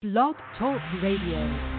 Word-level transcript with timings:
Blog 0.00 0.36
Talk 0.56 0.80
Radio. 1.02 1.77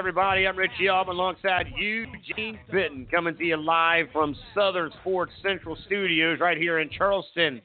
Everybody. 0.00 0.46
I'm 0.46 0.56
Richie 0.56 0.88
Alban 0.88 1.14
alongside 1.14 1.66
Eugene 1.76 2.58
Benton 2.72 3.06
coming 3.10 3.36
to 3.36 3.44
you 3.44 3.58
live 3.58 4.06
from 4.14 4.34
Southern 4.54 4.90
Sports 5.02 5.30
Central 5.42 5.76
Studios 5.84 6.40
right 6.40 6.56
here 6.56 6.78
in 6.78 6.88
Charleston, 6.88 7.60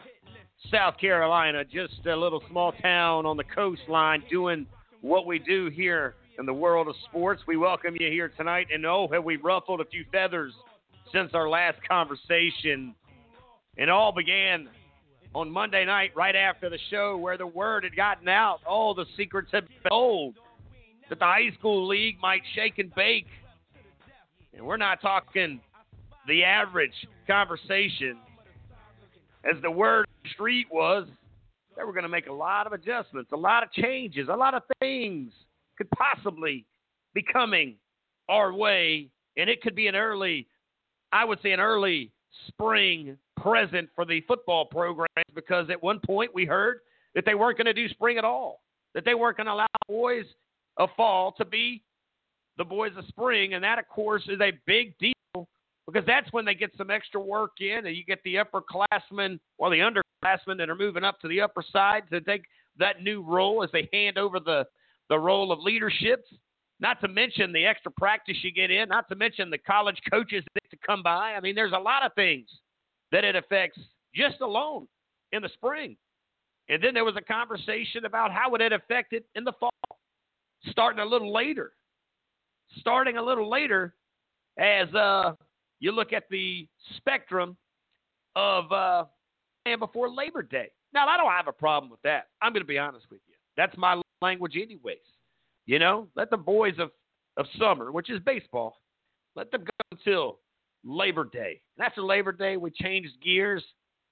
South 0.70 0.98
Carolina. 0.98 1.64
Just 1.64 2.06
a 2.06 2.14
little 2.14 2.44
small 2.50 2.74
town 2.74 3.26
on 3.26 3.38
the 3.38 3.46
coastline 3.46 4.22
doing 4.30 4.68
what 5.00 5.26
we 5.26 5.40
do 5.40 5.70
here 5.74 6.16
in 6.38 6.46
the 6.46 6.54
world 6.54 6.90
of 6.90 6.96
sports. 7.08 7.42
We 7.48 7.56
welcome 7.56 7.96
you 7.98 8.12
here 8.12 8.34
tonight. 8.36 8.68
And 8.70 8.86
oh, 8.86 9.08
have 9.14 9.24
we 9.24 9.38
ruffled 9.38 9.80
a 9.80 9.86
few 9.86 10.04
feathers 10.12 10.52
since 11.14 11.32
our 11.34 11.48
last 11.48 11.78
conversation? 11.88 12.94
It 13.78 13.88
all 13.88 14.12
began 14.12 14.68
on 15.34 15.50
Monday 15.50 15.86
night, 15.86 16.12
right 16.18 16.36
after 16.36 16.70
the 16.70 16.80
show, 16.90 17.16
where 17.16 17.38
the 17.38 17.48
word 17.48 17.86
had 17.86 17.96
gotten 17.96 18.28
out. 18.28 18.60
All 18.68 18.94
the 18.94 19.06
secrets 19.16 19.52
had 19.54 19.70
been 19.70 19.90
told 19.90 20.36
that 21.10 21.20
the 21.20 21.26
high 21.26 21.52
school 21.58 21.88
league 21.88 22.18
might 22.22 22.42
shake 22.54 22.80
and 22.80 22.94
bake. 22.96 23.28
And 24.54 24.66
we're 24.66 24.78
not 24.78 25.02
talking 25.02 25.60
the 26.28 26.44
average 26.44 26.94
conversation. 27.28 28.18
As 29.44 29.62
the 29.62 29.70
word 29.70 30.08
street 30.34 30.68
was, 30.72 31.08
they 31.78 31.84
were 31.84 31.94
going 31.94 32.04
to 32.04 32.10
make 32.10 32.28
a 32.28 32.34
lot 32.34 32.66
of 32.68 32.74
adjustments, 32.74 33.32
a 33.34 33.38
lot 33.38 33.64
of 33.64 33.72
changes, 33.72 34.28
a 34.32 34.36
lot 34.36 34.54
of 34.54 34.64
things 34.80 35.32
could 35.78 35.90
possibly 35.92 36.66
be 37.14 37.22
coming 37.22 37.76
our 38.30 38.54
way. 38.54 39.10
And 39.38 39.50
it 39.50 39.62
could 39.62 39.76
be 39.76 39.88
an 39.88 39.96
early, 39.96 40.48
I 41.12 41.26
would 41.26 41.40
say, 41.44 41.52
an 41.52 41.60
early 41.60 42.12
spring 42.48 43.18
present 43.38 43.90
for 43.94 44.06
the 44.06 44.22
football 44.22 44.66
programs 44.66 45.10
because 45.36 45.70
at 45.70 45.82
one 45.84 46.00
point 46.00 46.32
we 46.34 46.46
heard 46.46 46.80
that 47.14 47.26
they 47.26 47.36
weren't 47.36 47.58
going 47.58 47.66
to 47.66 47.74
do 47.74 47.88
spring 47.90 48.18
at 48.18 48.24
all, 48.24 48.62
that 48.94 49.06
they 49.06 49.14
weren't 49.14 49.38
going 49.38 49.48
to 49.48 49.54
allow 49.54 49.66
boys 49.88 50.26
of 50.78 50.90
fall 50.96 51.34
to 51.34 51.46
be 51.46 51.84
the 52.58 52.64
boys 52.64 52.92
of 52.98 53.06
spring. 53.08 53.54
And 53.54 53.64
that, 53.64 53.80
of 53.80 53.88
course, 53.88 54.24
is 54.28 54.40
a 54.42 54.52
big 54.66 54.98
deal 54.98 55.14
because 55.86 56.06
that's 56.06 56.32
when 56.32 56.46
they 56.46 56.56
get 56.56 56.72
some 56.78 56.90
extra 56.90 57.20
work 57.20 57.52
in 57.60 57.86
and 57.86 57.96
you 57.96 58.04
get 58.04 58.20
the 58.24 58.36
upperclassmen 58.36 59.40
or 59.58 59.70
the 59.70 59.78
underclassmen 59.78 60.58
that 60.58 60.70
are 60.70 60.76
moving 60.76 61.04
up 61.04 61.20
to 61.22 61.28
the 61.28 61.42
upper 61.42 61.64
side 61.72 62.04
to 62.12 62.22
take 62.22 62.44
that 62.78 63.04
new 63.04 63.22
role 63.22 63.64
as 63.64 63.70
they 63.72 63.88
hand 63.94 64.18
over 64.18 64.40
the, 64.40 64.66
the 65.10 65.18
role 65.18 65.52
of 65.52 65.60
leadership. 65.60 66.26
Not 66.80 67.00
to 67.02 67.08
mention 67.08 67.54
the 67.54 67.66
extra 67.66 67.92
practice 67.92 68.36
you 68.42 68.52
get 68.52 68.70
in, 68.70 68.90
not 68.90 69.08
to 69.08 69.16
mention 69.16 69.50
the 69.50 69.58
college 69.58 70.00
coaches 70.12 70.44
that 70.54 70.70
to 70.72 70.78
come 70.86 71.02
by. 71.04 71.34
I 71.34 71.40
mean, 71.40 71.56
there's 71.56 71.72
a 71.72 71.80
lot 71.80 72.04
of 72.04 72.14
things 72.16 72.50
that 73.12 73.24
it 73.24 73.36
affects 73.36 73.80
just 74.14 74.42
alone 74.42 74.88
in 75.32 75.42
the 75.42 75.50
spring. 75.54 75.96
And 76.68 76.84
then 76.84 76.94
there 76.94 77.06
was 77.06 77.16
a 77.16 77.22
conversation 77.22 78.06
about 78.06 78.32
how 78.32 78.50
would 78.50 78.62
it 78.62 78.74
affect 78.74 79.14
it 79.14 79.26
in 79.36 79.44
the 79.44 79.54
fall, 79.60 79.72
starting 80.72 81.00
a 81.00 81.06
little 81.06 81.34
later. 81.34 81.74
Starting 82.80 83.18
a 83.18 83.22
little 83.22 83.50
later 83.50 83.94
as 84.58 84.94
uh, 84.94 85.34
you 85.80 85.92
look 85.92 86.14
at 86.14 86.24
the 86.30 86.68
spectrum 86.98 87.56
of 88.36 88.72
uh, 88.72 89.06
and 89.66 89.80
before 89.80 90.10
Labor 90.10 90.44
Day. 90.44 90.70
Now, 90.94 91.08
I 91.08 91.18
don't 91.18 91.32
have 91.32 91.48
a 91.48 91.54
problem 91.54 91.90
with 91.90 92.02
that. 92.04 92.28
I'm 92.42 92.54
going 92.54 92.64
to 92.64 92.68
be 92.68 92.78
honest 92.78 93.06
with 93.10 93.20
you. 93.28 93.36
That's 93.58 93.76
my 93.78 94.02
language, 94.22 94.56
anyways. 94.56 94.98
You 95.66 95.80
know, 95.80 96.08
let 96.16 96.30
the 96.30 96.38
boys 96.38 96.76
of, 96.80 96.92
of 97.38 97.46
summer, 97.60 97.92
which 97.92 98.10
is 98.10 98.20
baseball, 98.22 98.78
let 99.36 99.52
them 99.52 99.64
go 99.64 99.98
until 99.98 100.40
Labor 100.84 101.26
Day. 101.26 101.60
And 101.78 101.86
after 101.86 102.02
Labor 102.02 102.32
Day, 102.32 102.58
we 102.58 102.72
change 102.72 103.08
gears, 103.24 103.64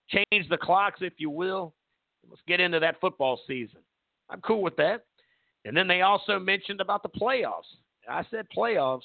change 0.10 0.50
the 0.50 0.58
clocks, 0.58 1.00
if 1.02 1.14
you 1.18 1.30
will. 1.30 1.74
Let's 2.30 2.42
get 2.48 2.60
into 2.60 2.80
that 2.80 3.00
football 3.00 3.40
season. 3.48 3.80
I'm 4.30 4.42
cool 4.42 4.62
with 4.62 4.76
that. 4.78 5.06
And 5.66 5.76
then 5.76 5.88
they 5.88 6.02
also 6.02 6.40
mentioned 6.40 6.82
about 6.82 7.04
the 7.04 7.10
playoffs. 7.10 7.70
I 8.10 8.24
said 8.30 8.48
playoffs, 8.56 9.02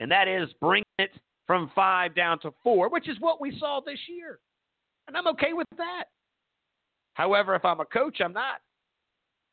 and 0.00 0.10
that 0.10 0.26
is 0.26 0.48
bringing 0.60 0.84
it 0.98 1.10
from 1.46 1.70
five 1.74 2.14
down 2.14 2.38
to 2.40 2.52
four, 2.62 2.88
which 2.88 3.08
is 3.08 3.16
what 3.20 3.40
we 3.40 3.56
saw 3.58 3.80
this 3.84 3.98
year. 4.08 4.40
And 5.06 5.16
I'm 5.16 5.26
okay 5.28 5.52
with 5.52 5.68
that. 5.76 6.04
However, 7.14 7.54
if 7.54 7.64
I'm 7.64 7.80
a 7.80 7.84
coach, 7.84 8.20
I'm 8.20 8.32
not. 8.32 8.60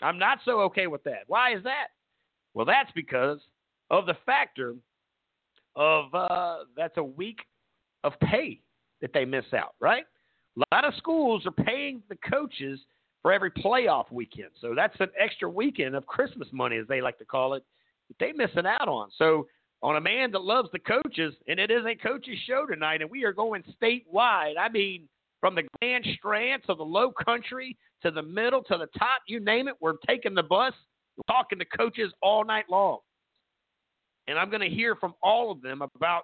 I'm 0.02 0.18
not 0.18 0.40
so 0.46 0.62
okay 0.62 0.88
with 0.88 1.04
that. 1.04 1.24
Why 1.28 1.54
is 1.56 1.64
that? 1.64 1.88
Well, 2.54 2.66
that's 2.66 2.92
because 2.96 3.40
of 3.92 4.08
the 4.08 4.18
factor 4.26 4.76
of 5.76 6.14
uh, 6.14 6.58
that's 6.76 6.98
a 6.98 7.04
week 7.04 7.40
of 8.04 8.14
pay 8.20 8.62
that 9.02 9.12
they 9.14 9.26
miss 9.26 9.46
out, 9.54 9.76
right? 9.80 10.06
A 10.58 10.76
lot 10.76 10.86
of 10.86 10.94
schools 10.96 11.46
are 11.46 11.64
paying 11.64 12.02
the 12.10 12.18
coaches 12.30 12.80
for 13.22 13.32
every 13.32 13.52
playoff 13.52 14.12
weekend. 14.12 14.50
So 14.60 14.74
that's 14.76 14.96
an 15.00 15.10
extra 15.20 15.50
weekend 15.50 15.96
of 15.96 16.06
Christmas 16.06 16.48
money, 16.52 16.78
as 16.78 16.88
they 16.88 17.02
like 17.02 17.18
to 17.20 17.26
call 17.26 17.54
it, 17.54 17.64
that 18.08 18.16
they're 18.20 18.34
missing 18.34 18.66
out 18.66 18.88
on. 18.88 19.10
So 19.18 19.48
on 19.84 19.96
a 19.96 20.02
man 20.02 20.32
that 20.32 20.44
loves 20.44 20.70
the 20.72 20.80
coaches, 20.80 21.34
and 21.48 21.60
it 21.60 21.72
is 21.72 21.84
a 21.86 21.96
coaches 21.96 22.38
show 22.48 22.66
tonight, 22.66 23.02
and 23.02 23.10
we 23.10 23.24
are 23.26 23.34
going 23.34 23.64
statewide. 23.82 24.54
I 24.60 24.70
mean, 24.72 25.08
from 25.40 25.56
the 25.56 25.64
Grand 25.80 26.06
Strand 26.18 26.64
to 26.68 26.76
the 26.76 26.84
low 26.84 27.12
country 27.12 27.78
to 28.04 28.12
the 28.12 28.22
middle 28.22 28.64
to 28.64 28.78
the 28.78 28.88
top, 28.98 29.22
you 29.28 29.40
name 29.40 29.68
it, 29.68 29.76
we're 29.80 29.96
taking 30.08 30.36
the 30.36 30.44
bus, 30.44 30.74
talking 31.28 31.60
to 31.60 31.66
coaches 31.66 32.12
all 32.22 32.46
night 32.46 32.66
long. 32.70 33.00
And 34.28 34.38
I'm 34.38 34.50
going 34.50 34.62
to 34.62 34.76
hear 34.76 34.96
from 34.96 35.14
all 35.22 35.52
of 35.52 35.62
them 35.62 35.82
about 35.82 36.24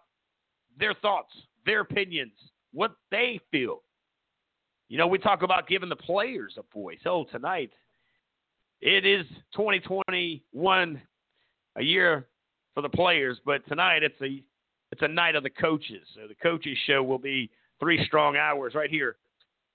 their 0.79 0.94
thoughts, 0.94 1.34
their 1.66 1.81
opinions, 1.81 2.34
what 2.73 2.96
they 3.11 3.40
feel. 3.52 3.82
You 4.89 4.97
know, 4.97 5.07
we 5.07 5.17
talk 5.17 5.41
about 5.41 5.67
giving 5.67 5.89
the 5.89 5.95
players 5.95 6.57
a 6.57 6.63
voice. 6.73 6.99
Oh, 7.05 7.25
tonight 7.25 7.72
it 8.81 9.05
is 9.05 9.25
2021, 9.55 11.01
a 11.75 11.84
year 11.84 12.28
for 12.73 12.81
the 12.81 12.89
players, 12.89 13.39
but 13.45 13.67
tonight 13.67 14.03
it's 14.03 14.22
a 14.22 14.43
it's 14.91 15.01
a 15.01 15.07
night 15.07 15.35
of 15.35 15.43
the 15.43 15.49
coaches. 15.49 16.07
So 16.16 16.28
the 16.28 16.35
coaches 16.35 16.78
show 16.85 17.03
will 17.03 17.17
be 17.17 17.49
three 17.79 18.05
strong 18.05 18.37
hours 18.37 18.73
right 18.73 18.89
here 18.89 19.17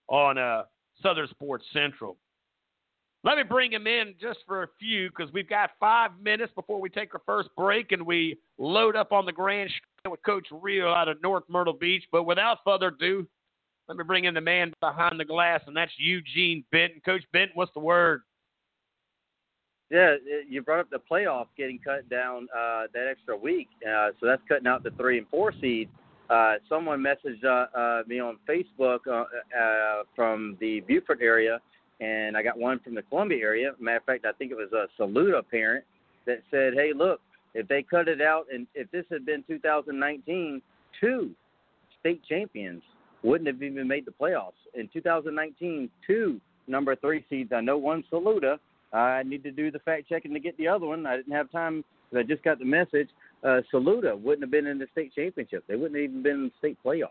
on 0.08 0.38
uh, 0.38 0.62
Southern 1.02 1.28
Sports 1.28 1.64
Central. 1.72 2.16
Let 3.24 3.36
me 3.36 3.42
bring 3.44 3.72
him 3.72 3.86
in 3.86 4.14
just 4.20 4.40
for 4.46 4.64
a 4.64 4.68
few 4.80 5.08
because 5.10 5.32
we've 5.32 5.48
got 5.48 5.70
five 5.78 6.10
minutes 6.20 6.52
before 6.54 6.80
we 6.80 6.88
take 6.88 7.14
our 7.14 7.20
first 7.26 7.50
break 7.56 7.92
and 7.92 8.04
we 8.04 8.38
load 8.58 8.96
up 8.96 9.12
on 9.12 9.26
the 9.26 9.32
Grand 9.32 9.70
with 10.08 10.22
Coach 10.24 10.48
Reel 10.50 10.88
out 10.88 11.08
of 11.08 11.22
North 11.22 11.44
Myrtle 11.48 11.74
Beach. 11.74 12.02
But 12.10 12.24
without 12.24 12.58
further 12.64 12.88
ado, 12.88 13.26
let 13.88 13.96
me 13.96 14.04
bring 14.04 14.24
in 14.24 14.34
the 14.34 14.40
man 14.40 14.72
behind 14.80 15.18
the 15.18 15.24
glass, 15.24 15.60
and 15.66 15.76
that's 15.76 15.92
Eugene 15.98 16.64
Benton. 16.70 17.00
Coach 17.04 17.22
Benton, 17.32 17.52
what's 17.54 17.72
the 17.74 17.80
word? 17.80 18.22
Yeah, 19.90 20.14
you 20.48 20.62
brought 20.62 20.80
up 20.80 20.90
the 20.90 21.00
playoff 21.10 21.48
getting 21.58 21.78
cut 21.78 22.08
down 22.08 22.48
uh, 22.56 22.84
that 22.94 23.08
extra 23.10 23.36
week, 23.36 23.68
uh, 23.86 24.08
so 24.18 24.26
that's 24.26 24.40
cutting 24.48 24.66
out 24.66 24.82
the 24.82 24.90
three 24.92 25.18
and 25.18 25.26
four 25.28 25.52
seed. 25.60 25.88
uh, 26.30 26.54
someone 26.68 27.00
messaged 27.02 27.44
uh, 27.44 27.66
uh, 27.78 28.02
me 28.06 28.18
on 28.18 28.38
Facebook 28.48 29.00
uh, 29.06 30.02
from 30.16 30.56
the 30.60 30.80
Beaufort 30.80 31.18
area, 31.20 31.60
and 32.00 32.36
I 32.36 32.42
got 32.42 32.58
one 32.58 32.78
from 32.78 32.94
the 32.94 33.02
Columbia 33.02 33.38
area. 33.42 33.72
Matter 33.78 33.98
of 33.98 34.04
fact, 34.04 34.24
I 34.24 34.32
think 34.32 34.50
it 34.50 34.56
was 34.56 34.72
a 34.72 34.86
Saluda 34.96 35.42
parent 35.42 35.84
that 36.26 36.42
said, 36.50 36.72
"Hey, 36.72 36.92
look, 36.96 37.20
if 37.52 37.68
they 37.68 37.82
cut 37.82 38.08
it 38.08 38.22
out, 38.22 38.46
and 38.50 38.66
if 38.74 38.90
this 38.92 39.04
had 39.10 39.26
been 39.26 39.44
2019, 39.46 40.62
two 40.98 41.32
state 42.00 42.22
champions 42.26 42.82
wouldn't 43.22 43.46
have 43.46 43.62
even 43.62 43.86
made 43.86 44.04
the 44.04 44.12
playoffs. 44.12 44.52
In 44.74 44.88
2019, 44.92 45.90
two 46.06 46.40
number 46.66 46.96
three 46.96 47.24
seeds. 47.28 47.52
I 47.54 47.60
know 47.60 47.78
one 47.78 48.04
Saluda. 48.10 48.58
I 48.92 49.22
need 49.22 49.42
to 49.44 49.50
do 49.50 49.70
the 49.70 49.78
fact 49.80 50.08
checking 50.08 50.34
to 50.34 50.40
get 50.40 50.56
the 50.58 50.68
other 50.68 50.86
one. 50.86 51.06
I 51.06 51.16
didn't 51.16 51.32
have 51.32 51.50
time 51.50 51.84
because 52.10 52.24
I 52.24 52.28
just 52.28 52.44
got 52.44 52.58
the 52.58 52.64
message. 52.64 53.08
Uh, 53.42 53.60
Saluda 53.70 54.16
wouldn't 54.16 54.42
have 54.42 54.50
been 54.50 54.66
in 54.66 54.78
the 54.78 54.86
state 54.92 55.14
championship. 55.14 55.64
They 55.66 55.76
wouldn't 55.76 55.96
have 55.96 56.10
even 56.10 56.22
been 56.22 56.34
in 56.34 56.44
the 56.44 56.52
state 56.58 56.78
playoffs. 56.84 57.08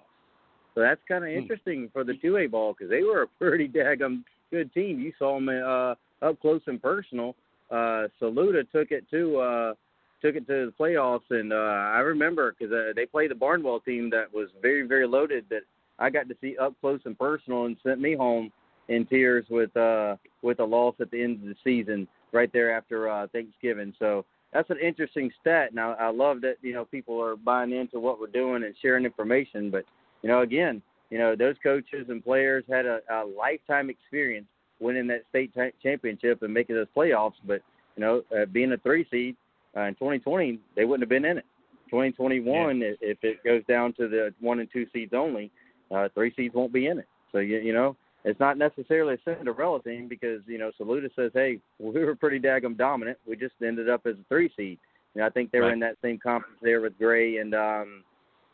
So 0.75 0.81
that's 0.81 1.01
kind 1.07 1.23
of 1.23 1.31
hmm. 1.31 1.37
interesting 1.37 1.89
for 1.91 2.03
the 2.03 2.13
2A 2.13 2.51
ball 2.51 2.73
because 2.73 2.89
they 2.89 3.03
were 3.03 3.23
a 3.23 3.27
pretty 3.27 3.67
daggum 3.67 4.23
good 4.51 4.73
team. 4.73 4.99
You 4.99 5.11
saw 5.17 5.35
them 5.35 5.49
uh, 5.49 5.95
up 6.25 6.39
close 6.41 6.61
and 6.67 6.81
personal. 6.81 7.35
Uh, 7.69 8.07
Saluda 8.19 8.63
took 8.71 8.91
it 8.91 9.09
to 9.11 9.37
uh, 9.37 9.73
took 10.21 10.35
it 10.35 10.45
to 10.47 10.67
the 10.67 10.73
playoffs, 10.79 11.29
and 11.29 11.51
uh, 11.51 11.55
I 11.55 11.99
remember 11.99 12.53
because 12.57 12.73
uh, 12.73 12.93
they 12.95 13.05
played 13.05 13.31
the 13.31 13.35
Barnwell 13.35 13.79
team 13.79 14.09
that 14.11 14.33
was 14.33 14.49
very 14.61 14.85
very 14.85 15.07
loaded 15.07 15.45
that 15.49 15.61
I 16.01 16.09
got 16.09 16.27
to 16.29 16.35
see 16.41 16.57
up 16.57 16.73
close 16.81 16.99
and 17.05 17.17
personal, 17.17 17.65
and 17.65 17.77
sent 17.83 18.01
me 18.01 18.15
home 18.15 18.51
in 18.89 19.05
tears 19.05 19.45
with 19.49 19.75
uh, 19.77 20.17
with 20.41 20.59
a 20.59 20.65
loss 20.65 20.95
at 20.99 21.11
the 21.11 21.23
end 21.23 21.41
of 21.41 21.47
the 21.47 21.55
season 21.63 22.07
right 22.31 22.51
there 22.51 22.75
after 22.75 23.09
uh, 23.09 23.27
Thanksgiving. 23.31 23.93
So 23.99 24.25
that's 24.51 24.69
an 24.69 24.79
interesting 24.79 25.31
stat. 25.39 25.73
Now 25.73 25.93
I 25.93 26.09
love 26.09 26.41
that 26.41 26.55
you 26.61 26.73
know 26.73 26.85
people 26.85 27.21
are 27.21 27.35
buying 27.35 27.71
into 27.71 27.99
what 27.99 28.19
we're 28.19 28.27
doing 28.27 28.63
and 28.63 28.75
sharing 28.81 29.05
information, 29.05 29.69
but 29.69 29.85
you 30.23 30.29
know 30.29 30.41
again, 30.41 30.81
you 31.09 31.19
know 31.19 31.35
those 31.35 31.55
coaches 31.63 32.07
and 32.09 32.23
players 32.23 32.63
had 32.69 32.85
a, 32.85 32.99
a 33.09 33.23
lifetime 33.23 33.89
experience 33.89 34.47
winning 34.79 35.07
that 35.07 35.23
state 35.29 35.53
t- 35.53 35.69
championship 35.81 36.41
and 36.41 36.53
making 36.53 36.75
those 36.75 36.87
playoffs. 36.95 37.39
But 37.45 37.61
you 37.95 38.01
know, 38.01 38.23
uh, 38.35 38.45
being 38.45 38.71
a 38.73 38.77
three 38.77 39.05
seed 39.11 39.35
uh, 39.77 39.81
in 39.81 39.93
2020, 39.95 40.59
they 40.75 40.85
wouldn't 40.85 41.03
have 41.03 41.09
been 41.09 41.25
in 41.25 41.37
it. 41.37 41.45
2021, 41.89 42.79
yeah. 42.79 42.91
if 43.01 43.17
it 43.21 43.43
goes 43.43 43.61
down 43.67 43.91
to 43.93 44.07
the 44.07 44.33
one 44.39 44.59
and 44.59 44.69
two 44.71 44.87
seeds 44.93 45.13
only, 45.13 45.51
uh, 45.93 46.09
three 46.13 46.33
seeds 46.35 46.55
won't 46.55 46.73
be 46.73 46.87
in 46.87 46.99
it. 46.99 47.07
So 47.31 47.39
you 47.39 47.59
you 47.59 47.73
know, 47.73 47.95
it's 48.23 48.39
not 48.39 48.57
necessarily 48.57 49.15
a 49.15 49.17
Cinderella 49.23 49.81
team 49.81 50.07
because 50.07 50.41
you 50.47 50.57
know 50.57 50.71
Saluda 50.77 51.09
says, 51.15 51.31
hey, 51.33 51.59
we 51.79 52.03
were 52.03 52.15
pretty 52.15 52.39
daggum 52.39 52.77
dominant. 52.77 53.17
We 53.27 53.35
just 53.35 53.55
ended 53.65 53.89
up 53.89 54.05
as 54.05 54.15
a 54.15 54.25
three 54.29 54.51
seed. 54.55 54.77
You 55.13 55.21
know, 55.21 55.27
I 55.27 55.29
think 55.29 55.51
they 55.51 55.59
were 55.59 55.73
in 55.73 55.79
that 55.81 55.97
same 56.01 56.17
conference 56.17 56.57
there 56.61 56.81
with 56.81 56.97
Gray 56.97 57.37
and 57.37 57.53
um 57.53 58.03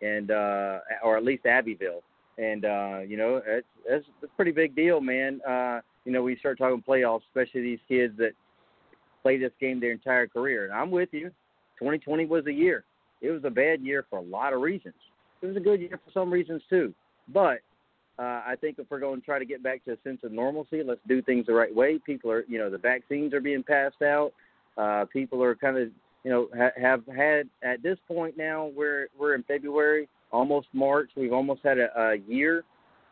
and 0.02 0.32
uh 0.32 0.80
or 1.04 1.18
at 1.18 1.24
least 1.24 1.46
Abbeville. 1.46 2.02
And 2.38 2.66
uh, 2.66 3.00
you 3.08 3.18
know, 3.18 3.42
it's 3.46 3.68
it's 3.88 4.08
a 4.24 4.28
pretty 4.36 4.52
big 4.52 4.76
deal, 4.76 5.02
man. 5.02 5.42
Uh, 5.48 5.82
you 6.06 6.12
know, 6.12 6.22
we 6.22 6.38
start 6.38 6.58
talking 6.58 6.84
playoffs, 6.88 7.22
especially 7.30 7.62
these 7.62 7.80
kids 7.88 8.14
that 8.18 8.32
play 9.24 9.38
this 9.38 9.52
game 9.60 9.80
their 9.80 9.92
entire 9.92 10.28
career. 10.28 10.66
And 10.66 10.74
I'm 10.74 10.92
with 10.92 11.10
you. 11.12 11.32
2020 11.80 12.26
was 12.26 12.46
a 12.46 12.54
year. 12.54 12.84
It 13.22 13.32
was 13.32 13.44
a 13.44 13.50
bad 13.50 13.82
year 13.82 14.06
for 14.10 14.20
a 14.20 14.22
lot 14.22 14.54
of 14.54 14.62
reasons. 14.62 14.96
It 15.42 15.48
was 15.48 15.58
a 15.58 15.60
good 15.60 15.82
year 15.82 16.00
for 16.04 16.12
some 16.12 16.32
reasons 16.32 16.62
too. 16.70 16.94
But 17.34 17.60
uh, 18.20 18.42
I 18.46 18.56
think 18.60 18.80
if 18.80 18.88
we're 18.90 19.00
going 19.00 19.20
to 19.20 19.26
try 19.26 19.38
to 19.38 19.46
get 19.46 19.62
back 19.62 19.86
to 19.86 19.94
a 19.94 19.98
sense 20.04 20.20
of 20.24 20.32
normalcy, 20.32 20.82
let's 20.84 21.02
do 21.08 21.22
things 21.22 21.46
the 21.46 21.54
right 21.54 21.74
way. 21.74 22.00
People 22.04 22.32
are, 22.32 22.46
you 22.48 22.58
know, 22.58 22.70
the 22.70 22.78
vaccines 22.78 23.34
are 23.34 23.42
being 23.42 23.64
passed 23.64 24.02
out. 24.02 24.34
Uh, 24.78 25.06
people 25.12 25.44
are 25.44 25.56
kind 25.56 25.78
of, 25.78 25.90
you 26.24 26.32
know, 26.32 26.48
ha- 26.58 26.80
have 26.80 27.04
had 27.16 27.48
at 27.64 27.84
this 27.84 27.98
point 28.08 28.38
now. 28.38 28.72
We're 28.76 29.08
we're 29.20 29.36
in 29.36 29.44
February, 29.44 30.10
almost 30.32 30.68
March. 30.74 31.12
We've 31.16 31.34
almost 31.34 31.62
had 31.64 31.78
a, 31.78 31.90
a 32.00 32.16
year 32.28 32.64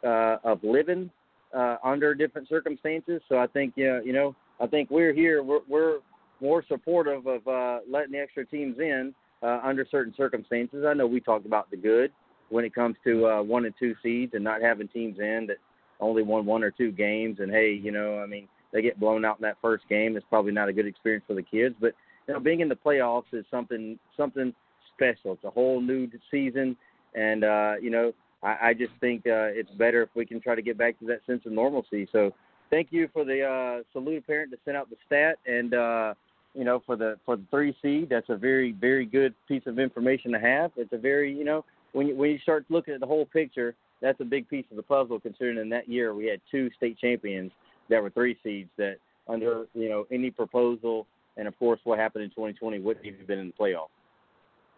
uh, 0.04 0.38
of 0.44 0.64
living 0.64 1.12
uh, 1.54 1.78
under 1.84 2.16
different 2.16 2.50
circumstances. 2.50 3.22
So 3.30 3.38
I 3.38 3.48
think, 3.48 3.74
yeah, 3.76 4.00
you 4.04 4.14
know, 4.14 4.36
I 4.60 4.68
think 4.68 4.90
we're 4.90 5.14
here. 5.14 5.44
We're, 5.44 5.62
we're 5.68 6.00
more 6.42 6.64
supportive 6.68 7.28
of 7.28 7.48
uh, 7.48 7.80
letting 7.90 8.14
the 8.14 8.20
extra 8.20 8.46
teams 8.46 8.78
in 8.80 9.14
uh, 9.42 9.60
under 9.64 9.86
certain 9.90 10.14
circumstances. 10.18 10.84
I 10.88 10.94
know 10.94 11.08
we 11.08 11.20
talked 11.20 11.46
about 11.46 11.70
the 11.70 11.78
good 11.78 12.12
when 12.50 12.66
it 12.66 12.74
comes 12.74 12.96
to 13.04 13.28
uh, 13.28 13.42
one 13.42 13.66
and 13.66 13.74
two 13.80 13.96
seeds 14.04 14.34
and 14.34 14.44
not 14.44 14.62
having 14.62 14.88
teams 14.88 15.20
in 15.20 15.46
that 15.48 15.58
only 16.00 16.24
won 16.24 16.46
one 16.46 16.64
or 16.64 16.72
two 16.72 16.92
games. 16.92 17.40
And 17.40 17.52
hey, 17.52 17.72
you 17.72 17.92
know, 17.92 18.20
I 18.20 18.26
mean, 18.26 18.48
they 18.72 18.82
get 18.82 19.00
blown 19.00 19.26
out 19.26 19.38
in 19.38 19.44
that 19.44 19.58
first 19.62 19.88
game. 19.90 20.16
It's 20.18 20.26
probably 20.30 20.52
not 20.52 20.70
a 20.70 20.74
good 20.74 20.86
experience 20.86 21.24
for 21.28 21.34
the 21.34 21.44
kids. 21.44 21.76
But 21.80 21.94
you 22.28 22.34
know, 22.34 22.40
being 22.40 22.60
in 22.60 22.70
the 22.70 22.76
playoffs 22.76 23.34
is 23.34 23.46
something 23.50 23.98
something 24.18 24.54
special. 24.94 25.34
It's 25.34 25.44
a 25.44 25.50
whole 25.50 25.82
new 25.82 26.10
season, 26.32 26.76
and 27.14 27.44
uh, 27.44 27.74
you 27.82 27.90
know, 27.90 28.14
I, 28.44 28.70
I 28.70 28.74
just 28.74 28.94
think 29.00 29.22
uh, 29.28 29.50
it's 29.52 29.72
better 29.72 30.04
if 30.04 30.10
we 30.16 30.26
can 30.26 30.40
try 30.40 30.56
to 30.56 30.62
get 30.62 30.78
back 30.78 31.00
to 31.00 31.06
that 31.08 31.20
sense 31.26 31.42
of 31.46 31.52
normalcy. 31.52 32.08
So, 32.12 32.32
thank 32.70 32.90
you 32.92 33.10
for 33.14 33.26
the 33.26 33.44
uh, 33.44 33.84
Saluda 33.94 34.22
parent 34.26 34.52
to 34.52 34.58
send 34.66 34.78
out 34.78 34.90
the 34.90 34.98
stat 35.06 35.40
and. 35.46 35.74
uh 35.74 36.14
you 36.58 36.64
know, 36.64 36.82
for 36.86 36.96
the 36.96 37.20
for 37.26 37.36
the 37.36 37.44
three 37.52 37.76
seed, 37.82 38.08
that's 38.10 38.30
a 38.30 38.38
very 38.38 38.72
very 38.72 39.06
good 39.06 39.34
piece 39.46 39.64
of 39.66 39.78
information 39.78 40.32
to 40.32 40.40
have. 40.40 40.72
It's 40.78 40.94
a 40.94 40.98
very 40.98 41.34
you 41.34 41.44
know 41.44 41.66
when 41.96 42.08
you, 42.08 42.16
when 42.16 42.32
you 42.32 42.40
start 42.40 42.66
looking 42.70 42.94
at 42.94 43.00
the 43.00 43.06
whole 43.06 43.26
picture, 43.26 43.74
that's 44.02 44.20
a 44.20 44.26
big 44.26 44.50
piece 44.50 44.66
of 44.70 44.78
the 44.78 44.84
puzzle. 44.84 45.20
Considering 45.20 45.58
in 45.58 45.70
that 45.70 45.88
year 45.88 46.14
we 46.14 46.26
had 46.26 46.42
two 46.52 46.70
state 46.76 47.00
champions 47.00 47.52
that 47.90 48.04
were 48.04 48.10
three 48.10 48.38
seeds 48.44 48.70
that 48.78 48.98
under 49.28 49.66
you 49.74 49.90
know 49.90 50.06
any 50.12 50.30
proposal 50.30 51.08
and 51.38 51.48
of 51.48 51.58
course 51.58 51.80
what 51.84 51.98
happened 51.98 52.24
in 52.24 52.30
2020 52.32 52.80
wouldn't 52.80 53.06
even 53.06 53.20
have 53.20 53.28
been 53.28 53.40
in 53.40 53.48
the 53.48 53.54
playoff. 53.54 53.88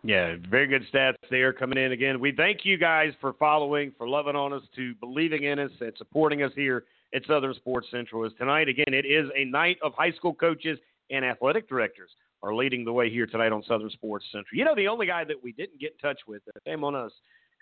Yeah, 0.03 0.35
very 0.49 0.67
good 0.67 0.83
stats 0.93 1.15
there 1.31 1.51
coming 1.51 1.79
in 1.79 1.91
again. 1.91 2.19
We 2.19 2.31
thank 2.31 2.59
you 2.63 2.77
guys 2.77 3.13
for 3.19 3.33
following, 3.33 3.91
for 3.97 4.07
loving 4.07 4.35
on 4.35 4.53
us, 4.53 4.61
to 4.75 4.93
believing 4.95 5.43
in 5.43 5.57
us, 5.57 5.71
and 5.81 5.91
supporting 5.97 6.43
us 6.43 6.51
here 6.55 6.83
at 7.15 7.25
Southern 7.25 7.55
Sports 7.55 7.87
Central. 7.89 8.23
As 8.25 8.31
tonight, 8.37 8.69
again, 8.69 8.93
it 8.93 9.05
is 9.05 9.27
a 9.35 9.43
night 9.45 9.77
of 9.81 9.93
high 9.95 10.11
school 10.11 10.35
coaches 10.35 10.77
and 11.09 11.25
athletic 11.25 11.67
directors 11.67 12.11
are 12.43 12.53
leading 12.53 12.85
the 12.85 12.93
way 12.93 13.09
here 13.09 13.25
tonight 13.25 13.51
on 13.51 13.63
Southern 13.63 13.89
Sports 13.89 14.25
Central. 14.31 14.57
You 14.57 14.65
know, 14.65 14.75
the 14.75 14.87
only 14.87 15.07
guy 15.07 15.23
that 15.23 15.41
we 15.41 15.51
didn't 15.51 15.79
get 15.79 15.93
in 15.93 16.09
touch 16.09 16.21
with, 16.27 16.41
shame 16.65 16.83
on 16.83 16.95
us, 16.95 17.11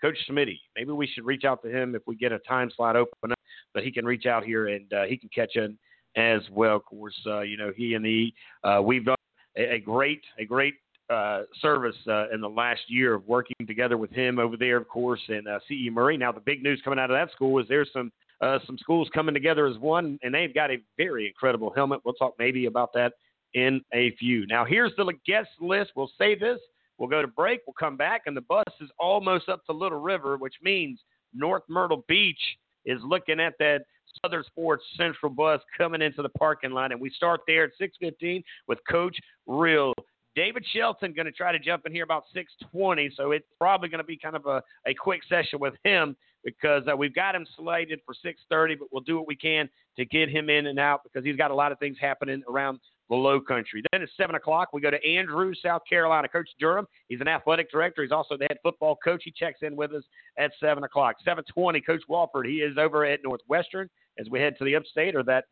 Coach 0.00 0.16
Smitty. 0.30 0.58
Maybe 0.76 0.92
we 0.92 1.06
should 1.06 1.24
reach 1.24 1.44
out 1.44 1.62
to 1.62 1.70
him 1.70 1.94
if 1.94 2.02
we 2.06 2.16
get 2.16 2.32
a 2.32 2.38
time 2.40 2.70
slot 2.76 2.96
open 2.96 3.32
up, 3.32 3.38
but 3.72 3.82
he 3.82 3.90
can 3.90 4.04
reach 4.04 4.26
out 4.26 4.44
here 4.44 4.68
and 4.68 4.92
uh, 4.92 5.04
he 5.04 5.16
can 5.16 5.30
catch 5.34 5.56
in 5.56 5.78
as 6.16 6.42
well. 6.50 6.76
Of 6.76 6.84
course, 6.84 7.18
uh, 7.26 7.40
you 7.40 7.56
know, 7.56 7.72
he 7.74 7.94
and 7.94 8.04
he, 8.04 8.34
uh, 8.64 8.80
we've 8.84 9.04
done 9.04 9.16
a, 9.56 9.74
a 9.74 9.78
great, 9.78 10.22
a 10.38 10.44
great 10.44 10.74
uh, 11.08 11.42
service 11.60 11.96
uh, 12.08 12.28
in 12.30 12.40
the 12.40 12.48
last 12.48 12.80
year 12.88 13.14
of 13.14 13.26
working 13.26 13.56
together 13.66 13.96
with 13.96 14.10
him 14.10 14.38
over 14.38 14.56
there, 14.56 14.76
of 14.76 14.88
course, 14.88 15.20
and 15.28 15.46
uh, 15.48 15.58
CE 15.68 15.90
Murray. 15.90 16.16
Now, 16.16 16.32
the 16.32 16.40
big 16.40 16.62
news 16.62 16.80
coming 16.82 16.98
out 16.98 17.10
of 17.10 17.16
that 17.16 17.32
school 17.32 17.58
is 17.60 17.66
there's 17.68 17.90
some 17.92 18.10
uh, 18.42 18.58
some 18.66 18.76
schools 18.76 19.08
coming 19.14 19.32
together 19.32 19.66
as 19.66 19.78
one, 19.78 20.18
and 20.22 20.34
they've 20.34 20.52
got 20.52 20.70
a 20.70 20.76
very 20.98 21.26
incredible 21.26 21.72
helmet. 21.74 22.00
We'll 22.04 22.14
talk 22.14 22.34
maybe 22.38 22.66
about 22.66 22.92
that 22.92 23.14
in 23.56 23.80
a 23.94 24.14
few. 24.16 24.46
Now, 24.46 24.64
here's 24.64 24.92
the 24.96 25.12
guest 25.26 25.48
list. 25.60 25.92
We'll 25.96 26.12
say 26.18 26.38
this. 26.38 26.60
We'll 26.98 27.08
go 27.08 27.22
to 27.22 27.28
break. 27.28 27.60
We'll 27.66 27.74
come 27.74 27.96
back, 27.96 28.22
and 28.26 28.36
the 28.36 28.42
bus 28.42 28.64
is 28.80 28.90
almost 29.00 29.48
up 29.48 29.64
to 29.66 29.72
Little 29.72 30.00
River, 30.00 30.36
which 30.36 30.54
means 30.62 31.00
North 31.34 31.62
Myrtle 31.68 32.04
Beach 32.06 32.40
is 32.84 33.00
looking 33.02 33.40
at 33.40 33.54
that 33.58 33.80
Southern 34.22 34.44
Sports 34.44 34.84
Central 34.96 35.32
bus 35.32 35.60
coming 35.76 36.02
into 36.02 36.22
the 36.22 36.28
parking 36.30 36.70
lot, 36.70 36.92
and 36.92 37.00
we 37.00 37.10
start 37.10 37.40
there 37.46 37.64
at 37.64 37.70
6:15 37.80 38.44
with 38.68 38.78
Coach 38.88 39.16
Reel. 39.46 39.94
David 40.34 40.66
Shelton 40.74 41.14
going 41.14 41.24
to 41.24 41.32
try 41.32 41.50
to 41.50 41.58
jump 41.58 41.86
in 41.86 41.92
here 41.92 42.04
about 42.04 42.24
6:20, 42.34 43.10
so 43.16 43.32
it's 43.32 43.46
probably 43.58 43.88
going 43.88 44.02
to 44.02 44.04
be 44.04 44.18
kind 44.18 44.36
of 44.36 44.44
a, 44.44 44.62
a 44.86 44.92
quick 44.92 45.22
session 45.28 45.58
with 45.58 45.74
him 45.82 46.14
because 46.44 46.82
uh, 46.90 46.94
we've 46.94 47.14
got 47.14 47.34
him 47.34 47.46
slated 47.56 48.00
for 48.04 48.14
6:30, 48.24 48.78
but 48.78 48.88
we'll 48.92 49.02
do 49.02 49.16
what 49.16 49.26
we 49.26 49.36
can 49.36 49.68
to 49.96 50.04
get 50.04 50.28
him 50.28 50.50
in 50.50 50.66
and 50.66 50.78
out 50.78 51.00
because 51.04 51.24
he's 51.24 51.36
got 51.36 51.50
a 51.50 51.54
lot 51.54 51.72
of 51.72 51.78
things 51.78 51.96
happening 51.98 52.42
around 52.48 52.80
the 53.08 53.16
low 53.16 53.40
country. 53.40 53.82
Then 53.92 54.02
at 54.02 54.08
7 54.16 54.34
o'clock, 54.34 54.68
we 54.72 54.80
go 54.80 54.90
to 54.90 55.06
Andrews, 55.06 55.60
South 55.62 55.82
Carolina. 55.88 56.28
Coach 56.28 56.48
Durham, 56.58 56.86
he's 57.08 57.20
an 57.20 57.28
athletic 57.28 57.70
director. 57.70 58.02
He's 58.02 58.12
also 58.12 58.36
the 58.36 58.46
head 58.48 58.58
football 58.62 58.96
coach. 59.02 59.22
He 59.24 59.30
checks 59.30 59.60
in 59.62 59.76
with 59.76 59.92
us 59.92 60.04
at 60.38 60.50
7 60.60 60.82
o'clock. 60.84 61.16
7.20, 61.26 61.84
Coach 61.86 62.02
Wofford, 62.10 62.46
he 62.46 62.56
is 62.56 62.76
over 62.78 63.04
at 63.04 63.20
Northwestern 63.22 63.88
as 64.18 64.28
we 64.30 64.40
head 64.40 64.56
to 64.58 64.64
the 64.64 64.76
upstate 64.76 65.14
or 65.14 65.22
that 65.24 65.44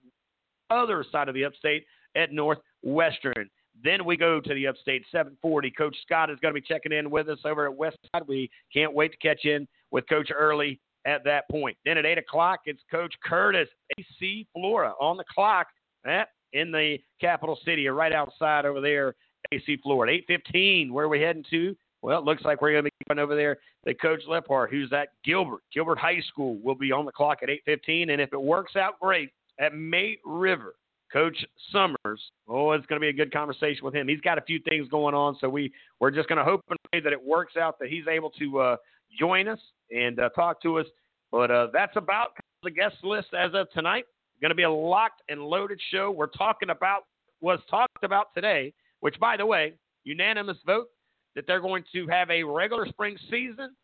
other 0.70 1.04
side 1.12 1.28
of 1.28 1.34
the 1.34 1.44
upstate 1.44 1.84
at 2.16 2.32
Northwestern. 2.32 3.48
Then 3.82 4.04
we 4.04 4.16
go 4.16 4.40
to 4.40 4.54
the 4.54 4.66
upstate, 4.66 5.04
740. 5.10 5.70
Coach 5.72 5.96
Scott 6.02 6.30
is 6.30 6.38
going 6.40 6.54
to 6.54 6.60
be 6.60 6.66
checking 6.66 6.92
in 6.92 7.10
with 7.10 7.28
us 7.28 7.40
over 7.44 7.68
at 7.68 7.76
Westside. 7.76 8.26
We 8.26 8.50
can't 8.72 8.94
wait 8.94 9.12
to 9.12 9.18
catch 9.18 9.44
in 9.44 9.66
with 9.90 10.08
Coach 10.08 10.30
Early 10.34 10.80
at 11.06 11.24
that 11.24 11.48
point. 11.50 11.76
Then 11.84 11.98
at 11.98 12.06
8 12.06 12.18
o'clock, 12.18 12.60
it's 12.66 12.80
Coach 12.90 13.14
Curtis, 13.24 13.68
AC 13.98 14.46
Flora 14.52 14.94
on 15.00 15.16
the 15.16 15.24
clock. 15.32 15.66
That 16.04 16.28
in 16.54 16.70
the 16.70 16.96
capital 17.20 17.58
city 17.64 17.86
or 17.86 17.94
right 17.94 18.12
outside 18.12 18.64
over 18.64 18.80
there, 18.80 19.14
AC 19.52 19.78
Flora. 19.82 20.10
815, 20.10 20.92
where 20.92 21.04
are 21.04 21.08
we 21.08 21.20
heading 21.20 21.44
to? 21.50 21.76
Well, 22.00 22.18
it 22.18 22.24
looks 22.24 22.42
like 22.44 22.60
we're 22.60 22.72
going 22.72 22.84
to 22.84 22.90
be 22.90 23.04
going 23.08 23.18
over 23.18 23.36
there 23.36 23.58
The 23.84 23.94
Coach 23.94 24.20
Leaphart, 24.28 24.70
who's 24.70 24.92
at 24.92 25.08
Gilbert. 25.24 25.60
Gilbert 25.72 25.98
High 25.98 26.20
School 26.28 26.58
will 26.62 26.74
be 26.74 26.92
on 26.92 27.04
the 27.04 27.12
clock 27.12 27.38
at 27.42 27.50
815. 27.50 28.10
And 28.10 28.20
if 28.20 28.32
it 28.32 28.40
works 28.40 28.76
out 28.76 29.00
great 29.00 29.30
at 29.58 29.74
May 29.74 30.18
River, 30.24 30.74
Coach 31.12 31.36
Summers, 31.72 32.20
oh, 32.48 32.72
it's 32.72 32.86
going 32.86 33.00
to 33.00 33.04
be 33.04 33.08
a 33.08 33.12
good 33.12 33.32
conversation 33.32 33.84
with 33.84 33.94
him. 33.94 34.08
He's 34.08 34.20
got 34.20 34.36
a 34.36 34.42
few 34.42 34.58
things 34.68 34.88
going 34.88 35.14
on, 35.14 35.36
so 35.40 35.48
we, 35.48 35.72
we're 36.00 36.10
just 36.10 36.28
going 36.28 36.38
to 36.38 36.44
hope 36.44 36.60
and 36.68 36.78
pray 36.90 37.00
that 37.00 37.12
it 37.12 37.24
works 37.24 37.56
out, 37.56 37.78
that 37.78 37.88
he's 37.88 38.06
able 38.06 38.30
to 38.30 38.58
uh, 38.58 38.76
join 39.18 39.48
us 39.48 39.60
and 39.90 40.18
uh, 40.18 40.28
talk 40.30 40.60
to 40.62 40.78
us. 40.78 40.86
But 41.30 41.50
uh, 41.50 41.68
that's 41.72 41.96
about 41.96 42.30
the 42.62 42.70
guest 42.70 42.96
list 43.02 43.28
as 43.38 43.52
of 43.54 43.70
tonight. 43.70 44.04
Going 44.44 44.50
to 44.50 44.56
be 44.56 44.64
a 44.64 44.70
locked 44.70 45.22
and 45.30 45.40
loaded 45.40 45.80
show. 45.90 46.10
We're 46.10 46.26
talking 46.26 46.68
about 46.68 47.04
was 47.40 47.60
talked 47.70 48.04
about 48.04 48.26
today, 48.34 48.74
which, 49.00 49.18
by 49.18 49.38
the 49.38 49.46
way, 49.46 49.72
unanimous 50.04 50.58
vote 50.66 50.88
that 51.34 51.46
they're 51.46 51.62
going 51.62 51.82
to 51.94 52.06
have 52.08 52.28
a 52.28 52.42
regular 52.42 52.86
spring 52.86 53.16
season. 53.30 53.74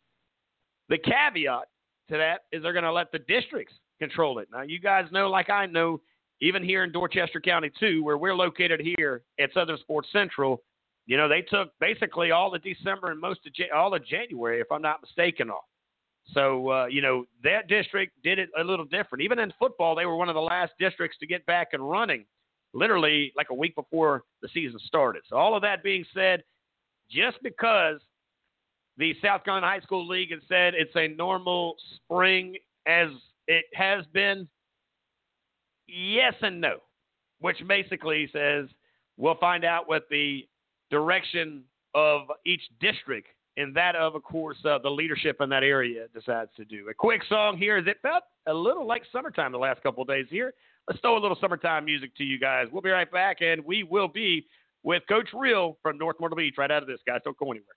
The 0.91 0.99
caveat 0.99 1.65
to 2.11 2.19
that 2.19 2.41
is 2.53 2.63
they're 2.63 2.75
going 2.75 2.85
to 2.85 2.93
let 2.93 3.11
the 3.11 3.21
districts 3.21 3.73
control 3.99 4.39
it. 4.39 4.49
Now, 4.53 4.61
you 4.61 4.79
guys 4.79 5.07
know, 5.11 5.31
like 5.31 5.49
I 5.49 5.65
know, 5.65 6.03
even 6.43 6.63
here 6.63 6.85
in 6.85 6.93
Dorchester 6.93 7.41
County, 7.41 7.71
too, 7.81 8.05
where 8.05 8.19
we're 8.19 8.35
located 8.35 8.83
here 8.83 9.23
at 9.41 9.55
Southern 9.55 9.79
Sports 9.79 10.09
Central, 10.13 10.61
you 11.07 11.17
know, 11.17 11.27
they 11.27 11.41
took 11.41 11.71
basically 11.81 12.33
all 12.33 12.55
of 12.55 12.63
December 12.63 13.13
and 13.13 13.19
most 13.19 13.41
of 13.47 13.53
all 13.75 13.95
of 13.95 14.07
January, 14.07 14.61
if 14.61 14.71
I'm 14.71 14.83
not 14.83 15.01
mistaken, 15.01 15.49
off. 15.49 15.65
So, 16.33 16.71
uh, 16.71 16.87
you 16.87 17.03
know, 17.03 17.25
that 17.43 17.69
district 17.69 18.13
did 18.23 18.39
it 18.39 18.51
a 18.59 18.65
little 18.65 18.85
different. 18.85 19.23
Even 19.23 19.39
in 19.39 19.53
football, 19.59 19.95
they 19.95 20.07
were 20.07 20.17
one 20.17 20.29
of 20.29 20.35
the 20.35 20.41
last 20.41 20.73
districts 20.79 21.19
to 21.19 21.27
get 21.27 21.45
back 21.47 21.69
and 21.73 21.89
running, 21.89 22.25
literally 22.73 23.33
like 23.37 23.49
a 23.51 23.55
week 23.55 23.75
before 23.75 24.25
the 24.43 24.49
season 24.53 24.79
started. 24.85 25.23
So, 25.29 25.37
all 25.37 25.57
of 25.57 25.63
that 25.63 25.83
being 25.83 26.05
said, 26.15 26.43
just 27.11 27.39
because 27.43 28.01
the 28.97 29.15
South 29.23 29.45
Carolina 29.45 29.67
High 29.67 29.81
School 29.81 30.07
League 30.07 30.31
has 30.31 30.41
said 30.49 30.75
it's 30.75 30.95
a 30.95 31.09
normal 31.09 31.75
spring 31.97 32.57
as 32.87 33.09
it 33.49 33.65
has 33.75 34.05
been, 34.13 34.47
yes 35.89 36.35
and 36.43 36.61
no, 36.61 36.77
which 37.41 37.57
basically 37.67 38.29
says 38.33 38.67
we'll 39.17 39.37
find 39.37 39.65
out 39.65 39.89
what 39.89 40.05
the 40.11 40.47
direction 40.91 41.65
of 41.95 42.23
each 42.47 42.63
district 42.81 43.29
and 43.61 43.75
that 43.77 43.95
of, 43.97 44.15
of 44.15 44.23
course, 44.23 44.57
uh, 44.65 44.79
the 44.79 44.89
leadership 44.89 45.37
in 45.41 45.49
that 45.51 45.63
area 45.63 46.07
decides 46.15 46.51
to 46.57 46.65
do. 46.65 46.89
A 46.89 46.95
quick 46.95 47.23
song 47.29 47.57
here 47.57 47.77
as 47.77 47.87
it 47.87 47.99
felt 48.03 48.23
a 48.47 48.55
little 48.55 48.87
like 48.87 49.03
summertime 49.13 49.53
the 49.53 49.59
last 49.59 49.83
couple 49.83 50.05
days 50.05 50.27
here. 50.31 50.55
Let's 50.89 51.01
throw 51.01 51.17
a 51.17 51.21
little 51.21 51.37
summertime 51.41 51.85
music 51.85 52.17
to 52.17 52.25
you 52.25 52.39
guys. 52.39 52.67
We'll 52.73 52.83
be 52.83 52.91
right 52.91 53.11
back, 53.11 53.39
and 53.43 53.65
we 53.65 53.83
will 53.83 54.09
be 54.09 54.47
with 54.83 55.03
Coach 55.09 55.29
Reel 55.35 55.77
from 55.83 55.99
North 55.99 56.17
Myrtle 56.21 56.37
Beach 56.37 56.55
right 56.57 56.71
out 56.71 56.83
of 56.83 56.89
this, 56.89 57.01
guys. 57.07 57.21
Don't 57.25 57.37
go 57.37 57.47
anywhere. 57.51 57.77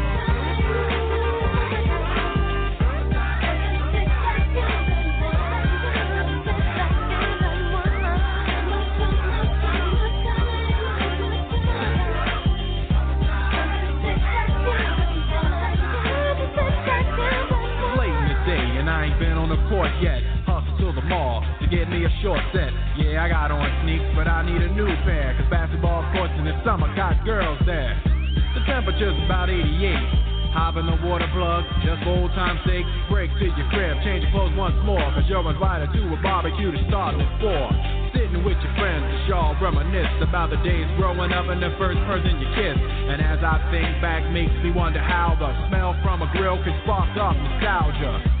I 19.01 19.09
ain't 19.09 19.17
been 19.17 19.33
on 19.33 19.49
the 19.49 19.57
court 19.65 19.89
yet. 19.97 20.21
Hustle 20.45 20.77
to 20.77 20.93
the 20.93 21.01
mall 21.09 21.41
to 21.57 21.65
get 21.65 21.89
me 21.89 22.05
a 22.05 22.11
short 22.21 22.37
set. 22.53 22.69
Yeah, 23.01 23.25
I 23.25 23.33
got 23.33 23.49
on 23.49 23.65
sneaks, 23.81 24.05
but 24.13 24.29
I 24.29 24.45
need 24.45 24.61
a 24.61 24.69
new 24.77 24.85
pair. 25.01 25.33
Cause 25.41 25.49
basketball 25.49 26.05
courts 26.13 26.37
in 26.37 26.45
the 26.45 26.53
summer 26.61 26.85
got 26.93 27.17
girls 27.25 27.57
there. 27.65 27.97
The 28.53 28.61
temperature's 28.69 29.17
about 29.25 29.49
88. 29.49 30.53
Hop 30.53 30.77
in 30.77 30.85
the 30.85 31.01
water 31.01 31.25
plug, 31.33 31.65
just 31.81 32.05
for 32.05 32.13
old 32.13 32.29
time's 32.37 32.61
sake. 32.61 32.85
Break 33.09 33.33
to 33.41 33.49
your 33.49 33.65
crib, 33.73 33.97
change 34.05 34.21
your 34.21 34.37
clothes 34.37 34.53
once 34.53 34.77
more. 34.85 35.01
Cause 35.17 35.25
you're 35.25 35.41
invited 35.49 35.89
to 35.97 36.01
a 36.13 36.19
barbecue 36.21 36.69
to 36.69 36.81
start 36.85 37.17
with 37.17 37.25
four. 37.41 37.73
Sitting 38.13 38.45
with 38.45 38.61
your 38.61 38.73
friends, 38.77 39.09
y'all 39.25 39.57
reminisce 39.57 40.13
about 40.21 40.53
the 40.53 40.61
days 40.61 40.85
growing 41.01 41.33
up 41.33 41.49
and 41.49 41.57
the 41.57 41.73
first 41.81 41.97
person 42.05 42.37
you 42.37 42.45
kissed. 42.53 42.85
And 42.85 43.17
as 43.17 43.41
I 43.41 43.65
think 43.73 43.97
back, 43.97 44.29
makes 44.29 44.53
me 44.61 44.69
wonder 44.69 45.01
how 45.01 45.33
the 45.41 45.49
smell 45.73 45.97
from 46.05 46.21
a 46.21 46.29
grill 46.37 46.61
can 46.61 46.77
spark 46.85 47.09
off 47.17 47.33
nostalgia. 47.33 48.40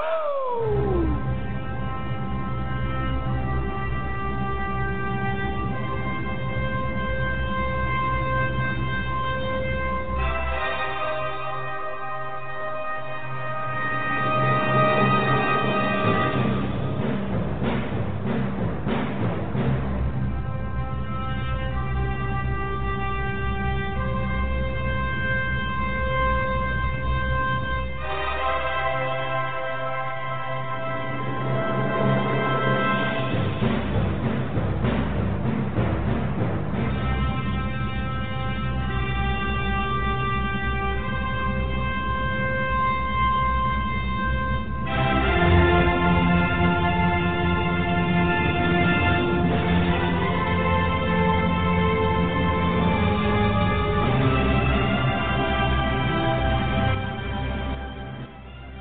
Woo! 0.00 0.39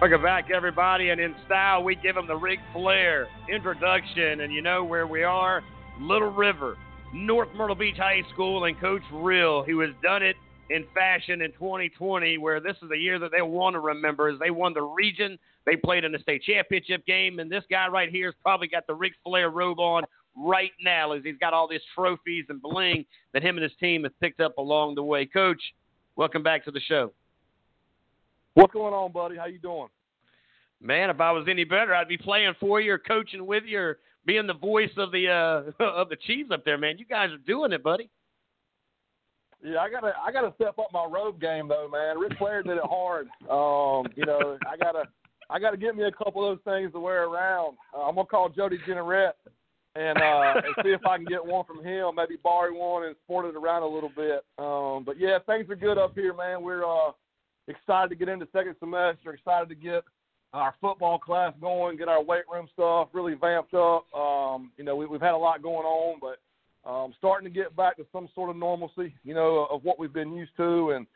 Welcome 0.09 0.25
back, 0.25 0.49
everybody. 0.49 1.11
And 1.11 1.21
in 1.21 1.35
style, 1.45 1.83
we 1.83 1.93
give 1.93 2.15
them 2.15 2.25
the 2.25 2.35
Ric 2.35 2.57
Flair 2.73 3.27
introduction. 3.47 4.41
And 4.41 4.51
you 4.51 4.59
know 4.59 4.83
where 4.83 5.05
we 5.05 5.21
are? 5.21 5.61
Little 6.01 6.31
River, 6.31 6.77
North 7.13 7.49
Myrtle 7.55 7.75
Beach 7.75 7.97
High 7.97 8.23
School, 8.33 8.63
and 8.63 8.79
Coach 8.79 9.03
Reel, 9.13 9.61
who 9.61 9.81
has 9.81 9.91
done 10.01 10.23
it 10.23 10.35
in 10.71 10.83
fashion 10.95 11.43
in 11.43 11.51
2020, 11.51 12.39
where 12.39 12.59
this 12.59 12.75
is 12.81 12.89
the 12.89 12.97
year 12.97 13.19
that 13.19 13.29
they 13.31 13.43
want 13.43 13.75
to 13.75 13.79
remember, 13.79 14.29
as 14.29 14.39
they 14.39 14.49
won 14.49 14.73
the 14.73 14.81
region. 14.81 15.37
They 15.67 15.75
played 15.75 16.03
in 16.03 16.11
the 16.11 16.17
state 16.17 16.41
championship 16.41 17.05
game, 17.05 17.37
and 17.37 17.51
this 17.51 17.63
guy 17.69 17.87
right 17.87 18.09
here 18.09 18.29
has 18.29 18.35
probably 18.41 18.67
got 18.67 18.87
the 18.87 18.95
Ric 18.95 19.13
Flair 19.23 19.51
robe 19.51 19.79
on 19.79 20.05
right 20.35 20.71
now, 20.83 21.11
as 21.11 21.21
he's 21.23 21.37
got 21.39 21.53
all 21.53 21.67
these 21.67 21.85
trophies 21.93 22.45
and 22.49 22.59
bling 22.59 23.05
that 23.33 23.43
him 23.43 23.57
and 23.57 23.63
his 23.63 23.73
team 23.79 24.05
have 24.05 24.19
picked 24.19 24.39
up 24.39 24.57
along 24.57 24.95
the 24.95 25.03
way. 25.03 25.27
Coach, 25.27 25.61
welcome 26.15 26.41
back 26.41 26.65
to 26.65 26.71
the 26.71 26.81
show. 26.81 27.13
What's 28.55 28.73
going 28.73 28.95
on, 28.95 29.11
buddy? 29.11 29.37
How 29.37 29.45
you 29.45 29.59
doing? 29.59 29.87
Man, 30.81 31.09
if 31.09 31.19
I 31.19 31.31
was 31.31 31.45
any 31.49 31.65
better, 31.65 31.93
I'd 31.93 32.07
be 32.07 32.17
playing 32.17 32.53
for 32.59 32.79
you 32.79 32.93
or 32.93 32.99
coaching 32.99 33.45
with 33.45 33.63
you 33.65 33.79
or 33.79 33.97
being 34.25 34.47
the 34.47 34.53
voice 34.53 34.91
of 34.97 35.11
the 35.11 35.27
uh, 35.27 35.83
of 35.83 36.09
the 36.09 36.15
Chiefs 36.15 36.51
up 36.51 36.63
there, 36.63 36.77
man. 36.77 36.97
You 36.97 37.05
guys 37.05 37.31
are 37.31 37.37
doing 37.37 37.73
it, 37.73 37.83
buddy. 37.83 38.09
Yeah, 39.61 39.79
I 39.79 39.89
gotta 39.89 40.13
I 40.25 40.31
gotta 40.31 40.53
step 40.55 40.79
up 40.79 40.87
my 40.93 41.05
robe 41.05 41.41
game 41.41 41.67
though, 41.67 41.89
man. 41.91 42.17
Ric 42.17 42.37
Flair 42.37 42.63
did 42.63 42.77
it 42.77 42.83
hard. 42.83 43.27
Um, 43.49 44.11
you 44.15 44.25
know, 44.25 44.57
I 44.65 44.77
gotta 44.77 45.03
I 45.49 45.59
gotta 45.59 45.77
get 45.77 45.95
me 45.95 46.03
a 46.03 46.11
couple 46.11 46.49
of 46.49 46.57
those 46.57 46.73
things 46.73 46.93
to 46.93 46.99
wear 46.99 47.25
around. 47.25 47.75
Uh, 47.93 48.03
I'm 48.03 48.15
gonna 48.15 48.27
call 48.27 48.47
Jody 48.47 48.77
Jeanneret 48.87 49.33
and 49.95 50.17
uh, 50.17 50.61
and 50.63 50.75
see 50.83 50.91
if 50.91 51.05
I 51.05 51.17
can 51.17 51.25
get 51.25 51.45
one 51.45 51.65
from 51.65 51.83
him. 51.83 52.15
Maybe 52.15 52.37
borrow 52.41 52.73
one 52.73 53.03
and 53.03 53.15
sport 53.25 53.47
it 53.47 53.55
around 53.57 53.83
a 53.83 53.87
little 53.87 54.11
bit. 54.15 54.45
Um, 54.57 55.03
but 55.03 55.19
yeah, 55.19 55.39
things 55.45 55.69
are 55.69 55.75
good 55.75 55.97
up 55.97 56.13
here, 56.15 56.33
man. 56.33 56.61
We're 56.61 56.85
uh, 56.85 57.11
excited 57.67 58.09
to 58.09 58.15
get 58.15 58.29
into 58.29 58.47
second 58.53 58.75
semester. 58.79 59.33
Excited 59.33 59.67
to 59.67 59.75
get 59.75 60.03
our 60.53 60.73
football 60.81 61.19
class 61.19 61.53
going, 61.61 61.97
get 61.97 62.07
our 62.07 62.23
weight 62.23 62.43
room 62.51 62.67
stuff 62.73 63.09
really 63.13 63.35
vamped 63.35 63.73
up. 63.73 64.05
Um, 64.13 64.71
you 64.77 64.83
know, 64.83 64.95
we, 64.95 65.05
we've 65.05 65.21
had 65.21 65.33
a 65.33 65.37
lot 65.37 65.61
going 65.61 65.85
on, 65.85 66.19
but 66.19 66.89
um, 66.89 67.13
starting 67.17 67.51
to 67.51 67.53
get 67.53 67.75
back 67.75 67.97
to 67.97 68.05
some 68.11 68.29
sort 68.33 68.49
of 68.49 68.55
normalcy, 68.55 69.13
you 69.23 69.33
know, 69.33 69.67
of 69.69 69.83
what 69.83 69.99
we've 69.99 70.13
been 70.13 70.33
used 70.33 70.55
to. 70.57 70.91
And 70.91 71.07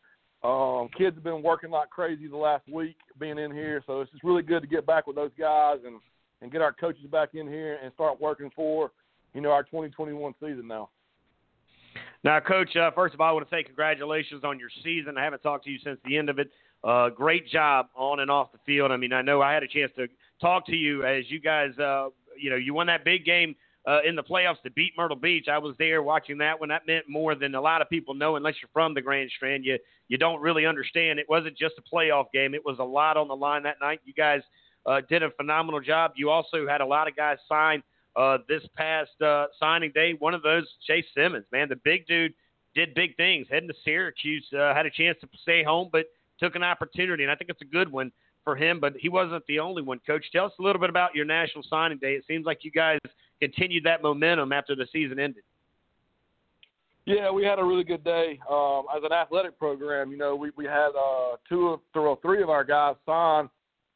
um, 0.43 0.89
kids 0.95 1.15
have 1.15 1.23
been 1.23 1.41
working 1.41 1.71
like 1.71 1.89
crazy 1.89 2.27
the 2.27 2.37
last 2.37 2.67
week 2.69 2.97
being 3.19 3.39
in 3.39 3.51
here, 3.51 3.81
so 3.87 4.01
it's 4.01 4.11
just 4.11 4.23
really 4.23 4.43
good 4.43 4.61
to 4.61 4.67
get 4.67 4.85
back 4.85 5.07
with 5.07 5.15
those 5.15 5.31
guys 5.37 5.77
and 5.85 5.99
and 6.41 6.51
get 6.51 6.61
our 6.61 6.73
coaches 6.73 7.05
back 7.09 7.29
in 7.35 7.47
here 7.47 7.79
and 7.81 7.93
start 7.93 8.19
working 8.19 8.51
for, 8.53 8.91
you 9.33 9.39
know, 9.39 9.49
our 9.49 9.63
2021 9.63 10.33
season 10.41 10.67
now. 10.67 10.89
Now, 12.23 12.41
Coach, 12.41 12.75
uh, 12.75 12.91
first 12.91 13.13
of 13.13 13.21
all, 13.21 13.29
I 13.29 13.31
want 13.31 13.49
to 13.49 13.55
say 13.55 13.63
congratulations 13.63 14.43
on 14.43 14.59
your 14.59 14.69
season. 14.83 15.17
I 15.17 15.23
haven't 15.23 15.41
talked 15.41 15.63
to 15.65 15.71
you 15.71 15.79
since 15.83 15.99
the 16.05 16.17
end 16.17 16.29
of 16.29 16.39
it. 16.39 16.51
Uh, 16.83 17.09
great 17.09 17.47
job 17.47 17.87
on 17.95 18.19
and 18.19 18.29
off 18.29 18.51
the 18.51 18.59
field. 18.65 18.91
I 18.91 18.97
mean, 18.97 19.13
I 19.13 19.21
know 19.21 19.41
I 19.41 19.53
had 19.53 19.63
a 19.63 19.67
chance 19.67 19.91
to 19.95 20.07
talk 20.41 20.65
to 20.67 20.75
you 20.75 21.05
as 21.05 21.23
you 21.29 21.39
guys, 21.39 21.77
uh, 21.79 22.09
you 22.37 22.49
know, 22.49 22.57
you 22.57 22.73
won 22.73 22.87
that 22.87 23.05
big 23.05 23.23
game 23.23 23.55
uh, 23.87 23.99
in 24.05 24.15
the 24.15 24.23
playoffs 24.23 24.61
to 24.63 24.71
beat 24.71 24.93
Myrtle 24.97 25.17
Beach. 25.17 25.47
I 25.47 25.57
was 25.57 25.75
there 25.77 26.03
watching 26.03 26.37
that 26.39 26.59
one. 26.59 26.69
That 26.69 26.87
meant 26.87 27.07
more 27.07 27.35
than 27.35 27.55
a 27.55 27.61
lot 27.61 27.81
of 27.81 27.89
people 27.89 28.13
know 28.13 28.35
unless 28.35 28.55
you're 28.61 28.69
from 28.73 28.93
the 28.93 29.01
Grand 29.01 29.29
Strand. 29.35 29.65
You 29.65 29.77
you 30.09 30.17
don't 30.17 30.41
really 30.41 30.65
understand. 30.65 31.19
It 31.19 31.27
wasn't 31.29 31.57
just 31.57 31.75
a 31.77 31.95
playoff 31.95 32.25
game. 32.33 32.53
It 32.53 32.65
was 32.65 32.77
a 32.79 32.83
lot 32.83 33.17
on 33.17 33.27
the 33.27 33.35
line 33.35 33.63
that 33.63 33.77
night. 33.81 34.01
You 34.03 34.13
guys 34.13 34.41
uh, 34.85 35.01
did 35.09 35.23
a 35.23 35.31
phenomenal 35.31 35.79
job. 35.79 36.11
You 36.15 36.29
also 36.29 36.67
had 36.67 36.81
a 36.81 36.85
lot 36.85 37.07
of 37.07 37.15
guys 37.15 37.37
sign 37.47 37.81
uh, 38.15 38.39
this 38.47 38.61
past 38.75 39.21
uh, 39.21 39.47
signing 39.59 39.91
day. 39.93 40.13
One 40.19 40.33
of 40.33 40.43
those, 40.43 40.65
Chase 40.85 41.05
Simmons, 41.15 41.45
man, 41.51 41.69
the 41.69 41.77
big 41.77 42.05
dude 42.07 42.33
did 42.75 42.93
big 42.93 43.15
things. 43.15 43.47
Heading 43.49 43.69
to 43.69 43.75
Syracuse, 43.83 44.45
uh, 44.53 44.73
had 44.73 44.85
a 44.85 44.91
chance 44.91 45.17
to 45.21 45.27
stay 45.41 45.63
home, 45.63 45.89
but 45.91 46.05
took 46.43 46.55
an 46.55 46.63
opportunity, 46.63 47.23
and 47.23 47.31
I 47.31 47.35
think 47.35 47.49
it's 47.49 47.61
a 47.61 47.65
good 47.65 47.91
one 47.91 48.11
for 48.43 48.55
him. 48.55 48.79
But 48.79 48.93
he 48.99 49.09
wasn't 49.09 49.45
the 49.47 49.59
only 49.59 49.81
one. 49.81 49.99
Coach, 50.05 50.25
tell 50.31 50.45
us 50.45 50.51
a 50.59 50.61
little 50.61 50.81
bit 50.81 50.89
about 50.89 51.15
your 51.15 51.25
national 51.25 51.63
signing 51.69 51.97
day. 51.97 52.13
It 52.13 52.25
seems 52.27 52.45
like 52.45 52.59
you 52.63 52.71
guys 52.71 52.99
continued 53.39 53.83
that 53.85 54.03
momentum 54.03 54.51
after 54.51 54.75
the 54.75 54.87
season 54.91 55.19
ended. 55.19 55.43
Yeah, 57.05 57.31
we 57.31 57.43
had 57.43 57.59
a 57.59 57.63
really 57.63 57.83
good 57.83 58.03
day 58.03 58.39
um, 58.49 58.85
as 58.95 59.03
an 59.03 59.11
athletic 59.11 59.59
program. 59.59 60.11
You 60.11 60.17
know, 60.17 60.35
we 60.35 60.51
we 60.55 60.65
had 60.65 60.89
uh, 60.89 61.35
two 61.49 61.69
of 61.69 61.79
or 61.95 62.17
three 62.21 62.41
of 62.41 62.49
our 62.49 62.63
guys 62.63 62.95
sign. 63.05 63.49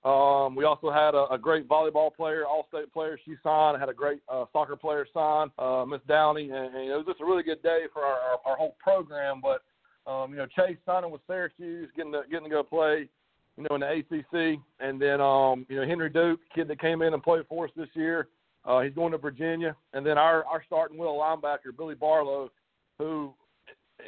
Um, 0.04 0.56
we 0.56 0.64
also 0.64 0.92
had 0.92 1.16
a, 1.16 1.26
a 1.32 1.38
great 1.38 1.68
volleyball 1.68 2.14
player, 2.14 2.46
all-state 2.46 2.94
player. 2.94 3.20
She 3.26 3.34
signed. 3.44 3.80
Had 3.80 3.90
a 3.90 3.94
great 3.94 4.20
uh, 4.30 4.46
soccer 4.54 4.76
player 4.76 5.06
sign, 5.14 5.50
uh, 5.58 5.86
Miss 5.86 6.02
Downey, 6.08 6.50
and, 6.50 6.76
and, 6.76 6.90
it 6.90 6.96
was 6.96 7.06
just 7.06 7.20
a 7.20 7.26
really 7.26 7.44
good 7.44 7.62
day 7.64 7.86
for 7.92 8.04
our, 8.04 8.20
our, 8.20 8.40
our 8.46 8.58
whole 8.58 8.78
program. 8.80 9.42
But 9.42 9.64
um, 10.08 10.32
you 10.32 10.38
know, 10.38 10.48
Chase 10.48 10.78
signing 10.86 11.12
with 11.12 11.22
Syracuse, 11.28 11.89
getting 11.96 12.13
to 12.13 12.22
getting 12.32 12.46
to 12.46 12.50
go 12.50 12.63
play, 12.63 13.10
you 13.58 13.65
know, 13.70 13.76
in 13.76 13.82
the 13.82 13.91
ACC, 13.91 14.60
and 14.80 15.02
then 15.02 15.20
um, 15.20 15.65
you 15.70 15.76
know 15.76 15.86
Henry 15.86 16.10
Duke, 16.10 16.39
kid 16.56 16.67
that 16.70 16.80
came 16.80 17.02
in 17.02 17.13
and 17.13 17.22
played 17.22 17.43
for 17.50 17.65
us 17.65 17.72
this 17.76 17.89
year. 17.93 18.28
Uh, 18.65 18.82
he's 18.82 18.93
going 18.93 19.12
to 19.12 19.17
Virginia, 19.17 19.76
and 19.93 20.06
then 20.06 20.17
our 20.17 20.46
our 20.46 20.63
starting 20.65 20.98
will 20.98 21.17
linebacker 21.17 21.76
Billy 21.78 21.96
Barlow, 21.96 22.50
who, 22.98 23.34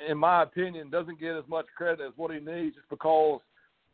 in 0.09 0.17
my 0.17 0.43
opinion, 0.43 0.89
doesn't 0.89 1.19
get 1.19 1.35
as 1.35 1.43
much 1.47 1.65
credit 1.77 1.99
as 2.01 2.13
what 2.15 2.33
he 2.33 2.39
needs, 2.39 2.75
just 2.75 2.89
because 2.89 3.41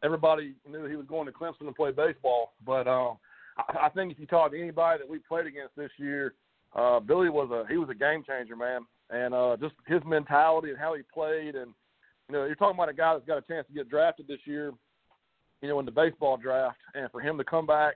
everybody 0.04 0.54
knew 0.70 0.86
he 0.86 0.96
was 0.96 1.08
going 1.08 1.26
to 1.26 1.32
Clemson 1.32 1.66
to 1.66 1.72
play 1.72 1.92
baseball. 1.92 2.54
But 2.66 2.88
um, 2.88 3.18
I, 3.58 3.86
I 3.86 3.90
think 3.90 4.12
if 4.12 4.20
you 4.20 4.28
talk 4.28 4.52
to 4.52 4.62
anybody 4.62 5.00
that 5.00 5.10
we 5.10 5.20
played 5.20 5.48
against 5.48 5.76
this 5.76 5.92
year, 5.98 6.34
uh, 6.76 7.00
Billy 7.00 7.30
was 7.30 7.50
a 7.52 7.68
he 7.72 7.78
was 7.78 7.90
a 7.90 7.96
game 7.96 8.24
changer, 8.28 8.56
man, 8.56 8.82
and 9.10 9.34
uh, 9.34 9.58
just 9.60 9.74
his 9.88 10.02
mentality 10.06 10.70
and 10.70 10.78
how 10.78 10.94
he 10.94 11.02
played 11.12 11.56
and 11.56 11.74
you 12.30 12.34
know, 12.34 12.46
you're 12.46 12.56
talking 12.56 12.76
about 12.76 12.90
a 12.90 12.94
guy 12.94 13.14
that's 13.14 13.26
got 13.26 13.38
a 13.38 13.42
chance 13.42 13.68
to 13.68 13.74
get 13.74 13.90
drafted 13.90 14.28
this 14.28 14.40
year, 14.46 14.72
you 15.62 15.70
know, 15.70 15.80
in 15.80 15.86
the 15.86 15.92
baseball 15.92 16.38
draft, 16.38 16.78
and 16.94 17.10
for 17.12 17.22
him 17.22 17.38
to 17.38 17.44
come 17.44 17.66
back, 17.66 17.96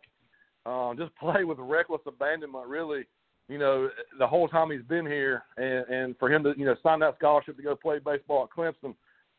um, 0.65 0.95
just 0.97 1.15
play 1.19 1.43
with 1.43 1.57
reckless 1.59 2.01
abandonment, 2.07 2.67
really, 2.67 3.05
you 3.47 3.57
know, 3.57 3.89
the 4.19 4.27
whole 4.27 4.47
time 4.47 4.69
he's 4.69 4.83
been 4.83 5.05
here, 5.05 5.43
and, 5.57 5.87
and 5.89 6.17
for 6.19 6.31
him 6.31 6.43
to, 6.43 6.53
you 6.57 6.65
know, 6.65 6.75
sign 6.83 6.99
that 6.99 7.15
scholarship 7.17 7.57
to 7.57 7.63
go 7.63 7.75
play 7.75 7.99
baseball 8.03 8.43
at 8.43 8.55
Clemson, 8.55 8.93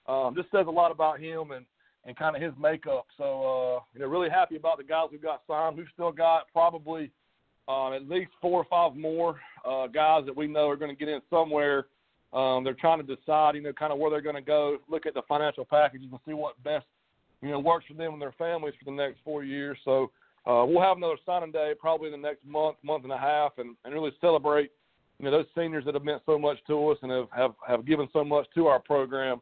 um, 0.08 0.34
just 0.34 0.50
says 0.50 0.66
a 0.66 0.70
lot 0.70 0.90
about 0.90 1.20
him 1.20 1.52
and 1.52 1.64
and 2.06 2.16
kind 2.16 2.34
of 2.34 2.42
his 2.42 2.52
makeup. 2.58 3.06
So, 3.18 3.24
uh, 3.24 3.80
you 3.92 4.00
know, 4.00 4.06
really 4.06 4.30
happy 4.30 4.56
about 4.56 4.78
the 4.78 4.84
guys 4.84 5.08
who 5.10 5.18
got 5.18 5.42
signed. 5.46 5.76
We've 5.76 5.86
still 5.92 6.12
got 6.12 6.44
probably 6.50 7.10
uh, 7.68 7.92
at 7.92 8.08
least 8.08 8.30
four 8.40 8.58
or 8.58 8.64
five 8.64 8.96
more 8.96 9.38
uh, 9.68 9.86
guys 9.86 10.24
that 10.26 10.36
we 10.36 10.46
know 10.46 10.68
are 10.68 10.76
going 10.76 10.90
to 10.90 10.96
get 10.96 11.08
in 11.12 11.20
somewhere 11.28 11.86
um, 12.32 12.62
they're 12.62 12.74
trying 12.74 13.04
to 13.04 13.16
decide, 13.16 13.56
you 13.56 13.62
know, 13.62 13.72
kind 13.72 13.92
of 13.92 13.98
where 13.98 14.10
they're 14.10 14.20
going 14.20 14.36
to 14.36 14.40
go, 14.40 14.78
look 14.88 15.06
at 15.06 15.14
the 15.14 15.22
financial 15.28 15.64
packages 15.64 16.08
and 16.10 16.20
see 16.26 16.34
what 16.34 16.62
best, 16.62 16.86
you 17.42 17.50
know, 17.50 17.58
works 17.58 17.86
for 17.88 17.94
them 17.94 18.12
and 18.12 18.22
their 18.22 18.34
families 18.38 18.74
for 18.78 18.84
the 18.84 18.96
next 18.96 19.18
four 19.24 19.42
years. 19.42 19.76
So 19.84 20.10
uh, 20.46 20.64
we'll 20.66 20.82
have 20.82 20.96
another 20.96 21.18
signing 21.26 21.50
day 21.50 21.72
probably 21.78 22.06
in 22.06 22.12
the 22.12 22.28
next 22.28 22.44
month, 22.46 22.76
month 22.82 23.04
and 23.04 23.12
a 23.12 23.18
half, 23.18 23.52
and, 23.58 23.76
and 23.84 23.92
really 23.92 24.12
celebrate, 24.20 24.70
you 25.18 25.24
know, 25.24 25.30
those 25.32 25.46
seniors 25.56 25.84
that 25.84 25.94
have 25.94 26.04
meant 26.04 26.22
so 26.24 26.38
much 26.38 26.58
to 26.68 26.88
us 26.88 26.98
and 27.02 27.10
have 27.10 27.28
have, 27.30 27.52
have 27.66 27.86
given 27.86 28.08
so 28.12 28.24
much 28.24 28.46
to 28.54 28.66
our 28.68 28.78
program. 28.78 29.38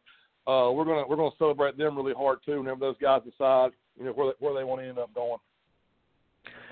Uh, 0.47 0.73
we're 0.73 0.85
gonna 0.85 1.07
we're 1.07 1.17
gonna 1.17 1.31
celebrate 1.39 1.77
them 1.77 1.97
really 1.97 2.15
hard 2.15 2.39
too. 2.45 2.59
Whenever 2.59 2.81
those 2.81 2.97
guys 3.01 3.21
decide, 3.23 3.71
you 3.97 4.07
know, 4.07 4.13
where 4.13 4.29
they, 4.29 4.45
where 4.45 4.55
they 4.55 4.65
want 4.65 4.81
to 4.81 4.89
end 4.89 4.99
up 4.99 5.15
going 5.15 5.39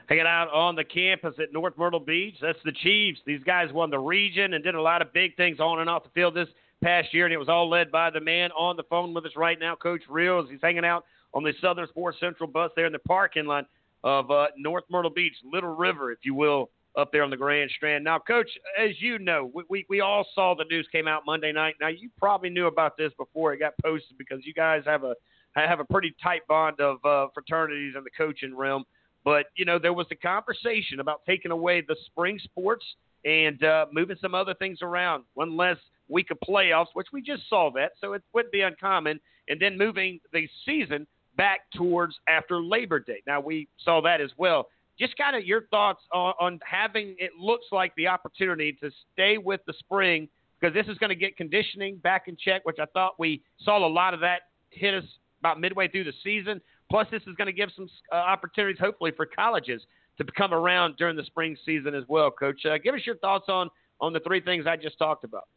hanging 0.08 0.26
out 0.26 0.48
on 0.52 0.76
the 0.76 0.84
campus 0.84 1.34
at 1.40 1.52
North 1.52 1.74
Myrtle 1.76 2.00
Beach. 2.00 2.36
That's 2.40 2.58
the 2.64 2.72
Chiefs. 2.72 3.20
These 3.26 3.42
guys 3.44 3.72
won 3.72 3.90
the 3.90 3.98
region 3.98 4.54
and 4.54 4.62
did 4.64 4.74
a 4.74 4.80
lot 4.82 5.02
of 5.02 5.12
big 5.12 5.36
things 5.36 5.60
on 5.60 5.80
and 5.80 5.90
off 5.90 6.04
the 6.04 6.10
field 6.10 6.34
this 6.34 6.48
past 6.82 7.12
year, 7.12 7.24
and 7.24 7.32
it 7.34 7.38
was 7.38 7.48
all 7.48 7.68
led 7.68 7.90
by 7.90 8.10
the 8.10 8.20
man 8.20 8.50
on 8.52 8.76
the 8.76 8.84
phone 8.84 9.14
with 9.14 9.24
us 9.24 9.32
right 9.36 9.58
now, 9.58 9.74
Coach 9.74 10.02
Reels. 10.08 10.48
He's 10.50 10.60
hanging 10.62 10.84
out 10.84 11.04
on 11.34 11.42
the 11.42 11.52
Southern 11.60 11.88
Sports 11.88 12.18
Central 12.20 12.48
bus 12.48 12.70
there 12.76 12.86
in 12.86 12.92
the 12.92 12.98
parking 13.00 13.46
lot. 13.46 13.66
of 14.04 14.30
uh, 14.30 14.46
North 14.56 14.84
Myrtle 14.90 15.10
Beach, 15.10 15.34
Little 15.44 15.74
River, 15.74 16.12
if 16.12 16.18
you 16.22 16.34
will, 16.34 16.70
up 16.96 17.10
there 17.12 17.22
on 17.22 17.30
the 17.30 17.36
Grand 17.36 17.70
Strand. 17.76 18.04
Now, 18.04 18.18
Coach, 18.18 18.48
as 18.78 18.90
you 19.00 19.18
know, 19.18 19.50
we, 19.52 19.64
we, 19.68 19.86
we 19.88 20.00
all 20.00 20.24
saw 20.34 20.54
the 20.54 20.64
news 20.70 20.86
came 20.92 21.08
out 21.08 21.22
Monday 21.26 21.52
night. 21.52 21.74
Now, 21.80 21.88
you 21.88 22.08
probably 22.16 22.48
knew 22.48 22.68
about 22.68 22.96
this 22.96 23.12
before 23.18 23.52
it 23.52 23.58
got 23.58 23.74
posted 23.82 24.16
because 24.16 24.46
you 24.46 24.54
guys 24.54 24.82
have 24.86 25.04
a 25.04 25.14
have 25.54 25.80
a 25.80 25.84
pretty 25.84 26.14
tight 26.22 26.42
bond 26.46 26.80
of 26.80 27.04
uh, 27.04 27.28
fraternities 27.32 27.94
in 27.96 28.04
the 28.04 28.10
coaching 28.16 28.54
realm. 28.54 28.84
But 29.26 29.46
you 29.56 29.64
know, 29.64 29.80
there 29.80 29.92
was 29.92 30.06
a 30.12 30.14
conversation 30.14 31.00
about 31.00 31.22
taking 31.26 31.50
away 31.50 31.82
the 31.86 31.96
spring 32.06 32.38
sports 32.44 32.84
and 33.24 33.62
uh, 33.64 33.86
moving 33.92 34.16
some 34.22 34.36
other 34.36 34.54
things 34.54 34.78
around. 34.82 35.24
One 35.34 35.56
less 35.56 35.78
week 36.08 36.30
of 36.30 36.38
playoffs, 36.48 36.86
which 36.94 37.08
we 37.12 37.20
just 37.20 37.42
saw 37.50 37.72
that, 37.74 37.92
so 38.00 38.12
it 38.12 38.22
wouldn't 38.32 38.52
be 38.52 38.60
uncommon. 38.60 39.18
And 39.48 39.60
then 39.60 39.76
moving 39.76 40.20
the 40.32 40.48
season 40.64 41.08
back 41.36 41.62
towards 41.74 42.14
after 42.28 42.62
Labor 42.62 43.00
Day. 43.00 43.20
Now 43.26 43.40
we 43.40 43.68
saw 43.84 44.00
that 44.02 44.20
as 44.20 44.30
well. 44.36 44.68
Just 44.96 45.16
kind 45.16 45.34
of 45.34 45.44
your 45.44 45.62
thoughts 45.72 46.02
on, 46.12 46.32
on 46.40 46.60
having 46.64 47.16
it 47.18 47.32
looks 47.38 47.66
like 47.72 47.92
the 47.96 48.06
opportunity 48.06 48.78
to 48.80 48.90
stay 49.12 49.38
with 49.38 49.60
the 49.66 49.74
spring 49.80 50.28
because 50.60 50.72
this 50.72 50.86
is 50.86 50.96
going 50.98 51.10
to 51.10 51.16
get 51.16 51.36
conditioning 51.36 51.96
back 51.96 52.28
in 52.28 52.36
check, 52.36 52.64
which 52.64 52.78
I 52.80 52.86
thought 52.92 53.18
we 53.18 53.42
saw 53.60 53.84
a 53.84 53.88
lot 53.88 54.14
of 54.14 54.20
that 54.20 54.42
hit 54.70 54.94
us 54.94 55.04
about 55.40 55.60
midway 55.60 55.88
through 55.88 56.04
the 56.04 56.14
season. 56.22 56.60
Plus, 56.90 57.06
this 57.10 57.22
is 57.26 57.34
going 57.36 57.46
to 57.46 57.52
give 57.52 57.70
some 57.74 57.88
uh, 58.12 58.16
opportunities, 58.16 58.78
hopefully, 58.78 59.12
for 59.16 59.26
colleges 59.26 59.82
to 60.18 60.24
come 60.36 60.54
around 60.54 60.96
during 60.96 61.16
the 61.16 61.24
spring 61.24 61.56
season 61.64 61.94
as 61.94 62.04
well. 62.08 62.30
Coach, 62.30 62.64
uh, 62.64 62.78
give 62.78 62.94
us 62.94 63.00
your 63.04 63.16
thoughts 63.16 63.46
on 63.48 63.68
on 64.00 64.12
the 64.12 64.20
three 64.20 64.40
things 64.40 64.66
I 64.66 64.76
just 64.76 64.98
talked 64.98 65.24
about. 65.24 65.48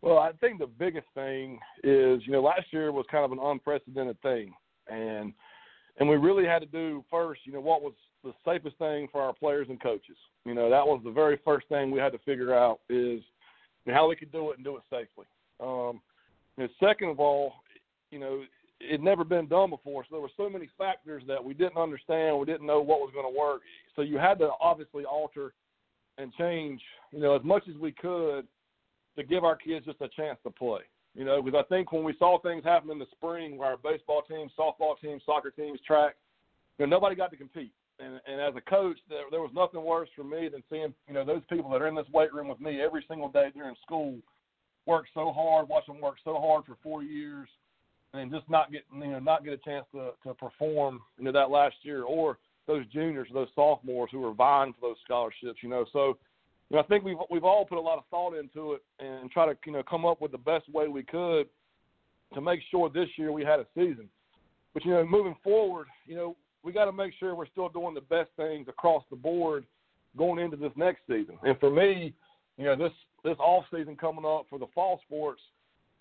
Well, 0.00 0.18
I 0.18 0.32
think 0.32 0.58
the 0.58 0.66
biggest 0.66 1.06
thing 1.14 1.58
is, 1.82 2.20
you 2.26 2.32
know, 2.32 2.42
last 2.42 2.66
year 2.70 2.92
was 2.92 3.06
kind 3.10 3.24
of 3.24 3.32
an 3.32 3.38
unprecedented 3.40 4.20
thing, 4.22 4.52
and 4.88 5.32
and 5.98 6.08
we 6.08 6.16
really 6.16 6.44
had 6.44 6.58
to 6.60 6.66
do 6.66 7.04
first, 7.10 7.42
you 7.44 7.52
know, 7.52 7.60
what 7.60 7.82
was 7.82 7.92
the 8.24 8.32
safest 8.44 8.76
thing 8.78 9.08
for 9.12 9.22
our 9.22 9.32
players 9.32 9.68
and 9.68 9.80
coaches. 9.80 10.16
You 10.44 10.54
know, 10.54 10.68
that 10.68 10.86
was 10.86 11.00
the 11.04 11.10
very 11.10 11.38
first 11.44 11.68
thing 11.68 11.90
we 11.90 12.00
had 12.00 12.12
to 12.12 12.18
figure 12.18 12.54
out 12.54 12.80
is 12.88 13.22
you 13.84 13.92
know, 13.92 13.94
how 13.94 14.08
we 14.08 14.16
could 14.16 14.32
do 14.32 14.50
it 14.50 14.56
and 14.56 14.64
do 14.64 14.76
it 14.76 14.82
safely. 14.90 15.26
Um, 15.60 16.00
and 16.58 16.68
second 16.80 17.10
of 17.10 17.20
all, 17.20 17.54
you 18.10 18.18
know, 18.18 18.42
it 18.84 19.02
never 19.02 19.24
been 19.24 19.46
done 19.46 19.70
before, 19.70 20.04
so 20.04 20.08
there 20.12 20.20
were 20.20 20.30
so 20.36 20.48
many 20.48 20.68
factors 20.78 21.22
that 21.26 21.42
we 21.42 21.54
didn't 21.54 21.76
understand. 21.76 22.38
We 22.38 22.46
didn't 22.46 22.66
know 22.66 22.80
what 22.80 23.00
was 23.00 23.10
going 23.12 23.32
to 23.32 23.38
work, 23.38 23.62
so 23.96 24.02
you 24.02 24.18
had 24.18 24.38
to 24.38 24.50
obviously 24.60 25.04
alter 25.04 25.52
and 26.18 26.32
change, 26.34 26.80
you 27.10 27.20
know, 27.20 27.34
as 27.34 27.42
much 27.44 27.64
as 27.68 27.76
we 27.76 27.92
could 27.92 28.46
to 29.16 29.22
give 29.22 29.44
our 29.44 29.56
kids 29.56 29.86
just 29.86 30.00
a 30.00 30.08
chance 30.08 30.38
to 30.44 30.50
play. 30.50 30.80
You 31.14 31.24
know, 31.24 31.40
because 31.40 31.64
I 31.64 31.68
think 31.68 31.92
when 31.92 32.02
we 32.02 32.14
saw 32.18 32.40
things 32.40 32.64
happen 32.64 32.90
in 32.90 32.98
the 32.98 33.06
spring, 33.12 33.56
where 33.56 33.70
our 33.70 33.76
baseball 33.76 34.22
team, 34.22 34.50
softball 34.58 34.98
team, 35.00 35.20
soccer 35.24 35.50
teams, 35.50 35.78
track, 35.86 36.16
you 36.78 36.86
know, 36.86 36.90
nobody 36.90 37.14
got 37.14 37.30
to 37.30 37.36
compete. 37.36 37.72
And, 38.00 38.20
and 38.26 38.40
as 38.40 38.54
a 38.56 38.60
coach, 38.60 38.96
there, 39.08 39.22
there 39.30 39.40
was 39.40 39.52
nothing 39.54 39.84
worse 39.84 40.08
for 40.16 40.24
me 40.24 40.48
than 40.48 40.64
seeing, 40.68 40.92
you 41.06 41.14
know, 41.14 41.24
those 41.24 41.42
people 41.48 41.70
that 41.70 41.80
are 41.80 41.86
in 41.86 41.94
this 41.94 42.08
weight 42.12 42.34
room 42.34 42.48
with 42.48 42.60
me 42.60 42.80
every 42.80 43.04
single 43.08 43.28
day 43.28 43.50
during 43.54 43.76
school 43.82 44.16
work 44.86 45.06
so 45.14 45.32
hard, 45.32 45.68
watch 45.68 45.86
them 45.86 46.00
work 46.00 46.16
so 46.24 46.38
hard 46.40 46.64
for 46.66 46.76
four 46.82 47.04
years, 47.04 47.48
and 48.14 48.30
just 48.30 48.48
not 48.48 48.72
get, 48.72 48.82
you 48.92 49.06
know, 49.06 49.18
not 49.18 49.44
get 49.44 49.52
a 49.52 49.58
chance 49.58 49.84
to 49.92 50.10
to 50.26 50.34
perform, 50.34 51.00
you 51.18 51.24
know, 51.24 51.32
that 51.32 51.50
last 51.50 51.76
year, 51.82 52.04
or 52.04 52.38
those 52.66 52.86
juniors, 52.86 53.28
those 53.32 53.48
sophomores 53.54 54.10
who 54.12 54.24
are 54.24 54.32
vying 54.32 54.72
for 54.72 54.88
those 54.88 54.96
scholarships, 55.04 55.58
you 55.62 55.68
know. 55.68 55.84
So 55.92 56.16
you 56.70 56.76
know, 56.76 56.82
I 56.82 56.86
think 56.86 57.04
we've 57.04 57.16
we've 57.30 57.44
all 57.44 57.64
put 57.64 57.78
a 57.78 57.80
lot 57.80 57.98
of 57.98 58.04
thought 58.10 58.34
into 58.34 58.74
it 58.74 58.82
and 59.00 59.30
try 59.30 59.46
to 59.46 59.56
you 59.66 59.72
know 59.72 59.82
come 59.82 60.06
up 60.06 60.20
with 60.20 60.32
the 60.32 60.38
best 60.38 60.68
way 60.72 60.88
we 60.88 61.02
could 61.02 61.48
to 62.32 62.40
make 62.40 62.60
sure 62.70 62.88
this 62.88 63.08
year 63.16 63.32
we 63.32 63.44
had 63.44 63.60
a 63.60 63.66
season. 63.74 64.08
But 64.72 64.84
you 64.84 64.92
know, 64.92 65.04
moving 65.04 65.36
forward, 65.44 65.86
you 66.06 66.16
know, 66.16 66.36
we 66.62 66.72
got 66.72 66.86
to 66.86 66.92
make 66.92 67.12
sure 67.18 67.34
we're 67.34 67.46
still 67.46 67.68
doing 67.68 67.94
the 67.94 68.00
best 68.00 68.30
things 68.36 68.66
across 68.68 69.04
the 69.10 69.16
board 69.16 69.64
going 70.16 70.42
into 70.42 70.56
this 70.56 70.72
next 70.76 71.00
season. 71.06 71.38
And 71.42 71.58
for 71.60 71.70
me, 71.70 72.14
you 72.56 72.64
know, 72.64 72.76
this 72.76 72.92
this 73.24 73.36
off 73.38 73.64
season 73.74 73.96
coming 73.96 74.24
up 74.24 74.46
for 74.48 74.58
the 74.58 74.66
fall 74.74 75.00
sports 75.06 75.40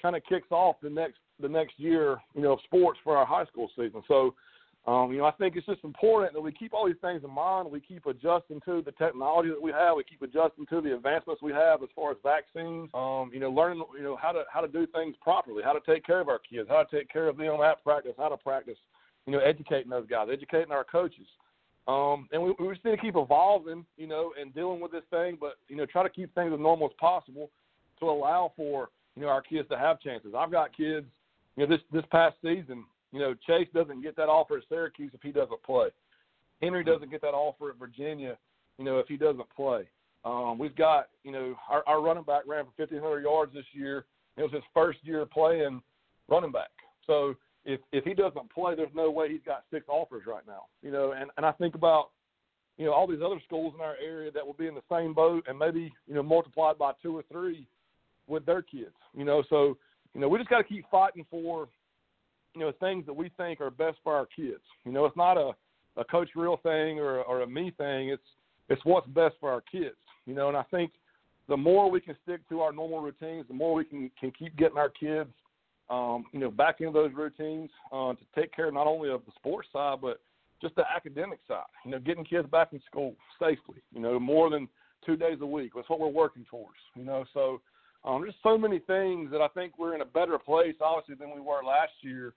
kind 0.02 0.16
of 0.16 0.24
kicks 0.28 0.52
off 0.52 0.76
the 0.82 0.90
next 0.90 1.18
the 1.40 1.50
next 1.50 1.80
year, 1.80 2.18
you 2.36 2.42
know, 2.42 2.54
of 2.54 2.60
sports 2.64 3.00
for 3.04 3.18
our 3.18 3.26
high 3.26 3.46
school 3.46 3.70
season. 3.76 4.02
So 4.08 4.34
um, 4.86 5.14
you 5.14 5.20
know, 5.20 5.26
I 5.26 5.32
think 5.32 5.56
it's 5.56 5.66
just 5.66 5.84
important 5.86 6.34
that 6.34 6.42
we 6.42 6.52
keep 6.52 6.74
all 6.74 6.86
these 6.86 6.98
things 7.02 7.24
in 7.24 7.32
mind. 7.32 7.72
We 7.72 7.80
keep 7.80 8.06
adjusting 8.06 8.60
to 8.66 8.82
the 8.82 8.92
technology 8.92 9.50
that 9.50 9.62
we 9.62 9.72
have. 9.72 9.96
We 9.96 10.04
keep 10.04 10.22
adjusting 10.22 10.66
to 10.66 10.82
the 10.82 10.96
advancements 10.96 11.42
we 11.42 11.54
have 11.54 11.82
as 11.84 11.90
far 11.96 12.12
as 12.12 12.18
vaccines. 12.22 12.90
Um, 12.94 13.32
you 13.34 13.40
know, 13.40 13.50
learning 13.50 13.82
you 13.98 14.04
know 14.04 14.18
how 14.18 14.34
to 14.34 14.44
how 14.52 14.60
to 14.60 14.68
do 14.68 14.86
things 14.88 15.16
properly, 15.22 15.64
how 15.64 15.72
to 15.72 15.80
take 15.90 16.06
care 16.06 16.20
of 16.20 16.28
our 16.28 16.40
kids, 16.40 16.68
how 16.68 16.84
to 16.84 16.98
take 16.98 17.10
care 17.10 17.30
of 17.30 17.38
them 17.38 17.62
at 17.62 17.82
practice, 17.82 18.12
how 18.18 18.28
to 18.28 18.36
practice. 18.36 18.78
You 19.26 19.32
know, 19.32 19.40
educating 19.40 19.90
those 19.90 20.08
guys, 20.08 20.28
educating 20.32 20.74
our 20.74 20.84
coaches. 20.84 21.28
Um, 21.88 22.28
and 22.34 22.44
we, 22.44 22.54
we 22.60 22.74
just 22.74 22.84
need 22.84 22.92
to 22.92 23.02
keep 23.02 23.16
evolving, 23.16 23.86
you 23.96 24.08
know, 24.08 24.34
and 24.40 24.54
dealing 24.54 24.82
with 24.82 24.92
this 24.92 25.04
thing, 25.10 25.38
but 25.40 25.56
you 25.70 25.78
know, 25.78 25.86
try 25.86 26.04
to 26.04 26.10
keep 26.10 26.34
things 26.36 26.52
as 26.54 26.60
normal 26.60 26.88
as 26.88 26.94
possible 27.00 27.50
to 28.00 28.10
allow 28.10 28.52
for 28.58 28.90
you 29.16 29.22
know 29.22 29.30
our 29.30 29.42
kids 29.42 29.70
to 29.70 29.78
have 29.78 30.02
chances. 30.02 30.34
I've 30.38 30.52
got 30.52 30.76
kids, 30.76 31.06
you 31.56 31.66
know, 31.66 31.76
this 31.76 31.84
this 31.92 32.06
past 32.12 32.36
season 32.42 32.86
you 33.14 33.20
know, 33.20 33.36
Chase 33.48 33.68
doesn't 33.74 34.02
get 34.02 34.18
that 34.18 34.28
offer 34.28 34.58
at 34.58 34.64
Syracuse 34.68 35.12
if 35.14 35.22
he 35.22 35.32
doesn't 35.32 35.62
play. 35.64 35.90
Henry 36.62 36.84
doesn't 36.84 37.12
get 37.12 37.22
that 37.22 37.28
offer 37.36 37.70
at 37.70 37.78
Virginia, 37.78 38.38
you 38.80 38.84
know, 38.84 38.98
if 38.98 39.08
he 39.08 39.18
doesn't 39.18 39.48
play. 39.56 39.84
Um, 40.26 40.58
we've 40.58 40.76
got, 40.76 41.10
you 41.24 41.32
know, 41.32 41.56
our, 41.70 41.84
our 41.86 42.02
running 42.02 42.24
back 42.24 42.44
ran 42.48 42.66
for 42.66 42.72
1,500 42.76 43.22
yards 43.22 43.54
this 43.54 43.66
year. 43.72 44.06
It 44.36 44.42
was 44.42 44.52
his 44.52 44.64
first 44.74 44.98
year 45.04 45.26
playing 45.28 45.82
running 46.28 46.52
back. 46.52 46.72
So 47.06 47.36
if 47.66 47.80
if 47.92 48.04
he 48.04 48.14
doesn't 48.14 48.52
play, 48.52 48.76
there's 48.76 48.90
no 48.96 49.12
way 49.12 49.30
he's 49.30 49.42
got 49.46 49.64
six 49.72 49.86
offers 49.88 50.24
right 50.26 50.44
now. 50.48 50.64
You 50.82 50.92
know, 50.92 51.12
and 51.12 51.30
and 51.38 51.46
I 51.46 51.52
think 51.52 51.76
about, 51.76 52.10
you 52.78 52.86
know, 52.86 52.94
all 52.94 53.06
these 53.06 53.22
other 53.24 53.40
schools 53.46 53.74
in 53.76 53.82
our 53.82 53.96
area 54.04 54.32
that 54.32 54.46
will 54.46 54.54
be 54.54 54.68
in 54.68 54.74
the 54.74 54.82
same 54.90 55.14
boat 55.14 55.46
and 55.48 55.60
maybe 55.60 55.94
you 56.08 56.16
know 56.16 56.24
multiplied 56.24 56.80
by 56.80 56.94
two 57.04 57.16
or 57.16 57.24
three 57.32 57.68
with 58.28 58.46
their 58.46 58.64
kids. 58.64 58.96
You 59.16 59.26
know, 59.26 59.44
so 59.50 59.78
you 60.14 60.22
know 60.22 60.28
we 60.28 60.38
just 60.38 60.50
got 60.50 60.60
to 60.60 60.64
keep 60.64 60.86
fighting 60.90 61.26
for 61.30 61.68
you 62.56 62.62
know 62.62 62.72
things 62.80 63.06
that 63.06 63.14
we 63.14 63.32
think 63.38 63.62
are 63.62 63.72
best 63.72 63.98
for 64.04 64.16
our 64.16 64.28
kids. 64.36 64.62
You 64.86 64.92
know, 64.92 65.06
it's 65.06 65.18
not 65.18 65.38
a 65.38 65.52
a 65.96 66.04
coach 66.04 66.30
Reel 66.36 66.58
thing 66.58 67.00
or 67.00 67.22
or 67.22 67.42
a 67.42 67.48
me 67.48 67.72
thing. 67.78 68.10
It's 68.10 68.24
it's 68.70 68.82
what's 68.86 69.08
best 69.08 69.36
for 69.40 69.52
our 69.52 69.62
kids. 69.62 69.96
You 70.26 70.36
know, 70.36 70.48
and 70.48 70.58
I 70.58 70.64
think 70.72 70.92
the 71.50 71.58
more 71.58 71.90
we 71.90 72.00
can 72.00 72.16
stick 72.24 72.48
to 72.50 72.62
our 72.62 72.72
normal 72.72 73.02
routines, 73.02 73.46
the 73.48 73.54
more 73.54 73.74
we 73.74 73.86
can 73.86 74.10
can 74.20 74.32
keep 74.32 74.56
getting 74.56 74.78
our 74.78 74.90
kids, 74.90 75.30
um, 75.90 76.26
you 76.32 76.40
know, 76.40 76.52
back 76.52 76.80
into 76.80 76.94
those 76.94 77.12
routines 77.14 77.70
uh, 77.92 78.14
to 78.14 78.26
take 78.36 78.54
care 78.56 78.72
not 78.72 78.88
only 78.88 79.10
of 79.10 79.22
the 79.26 79.32
sports 79.36 79.68
side 79.74 80.00
but 80.02 80.20
just 80.62 80.76
the 80.76 80.84
academic 80.96 81.40
side. 81.48 81.64
You 81.86 81.92
know, 81.92 82.00
getting 82.00 82.24
kids 82.24 82.48
back 82.50 82.70
in 82.72 82.82
school 82.86 83.16
safely. 83.40 83.82
You 83.94 84.02
know, 84.02 84.20
more 84.20 84.50
than 84.50 84.68
two 85.06 85.18
days 85.18 85.40
a 85.42 85.46
week. 85.46 85.72
That's 85.76 85.90
what 85.90 86.00
we're 86.00 86.08
working 86.08 86.46
towards. 86.50 86.80
You 86.96 87.04
know, 87.04 87.26
so 87.34 87.60
um, 88.06 88.22
there's 88.22 88.36
so 88.44 88.58
many 88.58 88.80
things 88.80 89.32
that 89.32 89.42
I 89.42 89.48
think 89.50 89.74
we're 89.78 89.96
in 89.96 90.02
a 90.02 90.06
better 90.06 90.38
place, 90.38 90.76
obviously, 90.82 91.16
than 91.16 91.34
we 91.34 91.42
were 91.42 91.64
last 91.64 91.94
year 92.02 92.34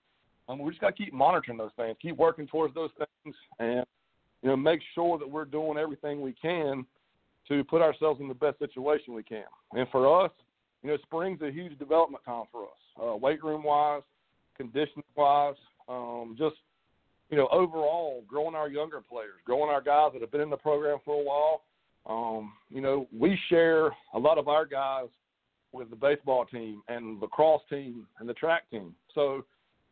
um, 0.48 0.58
we 0.58 0.70
just 0.70 0.80
got 0.80 0.96
to 0.96 1.04
keep 1.04 1.12
monitoring 1.12 1.58
those 1.58 1.70
things, 1.76 1.96
keep 2.00 2.16
working 2.16 2.46
towards 2.46 2.74
those 2.74 2.90
things, 2.98 3.34
and 3.58 3.84
you 4.42 4.48
know 4.48 4.56
make 4.56 4.80
sure 4.94 5.18
that 5.18 5.28
we're 5.28 5.44
doing 5.44 5.78
everything 5.78 6.20
we 6.20 6.32
can 6.32 6.86
to 7.48 7.64
put 7.64 7.82
ourselves 7.82 8.20
in 8.20 8.28
the 8.28 8.34
best 8.34 8.58
situation 8.58 9.14
we 9.14 9.22
can. 9.22 9.44
And 9.72 9.88
for 9.90 10.24
us, 10.24 10.30
you 10.82 10.90
know, 10.90 10.96
spring's 11.02 11.42
a 11.42 11.50
huge 11.50 11.78
development 11.78 12.24
time 12.24 12.44
for 12.52 12.64
us, 12.64 13.02
uh, 13.02 13.16
weight 13.16 13.42
room 13.42 13.62
wise, 13.64 14.02
conditioning 14.56 15.04
wise, 15.16 15.54
um, 15.88 16.36
just 16.38 16.56
you 17.30 17.36
know 17.36 17.48
overall 17.50 18.22
growing 18.28 18.54
our 18.54 18.68
younger 18.68 19.00
players, 19.00 19.40
growing 19.44 19.70
our 19.70 19.82
guys 19.82 20.10
that 20.12 20.20
have 20.20 20.30
been 20.30 20.40
in 20.40 20.50
the 20.50 20.56
program 20.56 20.98
for 21.04 21.20
a 21.20 21.24
while. 21.24 21.62
Um, 22.08 22.52
you 22.70 22.80
know, 22.80 23.08
we 23.12 23.36
share 23.48 23.86
a 24.14 24.18
lot 24.18 24.38
of 24.38 24.46
our 24.46 24.64
guys 24.64 25.08
with 25.76 25.90
the 25.90 25.96
baseball 25.96 26.44
team 26.46 26.82
and 26.88 27.20
the 27.20 27.26
lacrosse 27.26 27.62
team 27.70 28.06
and 28.18 28.28
the 28.28 28.34
track 28.34 28.68
team. 28.70 28.94
So 29.14 29.44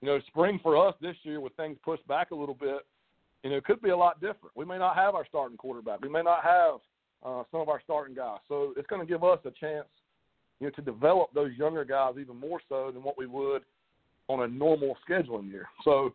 you 0.05 0.11
know, 0.11 0.21
spring 0.27 0.61
for 0.63 0.77
us 0.77 0.95
this 1.01 1.17
year 1.23 1.41
with 1.41 1.55
things 1.55 1.79
pushed 1.83 2.07
back 2.07 2.31
a 2.31 2.35
little 2.35 2.55
bit, 2.55 2.81
you 3.43 3.49
know, 3.49 3.57
it 3.57 3.65
could 3.65 3.81
be 3.81 3.89
a 3.89 3.97
lot 3.97 4.21
different. 4.21 4.55
We 4.55 4.67
may 4.67 4.77
not 4.77 4.97
have 4.97 5.15
our 5.15 5.25
starting 5.27 5.57
quarterback. 5.57 6.03
We 6.03 6.11
may 6.11 6.23
not 6.23 6.43
have 6.45 6.75
uh, 7.25 7.43
some 7.51 7.63
of 7.63 7.71
our 7.71 7.81
starting 7.83 8.15
guys. 8.15 8.41
So 8.47 8.75
it's 8.77 8.87
going 8.87 9.01
to 9.01 9.11
give 9.11 9.25
us 9.25 9.39
a 9.47 9.51
chance, 9.51 9.87
you 10.61 10.67
know, 10.67 10.71
to 10.73 10.83
develop 10.83 11.33
those 11.33 11.53
younger 11.57 11.87
guys 11.87 12.17
even 12.21 12.39
more 12.39 12.61
so 12.69 12.91
than 12.93 13.03
what 13.03 13.17
we 13.17 13.25
would 13.25 13.63
on 14.29 14.43
a 14.43 14.49
normal 14.49 14.95
scheduling 15.09 15.51
year. 15.51 15.69
So, 15.85 16.13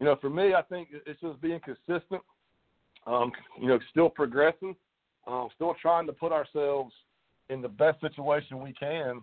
you 0.00 0.06
know, 0.06 0.16
for 0.20 0.30
me, 0.30 0.54
I 0.54 0.62
think 0.62 0.88
it's 1.06 1.20
just 1.20 1.40
being 1.40 1.60
consistent. 1.60 2.22
Um, 3.06 3.30
you 3.60 3.68
know, 3.68 3.78
still 3.90 4.10
progressing, 4.10 4.74
um, 5.28 5.48
still 5.54 5.76
trying 5.80 6.06
to 6.06 6.12
put 6.12 6.32
ourselves 6.32 6.92
in 7.50 7.62
the 7.62 7.68
best 7.68 8.00
situation 8.00 8.62
we 8.62 8.72
can, 8.72 9.22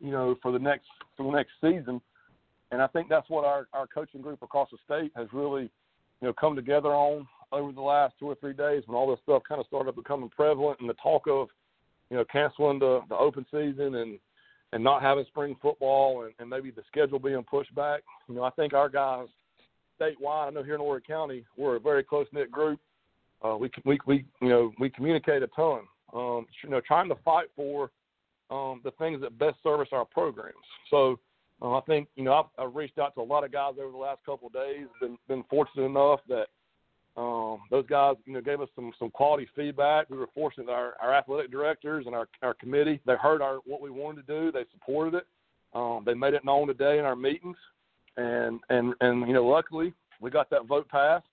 you 0.00 0.10
know, 0.10 0.36
for 0.42 0.52
the 0.52 0.58
next 0.58 0.86
for 1.16 1.24
the 1.24 1.36
next 1.36 1.52
season 1.60 2.00
and 2.72 2.80
I 2.80 2.86
think 2.86 3.08
that's 3.08 3.28
what 3.28 3.44
our, 3.44 3.68
our 3.74 3.86
coaching 3.86 4.22
group 4.22 4.42
across 4.42 4.70
the 4.70 4.78
state 4.84 5.12
has 5.14 5.28
really, 5.32 5.64
you 5.64 6.28
know, 6.28 6.32
come 6.32 6.56
together 6.56 6.88
on 6.88 7.28
over 7.52 7.70
the 7.70 7.82
last 7.82 8.14
two 8.18 8.26
or 8.26 8.34
three 8.36 8.54
days 8.54 8.82
when 8.86 8.96
all 8.96 9.10
this 9.10 9.20
stuff 9.22 9.42
kind 9.46 9.60
of 9.60 9.66
started 9.66 9.94
becoming 9.94 10.30
prevalent 10.30 10.80
and 10.80 10.88
the 10.88 10.94
talk 10.94 11.26
of, 11.28 11.48
you 12.10 12.16
know, 12.16 12.24
canceling 12.32 12.78
the, 12.78 13.02
the 13.10 13.14
open 13.14 13.44
season 13.50 13.96
and, 13.96 14.18
and 14.72 14.82
not 14.82 15.02
having 15.02 15.26
spring 15.26 15.54
football 15.60 16.24
and, 16.24 16.32
and 16.38 16.48
maybe 16.48 16.70
the 16.70 16.82
schedule 16.88 17.18
being 17.18 17.44
pushed 17.44 17.74
back. 17.74 18.00
You 18.26 18.36
know, 18.36 18.42
I 18.42 18.50
think 18.50 18.72
our 18.72 18.88
guys 18.88 19.26
statewide. 20.00 20.48
I 20.48 20.50
know 20.50 20.62
here 20.62 20.74
in 20.74 20.80
Horry 20.80 21.02
County, 21.06 21.44
we're 21.58 21.76
a 21.76 21.80
very 21.80 22.02
close 22.02 22.26
knit 22.32 22.50
group. 22.50 22.80
Uh, 23.44 23.56
we 23.58 23.70
we 23.84 23.98
we 24.06 24.24
you 24.40 24.48
know 24.48 24.72
we 24.78 24.88
communicate 24.88 25.42
a 25.42 25.48
ton. 25.48 25.80
Um, 26.12 26.46
you 26.62 26.70
know, 26.70 26.80
trying 26.80 27.08
to 27.08 27.16
fight 27.24 27.46
for 27.56 27.90
um, 28.50 28.80
the 28.84 28.90
things 28.92 29.20
that 29.22 29.38
best 29.38 29.56
service 29.62 29.88
our 29.92 30.04
programs. 30.04 30.54
So 30.90 31.18
uh, 31.62 31.78
I 31.78 31.80
think 31.82 32.08
you 32.16 32.24
know 32.24 32.34
I've, 32.34 32.66
I've 32.66 32.74
reached 32.74 32.98
out 32.98 33.14
to 33.14 33.20
a 33.20 33.22
lot 33.22 33.44
of 33.44 33.52
guys 33.52 33.74
over 33.80 33.90
the 33.90 33.96
last 33.96 34.20
couple 34.26 34.48
of 34.48 34.52
days. 34.52 34.86
Been 35.00 35.16
been 35.28 35.44
fortunate 35.48 35.84
enough 35.84 36.20
that 36.28 36.46
um, 37.16 37.60
those 37.70 37.86
guys 37.86 38.16
you 38.26 38.32
know 38.32 38.40
gave 38.40 38.60
us 38.60 38.68
some 38.74 38.92
some 38.98 39.10
quality 39.10 39.48
feedback. 39.54 40.10
We 40.10 40.18
were 40.18 40.28
fortunate 40.34 40.66
that 40.66 40.72
our, 40.72 40.94
our 41.00 41.14
athletic 41.14 41.50
directors 41.50 42.06
and 42.06 42.14
our 42.14 42.28
our 42.42 42.54
committee 42.54 43.00
they 43.06 43.14
heard 43.14 43.42
our 43.42 43.58
what 43.64 43.80
we 43.80 43.90
wanted 43.90 44.26
to 44.26 44.40
do. 44.40 44.52
They 44.52 44.64
supported 44.72 45.14
it. 45.14 45.26
Um, 45.74 46.02
they 46.04 46.14
made 46.14 46.34
it 46.34 46.44
known 46.44 46.66
today 46.66 46.98
in 46.98 47.04
our 47.04 47.16
meetings, 47.16 47.56
and 48.16 48.60
and 48.68 48.94
and 49.00 49.26
you 49.26 49.34
know 49.34 49.46
luckily 49.46 49.94
we 50.20 50.30
got 50.30 50.50
that 50.50 50.66
vote 50.66 50.88
passed. 50.88 51.26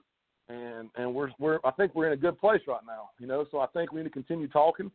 And 0.50 0.90
and 0.96 1.14
we're 1.14 1.30
we're 1.40 1.60
I 1.64 1.72
think 1.72 1.94
we're 1.94 2.08
in 2.08 2.14
a 2.14 2.18
good 2.18 2.40
place 2.40 2.62
right 2.68 2.82
now, 2.86 3.12
you 3.20 3.28
know. 3.28 3.46
So 3.52 3.60
I 3.60 3.68
think 3.68 3.92
we 3.92 4.02
need 4.02 4.06
to 4.06 4.14
continue 4.14 4.48
talking, 4.48 4.92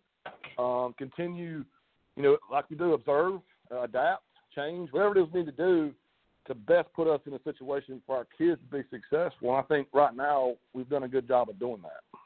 um, 0.58 0.94
continue, 0.98 1.64
you 2.16 2.22
know, 2.22 2.36
like 2.50 2.68
we 2.68 2.76
do, 2.76 2.92
observe, 2.92 3.40
uh, 3.70 3.82
adapt, 3.82 4.24
change, 4.54 4.90
whatever 4.92 5.16
it 5.16 5.22
is 5.22 5.28
we 5.32 5.40
need 5.40 5.46
to 5.46 5.52
do 5.52 5.92
to 6.46 6.54
best 6.54 6.88
put 6.94 7.08
us 7.08 7.20
in 7.26 7.34
a 7.34 7.42
situation 7.42 8.02
for 8.06 8.16
our 8.16 8.26
kids 8.36 8.60
to 8.70 8.76
be 8.76 8.84
successful. 8.90 9.50
And 9.50 9.56
I 9.56 9.62
think 9.62 9.88
right 9.92 10.14
now 10.14 10.54
we've 10.72 10.88
done 10.88 11.04
a 11.04 11.08
good 11.08 11.26
job 11.26 11.48
of 11.48 11.58
doing 11.58 11.80
that. 11.82 12.18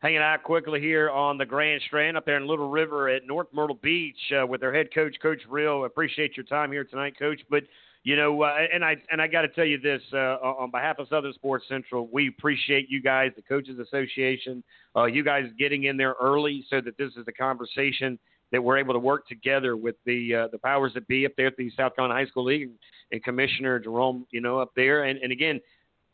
Hanging 0.00 0.18
out 0.18 0.42
quickly 0.42 0.80
here 0.80 1.10
on 1.10 1.36
the 1.36 1.44
Grand 1.44 1.82
Strand 1.86 2.16
up 2.16 2.24
there 2.24 2.38
in 2.38 2.46
Little 2.46 2.70
River 2.70 3.10
at 3.10 3.26
North 3.26 3.48
Myrtle 3.52 3.78
Beach 3.82 4.16
uh, 4.32 4.46
with 4.46 4.62
their 4.62 4.72
head 4.72 4.88
coach, 4.94 5.14
Coach 5.22 5.40
Reel. 5.48 5.84
Appreciate 5.84 6.36
your 6.36 6.46
time 6.46 6.72
here 6.72 6.84
tonight, 6.84 7.18
Coach. 7.18 7.40
But 7.50 7.64
you 8.02 8.16
know, 8.16 8.42
uh, 8.42 8.54
and 8.72 8.84
I 8.84 8.96
and 9.10 9.20
I 9.20 9.26
got 9.26 9.42
to 9.42 9.48
tell 9.48 9.64
you 9.64 9.78
this 9.78 10.00
uh, 10.12 10.36
on 10.42 10.70
behalf 10.70 10.98
of 10.98 11.08
Southern 11.08 11.34
Sports 11.34 11.66
Central, 11.68 12.08
we 12.10 12.28
appreciate 12.28 12.88
you 12.88 13.02
guys, 13.02 13.30
the 13.36 13.42
Coaches 13.42 13.78
Association, 13.78 14.64
uh, 14.96 15.04
you 15.04 15.22
guys 15.22 15.44
getting 15.58 15.84
in 15.84 15.96
there 15.96 16.14
early 16.20 16.64
so 16.70 16.80
that 16.80 16.96
this 16.96 17.12
is 17.16 17.24
a 17.28 17.32
conversation 17.32 18.18
that 18.52 18.62
we're 18.62 18.78
able 18.78 18.94
to 18.94 18.98
work 18.98 19.28
together 19.28 19.76
with 19.76 19.96
the 20.06 20.34
uh, 20.34 20.48
the 20.50 20.58
powers 20.58 20.92
that 20.94 21.06
be 21.08 21.26
up 21.26 21.32
there 21.36 21.48
at 21.48 21.56
the 21.56 21.70
South 21.76 21.94
Carolina 21.94 22.18
High 22.18 22.28
School 22.28 22.44
League 22.44 22.62
and, 22.62 22.74
and 23.12 23.22
Commissioner 23.22 23.78
Jerome, 23.78 24.26
you 24.30 24.40
know, 24.40 24.58
up 24.58 24.72
there. 24.74 25.04
And, 25.04 25.18
and 25.18 25.30
again, 25.30 25.60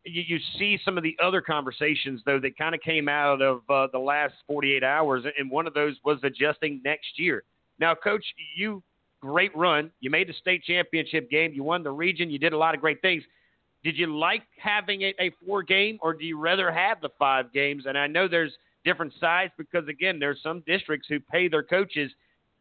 you, 0.04 0.22
you 0.26 0.38
see 0.58 0.78
some 0.84 0.96
of 0.96 1.04
the 1.04 1.16
other 1.22 1.40
conversations 1.40 2.20
though 2.26 2.40
that 2.40 2.58
kind 2.58 2.74
of 2.74 2.80
came 2.80 3.08
out 3.08 3.40
of 3.40 3.60
uh, 3.70 3.86
the 3.92 3.98
last 3.98 4.34
48 4.48 4.82
hours, 4.82 5.24
and 5.38 5.48
one 5.48 5.68
of 5.68 5.74
those 5.74 5.94
was 6.04 6.18
adjusting 6.24 6.80
next 6.84 7.16
year. 7.16 7.44
Now, 7.78 7.94
Coach, 7.94 8.24
you 8.56 8.82
great 9.20 9.56
run. 9.56 9.90
You 10.00 10.10
made 10.10 10.28
the 10.28 10.34
state 10.34 10.64
championship 10.64 11.30
game. 11.30 11.52
You 11.52 11.62
won 11.62 11.82
the 11.82 11.90
region. 11.90 12.30
You 12.30 12.38
did 12.38 12.52
a 12.52 12.58
lot 12.58 12.74
of 12.74 12.80
great 12.80 13.00
things. 13.02 13.22
Did 13.82 13.96
you 13.96 14.16
like 14.16 14.42
having 14.58 15.02
a, 15.02 15.14
a 15.20 15.30
four 15.44 15.62
game, 15.62 15.98
or 16.02 16.12
do 16.12 16.24
you 16.24 16.38
rather 16.38 16.72
have 16.72 17.00
the 17.00 17.10
five 17.18 17.52
games? 17.52 17.84
And 17.86 17.96
I 17.96 18.06
know 18.06 18.26
there's 18.26 18.52
different 18.84 19.12
sides 19.20 19.52
because 19.58 19.86
again, 19.88 20.18
there's 20.18 20.40
some 20.42 20.62
districts 20.66 21.06
who 21.08 21.20
pay 21.20 21.48
their 21.48 21.62
coaches 21.62 22.10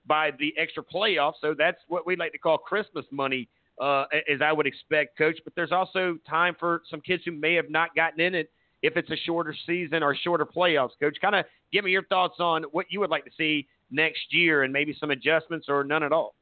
by 0.05 0.31
the 0.39 0.53
extra 0.57 0.83
playoffs. 0.83 1.35
So 1.41 1.55
that's 1.57 1.79
what 1.87 2.05
we 2.05 2.15
like 2.15 2.31
to 2.33 2.37
call 2.37 2.57
Christmas 2.57 3.05
money, 3.11 3.47
uh, 3.81 4.05
as 4.31 4.41
I 4.43 4.51
would 4.51 4.67
expect, 4.67 5.17
Coach. 5.17 5.37
But 5.43 5.53
there's 5.55 5.71
also 5.71 6.17
time 6.29 6.55
for 6.59 6.81
some 6.89 7.01
kids 7.01 7.23
who 7.25 7.31
may 7.31 7.55
have 7.55 7.69
not 7.69 7.95
gotten 7.95 8.19
in 8.19 8.35
it 8.35 8.51
if 8.81 8.97
it's 8.97 9.09
a 9.09 9.17
shorter 9.25 9.55
season 9.65 10.03
or 10.03 10.15
shorter 10.15 10.45
playoffs, 10.45 10.91
Coach. 10.99 11.17
Kind 11.21 11.35
of 11.35 11.45
give 11.71 11.85
me 11.85 11.91
your 11.91 12.03
thoughts 12.03 12.35
on 12.39 12.63
what 12.71 12.85
you 12.89 12.99
would 12.99 13.09
like 13.09 13.25
to 13.25 13.31
see 13.37 13.67
next 13.89 14.31
year 14.31 14.63
and 14.63 14.71
maybe 14.71 14.95
some 14.99 15.11
adjustments 15.11 15.67
or 15.69 15.83
none 15.83 16.03
at 16.03 16.11
all. 16.11 16.35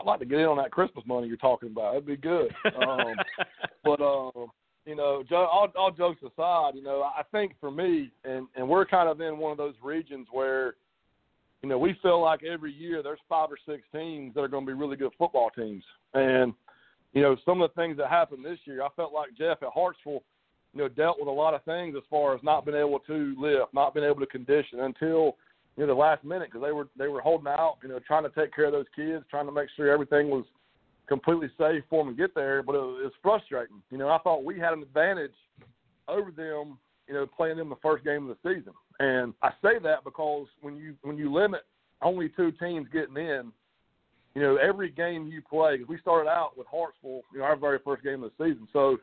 I'd 0.00 0.06
like 0.06 0.20
to 0.20 0.26
get 0.26 0.38
in 0.38 0.46
on 0.46 0.56
that 0.56 0.70
Christmas 0.70 1.04
money 1.06 1.28
you're 1.28 1.36
talking 1.36 1.70
about. 1.70 1.92
That'd 1.92 2.06
be 2.06 2.16
good. 2.16 2.54
Um, 2.64 3.14
but 3.84 4.00
um, 4.00 4.48
you 4.86 4.96
know, 4.96 5.22
all, 5.30 5.68
all 5.76 5.90
jokes 5.90 6.22
aside, 6.22 6.74
you 6.74 6.82
know, 6.82 7.02
I 7.02 7.22
think 7.30 7.52
for 7.60 7.70
me, 7.70 8.10
and 8.24 8.46
and 8.56 8.68
we're 8.68 8.86
kind 8.86 9.08
of 9.08 9.20
in 9.20 9.38
one 9.38 9.52
of 9.52 9.58
those 9.58 9.74
regions 9.82 10.26
where, 10.32 10.74
you 11.62 11.68
know, 11.68 11.78
we 11.78 11.96
feel 12.02 12.22
like 12.22 12.42
every 12.44 12.72
year 12.72 13.02
there's 13.02 13.18
five 13.28 13.50
or 13.50 13.58
six 13.66 13.82
teams 13.92 14.34
that 14.34 14.40
are 14.40 14.48
going 14.48 14.64
to 14.64 14.72
be 14.72 14.78
really 14.78 14.96
good 14.96 15.12
football 15.18 15.50
teams, 15.50 15.84
and 16.14 16.54
you 17.12 17.22
know, 17.22 17.36
some 17.44 17.60
of 17.60 17.70
the 17.70 17.80
things 17.80 17.96
that 17.98 18.08
happened 18.08 18.44
this 18.44 18.58
year, 18.64 18.82
I 18.82 18.88
felt 18.96 19.12
like 19.12 19.36
Jeff 19.36 19.62
at 19.62 19.68
Hartsville, 19.74 20.22
you 20.72 20.80
know, 20.80 20.88
dealt 20.88 21.18
with 21.18 21.28
a 21.28 21.32
lot 21.32 21.54
of 21.54 21.64
things 21.64 21.94
as 21.96 22.04
far 22.08 22.34
as 22.34 22.40
not 22.42 22.64
being 22.64 22.76
able 22.76 23.00
to 23.00 23.34
lift, 23.36 23.74
not 23.74 23.94
being 23.94 24.06
able 24.06 24.20
to 24.20 24.26
condition 24.26 24.80
until 24.80 25.36
you 25.76 25.86
know 25.86 25.94
the 25.94 25.98
last 25.98 26.24
minute 26.24 26.48
because 26.50 26.66
they 26.66 26.72
were 26.72 26.88
they 26.96 27.08
were 27.08 27.20
holding 27.20 27.48
out, 27.48 27.76
you 27.82 27.88
know, 27.88 27.98
trying 28.06 28.24
to 28.24 28.30
take 28.30 28.54
care 28.54 28.66
of 28.66 28.72
those 28.72 28.86
kids, 28.94 29.24
trying 29.30 29.46
to 29.46 29.52
make 29.52 29.68
sure 29.76 29.90
everything 29.90 30.28
was 30.28 30.44
completely 31.08 31.48
safe 31.58 31.82
for 31.90 32.04
them 32.04 32.14
to 32.14 32.20
get 32.20 32.34
there. 32.34 32.62
But 32.62 32.76
it 32.76 32.78
was, 32.78 33.12
frustrating. 33.22 33.82
You 33.90 33.98
know, 33.98 34.08
I 34.08 34.18
thought 34.18 34.44
we 34.44 34.58
had 34.58 34.72
an 34.72 34.82
advantage 34.82 35.34
over 36.08 36.30
them, 36.30 36.78
you 37.08 37.14
know, 37.14 37.26
playing 37.26 37.56
them 37.56 37.68
the 37.68 37.76
first 37.82 38.04
game 38.04 38.28
of 38.28 38.36
the 38.36 38.48
season. 38.54 38.72
And 39.00 39.34
I 39.42 39.50
say 39.62 39.78
that 39.82 40.04
because 40.04 40.46
when 40.60 40.76
you 40.76 40.94
when 41.02 41.16
you 41.16 41.32
limit 41.32 41.62
only 42.02 42.28
two 42.28 42.52
teams 42.52 42.86
getting 42.92 43.16
in, 43.16 43.52
you 44.34 44.42
know, 44.42 44.56
every 44.56 44.90
game 44.90 45.26
you 45.26 45.42
play, 45.42 45.80
we 45.88 45.98
started 45.98 46.28
out 46.28 46.56
with 46.56 46.66
Hartsville, 46.66 47.22
you 47.32 47.40
know, 47.40 47.44
our 47.44 47.56
very 47.56 47.78
first 47.84 48.02
game 48.04 48.22
of 48.22 48.30
the 48.36 48.44
season. 48.44 48.68
So 48.72 48.98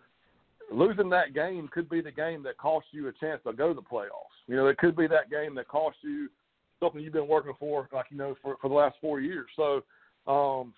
losing 0.71 1.09
that 1.09 1.33
game 1.33 1.69
could 1.71 1.89
be 1.89 2.01
the 2.01 2.11
game 2.11 2.43
that 2.43 2.57
costs 2.57 2.89
you 2.91 3.07
a 3.07 3.11
chance 3.13 3.41
to 3.45 3.53
go 3.53 3.69
to 3.69 3.73
the 3.73 3.81
playoffs. 3.81 4.37
You 4.47 4.55
know, 4.55 4.67
it 4.67 4.77
could 4.77 4.95
be 4.95 5.07
that 5.07 5.29
game 5.29 5.55
that 5.55 5.67
costs 5.67 5.99
you 6.03 6.29
something 6.79 7.01
you've 7.01 7.13
been 7.13 7.27
working 7.27 7.53
for, 7.59 7.87
like 7.91 8.05
you 8.09 8.17
know, 8.17 8.35
for 8.41 8.57
for 8.61 8.69
the 8.69 8.75
last 8.75 8.95
four 9.01 9.19
years. 9.19 9.47
So, 9.55 9.83
um, 10.27 10.73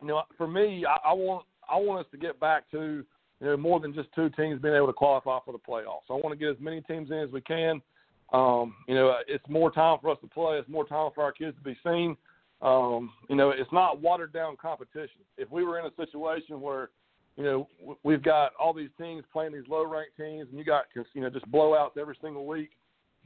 you 0.00 0.08
know, 0.08 0.22
for 0.36 0.46
me, 0.46 0.84
I, 0.86 1.10
I 1.10 1.12
want 1.12 1.44
I 1.70 1.76
want 1.76 2.00
us 2.04 2.10
to 2.12 2.18
get 2.18 2.38
back 2.40 2.70
to 2.70 3.04
you 3.40 3.46
know 3.46 3.56
more 3.56 3.80
than 3.80 3.94
just 3.94 4.08
two 4.14 4.30
teams 4.30 4.60
being 4.60 4.74
able 4.74 4.86
to 4.86 4.92
qualify 4.92 5.38
for 5.44 5.52
the 5.52 5.58
playoffs. 5.58 6.10
I 6.10 6.14
want 6.14 6.30
to 6.30 6.36
get 6.36 6.48
as 6.48 6.60
many 6.60 6.80
teams 6.82 7.10
in 7.10 7.18
as 7.18 7.30
we 7.30 7.40
can. 7.40 7.80
Um, 8.32 8.74
you 8.86 8.94
know, 8.94 9.14
it's 9.26 9.44
more 9.48 9.70
time 9.70 9.98
for 10.00 10.10
us 10.10 10.18
to 10.20 10.26
play. 10.26 10.58
It's 10.58 10.68
more 10.68 10.86
time 10.86 11.10
for 11.14 11.24
our 11.24 11.32
kids 11.32 11.56
to 11.56 11.62
be 11.62 11.76
seen. 11.82 12.16
Um, 12.60 13.12
you 13.28 13.36
know, 13.36 13.50
it's 13.50 13.72
not 13.72 14.00
watered 14.00 14.32
down 14.32 14.56
competition. 14.56 15.20
If 15.36 15.50
we 15.50 15.64
were 15.64 15.78
in 15.78 15.86
a 15.86 15.90
situation 15.96 16.60
where, 16.60 16.90
you 17.36 17.44
know, 17.44 17.68
we've 18.02 18.22
got 18.22 18.52
all 18.60 18.74
these 18.74 18.90
teams 18.98 19.22
playing 19.32 19.52
these 19.52 19.68
low 19.68 19.86
ranked 19.86 20.16
teams, 20.16 20.48
and 20.50 20.58
you 20.58 20.64
got 20.64 20.86
you 20.94 21.20
know 21.20 21.30
just 21.30 21.50
blowouts 21.50 21.96
every 21.96 22.18
single 22.20 22.46
week, 22.46 22.70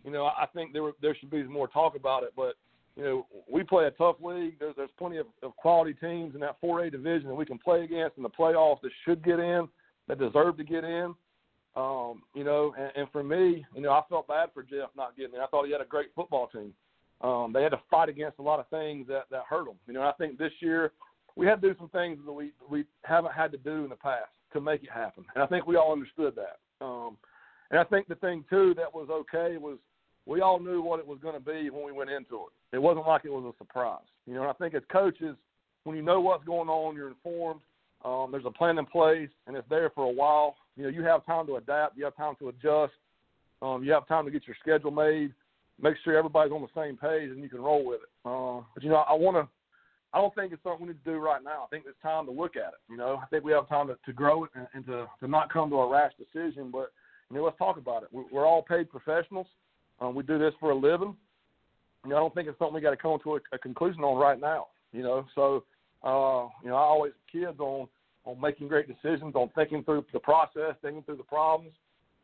you 0.04 0.10
know, 0.10 0.26
I 0.26 0.46
think 0.54 0.72
there 0.72 0.90
there 1.00 1.16
should 1.18 1.30
be 1.30 1.42
more 1.44 1.68
talk 1.68 1.96
about 1.96 2.22
it. 2.22 2.32
But 2.36 2.54
you 2.96 3.04
know, 3.04 3.26
we 3.50 3.62
play 3.62 3.86
a 3.86 3.90
tough 3.92 4.16
league. 4.22 4.58
There's 4.58 4.74
there's 4.76 4.90
plenty 4.98 5.18
of, 5.18 5.26
of 5.42 5.56
quality 5.56 5.94
teams 5.94 6.34
in 6.34 6.40
that 6.40 6.60
4A 6.62 6.90
division 6.92 7.28
that 7.28 7.34
we 7.34 7.46
can 7.46 7.58
play 7.58 7.84
against 7.84 8.16
in 8.16 8.22
the 8.22 8.30
playoffs 8.30 8.80
that 8.82 8.92
should 9.04 9.24
get 9.24 9.38
in, 9.38 9.68
that 10.08 10.18
deserve 10.18 10.56
to 10.58 10.64
get 10.64 10.84
in. 10.84 11.14
Um, 11.74 12.22
you 12.34 12.44
know, 12.44 12.74
and, 12.78 12.92
and 12.96 13.08
for 13.12 13.24
me, 13.24 13.64
you 13.74 13.80
know, 13.80 13.92
I 13.92 14.02
felt 14.10 14.28
bad 14.28 14.50
for 14.52 14.62
Jeff 14.62 14.90
not 14.94 15.16
getting 15.16 15.34
in. 15.34 15.40
I 15.40 15.46
thought 15.46 15.64
he 15.64 15.72
had 15.72 15.80
a 15.80 15.86
great 15.86 16.08
football 16.14 16.48
team. 16.48 16.74
Um, 17.22 17.52
they 17.54 17.62
had 17.62 17.70
to 17.70 17.80
fight 17.90 18.08
against 18.08 18.40
a 18.40 18.42
lot 18.42 18.60
of 18.60 18.68
things 18.68 19.06
that 19.08 19.24
that 19.30 19.44
hurt 19.48 19.66
them. 19.66 19.76
You 19.86 19.94
know, 19.94 20.02
I 20.02 20.12
think 20.12 20.38
this 20.38 20.52
year 20.60 20.92
we 21.36 21.46
had 21.46 21.62
to 21.62 21.68
do 21.68 21.78
some 21.78 21.88
things 21.88 22.18
that 22.24 22.32
we 22.32 22.52
we 22.68 22.84
haven't 23.04 23.32
had 23.32 23.52
to 23.52 23.58
do 23.58 23.84
in 23.84 23.90
the 23.90 23.96
past 23.96 24.30
to 24.52 24.60
make 24.60 24.82
it 24.82 24.90
happen, 24.90 25.24
and 25.34 25.42
I 25.42 25.46
think 25.46 25.66
we 25.66 25.76
all 25.76 25.92
understood 25.92 26.34
that. 26.36 26.58
Um, 26.84 27.16
and 27.70 27.80
I 27.80 27.84
think 27.84 28.06
the 28.06 28.16
thing 28.16 28.44
too 28.50 28.74
that 28.76 28.92
was 28.92 29.08
okay 29.10 29.56
was 29.56 29.78
we 30.26 30.40
all 30.40 30.60
knew 30.60 30.80
what 30.82 31.00
it 31.00 31.06
was 31.06 31.18
going 31.20 31.34
to 31.34 31.40
be 31.40 31.70
when 31.70 31.84
we 31.84 31.92
went 31.92 32.10
into 32.10 32.34
it. 32.46 32.76
It 32.76 32.80
wasn't 32.80 33.06
like 33.06 33.24
it 33.24 33.32
was 33.32 33.52
a 33.54 33.58
surprise. 33.58 34.04
You 34.26 34.34
know, 34.34 34.42
and 34.42 34.50
I 34.50 34.54
think 34.54 34.74
as 34.74 34.82
coaches, 34.90 35.36
when 35.84 35.96
you 35.96 36.02
know 36.02 36.20
what's 36.20 36.44
going 36.44 36.68
on, 36.68 36.94
you're 36.94 37.08
informed. 37.08 37.60
Um, 38.04 38.28
there's 38.30 38.46
a 38.46 38.50
plan 38.50 38.78
in 38.78 38.86
place, 38.86 39.28
and 39.46 39.56
it's 39.56 39.68
there 39.68 39.90
for 39.90 40.04
a 40.04 40.12
while. 40.12 40.56
You 40.76 40.84
know, 40.84 40.88
you 40.88 41.02
have 41.02 41.24
time 41.26 41.46
to 41.46 41.56
adapt. 41.56 41.96
You 41.96 42.04
have 42.04 42.16
time 42.16 42.34
to 42.40 42.48
adjust. 42.48 42.92
Um, 43.60 43.84
you 43.84 43.92
have 43.92 44.08
time 44.08 44.24
to 44.24 44.30
get 44.30 44.46
your 44.46 44.56
schedule 44.60 44.90
made. 44.90 45.32
Make 45.80 45.94
sure 46.04 46.16
everybody's 46.16 46.52
on 46.52 46.62
the 46.62 46.80
same 46.80 46.96
page, 46.96 47.30
and 47.30 47.42
you 47.42 47.48
can 47.48 47.60
roll 47.60 47.84
with 47.84 48.00
it. 48.02 48.08
Uh, 48.24 48.62
but 48.74 48.82
you 48.82 48.90
know, 48.90 49.04
I 49.08 49.14
want 49.14 49.36
to. 49.36 49.48
I 50.14 50.18
don't 50.18 50.34
think 50.34 50.52
it's 50.52 50.62
something 50.62 50.86
we 50.86 50.92
need 50.92 51.02
to 51.04 51.10
do 51.10 51.18
right 51.18 51.42
now. 51.42 51.64
I 51.64 51.66
think 51.70 51.84
it's 51.86 51.96
time 52.02 52.26
to 52.26 52.32
look 52.32 52.54
at 52.54 52.74
it. 52.74 52.80
You 52.90 52.98
know, 52.98 53.18
I 53.22 53.26
think 53.26 53.44
we 53.44 53.52
have 53.52 53.66
time 53.68 53.86
to, 53.86 53.96
to 54.04 54.12
grow 54.12 54.44
it 54.44 54.50
and, 54.54 54.66
and 54.74 54.84
to, 54.84 55.06
to 55.20 55.26
not 55.26 55.50
come 55.50 55.70
to 55.70 55.76
a 55.76 55.88
rash 55.88 56.12
decision. 56.18 56.70
But 56.70 56.92
you 57.30 57.36
know, 57.36 57.44
let's 57.44 57.56
talk 57.56 57.78
about 57.78 58.02
it. 58.02 58.10
We're, 58.12 58.24
we're 58.30 58.46
all 58.46 58.62
paid 58.62 58.90
professionals. 58.90 59.46
Um, 60.02 60.14
we 60.14 60.24
do 60.24 60.38
this 60.38 60.52
for 60.58 60.70
a 60.70 60.74
living. 60.74 61.14
You 62.04 62.10
know, 62.10 62.16
I 62.16 62.20
don't 62.20 62.34
think 62.34 62.48
it's 62.48 62.58
something 62.58 62.74
we 62.74 62.80
got 62.80 62.90
to 62.90 62.96
come 62.96 63.16
to 63.22 63.36
a, 63.36 63.40
a 63.52 63.58
conclusion 63.58 64.02
on 64.02 64.18
right 64.18 64.40
now. 64.40 64.66
You 64.92 65.02
know, 65.02 65.26
so 65.34 65.64
uh, 66.02 66.48
you 66.62 66.70
know, 66.70 66.76
I 66.76 66.82
always 66.82 67.12
kids 67.30 67.58
on 67.60 67.86
on 68.24 68.40
making 68.40 68.68
great 68.68 68.86
decisions, 68.86 69.34
on 69.34 69.50
thinking 69.54 69.82
through 69.84 70.04
the 70.12 70.20
process, 70.20 70.74
thinking 70.82 71.02
through 71.02 71.16
the 71.16 71.22
problems. 71.22 71.72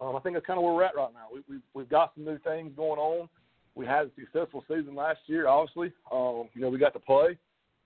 Um, 0.00 0.14
I 0.14 0.20
think 0.20 0.34
that's 0.34 0.46
kind 0.46 0.58
of 0.58 0.64
where 0.64 0.74
we're 0.74 0.84
at 0.84 0.96
right 0.96 1.12
now. 1.12 1.26
We, 1.32 1.40
we've 1.48 1.62
we've 1.74 1.88
got 1.88 2.12
some 2.14 2.24
new 2.24 2.38
things 2.38 2.72
going 2.76 2.98
on. 2.98 3.28
We 3.74 3.86
had 3.86 4.06
a 4.06 4.10
successful 4.18 4.64
season 4.66 4.96
last 4.96 5.20
year, 5.26 5.46
obviously. 5.46 5.92
Um, 6.10 6.48
you 6.54 6.60
know, 6.60 6.68
we 6.68 6.78
got 6.78 6.92
to 6.94 7.00
play. 7.00 7.38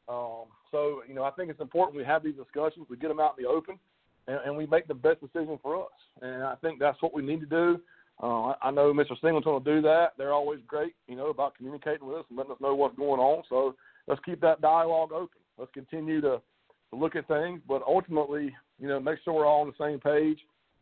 Um, 0.09 0.45
so 0.71 1.03
you 1.07 1.15
know, 1.15 1.25
I 1.25 1.31
think 1.33 1.51
it's 1.51 1.61
important 1.61 1.97
we 1.97 2.05
have 2.05 2.25
these 2.25 2.37
discussions, 2.37 2.87
we 2.89 2.97
get 2.97 3.09
them 3.09 3.21
out 3.21 3.35
in 3.37 3.45
the 3.45 3.51
open, 3.51 3.79
and, 4.27 4.39
and 4.47 4.57
we 4.57 4.67
make 4.67 4.89
the 4.89 4.95
best 4.95 5.21
decision 5.21 5.59
for 5.63 5.83
us. 5.83 5.93
And 6.23 6.43
I 6.43 6.55
think 6.57 6.81
that's 6.81 7.01
what 7.03 7.13
we 7.13 7.23
need 7.23 7.41
to 7.41 7.47
do. 7.47 7.81
Uh, 8.20 8.55
I 8.62 8.70
know 8.70 8.92
Mr. 8.92 9.20
Singleton 9.20 9.53
will 9.53 9.61
do 9.61 9.81
that. 9.83 10.12
They're 10.18 10.33
always 10.33 10.61
great, 10.66 10.94
you 11.09 11.16
know, 11.16 11.29
about 11.29 11.57
communicating 11.57 12.07
with 12.07 12.18
us 12.18 12.25
and 12.29 12.38
letting 12.38 12.53
us 12.53 12.61
know 12.61 12.75
what's 12.75 12.96
going 12.96 13.20
on. 13.20 13.42
So 13.48 13.75
let's 14.07 14.20
keep 14.25 14.40
that 14.40 14.61
dialogue 14.61 15.12
open. 15.12 15.40
Let's 15.59 15.72
continue 15.72 16.20
to 16.20 16.40
to 16.92 16.98
look 16.98 17.16
at 17.16 17.27
things, 17.27 17.61
but 17.66 17.83
ultimately, 17.87 18.55
you 18.79 18.87
know, 18.87 19.01
make 19.01 19.18
sure 19.25 19.33
we're 19.33 19.46
all 19.46 19.62
on 19.62 19.72
the 19.77 19.85
same 19.85 19.98
page 19.98 20.38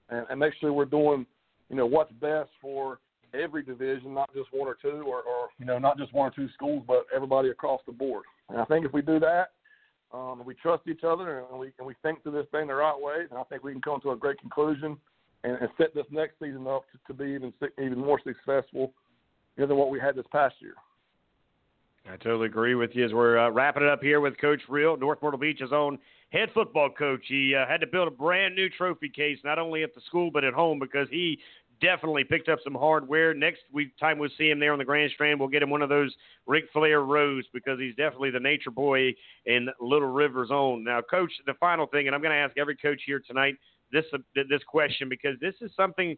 and, 0.09 0.27
and 0.29 0.41
make 0.41 0.53
sure 0.61 0.73
we're 0.73 0.85
doing, 0.85 1.25
you 1.69 1.77
know, 1.77 1.87
what's 1.87 2.13
best 2.21 2.51
for 2.61 2.99
every 3.33 3.63
division, 3.63 4.13
not 4.13 4.33
just 4.35 4.49
one 4.53 4.67
or 4.67 4.77
two, 4.81 5.05
or, 5.07 5.23
or 5.23 5.49
you 5.59 5.65
know, 5.65 5.79
not 5.79 5.97
just 5.97 6.13
one 6.13 6.29
or 6.29 6.35
two 6.35 6.49
schools, 6.53 6.83
but 6.87 7.07
everybody 7.15 7.51
across 7.51 7.81
the 7.87 7.93
board. 7.93 8.25
And 8.49 8.59
I 8.59 8.65
think 8.65 8.85
if 8.85 8.93
we 8.93 9.03
do 9.03 9.21
that, 9.21 9.53
um, 10.13 10.43
we 10.45 10.55
trust 10.55 10.89
each 10.89 11.05
other 11.05 11.45
and 11.49 11.61
we 11.61 11.71
and 11.79 11.87
we 11.87 11.95
think 12.03 12.23
through 12.23 12.33
this 12.33 12.47
thing 12.51 12.67
the 12.67 12.75
right 12.75 13.01
way, 13.01 13.27
and 13.31 13.39
I 13.39 13.45
think 13.45 13.63
we 13.63 13.71
can 13.71 13.81
come 13.81 14.01
to 14.01 14.11
a 14.11 14.17
great 14.17 14.41
conclusion 14.41 14.97
and, 15.45 15.57
and 15.57 15.69
set 15.79 15.95
this 15.95 16.07
next 16.11 16.39
season 16.39 16.67
up 16.67 16.85
to, 16.93 16.99
to 17.07 17.15
be 17.15 17.31
even 17.33 17.53
even 17.79 17.99
more 17.99 18.21
successful 18.25 18.93
than 19.57 19.77
what 19.77 19.91
we 19.91 20.01
had 20.01 20.15
this 20.15 20.27
past 20.33 20.55
year. 20.61 20.75
I 22.11 22.17
totally 22.17 22.47
agree 22.47 22.75
with 22.75 22.91
you. 22.95 23.05
As 23.05 23.13
we're 23.13 23.39
uh, 23.39 23.51
wrapping 23.51 23.83
it 23.83 23.89
up 23.89 24.03
here 24.03 24.21
with 24.21 24.39
Coach 24.41 24.61
Reel, 24.69 24.97
North 24.97 25.19
Myrtle 25.23 25.39
Beach's 25.39 25.73
own 25.73 25.99
head 26.31 26.49
football 26.55 26.89
coach. 26.91 27.23
He 27.29 27.55
uh, 27.55 27.67
had 27.67 27.81
to 27.83 27.87
build 27.87 28.09
a 28.09 28.11
brand 28.11 28.55
new 28.55 28.69
trophy 28.71 29.09
case, 29.09 29.39
not 29.45 29.59
only 29.59 29.83
at 29.83 29.95
the 29.95 30.01
school 30.07 30.31
but 30.31 30.45
at 30.45 30.55
home, 30.55 30.79
because 30.79 31.09
he 31.11 31.39
definitely 31.81 32.25
picked 32.25 32.49
up 32.49 32.59
some 32.63 32.75
hardware. 32.75 33.35
Next 33.35 33.61
week, 33.73 33.97
time 33.99 34.19
we'll 34.19 34.31
see 34.39 34.51
him 34.51 34.61
there 34.61 34.73
on 34.73 34.79
the 34.79 34.85
Grand 34.85 35.11
Strand, 35.13 35.41
we'll 35.41 35.49
get 35.49 35.63
him 35.63 35.71
one 35.71 35.83
of 35.83 35.89
those 35.89 36.15
Ric 36.47 36.65
Flair 36.73 37.03
rows 37.03 37.45
because 37.53 37.79
he's 37.79 37.95
definitely 37.97 38.31
the 38.31 38.41
nature 38.41 38.71
boy 38.71 39.13
in 39.47 39.69
Little 39.81 40.13
River's 40.13 40.51
own. 40.51 40.85
Now, 40.85 41.01
Coach, 41.01 41.33
the 41.47 41.55
final 41.55 41.87
thing, 41.87 42.07
and 42.07 42.15
I'm 42.15 42.23
going 42.23 42.33
to 42.33 42.39
ask 42.39 42.57
every 42.59 42.77
coach 42.77 43.01
here 43.07 43.21
tonight 43.27 43.57
this 43.93 44.05
uh, 44.13 44.19
this 44.35 44.63
question 44.67 45.09
because 45.09 45.39
this 45.41 45.55
is 45.61 45.71
something 45.77 46.17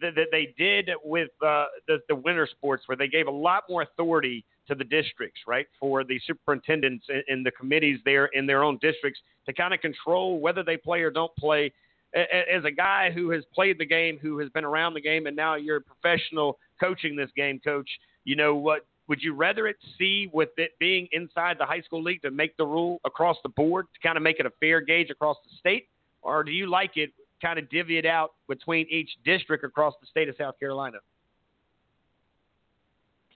that, 0.00 0.14
that 0.14 0.28
they 0.30 0.54
did 0.56 0.90
with 1.04 1.30
uh, 1.44 1.64
the, 1.88 1.98
the 2.08 2.14
winter 2.14 2.48
sports 2.50 2.84
where 2.86 2.96
they 2.96 3.08
gave 3.08 3.26
a 3.26 3.30
lot 3.30 3.64
more 3.68 3.82
authority 3.82 4.44
to 4.68 4.74
the 4.74 4.84
districts, 4.84 5.40
right, 5.46 5.66
for 5.80 6.04
the 6.04 6.20
superintendents 6.26 7.06
and, 7.08 7.24
and 7.28 7.44
the 7.44 7.50
committees 7.50 7.98
there 8.04 8.26
in 8.26 8.46
their 8.46 8.62
own 8.62 8.78
districts 8.80 9.20
to 9.46 9.52
kind 9.52 9.74
of 9.74 9.80
control 9.80 10.38
whether 10.38 10.62
they 10.62 10.76
play 10.76 11.00
or 11.00 11.10
don't 11.10 11.34
play 11.36 11.72
as 12.14 12.64
a 12.64 12.70
guy 12.70 13.10
who 13.10 13.30
has 13.30 13.44
played 13.54 13.78
the 13.78 13.86
game, 13.86 14.18
who 14.20 14.38
has 14.38 14.48
been 14.50 14.64
around 14.64 14.94
the 14.94 15.00
game, 15.00 15.26
and 15.26 15.36
now 15.36 15.54
you're 15.54 15.76
a 15.76 15.80
professional 15.80 16.58
coaching 16.80 17.14
this 17.14 17.30
game, 17.36 17.60
coach. 17.62 17.88
You 18.24 18.36
know 18.36 18.54
what? 18.54 18.86
Would 19.08 19.22
you 19.22 19.34
rather 19.34 19.66
it 19.66 19.76
see 19.98 20.30
with 20.32 20.50
it 20.56 20.72
being 20.78 21.08
inside 21.12 21.56
the 21.58 21.66
high 21.66 21.80
school 21.80 22.02
league 22.02 22.22
to 22.22 22.30
make 22.30 22.56
the 22.56 22.66
rule 22.66 23.00
across 23.04 23.36
the 23.42 23.48
board 23.48 23.86
to 23.94 24.06
kind 24.06 24.16
of 24.16 24.22
make 24.22 24.38
it 24.40 24.46
a 24.46 24.52
fair 24.60 24.80
gauge 24.80 25.10
across 25.10 25.36
the 25.44 25.56
state, 25.58 25.88
or 26.22 26.44
do 26.44 26.50
you 26.50 26.68
like 26.68 26.96
it 26.96 27.10
kind 27.40 27.58
of 27.58 27.68
divvy 27.70 27.98
it 27.98 28.06
out 28.06 28.32
between 28.48 28.86
each 28.90 29.10
district 29.24 29.64
across 29.64 29.94
the 30.00 30.06
state 30.06 30.28
of 30.28 30.34
South 30.38 30.58
Carolina? 30.58 30.98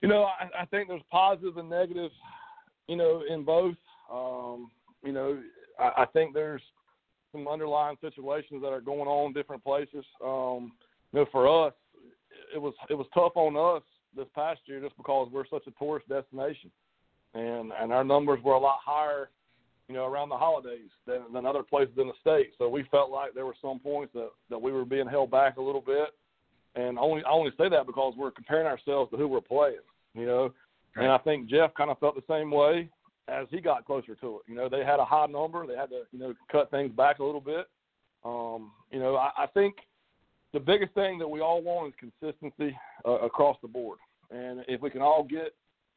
You 0.01 0.09
know, 0.09 0.23
I, 0.23 0.61
I 0.61 0.65
think 0.65 0.87
there's 0.87 1.01
positives 1.09 1.57
and 1.57 1.69
negatives, 1.69 2.13
you 2.87 2.95
know, 2.95 3.23
in 3.27 3.43
both. 3.43 3.75
Um, 4.11 4.69
you 5.03 5.11
know, 5.11 5.39
I, 5.79 6.03
I 6.03 6.05
think 6.13 6.33
there's 6.33 6.61
some 7.31 7.47
underlying 7.47 7.97
situations 8.01 8.61
that 8.61 8.69
are 8.69 8.81
going 8.81 9.07
on 9.07 9.27
in 9.27 9.33
different 9.33 9.63
places. 9.63 10.05
Um, 10.23 10.73
you 11.11 11.19
know, 11.19 11.25
for 11.31 11.67
us, 11.67 11.73
it 12.53 12.61
was 12.61 12.73
it 12.89 12.93
was 12.93 13.07
tough 13.13 13.31
on 13.35 13.55
us 13.57 13.83
this 14.15 14.27
past 14.35 14.61
year 14.65 14.79
just 14.79 14.95
because 14.97 15.29
we're 15.31 15.47
such 15.47 15.67
a 15.67 15.71
tourist 15.83 16.07
destination, 16.07 16.71
and 17.33 17.71
and 17.79 17.91
our 17.91 18.03
numbers 18.03 18.39
were 18.43 18.53
a 18.53 18.59
lot 18.59 18.77
higher, 18.83 19.29
you 19.87 19.95
know, 19.95 20.05
around 20.05 20.29
the 20.29 20.37
holidays 20.37 20.89
than 21.05 21.21
than 21.33 21.45
other 21.45 21.63
places 21.63 21.95
in 21.97 22.07
the 22.07 22.13
state. 22.21 22.53
So 22.57 22.69
we 22.69 22.83
felt 22.91 23.11
like 23.11 23.33
there 23.33 23.45
were 23.45 23.55
some 23.61 23.79
points 23.79 24.13
that 24.13 24.29
that 24.49 24.61
we 24.61 24.71
were 24.71 24.85
being 24.85 25.07
held 25.07 25.31
back 25.31 25.57
a 25.57 25.61
little 25.61 25.81
bit, 25.81 26.09
and 26.75 26.97
only 26.97 27.23
I 27.23 27.29
only 27.29 27.51
say 27.57 27.69
that 27.69 27.85
because 27.85 28.13
we're 28.17 28.31
comparing 28.31 28.67
ourselves 28.67 29.11
to 29.11 29.17
who 29.17 29.27
we're 29.27 29.41
playing, 29.41 29.77
you 30.13 30.25
know. 30.25 30.53
And 30.97 31.07
I 31.07 31.17
think 31.17 31.49
Jeff 31.49 31.73
kind 31.73 31.91
of 31.91 31.99
felt 31.99 32.15
the 32.15 32.23
same 32.33 32.49
way 32.49 32.89
as 33.27 33.47
he 33.49 33.59
got 33.59 33.85
closer 33.85 34.15
to 34.15 34.37
it. 34.37 34.41
You 34.47 34.55
know, 34.55 34.69
they 34.69 34.85
had 34.85 34.99
a 34.99 35.05
high 35.05 35.25
number. 35.25 35.65
They 35.67 35.75
had 35.75 35.89
to, 35.89 36.03
you 36.11 36.19
know, 36.19 36.33
cut 36.51 36.71
things 36.71 36.91
back 36.91 37.19
a 37.19 37.23
little 37.23 37.41
bit. 37.41 37.67
Um, 38.23 38.71
you 38.91 38.99
know, 38.99 39.15
I, 39.15 39.31
I 39.37 39.47
think 39.47 39.75
the 40.53 40.59
biggest 40.59 40.93
thing 40.93 41.19
that 41.19 41.27
we 41.27 41.41
all 41.41 41.61
want 41.61 41.93
is 41.93 42.11
consistency 42.21 42.77
uh, 43.05 43.19
across 43.19 43.57
the 43.61 43.67
board. 43.67 43.99
And 44.31 44.63
if 44.67 44.81
we 44.81 44.89
can 44.89 45.01
all 45.01 45.23
get, 45.23 45.53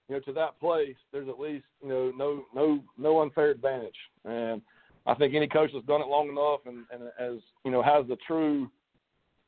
you 0.09 0.14
know, 0.14 0.21
to 0.21 0.33
that 0.33 0.59
place, 0.59 0.97
there's 1.12 1.29
at 1.29 1.38
least, 1.38 1.64
you 1.83 1.88
know, 1.88 2.12
no 2.16 2.44
no 2.55 2.83
no 2.97 3.23
unfair 3.23 3.51
advantage. 3.51 3.97
And 4.25 4.62
I 5.07 5.14
think 5.14 5.35
any 5.35 5.49
coach 5.49 5.71
that's 5.73 5.87
done 5.87 6.01
it 6.01 6.09
long 6.09 6.29
enough 6.29 6.61
and, 6.66 6.85
and 6.92 7.11
as 7.18 7.42
you 7.64 7.71
know 7.71 7.83
has 7.83 8.07
the 8.09 8.16
true 8.27 8.71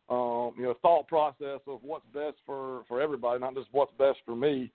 um, 0.08 0.52
you 0.56 0.64
know 0.64 0.74
thought 0.82 1.06
process 1.08 1.60
of 1.66 1.80
what's 1.82 2.06
best 2.12 2.36
for 2.44 2.82
for 2.88 3.00
everybody, 3.00 3.40
not 3.40 3.54
just 3.54 3.68
what's 3.72 3.92
best 3.98 4.18
for 4.24 4.36
me. 4.36 4.70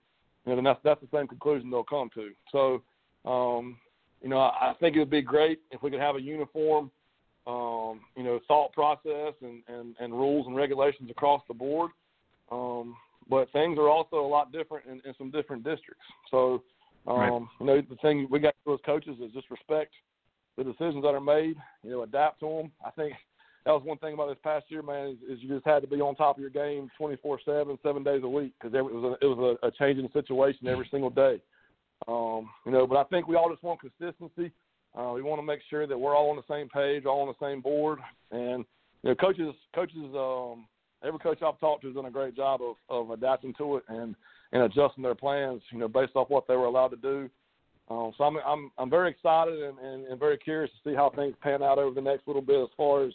You 0.45 0.51
know, 0.51 0.55
then 0.55 0.63
that's 0.63 0.79
that's 0.83 1.01
the 1.01 1.17
same 1.17 1.27
conclusion 1.27 1.69
they'll 1.69 1.83
come 1.83 2.09
to. 2.15 2.31
So 2.51 2.81
um, 3.29 3.77
you 4.21 4.29
know, 4.29 4.39
I, 4.39 4.71
I 4.71 4.73
think 4.79 4.95
it 4.95 4.99
would 4.99 5.09
be 5.09 5.21
great 5.21 5.59
if 5.71 5.83
we 5.83 5.91
could 5.91 5.99
have 5.99 6.15
a 6.15 6.21
uniform, 6.21 6.89
um, 7.45 8.01
you 8.15 8.23
know, 8.23 8.39
thought 8.47 8.73
process 8.73 9.33
and, 9.41 9.61
and, 9.67 9.95
and 9.99 10.13
rules 10.13 10.47
and 10.47 10.55
regulations 10.55 11.09
across 11.11 11.41
the 11.47 11.53
board. 11.53 11.91
Um, 12.51 12.95
but 13.29 13.51
things 13.51 13.77
are 13.77 13.89
also 13.89 14.17
a 14.17 14.27
lot 14.27 14.51
different 14.51 14.85
in, 14.85 15.01
in 15.05 15.13
some 15.17 15.31
different 15.31 15.63
districts. 15.63 16.03
So, 16.29 16.63
um, 17.07 17.17
right. 17.17 17.41
you 17.59 17.65
know, 17.65 17.81
the 17.81 17.95
thing 17.97 18.27
we 18.29 18.39
got 18.39 18.49
to 18.49 18.55
do 18.65 18.73
as 18.73 18.79
coaches 18.85 19.17
is 19.21 19.31
just 19.33 19.49
respect 19.49 19.93
the 20.57 20.63
decisions 20.63 21.03
that 21.03 21.13
are 21.13 21.21
made. 21.21 21.55
You 21.83 21.91
know, 21.91 22.03
adapt 22.03 22.39
to 22.41 22.47
them. 22.47 22.71
I 22.85 22.91
think 22.91 23.13
that 23.65 23.71
was 23.71 23.83
one 23.83 23.97
thing 23.97 24.13
about 24.13 24.29
this 24.29 24.37
past 24.43 24.65
year, 24.69 24.81
man, 24.81 25.09
is, 25.09 25.37
is 25.37 25.43
you 25.43 25.49
just 25.49 25.65
had 25.65 25.81
to 25.81 25.87
be 25.87 26.01
on 26.01 26.15
top 26.15 26.37
of 26.37 26.41
your 26.41 26.51
game 26.51 26.89
24/7, 26.99 27.77
seven 27.81 28.03
days 28.03 28.21
a 28.23 28.29
week, 28.29 28.53
because 28.59 28.75
it 28.75 28.81
was 28.81 29.17
a, 29.21 29.25
it 29.25 29.27
was 29.27 29.57
a, 29.61 29.67
a 29.67 29.71
changing 29.71 30.09
situation 30.13 30.67
every 30.67 30.87
single 30.91 31.09
day. 31.09 31.41
Um, 32.07 32.49
you 32.65 32.71
know, 32.71 32.85
but 32.85 32.97
I 32.97 33.03
think 33.05 33.27
we 33.27 33.35
all 33.35 33.49
just 33.49 33.63
want 33.63 33.79
consistency. 33.79 34.51
Uh, 34.95 35.11
we 35.13 35.21
want 35.21 35.39
to 35.39 35.45
make 35.45 35.59
sure 35.69 35.87
that 35.87 35.97
we're 35.97 36.15
all 36.15 36.29
on 36.29 36.35
the 36.37 36.53
same 36.53 36.69
page, 36.69 37.05
all 37.05 37.21
on 37.21 37.27
the 37.27 37.45
same 37.45 37.59
board, 37.59 37.99
and 38.31 38.63
you 39.03 39.09
know, 39.09 39.15
coaches, 39.15 39.53
coaches, 39.73 40.13
um, 40.15 40.67
every 41.05 41.19
coach 41.19 41.41
I've 41.41 41.59
talked 41.59 41.81
to 41.81 41.87
has 41.87 41.95
done 41.95 42.05
a 42.05 42.11
great 42.11 42.35
job 42.35 42.61
of, 42.61 42.75
of 42.89 43.11
adapting 43.11 43.53
to 43.57 43.77
it 43.77 43.83
and 43.87 44.15
and 44.51 44.63
adjusting 44.63 45.03
their 45.03 45.15
plans, 45.15 45.61
you 45.71 45.79
know, 45.79 45.87
based 45.87 46.15
off 46.15 46.29
what 46.29 46.47
they 46.47 46.55
were 46.55 46.65
allowed 46.65 46.89
to 46.89 46.97
do. 46.97 47.29
Um, 47.89 48.13
so 48.17 48.23
I'm 48.23 48.37
I'm 48.45 48.71
I'm 48.77 48.89
very 48.89 49.11
excited 49.11 49.61
and, 49.61 49.77
and, 49.79 50.07
and 50.07 50.19
very 50.19 50.37
curious 50.37 50.71
to 50.71 50.89
see 50.89 50.95
how 50.95 51.09
things 51.09 51.35
pan 51.41 51.63
out 51.63 51.79
over 51.79 51.93
the 51.93 52.01
next 52.01 52.27
little 52.27 52.41
bit 52.41 52.61
as 52.61 52.69
far 52.77 53.05
as 53.05 53.13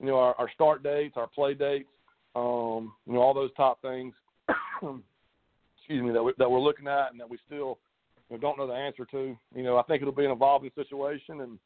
you 0.00 0.06
know 0.06 0.18
our, 0.18 0.34
our 0.38 0.50
start 0.54 0.82
dates, 0.82 1.16
our 1.16 1.28
play 1.28 1.54
dates, 1.54 1.88
um, 2.34 2.92
you 3.06 3.14
know 3.14 3.20
all 3.20 3.34
those 3.34 3.52
top 3.56 3.80
things. 3.82 4.14
excuse 5.78 6.02
me 6.02 6.12
that 6.12 6.22
we, 6.22 6.32
that 6.38 6.50
we're 6.50 6.60
looking 6.60 6.86
at 6.86 7.10
and 7.10 7.20
that 7.20 7.28
we 7.28 7.38
still 7.46 7.78
know, 8.32 8.38
don't 8.38 8.58
know 8.58 8.66
the 8.66 8.72
answer 8.72 9.04
to. 9.06 9.36
You 9.54 9.62
know, 9.62 9.76
I 9.76 9.82
think 9.82 10.02
it'll 10.02 10.14
be 10.14 10.24
an 10.24 10.30
evolving 10.30 10.70
situation, 10.74 11.42
and 11.42 11.58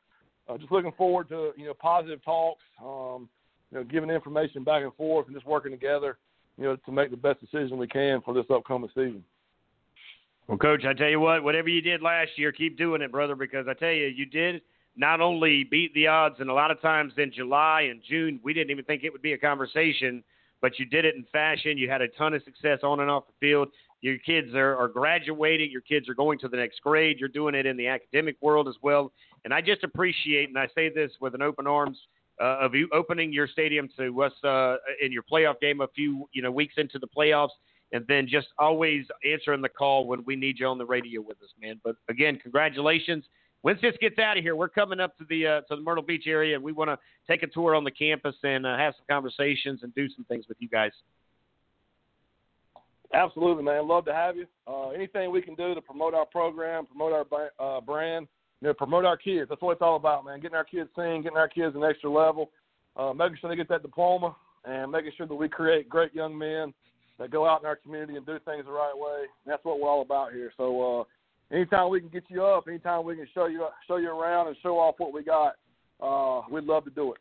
uh, 0.48 0.58
just 0.58 0.72
looking 0.72 0.92
forward 0.92 1.28
to 1.30 1.52
you 1.56 1.66
know 1.66 1.74
positive 1.74 2.22
talks, 2.24 2.62
um, 2.84 3.28
you 3.70 3.78
know, 3.78 3.84
giving 3.84 4.10
information 4.10 4.64
back 4.64 4.82
and 4.82 4.94
forth, 4.94 5.26
and 5.26 5.34
just 5.34 5.46
working 5.46 5.72
together, 5.72 6.18
you 6.58 6.64
know, 6.64 6.76
to 6.76 6.92
make 6.92 7.10
the 7.10 7.16
best 7.16 7.40
decision 7.40 7.78
we 7.78 7.86
can 7.86 8.20
for 8.22 8.34
this 8.34 8.46
upcoming 8.50 8.90
season. 8.94 9.24
Well, 10.46 10.58
coach, 10.58 10.84
I 10.84 10.94
tell 10.94 11.08
you 11.08 11.18
what, 11.18 11.42
whatever 11.42 11.68
you 11.68 11.80
did 11.80 12.02
last 12.02 12.30
year, 12.36 12.52
keep 12.52 12.78
doing 12.78 13.02
it, 13.02 13.10
brother, 13.10 13.34
because 13.34 13.66
I 13.68 13.74
tell 13.74 13.90
you, 13.90 14.06
you 14.06 14.26
did 14.26 14.62
not 14.96 15.20
only 15.20 15.64
beat 15.64 15.92
the 15.94 16.06
odds, 16.06 16.36
and 16.38 16.48
a 16.48 16.54
lot 16.54 16.70
of 16.70 16.80
times 16.80 17.12
in 17.18 17.32
July 17.32 17.88
and 17.90 18.00
June, 18.08 18.40
we 18.42 18.54
didn't 18.54 18.70
even 18.70 18.84
think 18.84 19.02
it 19.02 19.12
would 19.12 19.22
be 19.22 19.32
a 19.32 19.38
conversation, 19.38 20.22
but 20.62 20.78
you 20.78 20.86
did 20.86 21.04
it 21.04 21.16
in 21.16 21.24
fashion. 21.32 21.76
You 21.76 21.90
had 21.90 22.00
a 22.00 22.08
ton 22.08 22.32
of 22.32 22.42
success 22.44 22.78
on 22.82 23.00
and 23.00 23.10
off 23.10 23.24
the 23.26 23.46
field. 23.46 23.68
Your 24.00 24.18
kids 24.18 24.54
are, 24.54 24.76
are 24.76 24.88
graduating. 24.88 25.70
Your 25.70 25.80
kids 25.80 26.08
are 26.08 26.14
going 26.14 26.38
to 26.38 26.48
the 26.48 26.56
next 26.56 26.80
grade. 26.80 27.18
You're 27.18 27.28
doing 27.28 27.54
it 27.54 27.66
in 27.66 27.76
the 27.76 27.88
academic 27.88 28.36
world 28.40 28.68
as 28.68 28.76
well. 28.82 29.12
And 29.44 29.52
I 29.52 29.60
just 29.60 29.84
appreciate, 29.84 30.48
and 30.48 30.58
I 30.58 30.68
say 30.74 30.88
this 30.88 31.10
with 31.20 31.34
an 31.34 31.42
open 31.42 31.66
arms, 31.66 31.98
uh, 32.40 32.58
of 32.60 32.74
you 32.74 32.88
opening 32.92 33.32
your 33.32 33.48
stadium 33.48 33.88
to 33.98 34.22
us 34.22 34.32
uh, 34.44 34.76
in 35.00 35.12
your 35.12 35.22
playoff 35.22 35.60
game 35.60 35.80
a 35.80 35.88
few 35.88 36.28
you 36.32 36.42
know 36.42 36.50
weeks 36.50 36.74
into 36.76 36.98
the 36.98 37.06
playoffs, 37.06 37.50
and 37.92 38.04
then 38.08 38.26
just 38.28 38.48
always 38.58 39.06
answering 39.30 39.62
the 39.62 39.68
call 39.68 40.06
when 40.06 40.24
we 40.24 40.36
need 40.36 40.58
you 40.58 40.66
on 40.66 40.78
the 40.78 40.86
radio 40.86 41.20
with 41.20 41.40
us, 41.42 41.50
man. 41.60 41.80
But 41.82 41.96
again, 42.08 42.38
congratulations. 42.42 43.24
Once 43.62 43.80
this 43.82 43.94
gets 44.00 44.18
out 44.18 44.36
of 44.36 44.44
here, 44.44 44.54
we're 44.54 44.68
coming 44.68 45.00
up 45.00 45.16
to 45.18 45.24
the 45.28 45.46
uh, 45.46 45.60
to 45.62 45.76
the 45.76 45.82
Myrtle 45.82 46.04
Beach 46.04 46.24
area, 46.26 46.54
and 46.54 46.62
we 46.62 46.72
want 46.72 46.90
to 46.90 46.98
take 47.28 47.42
a 47.42 47.46
tour 47.46 47.74
on 47.74 47.84
the 47.84 47.90
campus 47.90 48.36
and 48.44 48.66
uh, 48.66 48.76
have 48.76 48.94
some 48.96 49.06
conversations 49.08 49.80
and 49.82 49.94
do 49.94 50.08
some 50.10 50.24
things 50.26 50.46
with 50.48 50.58
you 50.60 50.68
guys. 50.68 50.92
Absolutely, 53.14 53.62
man. 53.62 53.86
Love 53.88 54.04
to 54.04 54.14
have 54.14 54.36
you. 54.36 54.46
Uh, 54.66 54.90
anything 54.90 55.30
we 55.30 55.40
can 55.40 55.54
do 55.54 55.74
to 55.74 55.80
promote 55.80 56.12
our 56.12 56.26
program, 56.26 56.86
promote 56.86 57.12
our 57.12 57.50
uh, 57.58 57.80
brand, 57.80 58.26
you 58.60 58.68
know, 58.68 58.74
promote 58.74 59.04
our 59.04 59.16
kids. 59.16 59.48
That's 59.48 59.60
what 59.60 59.72
it's 59.72 59.82
all 59.82 59.96
about, 59.96 60.24
man. 60.24 60.40
Getting 60.40 60.56
our 60.56 60.64
kids 60.64 60.88
seen, 60.96 61.22
getting 61.22 61.38
our 61.38 61.48
kids 61.48 61.76
an 61.76 61.84
extra 61.84 62.10
level, 62.10 62.50
uh, 62.96 63.12
making 63.12 63.38
sure 63.40 63.50
they 63.50 63.56
get 63.56 63.68
that 63.68 63.82
diploma, 63.82 64.34
and 64.64 64.90
making 64.90 65.12
sure 65.16 65.26
that 65.26 65.34
we 65.34 65.48
create 65.48 65.88
great 65.88 66.14
young 66.14 66.36
men 66.36 66.72
that 67.18 67.30
go 67.30 67.46
out 67.46 67.60
in 67.60 67.66
our 67.66 67.76
community 67.76 68.16
and 68.16 68.26
do 68.26 68.38
things 68.44 68.64
the 68.64 68.70
right 68.70 68.94
way. 68.94 69.20
And 69.44 69.52
that's 69.52 69.64
what 69.64 69.80
we're 69.80 69.88
all 69.88 70.02
about 70.02 70.32
here. 70.32 70.52
So, 70.56 71.00
uh, 71.00 71.54
anytime 71.54 71.90
we 71.90 72.00
can 72.00 72.08
get 72.08 72.24
you 72.28 72.44
up, 72.44 72.66
anytime 72.68 73.04
we 73.04 73.16
can 73.16 73.28
show 73.34 73.46
you 73.46 73.66
show 73.86 73.96
you 73.96 74.10
around 74.10 74.48
and 74.48 74.56
show 74.62 74.78
off 74.78 74.96
what 74.98 75.12
we 75.12 75.22
got, 75.22 75.54
uh, 76.00 76.42
we'd 76.50 76.64
love 76.64 76.84
to 76.84 76.90
do 76.90 77.12
it. 77.12 77.18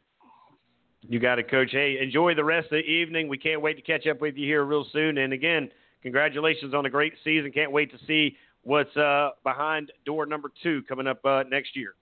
You 1.07 1.19
got 1.19 1.37
it, 1.37 1.49
Coach. 1.51 1.69
Hey, 1.71 1.99
enjoy 2.01 2.33
the 2.33 2.43
rest 2.43 2.65
of 2.65 2.71
the 2.71 2.77
evening. 2.79 3.27
We 3.27 3.37
can't 3.37 3.61
wait 3.61 3.75
to 3.75 3.81
catch 3.81 4.07
up 4.07 4.21
with 4.21 4.35
you 4.37 4.47
here 4.47 4.63
real 4.63 4.85
soon. 4.91 5.19
And 5.19 5.33
again, 5.33 5.69
congratulations 6.01 6.73
on 6.73 6.85
a 6.87 6.89
great 6.89 7.13
season. 7.23 7.51
Can't 7.51 7.71
wait 7.71 7.91
to 7.91 7.97
see 8.07 8.35
what's 8.65 8.95
uh, 8.97 9.29
behind 9.43 9.91
door 10.05 10.25
number 10.25 10.51
two 10.61 10.83
coming 10.89 11.07
up 11.07 11.23
uh, 11.23 11.43
next 11.49 11.75
year. 11.75 11.95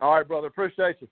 All 0.00 0.14
right, 0.14 0.26
brother. 0.26 0.48
Appreciate 0.48 0.96
you. 1.00 1.08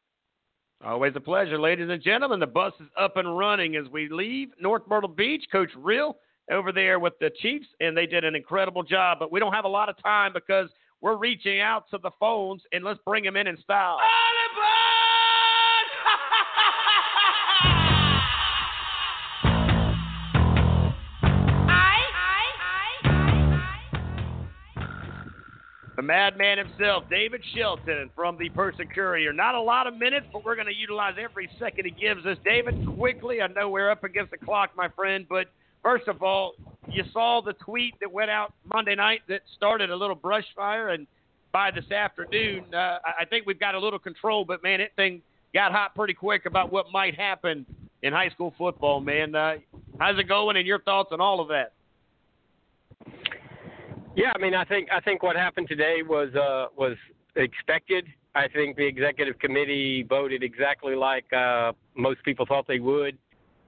Always 0.85 1.13
a 1.15 1.21
pleasure, 1.21 1.61
ladies 1.61 1.89
and 1.91 2.03
gentlemen. 2.03 2.41
The 2.41 2.47
bus 2.47 2.73
is 2.81 2.89
up 2.99 3.17
and 3.17 3.39
running 3.39 3.77
as 3.77 3.87
we 3.93 4.09
leave 4.09 4.49
North 4.61 4.83
Myrtle 4.89 5.11
Beach. 5.11 5.45
Coach 5.53 5.71
Reel 5.77 6.17
over 6.51 6.73
there 6.73 6.99
with 6.99 7.13
the 7.21 7.31
Chiefs, 7.41 7.67
and 7.81 7.97
they 7.97 8.07
did 8.07 8.25
an 8.25 8.35
incredible 8.35 8.83
job. 8.83 9.19
But 9.21 9.31
we 9.31 9.41
don't 9.41 9.53
have 9.53 9.67
a 9.67 9.69
lot 9.69 9.89
of 9.89 10.03
time 10.03 10.33
because 10.33 10.69
we're 11.01 11.17
reaching 11.17 11.61
out 11.61 11.85
to 11.91 11.99
the 12.03 12.11
phones, 12.19 12.63
and 12.73 12.83
let's 12.83 12.99
bring 13.07 13.25
them 13.25 13.37
in 13.37 13.47
in 13.47 13.57
style. 13.63 13.99
the 13.99 14.80
madman 26.11 26.59
himself, 26.59 27.05
David 27.09 27.41
Shelton 27.55 28.11
from 28.17 28.37
the 28.37 28.51
Post 28.51 28.81
and 28.81 28.93
Courier. 28.93 29.33
Not 29.33 29.55
a 29.55 29.61
lot 29.61 29.87
of 29.87 29.97
minutes, 29.97 30.27
but 30.33 30.45
we're 30.45 30.57
going 30.57 30.67
to 30.67 30.75
utilize 30.75 31.15
every 31.23 31.49
second 31.57 31.85
he 31.85 31.93
gives 31.93 32.27
us. 32.27 32.37
David, 32.45 32.85
quickly, 32.97 33.41
I 33.41 33.47
know 33.47 33.71
we're 33.71 33.89
up 33.89 34.03
against 34.03 34.33
the 34.33 34.37
clock, 34.37 34.71
my 34.77 34.89
friend, 34.89 35.25
but 35.29 35.47
first 35.85 36.09
of 36.09 36.21
all, 36.21 36.55
you 36.91 37.05
saw 37.13 37.41
the 37.41 37.53
tweet 37.53 37.95
that 38.01 38.11
went 38.11 38.29
out 38.29 38.53
Monday 38.75 38.97
night 38.97 39.21
that 39.29 39.43
started 39.57 39.91
a 39.91 39.95
little 39.95 40.17
brush 40.17 40.47
fire, 40.57 40.89
and 40.89 41.07
by 41.53 41.71
this 41.71 41.89
afternoon, 41.93 42.65
uh, 42.75 42.99
I 43.21 43.25
think 43.25 43.47
we've 43.47 43.61
got 43.61 43.77
a 43.77 43.79
little 43.79 44.01
control, 44.01 44.45
but 44.45 44.65
man, 44.65 44.81
that 44.81 44.97
thing 44.97 45.23
got 45.55 45.71
hot 45.71 45.95
pretty 45.95 46.15
quick 46.15 46.45
about 46.45 46.73
what 46.73 46.87
might 46.93 47.15
happen 47.15 47.65
in 48.03 48.13
high 48.13 48.31
school 48.31 48.53
football, 48.59 49.01
man. 49.01 49.37
Uh, 49.37 49.59
how's 50.01 50.19
it 50.19 50.25
going, 50.25 50.57
and 50.57 50.67
your 50.67 50.81
thoughts 50.81 51.11
on 51.13 51.21
all 51.21 51.39
of 51.39 51.47
that? 51.49 51.73
Yeah, 54.17 54.33
I 54.35 54.39
mean, 54.39 54.55
I 54.55 54.65
think 54.65 54.89
I 54.93 55.01
think 55.01 55.23
what 55.23 55.37
happened 55.37 55.69
today 55.69 56.03
was 56.07 56.35
uh, 56.35 56.67
was 56.77 56.97
expected. 57.37 58.07
I 58.35 58.49
think 58.49 58.77
the 58.77 58.87
executive 58.87 59.39
committee 59.39 60.05
voted 60.09 60.43
exactly 60.43 60.95
like 60.95 61.33
uh, 61.33 61.73
most 61.97 62.23
people 62.25 62.47
thought 62.47 62.67
they 62.67 62.81
would 62.81 63.19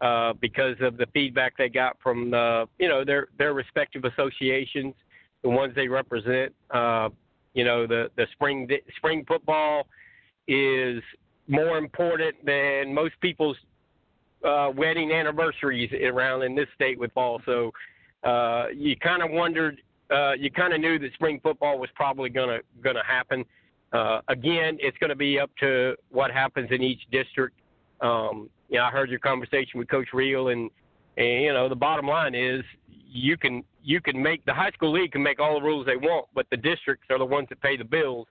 uh, 0.00 0.32
because 0.40 0.76
of 0.80 0.96
the 0.96 1.06
feedback 1.14 1.56
they 1.56 1.68
got 1.68 1.96
from 2.02 2.30
the, 2.30 2.68
you 2.78 2.88
know 2.88 3.04
their 3.04 3.28
their 3.38 3.54
respective 3.54 4.04
associations, 4.04 4.94
the 5.42 5.48
ones 5.48 5.74
they 5.76 5.88
represent. 5.88 6.52
Uh, 6.70 7.08
you 7.54 7.64
know, 7.64 7.86
the 7.86 8.10
the 8.16 8.26
spring 8.32 8.68
spring 8.96 9.24
football 9.26 9.86
is 10.48 11.02
more 11.46 11.78
important 11.78 12.34
than 12.44 12.92
most 12.92 13.14
people's 13.20 13.56
uh, 14.44 14.70
wedding 14.74 15.12
anniversaries 15.12 15.90
around 16.04 16.42
in 16.42 16.56
this 16.56 16.66
state 16.74 16.98
with 16.98 17.14
ball. 17.14 17.40
So 17.46 17.70
uh, 18.24 18.66
you 18.74 18.96
kind 18.96 19.22
of 19.22 19.30
wondered 19.30 19.80
uh, 20.12 20.32
you 20.32 20.50
kind 20.50 20.72
of 20.72 20.80
knew 20.80 20.98
that 20.98 21.12
spring 21.14 21.40
football 21.42 21.78
was 21.78 21.90
probably 21.94 22.28
gonna 22.28 22.58
gonna 22.82 23.04
happen. 23.06 23.44
Uh, 23.92 24.20
again, 24.28 24.78
it's 24.80 24.96
going 24.98 25.10
to 25.10 25.16
be 25.16 25.38
up 25.38 25.50
to 25.60 25.94
what 26.10 26.30
happens 26.30 26.68
in 26.70 26.82
each 26.82 27.02
district. 27.10 27.60
Um, 28.00 28.48
you 28.70 28.78
know, 28.78 28.84
I 28.84 28.90
heard 28.90 29.10
your 29.10 29.18
conversation 29.18 29.78
with 29.78 29.88
Coach 29.88 30.08
Reel, 30.14 30.48
and 30.48 30.70
and 31.16 31.42
you 31.42 31.52
know, 31.52 31.68
the 31.68 31.76
bottom 31.76 32.06
line 32.06 32.34
is 32.34 32.62
you 32.88 33.36
can 33.36 33.62
you 33.82 34.00
can 34.00 34.20
make 34.20 34.44
the 34.46 34.54
high 34.54 34.70
school 34.70 34.92
league 34.92 35.12
can 35.12 35.22
make 35.22 35.40
all 35.40 35.60
the 35.60 35.64
rules 35.64 35.86
they 35.86 35.96
want, 35.96 36.26
but 36.34 36.46
the 36.50 36.56
districts 36.56 37.06
are 37.10 37.18
the 37.18 37.24
ones 37.24 37.48
that 37.50 37.60
pay 37.60 37.76
the 37.76 37.84
bills, 37.84 38.26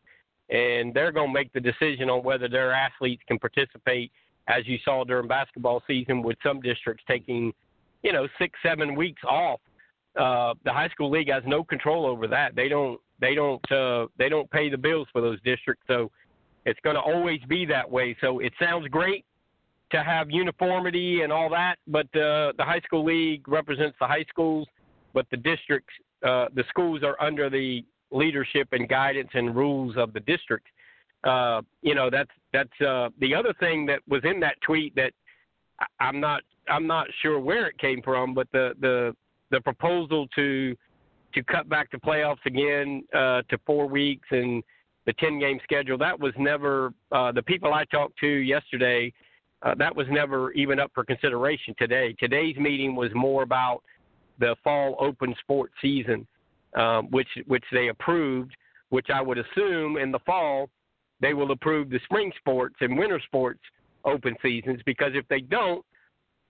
and 0.49 0.93
they're 0.93 1.11
going 1.11 1.29
to 1.29 1.33
make 1.33 1.53
the 1.53 1.59
decision 1.59 2.09
on 2.09 2.23
whether 2.23 2.49
their 2.49 2.71
athletes 2.71 3.21
can 3.27 3.37
participate. 3.37 4.11
As 4.47 4.67
you 4.67 4.79
saw 4.83 5.03
during 5.03 5.27
basketball 5.27 5.83
season, 5.85 6.23
with 6.23 6.37
some 6.43 6.59
districts 6.59 7.03
taking, 7.07 7.53
you 8.01 8.11
know, 8.11 8.27
six 8.39 8.57
seven 8.63 8.95
weeks 8.95 9.21
off 9.23 9.59
uh, 10.19 10.53
the 10.65 10.73
high 10.73 10.89
school 10.89 11.09
league 11.09 11.29
has 11.29 11.43
no 11.45 11.63
control 11.63 12.05
over 12.05 12.27
that. 12.27 12.55
They 12.55 12.67
don't 12.67 12.99
they 13.19 13.35
don't 13.35 13.71
uh, 13.71 14.07
they 14.17 14.29
don't 14.29 14.49
pay 14.51 14.69
the 14.69 14.77
bills 14.77 15.07
for 15.11 15.21
those 15.21 15.39
districts, 15.41 15.83
so 15.87 16.11
it's 16.65 16.79
going 16.83 16.95
to 16.95 17.01
always 17.01 17.39
be 17.47 17.65
that 17.65 17.89
way. 17.89 18.15
So 18.21 18.39
it 18.39 18.53
sounds 18.59 18.87
great 18.87 19.25
to 19.91 20.03
have 20.03 20.29
uniformity 20.29 21.21
and 21.21 21.31
all 21.31 21.49
that, 21.49 21.75
but 21.87 22.05
uh, 22.15 22.53
the 22.57 22.63
high 22.63 22.79
school 22.81 23.03
league 23.03 23.47
represents 23.47 23.97
the 23.99 24.07
high 24.07 24.25
schools, 24.29 24.67
but 25.13 25.25
the 25.31 25.37
districts 25.37 25.93
uh, 26.23 26.47
the 26.53 26.63
schools 26.69 27.01
are 27.03 27.19
under 27.21 27.49
the 27.49 27.83
leadership 28.11 28.67
and 28.73 28.87
guidance 28.87 29.29
and 29.33 29.55
rules 29.55 29.95
of 29.97 30.13
the 30.13 30.19
district. 30.21 30.67
Uh, 31.23 31.61
you 31.81 31.95
know 31.95 32.09
that's 32.09 32.31
that's 32.51 32.81
uh, 32.81 33.09
the 33.19 33.33
other 33.33 33.53
thing 33.59 33.85
that 33.85 33.99
was 34.07 34.21
in 34.23 34.39
that 34.39 34.55
tweet 34.61 34.95
that 34.95 35.13
I'm 35.99 36.19
not 36.19 36.41
I'm 36.67 36.87
not 36.87 37.07
sure 37.21 37.39
where 37.39 37.67
it 37.67 37.77
came 37.77 38.01
from, 38.01 38.33
but 38.33 38.47
the 38.51 38.73
the 38.81 39.15
the 39.51 39.61
proposal 39.61 40.27
to 40.35 40.75
to 41.33 41.43
cut 41.43 41.69
back 41.69 41.89
the 41.91 41.97
playoffs 41.97 42.45
again 42.45 43.03
uh, 43.13 43.41
to 43.49 43.57
four 43.65 43.87
weeks 43.87 44.27
and 44.31 44.63
the 45.05 45.13
10 45.13 45.39
game 45.39 45.59
schedule 45.63 45.97
that 45.97 46.19
was 46.19 46.33
never 46.37 46.93
uh, 47.11 47.31
the 47.31 47.41
people 47.41 47.73
I 47.73 47.85
talked 47.85 48.17
to 48.19 48.27
yesterday 48.27 49.13
uh, 49.63 49.75
that 49.75 49.95
was 49.95 50.07
never 50.09 50.51
even 50.53 50.79
up 50.79 50.91
for 50.93 51.03
consideration 51.03 51.75
today. 51.77 52.15
Today's 52.19 52.57
meeting 52.57 52.95
was 52.95 53.11
more 53.13 53.43
about 53.43 53.81
the 54.39 54.55
fall 54.63 54.95
open 54.99 55.35
sports 55.39 55.73
season, 55.81 56.25
um, 56.75 57.07
which 57.11 57.27
which 57.47 57.63
they 57.71 57.89
approved. 57.89 58.55
Which 58.89 59.07
I 59.13 59.21
would 59.21 59.37
assume 59.37 59.97
in 59.97 60.11
the 60.11 60.19
fall 60.19 60.69
they 61.21 61.33
will 61.33 61.51
approve 61.51 61.89
the 61.89 61.99
spring 62.03 62.31
sports 62.37 62.75
and 62.81 62.97
winter 62.97 63.21
sports 63.25 63.61
open 64.03 64.35
seasons 64.41 64.81
because 64.85 65.11
if 65.13 65.25
they 65.29 65.39
don't, 65.39 65.85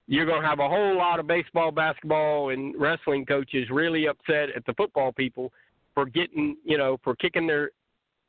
you're 0.07 0.25
going 0.25 0.41
to 0.41 0.47
have 0.47 0.59
a 0.59 0.67
whole 0.67 0.97
lot 0.97 1.19
of 1.19 1.27
baseball, 1.27 1.71
basketball, 1.71 2.49
and 2.49 2.79
wrestling 2.79 3.25
coaches 3.25 3.69
really 3.69 4.07
upset 4.07 4.49
at 4.55 4.65
the 4.65 4.73
football 4.73 5.11
people 5.11 5.51
for 5.93 6.05
getting, 6.05 6.57
you 6.65 6.77
know, 6.77 6.97
for 7.03 7.15
kicking 7.15 7.47
their 7.47 7.71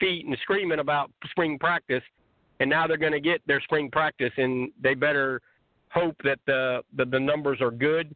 feet 0.01 0.27
and 0.27 0.37
screaming 0.43 0.81
about 0.81 1.11
spring 1.31 1.59
practice, 1.59 2.03
and 2.61 2.69
now 2.69 2.87
they're 2.87 2.97
going 2.97 3.13
to 3.13 3.21
get 3.21 3.41
their 3.47 3.61
spring 3.61 3.91
practice, 3.91 4.33
and 4.37 4.71
they 4.83 4.95
better 4.95 5.41
hope 5.91 6.17
that 6.25 6.39
the 6.47 6.83
the, 6.97 7.05
numbers 7.05 7.61
are 7.61 7.71
good, 7.71 8.15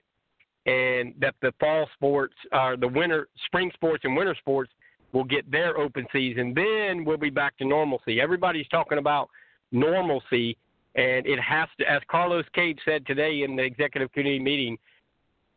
and 0.66 1.14
that 1.20 1.34
the 1.42 1.52
fall 1.60 1.88
sports, 1.94 2.34
or 2.52 2.76
the 2.76 2.88
winter, 2.88 3.28
spring 3.46 3.70
sports, 3.74 4.04
and 4.04 4.16
winter 4.16 4.36
sports 4.38 4.70
will 5.12 5.24
get 5.24 5.50
their 5.50 5.78
open 5.78 6.06
season. 6.12 6.52
Then 6.54 7.04
we'll 7.04 7.16
be 7.16 7.30
back 7.30 7.56
to 7.58 7.64
normalcy. 7.64 8.20
Everybody's 8.20 8.68
talking 8.68 8.98
about 8.98 9.30
normalcy 9.72 10.56
and 10.96 11.26
it 11.26 11.38
has 11.38 11.68
to, 11.78 11.90
as 11.90 12.00
Carlos 12.08 12.44
Cade 12.54 12.78
said 12.84 13.06
today 13.06 13.42
in 13.42 13.54
the 13.54 13.62
executive 13.62 14.10
committee 14.12 14.38
meeting, 14.38 14.78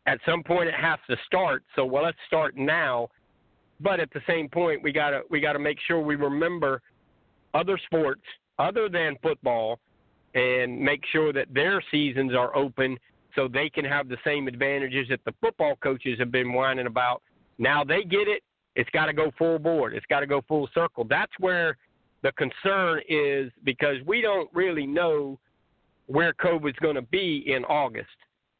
at 0.06 0.18
some 0.26 0.42
point 0.42 0.68
it 0.68 0.74
has 0.74 0.98
to 1.08 1.16
start. 1.26 1.64
So 1.74 1.84
well, 1.84 2.04
let's 2.04 2.18
start 2.26 2.56
now. 2.56 3.08
But 3.80 3.98
at 3.98 4.10
the 4.12 4.20
same 4.26 4.48
point, 4.48 4.82
we 4.82 4.92
gotta 4.92 5.22
we 5.30 5.40
gotta 5.40 5.58
make 5.58 5.78
sure 5.86 6.00
we 6.00 6.16
remember 6.16 6.82
other 7.54 7.78
sports 7.86 8.22
other 8.58 8.90
than 8.90 9.16
football, 9.22 9.80
and 10.34 10.78
make 10.78 11.02
sure 11.10 11.32
that 11.32 11.46
their 11.52 11.82
seasons 11.90 12.34
are 12.34 12.54
open 12.54 12.98
so 13.34 13.48
they 13.48 13.70
can 13.70 13.84
have 13.84 14.08
the 14.08 14.18
same 14.24 14.48
advantages 14.48 15.06
that 15.08 15.20
the 15.24 15.32
football 15.40 15.76
coaches 15.76 16.18
have 16.18 16.30
been 16.30 16.52
whining 16.52 16.86
about. 16.86 17.22
Now 17.58 17.82
they 17.82 18.02
get 18.02 18.28
it. 18.28 18.42
It's 18.76 18.90
got 18.90 19.06
to 19.06 19.12
go 19.12 19.32
full 19.38 19.58
board. 19.58 19.94
It's 19.94 20.06
got 20.06 20.20
to 20.20 20.26
go 20.26 20.42
full 20.46 20.68
circle. 20.74 21.04
That's 21.08 21.32
where 21.38 21.76
the 22.22 22.32
concern 22.32 23.00
is 23.08 23.50
because 23.64 23.96
we 24.06 24.20
don't 24.20 24.48
really 24.52 24.86
know 24.86 25.38
where 26.06 26.32
COVID's 26.34 26.78
going 26.80 26.96
to 26.96 27.02
be 27.02 27.44
in 27.46 27.64
August. 27.64 28.08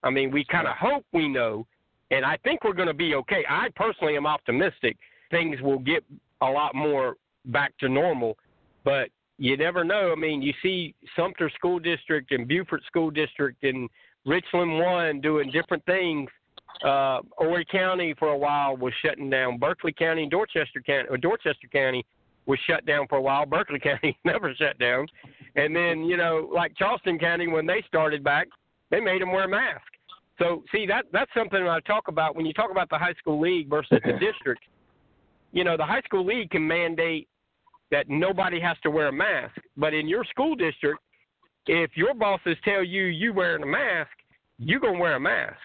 I 0.02 0.10
mean, 0.10 0.30
we 0.30 0.44
kind 0.44 0.66
of 0.66 0.76
hope 0.76 1.04
we 1.12 1.28
know, 1.28 1.66
and 2.10 2.24
I 2.24 2.38
think 2.44 2.64
we're 2.64 2.72
going 2.72 2.88
to 2.88 2.94
be 2.94 3.14
okay. 3.16 3.44
I 3.48 3.68
personally 3.76 4.16
am 4.16 4.26
optimistic 4.26 4.96
things 5.30 5.60
will 5.60 5.78
get 5.78 6.04
a 6.42 6.46
lot 6.46 6.74
more 6.74 7.16
back 7.46 7.72
to 7.78 7.88
normal, 7.88 8.36
but 8.84 9.08
you 9.38 9.56
never 9.56 9.84
know. 9.84 10.12
I 10.12 10.20
mean, 10.20 10.42
you 10.42 10.52
see 10.62 10.94
Sumter 11.16 11.50
School 11.54 11.78
District 11.78 12.30
and 12.32 12.46
Beaufort 12.46 12.82
School 12.86 13.10
District 13.10 13.62
and 13.64 13.88
Richland 14.26 14.78
One 14.78 15.20
doing 15.20 15.50
different 15.50 15.84
things. 15.86 16.28
Uh, 16.84 17.20
Horry 17.32 17.66
County 17.70 18.14
for 18.18 18.28
a 18.28 18.36
while 18.36 18.76
was 18.76 18.92
shutting 19.04 19.30
down. 19.30 19.58
Berkeley 19.58 19.92
County 19.92 20.22
and 20.22 20.30
Dorchester 20.30 20.80
County, 20.80 21.08
or 21.08 21.16
Dorchester 21.16 21.68
County 21.72 22.04
was 22.46 22.58
shut 22.66 22.84
down 22.86 23.06
for 23.08 23.18
a 23.18 23.22
while. 23.22 23.46
Berkeley 23.46 23.78
County 23.82 24.18
never 24.24 24.54
shut 24.54 24.78
down. 24.78 25.06
And 25.56 25.74
then, 25.74 26.04
you 26.04 26.16
know, 26.16 26.48
like 26.52 26.76
Charleston 26.76 27.18
County, 27.18 27.46
when 27.48 27.66
they 27.66 27.82
started 27.86 28.22
back, 28.22 28.48
they 28.90 29.00
made 29.00 29.22
them 29.22 29.32
wear 29.32 29.44
a 29.44 29.48
mask. 29.48 29.82
So, 30.38 30.64
see, 30.72 30.86
that 30.86 31.04
that's 31.12 31.30
something 31.36 31.68
I 31.68 31.80
talk 31.80 32.08
about 32.08 32.34
when 32.34 32.46
you 32.46 32.54
talk 32.54 32.70
about 32.70 32.88
the 32.88 32.96
high 32.96 33.12
school 33.14 33.40
league 33.40 33.68
versus 33.68 34.00
the 34.04 34.12
district. 34.20 34.62
You 35.52 35.64
know, 35.64 35.76
the 35.76 35.84
high 35.84 36.00
school 36.02 36.24
league 36.24 36.50
can 36.50 36.66
mandate 36.66 37.28
that 37.90 38.08
nobody 38.08 38.60
has 38.60 38.76
to 38.84 38.90
wear 38.90 39.08
a 39.08 39.12
mask, 39.12 39.56
but 39.76 39.92
in 39.92 40.08
your 40.08 40.24
school 40.24 40.54
district, 40.54 41.00
if 41.66 41.90
your 41.96 42.14
bosses 42.14 42.56
tell 42.64 42.84
you 42.84 43.04
you 43.04 43.32
wearing 43.32 43.62
a 43.62 43.66
mask, 43.66 44.10
you're 44.58 44.80
gonna 44.80 44.98
wear 44.98 45.16
a 45.16 45.20
mask, 45.20 45.58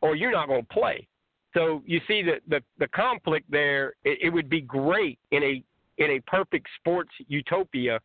or 0.00 0.16
you're 0.16 0.32
not 0.32 0.48
gonna 0.48 0.62
play. 0.62 1.06
So 1.54 1.82
you 1.84 2.00
see 2.08 2.22
the 2.22 2.36
the, 2.48 2.62
the 2.78 2.88
conflict 2.88 3.50
there. 3.50 3.94
It, 4.04 4.18
it 4.22 4.30
would 4.30 4.48
be 4.48 4.60
great 4.60 5.18
in 5.30 5.42
a 5.42 5.62
in 5.98 6.10
a 6.12 6.20
perfect 6.20 6.66
sports 6.78 7.10
utopia 7.28 8.00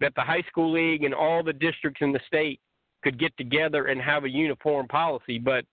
that 0.00 0.14
the 0.14 0.22
high 0.22 0.42
school 0.48 0.72
league 0.72 1.04
and 1.04 1.14
all 1.14 1.42
the 1.42 1.52
districts 1.52 2.00
in 2.00 2.12
the 2.12 2.20
state 2.26 2.60
could 3.02 3.18
get 3.18 3.36
together 3.36 3.86
and 3.86 4.00
have 4.00 4.24
a 4.24 4.28
uniform 4.28 4.86
policy. 4.88 5.38
But 5.38 5.64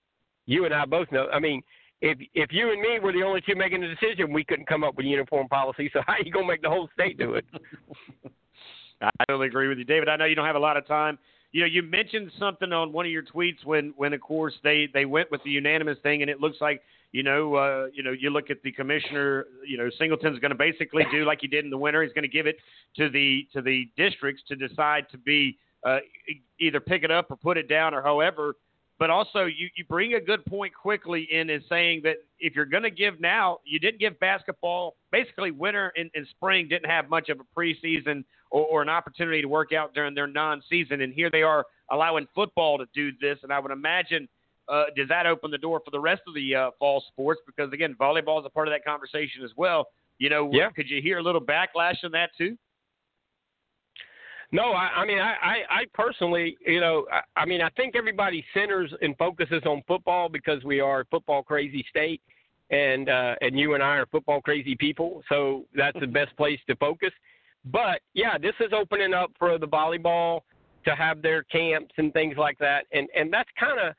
you 0.45 0.65
and 0.65 0.74
I 0.74 0.86
both 0.86 1.11
know. 1.11 1.28
I 1.34 1.39
mean, 1.39 1.61
if 2.01 2.18
if 2.34 2.51
you 2.51 2.72
and 2.72 2.82
me 2.82 2.99
were 2.99 3.11
the 3.11 3.24
only 3.24 3.41
two 3.41 3.55
making 3.55 3.82
the 3.82 3.88
decision, 3.88 4.32
we 4.32 4.43
couldn't 4.43 4.68
come 4.68 4.84
up 4.84 4.95
with 4.95 5.05
a 5.05 5.09
uniform 5.09 5.47
policy. 5.47 5.89
So 5.93 6.01
how 6.07 6.13
are 6.13 6.24
you 6.24 6.32
gonna 6.32 6.47
make 6.47 6.61
the 6.61 6.70
whole 6.70 6.89
state 6.93 7.18
do 7.18 7.36
it? 7.36 7.45
I 9.01 9.09
totally 9.28 9.47
agree 9.47 9.68
with 9.68 9.78
you, 9.78 9.84
David. 9.84 10.09
I 10.09 10.15
know 10.15 10.26
you 10.26 10.36
don't 10.36 10.45
have 10.45 10.55
a 10.55 10.59
lot 10.59 10.78
of 10.78 10.88
time. 10.88 11.20
You 11.51 11.61
know, 11.61 11.68
you 11.68 11.84
mentioned 11.84 12.32
something 12.39 12.74
on 12.74 12.91
one 12.91 13.05
of 13.05 13.11
your 13.11 13.24
tweets 13.24 13.63
when, 13.63 13.93
when 13.95 14.13
of 14.13 14.22
course 14.22 14.53
they 14.63 14.89
they 14.93 15.05
went 15.05 15.32
with 15.32 15.43
the 15.43 15.51
unanimous 15.51 15.97
thing, 16.03 16.22
and 16.22 16.32
it 16.32 16.39
looks 16.39 16.57
like 16.61 16.82
you 17.12 17.24
know, 17.24 17.55
uh, 17.55 17.88
you 17.93 18.03
know, 18.03 18.12
you 18.12 18.30
look 18.30 18.49
at 18.49 18.62
the 18.64 18.72
commissioner. 18.72 19.45
You 19.66 19.78
know, 19.78 19.89
Singleton's 19.97 20.39
going 20.39 20.51
to 20.51 20.58
basically 20.58 21.03
do 21.12 21.26
like 21.26 21.39
he 21.41 21.47
did 21.47 21.64
in 21.64 21.72
the 21.72 21.78
winter. 21.78 22.03
He's 22.03 22.14
going 22.14 22.24
to 22.24 22.30
give 22.30 22.47
it 22.47 22.58
to 22.97 23.10
the 23.10 23.47
to 23.53 23.62
the 23.62 23.89
districts 23.95 24.43
to 24.49 24.55
decide 24.55 25.08
to 25.12 25.18
be 25.18 25.58
uh, 25.86 25.99
either 26.60 26.80
pick 26.80 27.03
it 27.03 27.12
up 27.12 27.32
or 27.32 27.38
put 27.38 27.58
it 27.58 27.70
down 27.70 27.93
or 27.93 28.01
however. 28.01 28.55
But 28.99 29.12
also, 29.12 29.45
you, 29.45 29.70
you 29.76 29.86
bring 29.88 30.16
a 30.16 30.20
good 30.20 30.43
point 30.45 30.74
quickly 30.74 31.28
in 31.32 31.51
is 31.51 31.62
saying 31.70 32.01
that 32.03 32.16
if 32.39 32.55
you're 32.55 32.66
going 32.66 32.84
to 32.84 32.89
give 32.89 33.20
now, 33.20 33.60
you 33.64 33.80
didn't 33.80 33.99
give 33.99 34.20
basketball. 34.20 34.95
Basically, 35.12 35.51
winter 35.51 35.93
and, 35.95 36.10
and 36.16 36.28
spring 36.32 36.68
didn't 36.68 36.89
have 36.89 37.08
much 37.08 37.30
of 37.30 37.39
a 37.39 37.60
preseason 37.60 38.24
or, 38.49 38.66
or 38.66 38.82
an 38.82 38.89
opportunity 38.89 39.41
to 39.41 39.47
work 39.47 39.72
out 39.72 39.93
during 39.93 40.16
their 40.16 40.26
non-season, 40.26 41.01
and 41.01 41.14
here 41.14 41.30
they 41.30 41.43
are 41.43 41.66
allowing 41.91 42.28
football 42.34 42.80
to 42.80 42.86
do 42.93 43.12
this. 43.22 43.38
And 43.43 43.53
I 43.53 43.60
would 43.60 43.72
imagine 43.72 44.28
uh, 44.70 44.86
does 44.95 45.07
that 45.07 45.26
open 45.26 45.51
the 45.51 45.57
door 45.57 45.82
for 45.84 45.91
the 45.91 45.99
rest 45.99 46.22
of 46.28 46.34
the 46.34 46.55
uh, 46.55 46.72
fall 46.80 47.03
sports? 47.07 47.41
Because 47.45 47.72
again, 47.74 47.95
volleyball 47.99 48.39
is 48.39 48.45
a 48.45 48.49
part 48.49 48.68
of 48.68 48.74
that 48.74 48.84
conversation 48.84 49.43
as 49.43 49.51
well. 49.55 49.88
You 50.20 50.30
know, 50.30 50.49
yeah. 50.51 50.70
could 50.70 50.89
you 50.89 51.01
hear 51.01 51.20
a 51.20 51.24
little 51.24 51.41
backlash 51.41 52.03
on 52.03 52.11
that 52.11 52.32
too? 52.38 52.57
No, 54.51 54.72
I, 54.72 54.89
I 54.97 55.05
mean, 55.05 55.20
I, 55.20 55.34
I, 55.41 55.55
I 55.70 55.86
personally, 55.93 56.57
you 56.65 56.80
know, 56.80 57.05
I, 57.11 57.41
I 57.41 57.45
mean, 57.45 57.61
I 57.61 57.70
think 57.72 57.95
everybody 57.95 58.45
centers 58.53 58.93
and 59.01 59.15
focuses 59.18 59.61
on 59.65 59.84
football 59.88 60.30
because 60.30 60.63
we 60.63 60.80
are 60.80 61.01
a 61.01 61.05
football 61.05 61.43
crazy 61.43 61.86
state, 61.89 62.22
and 62.70 63.09
uh, 63.09 63.36
and 63.41 63.59
you 63.59 63.74
and 63.74 63.84
I 63.84 63.97
are 63.97 64.05
football 64.05 64.41
crazy 64.41 64.76
people, 64.76 65.22
so 65.28 65.65
that's 65.76 65.99
the 65.99 66.07
best 66.07 66.36
place 66.38 66.59
to 66.68 66.76
focus. 66.78 67.11
But 67.65 68.01
yeah, 68.13 68.38
this 68.38 68.53
is 68.61 68.72
opening 68.74 69.13
up 69.13 69.32
for 69.38 69.57
the 69.57 69.68
volleyball 69.68 70.41
to 70.86 70.95
have 70.95 71.22
their 71.22 71.43
camps 71.43 71.93
and 71.97 72.13
things 72.13 72.38
like 72.38 72.57
that, 72.59 72.86
and 72.93 73.09
and 73.15 73.32
that's 73.32 73.49
kind 73.59 73.80
of 73.80 73.93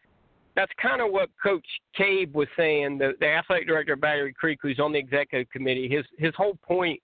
that's 0.59 0.73
kind 0.83 1.01
of 1.01 1.13
what 1.13 1.29
Coach 1.41 1.65
Cabe 1.97 2.33
was 2.35 2.49
saying. 2.57 2.99
The, 2.99 3.13
the 3.21 3.29
athletic 3.29 3.69
director 3.69 3.93
of 3.93 4.01
Battery 4.01 4.33
Creek, 4.33 4.59
who's 4.61 4.81
on 4.81 4.93
the 4.93 4.99
executive 4.99 5.49
committee, 5.53 5.89
his 5.89 6.05
his 6.19 6.35
whole 6.37 6.59
point 6.67 7.01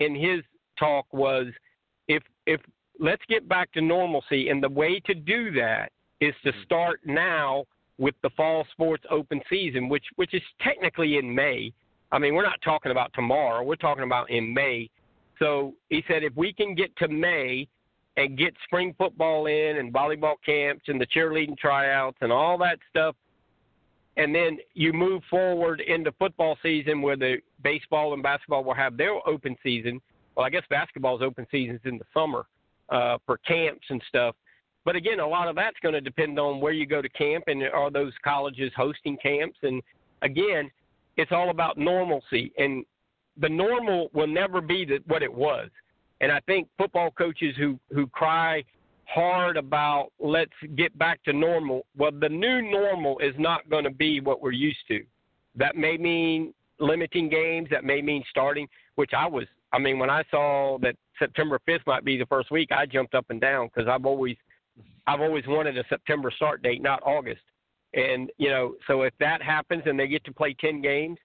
in 0.00 0.16
his 0.16 0.40
talk 0.76 1.06
was 1.12 1.46
if 2.08 2.24
if 2.46 2.60
let's 2.98 3.22
get 3.28 3.48
back 3.48 3.70
to 3.74 3.80
normalcy, 3.80 4.48
and 4.48 4.60
the 4.60 4.68
way 4.68 4.98
to 5.06 5.14
do 5.14 5.52
that 5.52 5.92
is 6.20 6.34
to 6.42 6.50
mm-hmm. 6.50 6.62
start 6.64 6.98
now 7.06 7.64
with 7.98 8.16
the 8.24 8.30
fall 8.30 8.66
sports 8.72 9.04
open 9.12 9.40
season, 9.48 9.88
which 9.88 10.04
which 10.16 10.34
is 10.34 10.42
technically 10.60 11.18
in 11.18 11.32
May. 11.32 11.72
I 12.10 12.18
mean, 12.18 12.34
we're 12.34 12.42
not 12.42 12.60
talking 12.64 12.90
about 12.90 13.12
tomorrow. 13.14 13.62
We're 13.62 13.76
talking 13.76 14.02
about 14.02 14.28
in 14.28 14.52
May. 14.52 14.90
So 15.38 15.74
he 15.88 16.02
said 16.08 16.24
if 16.24 16.34
we 16.34 16.52
can 16.52 16.74
get 16.74 16.96
to 16.96 17.06
May 17.06 17.68
and 18.18 18.36
get 18.36 18.52
spring 18.64 18.92
football 18.98 19.46
in 19.46 19.76
and 19.76 19.94
volleyball 19.94 20.34
camps 20.44 20.82
and 20.88 21.00
the 21.00 21.06
cheerleading 21.06 21.56
tryouts 21.56 22.18
and 22.20 22.32
all 22.32 22.58
that 22.58 22.78
stuff. 22.90 23.14
And 24.16 24.34
then 24.34 24.58
you 24.74 24.92
move 24.92 25.22
forward 25.30 25.80
into 25.80 26.10
football 26.18 26.58
season 26.60 27.00
where 27.00 27.16
the 27.16 27.36
baseball 27.62 28.14
and 28.14 28.22
basketball 28.22 28.64
will 28.64 28.74
have 28.74 28.96
their 28.96 29.14
open 29.26 29.56
season. 29.62 30.00
Well, 30.34 30.44
I 30.44 30.50
guess 30.50 30.64
basketball's 30.68 31.22
open 31.22 31.46
season's 31.48 31.80
in 31.84 31.96
the 31.96 32.04
summer 32.12 32.46
uh, 32.88 33.18
for 33.24 33.38
camps 33.38 33.86
and 33.88 34.02
stuff. 34.08 34.34
But 34.84 34.96
again, 34.96 35.20
a 35.20 35.26
lot 35.26 35.46
of 35.46 35.54
that's 35.54 35.76
going 35.80 35.94
to 35.94 36.00
depend 36.00 36.40
on 36.40 36.60
where 36.60 36.72
you 36.72 36.86
go 36.86 37.00
to 37.00 37.08
camp 37.10 37.44
and 37.46 37.62
are 37.62 37.90
those 37.90 38.12
colleges 38.24 38.72
hosting 38.76 39.16
camps. 39.22 39.58
And 39.62 39.80
again, 40.22 40.72
it's 41.16 41.30
all 41.30 41.50
about 41.50 41.78
normalcy. 41.78 42.52
And 42.58 42.84
the 43.40 43.48
normal 43.48 44.10
will 44.12 44.26
never 44.26 44.60
be 44.60 44.84
the, 44.84 44.98
what 45.06 45.22
it 45.22 45.32
was. 45.32 45.68
And 46.20 46.32
I 46.32 46.40
think 46.40 46.68
football 46.76 47.10
coaches 47.10 47.54
who 47.56 47.78
who 47.92 48.06
cry 48.08 48.64
hard 49.08 49.56
about 49.56 50.10
let's 50.18 50.52
get 50.76 50.96
back 50.98 51.22
to 51.24 51.32
normal. 51.32 51.86
Well, 51.96 52.10
the 52.12 52.28
new 52.28 52.62
normal 52.62 53.18
is 53.20 53.34
not 53.38 53.68
going 53.70 53.84
to 53.84 53.90
be 53.90 54.20
what 54.20 54.42
we're 54.42 54.52
used 54.52 54.86
to. 54.88 55.02
That 55.56 55.76
may 55.76 55.96
mean 55.96 56.52
limiting 56.78 57.28
games. 57.28 57.68
That 57.70 57.84
may 57.84 58.02
mean 58.02 58.22
starting, 58.30 58.68
which 58.96 59.12
I 59.16 59.26
was. 59.26 59.46
I 59.72 59.78
mean, 59.78 59.98
when 59.98 60.10
I 60.10 60.24
saw 60.30 60.78
that 60.82 60.96
September 61.18 61.58
5th 61.68 61.86
might 61.86 62.04
be 62.04 62.16
the 62.16 62.26
first 62.26 62.50
week, 62.50 62.70
I 62.72 62.86
jumped 62.86 63.14
up 63.14 63.26
and 63.30 63.40
down 63.40 63.68
because 63.68 63.88
I've 63.88 64.06
always, 64.06 64.36
I've 65.06 65.20
always 65.20 65.46
wanted 65.46 65.76
a 65.76 65.84
September 65.88 66.30
start 66.34 66.62
date, 66.62 66.82
not 66.82 67.02
August. 67.04 67.42
And 67.94 68.30
you 68.38 68.50
know, 68.50 68.74
so 68.86 69.02
if 69.02 69.14
that 69.20 69.42
happens 69.42 69.82
and 69.86 69.98
they 69.98 70.06
get 70.08 70.24
to 70.24 70.32
play 70.32 70.54
10 70.60 70.82
games, 70.82 71.18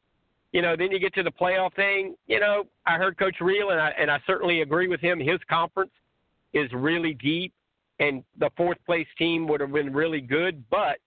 you 0.54 0.62
know, 0.62 0.76
then 0.78 0.92
you 0.92 1.00
get 1.00 1.14
to 1.16 1.24
the 1.24 1.32
playoff 1.32 1.76
thing. 1.76 2.16
You 2.28 2.40
know, 2.40 2.64
I 2.86 2.98
heard 2.98 3.18
Coach 3.18 3.38
Reel, 3.42 3.72
and 3.72 3.82
I 3.82 3.90
and 3.98 4.10
I 4.10 4.20
certainly 4.26 4.62
agree 4.62 4.88
with 4.88 5.02
him. 5.02 5.20
His 5.20 5.40
conference 5.50 5.92
is 6.54 6.72
really 6.72 7.16
deep, 7.16 7.52
and 8.00 8.24
the 8.40 8.52
fourth 8.56 8.78
place 8.86 9.08
team 9.18 9.48
would 9.48 9.60
have 9.60 9.74
been 9.74 9.92
really 9.92 10.22
good. 10.22 10.64
But 10.70 11.00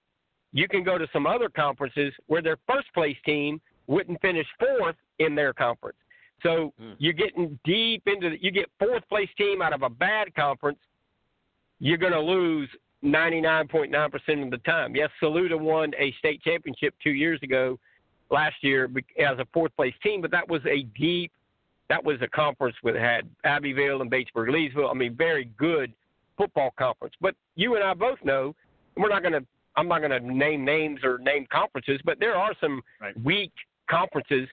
you 0.52 0.66
can 0.68 0.82
go 0.82 0.98
to 0.98 1.06
some 1.12 1.26
other 1.26 1.48
conferences 1.48 2.12
where 2.26 2.42
their 2.42 2.58
first 2.66 2.92
place 2.92 3.16
team 3.24 3.60
wouldn't 3.86 4.20
finish 4.20 4.46
fourth 4.58 4.96
in 5.20 5.36
their 5.36 5.52
conference. 5.52 5.98
So 6.42 6.72
mm. 6.80 6.96
you're 6.98 7.12
getting 7.12 7.58
deep 7.64 8.02
into 8.06 8.30
the, 8.30 8.36
you 8.42 8.50
get 8.50 8.68
fourth 8.78 9.08
place 9.08 9.28
team 9.38 9.62
out 9.62 9.72
of 9.72 9.82
a 9.82 9.88
bad 9.88 10.34
conference. 10.34 10.78
You're 11.78 11.98
going 11.98 12.12
to 12.12 12.20
lose 12.20 12.68
99.9% 13.04 14.44
of 14.44 14.50
the 14.50 14.58
time. 14.58 14.96
Yes, 14.96 15.10
Saluda 15.20 15.56
won 15.56 15.92
a 15.98 16.12
state 16.18 16.42
championship 16.42 16.94
two 17.02 17.10
years 17.10 17.38
ago 17.42 17.78
last 18.30 18.56
year 18.62 18.90
as 19.18 19.38
a 19.38 19.46
fourth 19.52 19.74
place 19.76 19.94
team, 20.02 20.20
but 20.20 20.30
that 20.30 20.48
was 20.48 20.60
a 20.66 20.82
deep, 20.98 21.32
that 21.88 22.02
was 22.02 22.20
a 22.22 22.28
conference 22.28 22.76
that 22.82 22.96
had 22.96 23.28
Abbeville 23.44 24.02
and 24.02 24.10
Batesburg, 24.10 24.48
Leesville. 24.48 24.90
I 24.90 24.94
mean, 24.94 25.14
very 25.14 25.50
good 25.56 25.92
football 26.36 26.72
conference. 26.78 27.14
But 27.20 27.34
you 27.54 27.76
and 27.76 27.84
I 27.84 27.94
both 27.94 28.18
know, 28.24 28.54
we're 28.96 29.08
not 29.08 29.22
going 29.22 29.34
to, 29.34 29.44
I'm 29.76 29.88
not 29.88 30.00
going 30.00 30.10
to 30.10 30.20
name 30.20 30.64
names 30.64 31.00
or 31.04 31.18
name 31.18 31.46
conferences, 31.52 32.00
but 32.04 32.18
there 32.18 32.34
are 32.34 32.54
some 32.60 32.82
right. 33.00 33.14
weak 33.22 33.52
conferences 33.88 34.48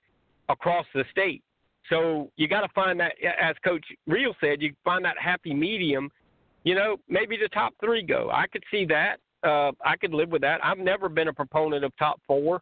across 0.50 0.86
the 0.94 1.04
state. 1.12 1.42
So 1.90 2.30
you 2.38 2.48
got 2.48 2.62
to 2.62 2.70
find 2.74 3.00
that, 3.00 3.14
as 3.42 3.56
Coach 3.64 3.84
Reel 4.08 4.36
said, 4.40 4.62
you 4.62 4.74
find 4.84 5.04
that 5.06 5.18
happy 5.18 5.54
medium. 5.54 6.10
You 6.64 6.76
know, 6.76 6.98
maybe 7.10 7.36
the 7.36 7.50
top 7.50 7.74
three 7.80 8.04
go. 8.04 8.30
I 8.32 8.48
could 8.48 8.64
see 8.72 8.86
that. 8.86 9.18
Uh, 9.44 9.72
I 9.84 9.98
could 9.98 10.14
live 10.14 10.30
with 10.30 10.42
that. 10.42 10.64
I've 10.64 10.78
never 10.78 11.10
been 11.10 11.28
a 11.28 11.34
proponent 11.34 11.84
of 11.84 11.92
top 11.98 12.22
four. 12.26 12.62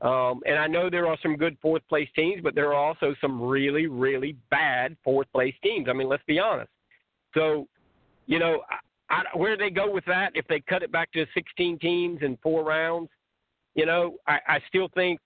Um, 0.00 0.40
and 0.46 0.58
I 0.58 0.66
know 0.66 0.88
there 0.88 1.06
are 1.06 1.18
some 1.22 1.36
good 1.36 1.56
fourth 1.60 1.82
place 1.88 2.08
teams, 2.16 2.40
but 2.42 2.54
there 2.54 2.72
are 2.72 2.74
also 2.74 3.14
some 3.20 3.40
really, 3.40 3.86
really 3.86 4.34
bad 4.50 4.96
fourth 5.04 5.30
place 5.32 5.54
teams. 5.62 5.88
I 5.90 5.92
mean, 5.92 6.08
let's 6.08 6.22
be 6.26 6.38
honest. 6.38 6.70
So, 7.34 7.68
you 8.26 8.38
know, 8.38 8.62
I, 9.10 9.14
I, 9.14 9.36
where 9.36 9.56
do 9.56 9.62
they 9.62 9.70
go 9.70 9.90
with 9.90 10.04
that? 10.06 10.32
If 10.34 10.46
they 10.48 10.60
cut 10.60 10.82
it 10.82 10.90
back 10.90 11.12
to 11.12 11.26
16 11.34 11.78
teams 11.80 12.20
and 12.22 12.38
four 12.42 12.64
rounds, 12.64 13.10
you 13.74 13.84
know, 13.84 14.16
I, 14.26 14.38
I 14.48 14.58
still 14.68 14.88
think, 14.94 15.20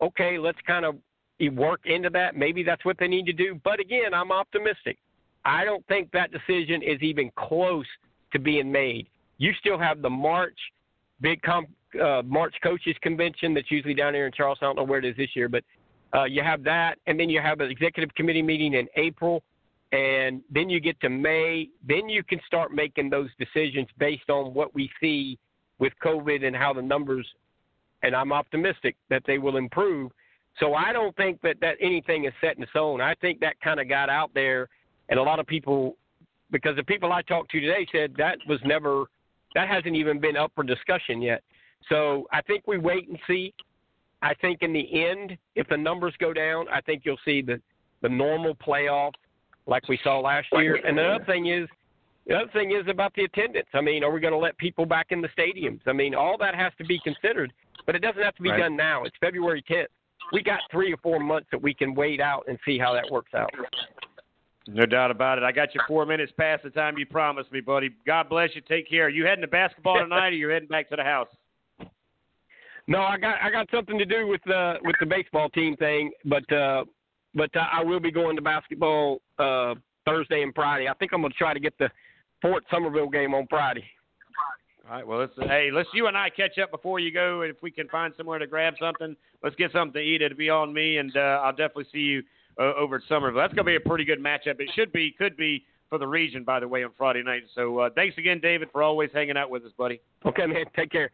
okay, 0.00 0.38
let's 0.38 0.58
kind 0.66 0.84
of 0.84 0.96
work 1.52 1.80
into 1.84 2.08
that. 2.10 2.36
Maybe 2.36 2.62
that's 2.62 2.84
what 2.84 2.96
they 2.98 3.08
need 3.08 3.26
to 3.26 3.32
do. 3.32 3.60
But 3.62 3.80
again, 3.80 4.14
I'm 4.14 4.32
optimistic. 4.32 4.98
I 5.44 5.64
don't 5.64 5.86
think 5.86 6.10
that 6.12 6.30
decision 6.32 6.82
is 6.82 7.02
even 7.02 7.30
close 7.36 7.86
to 8.32 8.38
being 8.38 8.72
made. 8.72 9.08
You 9.36 9.52
still 9.60 9.78
have 9.78 10.00
the 10.00 10.10
March 10.10 10.58
big 11.20 11.42
comp, 11.42 11.68
uh, 12.00 12.22
March 12.24 12.54
coaches 12.62 12.94
convention 13.02 13.54
that's 13.54 13.70
usually 13.70 13.94
down 13.94 14.14
here 14.14 14.26
in 14.26 14.32
Charleston. 14.32 14.66
I 14.66 14.68
don't 14.68 14.76
know 14.76 14.84
where 14.84 14.98
it 14.98 15.04
is 15.04 15.16
this 15.16 15.30
year, 15.34 15.48
but 15.48 15.64
uh, 16.14 16.24
you 16.24 16.42
have 16.42 16.62
that, 16.64 16.98
and 17.06 17.18
then 17.18 17.28
you 17.28 17.40
have 17.40 17.60
an 17.60 17.70
executive 17.70 18.14
committee 18.14 18.42
meeting 18.42 18.74
in 18.74 18.86
April, 18.96 19.42
and 19.92 20.42
then 20.50 20.70
you 20.70 20.80
get 20.80 21.00
to 21.00 21.08
May. 21.08 21.68
Then 21.86 22.08
you 22.08 22.22
can 22.22 22.40
start 22.46 22.72
making 22.72 23.10
those 23.10 23.28
decisions 23.38 23.88
based 23.98 24.30
on 24.30 24.54
what 24.54 24.74
we 24.74 24.90
see 25.00 25.38
with 25.78 25.92
COVID 26.04 26.44
and 26.44 26.54
how 26.54 26.72
the 26.72 26.82
numbers. 26.82 27.26
And 28.02 28.14
I'm 28.14 28.32
optimistic 28.32 28.96
that 29.10 29.22
they 29.26 29.38
will 29.38 29.56
improve. 29.56 30.12
So 30.60 30.74
I 30.74 30.92
don't 30.92 31.16
think 31.16 31.40
that 31.42 31.56
that 31.60 31.76
anything 31.80 32.26
is 32.26 32.32
set 32.40 32.58
in 32.58 32.66
stone. 32.70 33.00
I 33.00 33.14
think 33.14 33.40
that 33.40 33.60
kind 33.60 33.80
of 33.80 33.88
got 33.88 34.08
out 34.08 34.30
there, 34.34 34.68
and 35.08 35.18
a 35.18 35.22
lot 35.22 35.40
of 35.40 35.46
people, 35.46 35.96
because 36.52 36.76
the 36.76 36.84
people 36.84 37.12
I 37.12 37.22
talked 37.22 37.50
to 37.52 37.60
today 37.60 37.86
said 37.90 38.14
that 38.18 38.38
was 38.48 38.60
never, 38.64 39.06
that 39.56 39.68
hasn't 39.68 39.96
even 39.96 40.20
been 40.20 40.36
up 40.36 40.52
for 40.54 40.62
discussion 40.62 41.20
yet. 41.20 41.42
So 41.88 42.26
I 42.32 42.40
think 42.42 42.66
we 42.66 42.78
wait 42.78 43.08
and 43.08 43.18
see. 43.26 43.54
I 44.22 44.34
think 44.34 44.62
in 44.62 44.72
the 44.72 45.04
end, 45.06 45.36
if 45.54 45.68
the 45.68 45.76
numbers 45.76 46.14
go 46.18 46.32
down, 46.32 46.66
I 46.72 46.80
think 46.80 47.02
you'll 47.04 47.18
see 47.24 47.42
the 47.42 47.60
the 48.02 48.08
normal 48.08 48.54
playoff 48.54 49.12
like 49.66 49.88
we 49.88 49.98
saw 50.04 50.20
last 50.20 50.46
year. 50.52 50.76
And 50.86 50.98
the 50.98 51.02
other 51.02 51.24
thing 51.24 51.46
is, 51.46 51.68
the 52.26 52.34
other 52.34 52.50
thing 52.52 52.72
is 52.72 52.86
about 52.88 53.14
the 53.14 53.24
attendance. 53.24 53.68
I 53.72 53.80
mean, 53.80 54.04
are 54.04 54.10
we 54.10 54.20
going 54.20 54.32
to 54.32 54.38
let 54.38 54.56
people 54.58 54.86
back 54.86 55.06
in 55.10 55.20
the 55.20 55.28
stadiums? 55.28 55.80
I 55.86 55.92
mean, 55.92 56.14
all 56.14 56.36
that 56.38 56.54
has 56.54 56.72
to 56.78 56.84
be 56.84 56.98
considered, 57.00 57.52
but 57.86 57.94
it 57.94 58.00
doesn't 58.00 58.22
have 58.22 58.34
to 58.36 58.42
be 58.42 58.50
right. 58.50 58.60
done 58.60 58.76
now. 58.76 59.04
It's 59.04 59.16
February 59.20 59.64
10th. 59.68 59.86
We 60.32 60.42
got 60.42 60.60
three 60.70 60.92
or 60.92 60.96
four 60.98 61.18
months 61.18 61.48
that 61.50 61.60
we 61.60 61.74
can 61.74 61.94
wait 61.94 62.20
out 62.20 62.44
and 62.48 62.58
see 62.64 62.78
how 62.78 62.94
that 62.94 63.04
works 63.10 63.32
out. 63.34 63.50
No 64.66 64.86
doubt 64.86 65.10
about 65.10 65.36
it. 65.36 65.44
I 65.44 65.52
got 65.52 65.74
you 65.74 65.80
four 65.86 66.06
minutes 66.06 66.32
past 66.38 66.62
the 66.62 66.70
time 66.70 66.96
you 66.96 67.04
promised 67.04 67.52
me, 67.52 67.60
buddy. 67.60 67.90
God 68.06 68.30
bless 68.30 68.50
you. 68.54 68.62
Take 68.62 68.88
care. 68.88 69.06
Are 69.06 69.10
you 69.10 69.26
heading 69.26 69.42
to 69.42 69.48
basketball 69.48 69.98
tonight, 69.98 70.28
or 70.28 70.32
you 70.32 70.48
heading 70.48 70.68
back 70.68 70.88
to 70.88 70.96
the 70.96 71.04
house? 71.04 71.28
No, 72.86 73.00
I 73.00 73.16
got 73.16 73.36
I 73.42 73.50
got 73.50 73.68
something 73.72 73.98
to 73.98 74.04
do 74.04 74.26
with 74.26 74.42
the 74.44 74.74
with 74.82 74.96
the 75.00 75.06
baseball 75.06 75.48
team 75.48 75.76
thing, 75.76 76.10
but 76.24 76.50
uh, 76.52 76.84
but 77.34 77.54
uh, 77.56 77.64
I 77.72 77.82
will 77.82 78.00
be 78.00 78.10
going 78.10 78.36
to 78.36 78.42
basketball 78.42 79.22
uh, 79.38 79.74
Thursday 80.04 80.42
and 80.42 80.54
Friday. 80.54 80.88
I 80.88 80.94
think 80.94 81.12
I'm 81.12 81.22
going 81.22 81.32
to 81.32 81.38
try 81.38 81.54
to 81.54 81.60
get 81.60 81.76
the 81.78 81.88
Fort 82.42 82.64
Summerville 82.70 83.08
game 83.08 83.34
on 83.34 83.46
Friday. 83.48 83.84
All 84.86 84.96
right. 84.96 85.06
Well, 85.06 85.20
let's 85.20 85.32
hey, 85.48 85.70
let's 85.72 85.88
you 85.94 86.08
and 86.08 86.16
I 86.16 86.28
catch 86.28 86.58
up 86.58 86.70
before 86.70 87.00
you 87.00 87.10
go, 87.10 87.40
and 87.40 87.50
if 87.50 87.62
we 87.62 87.70
can 87.70 87.88
find 87.88 88.12
somewhere 88.18 88.38
to 88.38 88.46
grab 88.46 88.74
something, 88.78 89.16
let's 89.42 89.56
get 89.56 89.72
something 89.72 89.94
to 89.94 90.00
eat. 90.00 90.20
It'll 90.20 90.36
be 90.36 90.50
on 90.50 90.74
me, 90.74 90.98
and 90.98 91.16
uh, 91.16 91.40
I'll 91.42 91.52
definitely 91.52 91.86
see 91.90 92.00
you 92.00 92.22
uh, 92.60 92.74
over 92.74 92.96
at 92.96 93.02
Summerville. 93.08 93.40
That's 93.40 93.54
gonna 93.54 93.64
be 93.64 93.76
a 93.76 93.80
pretty 93.80 94.04
good 94.04 94.20
matchup. 94.20 94.60
It 94.60 94.70
should 94.74 94.92
be, 94.92 95.14
could 95.16 95.38
be 95.38 95.64
for 95.88 95.96
the 95.96 96.06
region, 96.06 96.44
by 96.44 96.60
the 96.60 96.68
way, 96.68 96.84
on 96.84 96.90
Friday 96.98 97.22
night. 97.22 97.44
So 97.54 97.78
uh, 97.78 97.90
thanks 97.94 98.18
again, 98.18 98.40
David, 98.40 98.68
for 98.72 98.82
always 98.82 99.10
hanging 99.14 99.38
out 99.38 99.48
with 99.48 99.64
us, 99.64 99.72
buddy. 99.78 100.02
Okay, 100.26 100.44
man. 100.44 100.66
Take 100.76 100.90
care. 100.90 101.10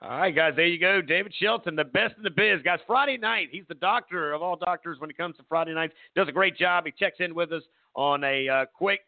All 0.00 0.10
right, 0.10 0.34
guys, 0.34 0.52
there 0.54 0.66
you 0.66 0.78
go. 0.78 1.02
David 1.02 1.34
Shelton, 1.40 1.74
the 1.74 1.82
best 1.82 2.14
in 2.16 2.22
the 2.22 2.30
biz. 2.30 2.62
Guys, 2.62 2.78
Friday 2.86 3.16
night, 3.16 3.48
he's 3.50 3.64
the 3.68 3.74
doctor 3.74 4.32
of 4.32 4.42
all 4.42 4.54
doctors 4.54 5.00
when 5.00 5.10
it 5.10 5.16
comes 5.16 5.36
to 5.38 5.42
Friday 5.48 5.74
nights. 5.74 5.92
Does 6.14 6.28
a 6.28 6.32
great 6.32 6.56
job. 6.56 6.84
He 6.86 6.92
checks 6.92 7.16
in 7.18 7.34
with 7.34 7.52
us 7.52 7.64
on 7.96 8.22
a 8.22 8.48
uh, 8.48 8.64
quick, 8.72 9.00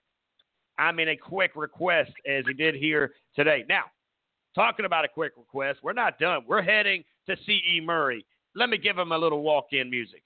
I 0.78 0.90
mean, 0.90 1.08
a 1.08 1.16
quick 1.16 1.52
request 1.54 2.10
as 2.28 2.44
he 2.44 2.54
did 2.54 2.74
here 2.74 3.12
today. 3.36 3.64
Now, 3.68 3.84
talking 4.56 4.84
about 4.84 5.04
a 5.04 5.08
quick 5.08 5.32
request, 5.36 5.78
we're 5.84 5.92
not 5.92 6.18
done. 6.18 6.42
We're 6.48 6.62
heading 6.62 7.04
to 7.28 7.36
C.E. 7.46 7.80
Murray. 7.84 8.26
Let 8.56 8.68
me 8.68 8.76
give 8.76 8.98
him 8.98 9.12
a 9.12 9.18
little 9.18 9.42
walk 9.42 9.66
in 9.70 9.90
music. 9.90 10.24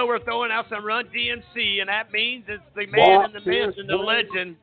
Know 0.00 0.06
we're 0.06 0.22
throwing 0.24 0.50
out 0.50 0.66
some 0.70 0.84
Run 0.84 1.06
DMC, 1.06 1.80
and 1.80 1.88
that 1.88 2.10
means 2.12 2.44
it's 2.48 2.62
the 2.74 2.86
man 2.86 3.26
in 3.26 3.32
the 3.32 3.50
myth 3.50 3.74
and 3.76 3.88
the 3.88 3.96
legend, 3.96 4.56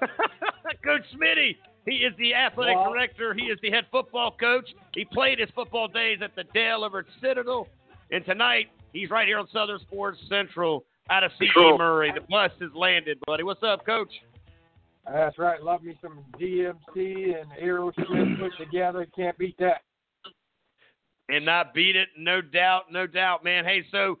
Coach 0.84 1.02
Smitty. 1.14 1.56
He 1.86 1.96
is 1.96 2.14
the 2.18 2.34
athletic 2.34 2.76
director. 2.76 3.34
He 3.34 3.42
is 3.42 3.58
the 3.62 3.70
head 3.70 3.84
football 3.90 4.34
coach. 4.38 4.66
He 4.94 5.04
played 5.04 5.38
his 5.38 5.50
football 5.54 5.88
days 5.88 6.18
at 6.22 6.34
the 6.34 6.44
Dale 6.54 6.84
over 6.84 7.00
at 7.00 7.06
Citadel, 7.20 7.66
and 8.10 8.24
tonight 8.24 8.66
he's 8.92 9.10
right 9.10 9.26
here 9.26 9.38
on 9.38 9.48
Southern 9.52 9.80
Sports 9.80 10.18
Central 10.28 10.84
out 11.10 11.24
of 11.24 11.30
C.E. 11.38 11.50
Murray. 11.76 12.12
The 12.14 12.22
bus 12.22 12.52
has 12.60 12.70
landed, 12.74 13.18
buddy. 13.26 13.42
What's 13.42 13.62
up, 13.62 13.84
Coach? 13.84 14.12
That's 15.10 15.38
right. 15.38 15.62
Love 15.62 15.82
me 15.82 15.98
some 16.00 16.20
DMC 16.40 17.38
and 17.38 17.50
Aerosmith 17.62 18.38
put 18.38 18.52
together. 18.58 19.06
Can't 19.14 19.36
beat 19.36 19.56
that. 19.58 19.82
and 21.28 21.44
not 21.44 21.74
beat 21.74 21.96
it. 21.96 22.08
No 22.16 22.40
doubt, 22.40 22.84
no 22.90 23.06
doubt, 23.06 23.44
man. 23.44 23.66
Hey, 23.66 23.84
so 23.90 24.18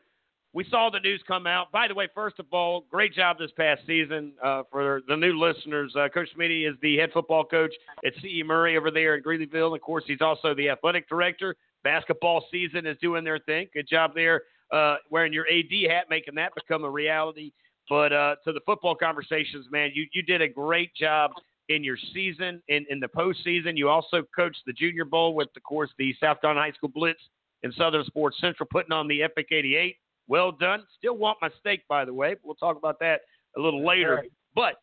we 0.54 0.64
saw 0.70 0.88
the 0.88 1.00
news 1.00 1.20
come 1.26 1.48
out. 1.48 1.72
By 1.72 1.88
the 1.88 1.94
way, 1.94 2.08
first 2.14 2.38
of 2.38 2.46
all, 2.52 2.84
great 2.88 3.12
job 3.12 3.38
this 3.38 3.50
past 3.56 3.82
season 3.88 4.32
uh, 4.42 4.62
for 4.70 5.02
the 5.08 5.16
new 5.16 5.38
listeners. 5.38 5.92
Uh, 5.98 6.08
coach 6.08 6.28
Smitty 6.38 6.70
is 6.70 6.76
the 6.80 6.96
head 6.96 7.10
football 7.12 7.44
coach 7.44 7.74
at 8.06 8.12
CE 8.22 8.44
Murray 8.44 8.76
over 8.76 8.92
there 8.92 9.16
in 9.16 9.22
Greeleyville. 9.22 9.66
And 9.66 9.76
of 9.76 9.82
course, 9.82 10.04
he's 10.06 10.20
also 10.20 10.54
the 10.54 10.70
athletic 10.70 11.08
director. 11.08 11.56
Basketball 11.82 12.44
season 12.52 12.86
is 12.86 12.96
doing 13.02 13.24
their 13.24 13.40
thing. 13.40 13.66
Good 13.74 13.88
job 13.88 14.12
there, 14.14 14.42
uh, 14.72 14.96
wearing 15.10 15.32
your 15.32 15.46
AD 15.48 15.90
hat, 15.90 16.06
making 16.08 16.36
that 16.36 16.52
become 16.54 16.84
a 16.84 16.90
reality. 16.90 17.50
But 17.90 18.12
uh, 18.12 18.36
to 18.44 18.52
the 18.52 18.60
football 18.64 18.94
conversations, 18.94 19.66
man, 19.72 19.90
you 19.92 20.06
you 20.12 20.22
did 20.22 20.40
a 20.40 20.48
great 20.48 20.94
job 20.94 21.32
in 21.68 21.82
your 21.82 21.98
season 22.14 22.62
in 22.68 22.86
in 22.88 23.00
the 23.00 23.08
postseason. 23.08 23.76
You 23.76 23.88
also 23.88 24.22
coached 24.34 24.62
the 24.66 24.72
Junior 24.72 25.04
Bowl 25.04 25.34
with, 25.34 25.48
of 25.56 25.62
course, 25.64 25.90
the 25.98 26.14
South 26.20 26.40
Carolina 26.40 26.66
High 26.66 26.76
School 26.76 26.90
Blitz 26.94 27.20
and 27.64 27.74
Southern 27.74 28.04
Sports 28.04 28.38
Central, 28.40 28.68
putting 28.70 28.92
on 28.92 29.08
the 29.08 29.22
Epic 29.22 29.48
88. 29.50 29.96
Well 30.28 30.52
done. 30.52 30.84
Still 30.98 31.16
want 31.16 31.38
my 31.42 31.50
steak, 31.60 31.82
by 31.88 32.04
the 32.04 32.14
way. 32.14 32.36
We'll 32.42 32.54
talk 32.54 32.76
about 32.76 32.98
that 33.00 33.20
a 33.56 33.60
little 33.60 33.84
later. 33.84 34.24
But 34.54 34.76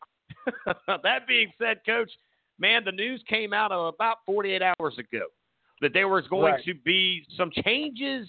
that 1.03 1.27
being 1.27 1.51
said, 1.59 1.81
Coach, 1.85 2.11
man, 2.59 2.83
the 2.85 2.91
news 2.91 3.23
came 3.27 3.53
out 3.53 3.71
of 3.71 3.93
about 3.93 4.17
48 4.25 4.61
hours 4.61 4.97
ago 4.97 5.25
that 5.81 5.93
there 5.93 6.07
was 6.07 6.27
going 6.27 6.53
Right. 6.53 6.63
to 6.65 6.73
be 6.75 7.25
some 7.35 7.51
changes, 7.63 8.27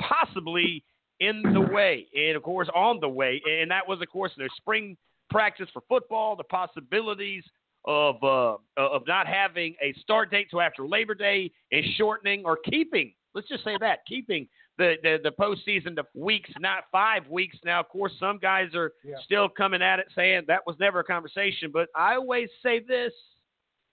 possibly 0.00 0.84
in 1.20 1.42
the 1.54 1.60
way, 1.60 2.06
and 2.14 2.36
of 2.36 2.42
course 2.42 2.68
on 2.74 3.00
the 3.00 3.08
way, 3.08 3.40
and 3.48 3.70
that 3.70 3.88
was, 3.88 4.00
of 4.02 4.08
course, 4.08 4.32
their 4.36 4.50
spring 4.56 4.96
practice 5.30 5.68
for 5.72 5.82
football, 5.88 6.36
the 6.36 6.44
possibilities 6.44 7.42
of 7.86 8.22
uh, 8.22 8.56
of 8.76 9.06
not 9.06 9.26
having 9.26 9.74
a 9.82 9.94
start 10.00 10.30
date 10.30 10.48
till 10.50 10.60
after 10.60 10.86
Labor 10.86 11.14
Day, 11.14 11.50
and 11.72 11.82
shortening 11.96 12.42
or 12.44 12.58
keeping. 12.68 13.14
Let's 13.34 13.48
just 13.48 13.64
say 13.64 13.76
that 13.80 14.00
keeping 14.06 14.46
the 14.78 14.94
the, 15.02 15.18
the 15.22 15.30
postseason 15.30 15.96
to 15.96 16.04
weeks, 16.14 16.50
not 16.58 16.84
five 16.92 17.26
weeks. 17.28 17.56
Now, 17.64 17.80
of 17.80 17.88
course, 17.88 18.12
some 18.18 18.38
guys 18.38 18.74
are 18.74 18.92
Yeah. 19.04 19.16
still 19.24 19.48
coming 19.48 19.82
at 19.82 19.98
it 19.98 20.06
saying 20.14 20.44
that 20.48 20.66
was 20.66 20.76
never 20.78 21.00
a 21.00 21.04
conversation. 21.04 21.70
But 21.72 21.88
I 21.94 22.14
always 22.14 22.48
say 22.62 22.80
this: 22.80 23.12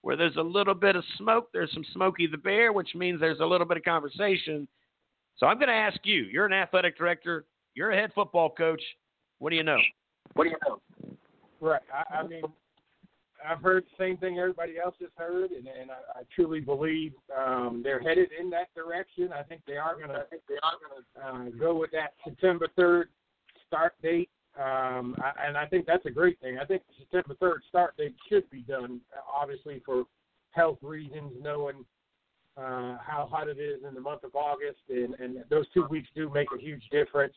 where 0.01 0.15
there's 0.15 0.35
a 0.37 0.41
little 0.41 0.73
bit 0.75 0.95
of 0.95 1.03
smoke, 1.17 1.49
there's 1.53 1.71
some 1.73 1.85
Smokey 1.93 2.27
the 2.27 2.37
Bear, 2.37 2.73
which 2.73 2.93
means 2.95 3.19
there's 3.19 3.39
a 3.39 3.45
little 3.45 3.67
bit 3.67 3.77
of 3.77 3.83
conversation. 3.83 4.67
So 5.37 5.47
I'm 5.47 5.57
going 5.57 5.69
to 5.69 5.73
ask 5.73 5.99
you. 6.03 6.23
You're 6.23 6.45
an 6.45 6.53
athletic 6.53 6.97
director. 6.97 7.45
You're 7.73 7.91
a 7.91 7.95
head 7.95 8.11
football 8.13 8.49
coach. 8.51 8.81
What 9.39 9.49
do 9.49 9.55
you 9.55 9.63
know? 9.63 9.79
What 10.33 10.43
do 10.43 10.51
you 10.51 10.57
know? 10.67 10.79
Right. 11.59 11.81
I, 11.91 12.17
I 12.19 12.27
mean, 12.27 12.43
I've 13.47 13.61
heard 13.61 13.83
the 13.83 14.03
same 14.03 14.17
thing 14.17 14.39
everybody 14.39 14.75
else 14.83 14.95
has 15.01 15.09
heard, 15.15 15.51
and, 15.51 15.67
and 15.67 15.91
I, 15.91 16.19
I 16.19 16.23
truly 16.35 16.59
believe 16.59 17.13
um, 17.35 17.81
they're 17.83 17.99
headed 17.99 18.29
in 18.39 18.49
that 18.51 18.73
direction. 18.75 19.29
I 19.33 19.43
think 19.43 19.61
they 19.67 19.77
are 19.77 19.95
going 19.95 20.09
to. 20.09 20.25
They 20.47 20.55
are 20.63 20.77
going 20.79 21.49
to 21.49 21.57
uh, 21.57 21.57
go 21.57 21.75
with 21.75 21.91
that 21.91 22.13
September 22.23 22.67
third 22.75 23.09
start 23.67 23.93
date. 24.01 24.29
Um, 24.57 25.15
I, 25.17 25.47
and 25.47 25.57
I 25.57 25.65
think 25.65 25.85
that's 25.85 26.05
a 26.05 26.11
great 26.11 26.39
thing. 26.39 26.59
I 26.59 26.65
think 26.65 26.83
September 26.97 27.35
third 27.39 27.61
start 27.69 27.97
date 27.97 28.15
should 28.29 28.49
be 28.49 28.61
done, 28.61 29.01
obviously 29.35 29.81
for 29.85 30.03
health 30.51 30.77
reasons, 30.81 31.31
knowing 31.41 31.83
uh, 32.55 32.97
how 33.03 33.27
hot 33.31 33.47
it 33.47 33.57
is 33.57 33.79
in 33.87 33.95
the 33.95 34.01
month 34.01 34.23
of 34.23 34.35
August, 34.35 34.81
and, 34.89 35.15
and 35.15 35.43
those 35.49 35.65
two 35.73 35.85
weeks 35.89 36.07
do 36.15 36.29
make 36.29 36.47
a 36.55 36.61
huge 36.61 36.83
difference. 36.91 37.33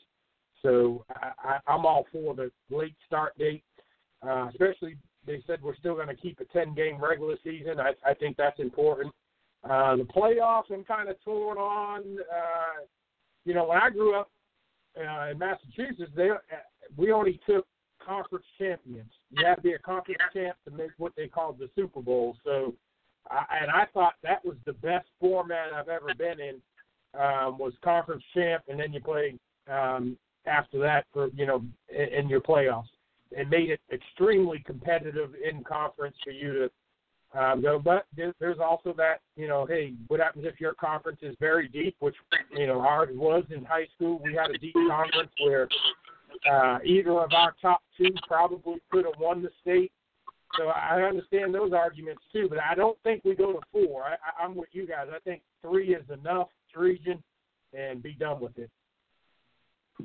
So 0.63 1.05
I, 1.11 1.31
I, 1.39 1.59
I'm 1.67 1.87
all 1.87 2.07
for 2.13 2.35
the 2.35 2.51
late 2.71 2.97
start 3.07 3.37
date, 3.39 3.65
uh, 4.27 4.49
especially 4.51 4.97
they 5.27 5.43
said 5.47 5.63
we're 5.63 5.77
still 5.77 5.95
going 5.95 6.09
to 6.09 6.15
keep 6.15 6.41
a 6.41 6.45
10 6.47 6.75
game 6.75 7.03
regular 7.03 7.37
season. 7.43 7.81
I, 7.81 7.93
I 8.09 8.15
think 8.15 8.37
that's 8.37 8.61
important. 8.61 9.13
Uh, 9.69 9.97
the 9.97 10.05
playoffs 10.05 10.71
I'm 10.73 10.85
kind 10.85 11.09
of 11.09 11.17
torn 11.25 11.59
on. 11.59 12.01
Uh, 12.21 12.85
you 13.45 13.55
know, 13.55 13.67
when 13.67 13.79
I 13.79 13.91
grew 13.91 14.19
up 14.19 14.31
uh, 14.97 15.31
in 15.31 15.39
Massachusetts, 15.39 16.13
they 16.15 16.31
uh, 16.31 16.37
we 16.97 17.13
only 17.13 17.41
took 17.49 17.67
conference 18.05 18.45
champions. 18.59 19.11
You 19.31 19.45
had 19.45 19.57
to 19.57 19.63
be 19.63 19.73
a 19.73 19.79
conference 19.79 20.21
champ 20.33 20.57
to 20.65 20.71
make 20.71 20.91
what 20.99 21.13
they 21.17 21.27
called 21.27 21.59
the 21.59 21.69
Super 21.75 22.01
Bowl. 22.01 22.37
So, 22.45 22.75
I, 23.31 23.45
and 23.63 23.71
I 23.71 23.87
thought 23.93 24.15
that 24.23 24.45
was 24.45 24.57
the 24.65 24.73
best 24.75 25.07
format 25.21 25.73
I've 25.75 25.89
ever 25.89 26.15
been 26.17 26.41
in. 26.41 26.61
Um, 27.15 27.57
was 27.57 27.73
conference 27.83 28.23
champ, 28.35 28.65
and 28.69 28.79
then 28.79 28.93
you 28.93 29.01
play 29.01 29.35
um, 29.73 30.19
after 30.47 30.79
that 30.81 31.07
for 31.13 31.29
you 31.35 31.47
know 31.47 31.65
in, 31.89 32.09
in 32.21 32.29
your 32.29 32.41
playoffs. 32.41 32.85
It 33.31 33.49
made 33.49 33.71
it 33.71 33.81
extremely 33.93 34.63
competitive 34.65 35.31
in 35.35 35.65
conference 35.65 36.17
for 36.25 36.31
you 36.31 36.53
to 37.35 37.41
um, 37.41 37.61
go. 37.61 37.79
But 37.79 38.07
there's 38.17 38.59
also 38.59 38.93
that 38.97 39.21
you 39.37 39.49
know, 39.49 39.67
hey, 39.67 39.95
what 40.09 40.21
happens 40.21 40.45
if 40.47 40.61
your 40.61 40.75
conference 40.75 41.19
is 41.23 41.37
very 41.41 41.69
deep, 41.69 41.97
which 42.01 42.17
you 42.53 42.67
know 42.67 42.81
ours 42.81 43.11
was 43.13 43.45
in 43.55 43.65
high 43.65 43.87
school. 43.95 44.21
We 44.23 44.35
had 44.35 44.51
a 44.51 44.59
deep 44.59 44.75
conference 44.89 45.31
where 45.43 45.69
uh, 46.51 46.79
either 46.85 47.19
of 47.21 47.33
our 47.33 47.55
top 47.61 47.83
two 47.97 48.11
probably 48.27 48.77
could 48.91 49.05
have 49.05 49.21
won 49.21 49.43
the 49.43 49.51
state. 49.61 49.93
So 50.57 50.69
I 50.69 51.03
understand 51.03 51.55
those 51.55 51.73
arguments 51.73 52.23
too, 52.33 52.47
but 52.49 52.59
I 52.59 52.75
don't 52.75 52.97
think 53.03 53.25
we 53.25 53.35
go 53.35 53.53
to 53.53 53.61
four. 53.73 54.05
I, 54.05 54.13
I, 54.13 54.45
I'm 54.45 54.55
with 54.55 54.69
you 54.73 54.87
guys. 54.87 55.09
I 55.15 55.19
think 55.19 55.43
three 55.61 55.95
is 55.95 56.05
enough 56.11 56.49
region, 56.75 57.23
and 57.73 58.03
be 58.03 58.13
done 58.13 58.41
with 58.41 58.57
it. 58.59 58.71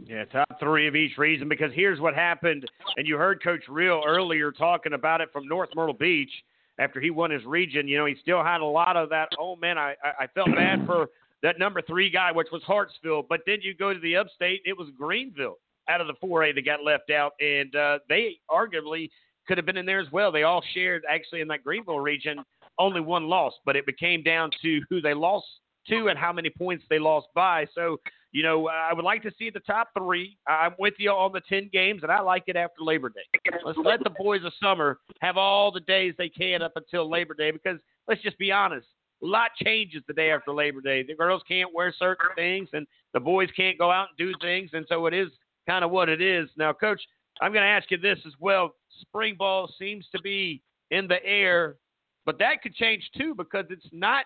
Yeah, 0.06 0.26
top 0.26 0.60
three 0.60 0.88
of 0.88 0.96
each 0.96 1.18
reason. 1.18 1.50
Because 1.50 1.72
here's 1.74 2.00
what 2.00 2.16
happened, 2.16 2.66
and 2.98 3.08
you 3.08 3.18
heard 3.18 3.44
Coach 3.44 3.64
Reel 3.68 4.02
earlier 4.06 4.52
talking 4.52 4.94
about 4.94 5.22
it 5.22 5.30
from 5.34 5.48
North 5.48 5.70
Myrtle 5.76 5.94
Beach 5.94 6.32
after 6.80 7.02
he 7.02 7.10
won 7.10 7.32
his 7.32 7.44
region. 7.46 7.88
You 7.88 7.98
know, 7.98 8.06
he 8.06 8.16
still 8.22 8.44
had 8.44 8.62
a 8.62 8.66
lot 8.66 8.96
of 8.96 9.10
that. 9.10 9.30
Oh 9.40 9.56
man, 9.56 9.78
I 9.78 9.96
I 10.04 10.28
felt 10.34 10.50
bad 10.56 10.86
for 10.86 11.08
that 11.44 11.60
number 11.60 11.82
three 11.82 12.10
guy, 12.10 12.32
which 12.32 12.48
was 12.52 12.64
Hartsville. 12.64 13.24
But 13.28 13.42
then 13.46 13.58
you 13.62 13.74
go 13.74 13.94
to 13.94 14.00
the 14.00 14.16
upstate, 14.16 14.62
it 14.66 14.78
was 14.78 14.88
Greenville 14.98 15.58
out 15.90 16.02
of 16.02 16.08
the 16.08 16.14
4A 16.26 16.56
that 16.56 16.66
got 16.66 16.84
left 16.84 17.10
out, 17.10 17.34
and 17.40 17.76
uh, 17.76 18.00
they 18.08 18.38
arguably 18.50 19.10
could 19.48 19.58
have 19.58 19.66
been 19.66 19.78
in 19.78 19.86
there 19.86 20.00
as 20.00 20.12
well. 20.12 20.32
They 20.32 20.44
all 20.44 20.64
shared 20.74 21.04
actually 21.10 21.42
in 21.42 21.48
that 21.50 21.64
Greenville 21.64 22.00
region 22.00 22.44
only 22.80 23.02
one 23.02 23.28
loss, 23.28 23.54
but 23.66 23.76
it 23.76 23.86
became 23.86 24.24
down 24.24 24.52
to 24.62 24.82
who 24.90 25.02
they 25.02 25.14
lost 25.14 25.46
to 25.90 26.08
and 26.08 26.18
how 26.18 26.32
many 26.32 26.50
points 26.50 26.84
they 26.90 27.00
lost 27.00 27.28
by. 27.36 27.66
So, 27.76 27.98
you 28.32 28.44
know, 28.44 28.70
I 28.70 28.94
would 28.94 29.04
like 29.04 29.24
to 29.24 29.32
see 29.38 29.50
the 29.50 29.60
top 29.60 29.90
three. 29.98 30.38
I'm 30.48 30.74
with 30.80 30.94
you 30.98 31.12
on 31.12 31.34
the 31.34 31.42
10 31.50 31.70
games, 31.74 32.04
and 32.04 32.12
I 32.12 32.22
like 32.22 32.44
it 32.48 32.56
after 32.56 32.82
Labor 32.82 33.10
Day. 33.10 33.52
Let's 33.66 33.78
let 33.84 34.04
the 34.04 34.10
boys 34.10 34.42
of 34.46 34.54
summer 34.62 35.00
have 35.20 35.38
all 35.38 35.72
the 35.72 35.82
days 35.82 36.14
they 36.18 36.30
can 36.30 36.62
up 36.62 36.74
until 36.76 37.10
Labor 37.10 37.34
Day 37.34 37.52
because 37.52 37.80
let's 38.08 38.22
just 38.22 38.38
be 38.38 38.52
honest. 38.52 38.88
A 39.22 39.26
lot 39.26 39.52
changes 39.64 40.02
the 40.08 40.14
day 40.14 40.32
after 40.32 40.52
Labor 40.54 40.82
Day. 40.82 41.04
The 41.04 41.14
girls 41.14 41.44
can't 41.48 41.74
wear 41.74 41.94
certain 41.98 42.30
things, 42.36 42.70
and 42.74 42.88
the 43.14 43.20
boys 43.20 43.50
can't 43.56 43.78
go 43.78 43.92
out 43.92 44.08
and 44.10 44.18
do 44.18 44.34
things, 44.42 44.72
and 44.74 44.86
so 44.88 45.06
it 45.06 45.14
is 45.14 45.30
kind 45.68 45.84
of 45.84 45.92
what 45.92 46.10
it 46.10 46.22
is. 46.22 46.50
Now, 46.58 46.74
Coach, 46.74 47.02
I'm 47.42 47.52
going 47.52 47.64
to 47.64 47.70
ask 47.70 47.92
you 47.92 47.98
this 47.98 48.18
as 48.26 48.34
well. 48.40 48.74
Spring 49.02 49.36
ball 49.38 49.72
seems 49.78 50.08
to 50.16 50.22
be 50.22 50.62
in 50.90 51.08
the 51.08 51.24
air, 51.26 51.76
but 52.26 52.40
that 52.40 52.64
could 52.64 52.76
change 52.76 53.04
too 53.16 53.36
because 53.36 53.66
it's 53.70 53.88
not 53.92 54.26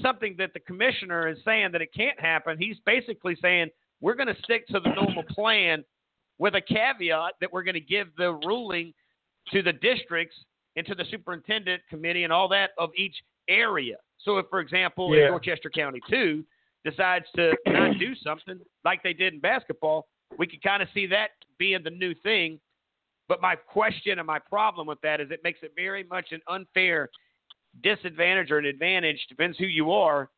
something 0.00 0.34
that 0.38 0.52
the 0.54 0.60
commissioner 0.60 1.28
is 1.28 1.38
saying 1.44 1.72
that 1.72 1.82
it 1.82 1.92
can't 1.94 2.18
happen. 2.18 2.56
He's 2.58 2.76
basically 2.86 3.36
saying 3.42 3.68
we're 4.00 4.14
going 4.14 4.34
to 4.34 4.42
stick 4.42 4.66
to 4.68 4.80
the 4.80 4.90
normal 4.94 5.22
plan 5.30 5.84
with 6.38 6.54
a 6.54 6.60
caveat 6.60 7.34
that 7.40 7.52
we're 7.52 7.62
going 7.62 7.74
to 7.74 7.80
give 7.80 8.08
the 8.16 8.32
ruling 8.46 8.92
to 9.52 9.62
the 9.62 9.72
districts 9.72 10.36
and 10.76 10.86
to 10.86 10.94
the 10.94 11.04
superintendent 11.10 11.82
committee 11.90 12.24
and 12.24 12.32
all 12.32 12.48
that 12.48 12.70
of 12.78 12.90
each 12.96 13.14
area. 13.48 13.96
So, 14.18 14.38
if, 14.38 14.46
for 14.48 14.60
example, 14.60 15.14
Yeah. 15.14 15.24
in 15.24 15.30
Dorchester 15.30 15.68
County 15.70 16.00
2 16.08 16.44
decides 16.84 17.26
to 17.36 17.52
not 17.66 17.98
do 17.98 18.14
something 18.14 18.58
like 18.84 19.02
they 19.02 19.12
did 19.12 19.34
in 19.34 19.40
basketball, 19.40 20.06
we 20.38 20.46
could 20.46 20.62
kind 20.62 20.82
of 20.82 20.88
see 20.94 21.06
that 21.06 21.30
being 21.58 21.82
the 21.82 21.90
new 21.90 22.14
thing. 22.14 22.58
But 23.28 23.40
my 23.40 23.54
question 23.54 24.18
and 24.18 24.26
my 24.26 24.38
problem 24.38 24.86
with 24.86 25.00
that 25.02 25.20
is 25.20 25.30
it 25.30 25.40
makes 25.44 25.60
it 25.62 25.72
very 25.76 26.04
much 26.04 26.32
an 26.32 26.40
unfair 26.48 27.10
disadvantage 27.82 28.50
or 28.50 28.58
an 28.58 28.66
advantage, 28.66 29.26
depends 29.28 29.58
who 29.58 29.66
you 29.66 29.92
are, 29.92 30.30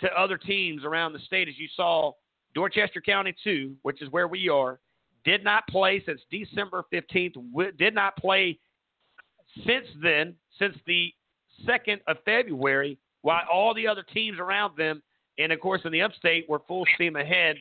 to 0.00 0.08
other 0.20 0.36
teams 0.36 0.84
around 0.84 1.12
the 1.12 1.18
state. 1.20 1.48
As 1.48 1.58
you 1.58 1.68
saw, 1.74 2.12
Dorchester 2.54 3.00
County 3.00 3.34
2, 3.44 3.74
which 3.82 4.02
is 4.02 4.10
where 4.10 4.28
we 4.28 4.48
are, 4.48 4.80
did 5.24 5.42
not 5.42 5.66
play 5.68 6.02
since 6.04 6.20
December 6.30 6.84
15th, 6.92 7.36
did 7.78 7.94
not 7.94 8.16
play 8.16 8.58
since 9.66 9.86
then, 10.02 10.34
since 10.58 10.76
the 10.86 11.12
2nd 11.66 12.00
of 12.06 12.16
February, 12.24 12.98
while 13.22 13.42
all 13.50 13.72
the 13.74 13.86
other 13.86 14.02
teams 14.02 14.38
around 14.38 14.76
them, 14.76 15.02
and 15.38 15.52
of 15.52 15.60
course 15.60 15.80
in 15.84 15.92
the 15.92 16.02
upstate, 16.02 16.48
were 16.48 16.60
full 16.66 16.84
steam 16.94 17.16
ahead. 17.16 17.56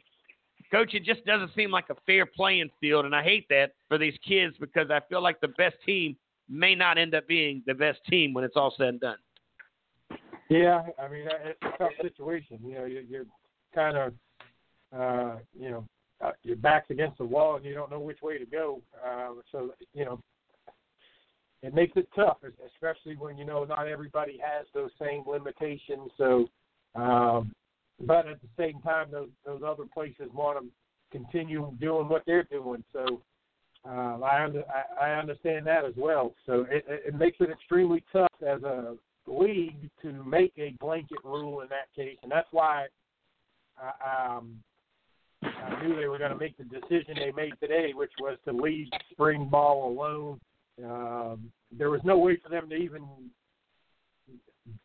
Coach, 0.71 0.93
it 0.93 1.03
just 1.03 1.23
doesn't 1.25 1.53
seem 1.55 1.71
like 1.71 1.89
a 1.89 1.95
fair 2.05 2.25
playing 2.25 2.69
field, 2.81 3.05
and 3.05 3.15
I 3.15 3.23
hate 3.23 3.45
that 3.49 3.73
for 3.87 3.97
these 3.97 4.17
kids 4.27 4.55
because 4.59 4.89
I 4.89 4.99
feel 5.07 5.21
like 5.21 5.39
the 5.39 5.49
best 5.49 5.75
team 5.85 6.15
may 6.49 6.75
not 6.75 6.97
end 6.97 7.15
up 7.15 7.27
being 7.27 7.63
the 7.65 7.73
best 7.73 7.99
team 8.09 8.33
when 8.33 8.43
it's 8.43 8.55
all 8.55 8.73
said 8.77 8.87
and 8.87 8.99
done. 8.99 9.17
Yeah, 10.49 10.83
I 11.01 11.07
mean 11.07 11.27
it's 11.45 11.59
a 11.63 11.77
tough 11.77 11.91
situation. 12.01 12.59
You 12.63 12.75
know, 12.75 12.85
you're, 12.85 13.01
you're 13.01 13.25
kind 13.73 13.97
of, 13.97 14.13
uh, 14.95 15.37
you 15.57 15.71
know, 15.71 15.85
uh, 16.21 16.31
your 16.43 16.57
back's 16.57 16.89
against 16.89 17.17
the 17.17 17.25
wall 17.25 17.55
and 17.55 17.65
you 17.65 17.73
don't 17.73 17.89
know 17.89 17.99
which 17.99 18.21
way 18.21 18.37
to 18.37 18.45
go. 18.45 18.81
Uh, 19.05 19.29
so 19.51 19.71
you 19.93 20.05
know, 20.05 20.19
it 21.63 21.73
makes 21.73 21.93
it 21.95 22.07
tough, 22.15 22.37
especially 22.73 23.15
when 23.15 23.37
you 23.37 23.45
know 23.45 23.63
not 23.63 23.87
everybody 23.87 24.39
has 24.43 24.67
those 24.73 24.91
same 25.01 25.23
limitations. 25.25 26.11
So, 26.17 26.47
um, 26.95 27.53
but 28.05 28.27
at 28.27 28.41
the 28.41 28.49
same 28.57 28.79
time, 28.81 29.07
those 29.11 29.29
those 29.45 29.61
other 29.65 29.85
places 29.93 30.29
want 30.33 30.59
to 30.59 31.17
continue 31.17 31.73
doing 31.79 32.09
what 32.09 32.23
they're 32.25 32.43
doing. 32.43 32.83
So. 32.93 33.21
Um, 33.85 34.23
I, 34.23 34.43
under, 34.45 34.63
I 34.69 35.07
I 35.07 35.19
understand 35.19 35.67
that 35.67 35.83
as 35.83 35.93
well. 35.97 36.33
So 36.45 36.65
it, 36.69 36.85
it 36.87 37.15
makes 37.15 37.37
it 37.41 37.49
extremely 37.49 38.03
tough 38.13 38.31
as 38.45 38.63
a 38.63 38.95
league 39.27 39.89
to 40.01 40.23
make 40.23 40.53
a 40.57 40.75
blanket 40.79 41.17
rule 41.23 41.61
in 41.61 41.67
that 41.69 41.93
case, 41.95 42.17
and 42.23 42.31
that's 42.31 42.47
why 42.51 42.85
I, 43.77 44.37
um, 44.37 44.59
I 45.43 45.83
knew 45.83 45.95
they 45.95 46.07
were 46.07 46.17
going 46.17 46.31
to 46.31 46.37
make 46.37 46.57
the 46.57 46.63
decision 46.63 47.15
they 47.15 47.31
made 47.35 47.53
today, 47.59 47.91
which 47.93 48.11
was 48.19 48.37
to 48.45 48.53
leave 48.53 48.87
spring 49.11 49.47
ball 49.49 49.91
alone. 49.91 50.39
Um, 50.83 51.51
there 51.77 51.89
was 51.89 52.01
no 52.03 52.17
way 52.17 52.37
for 52.41 52.49
them 52.49 52.69
to 52.69 52.75
even 52.75 53.03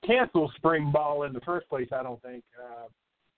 cancel 0.05 0.51
spring 0.57 0.91
ball 0.93 1.23
in 1.23 1.33
the 1.33 1.41
first 1.41 1.69
place. 1.69 1.89
I 1.93 2.03
don't 2.03 2.21
think. 2.23 2.43
Uh, 2.59 2.89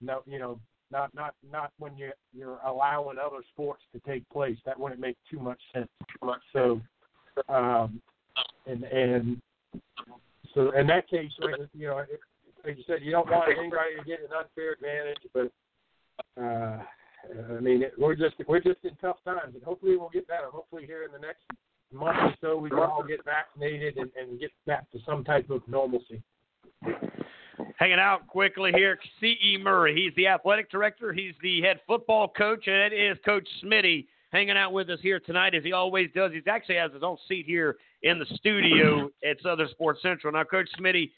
no, 0.01 0.23
you 0.27 0.39
know, 0.39 0.59
not 0.91 1.15
not 1.15 1.35
not 1.53 1.73
when 1.79 1.97
you 1.97 2.11
you're 2.37 2.59
allowing 2.67 3.19
other 3.19 3.43
sports 3.53 3.83
to 3.93 4.01
take 4.01 4.29
place. 4.31 4.57
That 4.67 4.79
wouldn't 4.79 5.01
make 5.01 5.17
too 5.31 5.39
much 5.39 5.61
sense. 5.73 5.89
So, 6.53 6.81
um, 7.49 8.01
and 8.67 8.85
and 8.85 9.43
so 10.55 10.71
in 10.73 10.87
that 10.89 11.09
case, 11.09 11.31
you 11.75 11.87
know, 11.87 11.99
it, 11.99 12.21
like 12.65 12.77
you 12.77 12.85
said, 12.87 12.99
you 13.03 13.13
don't 13.13 13.31
want 13.31 13.51
anybody 13.57 13.97
to 13.99 14.05
get 14.05 14.21
an 14.21 14.37
unfair 14.37 14.73
advantage, 14.73 15.23
but 15.33 16.43
uh, 16.43 16.83
I 17.57 17.61
mean, 17.61 17.83
it, 17.83 17.93
we're 17.99 18.17
just 18.17 18.35
we're 18.47 18.61
just 18.61 18.85
in 18.85 18.97
tough 19.01 19.17
times, 19.25 19.55
and 19.55 19.63
hopefully 19.63 19.97
we'll 19.97 20.11
get 20.11 20.27
better. 20.27 20.47
Hopefully 20.51 20.85
here 20.87 21.05
in 21.05 21.13
the 21.13 21.19
next 21.19 21.43
month 21.93 22.19
or 22.19 22.35
so, 22.41 22.57
we 22.57 22.71
can 22.71 22.79
all 22.79 23.05
get 23.07 23.25
vaccinated 23.25 23.97
and, 23.97 24.11
and 24.19 24.41
get 24.41 24.51
back 24.67 24.91
to 24.93 24.99
some 25.07 25.25
type 25.25 25.51
of 25.51 25.63
normalcy. 25.69 26.23
Hanging 27.79 27.99
out 27.99 28.27
quickly 28.27 28.73
here, 28.73 28.99
C.E. 29.21 29.59
Murray. 29.63 29.95
He's 29.95 30.15
the 30.17 30.27
athletic 30.27 30.71
director. 30.71 31.13
He's 31.13 31.35
the 31.43 31.61
head 31.61 31.81
football 31.87 32.29
coach, 32.29 32.67
and 32.67 32.77
it 32.77 32.93
is 32.93 33.19
Coach 33.25 33.47
Smitty 33.65 34.07
hanging 34.33 34.57
out 34.57 34.73
with 34.73 34.89
us 34.91 35.01
here 35.03 35.19
tonight, 35.21 35.55
as 35.55 35.65
he 35.65 35.73
always 35.73 36.09
does. 36.15 36.33
He 36.33 36.41
actually 36.49 36.77
has 36.77 36.93
his 36.93 37.03
own 37.03 37.17
seat 37.29 37.47
here 37.47 37.77
in 38.03 38.19
the 38.19 38.27
studio 38.37 39.11
at 39.29 39.41
Southern 39.43 39.69
Sports 39.71 40.01
Central. 40.03 40.33
Now, 40.33 40.45
Coach 40.45 40.69
Smitty, 40.79 41.11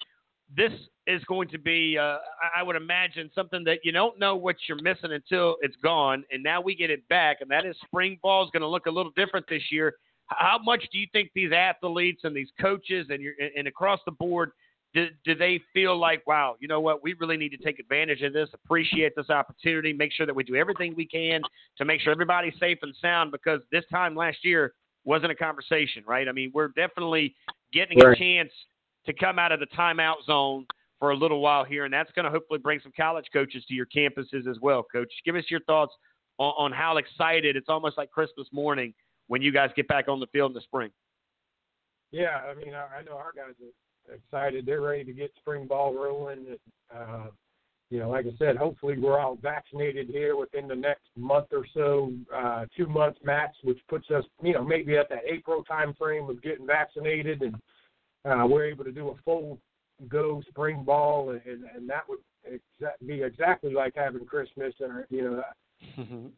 this 0.56 0.72
is 1.06 1.22
going 1.24 1.48
to 1.48 1.58
be, 1.58 1.98
uh, 1.98 2.18
I- 2.56 2.62
would 2.62 2.76
imagine, 2.76 3.30
something 3.34 3.64
that 3.64 3.84
you 3.84 3.92
don't 3.92 4.18
know 4.18 4.36
what 4.36 4.56
you're 4.66 4.80
missing 4.80 5.12
until 5.12 5.56
it's 5.60 5.76
gone, 5.76 6.24
and 6.30 6.42
now 6.42 6.60
we 6.60 6.74
get 6.74 6.90
it 6.90 7.06
back, 7.08 7.40
and 7.40 7.50
that 7.50 7.66
is 7.66 7.76
spring 7.84 8.18
ball 8.22 8.44
is 8.44 8.50
going 8.50 8.62
to 8.62 8.68
look 8.68 8.86
a 8.86 8.90
little 8.90 9.12
different 9.12 9.46
this 9.48 9.70
year. 9.70 9.94
How 10.26 10.58
much 10.58 10.86
do 10.92 10.98
you 10.98 11.06
think 11.12 11.30
these 11.34 11.52
athletes 11.52 12.22
and 12.24 12.34
these 12.34 12.50
coaches 12.60 13.08
and, 13.10 13.20
your, 13.20 13.34
and 13.56 13.68
across 13.68 14.00
the 14.06 14.12
board 14.12 14.52
do, 14.94 15.08
do 15.24 15.34
they 15.34 15.60
feel 15.72 15.98
like, 15.98 16.26
wow, 16.26 16.56
you 16.60 16.68
know 16.68 16.80
what, 16.80 17.02
we 17.02 17.14
really 17.14 17.36
need 17.36 17.50
to 17.50 17.56
take 17.56 17.78
advantage 17.78 18.22
of 18.22 18.32
this, 18.32 18.48
appreciate 18.52 19.14
this 19.16 19.30
opportunity, 19.30 19.92
make 19.92 20.12
sure 20.12 20.26
that 20.26 20.34
we 20.34 20.44
do 20.44 20.54
everything 20.54 20.94
we 20.96 21.06
can 21.06 21.40
to 21.78 21.84
make 21.84 22.00
sure 22.00 22.12
everybody's 22.12 22.52
safe 22.60 22.78
and 22.82 22.94
sound 23.00 23.32
because 23.32 23.60
this 23.70 23.84
time 23.90 24.14
last 24.14 24.38
year 24.42 24.74
wasn't 25.04 25.32
a 25.32 25.34
conversation, 25.34 26.04
right? 26.06 26.28
I 26.28 26.32
mean, 26.32 26.50
we're 26.54 26.68
definitely 26.68 27.34
getting 27.72 28.00
a 28.02 28.14
chance 28.14 28.50
to 29.06 29.12
come 29.12 29.38
out 29.38 29.50
of 29.50 29.60
the 29.60 29.66
timeout 29.66 30.24
zone 30.26 30.66
for 30.98 31.10
a 31.10 31.16
little 31.16 31.40
while 31.40 31.64
here, 31.64 31.84
and 31.84 31.92
that's 31.92 32.12
going 32.12 32.24
to 32.24 32.30
hopefully 32.30 32.60
bring 32.60 32.78
some 32.82 32.92
college 32.96 33.26
coaches 33.32 33.64
to 33.66 33.74
your 33.74 33.86
campuses 33.86 34.46
as 34.46 34.58
well, 34.60 34.84
Coach. 34.92 35.12
Give 35.24 35.34
us 35.34 35.44
your 35.48 35.60
thoughts 35.60 35.92
on, 36.38 36.52
on 36.56 36.72
how 36.72 36.98
excited 36.98 37.56
it's 37.56 37.68
almost 37.68 37.98
like 37.98 38.10
Christmas 38.10 38.46
morning 38.52 38.94
when 39.26 39.42
you 39.42 39.52
guys 39.52 39.70
get 39.74 39.88
back 39.88 40.06
on 40.08 40.20
the 40.20 40.26
field 40.28 40.50
in 40.50 40.54
the 40.54 40.60
spring. 40.60 40.90
Yeah, 42.12 42.42
I 42.48 42.54
mean, 42.54 42.74
I, 42.74 42.98
I 42.98 43.02
know 43.02 43.16
our 43.16 43.32
guys 43.34 43.54
are 43.60 43.72
excited. 44.12 44.66
They're 44.66 44.80
ready 44.80 45.04
to 45.04 45.12
get 45.12 45.32
spring 45.38 45.66
ball 45.66 45.94
rolling. 45.94 46.56
Uh, 46.94 47.26
you 47.90 47.98
know, 47.98 48.08
like 48.08 48.24
I 48.24 48.30
said, 48.38 48.56
hopefully 48.56 48.98
we're 48.98 49.20
all 49.20 49.36
vaccinated 49.36 50.08
here 50.08 50.34
within 50.34 50.66
the 50.66 50.74
next 50.74 51.04
month 51.14 51.48
or 51.52 51.66
so, 51.74 52.10
uh, 52.34 52.64
two 52.74 52.86
months 52.86 53.20
max, 53.22 53.54
which 53.64 53.78
puts 53.86 54.10
us, 54.10 54.24
you 54.42 54.54
know, 54.54 54.64
maybe 54.64 54.96
at 54.96 55.10
that 55.10 55.24
April 55.30 55.62
time 55.62 55.92
frame 55.98 56.30
of 56.30 56.42
getting 56.42 56.66
vaccinated, 56.66 57.42
and 57.42 57.54
uh, 58.24 58.46
we're 58.46 58.64
able 58.64 58.84
to 58.84 58.92
do 58.92 59.10
a 59.10 59.14
full 59.26 59.58
go 60.08 60.42
spring 60.48 60.84
ball, 60.84 61.30
and, 61.30 61.64
and 61.76 61.86
that 61.88 62.08
would 62.08 62.20
exa- 62.50 63.06
be 63.06 63.22
exactly 63.22 63.74
like 63.74 63.92
having 63.94 64.24
Christmas. 64.24 64.72
And 64.80 65.04
you 65.10 65.22
know, 65.22 65.42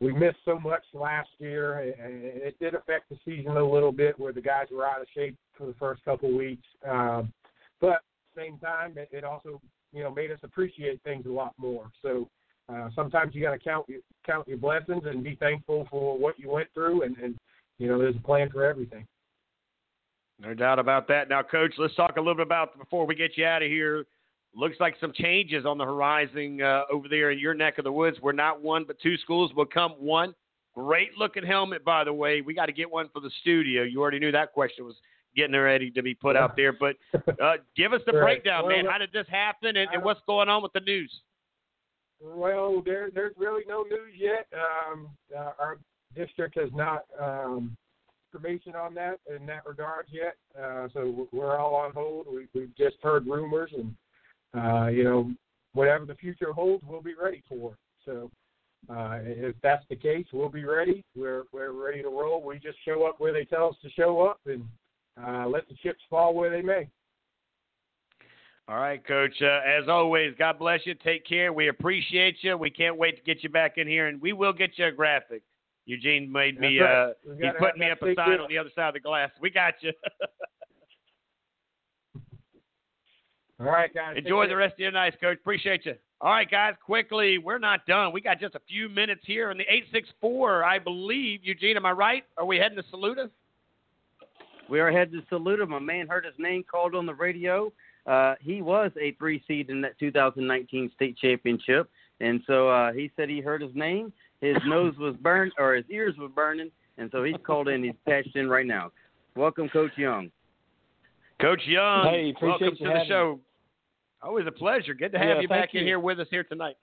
we 0.00 0.12
missed 0.12 0.38
so 0.44 0.58
much 0.58 0.82
last 0.92 1.28
year, 1.38 1.78
and 1.78 2.24
it 2.24 2.58
did 2.58 2.74
affect 2.74 3.10
the 3.10 3.18
season 3.24 3.56
a 3.56 3.64
little 3.64 3.92
bit, 3.92 4.18
where 4.18 4.32
the 4.32 4.40
guys 4.40 4.66
were 4.72 4.88
out 4.88 5.00
of 5.00 5.06
shape 5.14 5.36
for 5.56 5.66
the 5.66 5.74
first 5.74 6.04
couple 6.04 6.30
of 6.30 6.34
weeks. 6.34 6.66
Um, 6.84 7.32
but 7.80 7.90
at 7.90 8.02
the 8.34 8.42
same 8.42 8.58
time, 8.58 8.94
it, 8.96 9.08
it 9.12 9.24
also 9.24 9.60
you 9.92 10.02
know 10.02 10.10
made 10.10 10.30
us 10.30 10.38
appreciate 10.42 11.02
things 11.02 11.26
a 11.26 11.30
lot 11.30 11.52
more. 11.56 11.90
So 12.02 12.28
uh, 12.72 12.88
sometimes 12.94 13.34
you 13.34 13.42
got 13.42 13.52
to 13.52 13.58
count 13.58 13.86
count 14.26 14.48
your 14.48 14.58
blessings 14.58 15.02
and 15.06 15.22
be 15.22 15.36
thankful 15.36 15.86
for 15.90 16.18
what 16.18 16.38
you 16.38 16.50
went 16.50 16.68
through, 16.74 17.02
and, 17.02 17.16
and 17.18 17.36
you 17.78 17.88
know 17.88 17.98
there's 17.98 18.16
a 18.16 18.26
plan 18.26 18.50
for 18.50 18.64
everything. 18.64 19.06
No 20.40 20.52
doubt 20.52 20.78
about 20.78 21.06
that. 21.08 21.28
Now, 21.28 21.42
Coach, 21.42 21.74
let's 21.78 21.94
talk 21.94 22.16
a 22.16 22.20
little 22.20 22.34
bit 22.34 22.46
about 22.46 22.76
before 22.78 23.06
we 23.06 23.14
get 23.14 23.36
you 23.36 23.46
out 23.46 23.62
of 23.62 23.68
here. 23.68 24.04
Looks 24.54 24.76
like 24.80 24.96
some 25.00 25.12
changes 25.12 25.64
on 25.66 25.78
the 25.78 25.84
horizon 25.84 26.60
uh, 26.60 26.82
over 26.92 27.08
there 27.08 27.30
in 27.30 27.38
your 27.38 27.54
neck 27.54 27.78
of 27.78 27.84
the 27.84 27.92
woods. 27.92 28.18
We're 28.20 28.32
not 28.32 28.62
one, 28.62 28.84
but 28.84 29.00
two 29.00 29.16
schools 29.18 29.52
will 29.54 29.64
become 29.64 29.92
one. 29.92 30.34
Great 30.74 31.10
looking 31.16 31.44
helmet, 31.44 31.84
by 31.84 32.04
the 32.04 32.12
way. 32.12 32.40
We 32.40 32.54
got 32.54 32.66
to 32.66 32.72
get 32.72 32.90
one 32.90 33.08
for 33.12 33.20
the 33.20 33.30
studio. 33.40 33.82
You 33.82 34.00
already 34.00 34.18
knew 34.18 34.32
that 34.32 34.52
question 34.52 34.84
was 34.84 34.96
getting 35.36 35.56
ready 35.56 35.90
to 35.90 36.02
be 36.02 36.14
put 36.14 36.36
out 36.36 36.56
there. 36.56 36.72
But 36.72 36.96
uh, 37.40 37.54
give 37.76 37.92
us 37.92 38.00
the 38.06 38.12
Right. 38.12 38.42
breakdown, 38.42 38.68
man. 38.68 38.86
How 38.86 38.98
did 38.98 39.12
this 39.12 39.26
happen, 39.28 39.76
and, 39.76 39.88
and 39.92 40.02
what's 40.02 40.20
going 40.26 40.48
on 40.48 40.62
with 40.62 40.72
the 40.72 40.80
news? 40.80 41.12
Well, 42.22 42.82
there 42.84 43.10
there's 43.14 43.34
really 43.36 43.64
no 43.68 43.82
news 43.82 44.14
yet. 44.16 44.46
Um, 44.54 45.08
uh, 45.36 45.50
our 45.58 45.78
district 46.14 46.58
has 46.58 46.70
not 46.72 47.04
um, 47.20 47.76
information 48.32 48.74
on 48.74 48.94
that 48.94 49.18
in 49.34 49.44
that 49.46 49.66
regard 49.66 50.06
yet. 50.10 50.34
Uh, 50.60 50.88
so 50.92 51.28
we're 51.32 51.58
all 51.58 51.74
on 51.74 51.92
hold. 51.92 52.26
We, 52.32 52.46
we've 52.54 52.74
just 52.76 52.96
heard 53.02 53.26
rumors, 53.26 53.72
and 53.76 53.94
uh, 54.56 54.88
you 54.88 55.04
know, 55.04 55.32
whatever 55.72 56.04
the 56.06 56.14
future 56.14 56.52
holds, 56.52 56.84
we'll 56.86 57.02
be 57.02 57.14
ready 57.14 57.42
for. 57.48 57.76
So 58.04 58.30
uh, 58.88 59.18
if 59.22 59.56
that's 59.62 59.84
the 59.90 59.96
case, 59.96 60.26
we'll 60.32 60.48
be 60.48 60.64
ready. 60.64 61.04
We're 61.16 61.42
we're 61.52 61.72
ready 61.72 62.02
to 62.02 62.08
roll. 62.08 62.42
We 62.42 62.58
just 62.58 62.78
show 62.84 63.06
up 63.06 63.16
where 63.18 63.32
they 63.32 63.44
tell 63.44 63.68
us 63.68 63.76
to 63.82 63.90
show 63.90 64.22
up 64.22 64.40
and 64.46 64.64
uh, 65.22 65.46
let 65.46 65.68
the 65.68 65.74
chips 65.82 66.00
fall 66.10 66.34
where 66.34 66.50
they 66.50 66.62
may. 66.62 66.88
All 68.66 68.76
right, 68.76 69.06
Coach. 69.06 69.34
Uh, 69.42 69.60
as 69.66 69.88
always, 69.88 70.34
God 70.38 70.58
bless 70.58 70.80
you. 70.84 70.94
Take 70.94 71.26
care. 71.26 71.52
We 71.52 71.68
appreciate 71.68 72.36
you. 72.40 72.56
We 72.56 72.70
can't 72.70 72.96
wait 72.96 73.16
to 73.16 73.22
get 73.22 73.42
you 73.42 73.50
back 73.50 73.76
in 73.76 73.86
here, 73.86 74.06
and 74.06 74.20
we 74.22 74.32
will 74.32 74.54
get 74.54 74.70
you 74.76 74.86
a 74.86 74.92
graphic. 74.92 75.42
Eugene 75.86 76.32
made 76.32 76.58
me. 76.58 76.80
right. 76.80 77.10
Uh, 77.10 77.12
he 77.38 77.50
put 77.58 77.76
me 77.76 77.90
up 77.90 78.00
a 78.02 78.14
sign 78.14 78.40
on 78.40 78.48
the 78.48 78.56
other 78.56 78.70
side 78.74 78.88
of 78.88 78.94
the 78.94 79.00
glass. 79.00 79.30
We 79.40 79.50
got 79.50 79.74
you. 79.82 79.92
All 83.60 83.66
right, 83.66 83.92
guys. 83.92 84.16
Enjoy 84.16 84.48
the 84.48 84.56
rest 84.56 84.72
of 84.74 84.78
your 84.80 84.92
night, 84.92 85.20
Coach. 85.20 85.38
Appreciate 85.38 85.84
you. 85.84 85.94
All 86.20 86.30
right, 86.30 86.50
guys. 86.50 86.74
Quickly, 86.84 87.36
we're 87.38 87.58
not 87.58 87.84
done. 87.86 88.12
We 88.12 88.20
got 88.22 88.40
just 88.40 88.54
a 88.54 88.60
few 88.66 88.88
minutes 88.88 89.20
here 89.26 89.50
in 89.50 89.58
the 89.58 89.64
eight 89.68 89.84
six 89.92 90.08
four. 90.20 90.64
I 90.64 90.78
believe 90.78 91.40
Eugene. 91.44 91.76
Am 91.76 91.84
I 91.84 91.92
right? 91.92 92.24
Are 92.38 92.46
we 92.46 92.56
heading 92.56 92.76
to 92.78 92.84
Saluda? 92.90 93.30
We 94.68 94.80
are 94.80 94.90
headed 94.90 95.12
to 95.12 95.22
salute 95.28 95.60
him. 95.60 95.70
My 95.70 95.78
man 95.78 96.08
heard 96.08 96.24
his 96.24 96.34
name 96.38 96.64
called 96.68 96.94
on 96.94 97.06
the 97.06 97.14
radio. 97.14 97.72
Uh, 98.06 98.34
he 98.40 98.62
was 98.62 98.90
a 99.00 99.12
three 99.12 99.42
seed 99.46 99.70
in 99.70 99.80
that 99.82 99.98
2019 99.98 100.90
state 100.94 101.16
championship, 101.16 101.90
and 102.20 102.40
so 102.46 102.68
uh, 102.68 102.92
he 102.92 103.10
said 103.16 103.28
he 103.28 103.40
heard 103.40 103.62
his 103.62 103.74
name. 103.74 104.12
His 104.40 104.56
nose 104.66 104.94
was 104.98 105.16
burned, 105.16 105.52
or 105.58 105.74
his 105.74 105.84
ears 105.90 106.14
were 106.18 106.28
burning, 106.28 106.70
and 106.98 107.10
so 107.12 107.24
he's 107.24 107.36
called 107.44 107.68
in. 107.68 107.82
He's 107.82 107.94
patched 108.06 108.36
in 108.36 108.48
right 108.48 108.66
now. 108.66 108.90
Welcome, 109.36 109.68
Coach 109.68 109.92
Young. 109.96 110.30
Coach 111.40 111.62
Young, 111.66 112.06
Hey, 112.06 112.34
welcome 112.40 112.68
you 112.68 112.76
to 112.76 112.84
the 112.84 112.90
having 112.90 113.08
show. 113.08 113.40
Always 114.22 114.46
a 114.46 114.52
pleasure. 114.52 114.94
Good 114.94 115.12
to 115.12 115.18
have 115.18 115.28
Yeah, 115.28 115.40
you 115.40 115.48
thank 115.48 115.62
back 115.62 115.74
in 115.74 115.84
here 115.84 115.98
with 115.98 116.20
us 116.20 116.28
here 116.30 116.44
tonight. 116.44 116.76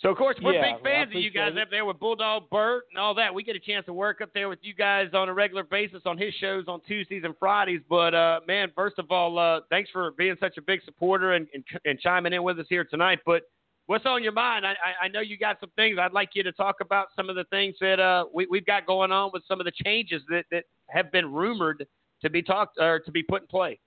So, 0.00 0.10
of 0.10 0.16
course, 0.16 0.36
we're 0.40 0.54
Yeah, 0.54 0.62
big 0.62 0.84
well, 0.84 0.94
fans 0.94 1.10
of 1.10 1.20
you 1.20 1.30
guys 1.30 1.54
it. 1.56 1.58
up 1.58 1.70
there 1.70 1.84
with 1.84 1.98
Bulldog 1.98 2.48
Burt 2.50 2.84
and 2.90 3.00
all 3.00 3.14
that. 3.14 3.34
We 3.34 3.42
get 3.42 3.56
a 3.56 3.60
chance 3.60 3.84
to 3.86 3.92
work 3.92 4.20
up 4.20 4.32
there 4.32 4.48
with 4.48 4.60
you 4.62 4.72
guys 4.72 5.08
on 5.12 5.28
a 5.28 5.34
regular 5.34 5.64
basis 5.64 6.02
on 6.06 6.16
his 6.16 6.32
shows 6.34 6.66
on 6.68 6.80
Tuesdays 6.86 7.24
and 7.24 7.34
Fridays. 7.36 7.80
But, 7.88 8.14
uh, 8.14 8.40
man, 8.46 8.70
first 8.76 9.00
of 9.00 9.10
all, 9.10 9.38
uh, 9.40 9.62
thanks 9.70 9.90
for 9.90 10.12
being 10.12 10.36
such 10.38 10.56
a 10.56 10.62
big 10.62 10.84
supporter 10.84 11.32
and, 11.32 11.48
and, 11.52 11.64
and 11.84 11.98
chiming 11.98 12.32
in 12.32 12.44
with 12.44 12.60
us 12.60 12.66
here 12.68 12.84
tonight. 12.84 13.18
But 13.26 13.42
what's 13.86 14.06
on 14.06 14.22
your 14.22 14.30
mind? 14.30 14.64
I, 14.64 14.70
I, 14.70 15.06
I 15.06 15.08
know 15.08 15.20
you 15.20 15.36
got 15.36 15.58
some 15.58 15.70
things. 15.74 15.98
I'd 16.00 16.12
like 16.12 16.30
you 16.34 16.44
to 16.44 16.52
talk 16.52 16.76
about 16.80 17.08
some 17.16 17.28
of 17.28 17.34
the 17.34 17.44
things 17.44 17.74
that 17.80 17.98
uh, 17.98 18.26
we, 18.32 18.46
we've 18.48 18.66
got 18.66 18.86
going 18.86 19.10
on 19.10 19.30
with 19.32 19.42
some 19.48 19.60
of 19.60 19.64
the 19.64 19.72
changes 19.84 20.22
that, 20.28 20.44
that 20.52 20.64
have 20.90 21.10
been 21.10 21.32
rumored 21.32 21.84
to 22.22 22.30
be 22.30 22.40
talked 22.40 22.78
or 22.78 23.00
to 23.00 23.10
be 23.10 23.24
put 23.24 23.42
in 23.42 23.48
play. 23.48 23.80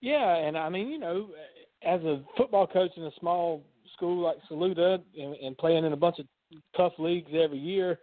Yeah, 0.00 0.34
and 0.34 0.56
I 0.56 0.70
mean, 0.70 0.88
you 0.88 0.98
know, 0.98 1.28
as 1.82 2.00
a 2.04 2.22
football 2.38 2.66
coach 2.66 2.92
in 2.96 3.02
a 3.02 3.10
small 3.20 3.62
school 3.96 4.22
like 4.22 4.36
Saluda 4.48 5.00
and, 5.18 5.34
and 5.34 5.58
playing 5.58 5.84
in 5.84 5.92
a 5.92 5.96
bunch 5.96 6.18
of 6.18 6.26
tough 6.76 6.92
leagues 6.98 7.30
every 7.34 7.58
year, 7.58 7.98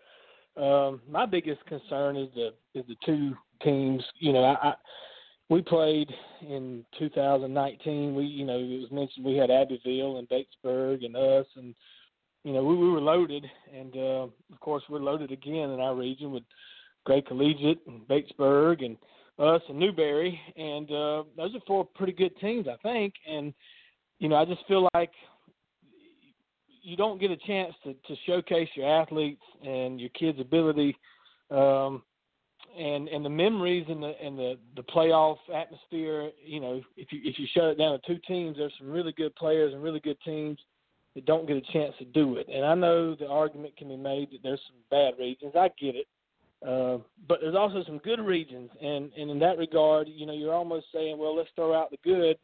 um, 0.58 1.02
my 1.10 1.26
biggest 1.26 1.66
concern 1.66 2.16
is 2.16 2.30
the 2.36 2.54
is 2.76 2.86
the 2.88 2.96
two 3.06 3.36
teams. 3.64 4.04
You 4.20 4.34
know, 4.34 4.44
I, 4.44 4.70
I 4.70 4.74
we 5.50 5.62
played 5.62 6.12
in 6.42 6.86
2019. 7.00 8.16
We, 8.16 8.26
you 8.26 8.46
know, 8.46 8.58
it 8.58 8.82
was 8.82 8.92
mentioned 8.92 9.26
we 9.26 9.36
had 9.36 9.52
Abbeville 9.52 10.18
and 10.18 10.28
Batesburg 10.30 11.06
and 11.06 11.16
us, 11.16 11.46
and 11.56 11.74
you 12.44 12.54
know, 12.54 12.64
we, 12.64 12.76
we 12.76 12.90
were 12.90 13.02
loaded, 13.02 13.46
and 13.74 13.96
uh, 13.96 14.28
of 14.28 14.60
course 14.60 14.84
we're 14.90 15.00
loaded 15.00 15.32
again 15.32 15.70
in 15.70 15.80
our 15.80 15.96
region 15.96 16.32
with 16.32 16.44
Gray 17.06 17.22
Collegiate 17.22 17.82
and 17.88 18.02
Batesburg 18.08 18.84
and 18.86 18.98
us 19.40 19.62
and 19.68 19.80
Newberry, 19.80 20.40
and 20.56 20.90
uh, 20.92 21.24
those 21.36 21.56
are 21.56 21.62
four 21.66 21.86
pretty 21.86 22.14
good 22.14 22.38
teams, 22.40 22.68
I 22.68 22.78
think. 22.84 23.14
And 23.28 23.54
you 24.20 24.30
know, 24.30 24.36
I 24.36 24.46
just 24.46 24.66
feel 24.68 24.88
like 24.94 25.12
you 26.84 26.98
don't 26.98 27.20
get 27.20 27.32
a 27.32 27.38
chance 27.38 27.74
to, 27.84 27.94
to 27.94 28.16
showcase 28.28 28.70
your 28.76 29.02
athletes 29.02 29.42
and 29.66 30.00
your 30.00 30.10
kids' 30.10 30.40
ability, 30.40 30.96
um, 31.50 32.04
and 32.78 33.08
and 33.08 33.24
the 33.24 33.30
memories 33.30 33.86
and 33.88 34.04
the 34.04 34.14
and 34.22 34.38
the 34.38 34.56
the 34.76 34.84
playoff 34.84 35.38
atmosphere. 35.54 36.30
You 36.46 36.60
know, 36.60 36.82
if 36.98 37.12
you 37.12 37.22
if 37.24 37.40
you 37.40 37.48
shut 37.54 37.66
it 37.66 37.78
down 37.78 38.00
to 38.00 38.08
two 38.08 38.20
teams, 38.28 38.58
there's 38.58 38.74
some 38.78 38.92
really 38.92 39.14
good 39.14 39.34
players 39.36 39.74
and 39.74 39.82
really 39.82 40.02
good 40.02 40.18
teams 40.26 40.60
that 41.16 41.26
don't 41.26 41.48
get 41.48 41.58
a 41.58 41.74
chance 41.74 41.94
to 42.00 42.06
do 42.06 42.38
it. 42.38 42.48
And 42.52 42.66
I 42.66 42.76
know 42.76 43.16
the 43.16 43.28
argument 43.28 43.78
can 43.78 43.88
be 43.88 43.98
made 43.98 44.32
that 44.32 44.40
there's 44.44 44.62
some 44.68 44.78
bad 44.90 45.14
regions. 45.20 45.54
I 45.56 45.70
get 45.80 45.96
it. 45.96 46.08
Uh, 46.68 46.98
but 47.28 47.40
there's 47.42 47.56
also 47.56 47.84
some 47.86 47.98
good 48.00 48.22
regions, 48.22 48.70
and, 48.82 49.12
and 49.18 49.30
in 49.30 49.38
that 49.38 49.58
regard, 49.58 50.08
you 50.08 50.26
know, 50.26 50.32
you're 50.32 50.54
almost 50.54 50.86
saying, 50.94 51.18
well, 51.18 51.36
let's 51.36 51.50
throw 51.56 51.74
out 51.74 51.92
the 51.92 51.98
good 52.06 52.38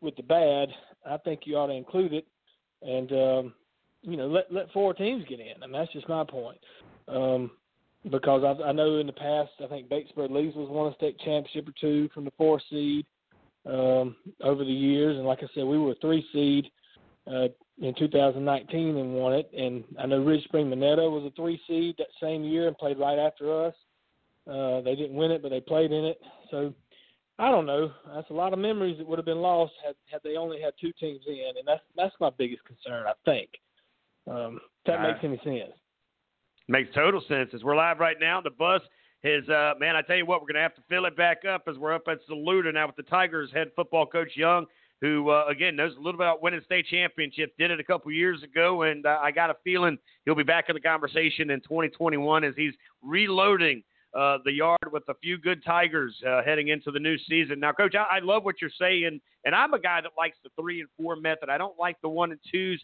with 0.00 0.14
the 0.14 0.22
bad. 0.22 0.68
I 1.04 1.16
think 1.16 1.40
you 1.44 1.56
ought 1.56 1.66
to 1.66 1.72
include 1.72 2.12
it, 2.12 2.24
and 2.82 3.10
um, 3.10 3.54
you 4.04 4.16
know, 4.16 4.26
let 4.26 4.52
let 4.52 4.70
four 4.72 4.94
teams 4.94 5.24
get 5.28 5.40
in. 5.40 5.60
Mean, 5.60 5.72
that's 5.72 5.92
just 5.92 6.08
my 6.08 6.24
point. 6.24 6.58
Um, 7.08 7.50
because 8.10 8.42
I, 8.44 8.68
I 8.68 8.72
know 8.72 8.98
in 8.98 9.06
the 9.06 9.12
past, 9.12 9.50
I 9.62 9.66
think 9.66 9.88
Batesburg 9.88 10.30
Leesville 10.30 10.68
won 10.68 10.92
a 10.92 10.94
state 10.94 11.18
championship 11.20 11.68
or 11.68 11.72
two 11.80 12.08
from 12.12 12.24
the 12.24 12.32
four 12.36 12.60
seed 12.70 13.06
um, 13.66 14.16
over 14.42 14.64
the 14.64 14.70
years, 14.70 15.16
and 15.16 15.26
like 15.26 15.38
I 15.42 15.46
said, 15.54 15.64
we 15.64 15.78
were 15.78 15.92
a 15.92 15.96
three 15.96 16.24
seed 16.32 16.66
uh, 17.26 17.48
in 17.80 17.94
2019 17.98 18.96
and 18.96 19.14
won 19.14 19.32
it. 19.32 19.50
And 19.56 19.84
I 19.98 20.06
know 20.06 20.22
Ridge 20.22 20.44
Spring 20.44 20.66
Monetta 20.68 21.10
was 21.10 21.24
a 21.24 21.34
three 21.34 21.60
seed 21.66 21.96
that 21.98 22.08
same 22.20 22.44
year 22.44 22.68
and 22.68 22.76
played 22.76 22.98
right 22.98 23.18
after 23.18 23.66
us. 23.66 23.74
Uh, 24.50 24.82
they 24.82 24.94
didn't 24.94 25.16
win 25.16 25.30
it, 25.30 25.42
but 25.42 25.48
they 25.48 25.60
played 25.60 25.90
in 25.90 26.04
it. 26.04 26.20
So 26.50 26.74
I 27.38 27.50
don't 27.50 27.66
know. 27.66 27.90
That's 28.14 28.28
a 28.30 28.34
lot 28.34 28.52
of 28.52 28.58
memories 28.58 28.98
that 28.98 29.06
would 29.06 29.18
have 29.18 29.26
been 29.26 29.40
lost 29.40 29.72
had 29.84 29.94
had 30.10 30.20
they 30.22 30.36
only 30.36 30.60
had 30.60 30.74
two 30.80 30.92
teams 31.00 31.20
in, 31.26 31.52
and 31.58 31.66
that's 31.66 31.82
that's 31.96 32.14
my 32.20 32.30
biggest 32.36 32.62
concern. 32.64 33.06
I 33.06 33.14
think. 33.24 33.50
Um, 34.30 34.56
if 34.56 34.86
that 34.86 35.00
All 35.00 35.12
makes 35.12 35.20
any 35.22 35.38
sense. 35.44 35.72
Makes 36.68 36.94
total 36.94 37.22
sense. 37.28 37.50
As 37.54 37.62
we're 37.62 37.76
live 37.76 38.00
right 38.00 38.16
now, 38.18 38.40
the 38.40 38.50
bus 38.50 38.80
is, 39.22 39.48
uh, 39.48 39.74
man, 39.78 39.96
I 39.96 40.02
tell 40.02 40.16
you 40.16 40.26
what, 40.26 40.40
we're 40.40 40.46
going 40.46 40.56
to 40.56 40.60
have 40.60 40.74
to 40.76 40.82
fill 40.88 41.06
it 41.06 41.16
back 41.16 41.44
up 41.44 41.64
as 41.68 41.76
we're 41.76 41.94
up 41.94 42.04
at 42.08 42.18
Saluda 42.28 42.72
now 42.72 42.86
with 42.86 42.96
the 42.96 43.02
Tigers 43.02 43.50
head 43.52 43.68
football 43.76 44.06
coach 44.06 44.30
Young, 44.34 44.66
who, 45.00 45.30
uh, 45.30 45.46
again, 45.48 45.76
knows 45.76 45.92
a 45.96 46.00
little 46.00 46.14
about 46.14 46.42
winning 46.42 46.62
state 46.64 46.86
championships, 46.90 47.52
did 47.58 47.70
it 47.70 47.80
a 47.80 47.84
couple 47.84 48.10
years 48.12 48.42
ago, 48.42 48.82
and 48.82 49.04
uh, 49.04 49.18
I 49.22 49.30
got 49.30 49.50
a 49.50 49.56
feeling 49.64 49.98
he'll 50.24 50.34
be 50.34 50.42
back 50.42 50.66
in 50.68 50.74
the 50.74 50.80
conversation 50.80 51.50
in 51.50 51.60
2021 51.60 52.44
as 52.44 52.54
he's 52.56 52.72
reloading 53.02 53.82
uh, 54.14 54.38
the 54.44 54.52
yard 54.52 54.78
with 54.92 55.02
a 55.08 55.14
few 55.14 55.36
good 55.36 55.64
Tigers 55.64 56.14
uh, 56.26 56.42
heading 56.42 56.68
into 56.68 56.90
the 56.90 57.00
new 57.00 57.16
season. 57.28 57.60
Now, 57.60 57.72
Coach, 57.72 57.94
I, 57.94 58.16
I 58.16 58.18
love 58.20 58.44
what 58.44 58.60
you're 58.60 58.70
saying, 58.78 59.20
and 59.44 59.54
I'm 59.54 59.74
a 59.74 59.80
guy 59.80 60.00
that 60.00 60.12
likes 60.16 60.38
the 60.44 60.50
three 60.58 60.80
and 60.80 60.88
four 60.98 61.16
method. 61.16 61.48
I 61.48 61.58
don't 61.58 61.78
like 61.78 62.00
the 62.00 62.08
one 62.08 62.30
and 62.30 62.40
twos 62.50 62.82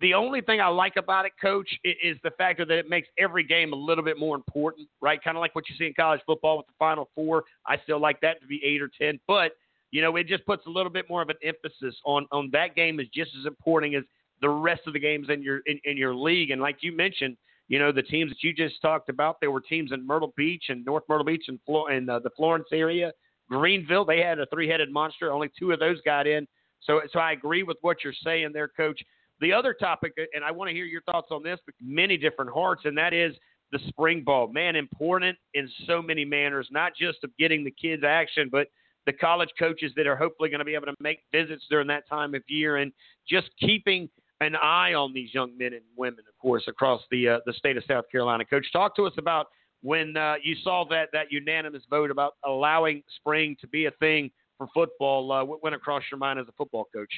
the 0.00 0.12
only 0.14 0.42
thing 0.42 0.60
I 0.60 0.68
like 0.68 0.96
about 0.96 1.24
it, 1.24 1.32
Coach, 1.40 1.68
is 1.84 2.18
the 2.22 2.30
factor 2.32 2.64
that 2.66 2.78
it 2.78 2.88
makes 2.88 3.08
every 3.18 3.42
game 3.42 3.72
a 3.72 3.76
little 3.76 4.04
bit 4.04 4.18
more 4.18 4.36
important, 4.36 4.88
right? 5.00 5.22
Kind 5.22 5.36
of 5.36 5.40
like 5.40 5.54
what 5.54 5.68
you 5.68 5.76
see 5.78 5.86
in 5.86 5.94
college 5.94 6.20
football 6.26 6.58
with 6.58 6.66
the 6.66 6.74
Final 6.78 7.08
Four. 7.14 7.44
I 7.66 7.78
still 7.82 8.00
like 8.00 8.20
that 8.20 8.40
to 8.40 8.46
be 8.46 8.60
eight 8.64 8.82
or 8.82 8.90
ten, 9.00 9.18
but 9.26 9.52
you 9.92 10.02
know, 10.02 10.16
it 10.16 10.26
just 10.26 10.44
puts 10.44 10.66
a 10.66 10.70
little 10.70 10.90
bit 10.90 11.08
more 11.08 11.22
of 11.22 11.30
an 11.30 11.36
emphasis 11.42 11.94
on 12.04 12.26
on 12.32 12.50
that 12.52 12.74
game 12.74 13.00
is 13.00 13.06
just 13.14 13.30
as 13.38 13.46
important 13.46 13.94
as 13.94 14.02
the 14.42 14.48
rest 14.48 14.82
of 14.86 14.92
the 14.92 14.98
games 15.00 15.28
in 15.30 15.42
your 15.42 15.60
in, 15.66 15.80
in 15.84 15.96
your 15.96 16.14
league. 16.14 16.50
And 16.50 16.60
like 16.60 16.78
you 16.80 16.94
mentioned, 16.94 17.36
you 17.68 17.78
know, 17.78 17.92
the 17.92 18.02
teams 18.02 18.30
that 18.30 18.42
you 18.42 18.52
just 18.52 18.80
talked 18.82 19.08
about, 19.08 19.40
there 19.40 19.50
were 19.50 19.60
teams 19.60 19.92
in 19.92 20.06
Myrtle 20.06 20.34
Beach 20.36 20.64
and 20.68 20.84
North 20.84 21.04
Myrtle 21.08 21.24
Beach 21.24 21.44
and 21.48 21.58
Flo- 21.64 21.86
and 21.86 22.10
uh, 22.10 22.18
the 22.18 22.30
Florence 22.36 22.68
area, 22.72 23.12
Greenville. 23.48 24.04
They 24.04 24.20
had 24.20 24.38
a 24.38 24.46
three-headed 24.46 24.92
monster. 24.92 25.32
Only 25.32 25.50
two 25.58 25.72
of 25.72 25.80
those 25.80 26.00
got 26.02 26.26
in. 26.26 26.46
So, 26.82 27.00
so 27.12 27.18
I 27.18 27.32
agree 27.32 27.62
with 27.62 27.78
what 27.80 28.04
you're 28.04 28.12
saying 28.22 28.50
there, 28.52 28.68
Coach. 28.68 29.00
The 29.40 29.52
other 29.52 29.74
topic, 29.74 30.14
and 30.34 30.44
I 30.44 30.50
want 30.50 30.68
to 30.68 30.74
hear 30.74 30.86
your 30.86 31.02
thoughts 31.02 31.28
on 31.30 31.42
this, 31.42 31.58
many 31.80 32.16
different 32.16 32.50
hearts, 32.50 32.82
and 32.84 32.96
that 32.96 33.12
is 33.12 33.34
the 33.72 33.78
spring 33.88 34.22
ball. 34.22 34.48
Man, 34.48 34.76
important 34.76 35.36
in 35.54 35.68
so 35.86 36.00
many 36.00 36.24
manners, 36.24 36.68
not 36.70 36.92
just 36.98 37.18
of 37.24 37.30
getting 37.38 37.64
the 37.64 37.70
kids 37.70 38.02
action, 38.04 38.48
but 38.50 38.68
the 39.04 39.12
college 39.12 39.50
coaches 39.58 39.92
that 39.96 40.06
are 40.06 40.16
hopefully 40.16 40.48
going 40.48 40.58
to 40.58 40.64
be 40.64 40.74
able 40.74 40.86
to 40.86 40.94
make 41.00 41.20
visits 41.32 41.64
during 41.70 41.86
that 41.88 42.08
time 42.08 42.34
of 42.34 42.42
year, 42.48 42.78
and 42.78 42.92
just 43.28 43.50
keeping 43.60 44.08
an 44.40 44.56
eye 44.56 44.94
on 44.94 45.12
these 45.12 45.32
young 45.32 45.56
men 45.56 45.72
and 45.72 45.82
women, 45.96 46.20
of 46.28 46.38
course, 46.40 46.64
across 46.66 47.02
the 47.10 47.28
uh, 47.28 47.38
the 47.46 47.52
state 47.52 47.76
of 47.76 47.84
South 47.88 48.04
Carolina. 48.10 48.44
Coach, 48.44 48.66
talk 48.72 48.96
to 48.96 49.06
us 49.06 49.12
about 49.18 49.46
when 49.82 50.16
uh, 50.16 50.34
you 50.42 50.56
saw 50.62 50.84
that 50.90 51.08
that 51.12 51.30
unanimous 51.30 51.82
vote 51.88 52.10
about 52.10 52.34
allowing 52.44 53.02
spring 53.16 53.56
to 53.60 53.68
be 53.68 53.86
a 53.86 53.90
thing 53.92 54.30
for 54.58 54.68
football. 54.74 55.30
Uh, 55.30 55.44
what 55.44 55.62
went 55.62 55.74
across 55.74 56.02
your 56.10 56.18
mind 56.18 56.38
as 56.38 56.46
a 56.48 56.52
football 56.52 56.86
coach? 56.94 57.12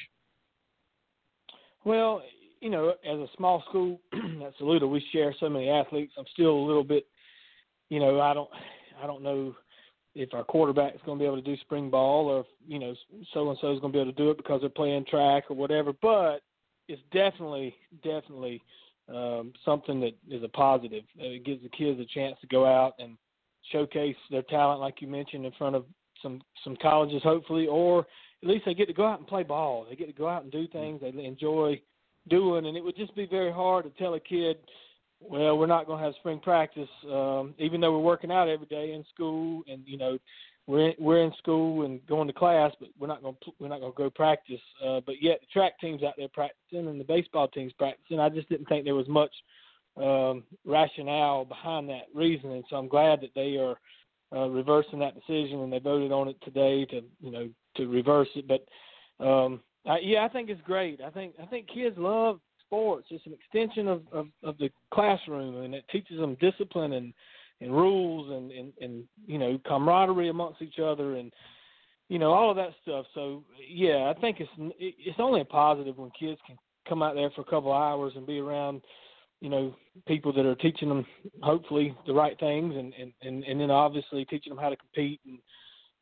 Well, 1.85 2.21
you 2.61 2.69
know, 2.69 2.89
as 2.89 3.19
a 3.19 3.27
small 3.37 3.63
school 3.69 3.99
at 4.13 4.53
Saluda, 4.57 4.87
we 4.87 5.03
share 5.11 5.33
so 5.39 5.49
many 5.49 5.69
athletes. 5.69 6.13
I'm 6.17 6.25
still 6.33 6.51
a 6.51 6.65
little 6.65 6.83
bit, 6.83 7.07
you 7.89 7.99
know, 7.99 8.19
I 8.19 8.33
don't, 8.33 8.49
I 9.01 9.07
don't 9.07 9.23
know 9.23 9.55
if 10.15 10.33
our 10.33 10.43
quarterback 10.43 10.95
is 10.95 11.01
going 11.05 11.17
to 11.17 11.21
be 11.21 11.25
able 11.25 11.37
to 11.37 11.41
do 11.41 11.55
spring 11.61 11.89
ball 11.89 12.27
or 12.27 12.43
you 12.67 12.79
know, 12.79 12.93
so 13.33 13.49
and 13.49 13.57
so 13.61 13.71
is 13.71 13.79
going 13.79 13.93
to 13.93 13.97
be 13.97 14.01
able 14.01 14.11
to 14.11 14.17
do 14.17 14.31
it 14.31 14.37
because 14.37 14.61
they're 14.61 14.69
playing 14.69 15.05
track 15.05 15.45
or 15.49 15.55
whatever. 15.55 15.93
But 16.01 16.41
it's 16.87 17.01
definitely, 17.13 17.75
definitely 18.03 18.61
um, 19.07 19.53
something 19.63 19.99
that 20.01 20.15
is 20.29 20.43
a 20.43 20.47
positive. 20.49 21.03
It 21.15 21.45
gives 21.45 21.63
the 21.63 21.69
kids 21.69 21.99
a 21.99 22.05
chance 22.05 22.35
to 22.41 22.47
go 22.47 22.65
out 22.65 22.95
and 22.99 23.17
showcase 23.71 24.15
their 24.29 24.41
talent, 24.43 24.81
like 24.81 25.01
you 25.01 25.07
mentioned, 25.07 25.45
in 25.45 25.51
front 25.53 25.75
of 25.75 25.85
some 26.21 26.41
some 26.63 26.75
colleges 26.81 27.23
hopefully, 27.23 27.67
or 27.67 28.05
at 28.41 28.49
least 28.49 28.65
they 28.65 28.73
get 28.73 28.87
to 28.87 28.93
go 28.93 29.05
out 29.05 29.19
and 29.19 29.27
play 29.27 29.43
ball. 29.43 29.85
They 29.89 29.95
get 29.95 30.07
to 30.07 30.13
go 30.13 30.27
out 30.27 30.43
and 30.43 30.51
do 30.51 30.67
things 30.67 31.01
they 31.01 31.25
enjoy 31.25 31.81
doing, 32.29 32.65
and 32.65 32.77
it 32.77 32.83
would 32.83 32.95
just 32.95 33.15
be 33.15 33.25
very 33.25 33.51
hard 33.51 33.85
to 33.85 33.91
tell 34.01 34.13
a 34.13 34.19
kid, 34.19 34.57
well, 35.21 35.57
we're 35.57 35.67
not 35.67 35.85
going 35.85 35.99
to 35.99 36.05
have 36.05 36.15
spring 36.15 36.39
practice, 36.39 36.89
um, 37.11 37.53
even 37.57 37.81
though 37.81 37.91
we're 37.91 37.99
working 37.99 38.31
out 38.31 38.47
every 38.47 38.67
day 38.67 38.93
in 38.93 39.03
school, 39.13 39.63
and 39.67 39.81
you 39.85 39.97
know, 39.97 40.17
we're 40.67 40.89
in, 40.89 40.93
we're 40.99 41.23
in 41.23 41.33
school 41.37 41.85
and 41.85 42.05
going 42.07 42.27
to 42.27 42.33
class, 42.33 42.71
but 42.79 42.89
we're 42.97 43.07
not 43.07 43.21
going 43.21 43.35
we're 43.59 43.67
not 43.67 43.79
going 43.79 43.91
to 43.91 43.97
go 43.97 44.09
practice. 44.09 44.61
Uh, 44.85 45.01
but 45.05 45.15
yet 45.21 45.39
the 45.41 45.47
track 45.51 45.79
team's 45.81 46.03
out 46.03 46.13
there 46.17 46.29
practicing, 46.29 46.87
and 46.87 46.99
the 46.99 47.05
baseball 47.05 47.47
team's 47.47 47.73
practicing. 47.73 48.19
I 48.19 48.29
just 48.29 48.47
didn't 48.49 48.69
think 48.69 48.85
there 48.85 48.95
was 48.95 49.07
much 49.07 49.31
um, 49.97 50.43
rationale 50.65 51.43
behind 51.43 51.89
that 51.89 52.03
reasoning, 52.13 52.63
so 52.69 52.77
I'm 52.77 52.87
glad 52.87 53.19
that 53.21 53.33
they 53.35 53.57
are 53.57 53.75
uh, 54.31 54.47
reversing 54.47 54.99
that 54.99 55.15
decision, 55.15 55.59
and 55.59 55.73
they 55.73 55.79
voted 55.79 56.11
on 56.11 56.27
it 56.27 56.37
today 56.43 56.85
to 56.85 57.01
you 57.19 57.31
know 57.31 57.49
to 57.77 57.87
reverse 57.87 58.29
it. 58.35 58.45
But 58.47 58.65
um, 59.23 59.61
I, 59.85 59.99
yeah, 60.01 60.25
I 60.25 60.29
think 60.29 60.49
it's 60.49 60.61
great. 60.61 61.01
I 61.01 61.09
think 61.09 61.35
I 61.41 61.45
think 61.45 61.67
kids 61.67 61.95
love 61.97 62.39
sports. 62.65 63.07
It's 63.09 63.25
an 63.25 63.33
extension 63.33 63.87
of, 63.87 64.03
of, 64.11 64.27
of 64.43 64.57
the 64.57 64.69
classroom, 64.93 65.63
and 65.63 65.73
it 65.73 65.85
teaches 65.91 66.19
them 66.19 66.37
discipline 66.39 66.93
and 66.93 67.13
and 67.61 67.71
rules 67.73 68.31
and, 68.31 68.51
and 68.51 68.73
and 68.81 69.03
you 69.25 69.37
know 69.37 69.59
camaraderie 69.65 70.29
amongst 70.29 70.61
each 70.61 70.79
other 70.79 71.15
and 71.15 71.31
you 72.07 72.19
know 72.19 72.31
all 72.31 72.49
of 72.49 72.55
that 72.57 72.73
stuff. 72.81 73.05
So 73.13 73.43
yeah, 73.69 74.13
I 74.15 74.19
think 74.19 74.39
it's 74.39 74.51
it's 74.79 75.19
only 75.19 75.41
a 75.41 75.45
positive 75.45 75.97
when 75.97 76.11
kids 76.17 76.39
can 76.45 76.57
come 76.87 77.03
out 77.03 77.15
there 77.15 77.29
for 77.31 77.41
a 77.41 77.45
couple 77.45 77.71
of 77.71 77.81
hours 77.81 78.13
and 78.15 78.25
be 78.25 78.39
around 78.39 78.81
you 79.41 79.49
know 79.49 79.75
people 80.07 80.33
that 80.33 80.45
are 80.45 80.55
teaching 80.55 80.89
them 80.89 81.05
hopefully 81.41 81.95
the 82.07 82.13
right 82.13 82.39
things 82.39 82.75
and 82.75 82.93
and 82.99 83.13
and, 83.21 83.43
and 83.43 83.59
then 83.59 83.71
obviously 83.71 84.25
teaching 84.25 84.53
them 84.53 84.61
how 84.61 84.69
to 84.69 84.77
compete 84.77 85.19
and 85.25 85.39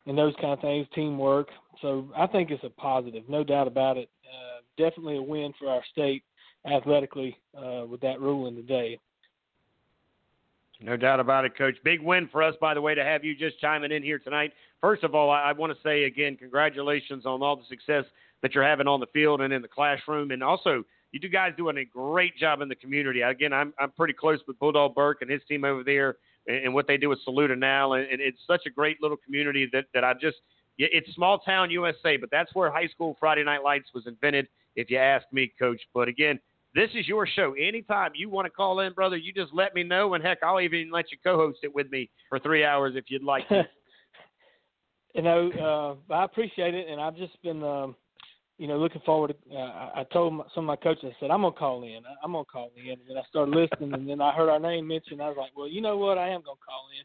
and 0.07 0.17
those 0.17 0.33
kind 0.41 0.53
of 0.53 0.59
things 0.61 0.87
teamwork 0.95 1.49
so 1.81 2.09
i 2.15 2.25
think 2.25 2.49
it's 2.49 2.63
a 2.63 2.69
positive 2.69 3.23
no 3.27 3.43
doubt 3.43 3.67
about 3.67 3.97
it 3.97 4.09
uh, 4.25 4.61
definitely 4.77 5.17
a 5.17 5.21
win 5.21 5.53
for 5.59 5.69
our 5.69 5.83
state 5.91 6.23
athletically 6.65 7.37
uh, 7.57 7.85
with 7.85 8.01
that 8.01 8.19
ruling 8.19 8.55
today 8.55 8.99
no 10.79 10.95
doubt 10.95 11.19
about 11.19 11.45
it, 11.45 11.57
Coach. 11.57 11.75
Big 11.83 12.01
win 12.01 12.29
for 12.31 12.43
us, 12.43 12.53
by 12.61 12.73
the 12.73 12.81
way, 12.81 12.93
to 12.93 13.03
have 13.03 13.23
you 13.23 13.35
just 13.35 13.59
chiming 13.59 13.91
in 13.91 14.03
here 14.03 14.19
tonight. 14.19 14.53
First 14.79 15.03
of 15.03 15.15
all, 15.15 15.31
I, 15.31 15.41
I 15.41 15.51
want 15.53 15.73
to 15.73 15.79
say 15.81 16.03
again, 16.03 16.37
congratulations 16.37 17.25
on 17.25 17.41
all 17.41 17.55
the 17.55 17.65
success 17.67 18.05
that 18.41 18.53
you're 18.53 18.63
having 18.63 18.87
on 18.87 18.99
the 18.99 19.07
field 19.07 19.41
and 19.41 19.51
in 19.51 19.61
the 19.61 19.67
classroom, 19.67 20.29
and 20.31 20.43
also 20.43 20.83
you 21.11 21.19
two 21.19 21.29
guys 21.29 21.53
doing 21.57 21.77
a 21.77 21.85
great 21.85 22.37
job 22.37 22.61
in 22.61 22.69
the 22.69 22.75
community. 22.75 23.21
Again, 23.21 23.53
I'm 23.53 23.73
I'm 23.79 23.91
pretty 23.91 24.13
close 24.13 24.39
with 24.47 24.59
Bulldog 24.59 24.93
Burke 24.93 25.21
and 25.21 25.31
his 25.31 25.41
team 25.47 25.65
over 25.65 25.83
there, 25.83 26.17
and, 26.47 26.65
and 26.65 26.73
what 26.73 26.87
they 26.87 26.97
do 26.97 27.09
with 27.09 27.19
Saluda 27.23 27.55
now, 27.55 27.93
and, 27.93 28.07
and 28.09 28.21
it's 28.21 28.39
such 28.47 28.61
a 28.65 28.69
great 28.69 29.01
little 29.01 29.17
community 29.17 29.69
that 29.73 29.85
that 29.93 30.03
I 30.03 30.13
just 30.13 30.37
it's 30.77 31.13
small 31.15 31.39
town 31.39 31.71
USA, 31.71 32.17
but 32.17 32.29
that's 32.31 32.53
where 32.53 32.71
high 32.71 32.87
school 32.87 33.17
Friday 33.19 33.43
Night 33.43 33.63
Lights 33.63 33.89
was 33.93 34.05
invented, 34.05 34.47
if 34.75 34.89
you 34.91 34.97
ask 34.97 35.25
me, 35.31 35.51
Coach. 35.59 35.81
But 35.93 36.07
again, 36.07 36.39
this 36.75 36.89
is 36.93 37.07
your 37.07 37.25
show. 37.25 37.53
Anytime 37.53 38.11
you 38.13 38.29
want 38.29 38.45
to 38.45 38.51
call 38.51 38.81
in, 38.81 38.93
brother, 38.93 39.17
you 39.17 39.33
just 39.33 39.53
let 39.53 39.73
me 39.73 39.83
know, 39.83 40.13
and 40.13 40.23
heck, 40.23 40.37
I'll 40.43 40.61
even 40.61 40.91
let 40.91 41.11
you 41.11 41.17
co-host 41.23 41.59
it 41.63 41.73
with 41.73 41.89
me 41.91 42.09
for 42.29 42.37
three 42.39 42.63
hours 42.63 42.93
if 42.95 43.05
you'd 43.07 43.23
like 43.23 43.47
to. 43.49 43.67
you 45.15 45.23
know, 45.23 45.97
uh, 46.09 46.13
I 46.13 46.23
appreciate 46.25 46.75
it, 46.75 46.87
and 46.87 47.01
I've 47.01 47.17
just 47.17 47.41
been. 47.41 47.63
Um, 47.63 47.95
you 48.57 48.67
know, 48.67 48.77
looking 48.77 49.01
forward 49.05 49.35
to. 49.35 49.55
Uh, 49.55 49.91
I 49.95 50.03
told 50.11 50.33
my, 50.33 50.43
some 50.55 50.63
of 50.63 50.67
my 50.67 50.75
coaches, 50.75 51.05
I 51.05 51.19
said, 51.19 51.31
I'm 51.31 51.41
gonna 51.41 51.53
call 51.53 51.83
in. 51.83 51.99
I'm 52.23 52.31
gonna 52.31 52.45
call 52.45 52.71
in. 52.75 52.91
And 52.91 53.01
then 53.07 53.17
I 53.17 53.21
started 53.29 53.55
listening, 53.55 53.93
and 53.93 54.09
then 54.09 54.21
I 54.21 54.33
heard 54.33 54.49
our 54.49 54.59
name 54.59 54.87
mentioned. 54.87 55.21
I 55.21 55.29
was 55.29 55.37
like, 55.37 55.51
well, 55.55 55.67
you 55.67 55.81
know 55.81 55.97
what? 55.97 56.17
I 56.17 56.29
am 56.29 56.41
gonna 56.41 56.57
call 56.65 56.87
in. 56.97 57.03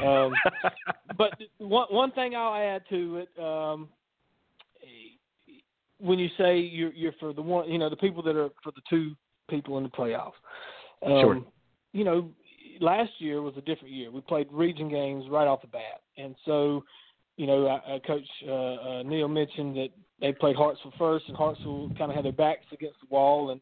Um, 0.00 0.32
but 1.18 1.32
one 1.58 1.88
one 1.90 2.12
thing 2.12 2.34
I'll 2.36 2.54
add 2.54 2.82
to 2.90 3.18
it, 3.18 3.42
um, 3.42 3.88
when 5.98 6.18
you 6.18 6.28
say 6.38 6.58
you're 6.58 6.92
you're 6.92 7.14
for 7.18 7.32
the 7.32 7.42
one, 7.42 7.70
you 7.70 7.78
know, 7.78 7.90
the 7.90 7.96
people 7.96 8.22
that 8.22 8.36
are 8.36 8.50
for 8.62 8.70
the 8.72 8.82
two 8.88 9.14
people 9.50 9.78
in 9.78 9.84
the 9.84 9.90
playoffs. 9.90 10.32
Um, 11.04 11.20
sure. 11.20 11.40
You 11.92 12.04
know, 12.04 12.30
last 12.80 13.10
year 13.18 13.42
was 13.42 13.54
a 13.56 13.60
different 13.60 13.92
year. 13.92 14.10
We 14.10 14.20
played 14.20 14.46
region 14.52 14.88
games 14.88 15.24
right 15.28 15.48
off 15.48 15.62
the 15.62 15.68
bat, 15.68 16.00
and 16.16 16.36
so 16.44 16.84
you 17.36 17.46
know, 17.46 17.66
uh, 17.66 17.98
Coach 18.06 18.26
uh, 18.46 18.52
uh, 18.52 19.02
Neal 19.02 19.28
mentioned 19.28 19.76
that 19.76 19.88
they 20.22 20.32
played 20.32 20.56
Hartsville 20.56 20.94
first, 20.96 21.24
and 21.26 21.36
Hartsville 21.36 21.90
kind 21.98 22.10
of 22.10 22.14
had 22.14 22.24
their 22.24 22.32
backs 22.32 22.64
against 22.72 23.00
the 23.00 23.08
wall. 23.10 23.50
And 23.50 23.60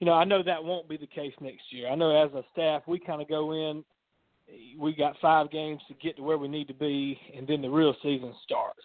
you 0.00 0.06
know, 0.06 0.14
I 0.14 0.24
know 0.24 0.42
that 0.42 0.62
won't 0.62 0.88
be 0.88 0.96
the 0.96 1.06
case 1.06 1.32
next 1.40 1.62
year. 1.70 1.88
I 1.88 1.94
know 1.94 2.10
as 2.10 2.34
a 2.34 2.42
staff, 2.52 2.82
we 2.88 2.98
kind 2.98 3.22
of 3.22 3.28
go 3.28 3.52
in. 3.52 3.84
We 4.76 4.92
got 4.94 5.14
five 5.22 5.50
games 5.50 5.80
to 5.86 5.94
get 5.94 6.16
to 6.16 6.22
where 6.22 6.36
we 6.36 6.48
need 6.48 6.66
to 6.68 6.74
be, 6.74 7.18
and 7.34 7.46
then 7.46 7.62
the 7.62 7.70
real 7.70 7.94
season 8.02 8.34
starts. 8.42 8.82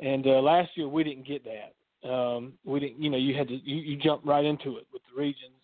And 0.00 0.26
uh, 0.26 0.40
last 0.40 0.70
year 0.76 0.88
we 0.88 1.02
didn't 1.02 1.26
get 1.26 1.42
that. 1.44 2.08
Um, 2.08 2.52
we 2.64 2.78
didn't, 2.78 3.02
you 3.02 3.10
know, 3.10 3.16
you 3.16 3.34
had 3.34 3.48
to 3.48 3.54
you, 3.54 3.76
you 3.76 3.96
jump 3.96 4.22
right 4.24 4.44
into 4.44 4.76
it 4.76 4.86
with 4.92 5.02
the 5.12 5.20
regions. 5.20 5.54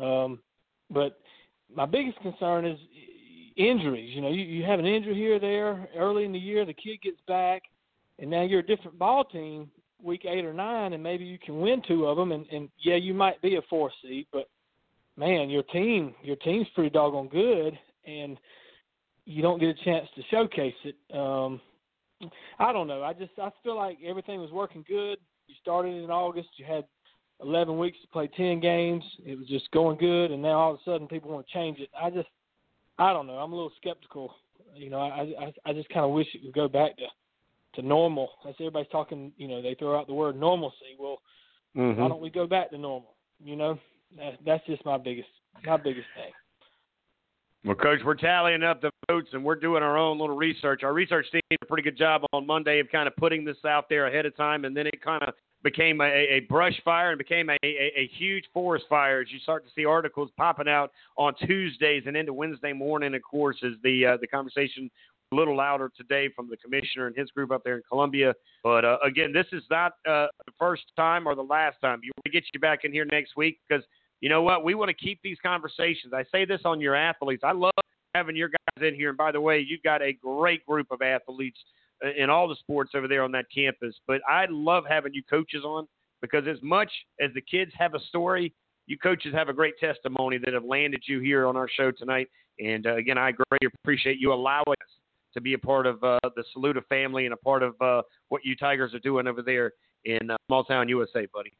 Um, 0.00 0.38
but 0.88 1.18
my 1.74 1.84
biggest 1.84 2.20
concern 2.20 2.64
is 2.64 2.78
injuries. 3.56 4.14
You 4.14 4.22
know, 4.22 4.28
you, 4.30 4.44
you 4.44 4.64
have 4.64 4.78
an 4.78 4.86
injury 4.86 5.14
here 5.14 5.36
or 5.36 5.40
there 5.40 5.88
early 5.96 6.24
in 6.24 6.32
the 6.32 6.38
year, 6.38 6.64
the 6.64 6.72
kid 6.72 7.02
gets 7.02 7.20
back, 7.26 7.62
and 8.20 8.30
now 8.30 8.42
you're 8.42 8.60
a 8.60 8.66
different 8.66 8.98
ball 8.98 9.24
team 9.24 9.68
week 10.02 10.24
eight 10.24 10.44
or 10.44 10.52
nine, 10.52 10.92
and 10.92 11.02
maybe 11.02 11.24
you 11.24 11.38
can 11.38 11.60
win 11.60 11.82
two 11.86 12.06
of 12.06 12.16
them, 12.16 12.32
and, 12.32 12.46
and 12.52 12.68
yeah, 12.78 12.96
you 12.96 13.14
might 13.14 13.40
be 13.42 13.56
a 13.56 13.62
four 13.68 13.90
seed, 14.02 14.26
but 14.32 14.48
man, 15.16 15.50
your 15.50 15.64
team, 15.64 16.14
your 16.22 16.36
team's 16.36 16.68
pretty 16.74 16.90
doggone 16.90 17.28
good, 17.28 17.78
and 18.06 18.38
you 19.24 19.42
don't 19.42 19.60
get 19.60 19.68
a 19.68 19.84
chance 19.84 20.08
to 20.14 20.22
showcase 20.30 20.74
it. 20.84 20.96
Um, 21.16 21.60
I 22.58 22.72
don't 22.72 22.86
know. 22.86 23.02
I 23.02 23.12
just 23.12 23.32
I 23.38 23.50
feel 23.62 23.76
like 23.76 23.98
everything 24.04 24.40
was 24.40 24.50
working 24.50 24.84
good. 24.88 25.18
You 25.46 25.54
started 25.60 26.02
in 26.02 26.10
August. 26.10 26.48
You 26.56 26.64
had 26.64 26.84
11 27.40 27.78
weeks 27.78 27.98
to 28.02 28.08
play 28.08 28.28
10 28.36 28.60
games. 28.60 29.04
It 29.24 29.38
was 29.38 29.46
just 29.46 29.70
going 29.70 29.98
good, 29.98 30.30
and 30.30 30.42
now 30.42 30.58
all 30.58 30.74
of 30.74 30.80
a 30.80 30.90
sudden 30.90 31.06
people 31.06 31.30
want 31.30 31.46
to 31.46 31.52
change 31.52 31.78
it. 31.78 31.90
I 32.00 32.10
just 32.10 32.28
I 32.98 33.12
don't 33.12 33.26
know. 33.26 33.34
I'm 33.34 33.52
a 33.52 33.56
little 33.56 33.72
skeptical. 33.76 34.34
You 34.74 34.90
know, 34.90 35.00
I 35.00 35.34
I, 35.40 35.52
I 35.66 35.72
just 35.72 35.88
kind 35.90 36.04
of 36.04 36.12
wish 36.12 36.28
it 36.34 36.42
would 36.44 36.54
go 36.54 36.68
back 36.68 36.96
to 36.96 37.04
to 37.78 37.86
normal. 37.86 38.28
As 38.46 38.54
everybody's 38.58 38.90
talking, 38.90 39.32
you 39.36 39.48
know, 39.48 39.62
they 39.62 39.74
throw 39.78 39.98
out 39.98 40.06
the 40.06 40.14
word 40.14 40.38
normalcy. 40.38 40.96
Well, 40.98 41.18
mm-hmm. 41.76 42.00
why 42.00 42.08
don't 42.08 42.20
we 42.20 42.30
go 42.30 42.46
back 42.46 42.70
to 42.70 42.78
normal? 42.78 43.14
You 43.42 43.56
know, 43.56 43.78
that, 44.16 44.34
that's 44.44 44.66
just 44.66 44.84
my 44.84 44.98
biggest 44.98 45.28
my 45.64 45.76
biggest 45.76 46.06
thing. 46.14 46.32
Well, 47.64 47.76
Coach, 47.76 48.00
we're 48.04 48.14
tallying 48.14 48.62
up 48.62 48.80
the 48.80 48.90
votes 49.10 49.28
and 49.32 49.44
we're 49.44 49.56
doing 49.56 49.82
our 49.82 49.98
own 49.98 50.18
little 50.18 50.36
research. 50.36 50.82
Our 50.84 50.92
research 50.92 51.26
team 51.32 51.40
did 51.50 51.58
a 51.60 51.66
pretty 51.66 51.82
good 51.82 51.98
job 51.98 52.22
on 52.32 52.46
Monday 52.46 52.78
of 52.78 52.88
kind 52.90 53.08
of 53.08 53.16
putting 53.16 53.44
this 53.44 53.56
out 53.66 53.88
there 53.88 54.06
ahead 54.06 54.26
of 54.26 54.36
time, 54.36 54.64
and 54.64 54.76
then 54.76 54.86
it 54.86 55.02
kind 55.02 55.22
of 55.22 55.34
became 55.64 56.00
a, 56.00 56.04
a 56.04 56.40
brush 56.48 56.80
fire 56.84 57.10
and 57.10 57.18
became 57.18 57.50
a, 57.50 57.56
a, 57.64 57.92
a 57.96 58.10
huge 58.16 58.44
forest 58.54 58.84
fire 58.88 59.20
as 59.20 59.26
you 59.32 59.40
start 59.40 59.64
to 59.64 59.70
see 59.74 59.84
articles 59.84 60.30
popping 60.36 60.68
out 60.68 60.92
on 61.16 61.34
Tuesdays 61.46 62.04
and 62.06 62.16
into 62.16 62.32
Wednesday 62.32 62.72
morning. 62.72 63.14
Of 63.14 63.22
course, 63.22 63.56
as 63.64 63.72
the 63.82 64.06
uh, 64.06 64.16
the 64.20 64.28
conversation 64.28 64.88
a 65.32 65.36
little 65.36 65.56
louder 65.56 65.90
today 65.96 66.28
from 66.34 66.48
the 66.48 66.56
commissioner 66.56 67.06
and 67.06 67.16
his 67.16 67.30
group 67.30 67.50
up 67.50 67.62
there 67.64 67.76
in 67.76 67.82
Columbia. 67.88 68.34
But 68.62 68.84
uh, 68.84 68.98
again, 69.04 69.32
this 69.32 69.46
is 69.52 69.62
not 69.70 69.92
uh, 70.08 70.28
the 70.46 70.52
first 70.58 70.84
time 70.96 71.26
or 71.26 71.34
the 71.34 71.42
last 71.42 71.76
time. 71.80 72.00
To 72.24 72.30
get 72.30 72.44
you 72.52 72.60
back 72.60 72.80
in 72.84 72.92
here 72.92 73.04
next 73.04 73.36
week 73.36 73.58
because 73.68 73.84
you 74.20 74.28
know 74.28 74.42
what? 74.42 74.64
We 74.64 74.74
want 74.74 74.88
to 74.88 74.94
keep 74.94 75.20
these 75.22 75.38
conversations. 75.44 76.12
I 76.12 76.24
say 76.32 76.44
this 76.44 76.60
on 76.64 76.80
your 76.80 76.94
athletes. 76.94 77.42
I 77.44 77.52
love 77.52 77.72
having 78.14 78.36
your 78.36 78.48
guys 78.48 78.86
in 78.86 78.94
here. 78.94 79.10
And 79.10 79.18
by 79.18 79.32
the 79.32 79.40
way, 79.40 79.64
you've 79.66 79.82
got 79.82 80.02
a 80.02 80.12
great 80.12 80.64
group 80.66 80.88
of 80.90 81.02
athletes 81.02 81.58
uh, 82.04 82.10
in 82.16 82.30
all 82.30 82.48
the 82.48 82.56
sports 82.56 82.92
over 82.94 83.06
there 83.06 83.22
on 83.22 83.32
that 83.32 83.46
campus. 83.54 83.94
But 84.06 84.20
I 84.28 84.46
love 84.50 84.84
having 84.88 85.14
you 85.14 85.22
coaches 85.28 85.62
on 85.64 85.86
because 86.20 86.44
as 86.48 86.58
much 86.62 86.90
as 87.20 87.30
the 87.34 87.40
kids 87.40 87.70
have 87.78 87.94
a 87.94 88.00
story, 88.08 88.52
you 88.86 88.98
coaches 88.98 89.32
have 89.34 89.48
a 89.48 89.52
great 89.52 89.74
testimony 89.78 90.38
that 90.38 90.54
have 90.54 90.64
landed 90.64 91.02
you 91.06 91.20
here 91.20 91.46
on 91.46 91.56
our 91.56 91.68
show 91.68 91.90
tonight. 91.92 92.28
And 92.58 92.86
uh, 92.86 92.96
again, 92.96 93.18
I 93.18 93.32
greatly 93.32 93.70
appreciate 93.82 94.18
you 94.18 94.32
allowing 94.32 94.64
us 94.66 94.97
to 95.38 95.42
be 95.42 95.54
a 95.54 95.58
part 95.58 95.86
of 95.86 96.02
uh, 96.02 96.18
the 96.36 96.44
Saluda 96.52 96.82
family 96.88 97.24
and 97.24 97.32
a 97.32 97.36
part 97.36 97.62
of 97.62 97.74
uh, 97.80 98.02
what 98.28 98.44
you 98.44 98.56
Tigers 98.56 98.92
are 98.94 98.98
doing 98.98 99.26
over 99.26 99.42
there 99.42 99.72
in 100.04 100.30
uh, 100.30 100.36
small 100.46 100.64
town 100.64 100.88
USA, 100.88 101.26
buddy. 101.32 101.52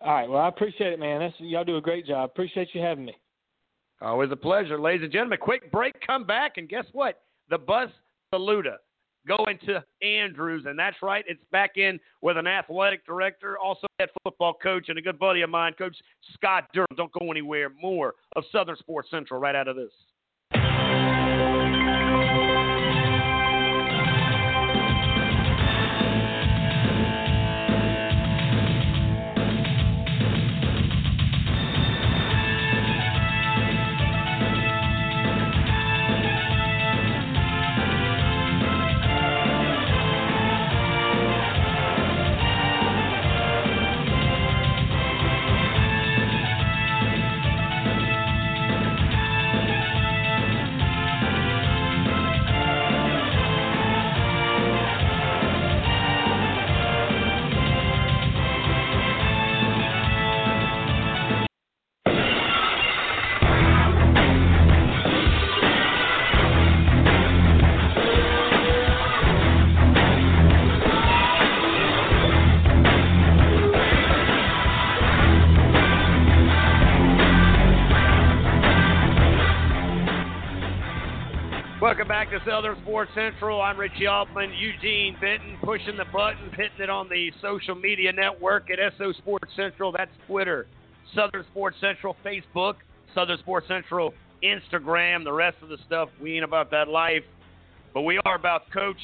All 0.00 0.14
right. 0.14 0.28
Well, 0.28 0.40
I 0.40 0.48
appreciate 0.48 0.92
it, 0.92 1.00
man. 1.00 1.20
That's, 1.20 1.34
y'all 1.38 1.64
do 1.64 1.76
a 1.76 1.80
great 1.80 2.06
job. 2.06 2.30
Appreciate 2.30 2.68
you 2.72 2.80
having 2.80 3.04
me. 3.04 3.14
Always 4.00 4.30
a 4.30 4.36
pleasure, 4.36 4.80
ladies 4.80 5.02
and 5.02 5.12
gentlemen. 5.12 5.38
Quick 5.40 5.72
break, 5.72 5.94
come 6.06 6.24
back, 6.24 6.52
and 6.56 6.68
guess 6.68 6.84
what? 6.92 7.22
The 7.50 7.58
bus 7.58 7.90
Saluda 8.32 8.76
going 9.26 9.58
to 9.66 9.82
Andrews, 10.02 10.64
and 10.66 10.78
that's 10.78 10.96
right. 11.02 11.24
It's 11.26 11.42
back 11.50 11.76
in 11.76 11.98
with 12.22 12.36
an 12.36 12.46
athletic 12.46 13.04
director, 13.04 13.58
also 13.58 13.88
head 13.98 14.08
football 14.22 14.54
coach, 14.54 14.88
and 14.88 14.98
a 14.98 15.02
good 15.02 15.18
buddy 15.18 15.42
of 15.42 15.50
mine, 15.50 15.72
Coach 15.76 15.96
Scott 16.34 16.68
Durham. 16.72 16.86
Don't 16.96 17.12
go 17.12 17.30
anywhere. 17.30 17.70
More 17.70 18.14
of 18.36 18.44
Southern 18.52 18.76
Sports 18.76 19.08
Central 19.10 19.40
right 19.40 19.56
out 19.56 19.66
of 19.66 19.74
this. 19.74 19.90
Southern 82.46 82.76
Sports 82.82 83.10
Central. 83.14 83.60
I'm 83.60 83.78
Richie 83.78 84.06
Altman, 84.06 84.52
Eugene 84.52 85.16
Benton, 85.20 85.56
pushing 85.62 85.96
the 85.96 86.04
button, 86.12 86.50
hitting 86.50 86.80
it 86.80 86.90
on 86.90 87.08
the 87.08 87.32
social 87.40 87.74
media 87.74 88.12
network 88.12 88.68
at 88.70 88.78
SO 88.98 89.12
Sports 89.12 89.50
Central. 89.56 89.92
That's 89.92 90.10
Twitter, 90.26 90.66
Southern 91.14 91.44
Sports 91.50 91.76
Central, 91.80 92.16
Facebook, 92.24 92.74
Southern 93.14 93.38
Sports 93.38 93.66
Central, 93.68 94.12
Instagram. 94.42 95.24
The 95.24 95.32
rest 95.32 95.56
of 95.62 95.68
the 95.68 95.78
stuff, 95.86 96.08
we 96.20 96.34
ain't 96.34 96.44
about 96.44 96.70
that 96.70 96.88
life. 96.88 97.24
But 97.94 98.02
we 98.02 98.20
are 98.24 98.36
about 98.36 98.70
Coach 98.72 98.98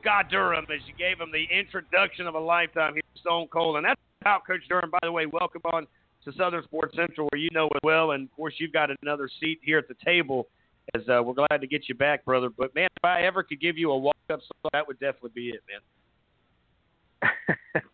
Scott 0.00 0.30
Durham 0.30 0.66
as 0.72 0.80
you 0.86 0.94
gave 0.98 1.18
him 1.18 1.32
the 1.32 1.46
introduction 1.56 2.26
of 2.26 2.34
a 2.34 2.40
lifetime 2.40 2.94
here 2.94 3.02
Stone 3.20 3.48
Cold. 3.48 3.76
And 3.76 3.84
that's 3.84 4.00
how 4.22 4.40
Coach 4.46 4.60
Durham, 4.68 4.90
by 4.90 4.98
the 5.02 5.12
way, 5.12 5.26
welcome 5.26 5.62
on 5.72 5.86
to 6.24 6.32
Southern 6.36 6.62
Sports 6.64 6.94
Central, 6.96 7.28
where 7.30 7.40
you 7.40 7.48
know 7.52 7.66
it 7.66 7.80
well. 7.82 8.12
And 8.12 8.28
of 8.28 8.36
course, 8.36 8.54
you've 8.58 8.72
got 8.72 8.90
another 9.02 9.28
seat 9.40 9.60
here 9.62 9.78
at 9.78 9.88
the 9.88 9.96
table 10.04 10.48
as 10.94 11.02
uh, 11.08 11.22
we're 11.22 11.34
glad 11.34 11.60
to 11.60 11.66
get 11.66 11.88
you 11.88 11.94
back, 11.94 12.24
brother. 12.24 12.50
But 12.50 12.74
man, 12.74 12.88
if 12.96 13.04
I 13.04 13.22
ever 13.22 13.42
could 13.42 13.60
give 13.60 13.78
you 13.78 13.90
a 13.90 13.98
walk 13.98 14.16
up 14.30 14.40
song, 14.40 14.70
that 14.72 14.86
would 14.86 14.98
definitely 15.00 15.30
be 15.34 15.50
it, 15.50 15.62
man. 15.68 15.80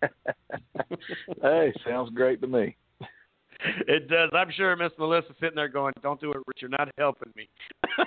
hey, 1.43 1.73
sounds 1.87 2.11
great 2.15 2.41
to 2.41 2.47
me. 2.47 2.77
It 3.87 4.09
does. 4.09 4.31
I'm 4.33 4.51
sure 4.53 4.75
Miss 4.77 4.93
Melissa 4.99 5.35
sitting 5.39 5.57
there 5.57 5.69
going, 5.69 5.93
"Don't 6.03 6.21
do 6.21 6.31
it, 6.33 6.39
Rich. 6.47 6.59
You're 6.61 6.71
not 6.71 6.89
helping 6.97 7.33
me." 7.37 7.49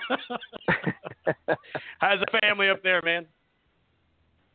How's 1.99 2.19
the 2.19 2.39
family 2.41 2.69
up 2.69 2.81
there, 2.81 3.01
man? 3.03 3.27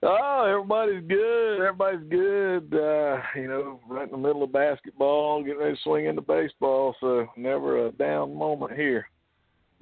Oh, 0.02 0.44
everybody's 0.48 1.08
good. 1.08 1.60
Everybody's 1.60 2.08
good. 2.08 2.74
Uh, 2.74 3.20
you 3.36 3.48
know, 3.48 3.80
right 3.88 4.04
in 4.04 4.12
the 4.12 4.16
middle 4.16 4.42
of 4.44 4.52
basketball, 4.52 5.42
getting 5.42 5.58
ready 5.60 5.74
to 5.74 5.82
swing 5.82 6.06
into 6.06 6.22
baseball, 6.22 6.94
so 7.00 7.26
never 7.36 7.86
a 7.86 7.92
down 7.92 8.36
moment 8.36 8.72
here. 8.76 9.08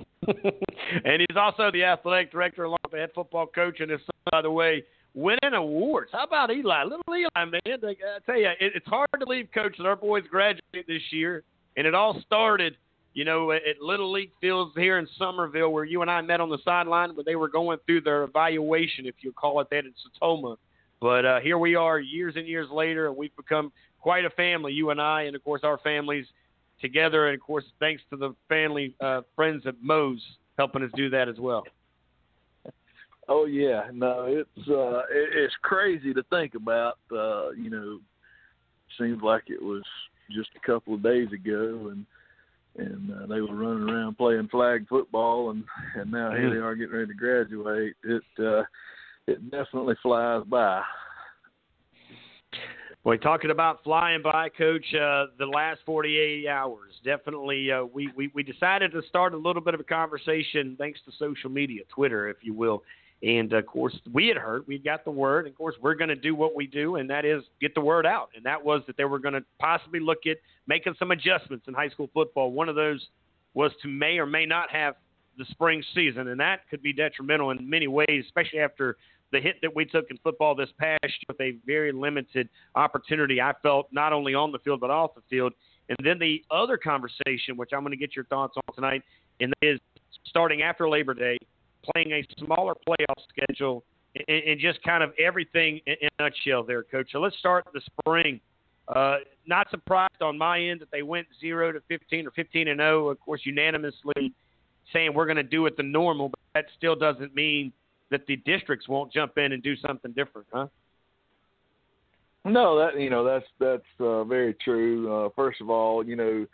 and 0.26 1.20
he's 1.20 1.36
also 1.36 1.70
the 1.70 1.84
athletic 1.84 2.32
director 2.32 2.64
along 2.64 2.78
with 2.84 2.92
the 2.92 2.98
head 2.98 3.10
football 3.14 3.46
coach 3.46 3.80
and 3.80 3.90
his 3.90 4.00
son, 4.00 4.30
by 4.30 4.42
the 4.42 4.50
way, 4.50 4.84
winning 5.14 5.54
awards. 5.54 6.10
How 6.12 6.24
about 6.24 6.50
Eli? 6.50 6.84
Little 6.84 7.02
Eli, 7.08 7.28
man. 7.36 7.60
I 7.64 7.94
tell 8.26 8.38
you, 8.38 8.48
it, 8.48 8.72
it's 8.74 8.86
hard 8.86 9.08
to 9.18 9.26
leave, 9.26 9.48
coach, 9.54 9.76
that 9.78 9.86
our 9.86 9.96
boys 9.96 10.24
graduate 10.30 10.86
this 10.86 11.02
year. 11.10 11.42
And 11.76 11.86
it 11.86 11.94
all 11.94 12.20
started, 12.24 12.76
you 13.14 13.24
know, 13.24 13.52
at 13.52 13.62
Little 13.80 14.10
League 14.10 14.32
Fields 14.40 14.72
here 14.76 14.98
in 14.98 15.06
Summerville, 15.18 15.72
where 15.72 15.84
you 15.84 16.02
and 16.02 16.10
I 16.10 16.20
met 16.22 16.40
on 16.40 16.48
the 16.48 16.58
sideline, 16.64 17.14
where 17.14 17.24
they 17.24 17.36
were 17.36 17.48
going 17.48 17.78
through 17.86 18.02
their 18.02 18.24
evaluation, 18.24 19.06
if 19.06 19.16
you 19.20 19.32
call 19.32 19.60
it 19.60 19.68
that, 19.70 19.84
in 19.84 19.92
Sertoma. 19.92 20.56
But 21.00 21.24
uh, 21.26 21.40
here 21.40 21.58
we 21.58 21.74
are, 21.74 22.00
years 22.00 22.34
and 22.36 22.46
years 22.46 22.68
later, 22.70 23.08
and 23.08 23.16
we've 23.16 23.34
become 23.36 23.72
quite 24.00 24.24
a 24.24 24.30
family, 24.30 24.72
you 24.72 24.90
and 24.90 25.00
I, 25.00 25.22
and 25.22 25.34
of 25.34 25.42
course 25.44 25.62
our 25.64 25.78
families 25.78 26.26
together. 26.80 27.26
And 27.26 27.34
of 27.34 27.40
course, 27.40 27.64
thanks 27.80 28.02
to 28.10 28.16
the 28.16 28.34
family 28.48 28.94
uh, 29.00 29.22
friends 29.34 29.62
at 29.66 29.74
Moe's 29.82 30.22
helping 30.58 30.82
us 30.82 30.90
do 30.96 31.10
that 31.10 31.28
as 31.28 31.38
well. 31.38 31.64
Oh 33.28 33.46
yeah, 33.46 33.88
no, 33.92 34.24
it's 34.28 34.68
uh, 34.68 34.98
it, 35.10 35.30
it's 35.34 35.54
crazy 35.62 36.14
to 36.14 36.22
think 36.30 36.54
about. 36.54 36.98
Uh, 37.10 37.50
you 37.50 37.70
know, 37.70 37.98
seems 38.98 39.20
like 39.22 39.44
it 39.48 39.60
was 39.60 39.82
just 40.30 40.50
a 40.56 40.66
couple 40.66 40.94
of 40.94 41.02
days 41.02 41.28
ago, 41.32 41.90
and 41.90 42.06
and 42.78 43.10
uh, 43.12 43.26
they 43.26 43.40
were 43.40 43.54
running 43.54 43.88
around 43.88 44.16
playing 44.16 44.48
flag 44.48 44.86
football, 44.88 45.50
and 45.50 45.64
and 45.96 46.10
now 46.10 46.30
here 46.30 46.50
they 46.50 46.60
are 46.60 46.76
getting 46.76 46.94
ready 46.94 47.08
to 47.08 47.14
graduate. 47.14 47.94
It 48.04 48.22
uh, 48.38 48.62
it 49.26 49.50
definitely 49.50 49.96
flies 50.02 50.44
by. 50.46 50.82
Boy, 53.06 53.18
talking 53.18 53.52
about 53.52 53.84
flying 53.84 54.20
by, 54.20 54.48
Coach, 54.48 54.84
uh, 54.92 55.26
the 55.38 55.46
last 55.46 55.78
48 55.86 56.48
hours. 56.48 56.90
Definitely, 57.04 57.70
uh, 57.70 57.84
we, 57.84 58.10
we, 58.16 58.32
we 58.34 58.42
decided 58.42 58.90
to 58.90 59.02
start 59.08 59.32
a 59.32 59.36
little 59.36 59.62
bit 59.62 59.74
of 59.74 59.80
a 59.80 59.84
conversation 59.84 60.74
thanks 60.76 60.98
to 61.04 61.12
social 61.16 61.48
media, 61.48 61.82
Twitter, 61.88 62.28
if 62.28 62.38
you 62.42 62.52
will. 62.52 62.82
And 63.22 63.52
of 63.52 63.64
course, 63.64 63.96
we 64.12 64.26
had 64.26 64.36
heard, 64.36 64.66
we 64.66 64.78
got 64.78 65.04
the 65.04 65.12
word. 65.12 65.46
And 65.46 65.52
of 65.52 65.56
course, 65.56 65.76
we're 65.80 65.94
going 65.94 66.08
to 66.08 66.16
do 66.16 66.34
what 66.34 66.56
we 66.56 66.66
do, 66.66 66.96
and 66.96 67.08
that 67.08 67.24
is 67.24 67.44
get 67.60 67.76
the 67.76 67.80
word 67.80 68.06
out. 68.06 68.30
And 68.34 68.44
that 68.44 68.64
was 68.64 68.82
that 68.88 68.96
they 68.96 69.04
were 69.04 69.20
going 69.20 69.34
to 69.34 69.44
possibly 69.60 70.00
look 70.00 70.26
at 70.28 70.38
making 70.66 70.96
some 70.98 71.12
adjustments 71.12 71.66
in 71.68 71.74
high 71.74 71.90
school 71.90 72.10
football. 72.12 72.50
One 72.50 72.68
of 72.68 72.74
those 72.74 73.06
was 73.54 73.70
to 73.82 73.88
may 73.88 74.18
or 74.18 74.26
may 74.26 74.46
not 74.46 74.72
have 74.72 74.96
the 75.38 75.44
spring 75.52 75.80
season, 75.94 76.26
and 76.26 76.40
that 76.40 76.68
could 76.68 76.82
be 76.82 76.92
detrimental 76.92 77.52
in 77.52 77.70
many 77.70 77.86
ways, 77.86 78.24
especially 78.24 78.58
after 78.58 78.96
the 79.32 79.40
hit 79.40 79.56
that 79.62 79.74
we 79.74 79.84
took 79.84 80.10
in 80.10 80.18
football 80.18 80.54
this 80.54 80.68
past 80.78 81.02
year 81.02 81.26
with 81.28 81.40
a 81.40 81.56
very 81.66 81.92
limited 81.92 82.48
opportunity, 82.74 83.40
I 83.40 83.52
felt, 83.62 83.88
not 83.92 84.12
only 84.12 84.34
on 84.34 84.52
the 84.52 84.58
field 84.60 84.80
but 84.80 84.90
off 84.90 85.14
the 85.14 85.22
field. 85.28 85.52
And 85.88 85.98
then 86.02 86.18
the 86.18 86.42
other 86.50 86.76
conversation, 86.76 87.56
which 87.56 87.70
I'm 87.72 87.80
going 87.80 87.92
to 87.92 87.96
get 87.96 88.16
your 88.16 88.24
thoughts 88.26 88.56
on 88.56 88.74
tonight, 88.74 89.02
and 89.40 89.52
that 89.60 89.68
is 89.68 89.80
starting 90.24 90.62
after 90.62 90.88
Labor 90.88 91.14
Day, 91.14 91.38
playing 91.92 92.12
a 92.12 92.26
smaller 92.44 92.74
playoff 92.74 93.22
schedule, 93.28 93.84
and, 94.28 94.42
and 94.42 94.60
just 94.60 94.82
kind 94.82 95.02
of 95.02 95.12
everything 95.18 95.80
in, 95.86 95.94
in 96.02 96.08
a 96.18 96.22
nutshell 96.24 96.64
there, 96.64 96.82
Coach. 96.82 97.08
So 97.12 97.20
let's 97.20 97.38
start 97.38 97.66
the 97.72 97.80
spring. 98.00 98.40
Uh, 98.88 99.18
not 99.46 99.68
surprised 99.70 100.22
on 100.22 100.38
my 100.38 100.60
end 100.60 100.80
that 100.80 100.90
they 100.92 101.02
went 101.02 101.26
zero 101.40 101.72
to 101.72 101.80
15 101.88 102.26
or 102.26 102.30
15 102.30 102.68
and 102.68 102.78
0. 102.78 103.08
Of 103.08 103.20
course, 103.20 103.40
unanimously 103.44 104.32
saying 104.92 105.12
we're 105.12 105.26
going 105.26 105.36
to 105.36 105.42
do 105.42 105.66
it 105.66 105.76
the 105.76 105.82
normal, 105.82 106.28
but 106.28 106.38
that 106.54 106.66
still 106.76 106.94
doesn't 106.94 107.34
mean 107.34 107.72
that 108.10 108.26
the 108.26 108.36
districts 108.36 108.88
won't 108.88 109.12
jump 109.12 109.38
in 109.38 109.52
and 109.52 109.62
do 109.62 109.76
something 109.76 110.12
different, 110.12 110.46
huh? 110.52 110.66
No, 112.44 112.78
that 112.78 113.00
you 113.00 113.10
know 113.10 113.24
that's 113.24 113.46
that's 113.58 113.82
uh, 113.98 114.22
very 114.22 114.54
true. 114.54 115.12
Uh, 115.12 115.28
first 115.34 115.60
of 115.60 115.68
all, 115.68 116.06
you 116.06 116.14
know, 116.14 116.46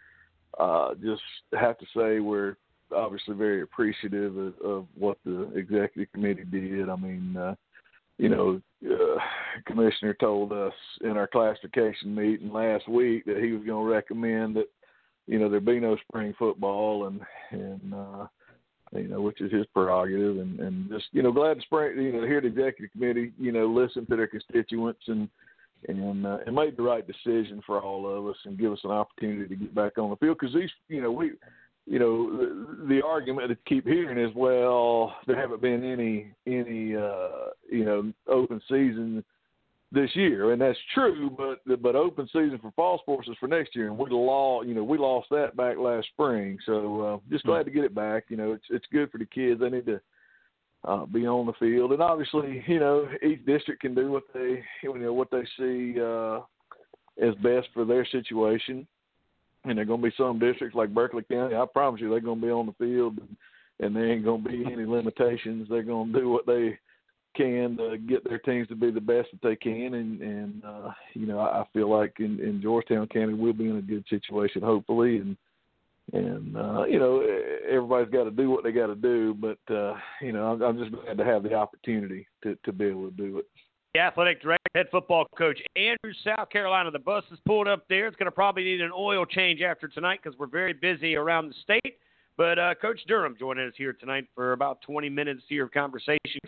uh, 0.59 0.95
just 0.95 1.23
have 1.53 1.77
to 1.79 1.87
say 1.95 2.21
we're 2.21 2.57
obviously 2.95 3.35
very 3.35 3.63
appreciative 3.63 4.37
of, 4.37 4.55
of 4.65 4.87
what 4.97 5.19
the 5.25 5.51
executive 5.55 6.11
committee 6.13 6.45
did. 6.45 6.89
I 6.89 6.97
mean, 6.97 7.37
uh, 7.37 7.55
you 8.17 8.31
know, 8.31 8.61
uh, 8.91 9.19
commissioner 9.67 10.15
told 10.15 10.53
us 10.53 10.73
in 11.03 11.19
our 11.19 11.27
classification 11.27 12.15
meeting 12.15 12.53
last 12.53 12.89
week 12.89 13.27
that 13.27 13.43
he 13.43 13.53
was 13.53 13.65
going 13.65 13.87
to 13.87 13.93
recommend 13.93 14.57
that 14.57 14.69
you 15.27 15.39
know 15.39 15.49
there 15.49 15.61
be 15.61 15.79
no 15.79 15.97
spring 16.09 16.35
football 16.39 17.07
and 17.07 17.21
and 17.51 17.95
uh, 17.95 18.27
you 18.95 19.09
know, 19.09 19.21
which 19.21 19.41
is 19.41 19.53
his 19.53 19.67
prerogative, 19.75 20.39
and 20.39 20.61
and 20.61 20.89
just 20.91 21.07
you 21.13 21.23
know, 21.23 21.33
glad 21.33 21.55
to 21.55 21.63
spring, 21.63 22.01
you 22.01 22.13
know, 22.13 22.27
hear 22.27 22.41
the 22.41 22.49
executive 22.49 22.93
committee, 22.93 23.33
you 23.39 23.53
know, 23.53 23.67
listen 23.67 24.07
to 24.07 24.17
their 24.17 24.27
constituents 24.27 25.03
and 25.07 25.29
and 25.89 26.27
uh, 26.27 26.39
and 26.47 26.55
made 26.55 26.77
the 26.77 26.83
right 26.83 27.07
decision 27.07 27.63
for 27.67 27.81
all 27.81 28.07
of 28.07 28.27
us 28.27 28.37
and 28.45 28.59
give 28.59 28.73
us 28.73 28.81
an 28.85 28.91
opportunity 28.91 29.49
to 29.49 29.57
get 29.57 29.75
back 29.75 29.99
on 29.99 30.11
the 30.11 30.17
field. 30.17 30.39
Because 30.39 30.55
these, 30.55 30.71
you 30.89 31.01
know, 31.01 31.11
we, 31.11 31.33
you 31.87 31.99
know, 31.99 32.37
the, 32.37 32.87
the 32.89 33.03
argument 33.05 33.49
to 33.49 33.57
keep 33.67 33.87
hearing 33.87 34.19
is, 34.19 34.35
well, 34.37 35.17
there 35.27 35.41
haven't 35.41 35.63
been 35.63 35.85
any 35.85 36.33
any 36.47 36.95
uh, 36.95 37.51
you 37.71 37.85
know 37.85 38.13
open 38.29 38.61
season 38.69 39.25
this 39.93 40.11
year, 40.15 40.53
and 40.53 40.61
that's 40.61 40.79
true. 40.95 41.31
But 41.31 41.83
but 41.83 41.95
open 41.95 42.27
season 42.27 42.59
for 42.61 42.73
fall 42.73 42.99
sports 42.99 43.29
is 43.29 43.37
for 43.39 43.47
next 43.47 43.77
year, 43.77 43.89
and 43.89 43.99
we 43.99 44.11
lost 44.11 44.67
you 44.67 44.75
know 44.75 44.85
we 44.85 44.99
lost 44.99 45.29
that 45.31 45.57
back 45.57 45.77
last 45.79 46.09
spring. 46.09 46.59
So 46.65 47.01
uh, 47.03 47.19
just 47.31 47.45
glad 47.45 47.65
to 47.65 47.71
get 47.71 47.85
it 47.85 47.95
back. 47.95 48.25
You 48.29 48.37
know, 48.37 48.53
it's 48.53 48.65
it's 48.71 48.87
good 48.93 49.11
for 49.11 49.19
the 49.19 49.27
kids. 49.27 49.61
They 49.61 49.69
need 49.69 49.87
to 49.87 50.01
uh, 50.85 51.07
be 51.07 51.27
on 51.27 51.47
the 51.47 51.53
field, 51.55 51.93
and 51.93 52.03
obviously 52.03 52.65
you 52.67 52.81
know 52.81 53.09
each 53.23 53.45
district 53.45 53.83
can 53.83 53.95
do 53.95 54.11
what 54.11 54.25
they 54.33 54.63
you 54.83 54.99
know 54.99 55.13
what 55.13 55.31
they 55.31 55.45
see 55.59 56.01
uh, 56.01 56.41
as 57.21 57.35
best 57.43 57.69
for 57.75 57.85
their 57.85 58.07
situation. 58.07 58.87
And 59.65 59.79
there 59.79 59.85
are 59.85 59.87
going 59.87 60.03
to 60.03 60.09
be 60.09 60.15
some 60.17 60.41
districts 60.41 60.75
like 60.75 60.93
Berkeley 60.93 61.23
County. 61.23 61.55
I 61.55 61.65
promise 61.73 62.01
you, 62.01 62.11
they're 62.11 62.19
going 62.19 62.41
to 62.41 62.47
be 62.47 62.51
on 62.51 62.67
the 62.67 62.73
field, 62.85 63.19
and, 63.19 63.37
and 63.79 63.95
there 63.95 64.11
ain't 64.11 64.25
going 64.25 64.43
to 64.43 64.49
be 64.49 64.65
any 64.73 64.85
limitations. 64.85 65.69
They're 65.71 65.85
going 65.85 66.13
to 66.13 66.19
do 66.19 66.29
what 66.31 66.47
they 66.47 66.81
can 67.35 67.77
to 67.77 67.99
get 67.99 68.25
their 68.25 68.39
teams 68.39 68.69
to 68.69 68.75
be 68.75 68.91
the 68.91 69.01
best 69.01 69.29
that 69.33 69.43
they 69.43 69.57
can, 69.57 69.95
and 69.95 70.21
and 70.21 70.65
uh, 70.65 70.91
you 71.15 71.27
know 71.27 71.41
I 71.41 71.65
feel 71.73 71.91
like 71.91 72.15
in, 72.19 72.41
in 72.41 72.61
Georgetown 72.63 73.07
County 73.09 73.35
we'll 73.35 73.53
be 73.53 73.69
in 73.69 73.77
a 73.77 73.83
good 73.83 74.05
situation 74.09 74.63
hopefully, 74.63 75.19
and 75.19 75.37
and 76.13 76.57
uh, 76.57 76.85
you 76.85 76.99
know 76.99 77.21
everybody's 77.69 78.13
got 78.13 78.25
to 78.25 78.31
do 78.31 78.51
what 78.51 78.65
they 78.65 78.73
got 78.73 78.89
to 78.89 78.95
do, 78.95 79.35
but 79.35 79.75
uh, 79.75 79.95
you 80.21 80.33
know 80.33 80.53
I'm, 80.53 80.63
I'm 80.63 80.79
just 80.79 80.93
glad 80.93 81.19
to 81.19 81.25
have 81.25 81.43
the 81.43 81.55
opportunity 81.55 82.27
to 82.43 82.57
to 82.65 82.73
be 82.73 82.87
able 82.87 83.11
to 83.11 83.17
do 83.17 83.39
it. 83.39 83.47
The 83.95 84.01
athletic 84.01 84.41
director, 84.41 84.71
head 84.75 84.87
football 84.91 85.27
coach 85.37 85.59
Andrews, 85.77 86.17
South 86.25 86.49
Carolina. 86.49 86.91
The 86.91 86.99
bus 86.99 87.25
is 87.31 87.39
pulled 87.47 87.69
up 87.69 87.85
there. 87.89 88.07
It's 88.07 88.17
going 88.17 88.27
to 88.27 88.31
probably 88.31 88.65
need 88.65 88.81
an 88.81 88.91
oil 88.97 89.27
change 89.27 89.61
after 89.61 89.87
tonight 89.87 90.21
because 90.23 90.39
we're 90.39 90.47
very 90.47 90.73
busy 90.73 91.15
around 91.15 91.49
the 91.49 91.55
state. 91.63 91.99
But 92.39 92.59
uh, 92.59 92.75
Coach 92.81 93.01
Durham 93.07 93.37
joining 93.39 93.69
us 93.69 93.75
here 93.77 93.93
tonight 93.93 94.27
for 94.35 94.55
about 94.55 94.81
20 94.83 95.11
minutes 95.11 95.43
here 95.49 95.65
of 95.65 95.73
conversation. 95.73 96.41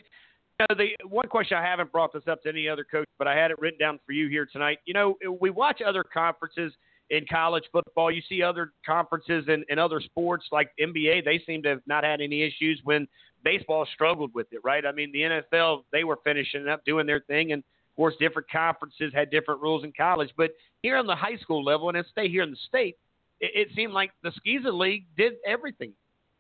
You 0.61 0.67
know, 0.69 0.77
the 0.77 1.09
one 1.09 1.27
question 1.29 1.57
I 1.57 1.63
haven't 1.63 1.91
brought 1.91 2.13
this 2.13 2.23
up 2.29 2.43
to 2.45 2.49
any 2.49 2.69
other 2.69 2.85
coach, 2.85 3.09
but 3.19 3.27
I 3.27 3.37
had 3.37 3.51
it 3.51 3.59
written 3.59 3.79
down 3.79 3.99
for 4.07 4.13
you 4.13 4.29
here 4.29 4.47
tonight. 4.51 4.79
You 4.85 4.95
know, 4.95 5.17
we 5.41 5.51
watch 5.51 5.81
other 5.85 6.05
conferences 6.05 6.73
in 7.11 7.27
college 7.31 7.65
football. 7.73 8.11
You 8.11 8.23
see 8.29 8.43
other 8.43 8.73
conferences 8.87 9.45
in, 9.49 9.65
in 9.69 9.79
other 9.79 10.01
sports 10.01 10.47
like 10.53 10.71
NBA. 10.81 11.25
They 11.25 11.43
seem 11.45 11.63
to 11.65 11.71
have 11.71 11.81
not 11.87 12.05
had 12.05 12.21
any 12.21 12.43
issues 12.43 12.81
when 12.85 13.09
baseball 13.43 13.87
struggled 13.95 14.33
with 14.33 14.47
it, 14.53 14.61
right? 14.63 14.87
I 14.87 14.93
mean, 14.93 15.11
the 15.13 15.43
NFL 15.55 15.85
they 15.93 16.05
were 16.05 16.19
finishing 16.23 16.69
up 16.69 16.85
doing 16.85 17.07
their 17.07 17.21
thing, 17.21 17.53
and 17.53 17.61
of 17.61 17.97
course, 17.97 18.15
different 18.21 18.49
conferences 18.49 19.13
had 19.13 19.31
different 19.31 19.61
rules 19.61 19.83
in 19.83 19.93
college. 19.97 20.31
But 20.37 20.53
here 20.83 20.97
on 20.97 21.07
the 21.07 21.17
high 21.17 21.37
school 21.37 21.65
level, 21.65 21.89
and 21.89 22.05
stay 22.11 22.29
here 22.29 22.43
in 22.43 22.51
the 22.51 22.57
state, 22.69 22.97
it, 23.41 23.69
it 23.69 23.69
seemed 23.75 23.93
like 23.93 24.13
the 24.23 24.33
SCISA 24.47 24.73
League 24.73 25.07
did 25.17 25.35
everything 25.45 25.93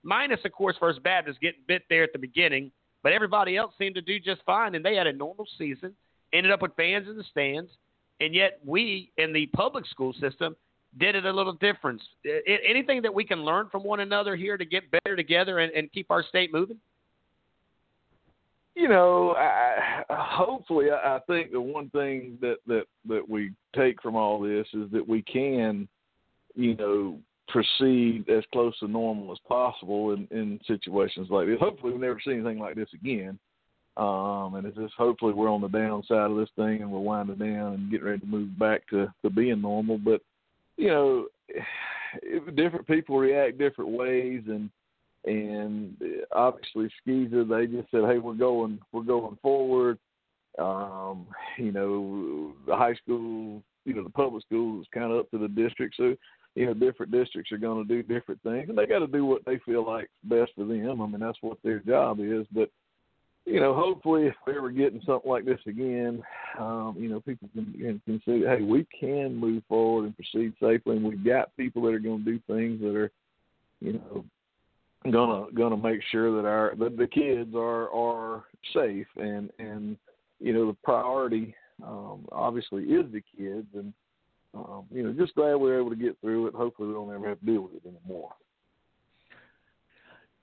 minus, 0.04 0.40
of 0.44 0.52
course, 0.52 0.76
First 0.78 1.02
Baptist 1.02 1.40
getting 1.40 1.60
bit 1.66 1.82
there 1.88 2.04
at 2.04 2.12
the 2.12 2.18
beginning. 2.18 2.70
But 3.04 3.12
everybody 3.12 3.56
else 3.58 3.74
seemed 3.78 3.94
to 3.96 4.00
do 4.00 4.18
just 4.18 4.40
fine, 4.44 4.74
and 4.74 4.84
they 4.84 4.96
had 4.96 5.06
a 5.06 5.12
normal 5.12 5.46
season, 5.58 5.94
ended 6.32 6.50
up 6.50 6.62
with 6.62 6.74
fans 6.74 7.06
in 7.06 7.18
the 7.18 7.24
stands, 7.30 7.70
and 8.20 8.34
yet 8.34 8.58
we 8.64 9.12
in 9.18 9.32
the 9.34 9.46
public 9.48 9.86
school 9.86 10.14
system 10.14 10.56
did 10.98 11.14
it 11.14 11.26
a 11.26 11.30
little 11.30 11.52
different. 11.52 12.00
Anything 12.46 13.02
that 13.02 13.12
we 13.12 13.24
can 13.24 13.44
learn 13.44 13.68
from 13.70 13.84
one 13.84 14.00
another 14.00 14.34
here 14.36 14.56
to 14.56 14.64
get 14.64 14.90
better 14.90 15.16
together 15.16 15.58
and, 15.58 15.70
and 15.74 15.92
keep 15.92 16.10
our 16.10 16.24
state 16.24 16.50
moving? 16.50 16.78
You 18.74 18.88
know, 18.88 19.34
I, 19.36 20.02
hopefully, 20.10 20.86
I 20.90 21.20
think 21.26 21.52
the 21.52 21.60
one 21.60 21.90
thing 21.90 22.38
that 22.40 22.56
that 22.66 22.84
that 23.06 23.28
we 23.28 23.52
take 23.76 24.00
from 24.00 24.16
all 24.16 24.40
this 24.40 24.66
is 24.72 24.90
that 24.92 25.06
we 25.06 25.20
can, 25.22 25.86
you 26.56 26.74
know, 26.74 27.18
proceed 27.48 28.28
as 28.28 28.44
close 28.52 28.78
to 28.78 28.88
normal 28.88 29.32
as 29.32 29.38
possible 29.46 30.12
in, 30.12 30.26
in 30.30 30.60
situations 30.66 31.28
like 31.30 31.46
this. 31.46 31.60
Hopefully, 31.60 31.92
we 31.92 31.98
never 31.98 32.20
see 32.24 32.32
anything 32.32 32.58
like 32.58 32.74
this 32.74 32.88
again. 32.94 33.38
Um, 33.96 34.56
and 34.56 34.66
it's 34.66 34.76
just 34.76 34.94
hopefully 34.94 35.34
we're 35.34 35.50
on 35.50 35.60
the 35.60 35.68
downside 35.68 36.30
of 36.30 36.36
this 36.36 36.48
thing 36.56 36.82
and 36.82 36.90
we're 36.90 36.98
winding 36.98 37.36
down 37.36 37.74
and 37.74 37.90
getting 37.90 38.06
ready 38.06 38.18
to 38.20 38.26
move 38.26 38.58
back 38.58 38.88
to, 38.88 39.12
to 39.22 39.30
being 39.30 39.60
normal. 39.60 39.98
But, 39.98 40.20
you 40.76 40.88
know, 40.88 41.26
different 42.56 42.88
people 42.88 43.18
react 43.18 43.58
different 43.58 43.90
ways 43.90 44.42
and, 44.48 44.68
and 45.24 45.96
obviously 46.34 46.90
SCISA, 47.06 47.48
they 47.48 47.66
just 47.66 47.90
said, 47.90 48.02
Hey, 48.04 48.18
we're 48.18 48.34
going, 48.34 48.80
we're 48.92 49.02
going 49.02 49.38
forward. 49.40 49.98
Um, 50.58 51.26
you 51.56 51.72
know, 51.72 52.52
the 52.66 52.76
high 52.76 52.94
school, 52.94 53.62
you 53.84 53.94
know, 53.94 54.02
the 54.02 54.10
public 54.10 54.44
school 54.44 54.80
is 54.80 54.86
kind 54.92 55.12
of 55.12 55.18
up 55.18 55.30
to 55.30 55.38
the 55.38 55.48
district. 55.48 55.94
So, 55.96 56.16
you 56.54 56.66
know, 56.66 56.74
different 56.74 57.12
districts 57.12 57.50
are 57.52 57.58
going 57.58 57.86
to 57.86 57.88
do 57.88 58.02
different 58.02 58.40
things, 58.42 58.68
and 58.68 58.78
they 58.78 58.86
got 58.86 59.00
to 59.00 59.06
do 59.06 59.24
what 59.24 59.44
they 59.44 59.58
feel 59.64 59.84
like 59.84 60.08
best 60.24 60.52
for 60.54 60.64
them. 60.64 61.00
I 61.00 61.06
mean, 61.06 61.20
that's 61.20 61.38
what 61.40 61.58
their 61.64 61.80
job 61.80 62.20
is. 62.20 62.46
But 62.52 62.70
you 63.44 63.60
know, 63.60 63.74
hopefully, 63.74 64.26
if 64.26 64.34
we're 64.46 64.58
ever 64.58 64.70
getting 64.70 65.02
something 65.04 65.30
like 65.30 65.44
this 65.44 65.60
again, 65.66 66.22
um, 66.58 66.96
you 66.98 67.08
know, 67.08 67.20
people 67.20 67.48
can, 67.52 68.00
can 68.04 68.22
see, 68.24 68.42
hey, 68.46 68.62
we 68.62 68.86
can 68.98 69.36
move 69.36 69.62
forward 69.68 70.04
and 70.04 70.16
proceed 70.16 70.54
safely, 70.60 70.96
and 70.96 71.04
we've 71.04 71.24
got 71.24 71.54
people 71.56 71.82
that 71.82 71.94
are 71.94 71.98
going 71.98 72.24
to 72.24 72.32
do 72.32 72.40
things 72.46 72.80
that 72.80 72.96
are, 72.96 73.10
you 73.80 73.94
know, 73.94 74.24
gonna 75.10 75.46
gonna 75.52 75.76
make 75.76 76.00
sure 76.10 76.34
that 76.34 76.48
our 76.48 76.74
that 76.78 76.96
the 76.96 77.06
kids 77.06 77.54
are 77.54 77.90
are 77.90 78.44
safe 78.72 79.06
and 79.16 79.50
and 79.58 79.96
you 80.40 80.52
know 80.52 80.66
the 80.66 80.76
priority 80.82 81.54
um 81.86 82.26
obviously 82.32 82.84
is 82.84 83.04
the 83.12 83.22
kids 83.36 83.66
and 83.74 83.92
um, 84.54 84.84
you 84.90 85.02
know, 85.02 85.12
just 85.12 85.34
glad 85.34 85.54
we 85.56 85.70
were 85.70 85.78
able 85.78 85.90
to 85.90 85.96
get 85.96 86.20
through 86.20 86.46
it. 86.46 86.54
Hopefully, 86.54 86.88
we 86.88 86.94
don't 86.94 87.12
ever 87.12 87.28
have 87.28 87.40
to 87.40 87.46
deal 87.46 87.62
with 87.62 87.74
it 87.74 87.82
anymore. 87.86 88.32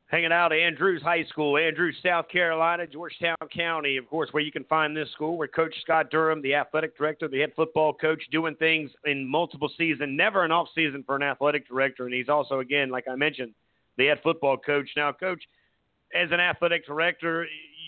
Hanging 0.07 0.33
out 0.33 0.51
at 0.51 0.59
Andrews 0.59 1.01
High 1.01 1.23
School, 1.23 1.57
Andrews, 1.57 1.95
South 2.03 2.27
Carolina, 2.27 2.85
Georgetown 2.85 3.37
County, 3.55 3.95
of 3.95 4.09
course, 4.09 4.27
where 4.31 4.43
you 4.43 4.51
can 4.51 4.65
find 4.65 4.95
this 4.95 5.09
school, 5.11 5.37
where 5.37 5.47
Coach 5.47 5.73
Scott 5.83 6.11
Durham, 6.11 6.41
the 6.41 6.53
athletic 6.53 6.97
director, 6.97 7.29
the 7.29 7.39
head 7.39 7.53
football 7.55 7.93
coach, 7.93 8.21
doing 8.29 8.55
things 8.55 8.91
in 9.05 9.25
multiple 9.25 9.71
seasons, 9.77 10.09
never 10.11 10.43
an 10.43 10.51
off 10.51 10.67
season 10.75 11.01
for 11.05 11.15
an 11.15 11.23
athletic 11.23 11.65
director. 11.65 12.03
And 12.03 12.13
he's 12.13 12.27
also, 12.27 12.59
again, 12.59 12.89
like 12.89 13.05
I 13.09 13.15
mentioned, 13.15 13.53
the 13.97 14.07
head 14.07 14.19
football 14.21 14.57
coach. 14.57 14.89
Now, 14.97 15.13
Coach, 15.13 15.43
as 16.13 16.29
an 16.31 16.41
athletic 16.41 16.85
director, 16.85 17.47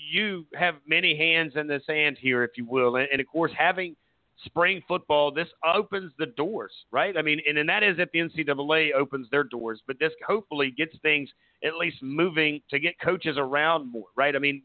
you 0.09 0.45
have 0.53 0.75
many 0.87 1.17
hands 1.17 1.53
in 1.57 1.67
the 1.67 1.81
sand 1.85 2.17
here, 2.21 2.45
if 2.45 2.51
you 2.55 2.65
will. 2.65 2.95
And, 2.95 3.07
and 3.11 3.19
of 3.19 3.27
course, 3.27 3.51
having 3.57 3.97
spring 4.45 4.81
football, 4.87 5.31
this 5.31 5.47
opens 5.65 6.11
the 6.17 6.25
doors, 6.25 6.71
right? 6.91 7.15
I 7.17 7.21
mean, 7.21 7.39
and, 7.47 7.57
and 7.57 7.69
that 7.69 7.83
is 7.83 7.95
if 7.99 8.11
the 8.11 8.19
NCAA 8.19 8.93
opens 8.93 9.27
their 9.29 9.43
doors, 9.43 9.81
but 9.87 9.99
this 9.99 10.11
hopefully 10.27 10.71
gets 10.71 10.95
things 11.01 11.29
at 11.63 11.75
least 11.75 11.97
moving 12.01 12.61
to 12.69 12.79
get 12.79 12.99
coaches 12.99 13.37
around 13.37 13.91
more, 13.91 14.07
right? 14.15 14.35
I 14.35 14.39
mean, 14.39 14.61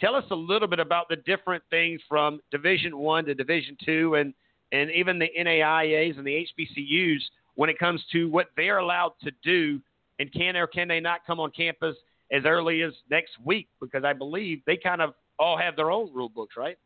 tell 0.00 0.14
us 0.14 0.24
a 0.30 0.34
little 0.34 0.68
bit 0.68 0.78
about 0.78 1.08
the 1.08 1.16
different 1.16 1.62
things 1.70 2.00
from 2.08 2.40
Division 2.50 2.96
One 2.98 3.24
to 3.24 3.34
Division 3.34 3.76
Two, 3.84 4.14
and 4.14 4.32
and 4.72 4.90
even 4.90 5.18
the 5.18 5.28
NAIAs 5.38 6.18
and 6.18 6.26
the 6.26 6.46
HBCUs 6.58 7.20
when 7.54 7.70
it 7.70 7.78
comes 7.78 8.04
to 8.12 8.28
what 8.28 8.48
they're 8.56 8.78
allowed 8.78 9.12
to 9.22 9.30
do, 9.42 9.80
and 10.18 10.32
can 10.32 10.56
or 10.56 10.66
can 10.66 10.88
they 10.88 11.00
not 11.00 11.20
come 11.26 11.40
on 11.40 11.50
campus 11.50 11.96
as 12.32 12.44
early 12.44 12.82
as 12.82 12.92
next 13.10 13.32
week? 13.44 13.68
Because 13.80 14.04
I 14.04 14.12
believe 14.12 14.62
they 14.66 14.76
kind 14.76 15.00
of 15.00 15.14
all 15.38 15.56
have 15.56 15.76
their 15.76 15.90
own 15.90 16.12
rule 16.14 16.28
books, 16.28 16.56
right? 16.56 16.78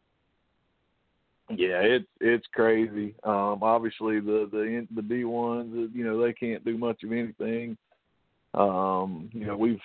Yeah, 1.56 1.80
it's 1.80 2.06
it's 2.20 2.46
crazy. 2.54 3.14
Um, 3.24 3.62
obviously, 3.62 4.20
the 4.20 4.48
the 4.50 4.86
the 4.94 5.02
D 5.02 5.24
ones, 5.24 5.90
you 5.94 6.04
know, 6.04 6.22
they 6.22 6.32
can't 6.32 6.64
do 6.64 6.78
much 6.78 7.02
of 7.02 7.12
anything. 7.12 7.76
Um, 8.54 9.30
you 9.32 9.46
know, 9.46 9.56
we've, 9.56 9.80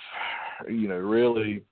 you 0.68 0.88
know, 0.88 0.98
really 0.98 1.64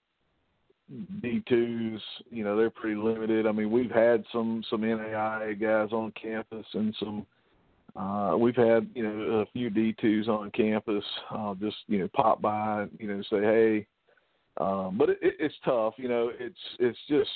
D 1.22 1.44
twos, 1.48 2.02
you 2.30 2.44
know, 2.44 2.56
they're 2.57 2.70
pretty 2.70 2.95
limited. 2.95 3.48
I 3.48 3.52
mean, 3.52 3.72
we've 3.72 3.91
had 3.91 4.24
some 4.32 4.64
some 4.70 4.82
NAIA 4.82 5.60
guys 5.60 5.91
on 5.91 6.11
campus 6.20 6.65
and 6.74 6.95
some. 6.99 7.26
Uh, 7.95 8.36
we've 8.38 8.56
had 8.56 8.90
you 8.95 9.03
know 9.03 9.41
a 9.41 9.45
few 9.53 9.70
D 9.70 9.95
twos 9.99 10.28
on 10.28 10.52
campus. 10.52 11.03
Uh, 11.32 11.53
just 11.56 11.78
you 11.88 11.99
know 11.99 12.10
pop 12.15 12.41
by, 12.41 12.86
you 12.99 13.07
know, 13.07 13.22
say 13.30 13.41
hey. 13.41 13.88
Um, 14.60 14.98
but 14.98 15.10
it, 15.10 15.18
it, 15.22 15.36
it's 15.40 15.56
tough. 15.65 15.94
You 15.98 16.10
know, 16.10 16.32
it's 16.40 16.56
it's 16.80 16.98
just 17.07 17.30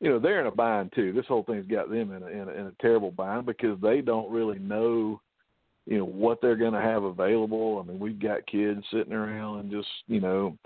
you 0.00 0.08
know 0.10 0.18
they're 0.18 0.40
in 0.40 0.46
a 0.46 0.50
bind 0.50 0.92
too. 0.94 1.12
This 1.12 1.26
whole 1.26 1.42
thing's 1.44 1.66
got 1.66 1.90
them 1.90 2.12
in 2.12 2.22
a, 2.22 2.26
in 2.26 2.48
a, 2.48 2.52
in 2.52 2.66
a 2.66 2.72
terrible 2.80 3.10
bind 3.10 3.46
because 3.46 3.78
they 3.80 4.00
don't 4.00 4.30
really 4.30 4.58
know, 4.58 5.20
you 5.86 5.98
know, 5.98 6.06
what 6.06 6.40
they're 6.40 6.56
going 6.56 6.72
to 6.72 6.80
have 6.80 7.04
available. 7.04 7.82
I 7.82 7.88
mean, 7.88 8.00
we've 8.00 8.20
got 8.20 8.46
kids 8.46 8.82
sitting 8.90 9.12
around 9.12 9.60
and 9.60 9.70
just 9.70 9.88
you 10.06 10.20
know, 10.20 10.56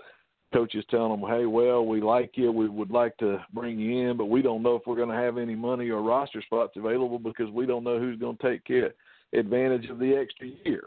coaches 0.53 0.85
telling 0.89 1.19
them, 1.19 1.29
hey, 1.29 1.45
well, 1.45 1.85
we 1.85 2.01
like 2.01 2.31
you, 2.35 2.51
we 2.51 2.69
would 2.69 2.91
like 2.91 3.17
to 3.17 3.43
bring 3.53 3.77
you 3.77 4.09
in, 4.09 4.17
but 4.17 4.25
we 4.25 4.41
don't 4.41 4.63
know 4.63 4.75
if 4.75 4.83
we're 4.87 4.95
going 4.95 5.09
to 5.09 5.15
have 5.15 5.37
any 5.37 5.55
money 5.55 5.89
or 5.89 6.01
roster 6.01 6.41
spots 6.41 6.73
available 6.77 7.19
because 7.19 7.49
we 7.51 7.65
don't 7.65 7.83
know 7.83 7.99
who's 7.99 8.19
going 8.19 8.37
to 8.37 8.49
take 8.51 8.63
care, 8.63 8.93
advantage 9.33 9.89
of 9.89 9.99
the 9.99 10.15
extra 10.15 10.47
year. 10.63 10.83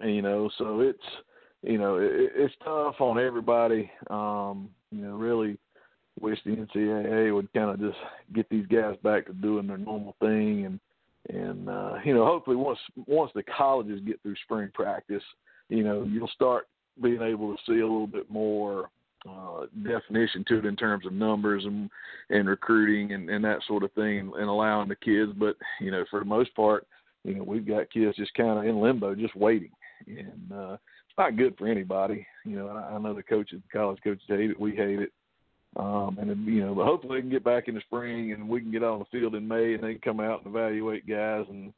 And, 0.00 0.14
you 0.14 0.22
know, 0.22 0.50
so 0.58 0.80
it's 0.80 0.98
you 1.62 1.78
know 1.78 1.96
it, 1.96 2.30
it's 2.36 2.54
tough 2.62 3.00
on 3.00 3.18
everybody. 3.18 3.90
Um, 4.10 4.68
you 4.90 5.02
know, 5.02 5.16
really 5.16 5.58
wish 6.20 6.38
the 6.44 6.50
NCAA 6.50 7.34
would 7.34 7.52
kind 7.52 7.70
of 7.70 7.80
just 7.80 7.98
get 8.34 8.48
these 8.48 8.66
guys 8.66 8.96
back 9.02 9.26
to 9.26 9.32
doing 9.32 9.66
their 9.66 9.78
normal 9.78 10.14
thing 10.20 10.66
and 10.66 10.80
and 11.28 11.68
uh, 11.68 11.94
you 12.04 12.14
know 12.14 12.24
hopefully 12.24 12.56
once 12.56 12.78
once 13.06 13.30
the 13.34 13.42
colleges 13.42 14.00
get 14.06 14.20
through 14.22 14.36
spring 14.44 14.70
practice, 14.72 15.22
you 15.68 15.84
know 15.84 16.04
you'll 16.04 16.28
start 16.28 16.68
being 17.02 17.22
able 17.22 17.54
to 17.54 17.62
see 17.66 17.80
a 17.80 17.86
little 17.86 18.06
bit 18.06 18.30
more 18.30 18.90
uh, 19.28 19.66
definition 19.84 20.44
to 20.48 20.58
it 20.58 20.64
in 20.64 20.76
terms 20.76 21.06
of 21.06 21.12
numbers 21.12 21.64
and 21.64 21.90
and 22.30 22.48
recruiting 22.48 23.12
and, 23.12 23.28
and 23.28 23.44
that 23.44 23.60
sort 23.66 23.82
of 23.82 23.92
thing 23.92 24.32
and 24.36 24.48
allowing 24.48 24.88
the 24.88 24.96
kids. 24.96 25.32
But 25.36 25.56
you 25.80 25.90
know 25.90 26.04
for 26.10 26.20
the 26.20 26.26
most 26.26 26.54
part, 26.54 26.86
you 27.24 27.34
know 27.34 27.42
we've 27.42 27.66
got 27.66 27.90
kids 27.90 28.16
just 28.16 28.34
kind 28.34 28.58
of 28.58 28.64
in 28.64 28.80
limbo, 28.80 29.14
just 29.14 29.36
waiting, 29.36 29.72
and 30.06 30.52
uh, 30.52 30.72
it's 30.74 31.18
not 31.18 31.36
good 31.36 31.56
for 31.58 31.66
anybody. 31.66 32.26
You 32.44 32.56
know 32.56 32.68
I, 32.68 32.94
I 32.94 32.98
know 32.98 33.12
the 33.12 33.22
coaches, 33.22 33.60
the 33.62 33.78
college 33.78 33.98
coaches 34.02 34.24
hate 34.28 34.50
it, 34.50 34.60
we 34.60 34.74
hate 34.74 35.00
it 35.00 35.12
um, 35.76 36.18
and 36.20 36.46
you 36.46 36.64
know, 36.64 36.74
but 36.74 36.86
hopefully 36.86 37.18
they 37.18 37.22
can 37.22 37.30
get 37.30 37.44
back 37.44 37.68
in 37.68 37.74
the 37.74 37.80
spring 37.82 38.32
and 38.32 38.48
we 38.48 38.60
can 38.60 38.72
get 38.72 38.82
on 38.82 38.98
the 38.98 39.18
field 39.18 39.34
in 39.34 39.46
May 39.46 39.74
and 39.74 39.82
they 39.82 39.92
can 39.92 40.00
come 40.02 40.20
out 40.20 40.44
and 40.44 40.54
evaluate 40.54 41.06
guys 41.08 41.44
and 41.48 41.72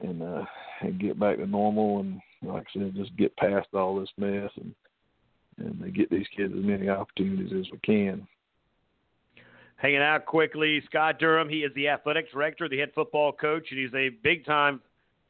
and 0.00 0.22
uh, 0.22 0.44
and 0.80 1.00
get 1.00 1.18
back 1.18 1.36
to 1.36 1.46
normal 1.46 2.00
and 2.00 2.20
like 2.42 2.66
I 2.74 2.78
said, 2.78 2.94
just 2.96 3.16
get 3.16 3.36
past 3.36 3.68
all 3.74 3.98
this 3.98 4.10
mess 4.16 4.50
and 4.56 4.74
and 5.58 5.80
they 5.80 5.90
get 5.90 6.10
these 6.10 6.26
kids 6.36 6.52
as 6.56 6.64
many 6.64 6.88
opportunities 6.88 7.52
as 7.52 7.70
we 7.70 7.78
can. 7.84 8.26
Hanging 9.76 9.98
out 9.98 10.24
quickly, 10.24 10.82
Scott 10.86 11.18
Durham. 11.18 11.48
He 11.48 11.58
is 11.58 11.72
the 11.74 11.88
athletic 11.88 12.32
director, 12.32 12.68
the 12.68 12.78
head 12.78 12.90
football 12.94 13.32
coach, 13.32 13.66
and 13.70 13.78
he's 13.78 13.94
a 13.94 14.08
big 14.08 14.44
time 14.46 14.80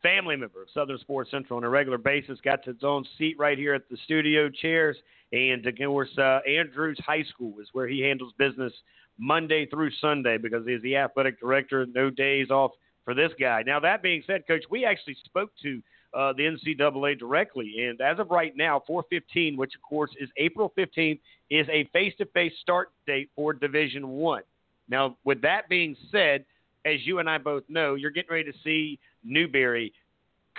family 0.04 0.36
member 0.36 0.60
of 0.60 0.68
Southern 0.74 0.98
Sports 0.98 1.30
Central 1.30 1.56
on 1.56 1.64
a 1.64 1.68
regular 1.68 1.96
basis. 1.96 2.38
Got 2.44 2.62
to 2.64 2.74
his 2.74 2.84
own 2.84 3.06
seat 3.16 3.36
right 3.38 3.56
here 3.56 3.72
at 3.72 3.88
the 3.88 3.96
studio 4.04 4.50
chairs. 4.50 4.96
And 5.32 5.66
of 5.66 5.74
course, 5.78 6.10
uh, 6.18 6.40
Andrews 6.46 6.98
High 7.04 7.24
School 7.24 7.54
is 7.60 7.68
where 7.72 7.88
he 7.88 8.00
handles 8.00 8.34
business 8.38 8.72
Monday 9.18 9.66
through 9.66 9.90
Sunday 10.02 10.36
because 10.36 10.66
he's 10.66 10.82
the 10.82 10.96
athletic 10.96 11.40
director. 11.40 11.86
No 11.86 12.10
days 12.10 12.50
off 12.50 12.72
for 13.04 13.14
this 13.14 13.32
guy. 13.40 13.62
Now, 13.66 13.80
that 13.80 14.02
being 14.02 14.22
said, 14.26 14.46
Coach, 14.46 14.64
we 14.70 14.84
actually 14.84 15.16
spoke 15.24 15.50
to 15.62 15.82
uh, 16.12 16.32
the 16.34 16.44
NCAA 16.44 17.18
directly, 17.18 17.86
and 17.88 18.00
as 18.00 18.20
of 18.20 18.30
right 18.30 18.56
now, 18.56 18.80
4:15, 18.88 19.56
which 19.56 19.74
of 19.74 19.82
course 19.82 20.12
is 20.20 20.28
April 20.36 20.72
15th, 20.78 21.18
is 21.50 21.66
a 21.68 21.88
face-to-face 21.92 22.52
start 22.60 22.90
date 23.06 23.30
for 23.34 23.52
Division 23.52 24.08
One. 24.08 24.42
Now, 24.88 25.16
with 25.24 25.42
that 25.42 25.68
being 25.68 25.96
said, 26.12 26.44
as 26.84 27.04
you 27.04 27.18
and 27.18 27.28
I 27.28 27.38
both 27.38 27.64
know, 27.68 27.94
you're 27.94 28.12
getting 28.12 28.30
ready 28.30 28.52
to 28.52 28.58
see 28.62 29.00
Newberry, 29.24 29.92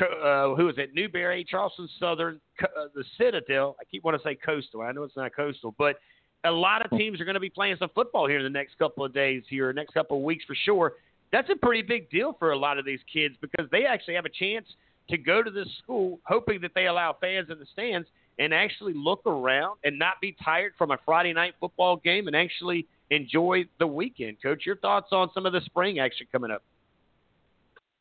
uh, 0.01 0.55
who 0.55 0.69
is 0.69 0.75
it? 0.77 0.93
Newberry, 0.93 1.45
Charleston 1.49 1.87
Southern, 1.99 2.39
uh, 2.61 2.87
the 2.93 3.03
Citadel. 3.17 3.75
I 3.79 3.83
keep 3.85 4.03
wanting 4.03 4.19
to 4.19 4.23
say 4.23 4.35
Coastal. 4.35 4.81
I 4.81 4.91
know 4.91 5.03
it's 5.03 5.15
not 5.15 5.35
Coastal, 5.35 5.73
but 5.77 5.97
a 6.43 6.51
lot 6.51 6.85
of 6.85 6.97
teams 6.97 7.19
are 7.19 7.25
going 7.25 7.35
to 7.35 7.39
be 7.39 7.49
playing 7.49 7.77
some 7.79 7.89
football 7.95 8.27
here 8.27 8.37
in 8.37 8.43
the 8.43 8.49
next 8.49 8.77
couple 8.77 9.03
of 9.03 9.13
days, 9.13 9.43
here, 9.49 9.71
next 9.73 9.93
couple 9.93 10.17
of 10.17 10.23
weeks 10.23 10.45
for 10.45 10.55
sure. 10.55 10.93
That's 11.31 11.49
a 11.49 11.55
pretty 11.55 11.81
big 11.81 12.09
deal 12.09 12.35
for 12.37 12.51
a 12.51 12.57
lot 12.57 12.77
of 12.77 12.85
these 12.85 12.99
kids 13.11 13.35
because 13.41 13.69
they 13.71 13.85
actually 13.85 14.13
have 14.15 14.25
a 14.25 14.29
chance 14.29 14.65
to 15.09 15.17
go 15.17 15.43
to 15.43 15.51
this 15.51 15.67
school, 15.83 16.19
hoping 16.23 16.61
that 16.61 16.71
they 16.75 16.87
allow 16.87 17.15
fans 17.19 17.49
in 17.49 17.59
the 17.59 17.65
stands 17.73 18.07
and 18.37 18.53
actually 18.53 18.93
look 18.95 19.21
around 19.25 19.77
and 19.83 19.97
not 19.97 20.15
be 20.21 20.35
tired 20.43 20.73
from 20.77 20.91
a 20.91 20.97
Friday 21.05 21.33
night 21.33 21.53
football 21.59 21.97
game 21.97 22.27
and 22.27 22.35
actually 22.35 22.87
enjoy 23.09 23.63
the 23.79 23.87
weekend. 23.87 24.37
Coach, 24.41 24.65
your 24.65 24.77
thoughts 24.77 25.07
on 25.11 25.29
some 25.33 25.45
of 25.45 25.53
the 25.53 25.61
spring 25.61 25.99
action 25.99 26.27
coming 26.31 26.51
up? 26.51 26.63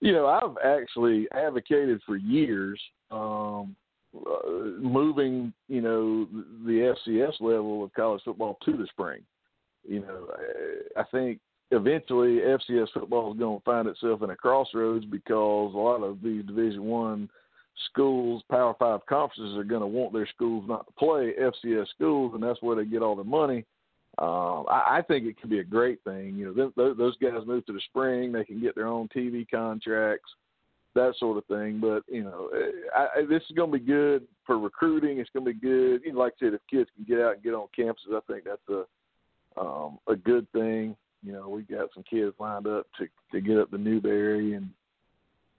You 0.04 0.12
know, 0.12 0.26
I've 0.26 0.58
actually 0.62 1.26
advocated 1.32 1.98
for 2.04 2.16
years 2.16 2.78
um, 3.10 3.74
uh, 4.14 4.50
moving, 4.78 5.50
you 5.66 5.80
know, 5.80 6.26
the 6.66 6.94
FCS 7.08 7.40
level 7.40 7.82
of 7.82 7.94
college 7.94 8.20
football 8.22 8.58
to 8.66 8.72
the 8.76 8.86
spring. 8.88 9.22
You 9.82 10.00
know, 10.00 10.26
I 10.94 11.04
think 11.10 11.40
eventually 11.70 12.40
FCS 12.40 12.88
football 12.92 13.32
is 13.32 13.38
going 13.38 13.58
to 13.58 13.64
find 13.64 13.88
itself 13.88 14.20
in 14.20 14.28
a 14.28 14.36
crossroads 14.36 15.06
because 15.06 15.72
a 15.72 15.78
lot 15.78 16.02
of 16.02 16.20
these 16.22 16.44
Division 16.44 16.84
One 16.84 17.30
schools, 17.90 18.42
Power 18.50 18.74
Five 18.78 19.06
conferences, 19.06 19.56
are 19.56 19.64
going 19.64 19.80
to 19.80 19.86
want 19.86 20.12
their 20.12 20.28
schools 20.34 20.66
not 20.68 20.86
to 20.86 20.92
play 20.98 21.32
FCS 21.40 21.88
schools, 21.94 22.32
and 22.34 22.42
that's 22.42 22.60
where 22.60 22.76
they 22.76 22.84
get 22.84 23.00
all 23.00 23.16
their 23.16 23.24
money. 23.24 23.64
Um, 24.18 24.66
I, 24.68 24.98
I 24.98 25.02
think 25.06 25.26
it 25.26 25.40
could 25.40 25.50
be 25.50 25.58
a 25.58 25.64
great 25.64 26.02
thing. 26.04 26.36
You 26.36 26.46
know, 26.54 26.70
th- 26.76 26.96
those 26.96 27.16
guys 27.18 27.46
move 27.46 27.66
to 27.66 27.72
the 27.72 27.80
spring; 27.88 28.32
they 28.32 28.44
can 28.44 28.60
get 28.60 28.74
their 28.74 28.86
own 28.86 29.08
TV 29.08 29.46
contracts, 29.50 30.30
that 30.94 31.14
sort 31.18 31.38
of 31.38 31.44
thing. 31.46 31.80
But 31.80 32.04
you 32.06 32.22
know, 32.22 32.50
I, 32.96 33.20
I, 33.20 33.26
this 33.28 33.42
is 33.50 33.56
going 33.56 33.72
to 33.72 33.78
be 33.78 33.84
good 33.84 34.26
for 34.46 34.58
recruiting. 34.58 35.18
It's 35.18 35.30
going 35.30 35.44
to 35.44 35.52
be 35.52 35.58
good. 35.58 36.02
You 36.04 36.12
know, 36.12 36.20
like 36.20 36.34
I 36.40 36.46
said, 36.46 36.54
if 36.54 36.60
kids 36.70 36.88
can 36.94 37.04
get 37.04 37.24
out 37.24 37.34
and 37.34 37.42
get 37.42 37.54
on 37.54 37.66
campuses, 37.76 38.14
I 38.14 38.20
think 38.32 38.44
that's 38.44 38.68
a 38.68 38.84
um, 39.60 39.98
a 40.08 40.16
good 40.16 40.50
thing. 40.52 40.96
You 41.22 41.32
know, 41.32 41.48
we've 41.48 41.68
got 41.68 41.88
some 41.94 42.04
kids 42.08 42.34
lined 42.38 42.66
up 42.66 42.86
to 42.98 43.06
to 43.32 43.40
get 43.40 43.58
up 43.58 43.70
to 43.70 43.78
Newberry 43.78 44.54
and 44.54 44.70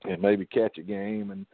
and 0.03 0.21
maybe 0.21 0.45
catch 0.45 0.77
a 0.77 0.83
game 0.83 1.31
and 1.31 1.45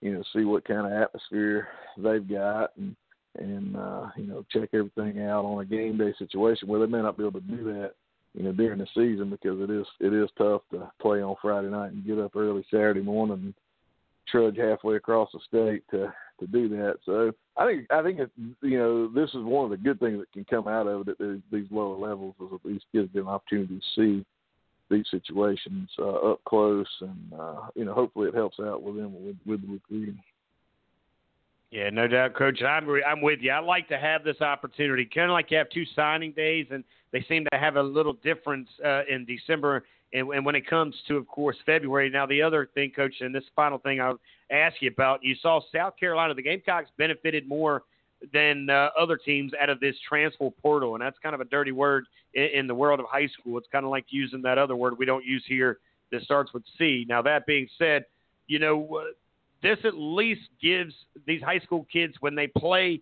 you 0.00 0.12
know 0.12 0.22
see 0.34 0.44
what 0.44 0.66
kind 0.66 0.86
of 0.86 0.92
atmosphere 0.92 1.68
they've 1.96 2.28
got 2.28 2.76
and 2.76 2.96
and 3.38 3.76
uh, 3.76 4.08
you 4.16 4.24
know 4.24 4.44
check 4.50 4.70
everything 4.72 5.22
out 5.22 5.44
on 5.44 5.60
a 5.60 5.64
game 5.64 5.96
day 5.96 6.12
situation 6.18 6.68
where 6.68 6.80
they 6.80 6.90
may 6.90 7.02
not 7.02 7.16
be 7.16 7.24
able 7.24 7.40
to 7.40 7.46
do 7.46 7.64
that 7.64 7.92
you 8.34 8.42
know 8.42 8.52
during 8.52 8.78
the 8.78 8.86
season 8.94 9.30
because 9.30 9.60
it 9.60 9.70
is 9.70 9.86
it 10.00 10.12
is 10.12 10.28
tough 10.36 10.62
to 10.70 10.90
play 11.00 11.22
on 11.22 11.36
Friday 11.40 11.68
night 11.68 11.92
and 11.92 12.06
get 12.06 12.18
up 12.18 12.34
early 12.36 12.64
Saturday 12.70 13.02
morning 13.02 13.36
and 13.36 13.54
trudge 14.30 14.56
halfway 14.56 14.96
across 14.96 15.30
the 15.32 15.40
state 15.46 15.82
to 15.90 16.12
to 16.38 16.46
do 16.46 16.68
that. 16.68 16.96
So 17.04 17.32
I 17.56 17.66
think 17.66 17.86
I 17.90 18.02
think 18.02 18.20
it, 18.20 18.30
you 18.62 18.78
know 18.78 19.08
this 19.08 19.30
is 19.30 19.44
one 19.44 19.64
of 19.64 19.70
the 19.70 19.76
good 19.76 20.00
things 20.00 20.18
that 20.18 20.32
can 20.32 20.44
come 20.44 20.68
out 20.68 20.86
of 20.86 21.08
it 21.08 21.20
at 21.20 21.40
these 21.52 21.66
lower 21.70 21.96
levels 21.96 22.34
is 22.40 22.48
that 22.50 22.68
these 22.68 22.82
kids 22.92 23.10
get 23.12 23.22
an 23.22 23.28
opportunity 23.28 23.78
to 23.78 23.82
see 23.96 24.26
these 24.90 25.06
situations 25.10 25.88
uh, 25.98 26.32
up 26.32 26.40
close, 26.44 26.88
and 27.00 27.32
uh, 27.38 27.68
you 27.74 27.84
know 27.84 27.94
hopefully 27.94 28.28
it 28.28 28.34
helps 28.34 28.58
out 28.60 28.82
with 28.82 28.96
them 28.96 29.12
with, 29.14 29.36
with 29.46 29.60
the 29.62 29.72
recruiting. 29.72 30.18
Yeah, 31.70 31.90
no 31.90 32.08
doubt, 32.08 32.34
Coach. 32.34 32.62
I'm 32.62 32.88
I'm 33.06 33.20
with 33.20 33.40
you. 33.42 33.52
I 33.52 33.60
like 33.60 33.88
to 33.88 33.98
have 33.98 34.24
this 34.24 34.40
opportunity, 34.40 35.08
kind 35.12 35.30
of 35.30 35.34
like 35.34 35.50
you 35.50 35.58
have 35.58 35.70
two 35.70 35.84
signing 35.94 36.32
days, 36.32 36.66
and 36.70 36.82
they 37.12 37.24
seem 37.28 37.44
to 37.50 37.58
have 37.58 37.76
a 37.76 37.82
little 37.82 38.14
difference 38.14 38.68
uh, 38.84 39.02
in 39.08 39.24
December 39.24 39.84
and, 40.12 40.28
and 40.30 40.44
when 40.44 40.54
it 40.54 40.66
comes 40.66 40.94
to, 41.08 41.16
of 41.16 41.26
course, 41.28 41.56
February. 41.64 42.10
Now, 42.10 42.26
the 42.26 42.42
other 42.42 42.68
thing, 42.74 42.90
Coach, 42.94 43.14
and 43.20 43.34
this 43.34 43.44
final 43.54 43.78
thing 43.78 44.00
I'll 44.00 44.18
ask 44.50 44.76
you 44.80 44.90
about, 44.90 45.20
you 45.22 45.36
saw 45.40 45.60
South 45.74 45.94
Carolina, 45.98 46.34
the 46.34 46.42
Gamecocks 46.42 46.90
benefited 46.98 47.48
more 47.48 47.84
than 48.32 48.68
uh, 48.68 48.88
other 48.98 49.16
teams 49.16 49.52
out 49.60 49.70
of 49.70 49.80
this 49.80 49.94
transfer 50.06 50.50
portal, 50.50 50.94
and 50.94 51.02
that's 51.02 51.18
kind 51.22 51.34
of 51.34 51.40
a 51.40 51.44
dirty 51.44 51.72
word 51.72 52.04
in, 52.34 52.48
in 52.54 52.66
the 52.66 52.74
world 52.74 53.00
of 53.00 53.06
high 53.08 53.28
school. 53.28 53.56
It's 53.58 53.68
kind 53.70 53.84
of 53.84 53.90
like 53.90 54.06
using 54.08 54.42
that 54.42 54.58
other 54.58 54.76
word 54.76 54.98
we 54.98 55.06
don't 55.06 55.24
use 55.24 55.44
here 55.46 55.78
that 56.12 56.22
starts 56.22 56.52
with 56.52 56.64
C. 56.76 57.06
Now, 57.08 57.22
that 57.22 57.46
being 57.46 57.68
said, 57.78 58.04
you 58.48 58.58
know, 58.58 59.00
uh, 59.00 59.12
this 59.62 59.78
at 59.84 59.94
least 59.94 60.42
gives 60.62 60.94
these 61.26 61.42
high 61.42 61.58
school 61.60 61.86
kids 61.92 62.14
when 62.20 62.34
they 62.34 62.46
play 62.46 63.00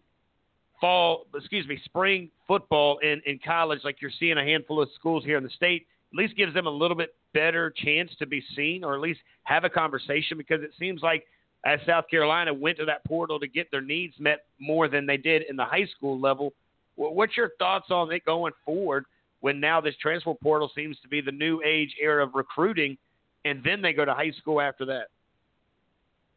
fall, 0.81 1.27
excuse 1.35 1.67
me, 1.67 1.81
spring 1.85 2.31
football 2.47 2.99
in, 2.99 3.21
in 3.27 3.39
college, 3.45 3.81
like 3.85 4.01
you're 4.01 4.11
seeing 4.19 4.39
a 4.39 4.45
handful 4.45 4.81
of 4.81 4.89
schools 4.95 5.25
here 5.25 5.37
in 5.37 5.45
the 5.45 5.51
state– 5.51 5.87
at 6.13 6.19
least 6.19 6.37
gives 6.37 6.55
them 6.55 6.67
a 6.67 6.71
little 6.71 6.97
bit 6.97 7.15
better 7.35 7.73
chance 7.77 8.11
to 8.19 8.27
be 8.27 8.43
seen 8.57 8.83
or 8.83 8.95
at 8.95 9.01
least 9.01 9.21
have 9.45 9.65
a 9.65 9.71
conversation 9.71 10.39
because 10.39 10.63
it 10.63 10.71
seems 10.79 11.03
like 11.03 11.27
as 11.65 11.81
South 11.87 12.05
Carolina 12.11 12.53
went 12.55 12.79
to 12.79 12.85
that 12.87 13.05
portal 13.05 13.39
to 13.41 13.47
get 13.47 13.71
their 13.71 13.83
needs 13.83 14.15
met 14.19 14.47
more 14.59 14.89
than 14.89 15.07
they 15.07 15.17
did 15.17 15.43
in 15.49 15.57
the 15.57 15.65
high 15.65 15.87
school 15.97 16.19
level. 16.19 16.53
What's 16.97 17.37
your 17.37 17.51
thoughts 17.59 17.87
on 17.91 18.11
it 18.13 18.25
going 18.25 18.53
forward 18.65 19.05
when 19.41 19.61
now 19.61 19.81
this 19.81 19.95
transfer 20.01 20.35
portal 20.35 20.71
seems 20.75 20.99
to 21.01 21.09
be 21.09 21.21
the 21.21 21.33
new 21.33 21.61
age 21.63 21.95
era 22.01 22.25
of 22.25 22.35
recruiting 22.35 22.97
and 23.45 23.63
then 23.63 23.83
they 23.83 23.93
go 23.93 24.05
to 24.05 24.15
high 24.15 24.33
school 24.33 24.61
after 24.61 24.87
that? 24.87 25.09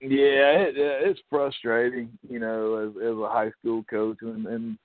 Yeah, 0.01 0.57
it, 0.57 0.73
it's 0.75 1.19
frustrating, 1.29 2.09
you 2.27 2.39
know, 2.39 2.75
as, 2.75 2.95
as 2.97 3.17
a 3.17 3.29
high 3.29 3.51
school 3.59 3.83
coach 3.89 4.17
and, 4.21 4.47
and 4.47 4.77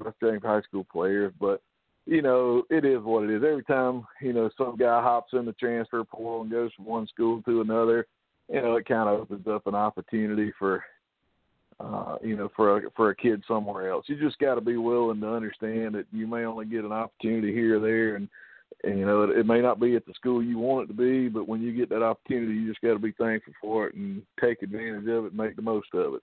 frustrating 0.00 0.40
for 0.40 0.46
high 0.46 0.62
school 0.62 0.86
players. 0.92 1.32
But 1.40 1.60
you 2.06 2.22
know, 2.22 2.62
it 2.70 2.84
is 2.84 3.02
what 3.02 3.24
it 3.24 3.30
is. 3.30 3.42
Every 3.44 3.64
time, 3.64 4.06
you 4.20 4.32
know, 4.32 4.48
some 4.56 4.76
guy 4.76 5.02
hops 5.02 5.32
in 5.32 5.44
the 5.44 5.52
transfer 5.54 6.02
portal 6.04 6.42
and 6.42 6.50
goes 6.50 6.70
from 6.74 6.86
one 6.86 7.06
school 7.08 7.42
to 7.42 7.60
another, 7.60 8.06
you 8.48 8.62
know, 8.62 8.76
it 8.76 8.86
kind 8.86 9.08
of 9.08 9.20
opens 9.20 9.46
up 9.46 9.66
an 9.66 9.74
opportunity 9.74 10.52
for, 10.58 10.84
uh, 11.78 12.16
you 12.22 12.36
know, 12.36 12.50
for 12.54 12.78
a, 12.78 12.90
for 12.96 13.10
a 13.10 13.16
kid 13.16 13.42
somewhere 13.46 13.90
else. 13.90 14.06
You 14.08 14.16
just 14.16 14.38
got 14.38 14.54
to 14.54 14.60
be 14.60 14.76
willing 14.76 15.20
to 15.20 15.28
understand 15.28 15.94
that 15.94 16.06
you 16.12 16.26
may 16.26 16.44
only 16.44 16.64
get 16.64 16.84
an 16.84 16.92
opportunity 16.92 17.52
here 17.52 17.76
or 17.76 17.80
there, 17.80 18.16
and, 18.16 18.28
and 18.84 18.98
you 18.98 19.06
know, 19.06 19.22
it, 19.24 19.30
it 19.38 19.46
may 19.46 19.60
not 19.60 19.80
be 19.80 19.96
at 19.96 20.06
the 20.06 20.14
school 20.14 20.42
you 20.42 20.58
want 20.58 20.84
it 20.84 20.86
to 20.88 20.98
be, 20.98 21.28
but 21.28 21.48
when 21.48 21.60
you 21.60 21.72
get 21.72 21.88
that 21.90 22.02
opportunity, 22.02 22.54
you 22.54 22.68
just 22.68 22.80
got 22.80 22.94
to 22.94 22.98
be 22.98 23.12
thankful 23.12 23.52
for 23.60 23.88
it 23.88 23.94
and 23.94 24.22
take 24.40 24.62
advantage 24.62 25.08
of 25.08 25.24
it 25.24 25.32
and 25.32 25.36
make 25.36 25.56
the 25.56 25.62
most 25.62 25.88
of 25.94 26.14
it. 26.14 26.22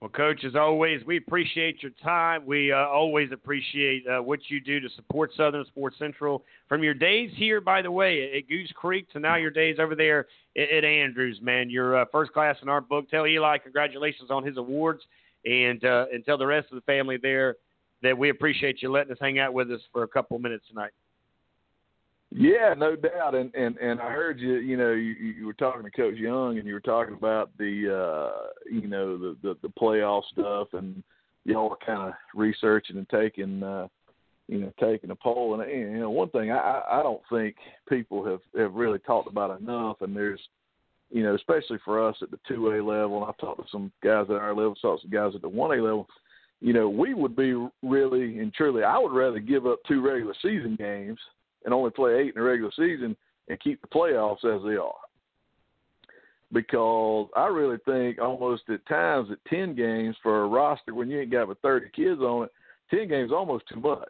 Well, 0.00 0.08
Coach, 0.08 0.44
as 0.46 0.54
always, 0.56 1.04
we 1.04 1.18
appreciate 1.18 1.82
your 1.82 1.92
time. 2.02 2.46
We 2.46 2.72
uh, 2.72 2.86
always 2.86 3.32
appreciate 3.32 4.04
uh, 4.06 4.22
what 4.22 4.38
you 4.48 4.58
do 4.58 4.80
to 4.80 4.88
support 4.96 5.30
Southern 5.36 5.66
Sports 5.66 5.96
Central. 5.98 6.42
From 6.70 6.82
your 6.82 6.94
days 6.94 7.30
here, 7.36 7.60
by 7.60 7.82
the 7.82 7.90
way, 7.90 8.32
at 8.34 8.48
Goose 8.48 8.72
Creek 8.74 9.10
to 9.10 9.20
now 9.20 9.36
your 9.36 9.50
days 9.50 9.76
over 9.78 9.94
there 9.94 10.26
at, 10.56 10.70
at 10.70 10.84
Andrews, 10.86 11.38
man, 11.42 11.68
you're 11.68 12.00
uh, 12.00 12.06
first 12.10 12.32
class 12.32 12.56
in 12.62 12.70
our 12.70 12.80
book. 12.80 13.10
Tell 13.10 13.26
Eli 13.26 13.58
congratulations 13.58 14.30
on 14.30 14.42
his 14.42 14.56
awards, 14.56 15.02
and 15.44 15.84
uh, 15.84 16.06
and 16.10 16.24
tell 16.24 16.38
the 16.38 16.46
rest 16.46 16.68
of 16.72 16.76
the 16.76 16.92
family 16.92 17.18
there 17.20 17.56
that 18.02 18.16
we 18.16 18.30
appreciate 18.30 18.80
you 18.80 18.90
letting 18.90 19.12
us 19.12 19.18
hang 19.20 19.38
out 19.38 19.52
with 19.52 19.70
us 19.70 19.82
for 19.92 20.04
a 20.04 20.08
couple 20.08 20.38
minutes 20.38 20.64
tonight. 20.66 20.92
Yeah, 22.32 22.74
no 22.76 22.94
doubt. 22.94 23.34
And 23.34 23.52
and 23.54 23.76
and 23.78 24.00
I 24.00 24.10
heard 24.10 24.38
you. 24.38 24.54
You 24.54 24.76
know, 24.76 24.92
you, 24.92 25.12
you 25.12 25.46
were 25.46 25.52
talking 25.52 25.82
to 25.82 25.90
Coach 25.90 26.14
Young, 26.14 26.58
and 26.58 26.66
you 26.66 26.74
were 26.74 26.80
talking 26.80 27.14
about 27.14 27.50
the 27.58 27.92
uh, 27.92 28.48
you 28.70 28.86
know 28.86 29.18
the, 29.18 29.36
the 29.42 29.56
the 29.62 29.68
playoff 29.68 30.22
stuff, 30.32 30.68
and 30.72 31.02
y'all 31.44 31.70
were 31.70 31.76
kind 31.84 32.08
of 32.08 32.14
researching 32.34 32.98
and 32.98 33.08
taking 33.08 33.62
uh, 33.64 33.88
you 34.46 34.58
know 34.58 34.72
taking 34.78 35.10
a 35.10 35.16
poll. 35.16 35.60
And, 35.60 35.70
you 35.70 35.98
know, 35.98 36.10
one 36.10 36.30
thing 36.30 36.52
I 36.52 36.82
I 36.88 37.02
don't 37.02 37.22
think 37.32 37.56
people 37.88 38.24
have 38.24 38.40
have 38.56 38.74
really 38.74 39.00
talked 39.00 39.28
about 39.28 39.60
enough, 39.60 40.00
and 40.00 40.14
there's 40.14 40.40
you 41.10 41.24
know, 41.24 41.34
especially 41.34 41.78
for 41.84 42.06
us 42.06 42.14
at 42.22 42.30
the 42.30 42.38
two 42.46 42.68
A 42.68 42.78
level, 42.80 43.16
and 43.16 43.24
I've 43.24 43.38
talked 43.38 43.60
to 43.60 43.66
some 43.72 43.90
guys 44.04 44.26
at 44.28 44.36
our 44.36 44.54
level, 44.54 44.76
talked 44.76 45.02
to 45.02 45.08
some 45.08 45.10
guys 45.10 45.34
at 45.34 45.42
the 45.42 45.48
one 45.48 45.76
A 45.76 45.82
level. 45.82 46.06
You 46.60 46.74
know, 46.74 46.88
we 46.88 47.14
would 47.14 47.34
be 47.34 47.54
really 47.82 48.38
and 48.38 48.54
truly. 48.54 48.84
I 48.84 48.98
would 48.98 49.12
rather 49.12 49.40
give 49.40 49.66
up 49.66 49.80
two 49.88 50.00
regular 50.00 50.34
season 50.40 50.76
games 50.76 51.18
and 51.64 51.74
only 51.74 51.90
play 51.90 52.14
eight 52.14 52.34
in 52.34 52.34
the 52.36 52.42
regular 52.42 52.72
season 52.76 53.16
and 53.48 53.60
keep 53.60 53.80
the 53.80 53.88
playoffs 53.88 54.44
as 54.44 54.62
they 54.64 54.76
are. 54.76 54.94
Because 56.52 57.28
I 57.36 57.46
really 57.46 57.78
think 57.84 58.20
almost 58.20 58.62
at 58.70 58.86
times 58.86 59.28
at 59.30 59.38
ten 59.48 59.74
games 59.74 60.16
for 60.22 60.42
a 60.42 60.48
roster 60.48 60.94
when 60.94 61.08
you 61.08 61.20
ain't 61.20 61.30
got 61.30 61.48
but 61.48 61.60
thirty 61.62 61.88
kids 61.94 62.20
on 62.20 62.44
it, 62.44 62.52
ten 62.90 63.08
games 63.08 63.30
almost 63.30 63.64
too 63.72 63.80
much. 63.80 64.08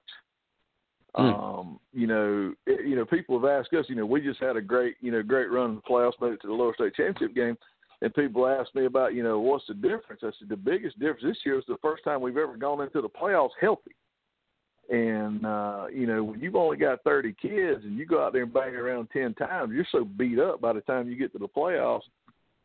Mm. 1.17 1.59
Um, 1.59 1.81
you 1.93 2.07
know, 2.07 2.55
it, 2.67 2.87
you 2.87 2.97
know, 2.97 3.05
people 3.05 3.39
have 3.39 3.51
asked 3.51 3.75
us. 3.75 3.87
You 3.89 3.97
know, 3.97 4.07
we 4.07 4.21
just 4.21 4.41
had 4.41 4.57
a 4.57 4.63
great, 4.63 4.95
you 5.01 5.11
know, 5.11 5.23
great 5.23 5.51
run 5.51 5.71
in 5.71 5.77
the 5.77 5.83
playoffs, 5.83 6.21
made 6.21 6.33
it 6.33 6.41
to 6.43 6.47
the 6.47 6.55
lower 6.55 6.73
state 6.75 6.95
championship 6.95 7.35
game, 7.35 7.59
and 8.01 8.15
people 8.15 8.47
ask 8.47 8.75
me 8.75 8.87
about, 8.87 9.13
you 9.15 9.23
know, 9.23 9.41
what's 9.41 9.67
the 9.67 9.75
difference? 9.75 10.23
I 10.23 10.31
said 10.39 10.49
the 10.49 10.57
biggest 10.57 10.99
difference 10.99 11.25
this 11.25 11.39
year 11.45 11.59
is 11.59 11.65
the 11.67 11.79
first 11.83 12.05
time 12.05 12.21
we've 12.21 12.37
ever 12.37 12.57
gone 12.57 12.81
into 12.81 13.03
the 13.03 13.09
playoffs 13.09 13.51
healthy. 13.61 13.95
And 14.91 15.47
uh, 15.47 15.87
you 15.93 16.07
know, 16.07 16.25
when 16.25 16.41
you've 16.41 16.57
only 16.57 16.77
got 16.77 17.05
thirty 17.05 17.33
kids 17.41 17.85
and 17.85 17.97
you 17.97 18.07
go 18.07 18.25
out 18.25 18.33
there 18.33 18.43
and 18.43 18.53
bang 18.53 18.75
around 18.75 19.09
ten 19.13 19.35
times, 19.35 19.73
you're 19.73 19.87
so 19.93 20.05
beat 20.05 20.41
up 20.41 20.61
by 20.61 20.73
the 20.73 20.81
time 20.81 21.09
you 21.09 21.17
get 21.17 21.33
to 21.33 21.39
the 21.39 21.47
playoffs. 21.47 22.03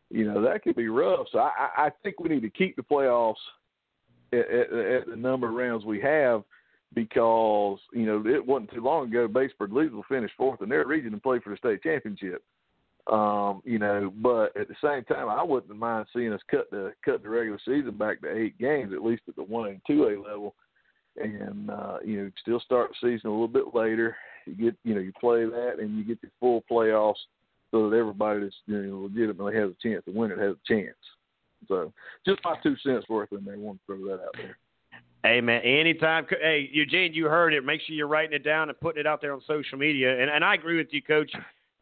You 0.10 0.26
know 0.26 0.42
that 0.42 0.64
could 0.64 0.76
be 0.76 0.88
rough. 0.88 1.28
So 1.32 1.40
I, 1.40 1.70
I 1.78 1.90
think 2.02 2.20
we 2.20 2.30
need 2.30 2.42
to 2.42 2.50
keep 2.50 2.76
the 2.76 2.82
playoffs 2.82 3.36
at, 4.34 4.40
at, 4.40 4.74
at 4.74 5.08
the 5.08 5.16
number 5.16 5.50
of 5.50 5.54
rounds 5.54 5.86
we 5.86 6.02
have 6.02 6.44
because 6.96 7.78
you 7.94 8.08
know 8.08 8.24
it 8.26 8.44
wasn't 8.44 8.72
too 8.74 8.82
long 8.82 9.08
ago 9.08 9.28
Batesburg 9.28 9.70
Leesville 9.70 10.06
finished 10.10 10.34
fourth 10.36 10.64
in 10.64 10.70
their 10.70 10.86
region 10.88 11.14
and 11.14 11.22
played 11.22 11.44
for 11.44 11.52
the 11.52 11.58
state 11.58 11.84
championship. 11.84 12.44
Um, 13.12 13.62
you 13.66 13.78
know, 13.78 14.12
but 14.18 14.58
at 14.58 14.68
the 14.68 14.76
same 14.84 15.04
time, 15.04 15.30
I 15.30 15.44
wouldn't 15.44 15.78
mind 15.78 16.08
seeing 16.12 16.34
us 16.34 16.42
cut 16.50 16.72
the 16.72 16.92
cut 17.04 17.22
the 17.22 17.30
regular 17.30 17.60
season 17.64 17.92
back 17.92 18.22
to 18.22 18.36
eight 18.36 18.58
games, 18.58 18.94
at 18.94 19.04
least 19.04 19.24
at 19.28 19.36
the 19.36 19.44
one 19.44 19.70
and 19.70 19.82
two 19.86 20.06
A 20.06 20.18
level, 20.20 20.56
and 21.18 21.70
uh, 21.70 21.98
you 22.04 22.22
know 22.22 22.32
still 22.42 22.60
start 22.60 22.90
the 22.90 23.08
season 23.08 23.30
a 23.30 23.34
little 23.34 23.48
bit 23.48 23.74
later. 23.74 24.16
You 24.46 24.56
get 24.56 24.76
you 24.84 24.94
know 24.94 25.02
you 25.02 25.14
play 25.20 25.46
that 25.46 25.80
and 25.80 25.98
you 25.98 26.04
get 26.04 26.22
the 26.22 26.30
full 26.40 26.64
playoffs 26.70 27.16
so 27.72 27.90
that 27.90 27.98
everybody 27.98 28.42
that's 28.42 28.56
you 28.68 28.82
know 28.84 29.00
legitimately 29.02 29.56
has 29.56 29.72
a 29.72 29.88
chance 29.88 30.04
to 30.06 30.12
win 30.12 30.32
it 30.32 30.40
has 30.40 30.56
a 30.56 30.74
chance. 30.74 30.96
So 31.68 31.92
just 32.26 32.40
my 32.44 32.56
two 32.62 32.76
cents 32.86 33.06
worth 33.10 33.32
in 33.32 33.44
there. 33.44 33.56
I 33.56 33.58
want 33.58 33.80
to 33.80 33.86
throw 33.86 34.06
that 34.08 34.24
out 34.24 34.36
there. 34.36 34.58
Hey 35.24 35.42
man, 35.42 35.62
anytime. 35.62 36.28
Hey 36.30 36.70
Eugene, 36.72 37.14
you 37.14 37.26
heard 37.26 37.54
it. 37.54 37.64
Make 37.64 37.82
sure 37.82 37.96
you're 37.96 38.08
writing 38.08 38.36
it 38.36 38.44
down 38.44 38.70
and 38.70 38.80
putting 38.80 39.00
it 39.00 39.08
out 39.08 39.22
there 39.22 39.34
on 39.34 39.42
social 39.48 39.78
media. 39.78 40.22
And 40.22 40.30
and 40.30 40.44
I 40.44 40.54
agree 40.54 40.78
with 40.78 40.88
you, 40.92 41.02
Coach. 41.02 41.32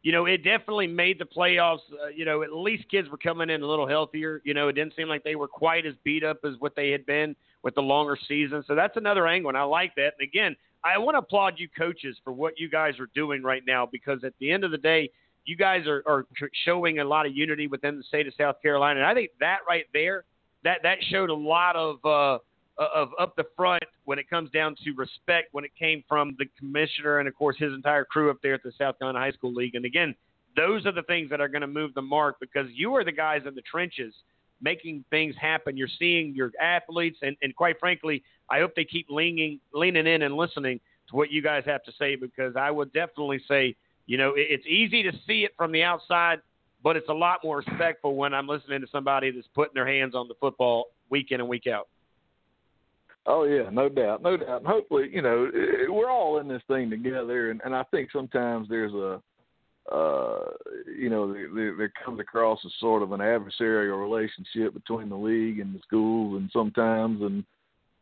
You 0.01 0.11
know, 0.11 0.25
it 0.25 0.43
definitely 0.43 0.87
made 0.87 1.17
the 1.17 1.25
playoffs. 1.25 1.79
Uh, 1.91 2.07
you 2.07 2.25
know, 2.25 2.43
at 2.43 2.53
least 2.53 2.89
kids 2.89 3.09
were 3.09 3.17
coming 3.17 3.49
in 3.49 3.61
a 3.61 3.65
little 3.65 3.87
healthier. 3.87 4.41
You 4.43 4.53
know, 4.53 4.67
it 4.67 4.73
didn't 4.73 4.95
seem 4.95 5.07
like 5.07 5.23
they 5.23 5.35
were 5.35 5.47
quite 5.47 5.85
as 5.85 5.93
beat 6.03 6.23
up 6.23 6.39
as 6.45 6.53
what 6.59 6.75
they 6.75 6.91
had 6.91 7.05
been 7.05 7.35
with 7.63 7.75
the 7.75 7.81
longer 7.81 8.17
season. 8.27 8.63
So 8.67 8.75
that's 8.75 8.97
another 8.97 9.27
angle, 9.27 9.49
and 9.49 9.57
I 9.57 9.63
like 9.63 9.95
that. 9.95 10.13
And 10.19 10.27
again, 10.27 10.55
I 10.83 10.97
want 10.97 11.15
to 11.15 11.19
applaud 11.19 11.53
you 11.57 11.67
coaches 11.77 12.17
for 12.23 12.33
what 12.33 12.59
you 12.59 12.69
guys 12.69 12.99
are 12.99 13.09
doing 13.15 13.41
right 13.41 13.63
now 13.65 13.87
because 13.89 14.23
at 14.23 14.33
the 14.39 14.51
end 14.51 14.63
of 14.63 14.71
the 14.71 14.77
day, 14.77 15.09
you 15.45 15.55
guys 15.55 15.87
are, 15.87 16.03
are 16.05 16.25
showing 16.65 16.99
a 16.99 17.03
lot 17.03 17.25
of 17.25 17.35
unity 17.35 17.67
within 17.67 17.97
the 17.97 18.03
state 18.03 18.27
of 18.27 18.33
South 18.37 18.61
Carolina, 18.61 18.99
and 18.99 19.07
I 19.07 19.13
think 19.13 19.31
that 19.39 19.59
right 19.67 19.85
there, 19.93 20.25
that 20.63 20.79
that 20.83 20.97
showed 21.09 21.29
a 21.29 21.33
lot 21.33 21.75
of 21.75 22.05
uh, 22.05 22.39
of 22.77 23.09
up 23.19 23.35
the 23.35 23.45
front 23.55 23.83
when 24.05 24.19
it 24.19 24.29
comes 24.29 24.49
down 24.51 24.75
to 24.83 24.91
respect 24.93 25.49
when 25.51 25.63
it 25.63 25.71
came 25.77 26.03
from 26.07 26.35
the 26.39 26.45
commissioner 26.57 27.19
and 27.19 27.27
of 27.27 27.35
course 27.35 27.55
his 27.57 27.73
entire 27.73 28.05
crew 28.05 28.29
up 28.29 28.37
there 28.41 28.53
at 28.53 28.63
the 28.63 28.71
South 28.77 28.97
Carolina 28.97 29.19
High 29.19 29.31
School 29.31 29.53
League. 29.53 29.75
And 29.75 29.85
again, 29.85 30.15
those 30.55 30.85
are 30.85 30.91
the 30.91 31.03
things 31.03 31.29
that 31.29 31.41
are 31.41 31.47
going 31.47 31.61
to 31.61 31.67
move 31.67 31.93
the 31.93 32.01
mark 32.01 32.37
because 32.39 32.67
you 32.73 32.95
are 32.95 33.03
the 33.03 33.11
guys 33.11 33.41
in 33.47 33.55
the 33.55 33.61
trenches 33.61 34.13
making 34.61 35.03
things 35.09 35.35
happen. 35.39 35.77
You're 35.77 35.87
seeing 35.99 36.33
your 36.33 36.51
athletes, 36.61 37.17
and, 37.21 37.35
and 37.41 37.55
quite 37.55 37.79
frankly, 37.79 38.23
I 38.49 38.59
hope 38.59 38.75
they 38.75 38.85
keep 38.85 39.07
leaning 39.09 39.59
leaning 39.73 40.07
in 40.07 40.21
and 40.21 40.35
listening 40.35 40.79
to 41.09 41.15
what 41.15 41.31
you 41.31 41.41
guys 41.41 41.63
have 41.65 41.83
to 41.83 41.91
say 41.99 42.15
because 42.15 42.55
I 42.55 42.71
would 42.71 42.93
definitely 42.93 43.41
say, 43.47 43.75
you 44.05 44.17
know, 44.17 44.29
it, 44.35 44.47
it's 44.49 44.65
easy 44.65 45.03
to 45.03 45.11
see 45.27 45.43
it 45.43 45.51
from 45.57 45.71
the 45.71 45.83
outside, 45.83 46.39
but 46.83 46.95
it's 46.95 47.09
a 47.09 47.13
lot 47.13 47.39
more 47.43 47.57
respectful 47.57 48.15
when 48.15 48.33
I'm 48.33 48.47
listening 48.47 48.81
to 48.81 48.87
somebody 48.91 49.31
that's 49.31 49.47
putting 49.53 49.73
their 49.73 49.87
hands 49.87 50.15
on 50.15 50.27
the 50.27 50.35
football 50.39 50.87
week 51.09 51.31
in 51.31 51.39
and 51.39 51.49
week 51.49 51.67
out. 51.67 51.87
Oh 53.25 53.45
yeah, 53.45 53.69
no 53.69 53.87
doubt, 53.87 54.21
no 54.21 54.35
doubt. 54.35 54.57
And 54.57 54.67
hopefully, 54.67 55.09
you 55.11 55.21
know, 55.21 55.49
we're 55.89 56.09
all 56.09 56.39
in 56.39 56.47
this 56.47 56.61
thing 56.67 56.89
together, 56.89 57.51
and, 57.51 57.61
and 57.63 57.73
I 57.73 57.83
think 57.83 58.09
sometimes 58.11 58.67
there's 58.67 58.93
a 58.93 59.21
uh, 59.91 60.39
you 60.97 61.09
know, 61.09 61.33
there, 61.33 61.75
there 61.75 61.93
comes 62.05 62.19
across 62.19 62.59
as 62.65 62.71
sort 62.79 63.03
of 63.03 63.11
an 63.11 63.19
adversarial 63.19 64.01
relationship 64.01 64.73
between 64.73 65.09
the 65.09 65.15
league 65.15 65.59
and 65.59 65.75
the 65.75 65.79
schools, 65.85 66.39
and 66.39 66.49
sometimes, 66.53 67.21
and 67.21 67.43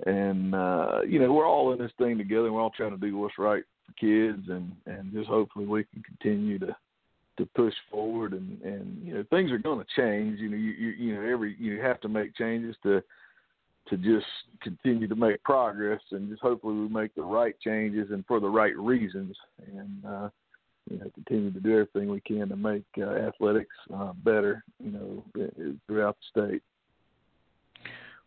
and 0.06 0.54
uh, 0.54 1.02
you 1.08 1.20
know, 1.20 1.32
we're 1.32 1.48
all 1.48 1.74
in 1.74 1.80
this 1.80 1.92
thing 1.98 2.18
together. 2.18 2.52
We're 2.52 2.62
all 2.62 2.72
trying 2.76 2.92
to 2.92 2.98
do 2.98 3.18
what's 3.18 3.38
right 3.38 3.64
for 3.86 3.94
kids, 3.94 4.48
and 4.50 4.72
and 4.86 5.12
just 5.12 5.28
hopefully 5.28 5.66
we 5.66 5.84
can 5.86 6.04
continue 6.04 6.60
to 6.60 6.76
to 7.38 7.46
push 7.56 7.74
forward. 7.90 8.34
And 8.34 8.62
and 8.62 9.02
you 9.04 9.16
know, 9.16 9.26
things 9.32 9.52
are 9.52 9.58
going 9.58 9.80
to 9.80 10.02
change. 10.02 10.40
You 10.40 10.50
know, 10.50 10.58
you 10.58 10.72
you, 10.72 10.90
you 10.90 11.16
know, 11.16 11.28
every 11.28 11.56
you 11.60 11.82
have 11.82 12.00
to 12.02 12.10
make 12.10 12.36
changes 12.36 12.76
to 12.84 13.02
to 13.90 13.98
just 13.98 14.28
continue 14.62 15.08
to 15.08 15.16
make 15.16 15.44
progress, 15.44 16.02
and 16.12 16.30
just 16.30 16.44
hopefully 16.44 16.76
we 16.76 16.88
make 16.88 17.16
the 17.16 17.24
right 17.24 17.60
changes 17.60 18.12
and 18.12 18.24
for 18.28 18.40
the 18.40 18.48
right 18.48 18.78
reasons. 18.78 19.36
And 19.76 20.06
uh, 20.06 20.30
you 20.92 21.00
know, 21.00 21.10
continue 21.14 21.52
to 21.52 21.60
do 21.60 21.72
everything 21.72 22.10
we 22.10 22.22
can 22.22 22.50
to 22.50 22.56
make 22.56 22.84
uh, 22.98 23.10
athletics 23.12 23.76
uh, 23.94 24.14
better, 24.24 24.64
you 24.80 24.92
know, 24.92 25.24
throughout 25.88 26.18
the 26.34 26.42
state. 26.48 26.64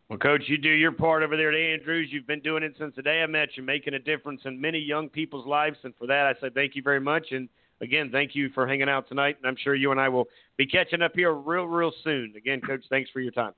Well, 0.09 0.19
Coach, 0.19 0.43
you 0.47 0.59
do 0.59 0.69
your 0.69 0.93
part 0.93 1.23
over 1.23 1.37
there 1.37 1.51
at 1.51 1.81
Andrews. 1.81 2.09
You've 2.11 2.27
been 2.27 2.41
doing 2.41 2.63
it 2.63 2.75
since 2.79 2.95
the 2.95 3.03
day 3.03 3.23
I 3.23 3.27
met 3.27 3.51
you, 3.55 3.63
making 3.63 3.95
a 3.95 3.99
difference 3.99 4.43
in 4.45 4.61
many 4.61 4.79
young 4.79 5.09
people's 5.09 5.47
lives. 5.47 5.79
And 5.83 5.95
for 5.99 6.07
that, 6.07 6.27
I 6.27 6.35
say 6.41 6.51
thank 6.55 6.77
you 6.77 6.83
very 6.83 7.01
much. 7.01 7.29
And 7.31 7.49
again, 7.81 8.11
thank 8.13 8.35
you 8.35 8.51
for 8.51 8.67
hanging 8.67 8.89
out 8.89 9.09
tonight. 9.09 9.37
And 9.39 9.47
I'm 9.47 9.57
sure 9.63 9.75
you 9.75 9.91
and 9.93 10.01
I 10.01 10.09
will 10.09 10.27
be 10.59 10.67
catching 10.67 11.01
up 11.01 11.13
here 11.15 11.33
real, 11.33 11.65
real 11.65 11.93
soon. 12.03 12.35
Again, 12.37 12.61
Coach, 12.61 12.85
thanks 12.91 13.11
for 13.11 13.21
your 13.21 13.33
time. 13.33 13.53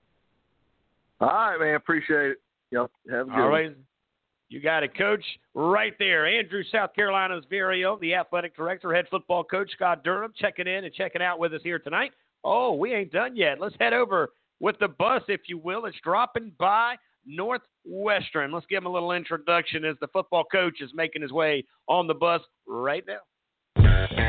All 1.20 1.28
right, 1.28 1.58
man. 1.58 1.74
Appreciate 1.74 2.32
it. 2.32 2.38
Yep. 2.70 2.90
Have 3.10 3.26
a 3.26 3.30
good 3.30 3.40
All 3.40 3.48
right. 3.48 3.66
One. 3.66 3.76
You 4.48 4.60
got 4.60 4.84
it, 4.84 4.96
Coach, 4.96 5.24
right 5.54 5.94
there. 5.98 6.26
Andrews, 6.26 6.68
South 6.70 6.94
Carolina's 6.94 7.44
very 7.50 7.84
own, 7.84 7.98
the 8.00 8.14
athletic 8.14 8.54
director, 8.56 8.94
head 8.94 9.06
football 9.10 9.42
coach 9.42 9.70
Scott 9.72 10.04
Durham, 10.04 10.32
checking 10.36 10.68
in 10.68 10.84
and 10.84 10.94
checking 10.94 11.20
out 11.22 11.38
with 11.40 11.52
us 11.52 11.62
here 11.64 11.80
tonight. 11.80 12.12
Oh, 12.44 12.74
we 12.74 12.94
ain't 12.94 13.10
done 13.10 13.34
yet. 13.34 13.60
Let's 13.60 13.74
head 13.80 13.92
over 13.92 14.30
with 14.60 14.78
the 14.78 14.88
bus, 14.88 15.22
if 15.26 15.42
you 15.48 15.58
will. 15.58 15.86
It's 15.86 15.96
dropping 16.04 16.52
by 16.60 16.94
Northwestern. 17.26 18.52
Let's 18.52 18.66
give 18.66 18.78
him 18.78 18.86
a 18.86 18.92
little 18.92 19.12
introduction 19.12 19.84
as 19.84 19.96
the 20.00 20.08
football 20.08 20.44
coach 20.44 20.80
is 20.80 20.90
making 20.94 21.22
his 21.22 21.32
way 21.32 21.64
on 21.88 22.06
the 22.06 22.14
bus 22.14 22.40
right 22.68 23.04
now. 23.04 24.25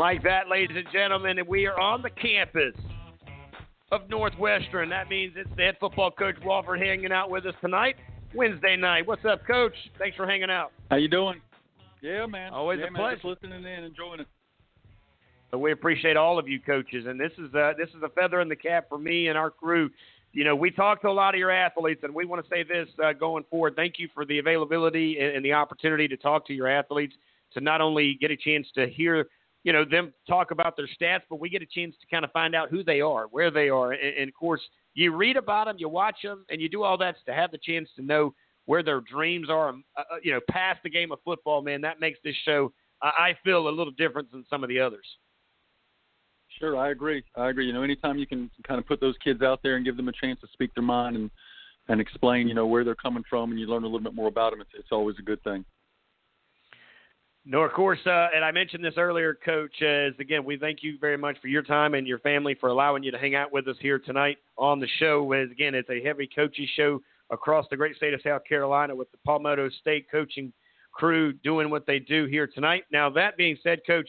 Like 0.00 0.22
that, 0.22 0.48
ladies 0.48 0.78
and 0.78 0.86
gentlemen, 0.90 1.36
we 1.46 1.66
are 1.66 1.78
on 1.78 2.00
the 2.00 2.08
campus 2.08 2.72
of 3.92 4.08
Northwestern. 4.08 4.88
That 4.88 5.10
means 5.10 5.34
it's 5.36 5.50
the 5.58 5.64
head 5.64 5.76
football 5.78 6.10
coach 6.10 6.36
Wofford 6.36 6.82
hanging 6.82 7.12
out 7.12 7.28
with 7.28 7.44
us 7.44 7.52
tonight, 7.60 7.96
Wednesday 8.34 8.76
night. 8.76 9.06
What's 9.06 9.26
up, 9.26 9.46
Coach? 9.46 9.74
Thanks 9.98 10.16
for 10.16 10.26
hanging 10.26 10.48
out. 10.48 10.72
How 10.90 10.96
you 10.96 11.08
doing? 11.08 11.42
Yeah, 12.00 12.24
man. 12.24 12.54
Always 12.54 12.80
yeah, 12.80 12.86
a 12.86 12.90
man, 12.92 12.98
pleasure. 12.98 13.16
Just 13.16 13.42
listening 13.42 13.62
in, 13.62 13.84
enjoying 13.84 14.20
it. 14.20 14.26
So 15.50 15.58
we 15.58 15.72
appreciate 15.72 16.16
all 16.16 16.38
of 16.38 16.48
you 16.48 16.60
coaches, 16.60 17.04
and 17.06 17.20
this 17.20 17.32
is 17.32 17.52
a, 17.52 17.74
this 17.76 17.90
is 17.90 18.02
a 18.02 18.08
feather 18.08 18.40
in 18.40 18.48
the 18.48 18.56
cap 18.56 18.86
for 18.88 18.96
me 18.96 19.28
and 19.28 19.36
our 19.36 19.50
crew. 19.50 19.90
You 20.32 20.44
know, 20.44 20.56
we 20.56 20.70
talk 20.70 21.02
to 21.02 21.08
a 21.08 21.12
lot 21.12 21.34
of 21.34 21.38
your 21.38 21.50
athletes, 21.50 22.00
and 22.04 22.14
we 22.14 22.24
want 22.24 22.42
to 22.42 22.48
say 22.48 22.62
this 22.62 22.88
uh, 23.04 23.12
going 23.12 23.44
forward. 23.50 23.76
Thank 23.76 23.98
you 23.98 24.08
for 24.14 24.24
the 24.24 24.38
availability 24.38 25.18
and, 25.20 25.36
and 25.36 25.44
the 25.44 25.52
opportunity 25.52 26.08
to 26.08 26.16
talk 26.16 26.46
to 26.46 26.54
your 26.54 26.68
athletes 26.68 27.16
to 27.52 27.60
not 27.60 27.82
only 27.82 28.16
get 28.18 28.30
a 28.30 28.36
chance 28.36 28.66
to 28.76 28.88
hear 28.88 29.28
you 29.64 29.72
know 29.72 29.84
them 29.84 30.12
talk 30.28 30.50
about 30.50 30.76
their 30.76 30.88
stats, 31.00 31.22
but 31.28 31.40
we 31.40 31.48
get 31.48 31.62
a 31.62 31.66
chance 31.66 31.94
to 32.00 32.06
kind 32.10 32.24
of 32.24 32.32
find 32.32 32.54
out 32.54 32.70
who 32.70 32.82
they 32.82 33.00
are, 33.00 33.26
where 33.26 33.50
they 33.50 33.68
are, 33.68 33.92
and, 33.92 34.16
and 34.16 34.28
of 34.28 34.34
course 34.34 34.60
you 34.94 35.14
read 35.14 35.36
about 35.36 35.66
them, 35.66 35.76
you 35.78 35.88
watch 35.88 36.16
them, 36.22 36.44
and 36.50 36.60
you 36.60 36.68
do 36.68 36.82
all 36.82 36.98
that 36.98 37.14
to 37.26 37.32
have 37.32 37.50
the 37.52 37.58
chance 37.58 37.88
to 37.96 38.02
know 38.02 38.34
where 38.66 38.82
their 38.82 39.00
dreams 39.00 39.48
are. 39.48 39.68
Um, 39.70 39.84
uh, 39.96 40.02
uh, 40.12 40.16
you 40.22 40.32
know, 40.32 40.40
past 40.50 40.80
the 40.82 40.90
game 40.90 41.12
of 41.12 41.18
football, 41.24 41.62
man, 41.62 41.80
that 41.82 42.00
makes 42.00 42.18
this 42.24 42.34
show 42.44 42.72
I 43.02 43.36
feel 43.44 43.68
a 43.68 43.70
little 43.70 43.92
different 43.92 44.30
than 44.30 44.44
some 44.50 44.62
of 44.62 44.68
the 44.68 44.80
others. 44.80 45.06
Sure, 46.58 46.76
I 46.76 46.90
agree. 46.90 47.22
I 47.36 47.48
agree. 47.48 47.66
You 47.66 47.72
know, 47.72 47.82
anytime 47.82 48.18
you 48.18 48.26
can 48.26 48.50
kind 48.66 48.78
of 48.78 48.86
put 48.86 49.00
those 49.00 49.14
kids 49.24 49.40
out 49.40 49.60
there 49.62 49.76
and 49.76 49.84
give 49.84 49.96
them 49.96 50.08
a 50.08 50.12
chance 50.12 50.40
to 50.40 50.48
speak 50.52 50.74
their 50.74 50.84
mind 50.84 51.16
and 51.16 51.30
and 51.88 52.00
explain, 52.00 52.46
you 52.46 52.54
know, 52.54 52.66
where 52.66 52.84
they're 52.84 52.94
coming 52.94 53.24
from, 53.28 53.50
and 53.50 53.58
you 53.58 53.66
learn 53.66 53.82
a 53.82 53.86
little 53.86 54.00
bit 54.00 54.14
more 54.14 54.28
about 54.28 54.52
them, 54.52 54.60
it's, 54.60 54.70
it's 54.74 54.92
always 54.92 55.16
a 55.18 55.22
good 55.22 55.42
thing. 55.42 55.64
No, 57.50 57.62
of 57.62 57.72
course, 57.72 57.98
uh, 58.06 58.28
and 58.32 58.44
I 58.44 58.52
mentioned 58.52 58.84
this 58.84 58.94
earlier, 58.96 59.36
Coach. 59.44 59.82
As 59.82 60.12
again, 60.20 60.44
we 60.44 60.56
thank 60.56 60.84
you 60.84 60.96
very 61.00 61.16
much 61.16 61.36
for 61.42 61.48
your 61.48 61.64
time 61.64 61.94
and 61.94 62.06
your 62.06 62.20
family 62.20 62.54
for 62.54 62.68
allowing 62.68 63.02
you 63.02 63.10
to 63.10 63.18
hang 63.18 63.34
out 63.34 63.52
with 63.52 63.66
us 63.66 63.74
here 63.80 63.98
tonight 63.98 64.38
on 64.56 64.78
the 64.78 64.86
show. 65.00 65.32
As 65.32 65.50
again, 65.50 65.74
it's 65.74 65.90
a 65.90 66.00
heavy 66.00 66.28
coaching 66.32 66.68
show 66.76 67.02
across 67.28 67.66
the 67.68 67.76
great 67.76 67.96
state 67.96 68.14
of 68.14 68.20
South 68.22 68.42
Carolina 68.48 68.94
with 68.94 69.10
the 69.10 69.18
Palmetto 69.26 69.68
State 69.80 70.06
coaching 70.12 70.52
crew 70.92 71.32
doing 71.32 71.70
what 71.70 71.86
they 71.86 71.98
do 71.98 72.26
here 72.26 72.46
tonight. 72.46 72.84
Now, 72.92 73.10
that 73.10 73.36
being 73.36 73.56
said, 73.64 73.80
Coach, 73.84 74.08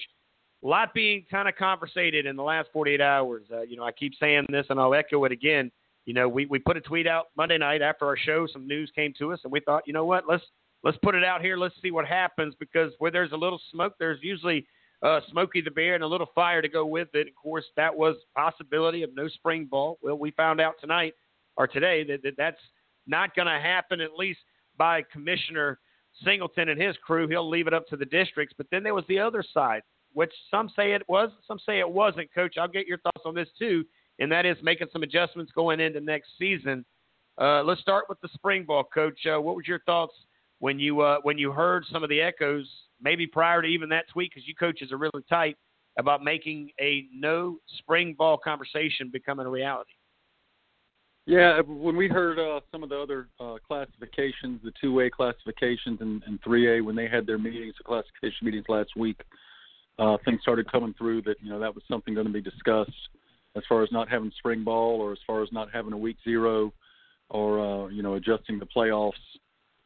a 0.64 0.68
lot 0.68 0.94
being 0.94 1.26
kind 1.32 1.50
of 1.50 1.56
conversated 1.56 2.28
in 2.28 2.36
the 2.36 2.44
last 2.44 2.70
48 2.72 3.02
hours. 3.02 3.48
Uh, 3.52 3.62
you 3.62 3.76
know, 3.76 3.84
I 3.84 3.92
keep 3.92 4.14
saying 4.20 4.46
this, 4.50 4.68
and 4.70 4.80
I'll 4.80 4.94
echo 4.94 5.26
it 5.26 5.32
again. 5.32 5.72
You 6.06 6.14
know, 6.14 6.30
we, 6.30 6.46
we 6.46 6.60
put 6.60 6.78
a 6.78 6.82
tweet 6.82 7.08
out 7.08 7.30
Monday 7.36 7.58
night 7.58 7.82
after 7.82 8.06
our 8.06 8.18
show. 8.18 8.46
Some 8.54 8.68
news 8.68 8.92
came 8.96 9.14
to 9.18 9.34
us, 9.34 9.40
and 9.44 9.52
we 9.52 9.62
thought, 9.62 9.88
you 9.88 9.94
know 9.94 10.06
what, 10.06 10.26
let's 10.30 10.44
let's 10.84 10.98
put 11.04 11.16
it 11.16 11.24
out 11.24 11.42
here. 11.42 11.58
Let's 11.58 11.76
see 11.82 11.92
what 11.92 12.06
happens 12.06 12.56
because 12.60 12.92
where 13.00 13.12
there's 13.12 13.32
a 13.32 13.38
little 13.38 13.62
smoke, 13.72 13.94
there's 14.00 14.20
usually 14.22 14.66
uh, 15.04 15.20
Smokey 15.32 15.62
the 15.62 15.72
Bear 15.72 15.96
and 15.96 16.04
a 16.04 16.08
little 16.08 16.30
fire 16.36 16.62
to 16.62 16.70
go 16.70 16.86
with 16.86 17.10
it. 17.14 17.28
Of 17.28 17.36
course, 17.36 17.66
that 17.76 17.96
was 17.96 18.16
possibility 18.36 19.04
of 19.04 19.16
no 19.16 19.28
spring 19.28 19.66
ball. 19.66 19.98
Well, 20.02 20.18
we 20.18 20.32
found 20.32 20.62
out 20.62 20.76
tonight 20.80 21.14
or 21.58 21.68
today 21.68 22.04
that, 22.06 22.24
that 22.24 22.34
that's 22.38 22.62
not 23.08 23.36
going 23.36 23.48
to 23.48 23.60
happen 23.60 24.00
at 24.00 24.16
least 24.18 24.40
by 24.78 25.04
Commissioner 25.12 25.80
Singleton 26.24 26.70
and 26.70 26.82
his 26.82 26.96
crew. 27.06 27.28
He'll 27.28 27.50
leave 27.50 27.68
it 27.68 27.74
up 27.74 27.88
to 27.88 27.98
the 27.98 28.06
districts. 28.06 28.54
But 28.58 28.68
then 28.72 28.84
there 28.84 28.94
was 28.94 29.06
the 29.08 29.20
other 29.20 29.44
side, 29.54 29.82
which 30.14 30.32
some 30.50 30.70
say 30.76 30.94
it 30.94 31.08
was, 31.08 31.30
some 31.48 31.60
say 31.66 31.80
it 31.80 31.90
wasn't. 31.90 32.34
Coach, 32.34 32.58
I'll 32.58 32.68
get 32.68 32.88
your 32.88 33.00
thoughts 33.00 33.24
on 33.26 33.34
this 33.34 33.50
too, 33.58 33.84
and 34.20 34.32
that 34.32 34.46
is 34.46 34.58
making 34.62 34.88
some 34.92 35.04
adjustments 35.04 35.52
going 35.54 35.80
into 35.80 36.00
next 36.00 36.30
season. 36.38 36.86
Uh, 37.40 37.64
let's 37.64 37.82
start 37.82 38.06
with 38.08 38.20
the 38.22 38.30
spring 38.34 38.66
ball, 38.66 38.84
Coach. 38.84 39.20
Uh, 39.26 39.42
what 39.42 39.56
was 39.56 39.68
your 39.68 39.80
thoughts 39.80 40.14
when 40.62 40.80
you 40.80 41.02
uh, 41.02 41.18
when 41.24 41.40
you 41.40 41.52
heard 41.52 41.84
some 41.92 42.04
of 42.04 42.10
the 42.10 42.22
echoes, 42.22 42.70
maybe 43.02 43.26
prior 43.26 43.64
to 43.64 43.68
even 43.68 43.90
that 43.90 44.08
tweet, 44.14 44.32
because 44.32 44.48
you 44.48 44.56
coaches 44.56 44.92
are 44.92 44.98
really 44.98 45.24
tight 45.28 45.58
about 45.98 46.24
making 46.24 46.70
a 46.80 47.08
no 47.14 47.58
spring 47.80 48.14
ball 48.18 48.38
conversation 48.38 49.10
becoming 49.12 49.46
a 49.46 49.50
reality. 49.50 49.92
Yeah, 51.26 51.62
when 51.62 51.96
we 51.96 52.08
heard 52.08 52.40
uh, 52.40 52.62
some 52.72 52.84
of 52.84 52.90
the 52.90 52.98
other 52.98 53.28
uh, 53.40 53.56
classifications, 53.68 54.62
the 54.64 54.72
two 54.80 55.00
A 55.02 55.10
classifications 55.10 56.00
and 56.00 56.40
three 56.44 56.78
A, 56.78 56.82
when 56.82 56.96
they 56.96 57.08
had 57.08 57.26
their 57.26 57.38
meetings, 57.40 57.74
the 57.78 57.84
classification 57.84 58.46
meetings 58.46 58.66
last 58.70 58.92
week, 58.96 59.20
uh, 59.98 60.18
things 60.26 60.42
started 60.42 60.72
coming 60.72 60.94
through 60.96 61.24
that 61.24 61.38
you 61.42 61.50
know 61.50 61.60
that 61.60 61.74
was 61.74 61.84
something 61.90 62.14
going 62.14 62.28
to 62.28 62.34
be 62.34 62.42
discussed 62.42 62.92
as 63.56 63.64
far 63.68 63.82
as 63.82 63.92
not 63.92 64.08
having 64.08 64.32
spring 64.38 64.64
ball 64.64 65.02
or 65.02 65.12
as 65.12 65.20
far 65.26 65.42
as 65.42 65.50
not 65.52 65.70
having 65.74 65.94
a 65.94 65.98
week 65.98 66.18
zero 66.24 66.72
or 67.32 67.60
uh, 67.60 67.88
you 67.88 68.04
know 68.04 68.14
adjusting 68.14 68.60
the 68.60 68.68
playoffs 68.68 69.14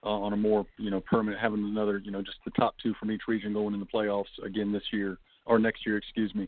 uh, 0.06 0.10
on 0.10 0.34
a 0.34 0.38
more 0.38 0.65
you 0.77 0.91
know 0.91 1.02
permanent, 1.02 1.41
having 1.41 1.64
another 1.64 1.98
you 1.98 2.11
know 2.11 2.22
just 2.22 2.38
the 2.45 2.52
top 2.52 2.76
two 2.82 2.94
from 2.99 3.11
each 3.11 3.23
region 3.27 3.53
going 3.53 3.73
in 3.73 3.80
the 3.80 3.86
playoffs 3.86 4.26
again 4.45 4.72
this 4.72 4.84
year 4.94 5.18
or 5.45 5.60
next 5.60 5.86
year, 5.86 5.98
excuse 5.98 6.34
me. 6.36 6.48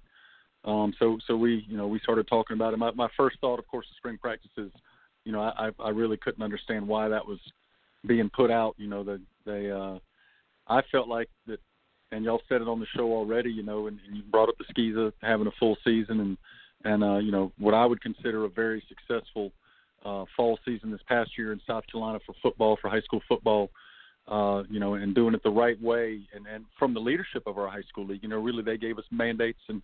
Um, 0.66 0.94
so 1.00 1.18
so 1.28 1.36
we 1.36 1.66
you 1.68 1.78
know 1.78 1.88
we 1.88 2.00
started 2.00 2.28
talking 2.28 2.56
about 2.56 2.74
it. 2.74 2.78
My, 2.78 2.92
my 2.92 3.08
first 3.18 3.38
thought, 3.40 3.60
of 3.60 3.68
course, 3.68 3.86
the 3.90 3.96
spring 3.98 4.18
practices. 4.22 4.72
You 5.26 5.32
know, 5.32 5.42
I 5.42 5.72
I 5.80 5.90
really 5.90 6.18
couldn't 6.18 6.44
understand 6.44 6.88
why 6.88 7.10
that 7.10 7.26
was 7.26 7.40
being 8.06 8.30
put 8.30 8.52
out. 8.52 8.76
You 8.78 8.88
know, 8.88 9.04
that 9.04 9.22
they 9.46 9.72
uh, 9.72 9.98
I 10.68 10.82
felt 10.92 11.08
like 11.08 11.30
that, 11.48 11.60
and 12.12 12.24
y'all 12.24 12.42
said 12.48 12.62
it 12.62 12.68
on 12.68 12.80
the 12.80 12.86
show 12.96 13.12
already. 13.12 13.52
You 13.52 13.64
know, 13.64 13.88
and, 13.88 14.00
and 14.08 14.16
you 14.16 14.24
brought 14.24 14.50
up 14.50 14.56
the 14.58 14.66
SCISA 14.74 15.14
having 15.22 15.48
a 15.48 15.52
full 15.60 15.78
season 15.84 16.20
and 16.20 16.38
and 16.84 17.04
uh, 17.04 17.18
you 17.18 17.32
know 17.32 17.52
what 17.58 17.74
I 17.74 17.86
would 17.86 18.02
consider 18.02 18.46
a 18.46 18.50
very 18.50 18.84
successful 18.88 19.52
uh, 20.06 20.26
fall 20.36 20.58
season 20.66 20.92
this 20.92 21.02
past 21.08 21.32
year 21.38 21.52
in 21.52 21.62
South 21.68 21.84
Carolina 21.92 22.20
for 22.26 22.34
football, 22.42 22.78
for 22.82 22.90
high 22.90 23.02
school 23.02 23.22
football. 23.28 23.70
Uh, 24.28 24.64
you 24.70 24.78
know, 24.78 24.96
and 24.96 25.16
doing 25.16 25.34
it 25.34 25.42
the 25.42 25.50
right 25.50 25.82
way, 25.82 26.20
and 26.36 26.46
and 26.48 26.66
from 26.78 26.94
the 26.94 27.00
leadership 27.00 27.44
of 27.46 27.58
our 27.58 27.70
high 27.70 27.84
school 27.88 28.06
league, 28.06 28.22
you 28.22 28.28
know, 28.28 28.38
really 28.38 28.62
they 28.62 28.78
gave 28.78 28.98
us 28.98 29.06
mandates 29.10 29.62
and 29.70 29.82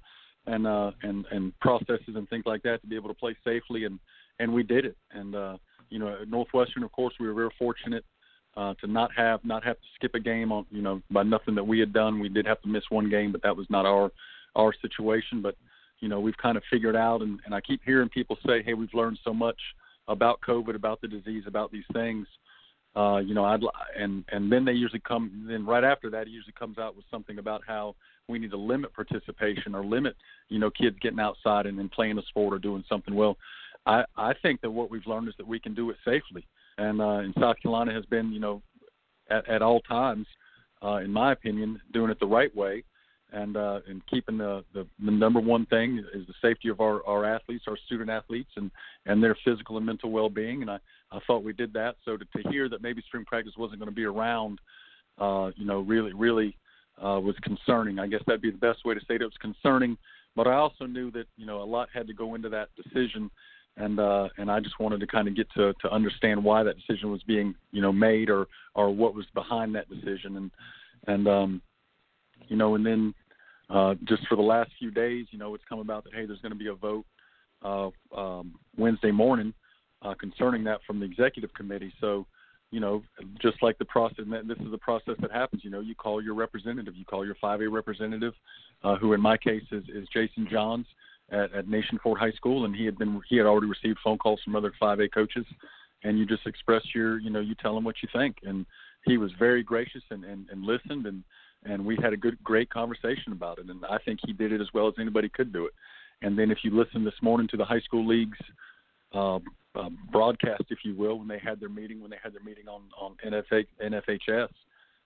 and 0.47 0.67
uh, 0.67 0.91
and 1.01 1.25
and 1.31 1.57
processes 1.59 2.15
and 2.15 2.29
things 2.29 2.43
like 2.45 2.61
that 2.63 2.81
to 2.81 2.87
be 2.87 2.95
able 2.95 3.07
to 3.07 3.15
play 3.15 3.35
safely, 3.45 3.85
and 3.85 3.99
and 4.39 4.53
we 4.53 4.63
did 4.63 4.85
it. 4.85 4.97
And 5.11 5.35
uh, 5.35 5.57
you 5.89 5.99
know, 5.99 6.21
at 6.21 6.27
Northwestern, 6.27 6.83
of 6.83 6.91
course, 6.91 7.13
we 7.19 7.27
were 7.27 7.33
very 7.33 7.51
fortunate 7.57 8.03
uh, 8.57 8.73
to 8.81 8.87
not 8.87 9.11
have 9.15 9.43
not 9.43 9.63
have 9.63 9.77
to 9.77 9.87
skip 9.95 10.13
a 10.15 10.19
game 10.19 10.51
on 10.51 10.65
you 10.69 10.81
know 10.81 11.01
by 11.09 11.23
nothing 11.23 11.55
that 11.55 11.63
we 11.63 11.79
had 11.79 11.93
done. 11.93 12.19
We 12.19 12.29
did 12.29 12.45
have 12.45 12.61
to 12.61 12.67
miss 12.67 12.83
one 12.89 13.09
game, 13.09 13.31
but 13.31 13.41
that 13.43 13.55
was 13.55 13.67
not 13.69 13.85
our 13.85 14.11
our 14.55 14.73
situation. 14.81 15.41
But 15.41 15.55
you 15.99 16.09
know, 16.09 16.19
we've 16.19 16.37
kind 16.37 16.57
of 16.57 16.63
figured 16.69 16.95
out, 16.95 17.21
and, 17.21 17.39
and 17.45 17.55
I 17.55 17.61
keep 17.61 17.81
hearing 17.85 18.09
people 18.09 18.37
say, 18.45 18.61
"Hey, 18.61 18.73
we've 18.73 18.93
learned 18.93 19.19
so 19.23 19.33
much 19.33 19.59
about 20.07 20.39
COVID, 20.41 20.75
about 20.75 21.01
the 21.01 21.07
disease, 21.07 21.43
about 21.47 21.71
these 21.71 21.85
things." 21.93 22.27
Uh, 22.95 23.17
you 23.17 23.33
know, 23.33 23.43
I'd 23.43 23.61
and 23.97 24.23
and 24.31 24.51
then 24.51 24.65
they 24.65 24.73
usually 24.73 25.01
come. 25.07 25.45
Then 25.47 25.65
right 25.65 25.83
after 25.83 26.09
that, 26.11 26.27
he 26.27 26.33
usually 26.33 26.53
comes 26.53 26.77
out 26.77 26.95
with 26.95 27.05
something 27.09 27.39
about 27.39 27.61
how 27.65 27.95
we 28.27 28.39
need 28.39 28.51
to 28.51 28.57
limit 28.57 28.93
participation 28.93 29.75
or 29.75 29.83
limit, 29.83 30.15
you 30.49 30.59
know, 30.59 30.69
kids 30.69 30.95
getting 31.01 31.19
outside 31.19 31.65
and, 31.65 31.79
and 31.79 31.91
playing 31.91 32.17
a 32.17 32.21
sport 32.23 32.53
or 32.53 32.59
doing 32.59 32.83
something. 32.87 33.15
Well, 33.15 33.35
I 33.85 34.03
I 34.15 34.33
think 34.41 34.61
that 34.61 34.71
what 34.71 34.91
we've 34.91 35.07
learned 35.07 35.27
is 35.27 35.33
that 35.37 35.47
we 35.47 35.59
can 35.59 35.73
do 35.73 35.89
it 35.89 35.97
safely, 36.05 36.47
and 36.77 37.01
uh, 37.01 37.17
and 37.17 37.33
South 37.39 37.57
Carolina 37.61 37.93
has 37.93 38.05
been, 38.05 38.31
you 38.31 38.39
know, 38.39 38.61
at, 39.29 39.47
at 39.49 39.61
all 39.61 39.81
times, 39.81 40.27
uh, 40.83 40.97
in 40.97 41.11
my 41.11 41.31
opinion, 41.31 41.81
doing 41.93 42.11
it 42.11 42.19
the 42.19 42.27
right 42.27 42.55
way 42.55 42.83
and 43.33 43.57
uh, 43.57 43.79
and 43.87 44.05
keeping 44.07 44.37
the, 44.37 44.63
the 44.73 44.85
the 45.03 45.11
number 45.11 45.39
one 45.39 45.65
thing 45.65 46.03
is 46.13 46.25
the 46.27 46.33
safety 46.41 46.69
of 46.69 46.79
our 46.79 47.05
our 47.05 47.25
athletes, 47.25 47.65
our 47.67 47.77
student 47.85 48.09
athletes, 48.09 48.51
and 48.55 48.71
and 49.05 49.21
their 49.21 49.35
physical 49.43 49.77
and 49.77 49.85
mental 49.85 50.11
well 50.11 50.29
being. 50.29 50.61
And 50.61 50.69
I 50.69 50.79
I 51.11 51.19
thought 51.25 51.43
we 51.43 51.53
did 51.53 51.73
that. 51.73 51.95
So 52.05 52.15
to, 52.15 52.25
to 52.25 52.49
hear 52.49 52.69
that 52.69 52.81
maybe 52.81 53.01
spring 53.07 53.25
practice 53.25 53.53
wasn't 53.57 53.79
going 53.79 53.89
to 53.89 53.95
be 53.95 54.05
around, 54.05 54.59
uh, 55.17 55.51
you 55.55 55.65
know, 55.65 55.79
really 55.79 56.13
really 56.13 56.55
uh, 57.03 57.19
was 57.19 57.35
concerning. 57.41 57.99
I 57.99 58.07
guess 58.07 58.21
that'd 58.27 58.41
be 58.41 58.51
the 58.51 58.57
best 58.57 58.85
way 58.85 58.93
to 58.93 59.01
say 59.01 59.15
it. 59.15 59.21
It 59.21 59.25
was 59.25 59.33
concerning, 59.41 59.97
but 60.35 60.47
I 60.47 60.53
also 60.53 60.85
knew 60.85 61.11
that 61.11 61.25
you 61.35 61.45
know 61.45 61.61
a 61.61 61.65
lot 61.65 61.89
had 61.93 62.07
to 62.07 62.13
go 62.13 62.35
into 62.35 62.49
that 62.49 62.69
decision. 62.81 63.29
And 63.75 63.99
uh, 63.99 64.29
and 64.37 64.51
I 64.51 64.59
just 64.59 64.79
wanted 64.79 64.99
to 64.99 65.07
kind 65.07 65.27
of 65.27 65.35
get 65.35 65.47
to, 65.57 65.73
to 65.81 65.91
understand 65.91 66.43
why 66.43 66.61
that 66.61 66.75
decision 66.75 67.09
was 67.09 67.23
being 67.23 67.55
you 67.71 67.81
know 67.81 67.91
made 67.91 68.29
or 68.29 68.45
or 68.75 68.91
what 68.91 69.15
was 69.15 69.25
behind 69.33 69.73
that 69.73 69.89
decision 69.89 70.37
and 70.37 70.51
and 71.07 71.27
um, 71.27 71.61
you 72.47 72.55
know 72.55 72.75
and 72.75 72.85
then 72.85 73.15
uh, 73.69 73.95
just 74.03 74.27
for 74.27 74.35
the 74.35 74.41
last 74.41 74.71
few 74.77 74.91
days, 74.91 75.27
you 75.31 75.39
know, 75.39 75.53
it's 75.55 75.63
come 75.67 75.79
about 75.79 76.03
that 76.03 76.13
hey, 76.13 76.25
there's 76.25 76.41
going 76.41 76.51
to 76.51 76.57
be 76.57 76.67
a 76.67 76.73
vote 76.73 77.05
uh, 77.63 77.89
um, 78.15 78.55
Wednesday 78.77 79.11
morning 79.11 79.53
uh, 80.01 80.13
concerning 80.15 80.63
that 80.65 80.79
from 80.85 80.99
the 80.99 81.05
executive 81.05 81.53
committee. 81.53 81.93
So, 82.01 82.25
you 82.71 82.79
know, 82.79 83.03
just 83.41 83.61
like 83.61 83.77
the 83.77 83.85
process, 83.85 84.25
this 84.47 84.57
is 84.57 84.71
the 84.71 84.77
process 84.79 85.15
that 85.21 85.31
happens. 85.31 85.63
You 85.63 85.69
know, 85.69 85.79
you 85.79 85.95
call 85.95 86.21
your 86.21 86.33
representative, 86.33 86.95
you 86.95 87.05
call 87.05 87.25
your 87.25 87.35
5A 87.35 87.71
representative, 87.71 88.33
uh, 88.83 88.95
who 88.97 89.13
in 89.13 89.21
my 89.21 89.37
case 89.37 89.63
is, 89.71 89.83
is 89.93 90.07
Jason 90.11 90.47
Johns 90.51 90.87
at, 91.31 91.53
at 91.53 91.67
Nation 91.67 91.99
Ford 92.01 92.19
High 92.19 92.31
School, 92.31 92.65
and 92.65 92.75
he 92.75 92.85
had 92.85 92.97
been 92.97 93.21
he 93.29 93.37
had 93.37 93.45
already 93.45 93.67
received 93.67 93.99
phone 94.03 94.17
calls 94.17 94.41
from 94.43 94.55
other 94.55 94.73
5A 94.81 95.13
coaches, 95.13 95.45
and 96.03 96.17
you 96.17 96.25
just 96.25 96.45
express 96.47 96.81
your, 96.93 97.19
you 97.19 97.29
know, 97.29 97.39
you 97.39 97.55
tell 97.55 97.77
him 97.77 97.83
what 97.83 97.95
you 98.01 98.09
think, 98.11 98.37
and 98.43 98.65
he 99.05 99.17
was 99.17 99.31
very 99.37 99.63
gracious 99.63 100.03
and, 100.09 100.23
and, 100.23 100.47
and 100.49 100.63
listened 100.63 101.05
and 101.05 101.23
and 101.65 101.85
we 101.85 101.97
had 102.01 102.13
a 102.13 102.17
good, 102.17 102.37
great 102.43 102.69
conversation 102.69 103.31
about 103.31 103.59
it. 103.59 103.69
And 103.69 103.85
I 103.85 103.97
think 103.99 104.19
he 104.25 104.33
did 104.33 104.51
it 104.51 104.61
as 104.61 104.67
well 104.73 104.87
as 104.87 104.93
anybody 104.99 105.29
could 105.29 105.53
do 105.53 105.65
it. 105.65 105.73
And 106.21 106.37
then 106.37 106.51
if 106.51 106.59
you 106.63 106.71
listen 106.75 107.03
this 107.03 107.13
morning 107.21 107.47
to 107.49 107.57
the 107.57 107.65
high 107.65 107.81
school 107.81 108.07
leagues 108.07 108.37
uh, 109.13 109.39
uh, 109.75 109.89
broadcast, 110.11 110.63
if 110.69 110.79
you 110.83 110.95
will, 110.95 111.19
when 111.19 111.27
they 111.27 111.39
had 111.39 111.59
their 111.59 111.69
meeting, 111.69 112.01
when 112.01 112.11
they 112.11 112.17
had 112.21 112.33
their 112.33 112.43
meeting 112.43 112.67
on 112.67 112.81
on 112.99 113.15
NFA, 113.25 113.65
NFHS, 113.83 114.49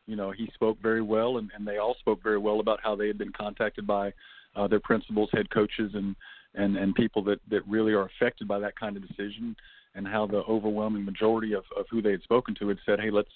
you 0.06 0.16
know, 0.16 0.32
he 0.32 0.50
spoke 0.54 0.78
very 0.82 1.02
well, 1.02 1.38
and, 1.38 1.52
and 1.56 1.68
they 1.68 1.78
all 1.78 1.96
spoke 2.00 2.22
very 2.24 2.38
well 2.38 2.60
about 2.60 2.80
how 2.82 2.96
they 2.96 3.08
had 3.08 3.18
been 3.18 3.34
contacted 3.34 3.86
by 3.86 4.14
uh, 4.56 4.68
their 4.68 4.80
principals, 4.80 5.30
head 5.34 5.50
coaches, 5.50 5.92
and 5.94 6.16
and 6.56 6.78
and 6.78 6.96
people 6.96 7.24
that 7.24 7.40
that 7.50 7.68
really 7.68 7.94
are 7.94 8.10
affected 8.18 8.48
by 8.48 8.60
that 8.60 8.80
kind 8.80 8.96
of 8.96 9.08
decision, 9.08 9.56
and 9.96 10.08
how 10.08 10.28
the 10.28 10.44
overwhelming 10.44 11.04
majority 11.04 11.54
of 11.54 11.64
of 11.76 11.86
who 11.90 12.02
they 12.02 12.12
had 12.12 12.24
spoken 12.24 12.56
to 12.56 12.68
had 12.68 12.78
said, 12.86 13.00
hey, 13.00 13.10
let's 13.12 13.32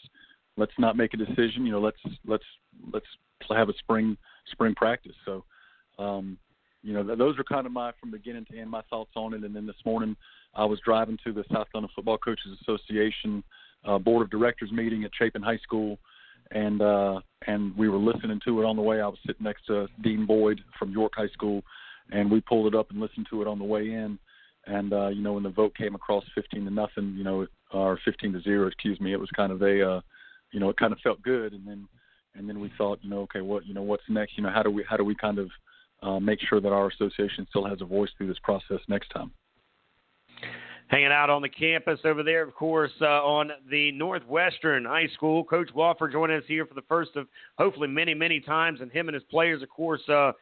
let's 0.58 0.74
not 0.78 0.98
make 0.98 1.14
a 1.14 1.18
decision. 1.18 1.66
You 1.66 1.74
know, 1.74 1.82
let's 1.82 2.00
let's 2.26 2.44
let's 2.94 3.06
have 3.50 3.70
a 3.70 3.74
spring 3.80 4.18
spring 4.52 4.76
practice. 4.76 5.16
So, 5.26 5.44
um, 6.00 6.38
you 6.84 6.94
know, 6.94 7.16
those 7.16 7.38
are 7.38 7.44
kind 7.44 7.66
of 7.66 7.72
my 7.72 7.92
from 8.00 8.12
beginning 8.12 8.46
to 8.52 8.58
end 8.58 8.70
my 8.70 8.82
thoughts 8.90 9.12
on 9.16 9.34
it. 9.34 9.44
And 9.44 9.56
then 9.56 9.68
this 9.68 9.76
morning, 9.86 10.16
I 10.56 10.66
was 10.66 10.80
driving 10.84 11.18
to 11.24 11.32
the 11.32 11.44
South 11.52 11.72
Carolina 11.72 11.92
Football 11.96 12.18
Coaches 12.18 12.58
Association 12.62 13.44
uh, 13.86 13.98
Board 13.98 14.24
of 14.24 14.32
Directors 14.32 14.72
meeting 14.72 15.04
at 15.04 15.12
Chapin 15.18 15.42
High 15.42 15.58
School, 15.58 15.98
and 16.52 16.82
uh, 16.82 17.20
and 17.48 17.76
we 17.78 17.90
were 17.90 17.98
listening 17.98 18.40
to 18.46 18.62
it 18.62 18.66
on 18.66 18.76
the 18.76 18.82
way. 18.82 19.02
I 19.02 19.08
was 19.08 19.20
sitting 19.26 19.44
next 19.44 19.66
to 19.68 19.88
Dean 20.04 20.26
Boyd 20.26 20.62
from 20.78 20.92
York 20.92 21.14
High 21.16 21.30
School, 21.30 21.64
and 22.12 22.30
we 22.30 22.42
pulled 22.42 22.74
it 22.74 22.78
up 22.78 22.92
and 22.92 23.00
listened 23.00 23.28
to 23.30 23.42
it 23.42 23.48
on 23.48 23.60
the 23.60 23.66
way 23.66 23.92
in. 23.92 24.20
And 24.68 24.94
uh, 24.94 25.08
you 25.08 25.22
know, 25.22 25.34
when 25.34 25.44
the 25.44 25.50
vote 25.50 25.76
came 25.76 25.96
across 25.96 26.24
15 26.36 26.66
to 26.66 26.72
nothing, 26.72 27.16
you 27.18 27.24
know, 27.24 27.48
or 27.74 28.00
15 28.06 28.34
to 28.34 28.42
zero, 28.42 28.68
excuse 28.68 29.00
me, 29.00 29.14
it 29.14 29.20
was 29.20 29.30
kind 29.36 29.52
of 29.52 29.62
a 29.62 29.90
uh, 29.90 30.02
you 30.52 30.60
know, 30.60 30.70
it 30.70 30.78
kind 30.78 30.94
of 30.94 31.00
felt 31.00 31.22
good. 31.22 31.54
And 31.54 31.68
then, 31.68 31.88
and 32.36 32.48
then 32.48 32.60
we 32.60 32.72
thought, 32.78 33.00
you 33.02 33.10
know, 33.10 33.22
okay, 33.22 33.42
what, 33.42 33.66
you 33.66 33.74
know, 33.74 33.82
what's 33.82 34.04
next? 34.10 34.38
You 34.38 34.44
know, 34.44 34.52
how 34.52 34.64
do 34.64 34.70
we, 34.70 34.84
how 34.90 34.98
do 34.98 35.04
we 35.04 35.16
kind 35.16 35.40
of 35.40 35.50
uh, 36.02 36.20
make 36.20 36.40
sure 36.48 36.62
that 36.62 36.72
our 36.72 36.88
association 36.88 37.46
still 37.50 37.66
has 37.66 37.82
a 37.82 37.86
voice 37.86 38.10
through 38.18 38.28
this 38.28 38.40
process 38.44 38.80
next 38.88 39.10
time? 39.10 39.32
Hanging 40.88 41.12
out 41.12 41.30
on 41.30 41.42
the 41.42 41.50
campus 41.50 42.00
over 42.04 42.22
there, 42.22 42.44
of 42.44 42.54
course, 42.54 42.92
uh, 43.02 43.06
on 43.06 43.52
the 43.70 43.94
Northwestern 43.94 44.84
High 44.84 45.08
School. 45.14 45.44
Coach 45.46 45.70
Wofford 45.74 46.12
joining 46.12 46.38
us 46.38 46.44
here 46.48 46.66
for 46.66 46.74
the 46.74 46.82
first 46.90 47.16
of 47.16 47.28
hopefully 47.58 47.88
many, 47.88 48.14
many 48.14 48.42
times, 48.42 48.82
and 48.82 48.92
him 48.92 49.08
and 49.08 49.16
his 49.16 49.24
players, 49.32 49.64
of 49.64 49.70
course. 49.70 50.02
Uh, 50.10 50.34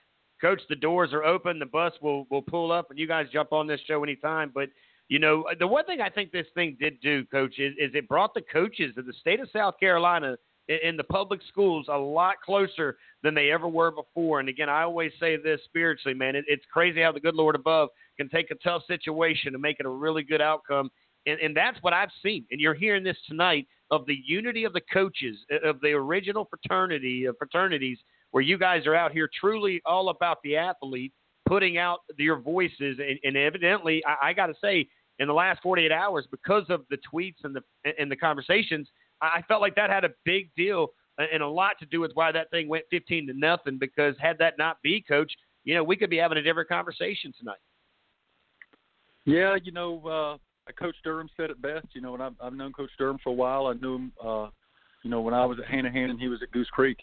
Coach, 0.41 0.61
the 0.69 0.76
doors 0.76 1.11
are 1.14 1.23
open. 1.23 1.60
The 1.60 1.65
bus 1.65 1.94
will 2.02 2.26
will 2.31 2.41
pull 2.41 2.72
up, 2.72 2.90
and 2.90 2.98
you 2.98 3.07
guys 3.07 3.27
jump 3.31 3.52
on 3.52 3.68
this 3.68 3.81
show 3.86 4.03
anytime. 4.03 4.52
But 4.53 4.69
you 5.10 5.19
know, 5.19 5.44
uh, 5.52 5.56
the 5.57 5.68
one 5.68 5.86
thing 5.86 6.02
I 6.02 6.10
think 6.10 6.31
this 6.31 6.48
thing 6.53 6.77
did 6.80 7.02
do, 7.02 7.26
Coach, 7.26 7.60
is, 7.60 7.73
is 7.77 7.91
it 7.95 8.07
brought 8.07 8.34
the 8.34 8.41
coaches 8.41 8.94
of 8.95 9.06
the 9.06 9.14
state 9.14 9.40
of 9.40 9.49
South 9.52 9.80
Carolina 9.80 10.38
in, 10.68 10.95
the 10.95 11.03
public 11.03 11.41
schools 11.48 11.88
a 11.90 11.98
lot 11.98 12.36
closer 12.45 12.98
than 13.23 13.34
they 13.34 13.52
ever 13.52 13.68
were 13.68 13.91
before. 13.91 14.40
And 14.40 14.48
again, 14.48 14.69
I 14.69 14.84
always 14.84 15.11
say 15.19 15.36
this 15.36 15.60
spiritually, 15.65 16.14
man. 16.14 16.36
It, 16.36 16.45
it's 16.48 16.64
crazy 16.72 17.02
how 17.02 17.11
the 17.11 17.19
good 17.19 17.34
Lord 17.34 17.56
above 17.56 17.90
can 18.18 18.30
take 18.30 18.52
a 18.52 18.56
tough 18.56 18.84
situation 18.88 19.56
and 19.56 19.61
make 19.61 19.77
it 19.80 19.88
a 19.88 19.90
really 19.90 20.22
good 20.22 20.41
outcome. 20.41 20.91
And, 21.26 21.40
and 21.40 21.57
that's 21.57 21.80
what 21.81 21.94
I've 21.94 22.11
seen. 22.23 22.45
And 22.52 22.61
you're 22.61 22.76
hearing 22.76 23.03
this 23.03 23.18
tonight 23.27 23.68
of 23.90 24.06
the 24.06 24.18
unity 24.26 24.64
of 24.64 24.73
the 24.73 24.81
coaches 24.94 25.38
uh, 25.52 25.68
of 25.68 25.81
the 25.81 25.90
original 25.90 26.48
fraternity 26.48 27.26
of 27.26 27.36
fraternities, 27.40 27.98
where 28.30 28.44
you 28.44 28.60
guys 28.60 28.86
are 28.86 28.95
out 28.95 29.11
here 29.11 29.27
truly 29.40 29.81
all 29.88 30.10
about 30.10 30.38
the 30.44 30.56
athlete, 30.56 31.11
putting 31.48 31.80
out 31.80 32.02
your 32.18 32.40
voices. 32.40 32.99
And, 32.99 33.18
and 33.23 33.36
evidently, 33.36 34.03
I, 34.06 34.30
I 34.30 34.34
got 34.34 34.48
to 34.48 34.56
say, 34.61 34.88
in 35.20 35.28
the 35.28 35.34
last 35.34 35.62
48 35.62 35.91
hours 35.91 36.26
because 36.32 36.64
of 36.70 36.86
the 36.90 36.98
tweets 37.14 37.44
and 37.44 37.56
the 37.56 37.62
and 38.00 38.12
the 38.12 38.16
conversations. 38.16 38.90
I 39.22 39.41
felt 39.48 39.62
like 39.62 39.76
that 39.76 39.90
had 39.90 40.06
a 40.06 40.12
big 40.24 40.50
deal 40.56 40.88
and 41.18 41.44
a 41.44 41.48
lot 41.48 41.78
to 41.80 41.86
do 41.86 42.00
with 42.00 42.12
why 42.14 42.32
that 42.32 42.50
thing 42.52 42.70
went 42.70 42.86
15 42.90 43.28
to 43.28 43.34
nothing. 43.34 43.78
Because 43.78 44.16
had 44.20 44.38
that 44.40 44.58
not 44.58 44.82
be, 44.82 45.04
Coach, 45.06 45.32
you 45.66 45.76
know, 45.76 45.84
we 45.84 45.98
could 45.98 46.10
be 46.10 46.18
having 46.18 46.38
a 46.38 46.41
different 46.41 46.70
conversation 46.70 47.34
tonight. 47.38 47.58
Yeah, 49.26 49.58
you 49.62 49.72
know, 49.72 50.00
uh, 50.08 50.72
Coach 50.80 50.96
Durham 51.04 51.30
said 51.36 51.50
it 51.50 51.62
best. 51.62 51.88
You 51.94 52.02
know, 52.02 52.14
and 52.14 52.24
I've, 52.24 52.36
I've 52.41 52.54
known 52.54 52.72
Coach 52.72 52.91
Durham 52.98 53.18
for 53.24 53.30
a 53.30 53.34
while. 53.34 53.68
I 53.68 53.74
knew 53.74 53.96
him, 53.96 54.12
uh, 54.24 54.48
you 55.04 55.10
know, 55.10 55.22
when 55.22 55.34
I 55.34 55.46
was 55.46 55.60
at 55.60 55.66
Hanahan 55.66 56.12
and 56.12 56.20
he 56.20 56.30
was 56.30 56.41
at 56.41 56.52
Goose 56.52 56.70
Creek. 56.70 56.98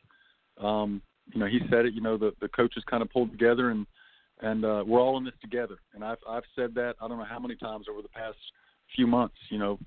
Um, 0.61 1.03
you 1.33 1.41
know, 1.41 1.47
he 1.47 1.61
said 1.71 1.85
it. 1.85 1.93
You 1.93 2.01
know, 2.01 2.17
the 2.17 2.33
the 2.41 2.49
coaches 2.49 2.83
kind 2.89 3.03
of 3.03 3.11
pulled 3.11 3.31
together 3.31 3.71
and 3.71 3.87
and 4.43 4.65
uh, 4.65 4.85
we're 4.87 5.01
all 5.01 5.17
in 5.19 5.25
this 5.25 5.35
together. 5.41 5.77
And 5.95 6.05
I've 6.05 6.19
I've 6.29 6.45
said 6.55 6.75
that 6.75 6.95
I 7.01 7.09
don't 7.09 7.19
know 7.19 7.25
how 7.25 7.39
many 7.39 7.57
times 7.57 7.87
over 7.91 8.03
the 8.03 8.09
past 8.09 8.37
few 8.95 9.07
months. 9.07 9.37
You 9.51 9.59
know, 9.59 9.79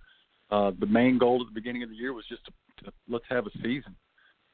uh, 0.52 0.72
the 0.80 0.86
main 0.86 1.18
goal 1.18 1.42
at 1.42 1.48
the 1.48 1.60
beginning 1.60 1.84
of 1.84 1.90
the 1.90 1.96
year 1.96 2.14
was 2.14 2.26
just 2.28 2.46
to, 2.46 2.52
to 2.86 2.92
let's 3.08 3.26
have 3.30 3.46
a 3.48 3.52
season. 3.64 3.96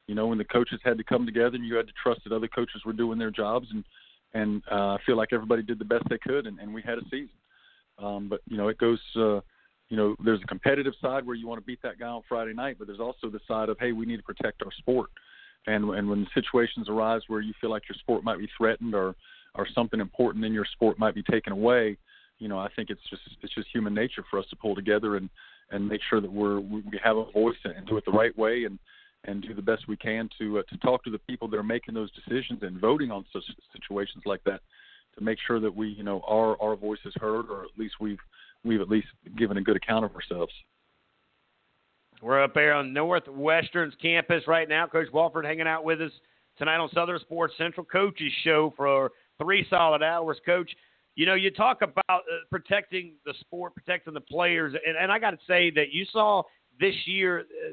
You 0.06 0.14
know, 0.14 0.28
when 0.28 0.38
the 0.38 0.44
coaches 0.44 0.80
had 0.84 0.98
to 0.98 1.04
come 1.04 1.26
together 1.26 1.56
and 1.56 1.64
you 1.64 1.74
had 1.74 1.88
to 1.88 1.92
trust 2.00 2.20
that 2.24 2.32
other 2.32 2.48
coaches 2.48 2.82
were 2.84 2.92
doing 2.92 3.18
their 3.18 3.30
jobs, 3.30 3.68
and 3.70 3.84
and 4.34 4.62
uh, 4.70 4.94
I 4.94 4.98
feel 5.06 5.16
like 5.16 5.32
everybody 5.32 5.62
did 5.62 5.78
the 5.78 5.84
best 5.84 6.04
they 6.08 6.18
could, 6.18 6.46
and, 6.46 6.58
and 6.58 6.72
we 6.72 6.82
had 6.82 6.98
a 6.98 7.04
season. 7.04 7.30
Um, 7.98 8.28
but 8.28 8.40
you 8.48 8.56
know, 8.56 8.68
it 8.68 8.78
goes 8.78 9.00
uh, 9.16 9.40
you 9.88 9.96
know, 9.96 10.16
there's 10.24 10.42
a 10.42 10.46
competitive 10.46 10.94
side 11.00 11.24
where 11.24 11.36
you 11.36 11.46
want 11.46 11.60
to 11.60 11.66
beat 11.66 11.80
that 11.82 11.98
guy 11.98 12.08
on 12.08 12.22
Friday 12.28 12.52
night, 12.52 12.76
but 12.78 12.86
there's 12.88 13.00
also 13.00 13.28
the 13.30 13.40
side 13.46 13.68
of 13.68 13.78
hey, 13.78 13.92
we 13.92 14.06
need 14.06 14.16
to 14.16 14.22
protect 14.22 14.62
our 14.62 14.72
sport. 14.78 15.10
And 15.66 15.84
and 15.90 16.08
when 16.08 16.26
situations 16.34 16.88
arise 16.88 17.22
where 17.28 17.40
you 17.40 17.52
feel 17.60 17.70
like 17.70 17.88
your 17.88 17.96
sport 17.98 18.24
might 18.24 18.38
be 18.38 18.48
threatened 18.56 18.94
or 18.94 19.14
or 19.56 19.66
something 19.74 20.00
important 20.00 20.44
in 20.44 20.52
your 20.52 20.64
sport 20.64 20.98
might 20.98 21.14
be 21.14 21.22
taken 21.22 21.52
away, 21.52 21.96
you 22.38 22.48
know, 22.48 22.58
I 22.58 22.68
think 22.76 22.90
it's 22.90 23.00
just 23.08 23.22
it's 23.42 23.54
just 23.54 23.68
human 23.72 23.94
nature 23.94 24.24
for 24.30 24.38
us 24.38 24.46
to 24.50 24.56
pull 24.56 24.74
together 24.74 25.16
and 25.16 25.28
and 25.70 25.86
make 25.86 26.00
sure 26.08 26.20
that 26.20 26.30
we're 26.30 26.60
we 26.60 26.82
have 27.02 27.16
a 27.16 27.30
voice 27.32 27.56
and 27.64 27.86
do 27.86 27.96
it 27.96 28.04
the 28.04 28.12
right 28.12 28.36
way 28.36 28.64
and 28.64 28.78
and 29.24 29.42
do 29.42 29.54
the 29.54 29.62
best 29.62 29.88
we 29.88 29.96
can 29.96 30.28
to 30.38 30.58
uh, 30.58 30.62
to 30.68 30.76
talk 30.78 31.02
to 31.04 31.10
the 31.10 31.18
people 31.20 31.48
that 31.48 31.56
are 31.56 31.62
making 31.62 31.94
those 31.94 32.10
decisions 32.12 32.60
and 32.62 32.80
voting 32.80 33.10
on 33.10 33.24
such 33.32 33.42
situations 33.72 34.22
like 34.26 34.42
that 34.44 34.60
to 35.16 35.24
make 35.24 35.38
sure 35.46 35.60
that 35.60 35.74
we 35.74 35.88
you 35.88 36.02
know 36.02 36.20
our 36.28 36.60
our 36.60 36.76
voice 36.76 36.98
is 37.04 37.14
heard 37.20 37.46
or 37.50 37.64
at 37.64 37.78
least 37.78 37.94
we've 38.00 38.18
we've 38.64 38.80
at 38.80 38.88
least 38.88 39.08
given 39.36 39.56
a 39.56 39.62
good 39.62 39.76
account 39.76 40.04
of 40.04 40.14
ourselves. 40.14 40.52
We're 42.22 42.42
up 42.42 42.54
here 42.54 42.72
on 42.72 42.94
Northwestern's 42.94 43.94
campus 44.00 44.42
right 44.46 44.68
now. 44.68 44.86
Coach 44.86 45.08
Wofford 45.12 45.44
hanging 45.44 45.66
out 45.66 45.84
with 45.84 46.00
us 46.00 46.10
tonight 46.56 46.78
on 46.78 46.88
Southern 46.94 47.20
Sports 47.20 47.54
Central 47.58 47.84
Coaches 47.84 48.32
Show 48.42 48.72
for 48.76 49.12
three 49.40 49.66
solid 49.68 50.02
hours. 50.02 50.38
Coach, 50.44 50.70
you 51.14 51.26
know, 51.26 51.34
you 51.34 51.50
talk 51.50 51.82
about 51.82 52.04
uh, 52.08 52.20
protecting 52.50 53.14
the 53.24 53.34
sport, 53.40 53.74
protecting 53.74 54.14
the 54.14 54.20
players, 54.20 54.74
and, 54.86 54.96
and 54.96 55.10
I 55.10 55.18
got 55.18 55.30
to 55.30 55.38
say 55.46 55.70
that 55.70 55.92
you 55.92 56.04
saw 56.12 56.42
this 56.78 56.94
year 57.06 57.40
uh, 57.40 57.72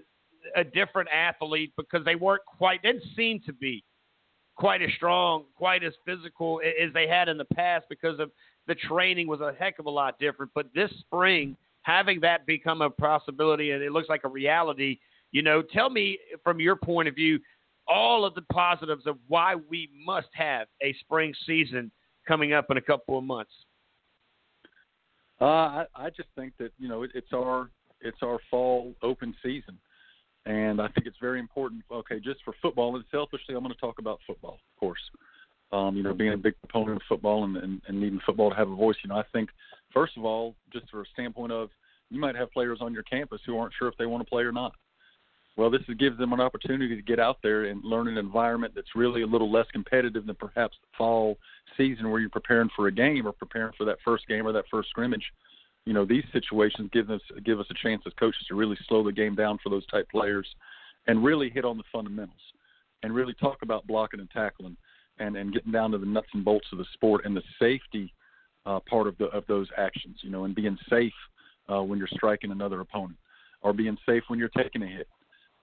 a 0.56 0.64
different 0.64 1.10
athlete 1.10 1.74
because 1.78 2.04
they 2.06 2.16
weren't 2.16 2.46
quite, 2.46 2.82
didn't 2.82 3.04
seem 3.16 3.40
to 3.46 3.54
be 3.54 3.84
quite 4.56 4.82
as 4.82 4.90
strong, 4.96 5.46
quite 5.56 5.84
as 5.84 5.94
physical 6.06 6.62
as 6.64 6.94
they 6.94 7.08
had 7.08 7.28
in 7.28 7.38
the 7.38 7.46
past 7.46 7.86
because 7.90 8.20
of 8.20 8.32
the 8.68 8.76
training 8.76 9.28
was 9.28 9.42
a 9.42 9.54
heck 9.58 9.80
of 9.80 9.86
a 9.86 9.90
lot 9.90 10.20
different. 10.20 10.52
But 10.54 10.68
this 10.74 10.92
spring, 11.00 11.58
having 11.82 12.20
that 12.22 12.46
become 12.46 12.82
a 12.82 12.90
possibility 12.90 13.72
and 13.72 13.82
it 13.82 13.92
looks 13.92 14.10
like 14.10 14.22
a 14.24 14.30
reality, 14.30 15.00
you 15.32 15.42
know, 15.42 15.62
tell 15.62 15.90
me 15.90 16.20
from 16.44 16.60
your 16.60 16.76
point 16.76 17.08
of 17.08 17.16
view 17.16 17.40
all 17.88 18.26
of 18.26 18.34
the 18.36 18.42
positives 18.52 19.06
of 19.06 19.18
why 19.28 19.56
we 19.56 19.90
must 20.06 20.30
have 20.34 20.68
a 20.82 20.94
spring 21.00 21.34
season 21.46 21.92
coming 22.28 22.54
up 22.54 22.68
in 22.70 22.78
a 22.78 22.82
couple 22.82 23.18
of 23.18 23.24
months. 23.24 23.52
Uh, 25.42 25.46
I, 25.46 25.86
I 25.96 26.10
just 26.10 26.30
think 26.38 26.54
that 26.60 26.72
you 26.78 26.88
know 26.88 27.04
it, 27.04 27.12
it's 27.14 27.34
our 27.34 27.70
it's 28.02 28.20
our 28.22 28.40
fall 28.50 28.94
open 29.02 29.36
season, 29.44 29.78
and 30.46 30.82
I 30.82 30.88
think 30.90 31.08
it's 31.08 31.18
very 31.20 31.40
important. 31.40 31.84
Okay, 31.92 32.20
just 32.20 32.40
for 32.46 32.54
football, 32.62 32.96
and 32.96 33.04
selfishly, 33.12 33.56
I'm 33.56 33.64
going 33.64 33.74
to 33.74 33.80
talk 33.80 34.00
about 34.00 34.20
football, 34.26 34.54
of 34.54 34.80
course. 34.80 35.02
Um, 35.72 35.98
you 35.98 36.04
know, 36.04 36.14
being 36.14 36.34
a 36.34 36.38
big 36.38 36.54
proponent 36.60 36.98
of 36.98 37.02
football 37.10 37.46
and, 37.46 37.58
and, 37.58 37.82
and 37.88 38.00
needing 38.00 38.20
football 38.26 38.52
to 38.52 38.56
have 38.56 38.70
a 38.70 38.76
voice. 38.76 38.96
You 39.04 39.10
know, 39.10 39.16
I 39.16 39.24
think 39.34 39.50
first 39.92 40.16
of 40.18 40.24
all, 40.24 40.56
just 40.72 40.90
for 40.90 41.02
a 41.02 41.06
standpoint 41.14 41.52
of 41.52 41.70
you 42.10 42.20
might 42.20 42.36
have 42.36 42.52
players 42.52 42.78
on 42.80 42.94
your 42.94 43.04
campus 43.04 43.42
who 43.46 43.58
aren't 43.58 43.74
sure 43.78 43.88
if 43.88 43.98
they 43.98 44.06
want 44.06 44.24
to 44.24 44.30
play 44.30 44.44
or 44.44 44.52
not. 44.52 44.74
Well, 45.56 45.70
this 45.70 45.82
gives 46.00 46.18
them 46.18 46.34
an 46.34 46.42
opportunity 46.42 46.96
to 46.96 47.02
get 47.02 47.20
out 47.20 47.38
there 47.44 47.66
and 47.66 47.84
learn 47.84 48.08
an 48.08 48.18
environment 48.18 48.74
that's 48.76 48.96
really 48.96 49.22
a 49.22 49.28
little 49.28 49.52
less 49.52 49.68
competitive 49.72 50.26
than 50.26 50.36
perhaps 50.36 50.78
the 50.82 50.88
fall 50.98 51.38
season 51.78 52.10
where 52.10 52.20
you're 52.20 52.30
preparing 52.30 52.70
for 52.76 52.88
a 52.88 52.92
game 52.92 53.28
or 53.28 53.32
preparing 53.34 53.74
for 53.78 53.86
that 53.86 53.98
first 54.04 54.28
game 54.28 54.48
or 54.48 54.52
that 54.52 54.66
first 54.72 54.90
scrimmage. 54.90 55.24
You 55.86 55.94
know, 55.94 56.06
these 56.06 56.24
situations 56.32 56.90
give 56.92 57.12
us 57.12 57.22
give 57.46 57.60
us 57.60 57.68
a 57.70 57.76
chance 57.84 58.02
as 58.08 58.14
coaches 58.14 58.44
to 58.48 58.56
really 58.56 58.78
slow 58.88 59.04
the 59.04 59.12
game 59.12 59.36
down 59.36 59.60
for 59.62 59.70
those 59.70 59.86
type 59.88 60.10
players 60.10 60.48
and 61.08 61.24
really 61.24 61.50
hit 61.50 61.66
on 61.66 61.78
the 61.78 61.84
fundamentals 61.92 62.40
and 63.04 63.14
really 63.14 63.34
talk 63.34 63.58
about 63.62 63.86
blocking 63.86 64.22
and 64.22 64.32
tackling 64.32 64.78
and, 65.20 65.36
and 65.36 65.54
getting 65.54 65.72
down 65.72 65.92
to 65.92 65.98
the 65.98 66.06
nuts 66.06 66.30
and 66.34 66.46
bolts 66.46 66.68
of 66.72 66.78
the 66.78 66.86
sport 66.94 67.26
and 67.26 67.36
the 67.36 67.44
safety 67.60 68.12
uh, 68.66 68.80
part 68.90 69.08
of 69.08 69.16
the 69.20 69.26
of 69.26 69.46
those 69.48 69.68
actions, 69.78 70.18
you 70.22 70.32
know, 70.32 70.46
and 70.46 70.56
being 70.56 70.78
safe 70.90 71.14
uh, 71.72 71.84
when 71.84 72.00
you're 72.00 72.08
striking 72.08 72.52
another 72.52 72.80
opponent 72.80 73.20
or 73.62 73.72
being 73.72 73.98
safe 74.06 74.24
when 74.30 74.40
you're 74.40 74.50
taking 74.50 74.82
a 74.82 74.88
hit 74.88 75.08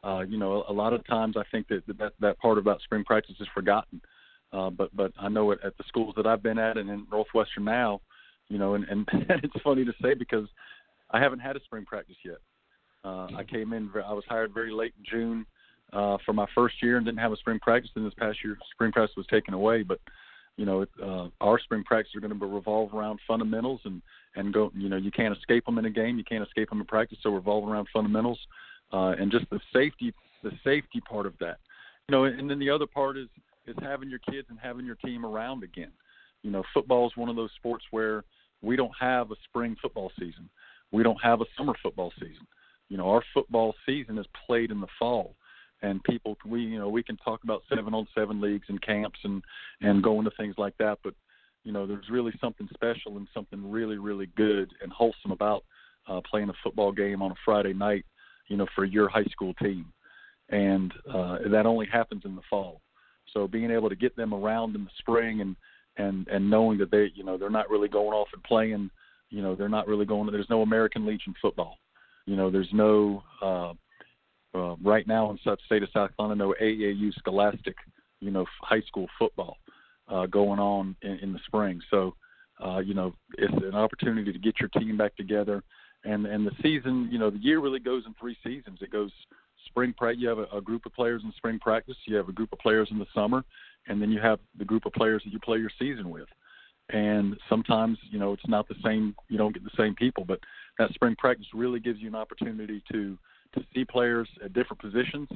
uh, 0.03 0.21
you 0.21 0.39
know, 0.39 0.65
a, 0.67 0.73
a 0.73 0.75
lot 0.75 0.93
of 0.93 1.07
times 1.07 1.37
I 1.37 1.43
think 1.51 1.69
that 1.69 1.83
that, 1.99 2.13
that 2.21 2.39
part 2.39 2.59
about 2.59 2.81
spring 2.83 3.05
practice 3.05 3.37
is 3.41 3.49
forgotten. 3.55 4.01
Uh, 4.53 4.71
but 4.71 4.95
but 4.97 5.13
I 5.19 5.29
know 5.29 5.51
it 5.53 5.61
at 5.65 5.77
the 5.77 5.85
schools 5.87 6.15
that 6.17 6.27
I've 6.27 6.43
been 6.43 6.59
at 6.59 6.77
and 6.77 6.91
in 6.91 7.07
Northwestern 7.11 7.65
now, 7.65 8.01
you 8.49 8.59
know, 8.59 8.75
and, 8.75 8.85
and 8.89 9.07
it's 9.13 9.63
funny 9.63 9.85
to 9.85 9.93
say 10.03 10.15
because 10.15 10.49
I 11.11 11.21
haven't 11.21 11.39
had 11.41 11.57
a 11.57 11.61
spring 11.65 11.85
practice 11.85 12.17
yet. 12.25 12.39
Uh, 13.05 13.29
I 13.37 13.45
came 13.45 13.73
in, 13.73 13.91
I 14.07 14.13
was 14.13 14.25
hired 14.29 14.53
very 14.53 14.73
late 14.73 14.93
in 14.99 15.05
June 15.09 15.47
uh, 15.93 16.19
for 16.27 16.33
my 16.33 16.47
first 16.55 16.83
year 16.83 16.97
and 16.97 17.07
didn't 17.07 17.21
have 17.21 17.33
a 17.33 17.37
spring 17.37 17.59
practice. 17.61 17.91
And 17.95 18.05
this 18.05 18.15
past 18.15 18.39
year, 18.45 18.59
spring 18.73 18.93
practice 18.93 19.17
was 19.17 19.27
taken 19.27 19.55
away. 19.55 19.83
But 19.83 20.01
you 20.57 20.67
know, 20.67 20.85
uh, 21.03 21.29
our 21.41 21.59
spring 21.61 21.85
practice 21.85 22.15
are 22.17 22.21
going 22.21 22.33
to 22.33 22.39
be 22.39 22.47
revolve 22.47 22.93
around 22.93 23.21
fundamentals 23.29 23.81
and 23.85 24.03
and 24.35 24.53
go. 24.53 24.73
You 24.75 24.89
know, 24.89 24.97
you 24.97 25.11
can't 25.11 25.37
escape 25.37 25.65
them 25.67 25.79
in 25.79 25.85
a 25.85 25.91
game, 25.91 26.19
you 26.19 26.25
can't 26.25 26.47
escape 26.47 26.71
them 26.71 26.81
in 26.81 26.87
practice. 26.87 27.19
So 27.23 27.31
revolve 27.31 27.69
around 27.69 27.87
fundamentals 27.93 28.39
uh, 28.39 28.47
and 28.93 29.31
just 29.31 29.49
the 29.51 29.61
safety 29.73 30.13
the 30.43 30.53
safety 30.65 31.01
part 31.09 31.27
of 31.27 31.35
that. 31.41 31.59
You 32.09 32.17
know, 32.17 32.25
and 32.25 32.51
then 32.51 32.59
the 32.59 32.71
other 32.71 32.87
part 32.87 33.17
is 33.17 33.29
is 33.67 33.77
having 33.83 34.11
your 34.11 34.19
kids 34.21 34.49
and 34.51 34.59
having 34.61 34.87
your 34.87 34.97
team 34.97 35.25
around 35.25 35.63
again. 35.63 35.93
You 36.43 36.51
know, 36.51 36.63
football 36.73 37.07
is 37.07 37.17
one 37.17 37.29
of 37.29 37.37
those 37.37 37.51
sports 37.57 37.85
where 37.91 38.25
we 38.63 38.77
don't 38.77 38.95
have 38.99 39.31
a 39.31 39.37
spring 39.45 39.77
football 39.81 40.11
season. 40.19 40.49
We 40.93 41.03
don't 41.03 41.23
have 41.23 41.41
a 41.41 41.45
summer 41.57 41.75
football 41.83 42.13
season. 42.19 42.47
You 42.89 42.97
know, 42.97 43.09
our 43.11 43.23
football 43.33 43.75
season 43.87 44.19
is 44.19 44.27
played 44.47 44.71
in 44.71 44.81
the 44.81 44.89
fall. 44.99 45.35
And 45.83 46.03
people, 46.05 46.37
we 46.45 46.63
you 46.63 46.79
know, 46.79 46.89
we 46.89 47.03
can 47.03 47.17
talk 47.19 47.45
about 47.45 47.63
seven 47.75 47.95
on 47.95 48.07
seven 48.15 48.41
leagues 48.41 48.67
and 48.69 48.83
camps 48.83 49.19
and 49.25 49.43
and 49.81 50.03
going 50.03 50.25
to 50.25 50.31
things 50.37 50.57
like 50.59 50.77
that, 50.79 50.99
but 51.05 51.15
you 51.65 51.73
know, 51.73 51.87
there's 51.87 52.09
really 52.11 52.33
something 52.41 52.69
special 52.73 53.19
and 53.19 53.29
something 53.35 53.71
really, 53.71 53.99
really 53.99 54.27
good 54.37 54.73
and 54.83 54.91
wholesome 54.93 55.31
about 55.31 55.65
uh, 56.09 56.21
playing 56.29 56.49
a 56.49 56.55
football 56.65 56.91
game 56.91 57.21
on 57.23 57.33
a 57.33 57.35
Friday 57.45 57.75
night 57.75 58.05
you 58.51 58.57
know, 58.57 58.67
for 58.75 58.85
your 58.85 59.09
high 59.09 59.25
school 59.31 59.55
team, 59.55 59.87
and 60.51 60.93
uh, 61.09 61.39
that 61.51 61.65
only 61.65 61.87
happens 61.91 62.23
in 62.27 62.35
the 62.35 62.43
fall. 62.51 62.83
So 63.33 63.47
being 63.47 63.71
able 63.71 63.89
to 63.89 63.97
get 63.97 64.17
them 64.17 64.35
around 64.35 64.75
in 64.75 64.85
the 64.85 64.91
spring 64.99 65.41
and 65.41 65.57
and 65.97 66.29
and 66.29 66.51
knowing 66.51 66.77
that 66.79 66.91
they, 66.91 67.11
you 67.15 67.25
know, 67.25 67.39
they're 67.39 67.49
not 67.49 67.71
really 67.71 67.89
going 67.89 68.13
off 68.13 68.29
and 68.35 68.43
playing, 68.43 68.91
you 69.31 69.41
know, 69.41 69.55
they're 69.55 69.69
not 69.69 69.87
really 69.87 70.05
going. 70.05 70.31
There's 70.31 70.51
no 70.51 70.63
American 70.63 71.07
Legion 71.07 71.35
football. 71.41 71.79
You 72.27 72.37
know, 72.37 72.51
there's 72.51 72.69
no 72.73 73.23
uh, 73.41 73.73
uh, 74.53 74.77
right 74.83 75.07
now 75.07 75.31
in 75.31 75.39
the 75.45 75.57
state 75.65 75.83
of 75.83 75.89
South 75.95 76.11
Carolina, 76.17 76.45
no 76.45 76.55
AAU 76.61 77.13
Scholastic, 77.15 77.77
you 78.21 78.33
know, 78.33 78.45
high 78.63 78.83
school 78.83 79.07
football 79.19 79.57
uh, 80.09 80.27
going 80.27 80.59
on 80.59 80.97
in, 81.03 81.19
in 81.23 81.33
the 81.33 81.41
spring. 81.47 81.81
So, 81.91 82.15
uh, 82.65 82.79
you 82.79 82.95
know, 82.95 83.15
it's 83.39 83.55
an 83.65 83.75
opportunity 83.75 84.33
to 84.33 84.39
get 84.39 84.59
your 84.59 84.69
team 84.71 84.97
back 84.97 85.17
together 85.17 85.63
and 86.05 86.27
and 86.27 86.47
the 86.47 86.53
season, 86.63 87.09
you 87.11 87.19
know, 87.19 87.31
the 87.31 87.39
year 87.39 87.61
really 87.61 87.79
goes 87.79 88.05
in 88.07 88.15
three 88.15 88.37
seasons. 88.45 88.79
It 88.81 88.91
goes 88.91 89.11
spring 89.67 89.95
practice. 89.97 90.21
You 90.21 90.29
have 90.29 90.39
a, 90.39 90.47
a 90.57 90.61
group 90.61 90.87
of 90.87 90.95
players 90.95 91.23
in 91.25 91.33
spring 91.37 91.59
practice. 91.59 91.97
You 92.07 92.17
have 92.17 92.29
a 92.29 92.33
group 92.33 92.53
of 92.53 92.59
players 92.59 92.89
in 92.91 92.99
the 92.99 93.07
summer, 93.15 93.45
and 93.89 94.01
then 94.01 94.11
you 94.11 94.21
have 94.21 94.39
the 94.59 94.65
group 94.65 94.87
of 94.87 94.93
players 94.93 95.23
that 95.25 95.33
you 95.33 95.39
play 95.41 95.59
your 95.59 95.71
season 95.79 96.11
with. 96.11 96.29
And 96.91 97.37
sometimes, 97.49 97.99
you 98.11 98.19
know, 98.19 98.33
it's 98.33 98.49
not 98.49 98.67
the 98.69 98.75
same. 98.85 99.15
You 99.29 99.39
don't 99.39 99.53
get 99.53 99.63
the 99.63 99.71
same 99.79 99.95
people, 99.95 100.25
but 100.25 100.41
that 100.79 100.93
spring 100.95 101.15
practice 101.19 101.47
really 101.55 101.81
gives 101.81 102.01
you 102.01 102.09
an 102.09 102.15
opportunity 102.15 102.83
to 102.93 103.19
to 103.55 103.65
see 103.75 103.85
players 103.85 104.29
at 104.45 104.53
different 104.53 104.81
positions, 104.81 105.29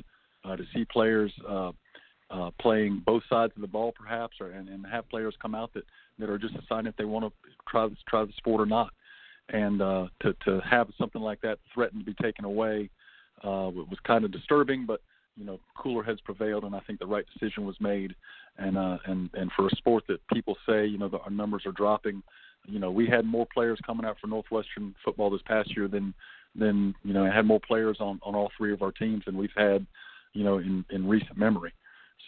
uh, 0.44 0.56
to 0.56 0.62
see 0.72 0.84
players 0.84 1.32
uh, 1.48 1.72
uh, 2.30 2.50
playing 2.60 3.02
both 3.04 3.22
sides 3.28 3.52
of 3.56 3.60
the 3.60 3.68
ball, 3.68 3.92
perhaps, 3.96 4.36
or 4.40 4.48
and, 4.48 4.68
and 4.68 4.86
have 4.86 5.08
players 5.08 5.34
come 5.42 5.54
out 5.54 5.72
that 5.74 5.84
that 6.18 6.30
are 6.30 6.38
just 6.38 6.58
deciding 6.58 6.86
if 6.86 6.96
they 6.96 7.04
want 7.04 7.24
to 7.24 7.32
try 7.68 7.88
try 8.08 8.24
the 8.24 8.32
sport 8.38 8.60
or 8.60 8.66
not 8.66 8.92
and 9.50 9.82
uh, 9.82 10.06
to 10.22 10.34
to 10.44 10.60
have 10.60 10.88
something 10.98 11.22
like 11.22 11.40
that 11.42 11.58
threatened 11.72 12.00
to 12.00 12.06
be 12.06 12.22
taken 12.22 12.44
away 12.44 12.90
uh, 13.42 13.70
was 13.70 13.98
kind 14.06 14.24
of 14.24 14.32
disturbing. 14.32 14.86
But 14.86 15.00
you 15.36 15.44
know, 15.44 15.58
cooler 15.76 16.02
heads 16.02 16.20
prevailed, 16.20 16.64
and 16.64 16.74
I 16.74 16.80
think 16.80 16.98
the 16.98 17.06
right 17.06 17.24
decision 17.32 17.64
was 17.66 17.76
made. 17.80 18.14
And 18.58 18.78
uh, 18.78 18.98
and 19.06 19.30
and 19.34 19.50
for 19.56 19.66
a 19.66 19.76
sport 19.76 20.04
that 20.08 20.26
people 20.32 20.56
say 20.66 20.86
you 20.86 20.98
know 20.98 21.08
the, 21.08 21.18
our 21.18 21.30
numbers 21.30 21.64
are 21.66 21.72
dropping, 21.72 22.22
you 22.66 22.78
know, 22.78 22.90
we 22.90 23.06
had 23.06 23.24
more 23.24 23.46
players 23.52 23.78
coming 23.84 24.06
out 24.06 24.16
for 24.20 24.28
Northwestern 24.28 24.94
football 25.04 25.30
this 25.30 25.42
past 25.46 25.76
year 25.76 25.88
than 25.88 26.14
than 26.54 26.94
you 27.02 27.12
know 27.12 27.30
had 27.30 27.46
more 27.46 27.60
players 27.60 27.98
on 28.00 28.20
on 28.22 28.34
all 28.34 28.50
three 28.56 28.72
of 28.72 28.82
our 28.82 28.92
teams 28.92 29.24
than 29.26 29.36
we've 29.36 29.50
had 29.56 29.86
you 30.32 30.44
know 30.44 30.58
in 30.58 30.84
in 30.90 31.06
recent 31.06 31.36
memory. 31.36 31.72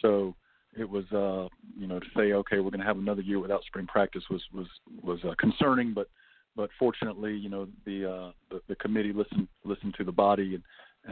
So 0.01 0.35
it 0.77 0.87
was 0.87 1.05
uh 1.11 1.47
you 1.79 1.87
know 1.87 1.99
to 1.99 2.05
say 2.15 2.33
okay 2.33 2.59
we're 2.59 2.69
going 2.69 2.79
to 2.79 2.85
have 2.85 2.97
another 2.97 3.21
year 3.21 3.39
without 3.39 3.63
spring 3.63 3.87
practice 3.87 4.23
was 4.29 4.43
was 4.53 4.67
was 5.01 5.19
uh, 5.23 5.33
concerning 5.39 5.93
but 5.93 6.09
but 6.57 6.71
fortunately, 6.79 7.33
you 7.35 7.49
know, 7.49 7.67
the, 7.85 8.11
uh, 8.11 8.31
the 8.49 8.61
the 8.67 8.75
committee 8.75 9.13
listened 9.13 9.47
listened 9.63 9.93
to 9.97 10.03
the 10.03 10.11
body 10.11 10.55
and 10.55 10.63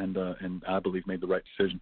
and 0.04 0.18
uh, 0.18 0.34
and 0.42 0.64
I 0.68 0.80
believe 0.80 1.08
made 1.08 1.22
the 1.22 1.28
right 1.28 1.44
decision. 1.56 1.80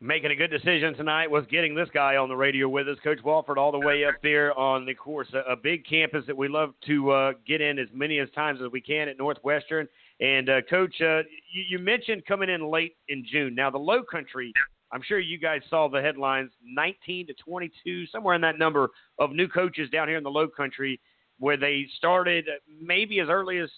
Making 0.00 0.32
a 0.32 0.34
good 0.34 0.50
decision 0.50 0.92
tonight 0.94 1.30
was 1.30 1.46
getting 1.50 1.74
this 1.74 1.88
guy 1.94 2.16
on 2.16 2.28
the 2.28 2.36
radio 2.36 2.68
with 2.68 2.86
us, 2.88 2.98
Coach 3.02 3.20
Wofford, 3.24 3.56
all 3.56 3.72
the 3.72 3.78
way 3.78 4.04
up 4.04 4.16
there 4.22 4.56
on 4.58 4.84
the 4.84 4.92
course, 4.92 5.28
a, 5.32 5.52
a 5.52 5.56
big 5.56 5.86
campus 5.86 6.24
that 6.26 6.36
we 6.36 6.46
love 6.46 6.74
to 6.86 7.10
uh, 7.10 7.32
get 7.46 7.62
in 7.62 7.78
as 7.78 7.88
many 7.94 8.18
as 8.18 8.28
times 8.34 8.60
as 8.62 8.70
we 8.70 8.82
can 8.82 9.08
at 9.08 9.16
Northwestern. 9.16 9.88
And 10.20 10.50
uh, 10.50 10.60
Coach, 10.68 10.94
uh, 11.00 11.20
you, 11.50 11.64
you 11.70 11.78
mentioned 11.78 12.26
coming 12.26 12.50
in 12.50 12.70
late 12.70 12.96
in 13.08 13.24
June. 13.24 13.54
Now 13.54 13.70
the 13.70 13.78
Low 13.78 14.02
Country, 14.02 14.52
I'm 14.92 15.00
sure 15.02 15.20
you 15.20 15.38
guys 15.38 15.62
saw 15.70 15.88
the 15.88 16.02
headlines: 16.02 16.50
19 16.62 17.28
to 17.28 17.34
22, 17.34 18.06
somewhere 18.08 18.34
in 18.34 18.42
that 18.42 18.58
number 18.58 18.90
of 19.18 19.32
new 19.32 19.48
coaches 19.48 19.88
down 19.88 20.08
here 20.08 20.18
in 20.18 20.24
the 20.24 20.30
Low 20.30 20.48
Country 20.48 21.00
where 21.38 21.56
they 21.56 21.86
started 21.96 22.46
maybe 22.80 23.20
as 23.20 23.28
early 23.28 23.58
as 23.58 23.70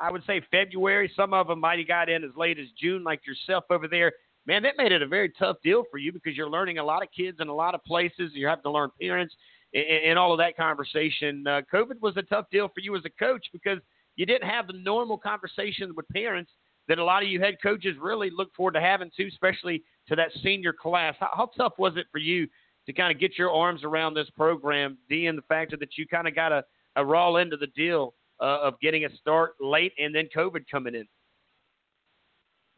I 0.00 0.10
would 0.10 0.24
say 0.26 0.40
February. 0.50 1.10
Some 1.14 1.34
of 1.34 1.48
them 1.48 1.60
might 1.60 1.78
have 1.78 1.88
got 1.88 2.08
in 2.08 2.24
as 2.24 2.30
late 2.36 2.58
as 2.58 2.66
June, 2.80 3.04
like 3.04 3.26
yourself 3.26 3.64
over 3.70 3.88
there. 3.88 4.12
Man, 4.46 4.62
that 4.64 4.74
made 4.76 4.92
it 4.92 5.02
a 5.02 5.06
very 5.06 5.30
tough 5.38 5.56
deal 5.62 5.84
for 5.90 5.98
you 5.98 6.12
because 6.12 6.36
you're 6.36 6.50
learning 6.50 6.78
a 6.78 6.84
lot 6.84 7.02
of 7.02 7.08
kids 7.16 7.38
in 7.40 7.48
a 7.48 7.54
lot 7.54 7.74
of 7.74 7.84
places. 7.84 8.32
You 8.34 8.46
have 8.46 8.62
to 8.62 8.70
learn 8.70 8.90
parents 9.00 9.34
and, 9.72 9.84
and 9.84 10.18
all 10.18 10.32
of 10.32 10.38
that 10.38 10.56
conversation. 10.56 11.46
Uh, 11.46 11.60
COVID 11.72 12.00
was 12.00 12.16
a 12.16 12.22
tough 12.22 12.46
deal 12.50 12.68
for 12.68 12.80
you 12.80 12.96
as 12.96 13.04
a 13.04 13.10
coach 13.10 13.46
because 13.52 13.78
you 14.16 14.26
didn't 14.26 14.48
have 14.48 14.66
the 14.66 14.74
normal 14.74 15.16
conversations 15.16 15.92
with 15.96 16.08
parents 16.08 16.50
that 16.88 16.98
a 16.98 17.04
lot 17.04 17.22
of 17.22 17.28
you 17.28 17.40
head 17.40 17.56
coaches 17.62 17.96
really 18.00 18.30
look 18.30 18.52
forward 18.54 18.74
to 18.74 18.80
having 18.80 19.10
too, 19.16 19.28
especially 19.28 19.82
to 20.08 20.16
that 20.16 20.30
senior 20.42 20.72
class. 20.72 21.14
How, 21.20 21.30
how 21.32 21.50
tough 21.56 21.74
was 21.78 21.96
it 21.96 22.06
for 22.10 22.18
you 22.18 22.48
to 22.86 22.92
kind 22.92 23.14
of 23.14 23.20
get 23.20 23.38
your 23.38 23.52
arms 23.52 23.84
around 23.84 24.14
this 24.14 24.28
program, 24.36 24.98
and 25.08 25.38
the 25.38 25.42
fact 25.42 25.72
that 25.78 25.96
you 25.96 26.06
kind 26.06 26.26
of 26.26 26.34
got 26.34 26.50
a, 26.50 26.64
a 26.96 27.04
raw 27.04 27.34
end 27.36 27.52
of 27.52 27.60
the 27.60 27.68
deal 27.68 28.14
uh, 28.40 28.60
of 28.60 28.74
getting 28.80 29.04
a 29.04 29.16
start 29.16 29.54
late 29.60 29.92
and 29.98 30.14
then 30.14 30.28
COVID 30.36 30.64
coming 30.70 30.94
in? 30.94 31.06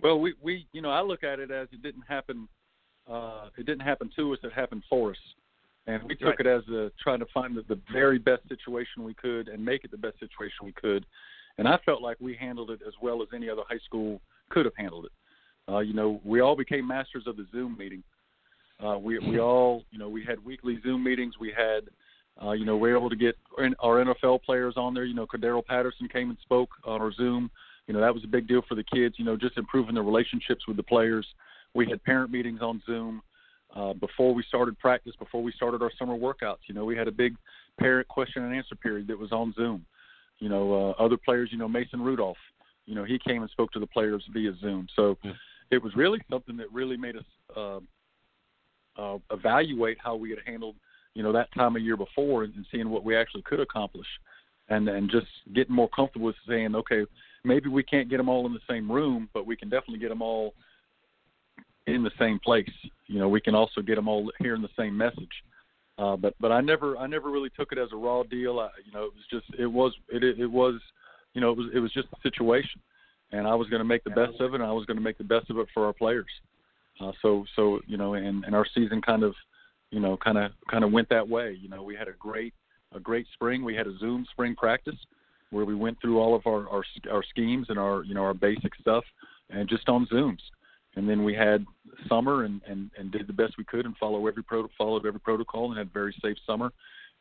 Well, 0.02 0.20
we, 0.20 0.34
we 0.42 0.66
you 0.72 0.82
know 0.82 0.90
I 0.90 1.00
look 1.02 1.24
at 1.24 1.38
it 1.38 1.50
as 1.50 1.68
it 1.72 1.82
didn't 1.82 2.04
happen. 2.08 2.48
Uh, 3.10 3.48
it 3.56 3.66
didn't 3.66 3.82
happen 3.82 4.10
to 4.16 4.32
us. 4.32 4.38
It 4.42 4.52
happened 4.52 4.82
for 4.88 5.10
us, 5.10 5.16
and 5.86 6.02
we 6.02 6.16
took 6.16 6.38
right. 6.38 6.40
it 6.40 6.46
as 6.46 6.62
a, 6.68 6.90
trying 7.02 7.20
to 7.20 7.26
find 7.32 7.56
the, 7.56 7.62
the 7.68 7.80
very 7.92 8.18
best 8.18 8.48
situation 8.48 9.04
we 9.04 9.14
could 9.14 9.48
and 9.48 9.64
make 9.64 9.84
it 9.84 9.90
the 9.90 9.98
best 9.98 10.18
situation 10.20 10.64
we 10.64 10.72
could. 10.72 11.04
And 11.58 11.68
I 11.68 11.78
felt 11.84 12.02
like 12.02 12.16
we 12.20 12.34
handled 12.34 12.70
it 12.70 12.80
as 12.86 12.94
well 13.00 13.22
as 13.22 13.28
any 13.34 13.48
other 13.48 13.62
high 13.68 13.78
school 13.84 14.20
could 14.50 14.64
have 14.64 14.74
handled 14.76 15.06
it. 15.06 15.12
Uh, 15.72 15.78
you 15.78 15.94
know, 15.94 16.20
we 16.24 16.40
all 16.40 16.56
became 16.56 16.86
masters 16.86 17.24
of 17.26 17.36
the 17.36 17.46
Zoom 17.52 17.76
meeting. 17.78 18.02
Uh, 18.84 18.98
we 18.98 19.18
we 19.18 19.38
all, 19.38 19.84
you 19.90 19.98
know, 19.98 20.08
we 20.08 20.24
had 20.24 20.44
weekly 20.44 20.78
Zoom 20.82 21.04
meetings. 21.04 21.34
We 21.40 21.52
had, 21.56 21.84
uh, 22.42 22.52
you 22.52 22.64
know, 22.64 22.76
we 22.76 22.90
were 22.90 22.96
able 22.96 23.10
to 23.10 23.16
get 23.16 23.36
our 23.78 24.04
NFL 24.04 24.42
players 24.42 24.74
on 24.76 24.94
there. 24.94 25.04
You 25.04 25.14
know, 25.14 25.26
Cordarrelle 25.26 25.64
Patterson 25.64 26.08
came 26.08 26.30
and 26.30 26.38
spoke 26.42 26.70
on 26.84 27.00
our 27.00 27.12
Zoom. 27.12 27.50
You 27.86 27.94
know, 27.94 28.00
that 28.00 28.14
was 28.14 28.24
a 28.24 28.28
big 28.28 28.48
deal 28.48 28.62
for 28.68 28.74
the 28.74 28.82
kids. 28.82 29.16
You 29.18 29.24
know, 29.24 29.36
just 29.36 29.56
improving 29.56 29.94
the 29.94 30.02
relationships 30.02 30.66
with 30.66 30.76
the 30.76 30.82
players. 30.82 31.26
We 31.74 31.88
had 31.88 32.02
parent 32.02 32.30
meetings 32.30 32.60
on 32.60 32.82
Zoom 32.86 33.22
uh, 33.74 33.92
before 33.94 34.34
we 34.34 34.42
started 34.44 34.78
practice, 34.78 35.14
before 35.18 35.42
we 35.42 35.52
started 35.52 35.82
our 35.82 35.90
summer 35.98 36.16
workouts. 36.16 36.66
You 36.66 36.74
know, 36.74 36.84
we 36.84 36.96
had 36.96 37.08
a 37.08 37.12
big 37.12 37.36
parent 37.78 38.08
question 38.08 38.42
and 38.44 38.54
answer 38.54 38.74
period 38.76 39.08
that 39.08 39.18
was 39.18 39.32
on 39.32 39.52
Zoom. 39.54 39.84
You 40.38 40.48
know, 40.48 40.72
uh, 40.98 41.02
other 41.02 41.16
players, 41.16 41.50
you 41.52 41.58
know, 41.58 41.68
Mason 41.68 42.00
Rudolph, 42.00 42.36
you 42.86 42.94
know, 42.94 43.04
he 43.04 43.18
came 43.18 43.42
and 43.42 43.50
spoke 43.50 43.72
to 43.72 43.80
the 43.80 43.86
players 43.86 44.24
via 44.32 44.52
Zoom. 44.60 44.86
So 44.94 45.16
yeah. 45.22 45.32
it 45.70 45.82
was 45.82 45.94
really 45.96 46.20
something 46.30 46.56
that 46.56 46.72
really 46.72 46.96
made 46.96 47.16
us 47.16 47.24
uh, 47.56 47.78
uh, 48.96 49.18
evaluate 49.30 49.98
how 50.02 50.16
we 50.16 50.30
had 50.30 50.40
handled, 50.46 50.76
you 51.14 51.22
know, 51.22 51.32
that 51.32 51.52
time 51.54 51.76
of 51.76 51.82
year 51.82 51.96
before 51.96 52.44
and, 52.44 52.66
seeing 52.70 52.90
what 52.90 53.04
we 53.04 53.16
actually 53.16 53.42
could 53.42 53.60
accomplish, 53.60 54.06
and 54.68 54.88
and 54.88 55.10
just 55.10 55.26
getting 55.54 55.74
more 55.74 55.88
comfortable 55.88 56.26
with 56.26 56.36
saying, 56.48 56.74
okay, 56.74 57.04
maybe 57.44 57.68
we 57.68 57.82
can't 57.82 58.10
get 58.10 58.18
them 58.18 58.28
all 58.28 58.46
in 58.46 58.52
the 58.52 58.60
same 58.68 58.90
room, 58.90 59.28
but 59.32 59.46
we 59.46 59.56
can 59.56 59.68
definitely 59.68 59.98
get 59.98 60.08
them 60.08 60.22
all 60.22 60.54
in 61.86 62.02
the 62.02 62.10
same 62.18 62.38
place. 62.38 62.70
You 63.06 63.18
know, 63.18 63.28
we 63.28 63.40
can 63.40 63.54
also 63.54 63.80
get 63.80 63.96
them 63.96 64.08
all 64.08 64.30
hearing 64.40 64.62
the 64.62 64.68
same 64.76 64.96
message. 64.96 65.42
Uh, 65.98 66.16
but 66.16 66.34
but 66.40 66.50
I 66.50 66.60
never 66.60 66.96
I 66.96 67.06
never 67.06 67.30
really 67.30 67.50
took 67.50 67.70
it 67.70 67.78
as 67.78 67.90
a 67.92 67.96
raw 67.96 68.24
deal. 68.24 68.58
I, 68.58 68.68
you 68.84 68.92
know, 68.92 69.04
it 69.04 69.12
was 69.14 69.24
just 69.30 69.46
it 69.58 69.66
was 69.66 69.92
it 70.08 70.24
it 70.24 70.46
was 70.46 70.80
you 71.34 71.40
know 71.40 71.52
it 71.52 71.56
was 71.56 71.66
it 71.72 71.78
was 71.78 71.92
just 71.92 72.08
a 72.12 72.20
situation, 72.22 72.80
and 73.30 73.46
I 73.46 73.54
was 73.54 73.68
going 73.68 73.80
to 73.80 73.84
make 73.84 74.02
the 74.02 74.10
best 74.10 74.40
of 74.40 74.54
it, 74.54 74.60
and 74.60 74.64
I 74.64 74.72
was 74.72 74.86
going 74.86 74.96
to 74.96 75.02
make 75.02 75.18
the 75.18 75.24
best 75.24 75.50
of 75.50 75.58
it 75.58 75.68
for 75.72 75.86
our 75.86 75.92
players. 75.92 76.26
Uh, 77.00 77.12
so 77.22 77.44
so 77.54 77.80
you 77.86 77.96
know, 77.96 78.14
and 78.14 78.44
and 78.44 78.56
our 78.56 78.66
season 78.74 79.00
kind 79.02 79.22
of 79.22 79.34
you 79.94 80.00
know 80.00 80.16
kind 80.16 80.38
of 80.38 80.52
kind 80.70 80.84
of 80.84 80.92
went 80.92 81.08
that 81.10 81.28
way. 81.28 81.56
You 81.60 81.68
know, 81.68 81.82
we 81.82 81.94
had 81.94 82.08
a 82.08 82.14
great 82.18 82.54
a 82.94 83.00
great 83.00 83.26
spring. 83.32 83.64
We 83.64 83.74
had 83.74 83.86
a 83.86 83.96
Zoom 83.98 84.26
spring 84.30 84.54
practice 84.54 84.98
where 85.50 85.64
we 85.64 85.74
went 85.74 86.00
through 86.00 86.18
all 86.18 86.34
of 86.34 86.46
our 86.46 86.68
our, 86.68 86.84
our 87.10 87.22
schemes 87.30 87.66
and 87.68 87.78
our 87.78 88.04
you 88.04 88.14
know 88.14 88.22
our 88.22 88.34
basic 88.34 88.74
stuff, 88.80 89.04
and 89.50 89.68
just 89.68 89.88
on 89.88 90.06
Zooms 90.12 90.40
and 90.96 91.08
then 91.08 91.24
we 91.24 91.34
had 91.34 91.64
summer 92.08 92.44
and, 92.44 92.60
and, 92.66 92.90
and 92.98 93.10
did 93.10 93.26
the 93.26 93.32
best 93.32 93.54
we 93.58 93.64
could 93.64 93.86
and 93.86 93.96
follow 93.96 94.26
every 94.26 94.42
pro, 94.42 94.68
followed 94.76 95.06
every 95.06 95.20
protocol 95.20 95.70
and 95.70 95.78
had 95.78 95.88
a 95.88 95.90
very 95.90 96.14
safe 96.22 96.36
summer 96.46 96.72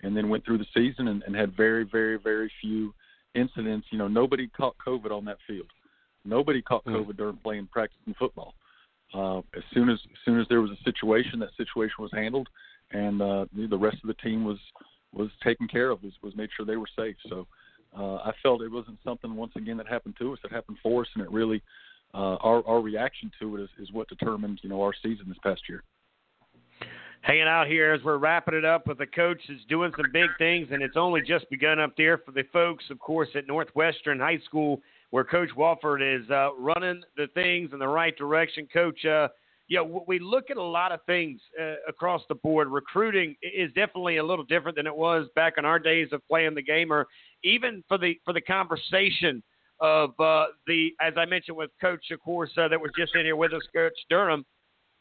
and 0.01 0.15
then 0.15 0.29
went 0.29 0.45
through 0.45 0.57
the 0.57 0.65
season 0.73 1.07
and, 1.07 1.23
and 1.23 1.35
had 1.35 1.55
very 1.55 1.83
very 1.83 2.17
very 2.17 2.51
few 2.61 2.93
incidents 3.35 3.87
you 3.91 3.97
know 3.97 4.07
nobody 4.07 4.47
caught 4.47 4.75
covid 4.85 5.11
on 5.11 5.25
that 5.25 5.37
field 5.47 5.69
nobody 6.25 6.61
caught 6.61 6.85
mm. 6.85 6.95
covid 6.95 7.17
during 7.17 7.37
playing 7.37 7.67
practicing 7.71 8.13
football 8.17 8.53
uh, 9.13 9.39
as 9.55 9.63
soon 9.73 9.89
as 9.89 9.99
as 10.11 10.17
soon 10.25 10.39
as 10.39 10.47
there 10.49 10.61
was 10.61 10.71
a 10.71 10.83
situation 10.83 11.39
that 11.39 11.49
situation 11.57 11.95
was 11.99 12.11
handled 12.13 12.47
and 12.91 13.21
uh, 13.21 13.45
the 13.69 13.77
rest 13.77 13.97
of 14.03 14.07
the 14.07 14.13
team 14.15 14.43
was 14.43 14.59
was 15.13 15.29
taken 15.43 15.67
care 15.67 15.89
of 15.89 16.01
was 16.03 16.13
was 16.21 16.35
made 16.35 16.49
sure 16.55 16.65
they 16.65 16.77
were 16.77 16.89
safe 16.95 17.15
so 17.29 17.47
uh, 17.97 18.15
I 18.15 18.31
felt 18.41 18.61
it 18.61 18.71
wasn't 18.71 18.97
something 19.03 19.35
once 19.35 19.53
again 19.55 19.77
that 19.77 19.87
happened 19.87 20.15
to 20.19 20.33
us. 20.33 20.39
It 20.43 20.51
happened 20.51 20.77
for 20.81 21.01
us, 21.01 21.07
and 21.15 21.23
it 21.23 21.31
really 21.31 21.61
uh, 22.13 22.37
our 22.41 22.65
our 22.67 22.81
reaction 22.81 23.31
to 23.39 23.57
it 23.57 23.61
is, 23.63 23.69
is 23.79 23.91
what 23.91 24.07
determined 24.07 24.59
you 24.63 24.69
know 24.69 24.81
our 24.81 24.93
season 25.01 25.25
this 25.27 25.37
past 25.43 25.61
year. 25.69 25.83
Hanging 27.21 27.43
out 27.43 27.67
here 27.67 27.93
as 27.93 28.03
we're 28.03 28.17
wrapping 28.17 28.53
it 28.53 28.65
up 28.65 28.87
with 28.87 28.97
the 28.97 29.05
coach 29.05 29.39
is 29.47 29.61
doing 29.69 29.93
some 29.95 30.11
big 30.11 30.29
things, 30.37 30.67
and 30.71 30.81
it's 30.81 30.97
only 30.97 31.21
just 31.21 31.49
begun 31.49 31.79
up 31.79 31.95
there 31.95 32.17
for 32.17 32.31
the 32.31 32.43
folks, 32.51 32.83
of 32.89 32.99
course, 32.99 33.29
at 33.35 33.47
Northwestern 33.47 34.19
High 34.19 34.39
School, 34.39 34.81
where 35.13 35.23
Coach 35.23 35.49
Wofford 35.55 36.01
is 36.01 36.27
uh, 36.31 36.55
running 36.57 37.03
the 37.15 37.27
things 37.35 37.69
in 37.71 37.77
the 37.77 37.87
right 37.87 38.17
direction. 38.17 38.67
Coach, 38.73 39.05
uh, 39.05 39.27
you 39.67 39.77
know, 39.77 40.03
we 40.07 40.17
look 40.17 40.49
at 40.49 40.57
a 40.57 40.63
lot 40.63 40.91
of 40.91 41.01
things 41.05 41.39
uh, 41.61 41.75
across 41.87 42.23
the 42.29 42.33
board. 42.33 42.67
Recruiting 42.67 43.35
is 43.43 43.71
definitely 43.73 44.17
a 44.17 44.23
little 44.23 44.43
different 44.43 44.75
than 44.75 44.87
it 44.87 44.95
was 44.95 45.27
back 45.35 45.53
in 45.59 45.65
our 45.65 45.77
days 45.77 46.07
of 46.13 46.27
playing 46.27 46.55
the 46.55 46.63
game, 46.63 46.91
or 46.91 47.05
even 47.43 47.83
for 47.87 47.99
the 47.99 48.15
for 48.25 48.33
the 48.33 48.41
conversation 48.41 49.43
of 49.81 50.19
uh, 50.19 50.45
the, 50.65 50.89
as 50.99 51.13
I 51.15 51.25
mentioned 51.25 51.57
with 51.57 51.69
Coach, 51.79 52.09
of 52.09 52.19
course, 52.19 52.49
uh, 52.57 52.67
that 52.69 52.81
was 52.81 52.89
just 52.97 53.13
in 53.13 53.23
here 53.23 53.35
with 53.35 53.53
us, 53.53 53.61
Coach 53.71 53.93
Durham. 54.09 54.43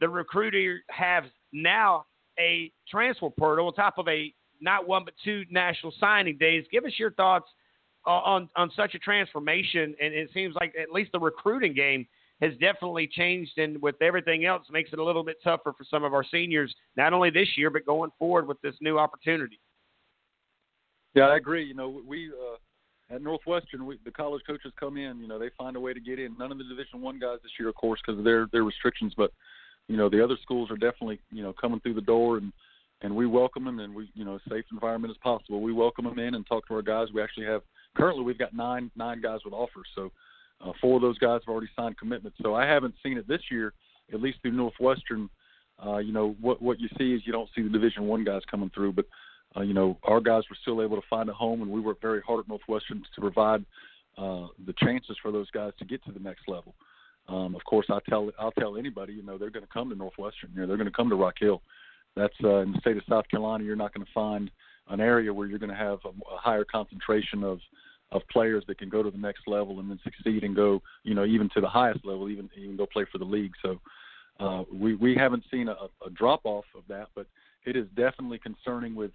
The 0.01 0.11
recruiter 0.11 0.81
has 0.91 1.25
now 1.55 2.05
a 2.39 2.71
transfer 2.87 3.31
portal 3.31 3.69
on 3.69 3.73
top 3.73 3.97
of 3.97 4.07
a 4.09 4.31
not 4.61 4.87
one 4.87 5.07
but 5.07 5.15
two 5.25 5.45
national 5.51 5.95
signing 5.99 6.37
days. 6.37 6.67
Give 6.71 6.85
us 6.85 6.93
your 6.99 7.13
thoughts 7.13 7.47
on 8.05 8.49
on 8.57 8.71
such 8.75 8.95
a 8.95 8.99
transformation, 8.99 9.95
and 10.01 10.15
it 10.15 10.31
seems 10.35 10.55
like 10.55 10.75
at 10.81 10.91
least 10.93 11.13
the 11.13 11.21
recruiting 11.21 11.75
game 11.75 12.07
has 12.41 12.53
definitely 12.55 13.07
changed, 13.07 13.57
and 13.59 13.81
with 13.81 13.95
everything 14.03 14.45
else, 14.45 14.67
makes 14.71 14.93
it 14.93 14.99
a 14.99 15.05
little 15.05 15.23
bit 15.23 15.37
tougher 15.45 15.73
for 15.77 15.85
some 15.89 16.03
of 16.03 16.13
our 16.13 16.25
seniors, 16.25 16.75
not 16.97 17.13
only 17.13 17.31
this 17.31 17.49
year 17.57 17.71
but 17.71 17.87
going 17.87 18.11
forward 18.19 18.49
with 18.49 18.61
this 18.63 18.75
new 18.81 18.99
opportunity. 18.99 19.61
Yeah, 21.15 21.25
I 21.25 21.37
agree. 21.37 21.65
You 21.65 21.75
know, 21.75 22.03
we 22.07 22.31
uh, 22.31 23.15
at 23.15 23.23
Northwestern, 23.23 23.87
we, 23.87 23.99
the 24.05 24.11
college 24.11 24.43
coaches 24.47 24.73
come 24.81 24.97
in. 24.97 25.19
You 25.21 25.29
know, 25.29 25.39
they 25.39 25.51
find 25.57 25.77
a 25.77 25.81
way 25.81 25.93
to 25.93 26.01
get 26.01 26.19
in. 26.19 26.37
None 26.39 26.51
of 26.51 26.59
the 26.59 26.65
Division 26.65 27.01
One 27.01 27.19
guys 27.19 27.39
this 27.43 27.53
year, 27.59 27.69
of 27.69 27.75
course, 27.75 28.01
because 28.05 28.19
of 28.19 28.25
their 28.25 28.49
their 28.53 28.65
restrictions. 28.65 29.15
But 29.17 29.33
you 29.89 29.97
know, 29.97 30.09
the 30.09 30.23
other 30.23 30.37
schools 30.43 30.71
are 30.71 30.77
definitely 30.77 31.21
you 31.31 31.43
know 31.43 31.53
coming 31.53 31.81
through 31.81 31.95
the 31.95 32.01
door, 32.01 32.39
and 32.39 32.53
and 33.03 33.15
we 33.15 33.27
welcome 33.27 33.65
them, 33.65 33.79
and 33.81 33.95
we 33.95 34.11
you 34.15 34.25
know 34.25 34.39
safe 34.49 34.65
environment 34.73 35.11
as 35.11 35.19
possible. 35.19 35.61
We 35.61 35.73
welcome 35.73 36.07
them 36.07 36.19
in 36.19 36.35
and 36.35 36.47
talk 36.47 36.67
to 36.69 36.75
our 36.75 36.83
guys. 36.83 37.09
We 37.13 37.23
actually 37.23 37.47
have 37.47 37.63
currently 37.97 38.25
we've 38.25 38.39
got 38.39 38.55
nine 38.55 38.91
nine 38.97 39.21
guys 39.21 39.41
with 39.45 39.55
offers. 39.55 39.87
So 39.95 40.11
uh, 40.61 40.73
four 40.81 40.97
of 40.97 41.03
those 41.03 41.19
guys 41.19 41.41
have 41.45 41.53
already 41.53 41.71
signed 41.77 41.99
commitments. 41.99 42.39
So 42.43 42.55
I 42.55 42.67
haven't 42.67 42.95
seen 43.03 43.19
it 43.19 43.27
this 43.29 43.43
year, 43.51 43.73
at 44.13 44.21
least 44.21 44.39
through 44.43 44.53
Northwestern. 44.53 45.29
Uh, 45.85 45.99
you 45.99 46.13
know 46.13 46.37
what 46.41 46.63
what 46.63 46.81
you 46.81 46.89
see 46.99 47.15
is 47.15 47.23
you 47.25 47.33
don't 47.33 47.49
see 47.55 47.63
the 47.63 47.69
Division 47.69 48.07
One 48.07 48.25
guys 48.25 48.43
coming 48.51 48.71
through, 48.75 48.93
but 48.93 49.07
uh, 49.57 49.61
you 49.61 49.75
know, 49.75 49.99
our 50.05 50.21
guys 50.21 50.43
were 50.49 50.57
still 50.63 50.83
able 50.83 50.97
to 50.97 51.07
find 51.09 51.29
a 51.29 51.33
home, 51.33 51.63
and 51.63 51.71
we 51.71 51.81
worked 51.81 52.01
very 52.01 52.21
hard 52.23 52.41
at 52.41 52.49
Northwestern 52.49 53.03
to 53.15 53.21
provide 53.21 53.65
uh, 54.17 54.47
the 54.67 54.73
chances 54.79 55.17
for 55.21 55.31
those 55.31 55.51
guys 55.51 55.73
to 55.79 55.85
get 55.85 56.03
to 56.05 56.13
the 56.13 56.21
next 56.21 56.49
level. 56.49 56.75
Um, 57.29 57.55
of 57.55 57.63
course, 57.65 57.87
I 57.91 57.99
tell 58.09 58.31
I'll 58.39 58.53
tell 58.53 58.77
anybody, 58.77 59.13
you 59.13 59.23
know, 59.23 59.39
they're 59.39 59.51
going 59.51 59.67
to 59.67 59.73
come 59.73 59.91
to 59.91 59.95
Northwestern. 59.95 60.51
You 60.55 60.63
know, 60.63 60.67
they're 60.67 60.77
going 60.77 60.89
to 60.89 60.97
come 60.97 61.09
to 61.11 61.17
Rock 61.17 61.35
Hill. 61.39 61.63
That's 62.17 62.35
uh, 62.43 62.59
in 62.59 62.73
the 62.73 62.79
state 62.81 62.97
of 62.97 63.03
South 63.09 63.29
Carolina. 63.29 63.65
You're 63.65 63.77
not 63.77 63.95
going 63.95 64.05
to 64.05 64.13
find 64.13 64.51
an 64.89 65.01
area 65.01 65.33
where 65.33 65.47
you're 65.47 65.59
going 65.59 65.71
to 65.71 65.77
have 65.77 65.99
a, 66.05 66.09
a 66.09 66.39
higher 66.39 66.65
concentration 66.65 67.45
of 67.45 67.59
of 68.11 68.21
players 68.31 68.63
that 68.69 68.77
can 68.77 68.91
go 68.91 69.03
to 69.03 69.11
the 69.11 69.17
next 69.17 69.41
level 69.47 69.81
and 69.81 69.91
then 69.91 69.99
succeed 70.05 70.45
and 70.45 70.55
go, 70.55 70.83
you 71.03 71.15
know, 71.15 71.25
even 71.25 71.49
to 71.55 71.63
the 71.63 71.69
highest 71.69 72.05
level, 72.05 72.29
even 72.29 72.49
even 72.57 72.77
go 72.77 72.87
play 72.87 73.07
for 73.11 73.19
the 73.19 73.25
league. 73.25 73.53
So 73.63 73.81
uh, 74.39 74.65
we 74.73 74.95
we 74.95 75.15
haven't 75.15 75.45
seen 75.51 75.69
a, 75.69 75.77
a 76.07 76.11
drop 76.13 76.41
off 76.45 76.67
of 76.77 76.83
that, 76.89 77.09
but 77.15 77.27
it 77.65 77.77
is 77.77 77.87
definitely 77.97 78.39
concerning 78.39 78.95
with 78.95 79.13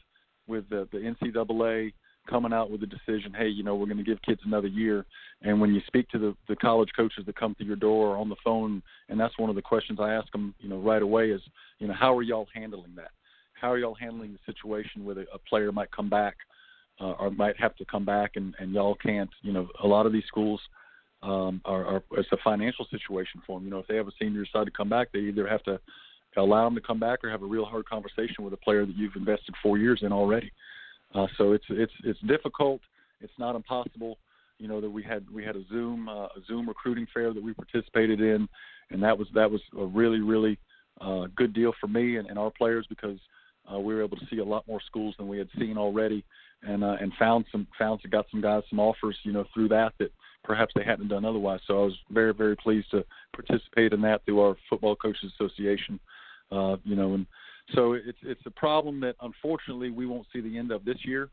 with 0.47 0.67
the, 0.69 0.87
the 0.91 0.97
NCAA 0.97 1.93
coming 2.27 2.53
out 2.53 2.69
with 2.69 2.83
a 2.83 2.85
decision, 2.85 3.33
hey, 3.35 3.47
you 3.47 3.63
know, 3.63 3.75
we're 3.75 3.85
going 3.85 3.97
to 3.97 4.03
give 4.03 4.21
kids 4.21 4.41
another 4.45 4.67
year. 4.67 5.05
And 5.41 5.59
when 5.61 5.73
you 5.73 5.81
speak 5.87 6.09
to 6.09 6.19
the, 6.19 6.35
the 6.47 6.55
college 6.55 6.89
coaches 6.95 7.25
that 7.25 7.35
come 7.35 7.55
to 7.55 7.63
your 7.63 7.75
door 7.75 8.09
or 8.09 8.17
on 8.17 8.29
the 8.29 8.35
phone, 8.43 8.81
and 9.09 9.19
that's 9.19 9.37
one 9.37 9.49
of 9.49 9.55
the 9.55 9.61
questions 9.61 9.99
I 10.01 10.13
ask 10.13 10.31
them, 10.31 10.53
you 10.59 10.69
know, 10.69 10.77
right 10.77 11.01
away 11.01 11.31
is, 11.31 11.41
you 11.79 11.87
know, 11.87 11.93
how 11.93 12.15
are 12.15 12.23
y'all 12.23 12.47
handling 12.53 12.95
that? 12.95 13.11
How 13.59 13.71
are 13.71 13.77
y'all 13.77 13.95
handling 13.95 14.33
the 14.33 14.53
situation 14.53 15.03
where 15.03 15.19
a, 15.19 15.39
player 15.49 15.71
might 15.71 15.91
come 15.91 16.09
back 16.09 16.35
uh, 16.99 17.11
or 17.13 17.31
might 17.31 17.59
have 17.59 17.75
to 17.77 17.85
come 17.85 18.05
back 18.05 18.31
and, 18.35 18.53
and 18.59 18.71
y'all 18.73 18.95
can't, 18.95 19.29
you 19.41 19.51
know, 19.51 19.67
a 19.83 19.87
lot 19.87 20.05
of 20.05 20.13
these 20.13 20.25
schools 20.27 20.59
um, 21.23 21.61
are, 21.65 21.85
are, 21.85 22.03
it's 22.13 22.31
a 22.31 22.37
financial 22.43 22.85
situation 22.91 23.41
for 23.45 23.59
them. 23.59 23.65
You 23.65 23.71
know, 23.71 23.79
if 23.79 23.87
they 23.87 23.95
have 23.95 24.07
a 24.07 24.11
senior 24.19 24.43
decide 24.43 24.65
to 24.65 24.71
come 24.71 24.89
back, 24.89 25.11
they 25.11 25.19
either 25.19 25.47
have 25.47 25.63
to 25.63 25.79
allow 26.37 26.65
them 26.65 26.75
to 26.75 26.81
come 26.81 26.99
back 26.99 27.23
or 27.23 27.29
have 27.29 27.41
a 27.41 27.45
real 27.45 27.65
hard 27.65 27.87
conversation 27.87 28.43
with 28.43 28.53
a 28.53 28.57
player 28.57 28.85
that 28.85 28.95
you've 28.95 29.15
invested 29.15 29.55
four 29.61 29.77
years 29.77 29.99
in 30.03 30.11
already. 30.11 30.51
Uh, 31.15 31.27
so 31.37 31.53
it's 31.53 31.65
it's 31.69 31.93
it's 32.03 32.19
difficult. 32.27 32.81
It's 33.21 33.33
not 33.39 33.55
impossible. 33.55 34.17
You 34.59 34.67
know 34.67 34.81
that 34.81 34.89
we 34.89 35.03
had 35.03 35.25
we 35.33 35.43
had 35.43 35.55
a 35.55 35.63
Zoom 35.69 36.09
uh, 36.09 36.25
a 36.25 36.41
Zoom 36.47 36.67
recruiting 36.67 37.07
fair 37.13 37.33
that 37.33 37.41
we 37.41 37.53
participated 37.53 38.19
in, 38.19 38.47
and 38.91 39.01
that 39.01 39.17
was 39.17 39.27
that 39.33 39.49
was 39.49 39.61
a 39.79 39.85
really 39.85 40.19
really 40.19 40.59
uh, 41.01 41.27
good 41.35 41.53
deal 41.53 41.73
for 41.79 41.87
me 41.87 42.17
and, 42.17 42.27
and 42.27 42.37
our 42.37 42.51
players 42.51 42.85
because 42.89 43.17
uh, 43.71 43.79
we 43.79 43.93
were 43.93 44.03
able 44.03 44.17
to 44.17 44.25
see 44.29 44.39
a 44.39 44.45
lot 44.45 44.67
more 44.67 44.81
schools 44.85 45.15
than 45.17 45.27
we 45.27 45.37
had 45.37 45.49
seen 45.57 45.77
already, 45.77 46.23
and 46.63 46.83
uh, 46.83 46.95
and 46.99 47.11
found 47.19 47.45
some 47.51 47.67
found 47.77 48.01
got 48.09 48.25
some 48.31 48.41
guys 48.41 48.63
some 48.69 48.79
offers 48.79 49.17
you 49.23 49.31
know 49.31 49.45
through 49.53 49.67
that 49.69 49.93
that 49.99 50.11
perhaps 50.43 50.73
they 50.75 50.83
hadn't 50.83 51.09
done 51.09 51.25
otherwise. 51.25 51.59
So 51.67 51.81
I 51.81 51.85
was 51.85 51.97
very 52.09 52.33
very 52.33 52.55
pleased 52.55 52.91
to 52.91 53.03
participate 53.33 53.93
in 53.93 54.01
that 54.01 54.23
through 54.25 54.39
our 54.39 54.55
Football 54.69 54.95
Coaches 54.95 55.31
Association, 55.35 55.99
uh, 56.51 56.77
you 56.83 56.95
know, 56.95 57.13
and 57.13 57.25
so 57.75 57.93
it's 57.93 58.19
it's 58.23 58.45
a 58.45 58.51
problem 58.51 58.99
that 59.01 59.15
unfortunately 59.21 59.91
we 59.91 60.05
won't 60.05 60.27
see 60.31 60.41
the 60.41 60.57
end 60.57 60.71
of 60.71 60.85
this 60.85 60.97
year 61.03 61.29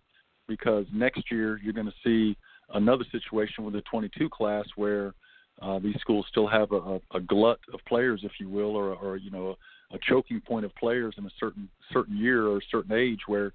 because 0.48 0.86
next 0.92 1.30
year 1.30 1.60
you're 1.62 1.72
going 1.72 1.86
to 1.86 1.92
see 2.04 2.36
another 2.74 3.04
situation 3.12 3.64
with 3.64 3.74
the 3.74 3.82
22 3.82 4.28
class 4.28 4.64
where 4.76 5.14
uh, 5.62 5.78
these 5.78 5.96
schools 6.00 6.26
still 6.28 6.46
have 6.46 6.72
a, 6.72 7.00
a 7.12 7.20
glut 7.20 7.60
of 7.72 7.80
players, 7.86 8.20
if 8.24 8.32
you 8.40 8.48
will, 8.48 8.76
or, 8.76 8.94
or 8.94 9.16
you 9.16 9.30
know 9.30 9.56
a, 9.92 9.98
choking 10.08 10.40
point 10.40 10.64
of 10.64 10.74
players 10.74 11.14
in 11.16 11.24
a 11.24 11.30
certain 11.38 11.68
certain 11.92 12.16
year 12.16 12.48
or 12.48 12.58
a 12.58 12.66
certain 12.70 12.92
age 12.92 13.20
where 13.26 13.52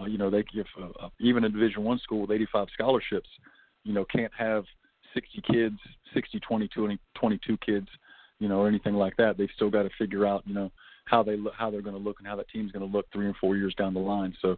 uh, 0.00 0.06
you 0.06 0.16
know 0.16 0.30
they 0.30 0.42
give 0.54 0.66
uh, 0.80 1.04
uh, 1.04 1.08
even 1.20 1.44
a 1.44 1.48
Division 1.48 1.84
One 1.84 1.98
school 1.98 2.22
with 2.22 2.30
85 2.30 2.68
scholarships, 2.72 3.28
you 3.84 3.92
know, 3.92 4.04
can't 4.04 4.32
have 4.36 4.64
60 5.14 5.42
kids, 5.50 5.76
60, 6.14 6.40
20, 6.40 6.68
20, 6.68 6.98
22 7.14 7.56
kids, 7.58 7.88
you 8.38 8.48
know, 8.48 8.60
or 8.60 8.68
anything 8.68 8.94
like 8.94 9.16
that. 9.18 9.36
They've 9.36 9.48
still 9.54 9.70
got 9.70 9.82
to 9.82 9.90
figure 9.98 10.26
out, 10.26 10.42
you 10.46 10.54
know, 10.54 10.70
how 11.04 11.22
they 11.22 11.36
how 11.56 11.70
they're 11.70 11.82
going 11.82 11.96
to 11.96 12.02
look, 12.02 12.18
and 12.18 12.26
how 12.26 12.36
that 12.36 12.48
team's 12.48 12.72
going 12.72 12.88
to 12.88 12.96
look 12.96 13.06
three 13.12 13.26
and 13.26 13.36
four 13.36 13.56
years 13.56 13.74
down 13.74 13.92
the 13.92 14.00
line. 14.00 14.34
So, 14.40 14.56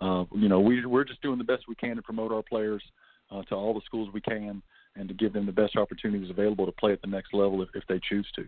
uh, 0.00 0.24
you 0.36 0.48
know, 0.48 0.60
we 0.60 0.86
we're 0.86 1.04
just 1.04 1.22
doing 1.22 1.38
the 1.38 1.44
best 1.44 1.64
we 1.68 1.74
can 1.74 1.96
to 1.96 2.02
promote 2.02 2.30
our 2.30 2.42
players 2.42 2.82
uh, 3.30 3.42
to 3.44 3.54
all 3.54 3.74
the 3.74 3.80
schools 3.84 4.10
we 4.12 4.20
can, 4.20 4.62
and 4.98 5.08
to 5.08 5.14
give 5.14 5.32
them 5.32 5.46
the 5.46 5.52
best 5.52 5.76
opportunities 5.76 6.30
available 6.30 6.66
to 6.66 6.72
play 6.72 6.92
at 6.92 7.00
the 7.00 7.06
next 7.06 7.32
level 7.32 7.62
if, 7.62 7.68
if 7.74 7.84
they 7.88 8.00
choose 8.08 8.26
to. 8.34 8.46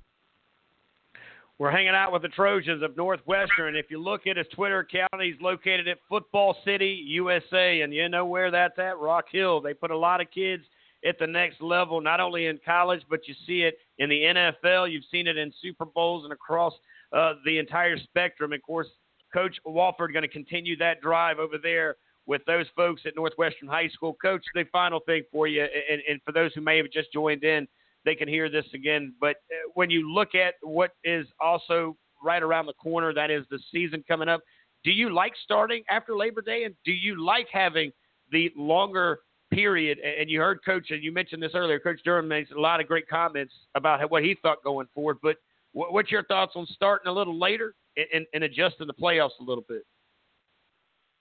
We're 1.59 1.71
hanging 1.71 1.91
out 1.91 2.11
with 2.11 2.23
the 2.23 2.29
Trojans 2.29 2.83
of 2.83 2.97
Northwestern. 2.97 3.77
If 3.77 3.91
you 3.91 4.03
look 4.03 4.27
at 4.27 4.39
his 4.39 4.47
Twitter 4.55 4.79
account, 4.79 5.23
he's 5.23 5.41
located 5.43 5.89
at 5.89 5.99
Football 6.09 6.57
City, 6.65 7.05
USA, 7.07 7.83
and 7.83 7.93
you 7.93 8.09
know 8.09 8.25
where 8.25 8.51
that's 8.51 8.79
at? 8.79 8.99
Rock 8.99 9.27
Hill. 9.31 9.61
They 9.61 9.75
put 9.75 9.91
a 9.91 9.97
lot 9.97 10.23
of 10.23 10.31
kids 10.31 10.63
at 11.07 11.19
the 11.19 11.27
next 11.27 11.61
level, 11.61 12.01
not 12.01 12.19
only 12.19 12.47
in 12.47 12.59
college, 12.65 13.03
but 13.11 13.29
you 13.29 13.35
see 13.47 13.61
it 13.61 13.77
in 13.99 14.09
the 14.09 14.23
NFL. 14.23 14.91
You've 14.91 15.05
seen 15.11 15.27
it 15.27 15.37
in 15.37 15.53
Super 15.61 15.85
Bowls 15.85 16.25
and 16.25 16.33
across 16.33 16.73
uh, 17.13 17.35
the 17.45 17.59
entire 17.59 17.99
spectrum. 17.99 18.55
Of 18.55 18.63
course, 18.63 18.89
Coach 19.33 19.57
Wofford 19.67 20.15
going 20.15 20.23
to 20.23 20.29
continue 20.29 20.77
that 20.79 21.03
drive 21.03 21.39
over 21.39 21.59
there 21.59 21.97
with 22.31 22.45
those 22.47 22.67
folks 22.77 23.03
at 23.07 23.17
Northwestern 23.17 23.67
High 23.67 23.89
School. 23.89 24.17
Coach, 24.23 24.45
the 24.55 24.63
final 24.71 25.01
thing 25.01 25.25
for 25.33 25.49
you, 25.49 25.63
and, 25.63 26.01
and 26.09 26.21
for 26.25 26.31
those 26.31 26.53
who 26.55 26.61
may 26.61 26.77
have 26.77 26.87
just 26.93 27.13
joined 27.13 27.43
in, 27.43 27.67
they 28.05 28.15
can 28.15 28.29
hear 28.29 28.49
this 28.49 28.67
again. 28.73 29.13
But 29.21 29.39
uh, 29.51 29.69
when 29.75 29.91
you 29.91 30.09
look 30.15 30.37
at 30.37 30.55
what 30.63 30.93
is 31.03 31.27
also 31.41 31.97
right 32.23 32.41
around 32.41 32.67
the 32.67 32.73
corner, 32.75 33.13
that 33.13 33.33
is 33.33 33.45
the 33.51 33.59
season 33.73 34.05
coming 34.07 34.29
up, 34.29 34.43
do 34.85 34.93
you 34.93 35.13
like 35.13 35.33
starting 35.43 35.83
after 35.91 36.17
Labor 36.17 36.41
Day? 36.41 36.63
And 36.63 36.75
do 36.85 36.93
you 36.93 37.21
like 37.21 37.49
having 37.53 37.91
the 38.31 38.53
longer 38.57 39.19
period? 39.53 39.99
And 39.99 40.31
you 40.31 40.39
heard 40.39 40.61
Coach, 40.65 40.93
and 40.93 41.03
you 41.03 41.11
mentioned 41.11 41.43
this 41.43 41.57
earlier, 41.57 41.81
Coach 41.81 41.99
Durham 42.05 42.29
made 42.29 42.47
a 42.57 42.61
lot 42.61 42.81
of 42.81 42.87
great 42.87 43.09
comments 43.09 43.55
about 43.75 44.09
what 44.09 44.23
he 44.23 44.37
thought 44.41 44.63
going 44.63 44.87
forward. 44.95 45.17
But 45.21 45.39
what's 45.73 46.13
your 46.13 46.23
thoughts 46.27 46.53
on 46.55 46.65
starting 46.71 47.09
a 47.09 47.13
little 47.13 47.37
later 47.37 47.75
and, 47.97 48.25
and 48.33 48.45
adjusting 48.45 48.87
the 48.87 48.95
playoffs 48.95 49.41
a 49.41 49.43
little 49.45 49.65
bit? 49.69 49.83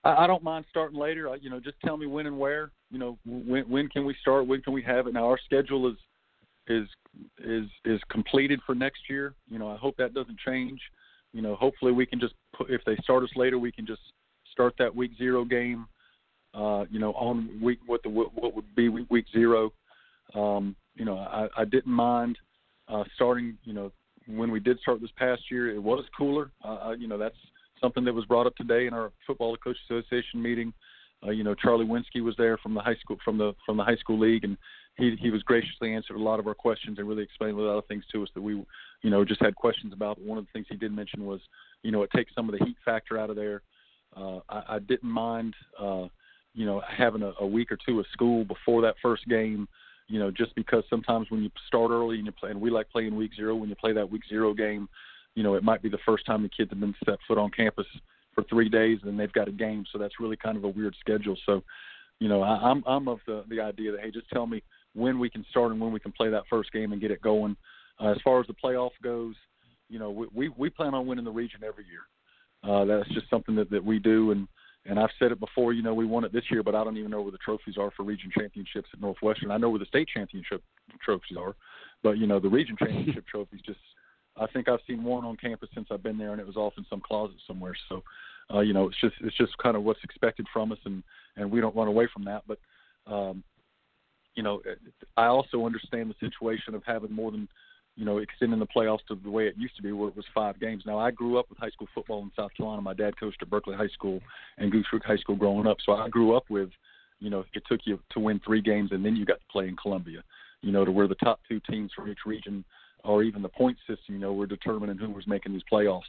I 0.03 0.27
don't 0.27 0.43
mind 0.43 0.65
starting 0.69 0.97
later. 0.97 1.35
You 1.41 1.49
know, 1.49 1.59
just 1.59 1.79
tell 1.83 1.97
me 1.97 2.05
when 2.05 2.25
and 2.25 2.39
where. 2.39 2.71
You 2.89 2.99
know, 2.99 3.17
when 3.25 3.63
when 3.69 3.87
can 3.89 4.05
we 4.05 4.15
start? 4.21 4.47
When 4.47 4.61
can 4.61 4.73
we 4.73 4.81
have 4.83 5.07
it? 5.07 5.13
Now 5.13 5.25
our 5.25 5.39
schedule 5.43 5.89
is 5.89 5.97
is 6.67 6.87
is 7.39 7.65
is 7.85 7.99
completed 8.09 8.59
for 8.65 8.75
next 8.75 9.01
year. 9.09 9.33
You 9.49 9.59
know, 9.59 9.69
I 9.69 9.77
hope 9.77 9.97
that 9.97 10.13
doesn't 10.13 10.39
change. 10.39 10.79
You 11.33 11.41
know, 11.41 11.55
hopefully 11.55 11.91
we 11.91 12.05
can 12.05 12.19
just 12.19 12.33
put, 12.55 12.69
if 12.69 12.81
they 12.85 12.95
start 13.03 13.23
us 13.23 13.29
later, 13.35 13.59
we 13.59 13.71
can 13.71 13.85
just 13.85 14.01
start 14.51 14.73
that 14.79 14.95
week 14.95 15.11
zero 15.17 15.43
game. 15.43 15.85
Uh, 16.53 16.85
you 16.89 16.99
know, 16.99 17.13
on 17.13 17.59
week 17.61 17.79
what 17.85 18.01
the 18.03 18.09
what 18.09 18.55
would 18.55 18.75
be 18.75 18.89
week, 18.89 19.07
week 19.09 19.25
zero. 19.31 19.71
Um, 20.33 20.75
you 20.95 21.05
know, 21.05 21.17
I, 21.17 21.47
I 21.57 21.65
didn't 21.65 21.93
mind 21.93 22.37
uh, 22.87 23.03
starting. 23.15 23.57
You 23.63 23.73
know, 23.73 23.91
when 24.27 24.49
we 24.49 24.59
did 24.59 24.79
start 24.79 25.01
this 25.01 25.11
past 25.17 25.41
year, 25.51 25.73
it 25.73 25.81
was 25.81 26.03
cooler. 26.17 26.51
Uh, 26.63 26.95
you 26.97 27.07
know, 27.07 27.17
that's 27.17 27.35
something 27.81 28.03
that 28.05 28.13
was 28.13 28.25
brought 28.25 28.47
up 28.47 28.55
today 28.55 28.87
in 28.87 28.93
our 28.93 29.11
football 29.25 29.55
coach 29.57 29.77
association 29.89 30.41
meeting. 30.41 30.73
Uh, 31.25 31.31
you 31.31 31.43
know, 31.43 31.53
Charlie 31.53 31.85
Wentzky 31.85 32.23
was 32.23 32.35
there 32.37 32.57
from 32.57 32.73
the 32.73 32.81
high 32.81 32.95
school 32.95 33.17
from 33.23 33.37
the 33.37 33.53
from 33.65 33.77
the 33.77 33.83
high 33.83 33.97
school 33.97 34.17
league, 34.17 34.43
and 34.43 34.57
he 34.97 35.15
he 35.19 35.31
was 35.31 35.43
graciously 35.43 35.93
answered 35.93 36.15
a 36.15 36.21
lot 36.21 36.39
of 36.39 36.47
our 36.47 36.53
questions 36.53 36.97
and 36.97 37.07
really 37.07 37.23
explained 37.23 37.57
a 37.57 37.61
lot 37.61 37.77
of 37.77 37.85
things 37.87 38.03
to 38.11 38.23
us 38.23 38.29
that 38.35 38.41
we, 38.41 38.53
you 39.01 39.09
know, 39.09 39.25
just 39.25 39.41
had 39.41 39.55
questions 39.55 39.91
about. 39.91 40.17
But 40.17 40.25
one 40.25 40.37
of 40.37 40.45
the 40.45 40.51
things 40.53 40.67
he 40.69 40.77
did 40.77 40.93
mention 40.93 41.25
was, 41.25 41.41
you 41.83 41.91
know, 41.91 42.03
it 42.03 42.11
takes 42.15 42.33
some 42.33 42.47
of 42.47 42.57
the 42.57 42.63
heat 42.65 42.77
factor 42.85 43.17
out 43.17 43.29
of 43.29 43.35
there. 43.35 43.63
Uh, 44.15 44.39
I, 44.49 44.63
I 44.75 44.79
didn't 44.79 45.09
mind, 45.09 45.55
uh, 45.79 46.07
you 46.53 46.65
know, 46.65 46.81
having 46.87 47.21
a, 47.21 47.33
a 47.41 47.47
week 47.47 47.71
or 47.71 47.77
two 47.85 47.99
of 47.99 48.05
school 48.13 48.45
before 48.45 48.81
that 48.81 48.95
first 49.01 49.27
game. 49.27 49.67
You 50.07 50.19
know, 50.19 50.31
just 50.31 50.55
because 50.55 50.83
sometimes 50.89 51.29
when 51.29 51.43
you 51.43 51.51
start 51.67 51.91
early 51.91 52.15
and 52.17 52.25
you 52.25 52.31
play, 52.31 52.49
and 52.49 52.59
we 52.59 52.71
like 52.71 52.89
playing 52.89 53.15
week 53.15 53.31
zero. 53.35 53.55
When 53.55 53.69
you 53.69 53.75
play 53.75 53.93
that 53.93 54.09
week 54.09 54.23
zero 54.27 54.53
game, 54.53 54.89
you 55.35 55.43
know, 55.43 55.55
it 55.55 55.63
might 55.63 55.81
be 55.81 55.89
the 55.89 55.99
first 56.05 56.25
time 56.25 56.43
the 56.43 56.49
kids 56.49 56.71
have 56.71 56.79
been 56.79 56.95
set 57.05 57.19
foot 57.27 57.37
on 57.37 57.51
campus 57.51 57.85
for 58.33 58.43
three 58.43 58.69
days, 58.69 58.99
and 59.03 59.19
they've 59.19 59.33
got 59.33 59.47
a 59.47 59.51
game. 59.51 59.85
So 59.91 59.97
that's 59.97 60.19
really 60.19 60.37
kind 60.37 60.57
of 60.57 60.63
a 60.63 60.69
weird 60.69 60.95
schedule. 60.99 61.37
So, 61.45 61.63
you 62.19 62.27
know, 62.27 62.41
I, 62.41 62.69
I'm 62.69 62.83
I'm 62.85 63.07
of 63.07 63.19
the 63.25 63.43
the 63.49 63.59
idea 63.59 63.91
that 63.91 64.01
hey, 64.01 64.11
just 64.11 64.29
tell 64.29 64.47
me 64.47 64.63
when 64.93 65.19
we 65.19 65.29
can 65.29 65.45
start 65.49 65.71
and 65.71 65.79
when 65.79 65.91
we 65.91 65.99
can 65.99 66.11
play 66.11 66.29
that 66.29 66.43
first 66.49 66.71
game 66.71 66.91
and 66.91 67.01
get 67.01 67.11
it 67.11 67.21
going. 67.21 67.55
Uh, 68.01 68.11
as 68.11 68.17
far 68.23 68.39
as 68.39 68.47
the 68.47 68.53
playoff 68.53 68.91
goes, 69.03 69.35
you 69.89 69.99
know, 69.99 70.09
we 70.09 70.27
we, 70.33 70.49
we 70.49 70.69
plan 70.69 70.93
on 70.93 71.05
winning 71.05 71.25
the 71.25 71.31
region 71.31 71.61
every 71.65 71.85
year. 71.85 72.01
Uh, 72.61 72.83
that's 72.83 73.09
just 73.13 73.29
something 73.29 73.55
that, 73.55 73.69
that 73.69 73.83
we 73.83 73.99
do, 73.99 74.31
and 74.31 74.47
and 74.85 74.99
I've 74.99 75.09
said 75.19 75.31
it 75.31 75.39
before. 75.39 75.73
You 75.73 75.83
know, 75.83 75.93
we 75.93 76.05
won 76.05 76.23
it 76.23 76.33
this 76.33 76.43
year, 76.49 76.63
but 76.63 76.75
I 76.75 76.83
don't 76.83 76.97
even 76.97 77.11
know 77.11 77.21
where 77.21 77.31
the 77.31 77.37
trophies 77.37 77.75
are 77.77 77.91
for 77.91 78.03
region 78.03 78.31
championships 78.37 78.89
at 78.93 79.01
Northwestern. 79.01 79.51
I 79.51 79.57
know 79.57 79.69
where 79.69 79.79
the 79.79 79.85
state 79.85 80.07
championship 80.13 80.63
trophies 81.03 81.37
are, 81.37 81.55
but 82.03 82.17
you 82.17 82.27
know, 82.27 82.39
the 82.39 82.49
region 82.49 82.75
championship 82.77 83.25
trophies 83.31 83.61
just 83.65 83.79
I 84.39 84.47
think 84.47 84.69
I've 84.69 84.79
seen 84.87 85.03
one 85.03 85.25
on 85.25 85.35
campus 85.37 85.69
since 85.73 85.87
I've 85.91 86.03
been 86.03 86.17
there, 86.17 86.31
and 86.31 86.39
it 86.39 86.47
was 86.47 86.55
off 86.55 86.73
in 86.77 86.85
some 86.89 87.01
closet 87.01 87.35
somewhere. 87.45 87.75
So, 87.89 88.03
uh, 88.53 88.61
you 88.61 88.73
know, 88.73 88.87
it's 88.87 88.99
just 88.99 89.15
it's 89.21 89.37
just 89.37 89.57
kind 89.57 89.75
of 89.75 89.83
what's 89.83 90.03
expected 90.03 90.47
from 90.51 90.71
us, 90.71 90.79
and 90.85 91.03
and 91.35 91.51
we 91.51 91.61
don't 91.61 91.75
run 91.75 91.87
away 91.87 92.07
from 92.11 92.23
that. 92.25 92.43
But, 92.47 92.59
um, 93.05 93.43
you 94.35 94.43
know, 94.43 94.61
I 95.17 95.25
also 95.25 95.65
understand 95.65 96.09
the 96.09 96.27
situation 96.27 96.73
of 96.73 96.83
having 96.85 97.11
more 97.11 97.31
than, 97.31 97.47
you 97.95 98.05
know, 98.05 98.19
extending 98.19 98.59
the 98.59 98.67
playoffs 98.67 99.05
to 99.09 99.15
the 99.15 99.29
way 99.29 99.47
it 99.47 99.55
used 99.57 99.75
to 99.75 99.83
be, 99.83 99.91
where 99.91 100.09
it 100.09 100.15
was 100.15 100.25
five 100.33 100.59
games. 100.59 100.83
Now, 100.85 100.97
I 100.97 101.11
grew 101.11 101.37
up 101.37 101.49
with 101.49 101.57
high 101.57 101.69
school 101.69 101.87
football 101.93 102.21
in 102.21 102.31
South 102.35 102.53
Carolina. 102.55 102.81
My 102.81 102.93
dad 102.93 103.19
coached 103.19 103.41
at 103.41 103.49
Berkeley 103.49 103.75
High 103.75 103.89
School 103.89 104.21
and 104.57 104.71
Goose 104.71 104.87
Creek 104.87 105.03
High 105.05 105.17
School 105.17 105.35
growing 105.35 105.67
up, 105.67 105.77
so 105.85 105.93
I 105.93 106.07
grew 106.07 106.35
up 106.35 106.45
with, 106.49 106.69
you 107.19 107.29
know, 107.29 107.43
it 107.53 107.63
took 107.67 107.81
you 107.83 107.99
to 108.11 108.19
win 108.19 108.39
three 108.45 108.61
games, 108.61 108.91
and 108.91 109.03
then 109.03 109.15
you 109.15 109.25
got 109.25 109.39
to 109.39 109.51
play 109.51 109.67
in 109.67 109.75
Columbia. 109.75 110.23
You 110.61 110.73
know, 110.73 110.83
to 110.83 110.91
where 110.91 111.07
the 111.07 111.15
top 111.15 111.39
two 111.47 111.61
teams 111.69 111.91
from 111.95 112.09
each 112.09 112.25
region 112.25 112.65
or 113.03 113.23
even 113.23 113.41
the 113.41 113.49
point 113.49 113.77
system, 113.87 114.15
you 114.15 114.19
know, 114.19 114.33
were 114.33 114.47
determining 114.47 114.97
who 114.97 115.09
was 115.09 115.27
making 115.27 115.53
these 115.53 115.61
playoffs. 115.71 116.01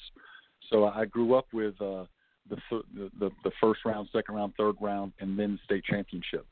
So 0.70 0.86
I 0.86 1.04
grew 1.04 1.34
up 1.34 1.46
with 1.52 1.80
uh, 1.80 2.04
the, 2.48 2.56
the 2.92 3.30
the 3.44 3.50
first 3.60 3.80
round, 3.84 4.08
second 4.12 4.34
round, 4.34 4.54
third 4.56 4.76
round, 4.80 5.12
and 5.20 5.38
then 5.38 5.58
state 5.64 5.84
championship. 5.84 6.46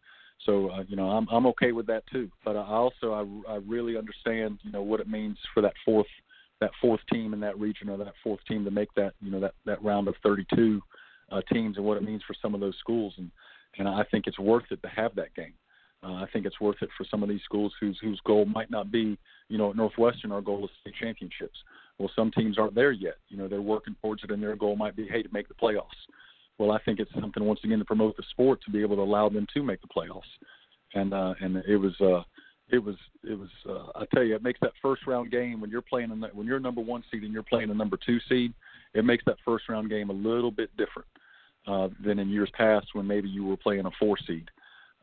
So 0.47 0.71
uh, 0.71 0.85
you 0.89 0.97
know, 0.97 1.11
I'm 1.11 1.27
I'm 1.31 1.47
okay 1.47 1.73
with 1.73 1.87
that 1.87 2.05
too. 2.11 2.31
But 2.45 2.57
I 2.57 2.65
also 2.65 3.43
I, 3.49 3.53
I 3.53 3.57
really 3.57 3.97
understand 3.97 4.59
you 4.63 4.73
know 4.73 4.83
what 4.83 5.01
it 5.01 5.09
means 5.09 5.39
for 5.53 5.61
that 5.63 5.75
fourth 5.85 6.07
that 6.61 6.71
fourth 6.81 7.01
team 7.13 7.35
in 7.35 7.41
that 7.41 7.59
region 7.59 7.89
or 7.89 7.97
that 7.99 8.15
fourth 8.23 8.41
team 8.49 8.65
to 8.65 8.71
make 8.71 8.93
that 8.95 9.15
you 9.21 9.31
know 9.31 9.41
that 9.41 9.55
that 9.67 9.83
round 9.83 10.09
of 10.09 10.15
32 10.23 10.81
uh, 11.31 11.41
teams 11.53 11.77
and 11.77 11.85
what 11.85 11.97
it 11.97 12.03
means 12.03 12.23
for 12.27 12.35
some 12.41 12.55
of 12.55 12.61
those 12.61 12.77
schools 12.81 13.15
and 13.19 13.31
and 13.79 13.89
I 13.89 14.05
think 14.11 14.27
it's 14.27 14.39
worth 14.39 14.65
it 14.71 14.83
to 14.83 14.89
have 14.89 15.15
that 15.17 15.35
game. 15.35 15.55
Uh, 16.03 16.15
I 16.15 16.27
think 16.33 16.47
it's 16.47 16.61
worth 16.61 16.77
it 16.81 16.91
for 16.97 17.05
some 17.11 17.23
of 17.23 17.29
these 17.29 17.43
schools 17.45 17.73
whose 17.81 17.99
whose 18.01 18.21
goal 18.25 18.45
might 18.45 18.71
not 18.71 18.93
be, 18.93 19.19
you 19.49 19.59
know, 19.59 19.71
at 19.71 19.77
Northwestern, 19.77 20.31
our 20.31 20.41
goal 20.41 20.65
is 20.65 20.71
state 20.81 20.95
championships. 21.01 21.59
Well, 21.99 22.11
some 22.15 22.31
teams 22.31 22.59
aren't 22.59 22.77
there 22.77 22.93
yet. 22.93 23.17
You 23.29 23.37
know, 23.37 23.49
they're 23.49 23.61
working 23.61 23.97
towards 24.01 24.23
it, 24.23 24.31
and 24.31 24.41
their 24.41 24.55
goal 24.55 24.77
might 24.77 24.95
be, 24.95 25.09
hey, 25.09 25.23
to 25.23 25.29
make 25.33 25.49
the 25.49 25.55
playoffs. 25.55 25.99
Well, 26.59 26.71
I 26.71 26.79
think 26.85 27.01
it's 27.01 27.11
something 27.21 27.43
once 27.45 27.61
again 27.65 27.81
to 27.81 27.85
promote 27.85 28.17
the 28.17 28.23
sport 28.31 28.61
to 28.65 28.71
be 28.71 28.81
able 28.81 28.97
to 28.97 29.03
allow 29.03 29.29
them 29.29 29.47
to 29.55 29.63
make 29.63 29.81
the 29.81 29.89
playoffs. 29.89 30.23
And 30.95 31.13
uh, 31.13 31.35
and 31.41 31.57
it 31.69 31.77
was 31.77 32.01
uh, 32.01 32.23
it 32.71 32.79
was 32.79 32.97
it 33.29 33.37
was 33.37 33.49
uh, 33.69 33.91
I 33.97 34.05
tell 34.15 34.23
you, 34.23 34.37
it 34.37 34.43
makes 34.43 34.61
that 34.61 34.73
first 34.81 35.05
round 35.07 35.33
game 35.33 35.61
when 35.61 35.71
you're 35.71 35.83
playing 35.83 36.13
in 36.13 36.21
when 36.33 36.47
you're 36.47 36.61
number 36.61 36.81
one 36.81 37.03
seed 37.11 37.25
and 37.25 37.33
you're 37.33 37.43
playing 37.43 37.71
a 37.71 37.75
number 37.75 37.99
two 38.05 38.19
seed, 38.29 38.55
it 38.95 39.05
makes 39.05 39.25
that 39.27 39.37
first 39.45 39.69
round 39.69 39.91
game 39.91 40.11
a 40.11 40.13
little 40.13 40.53
bit 40.53 40.71
different 40.77 41.09
uh, 41.67 41.89
than 42.05 42.21
in 42.21 42.29
years 42.29 42.51
past 42.57 42.87
when 42.93 43.07
maybe 43.07 43.29
you 43.29 43.45
were 43.45 43.57
playing 43.57 43.87
a 43.87 43.91
four 43.99 44.17
seed 44.27 44.49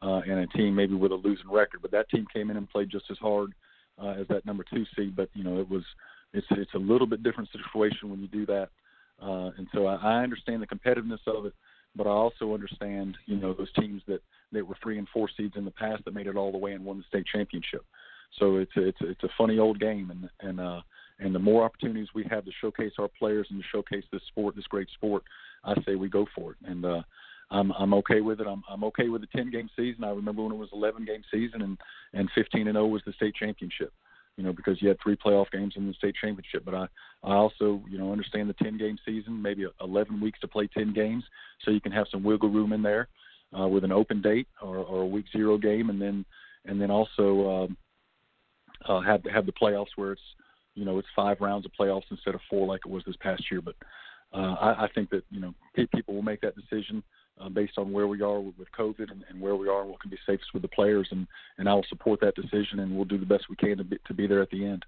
uh, 0.06 0.22
and 0.30 0.40
a 0.40 0.48
team 0.48 0.76
maybe 0.76 0.94
with 0.94 1.12
a 1.12 1.16
losing 1.16 1.52
record. 1.52 1.82
But 1.82 1.92
that 1.92 2.10
team 2.10 2.26
came 2.32 2.52
in 2.52 2.58
and 2.58 2.70
played 2.70 2.90
just 2.90 3.06
as 3.10 3.18
hard 3.18 3.54
uh, 4.02 4.10
as 4.10 4.28
that 4.28 4.46
number 4.46 4.64
two 4.72 4.86
seed. 4.96 5.16
But 5.16 5.30
you 5.34 5.44
know, 5.44 5.60
it 5.60 5.70
was 5.70 5.84
it's 6.34 6.48
it's 6.52 6.74
a 6.76 6.80
little 6.80 7.08
bit 7.08 7.24
different 7.24 7.50
situation 7.52 8.10
when 8.10 8.22
you 8.22 8.28
do 8.28 8.46
that. 8.46 8.70
Uh, 9.22 9.52
and 9.58 9.68
so 9.74 9.88
I, 9.88 9.96
I 9.96 10.24
understand 10.24 10.62
the 10.62 10.68
competitiveness 10.68 11.26
of 11.28 11.46
it. 11.46 11.54
but 11.96 12.06
I 12.06 12.12
also 12.12 12.54
understand, 12.54 13.18
you 13.26 13.38
know, 13.38 13.54
those 13.54 13.72
teams 13.80 14.02
that 14.08 14.22
that 14.52 14.68
were 14.68 14.78
three 14.84 14.98
and 14.98 15.08
four 15.14 15.30
seeds 15.36 15.56
in 15.56 15.66
the 15.66 15.72
past 15.72 16.04
that 16.06 16.14
made 16.14 16.28
it 16.28 16.36
all 16.36 16.52
the 16.52 16.58
way 16.58 16.74
and 16.74 16.86
won 16.86 16.98
the 16.98 17.04
state 17.08 17.26
championship. 17.34 17.86
So 18.40 18.58
it's 18.58 18.72
it's 18.76 18.98
it's 19.02 19.24
a 19.24 19.30
funny 19.38 19.60
old 19.60 19.80
game, 19.80 20.12
and 20.12 20.30
and 20.42 20.60
uh, 20.60 20.82
and 21.20 21.34
the 21.34 21.40
more 21.40 21.64
opportunities 21.64 22.10
we 22.14 22.26
have 22.30 22.46
to 22.46 22.52
showcase 22.62 22.94
our 23.00 23.10
players 23.20 23.48
and 23.50 23.62
to 23.62 23.68
showcase 23.72 24.04
this 24.12 24.22
sport, 24.28 24.56
this 24.56 24.68
great 24.68 24.90
sport, 24.94 25.24
I 25.64 25.74
say 25.86 25.96
we 25.96 26.10
go 26.10 26.26
for 26.36 26.52
it. 26.52 26.58
And 26.70 26.86
uh, 26.86 27.02
I'm 27.52 27.72
I'm 27.74 27.94
okay 27.96 28.22
with 28.22 28.42
it. 28.42 28.48
I'm 28.48 28.64
I'm 28.70 28.84
okay 28.86 29.10
with 29.10 29.22
the 29.22 29.28
10 29.36 29.52
game 29.52 29.70
season. 29.76 30.04
I 30.04 30.10
remember 30.10 30.44
when 30.44 30.52
it 30.52 30.58
was 30.58 30.70
11 30.74 31.06
game 31.06 31.24
season 31.32 31.62
and 31.62 31.78
and 32.14 32.30
15 32.36 32.68
and 32.68 32.76
0 32.76 32.88
was 32.88 33.02
the 33.06 33.14
state 33.14 33.36
championship. 33.36 33.94
You 34.38 34.44
know, 34.44 34.52
because 34.52 34.82
you 34.82 34.90
had 34.90 34.98
three 35.02 35.16
playoff 35.16 35.50
games 35.52 35.76
in 35.78 35.88
the 35.88 35.94
state 35.94 36.16
championship. 36.20 36.66
But 36.66 36.76
I 36.76 36.88
I 37.24 37.34
also 37.34 37.82
you 37.90 37.98
know 37.98 38.12
understand 38.12 38.50
the 38.50 38.64
10 38.64 38.78
game 38.78 38.98
season, 39.06 39.42
maybe 39.42 39.66
11 39.82 40.20
weeks 40.20 40.40
to 40.42 40.48
play 40.48 40.68
10 40.68 40.94
games, 40.94 41.24
so 41.64 41.72
you 41.72 41.82
can 41.82 41.92
have 41.92 42.08
some 42.12 42.24
wiggle 42.24 42.50
room 42.50 42.74
in 42.74 42.82
there 42.82 43.08
uh, 43.58 43.68
with 43.68 43.84
an 43.84 43.92
open 43.92 44.22
date 44.22 44.48
or, 44.62 44.78
or 44.78 45.04
a 45.04 45.08
week 45.08 45.26
zero 45.32 45.58
game, 45.58 45.90
and 45.90 46.02
then 46.02 46.26
and 46.66 46.82
then 46.82 46.92
also 46.92 47.50
um, 47.50 47.78
uh, 48.88 49.02
have 49.02 49.24
have 49.32 49.46
the 49.46 49.54
playoffs 49.54 49.96
where 49.96 50.14
it's 50.14 50.22
you 50.74 50.86
know 50.86 50.98
it's 51.00 51.08
five 51.16 51.40
rounds 51.40 51.66
of 51.66 51.72
playoffs 51.80 52.10
instead 52.12 52.36
of 52.36 52.42
four 52.50 52.68
like 52.68 52.82
it 52.86 52.92
was 52.92 53.04
this 53.06 53.16
past 53.18 53.44
year. 53.52 53.62
But 53.62 53.76
uh, 54.34 54.56
I, 54.60 54.86
I 54.86 54.88
think 54.94 55.10
that 55.12 55.24
you 55.30 55.40
know 55.40 55.54
people 55.76 56.14
will 56.14 56.22
make 56.22 56.42
that 56.42 56.56
decision 56.56 57.04
uh, 57.40 57.50
based 57.50 57.78
on 57.78 57.92
where 57.92 58.08
we 58.08 58.22
are 58.22 58.40
with, 58.40 58.58
with 58.58 58.72
COVID 58.78 59.12
and, 59.12 59.24
and 59.30 59.40
where 59.40 59.56
we 59.56 59.68
are 59.68 59.82
and 59.82 59.90
what 59.90 60.02
can 60.02 60.10
be 60.10 60.18
safest 60.26 60.54
with 60.54 60.62
the 60.62 60.68
players, 60.70 61.08
and 61.12 61.28
and 61.58 61.68
I 61.68 61.74
will 61.74 61.86
support 61.90 62.20
that 62.22 62.36
decision 62.36 62.80
and 62.80 62.96
we'll 62.96 63.06
do 63.06 63.18
the 63.18 63.26
best 63.26 63.46
we 63.50 63.56
can 63.56 63.78
to 63.78 63.84
be 63.84 63.98
to 64.06 64.14
be 64.14 64.28
there 64.28 64.42
at 64.42 64.50
the 64.50 64.66
end. 64.66 64.86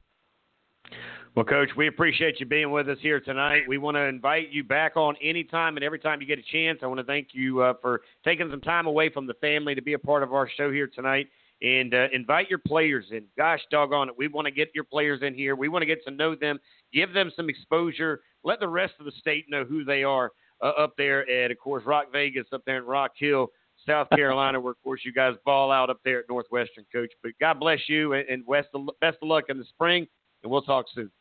Well, 1.36 1.46
Coach, 1.46 1.70
we 1.78 1.88
appreciate 1.88 2.40
you 2.40 2.46
being 2.46 2.72
with 2.72 2.90
us 2.90 2.98
here 3.02 3.20
tonight. 3.20 3.62
We 3.68 3.78
want 3.78 3.96
to 3.96 4.02
invite 4.02 4.50
you 4.50 4.64
back 4.64 4.98
on 4.98 5.16
anytime 5.22 5.78
and 5.78 5.84
every 5.84 6.00
time 6.00 6.20
you 6.22 6.26
get 6.26 6.40
a 6.40 6.52
chance. 6.52 6.80
I 6.82 6.88
want 6.88 7.00
to 7.00 7.04
thank 7.04 7.30
you 7.34 7.62
uh, 7.62 7.74
for 7.82 8.02
taking 8.24 8.50
some 8.50 8.62
time 8.62 8.88
away 8.88 9.10
from 9.10 9.28
the 9.28 9.36
family 9.36 9.76
to 9.76 9.82
be 9.82 9.94
a 9.94 10.00
part 10.00 10.24
of 10.24 10.34
our 10.34 10.50
show 10.58 10.72
here 10.72 10.88
tonight 10.88 11.28
and 11.62 11.94
uh, 11.94 12.08
invite 12.14 12.50
your 12.50 12.60
players 12.60 13.06
in. 13.12 13.26
Gosh, 13.38 13.60
doggone 13.70 14.10
it. 14.10 14.16
We 14.18 14.28
want 14.28 14.46
to 14.46 14.52
get 14.52 14.70
your 14.74 14.84
players 14.84 15.22
in 15.22 15.36
here. 15.36 15.56
We 15.56 15.70
want 15.70 15.84
to 15.84 15.88
get 15.88 16.04
to 16.06 16.12
know 16.12 16.36
them, 16.36 16.60
give 16.94 17.14
them 17.14 17.32
some 17.36 17.50
exposure, 17.50 18.22
let 18.44 18.60
the 18.60 18.68
rest 18.68 18.94
of 19.00 19.06
the 19.06 19.12
state 19.20 19.46
know 19.50 19.64
who 19.64 19.84
they 19.84 20.04
are 20.04 20.32
uh, 20.62 20.70
up 20.70 20.94
there 20.98 21.30
at, 21.30 21.52
of 21.52 21.60
course, 21.60 21.84
Rock 21.86 22.08
Vegas, 22.12 22.46
up 22.52 22.64
there 22.66 22.78
in 22.78 22.86
Rock 22.86 23.12
Hill, 23.18 23.48
South 23.86 24.10
Carolina, 24.10 24.60
where, 24.60 24.72
of 24.72 24.84
course, 24.84 25.02
you 25.06 25.14
guys 25.14 25.36
ball 25.46 25.72
out 25.72 25.90
up 25.90 26.00
there 26.04 26.20
at 26.20 26.26
Northwestern, 26.30 26.86
Coach. 26.92 27.12
But 27.22 27.34
God 27.40 27.60
bless 27.60 27.80
you 27.88 28.14
and, 28.14 28.28
and 28.28 28.46
best, 28.46 28.70
of, 28.74 28.88
best 29.02 29.18
of 29.22 29.28
luck 29.28 29.46
in 29.50 29.58
the 29.58 29.66
spring, 29.66 30.08
and 30.44 30.52
we'll 30.52 30.62
talk 30.62 30.86
soon. 30.94 31.12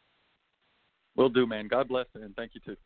Will 1.17 1.29
do, 1.29 1.47
man. 1.47 1.69
God 1.69 1.89
bless, 1.89 2.07
and 2.15 2.35
thank 2.37 2.53
you, 2.55 2.61
too. 2.65 2.77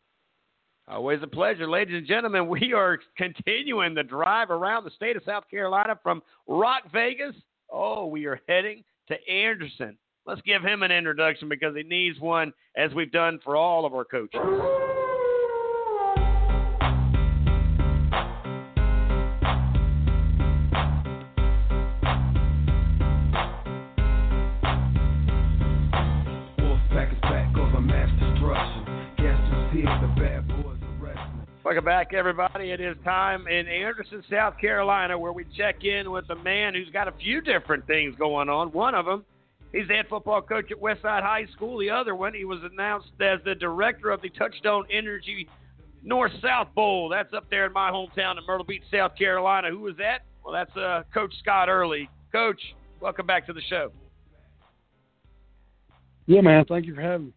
Always 0.88 1.20
a 1.22 1.26
pleasure, 1.26 1.68
ladies 1.70 1.96
and 1.96 2.06
gentlemen. 2.06 2.48
We 2.48 2.72
are 2.72 2.98
continuing 3.16 3.94
the 3.94 4.02
drive 4.02 4.50
around 4.50 4.84
the 4.84 4.90
state 4.90 5.16
of 5.16 5.22
South 5.24 5.44
Carolina 5.48 5.98
from 6.02 6.20
Rock 6.48 6.82
Vegas. 6.92 7.34
Oh, 7.70 8.06
we 8.06 8.26
are 8.26 8.40
heading 8.48 8.82
to 9.06 9.14
Anderson. 9.30 9.96
Let's 10.26 10.40
give 10.42 10.62
him 10.62 10.82
an 10.82 10.90
introduction 10.90 11.48
because 11.48 11.76
he 11.76 11.84
needs 11.84 12.18
one, 12.18 12.52
as 12.76 12.92
we've 12.92 13.12
done 13.12 13.38
for 13.44 13.56
all 13.56 13.86
of 13.86 13.94
our 13.94 14.04
coaches. 14.04 14.40
Welcome 31.70 31.84
back, 31.84 32.12
everybody. 32.14 32.72
It 32.72 32.80
is 32.80 32.96
time 33.04 33.46
in 33.46 33.68
Anderson, 33.68 34.24
South 34.28 34.58
Carolina, 34.58 35.16
where 35.16 35.32
we 35.32 35.44
check 35.56 35.84
in 35.84 36.10
with 36.10 36.28
a 36.30 36.34
man 36.34 36.74
who's 36.74 36.88
got 36.92 37.06
a 37.06 37.12
few 37.12 37.40
different 37.40 37.86
things 37.86 38.16
going 38.16 38.48
on. 38.48 38.72
One 38.72 38.96
of 38.96 39.06
them, 39.06 39.24
he's 39.70 39.86
the 39.86 39.94
head 39.94 40.06
football 40.10 40.42
coach 40.42 40.72
at 40.72 40.78
Westside 40.78 41.22
High 41.22 41.46
School. 41.54 41.78
The 41.78 41.88
other 41.88 42.16
one, 42.16 42.34
he 42.34 42.44
was 42.44 42.58
announced 42.64 43.10
as 43.20 43.38
the 43.44 43.54
director 43.54 44.10
of 44.10 44.20
the 44.20 44.30
Touchstone 44.30 44.84
Energy 44.90 45.48
North 46.02 46.32
South 46.42 46.74
Bowl. 46.74 47.08
That's 47.08 47.32
up 47.32 47.48
there 47.50 47.66
in 47.66 47.72
my 47.72 47.92
hometown 47.92 48.36
in 48.36 48.44
Myrtle 48.48 48.66
Beach, 48.66 48.82
South 48.92 49.14
Carolina. 49.16 49.70
Who 49.70 49.78
was 49.78 49.94
that? 49.98 50.22
Well, 50.44 50.52
that's 50.52 50.76
uh, 50.76 51.04
Coach 51.14 51.32
Scott 51.38 51.68
Earley. 51.68 52.10
Coach, 52.32 52.60
welcome 53.00 53.28
back 53.28 53.46
to 53.46 53.52
the 53.52 53.62
show. 53.70 53.92
Yeah, 56.26 56.40
man. 56.40 56.64
Thank 56.64 56.86
you 56.86 56.96
for 56.96 57.00
having 57.00 57.26
me. 57.26 57.32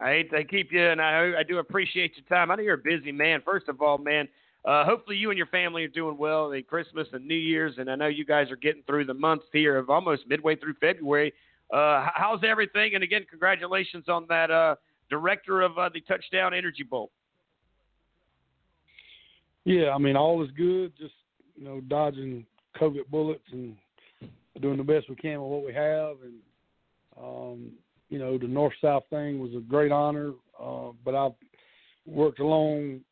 I 0.00 0.10
hate 0.10 0.30
to 0.30 0.44
keep 0.44 0.72
you, 0.72 0.84
and 0.84 1.00
I, 1.00 1.32
I 1.38 1.42
do 1.42 1.58
appreciate 1.58 2.12
your 2.16 2.26
time. 2.26 2.50
I 2.50 2.56
know 2.56 2.62
you're 2.62 2.74
a 2.74 2.78
busy 2.78 3.12
man. 3.12 3.42
First 3.44 3.68
of 3.68 3.80
all, 3.80 3.98
man, 3.98 4.28
uh, 4.64 4.84
hopefully 4.84 5.16
you 5.16 5.30
and 5.30 5.38
your 5.38 5.46
family 5.48 5.84
are 5.84 5.88
doing 5.88 6.16
well 6.16 6.52
in 6.52 6.62
Christmas 6.64 7.06
and 7.12 7.26
New 7.26 7.34
Year's, 7.34 7.74
and 7.78 7.90
I 7.90 7.94
know 7.94 8.06
you 8.06 8.24
guys 8.24 8.50
are 8.50 8.56
getting 8.56 8.82
through 8.84 9.04
the 9.04 9.14
month 9.14 9.42
here 9.52 9.76
of 9.76 9.90
almost 9.90 10.26
midway 10.26 10.56
through 10.56 10.74
February. 10.80 11.32
Uh, 11.72 12.06
how's 12.14 12.40
everything? 12.44 12.94
And 12.94 13.04
again, 13.04 13.24
congratulations 13.28 14.08
on 14.08 14.26
that 14.28 14.50
uh, 14.50 14.76
director 15.10 15.60
of 15.60 15.78
uh, 15.78 15.90
the 15.92 16.00
Touchstone 16.00 16.54
Energy 16.54 16.82
Bowl. 16.82 17.10
Yeah, 19.64 19.90
I 19.94 19.98
mean 19.98 20.16
all 20.16 20.42
is 20.42 20.50
good. 20.56 20.92
Just 20.98 21.14
you 21.56 21.64
know, 21.64 21.80
dodging 21.82 22.44
COVID 22.80 23.08
bullets 23.10 23.44
and 23.52 23.76
doing 24.60 24.76
the 24.76 24.84
best 24.84 25.08
we 25.08 25.16
can 25.16 25.40
with 25.40 25.50
what 25.50 25.64
we 25.64 25.72
have, 25.72 26.16
and 26.22 26.34
um, 27.18 27.72
you 28.14 28.20
know, 28.20 28.38
the 28.38 28.46
north 28.46 28.74
south 28.80 29.02
thing 29.10 29.40
was 29.40 29.50
a 29.56 29.60
great 29.60 29.90
honor. 29.90 30.34
Uh, 30.62 30.90
but 31.04 31.16
I've 31.16 31.32
worked 32.06 32.38
alongside 32.38 33.02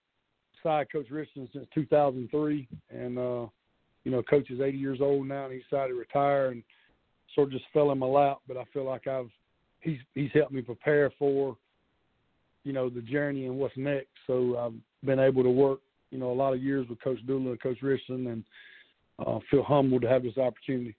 Coach 0.92 1.10
Richardson 1.10 1.48
since 1.52 1.66
2003, 1.74 2.68
and 2.88 3.18
uh, 3.18 3.46
you 4.04 4.12
know, 4.12 4.22
Coach 4.22 4.48
is 4.48 4.60
80 4.60 4.78
years 4.78 5.00
old 5.00 5.26
now, 5.26 5.46
and 5.46 5.54
he 5.54 5.58
decided 5.58 5.88
to 5.88 5.98
retire, 5.98 6.50
and 6.50 6.62
sort 7.34 7.48
of 7.48 7.52
just 7.52 7.64
fell 7.72 7.90
in 7.90 7.98
my 7.98 8.06
lap. 8.06 8.42
But 8.46 8.56
I 8.56 8.62
feel 8.72 8.84
like 8.84 9.08
I've 9.08 9.30
he's 9.80 9.98
he's 10.14 10.30
helped 10.32 10.52
me 10.52 10.62
prepare 10.62 11.10
for 11.18 11.56
you 12.62 12.72
know 12.72 12.88
the 12.88 13.00
journey 13.00 13.46
and 13.46 13.58
what's 13.58 13.76
next. 13.76 14.06
So 14.28 14.56
I've 14.56 15.04
been 15.04 15.18
able 15.18 15.42
to 15.42 15.50
work 15.50 15.80
you 16.12 16.18
know 16.18 16.30
a 16.30 16.32
lot 16.32 16.52
of 16.52 16.62
years 16.62 16.88
with 16.88 17.02
Coach 17.02 17.18
Dooley 17.26 17.50
and 17.50 17.60
Coach 17.60 17.78
Richardson, 17.82 18.28
and 18.28 18.44
uh, 19.18 19.40
feel 19.50 19.64
humbled 19.64 20.02
to 20.02 20.08
have 20.08 20.22
this 20.22 20.38
opportunity. 20.38 20.94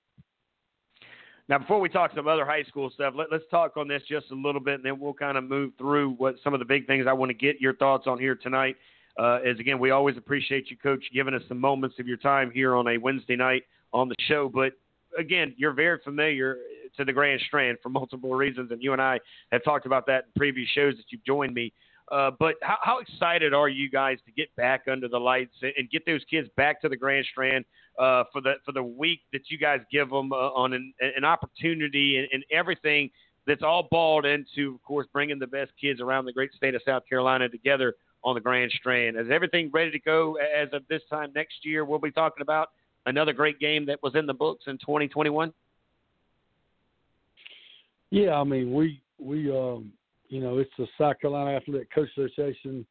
Now, 1.50 1.58
before 1.60 1.82
we 1.82 1.90
talk 1.90 2.12
some 2.16 2.28
other 2.28 2.46
high 2.46 2.64
school 2.64 2.90
stuff, 2.94 3.14
let, 3.18 3.32
us 3.34 3.42
talk 3.52 3.76
on 3.76 3.88
this 3.88 4.02
just 4.08 4.32
a 4.32 4.36
little 4.36 4.62
bit, 4.62 4.76
and 4.76 4.86
then 4.86 5.00
we'll 5.00 5.14
kind 5.14 5.38
of 5.38 5.44
move 5.44 5.74
through 5.78 6.12
what 6.12 6.36
some 6.44 6.54
of 6.54 6.60
the 6.60 6.66
big 6.66 6.88
things 6.88 7.06
I 7.08 7.14
want 7.14 7.30
to 7.30 7.34
get 7.34 7.60
your 7.60 7.76
thoughts 7.76 8.08
on 8.08 8.18
here 8.18 8.36
tonight. 8.36 8.78
Uh, 9.20 9.40
as 9.46 9.60
again, 9.60 9.78
we 9.78 9.92
always 9.92 10.18
appreciate 10.18 10.72
you, 10.72 10.78
Coach, 10.78 11.04
giving 11.14 11.34
us 11.34 11.42
some 11.48 11.60
moments 11.60 11.98
of 12.00 12.08
your 12.08 12.18
time 12.18 12.50
here 12.50 12.76
on 12.76 12.88
a 12.88 12.98
Wednesday 12.98 13.36
night 13.36 13.64
on 13.92 14.08
the 14.08 14.16
show. 14.28 14.50
But 14.50 14.74
again, 15.20 15.54
you're 15.58 15.74
very 15.74 16.00
familiar 16.04 16.58
to 16.98 17.04
the 17.04 17.12
Grand 17.12 17.42
Strand 17.46 17.78
for 17.84 17.90
multiple 17.90 18.34
reasons, 18.34 18.72
and 18.72 18.82
you 18.82 18.94
and 18.94 19.02
I 19.02 19.20
have 19.52 19.64
talked 19.64 19.86
about 19.86 20.06
that 20.08 20.26
in 20.26 20.32
previous 20.38 20.70
shows 20.70 20.96
that 20.96 21.06
you've 21.10 21.26
joined 21.26 21.54
me. 21.54 21.74
Uh, 22.12 22.32
but 22.38 22.56
how, 22.62 22.78
how, 22.82 23.00
excited 23.00 23.54
are 23.54 23.70
you 23.70 23.90
guys 23.90 24.18
to 24.26 24.32
get 24.34 24.54
back 24.56 24.84
under 24.92 25.08
the 25.08 25.18
lights 25.18 25.56
and 25.62 25.90
get 25.90 26.06
those 26.06 26.22
kids 26.30 26.50
back 26.58 26.82
to 26.82 26.90
the 26.90 26.98
Grand 26.98 27.26
Strand 27.32 27.64
uh, 27.98 28.24
for 28.32 28.42
the 28.42 28.56
for 28.66 28.74
the 28.74 28.84
week 28.84 29.22
that 29.32 29.50
you 29.50 29.58
guys 29.58 29.80
give 29.92 30.10
them 30.10 30.34
uh, 30.34 30.36
on 30.36 30.74
an, 30.74 30.94
an 31.00 31.24
opportunity 31.24 32.18
and, 32.18 32.28
and, 32.34 32.44
everything 32.52 33.10
that's 33.48 33.64
all 33.64 33.88
balled 33.90 34.26
into, 34.26 34.76
of 34.76 34.84
course, 34.84 35.08
bringing 35.14 35.40
the 35.40 35.48
best 35.48 35.72
kids 35.80 36.02
around 36.02 36.26
the 36.26 36.34
great 36.34 36.54
state 36.54 36.76
of 36.76 36.82
South 36.86 37.04
Carolina 37.08 37.48
together 37.48 37.96
on 38.24 38.36
the 38.36 38.42
Grand 38.42 38.72
Strand. 38.72 39.18
Is 39.18 39.28
everything 39.32 39.70
ready 39.74 39.92
to 39.92 40.00
go 40.00 40.36
as 40.36 40.70
of 40.74 40.84
this 40.90 41.02
time 41.10 41.32
next 41.34 41.64
year? 41.64 41.86
We'll 41.86 42.00
be 42.00 42.12
talking 42.12 42.42
about 42.42 42.70
another 43.06 43.34
great 43.34 43.60
game 43.60 43.86
that 43.86 44.02
was 44.04 44.16
in 44.16 44.26
the 44.26 44.34
books 44.34 44.66
in 44.68 44.78
2021. 44.78 45.54
Yeah, 48.12 48.40
I 48.40 48.44
mean 48.44 48.74
we 48.74 49.02
we 49.18 49.50
um 49.52 49.92
you 50.34 50.40
know, 50.40 50.58
it's 50.58 50.72
the 50.80 50.88
South 50.98 51.20
Carolina 51.22 51.52
Athletic 51.52 51.94
Coach 51.94 52.10
Association 52.18 52.84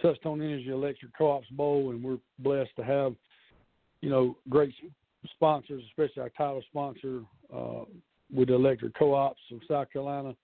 Touchstone 0.00 0.40
Energy 0.40 0.70
Electric 0.70 1.10
Co-ops 1.18 1.48
Bowl, 1.50 1.90
and 1.90 2.00
we're 2.00 2.18
blessed 2.38 2.70
to 2.76 2.84
have, 2.84 3.16
you 4.00 4.08
know, 4.08 4.36
great 4.48 4.72
sponsors, 5.34 5.82
especially 5.88 6.22
our 6.22 6.28
title 6.28 6.62
sponsor 6.70 7.22
uh, 7.52 7.80
with 8.32 8.46
the 8.46 8.54
electric 8.54 8.94
co-ops 8.96 9.40
of 9.50 9.58
South 9.66 9.92
Carolina, 9.92 10.36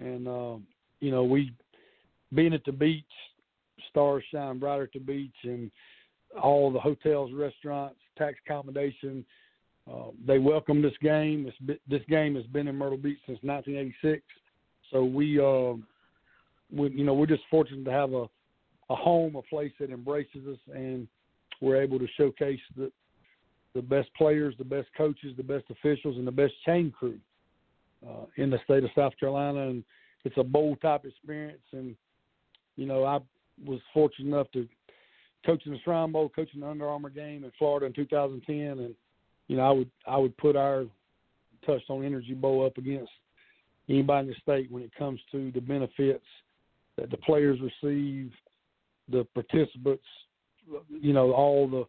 and 0.00 0.26
uh, 0.26 0.56
you 1.00 1.10
know, 1.10 1.22
we 1.22 1.52
being 2.34 2.54
at 2.54 2.64
the 2.64 2.72
beach, 2.72 3.04
stars 3.90 4.24
shine 4.32 4.58
brighter 4.58 4.84
at 4.84 4.92
the 4.94 5.00
beach, 5.00 5.36
and 5.42 5.70
all 6.42 6.72
the 6.72 6.80
hotels, 6.80 7.30
restaurants, 7.34 7.98
tax 8.16 8.38
accommodation. 8.46 9.22
Uh, 9.86 10.12
they 10.26 10.38
welcome 10.38 10.80
this 10.80 10.96
game. 11.02 11.44
This, 11.66 11.76
this 11.86 12.02
game 12.08 12.36
has 12.36 12.46
been 12.46 12.68
in 12.68 12.76
Myrtle 12.76 12.96
Beach 12.96 13.18
since 13.26 13.38
1986 13.42 14.22
so 14.90 15.04
we, 15.04 15.38
uh, 15.38 15.74
we, 16.74 16.90
you 16.90 17.04
know, 17.04 17.14
we're 17.14 17.26
just 17.26 17.42
fortunate 17.50 17.84
to 17.84 17.92
have 17.92 18.12
a, 18.12 18.26
a 18.90 18.96
home, 18.96 19.36
a 19.36 19.42
place 19.42 19.72
that 19.80 19.90
embraces 19.90 20.46
us, 20.46 20.58
and 20.74 21.06
we're 21.60 21.80
able 21.80 21.98
to 21.98 22.06
showcase 22.16 22.60
the 22.76 22.90
the 23.74 23.82
best 23.82 24.08
players, 24.16 24.54
the 24.58 24.64
best 24.64 24.88
coaches, 24.96 25.34
the 25.36 25.42
best 25.42 25.64
officials, 25.70 26.16
and 26.16 26.26
the 26.26 26.32
best 26.32 26.54
chain 26.64 26.90
crew 26.90 27.18
uh, 28.04 28.24
in 28.36 28.50
the 28.50 28.58
state 28.64 28.82
of 28.82 28.90
South 28.96 29.12
Carolina. 29.20 29.68
And 29.68 29.84
it's 30.24 30.38
a 30.38 30.42
bowl 30.42 30.74
type 30.76 31.04
experience. 31.04 31.62
And 31.72 31.94
you 32.76 32.86
know, 32.86 33.04
I 33.04 33.18
was 33.64 33.80
fortunate 33.92 34.28
enough 34.28 34.50
to 34.52 34.66
coaching 35.44 35.72
the 35.72 35.78
Shrine 35.80 36.12
Bowl, 36.12 36.28
coaching 36.28 36.60
the 36.60 36.68
Under 36.68 36.88
Armour 36.88 37.10
game 37.10 37.44
in 37.44 37.52
Florida 37.58 37.86
in 37.86 37.92
2010, 37.92 38.56
and 38.56 38.94
you 39.48 39.56
know 39.56 39.62
I 39.62 39.70
would 39.70 39.90
I 40.06 40.16
would 40.16 40.36
put 40.38 40.56
our 40.56 40.84
Touchstone 41.66 42.04
Energy 42.04 42.34
Bowl 42.34 42.64
up 42.64 42.78
against 42.78 43.10
anybody 43.88 44.28
in 44.28 44.34
the 44.34 44.40
state 44.40 44.70
when 44.70 44.82
it 44.82 44.92
comes 44.98 45.20
to 45.32 45.50
the 45.52 45.60
benefits 45.60 46.24
that 46.96 47.10
the 47.10 47.16
players 47.18 47.58
receive, 47.60 48.32
the 49.10 49.26
participants, 49.34 50.04
you 50.90 51.12
know, 51.12 51.32
all 51.32 51.68
the 51.68 51.84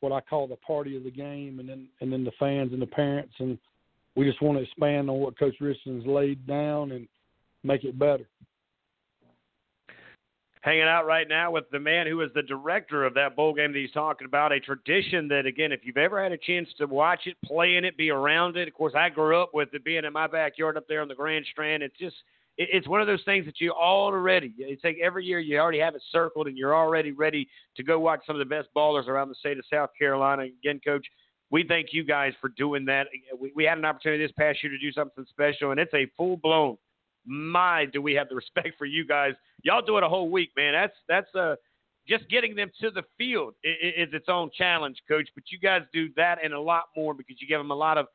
what 0.00 0.12
I 0.12 0.20
call 0.20 0.46
the 0.46 0.56
party 0.56 0.96
of 0.96 1.04
the 1.04 1.10
game, 1.10 1.58
and 1.60 1.68
then 1.68 1.88
and 2.00 2.12
then 2.12 2.24
the 2.24 2.32
fans 2.38 2.72
and 2.72 2.82
the 2.82 2.86
parents, 2.86 3.34
and 3.38 3.58
we 4.16 4.24
just 4.24 4.42
want 4.42 4.58
to 4.58 4.64
expand 4.64 5.10
on 5.10 5.18
what 5.18 5.38
Coach 5.38 5.54
Richardson's 5.60 6.06
laid 6.06 6.46
down 6.46 6.92
and 6.92 7.06
make 7.62 7.84
it 7.84 7.98
better. 7.98 8.26
Hanging 10.68 10.82
out 10.82 11.06
right 11.06 11.26
now 11.26 11.50
with 11.50 11.64
the 11.72 11.78
man 11.80 12.06
who 12.06 12.20
is 12.20 12.28
the 12.34 12.42
director 12.42 13.06
of 13.06 13.14
that 13.14 13.34
bowl 13.34 13.54
game 13.54 13.72
that 13.72 13.78
he's 13.78 13.90
talking 13.90 14.26
about. 14.26 14.52
A 14.52 14.60
tradition 14.60 15.26
that, 15.28 15.46
again, 15.46 15.72
if 15.72 15.80
you've 15.82 15.96
ever 15.96 16.22
had 16.22 16.30
a 16.30 16.36
chance 16.36 16.68
to 16.76 16.84
watch 16.84 17.20
it, 17.24 17.38
play 17.42 17.76
in 17.76 17.86
it, 17.86 17.96
be 17.96 18.10
around 18.10 18.58
it. 18.58 18.68
Of 18.68 18.74
course, 18.74 18.92
I 18.94 19.08
grew 19.08 19.40
up 19.40 19.52
with 19.54 19.70
it 19.72 19.82
being 19.82 20.04
in 20.04 20.12
my 20.12 20.26
backyard 20.26 20.76
up 20.76 20.84
there 20.86 21.00
on 21.00 21.08
the 21.08 21.14
Grand 21.14 21.46
Strand. 21.50 21.82
It's 21.82 21.96
just 21.96 22.16
it's 22.58 22.86
one 22.86 23.00
of 23.00 23.06
those 23.06 23.22
things 23.24 23.46
that 23.46 23.62
you 23.62 23.70
already 23.72 24.52
it's 24.58 24.84
like 24.84 24.98
every 25.02 25.24
year 25.24 25.38
you 25.38 25.58
already 25.58 25.78
have 25.78 25.94
it 25.94 26.02
circled 26.12 26.48
and 26.48 26.58
you're 26.58 26.76
already 26.76 27.12
ready 27.12 27.48
to 27.76 27.82
go 27.82 27.98
watch 27.98 28.20
some 28.26 28.36
of 28.36 28.40
the 28.40 28.54
best 28.54 28.68
ballers 28.76 29.08
around 29.08 29.30
the 29.30 29.36
state 29.36 29.56
of 29.56 29.64
South 29.72 29.88
Carolina. 29.98 30.42
Again, 30.42 30.82
coach, 30.84 31.06
we 31.50 31.64
thank 31.66 31.94
you 31.94 32.04
guys 32.04 32.34
for 32.42 32.50
doing 32.58 32.84
that. 32.84 33.06
We, 33.40 33.52
we 33.56 33.64
had 33.64 33.78
an 33.78 33.86
opportunity 33.86 34.22
this 34.22 34.32
past 34.38 34.62
year 34.62 34.70
to 34.70 34.78
do 34.78 34.92
something 34.92 35.24
special, 35.30 35.70
and 35.70 35.80
it's 35.80 35.94
a 35.94 36.10
full 36.14 36.36
blown. 36.36 36.76
My, 37.28 37.84
do 37.84 38.00
we 38.00 38.14
have 38.14 38.28
the 38.28 38.34
respect 38.42 38.70
for 38.78 38.86
you 38.86 39.06
guys? 39.06 39.34
Y'all 39.62 39.82
do 39.82 39.96
it 39.98 40.02
a 40.02 40.08
whole 40.08 40.30
week, 40.30 40.50
man. 40.56 40.72
That's 40.72 40.96
that's 41.08 41.34
uh 41.34 41.56
just 42.08 42.28
getting 42.30 42.56
them 42.56 42.70
to 42.80 42.90
the 42.90 43.02
field 43.18 43.54
is, 43.62 44.08
is 44.08 44.14
its 44.14 44.28
own 44.28 44.50
challenge, 44.56 44.96
coach. 45.06 45.28
But 45.34 45.44
you 45.48 45.58
guys 45.58 45.82
do 45.92 46.08
that 46.16 46.38
and 46.42 46.54
a 46.54 46.60
lot 46.60 46.84
more 46.96 47.12
because 47.12 47.36
you 47.38 47.46
give 47.46 47.60
them 47.60 47.70
a 47.70 47.76
lot 47.76 47.98
of 47.98 48.06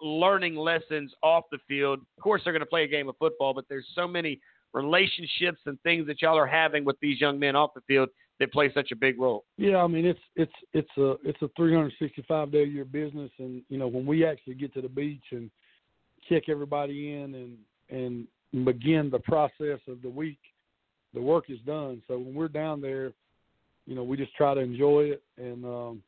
learning 0.00 0.56
lessons 0.56 1.12
off 1.22 1.44
the 1.50 1.58
field. 1.68 2.00
Of 2.18 2.22
course, 2.22 2.42
they're 2.44 2.52
going 2.52 2.60
to 2.60 2.66
play 2.66 2.84
a 2.84 2.88
game 2.88 3.08
of 3.08 3.16
football, 3.18 3.54
but 3.54 3.64
there's 3.68 3.86
so 3.94 4.08
many 4.08 4.40
relationships 4.74 5.60
and 5.66 5.80
things 5.82 6.06
that 6.06 6.20
y'all 6.20 6.36
are 6.36 6.46
having 6.46 6.84
with 6.84 6.96
these 7.00 7.20
young 7.20 7.38
men 7.38 7.56
off 7.56 7.70
the 7.74 7.80
field 7.82 8.08
that 8.38 8.52
play 8.52 8.70
such 8.74 8.90
a 8.92 8.96
big 8.96 9.18
role. 9.18 9.44
Yeah, 9.56 9.78
I 9.78 9.86
mean 9.86 10.04
it's 10.04 10.20
it's 10.34 10.52
it's 10.74 10.90
a 10.98 11.14
it's 11.24 11.40
a 11.40 11.48
365 11.56 12.52
day 12.52 12.62
a 12.62 12.66
year 12.66 12.84
business, 12.84 13.30
and 13.38 13.62
you 13.68 13.78
know 13.78 13.86
when 13.86 14.04
we 14.04 14.26
actually 14.26 14.54
get 14.54 14.74
to 14.74 14.82
the 14.82 14.88
beach 14.88 15.24
and 15.30 15.50
check 16.28 16.44
everybody 16.48 17.14
in 17.14 17.34
and 17.34 17.56
and 17.88 18.26
begin 18.52 19.10
the 19.10 19.18
process 19.20 19.80
of 19.88 20.02
the 20.02 20.08
week, 20.08 20.38
the 21.14 21.20
work 21.20 21.44
is 21.48 21.58
done. 21.66 22.02
So 22.08 22.18
when 22.18 22.34
we're 22.34 22.48
down 22.48 22.80
there, 22.80 23.12
you 23.86 23.94
know 23.94 24.02
we 24.02 24.16
just 24.16 24.34
try 24.34 24.54
to 24.54 24.60
enjoy 24.60 25.12
it 25.12 25.22
and 25.38 25.64
um, 25.64 26.02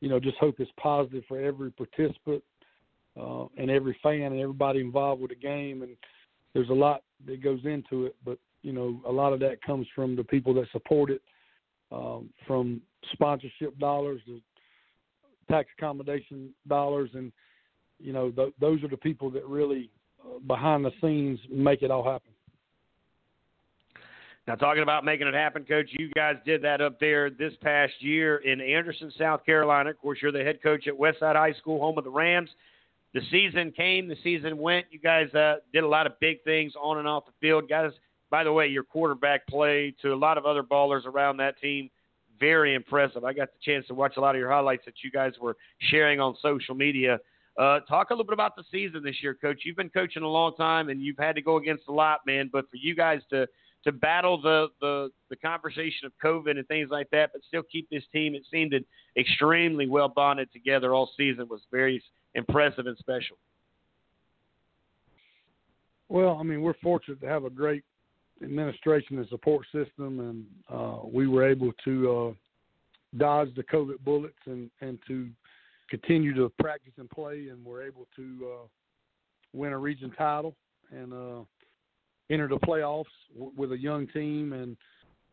you 0.00 0.08
know 0.08 0.20
just 0.20 0.36
hope 0.36 0.56
it's 0.58 0.70
positive 0.78 1.24
for 1.28 1.40
every 1.40 1.70
participant 1.70 2.42
uh, 3.18 3.44
and 3.56 3.70
every 3.70 3.96
fan 4.02 4.32
and 4.32 4.40
everybody 4.40 4.80
involved 4.80 5.20
with 5.20 5.30
the 5.30 5.36
game. 5.36 5.82
And 5.82 5.96
there's 6.54 6.68
a 6.68 6.74
lot 6.74 7.02
that 7.26 7.42
goes 7.42 7.60
into 7.64 8.06
it, 8.06 8.16
but 8.24 8.38
you 8.62 8.72
know, 8.72 9.00
a 9.06 9.12
lot 9.12 9.32
of 9.32 9.40
that 9.40 9.62
comes 9.62 9.86
from 9.94 10.16
the 10.16 10.24
people 10.24 10.52
that 10.54 10.66
support 10.72 11.10
it, 11.10 11.22
um, 11.92 12.28
from 12.46 12.80
sponsorship 13.12 13.78
dollars 13.78 14.20
to 14.26 14.40
tax 15.50 15.68
accommodation 15.78 16.50
dollars, 16.68 17.10
and 17.14 17.32
you 17.98 18.12
know, 18.12 18.30
th- 18.30 18.54
those 18.60 18.82
are 18.84 18.88
the 18.88 18.96
people 18.96 19.30
that 19.30 19.46
really 19.46 19.90
behind 20.46 20.84
the 20.84 20.92
scenes 21.00 21.38
make 21.50 21.82
it 21.82 21.90
all 21.90 22.04
happen. 22.04 22.30
Now, 24.46 24.54
talking 24.56 24.82
about 24.82 25.04
making 25.04 25.28
it 25.28 25.34
happen, 25.34 25.64
Coach, 25.64 25.88
you 25.90 26.10
guys 26.10 26.36
did 26.44 26.62
that 26.62 26.80
up 26.80 26.98
there 26.98 27.30
this 27.30 27.52
past 27.62 27.92
year 28.00 28.38
in 28.38 28.60
Anderson, 28.60 29.12
South 29.16 29.44
Carolina. 29.44 29.90
Of 29.90 29.98
course, 29.98 30.18
you're 30.20 30.32
the 30.32 30.42
head 30.42 30.62
coach 30.62 30.88
at 30.88 30.94
Westside 30.94 31.36
High 31.36 31.52
School, 31.52 31.80
home 31.80 31.98
of 31.98 32.04
the 32.04 32.10
Rams 32.10 32.50
the 33.12 33.20
season 33.30 33.72
came, 33.72 34.08
the 34.08 34.16
season 34.22 34.56
went. 34.58 34.86
You 34.90 34.98
guys 34.98 35.32
uh, 35.34 35.56
did 35.72 35.84
a 35.84 35.88
lot 35.88 36.06
of 36.06 36.18
big 36.20 36.42
things 36.44 36.74
on 36.80 36.98
and 36.98 37.08
off 37.08 37.26
the 37.26 37.32
field. 37.40 37.68
Guys, 37.68 37.90
by 38.30 38.44
the 38.44 38.52
way, 38.52 38.68
your 38.68 38.84
quarterback 38.84 39.46
play 39.46 39.94
to 40.02 40.12
a 40.12 40.14
lot 40.14 40.38
of 40.38 40.46
other 40.46 40.62
ballers 40.62 41.06
around 41.06 41.38
that 41.38 41.60
team, 41.60 41.90
very 42.38 42.74
impressive. 42.74 43.24
I 43.24 43.32
got 43.32 43.48
the 43.48 43.58
chance 43.72 43.86
to 43.88 43.94
watch 43.94 44.16
a 44.16 44.20
lot 44.20 44.34
of 44.36 44.38
your 44.38 44.50
highlights 44.50 44.84
that 44.84 44.94
you 45.02 45.10
guys 45.10 45.32
were 45.40 45.56
sharing 45.90 46.20
on 46.20 46.36
social 46.40 46.74
media. 46.74 47.18
Uh, 47.58 47.80
talk 47.80 48.10
a 48.10 48.12
little 48.12 48.24
bit 48.24 48.32
about 48.32 48.56
the 48.56 48.64
season 48.70 49.02
this 49.02 49.16
year, 49.22 49.34
Coach. 49.34 49.62
You've 49.64 49.76
been 49.76 49.90
coaching 49.90 50.22
a 50.22 50.28
long 50.28 50.54
time, 50.56 50.88
and 50.88 51.02
you've 51.02 51.18
had 51.18 51.34
to 51.34 51.42
go 51.42 51.56
against 51.56 51.84
a 51.88 51.92
lot, 51.92 52.20
man. 52.26 52.48
But 52.52 52.70
for 52.70 52.76
you 52.76 52.94
guys 52.94 53.20
to 53.30 53.46
to 53.84 53.92
battle 53.92 54.40
the 54.40 54.68
the 54.80 55.10
the 55.30 55.36
conversation 55.36 56.06
of 56.06 56.12
COVID 56.22 56.52
and 56.52 56.66
things 56.68 56.90
like 56.90 57.10
that, 57.10 57.30
but 57.32 57.42
still 57.46 57.62
keep 57.62 57.88
this 57.90 58.04
team, 58.12 58.34
it 58.34 58.42
seemed 58.50 58.74
extremely 59.16 59.88
well 59.88 60.08
bonded 60.08 60.52
together 60.52 60.94
all 60.94 61.10
season 61.16 61.48
was 61.48 61.60
very 61.70 62.02
impressive 62.34 62.86
and 62.86 62.96
special. 62.98 63.36
Well, 66.08 66.36
I 66.38 66.42
mean, 66.42 66.62
we're 66.62 66.74
fortunate 66.82 67.20
to 67.20 67.28
have 67.28 67.44
a 67.44 67.50
great 67.50 67.84
administration 68.42 69.18
and 69.18 69.28
support 69.28 69.66
system, 69.72 70.20
and 70.20 70.44
uh, 70.72 70.98
we 71.04 71.26
were 71.28 71.48
able 71.48 71.72
to 71.84 72.10
uh, 72.10 72.32
dodge 73.16 73.54
the 73.54 73.62
COVID 73.62 74.00
bullets 74.04 74.38
and, 74.46 74.70
and 74.80 74.98
to 75.06 75.28
continue 75.90 76.34
to 76.34 76.50
practice 76.60 76.92
and 76.98 77.10
play, 77.10 77.48
and 77.50 77.64
we're 77.64 77.82
able 77.82 78.06
to 78.16 78.48
uh, 78.52 78.66
win 79.52 79.72
a 79.72 79.78
region 79.78 80.12
title 80.16 80.54
and 80.90 81.12
uh, 81.12 81.40
enter 82.30 82.48
the 82.48 82.58
playoffs 82.58 83.04
w- 83.34 83.52
with 83.56 83.72
a 83.72 83.78
young 83.78 84.06
team. 84.08 84.52
And 84.52 84.76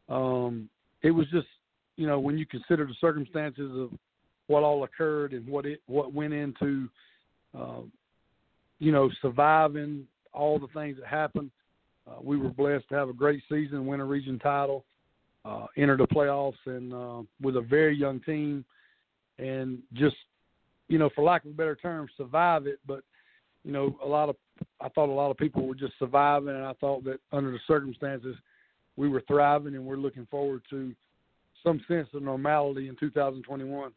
um, 0.10 0.70
it 1.04 1.12
was 1.12 1.28
just, 1.32 1.48
you 1.96 2.08
know, 2.08 2.20
when 2.20 2.38
you 2.38 2.46
consider 2.46 2.86
the 2.86 2.96
circumstances 3.00 3.72
of 3.76 3.92
what 4.48 4.64
all 4.64 4.84
occurred 4.84 5.34
and 5.34 5.48
what 5.48 5.66
it 5.66 5.82
what 5.86 6.14
went 6.14 6.34
into 6.34 6.90
uh, 7.58 7.82
you 8.80 8.92
know 8.92 9.10
surviving 9.22 10.06
all 10.34 10.58
the 10.60 10.68
things 10.68 10.98
that 10.98 11.08
happened. 11.08 11.52
Uh, 12.08 12.22
we 12.22 12.38
were 12.38 12.50
blessed 12.50 12.88
to 12.88 12.96
have 12.96 13.10
a 13.10 13.14
great 13.14 13.44
season, 13.50 13.86
win 13.86 14.00
a 14.00 14.06
region 14.06 14.40
title, 14.40 14.86
uh, 15.44 15.66
enter 15.76 15.98
the 15.98 16.08
playoffs, 16.08 16.54
and 16.66 16.94
uh, 16.94 17.22
with 17.42 17.58
a 17.58 17.62
very 17.62 17.98
young 17.98 18.22
team, 18.22 18.64
and 19.40 19.80
just 19.94 20.16
you 20.88 20.98
know, 20.98 21.10
for 21.16 21.24
lack 21.24 21.44
of 21.46 21.52
a 21.52 21.54
better 21.54 21.76
term, 21.76 22.08
survive 22.18 22.68
it. 22.68 22.80
But 22.86 23.02
you 23.64 23.72
know, 23.72 23.98
a 24.04 24.08
lot 24.08 24.30
of 24.30 24.36
I 24.82 24.90
thought 24.90 25.10
a 25.10 25.12
lot 25.12 25.32
of 25.32 25.38
people 25.38 25.68
were 25.68 25.76
just 25.76 25.94
surviving, 26.00 26.50
and 26.50 26.66
I 26.66 26.74
thought 26.74 27.04
that 27.06 27.20
under 27.32 27.52
the 27.52 27.60
circumstances, 27.68 28.36
we 28.96 29.10
were 29.10 29.24
thriving, 29.28 29.76
and 29.76 29.86
we're 29.86 29.98
looking 29.98 30.28
forward 30.30 30.62
to 30.70 30.94
some 31.64 31.82
sense 31.88 32.08
of 32.14 32.24
normality 32.24 32.88
in 32.88 32.96
2021. 32.96 33.92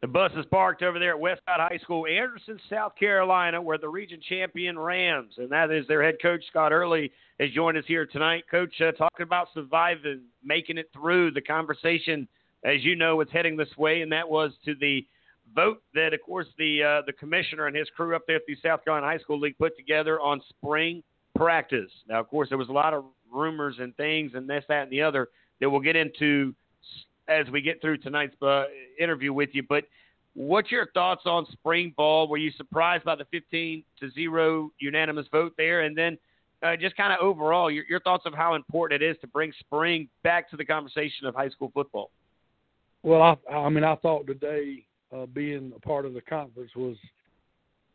The 0.00 0.06
bus 0.06 0.32
is 0.34 0.46
parked 0.46 0.82
over 0.82 0.98
there 0.98 1.14
at 1.14 1.20
Westside 1.20 1.58
High 1.58 1.78
School, 1.82 2.06
Anderson, 2.06 2.58
South 2.70 2.92
Carolina, 2.98 3.60
where 3.60 3.76
the 3.76 3.88
region 3.88 4.18
champion 4.26 4.78
Rams, 4.78 5.34
and 5.36 5.50
that 5.50 5.70
is 5.70 5.86
their 5.88 6.02
head 6.02 6.16
coach 6.22 6.42
Scott 6.48 6.72
Earley, 6.72 7.12
has 7.38 7.50
joined 7.50 7.76
us 7.76 7.84
here 7.86 8.06
tonight. 8.06 8.44
Coach, 8.50 8.72
uh, 8.80 8.92
talking 8.92 9.24
about 9.24 9.48
surviving, 9.52 10.22
making 10.42 10.78
it 10.78 10.88
through 10.94 11.32
the 11.32 11.42
conversation, 11.42 12.26
as 12.64 12.84
you 12.84 12.96
know, 12.96 13.16
was 13.16 13.28
heading 13.32 13.56
this 13.56 13.76
way, 13.76 14.02
and 14.02 14.12
that 14.12 14.28
was 14.28 14.52
to 14.64 14.74
the 14.74 15.06
vote 15.54 15.82
that, 15.94 16.12
of 16.12 16.20
course, 16.22 16.46
the 16.58 16.82
uh, 16.82 17.02
the 17.06 17.12
commissioner 17.12 17.66
and 17.66 17.76
his 17.76 17.88
crew 17.96 18.14
up 18.14 18.22
there 18.26 18.36
at 18.36 18.42
the 18.46 18.56
South 18.62 18.84
Carolina 18.84 19.06
High 19.06 19.18
School 19.18 19.40
League 19.40 19.58
put 19.58 19.76
together 19.76 20.20
on 20.20 20.40
spring 20.48 21.02
practice. 21.34 21.90
Now, 22.08 22.20
of 22.20 22.28
course, 22.28 22.48
there 22.48 22.58
was 22.58 22.68
a 22.68 22.72
lot 22.72 22.94
of 22.94 23.04
rumors 23.32 23.76
and 23.78 23.96
things 23.96 24.32
and 24.34 24.48
this, 24.48 24.64
that, 24.68 24.84
and 24.84 24.92
the 24.92 25.02
other 25.02 25.28
that 25.60 25.70
we'll 25.70 25.80
get 25.80 25.96
into 25.96 26.54
as 27.28 27.48
we 27.50 27.60
get 27.60 27.80
through 27.80 27.98
tonight's 27.98 28.40
uh, 28.42 28.64
interview 28.98 29.32
with 29.32 29.50
you. 29.52 29.62
But 29.68 29.84
what's 30.34 30.70
your 30.70 30.86
thoughts 30.92 31.22
on 31.26 31.46
spring 31.52 31.94
ball? 31.96 32.28
Were 32.28 32.38
you 32.38 32.50
surprised 32.56 33.04
by 33.04 33.14
the 33.14 33.24
15 33.30 33.84
to 34.00 34.10
zero 34.10 34.70
unanimous 34.78 35.26
vote 35.30 35.52
there? 35.56 35.82
And 35.82 35.96
then 35.96 36.18
uh, 36.62 36.76
just 36.76 36.96
kind 36.96 37.12
of 37.12 37.20
overall, 37.20 37.70
your, 37.70 37.84
your 37.88 38.00
thoughts 38.00 38.24
of 38.26 38.34
how 38.34 38.54
important 38.54 39.02
it 39.02 39.06
is 39.06 39.16
to 39.20 39.26
bring 39.26 39.52
spring 39.60 40.08
back 40.22 40.50
to 40.50 40.56
the 40.56 40.64
conversation 40.64 41.26
of 41.26 41.34
high 41.34 41.48
school 41.48 41.70
football. 41.72 42.10
Well, 43.02 43.22
I, 43.22 43.52
I 43.52 43.68
mean, 43.68 43.84
I 43.84 43.96
thought 43.96 44.26
today 44.26 44.84
uh, 45.14 45.26
being 45.26 45.72
a 45.74 45.80
part 45.80 46.04
of 46.04 46.14
the 46.14 46.20
conference 46.20 46.70
was 46.76 46.96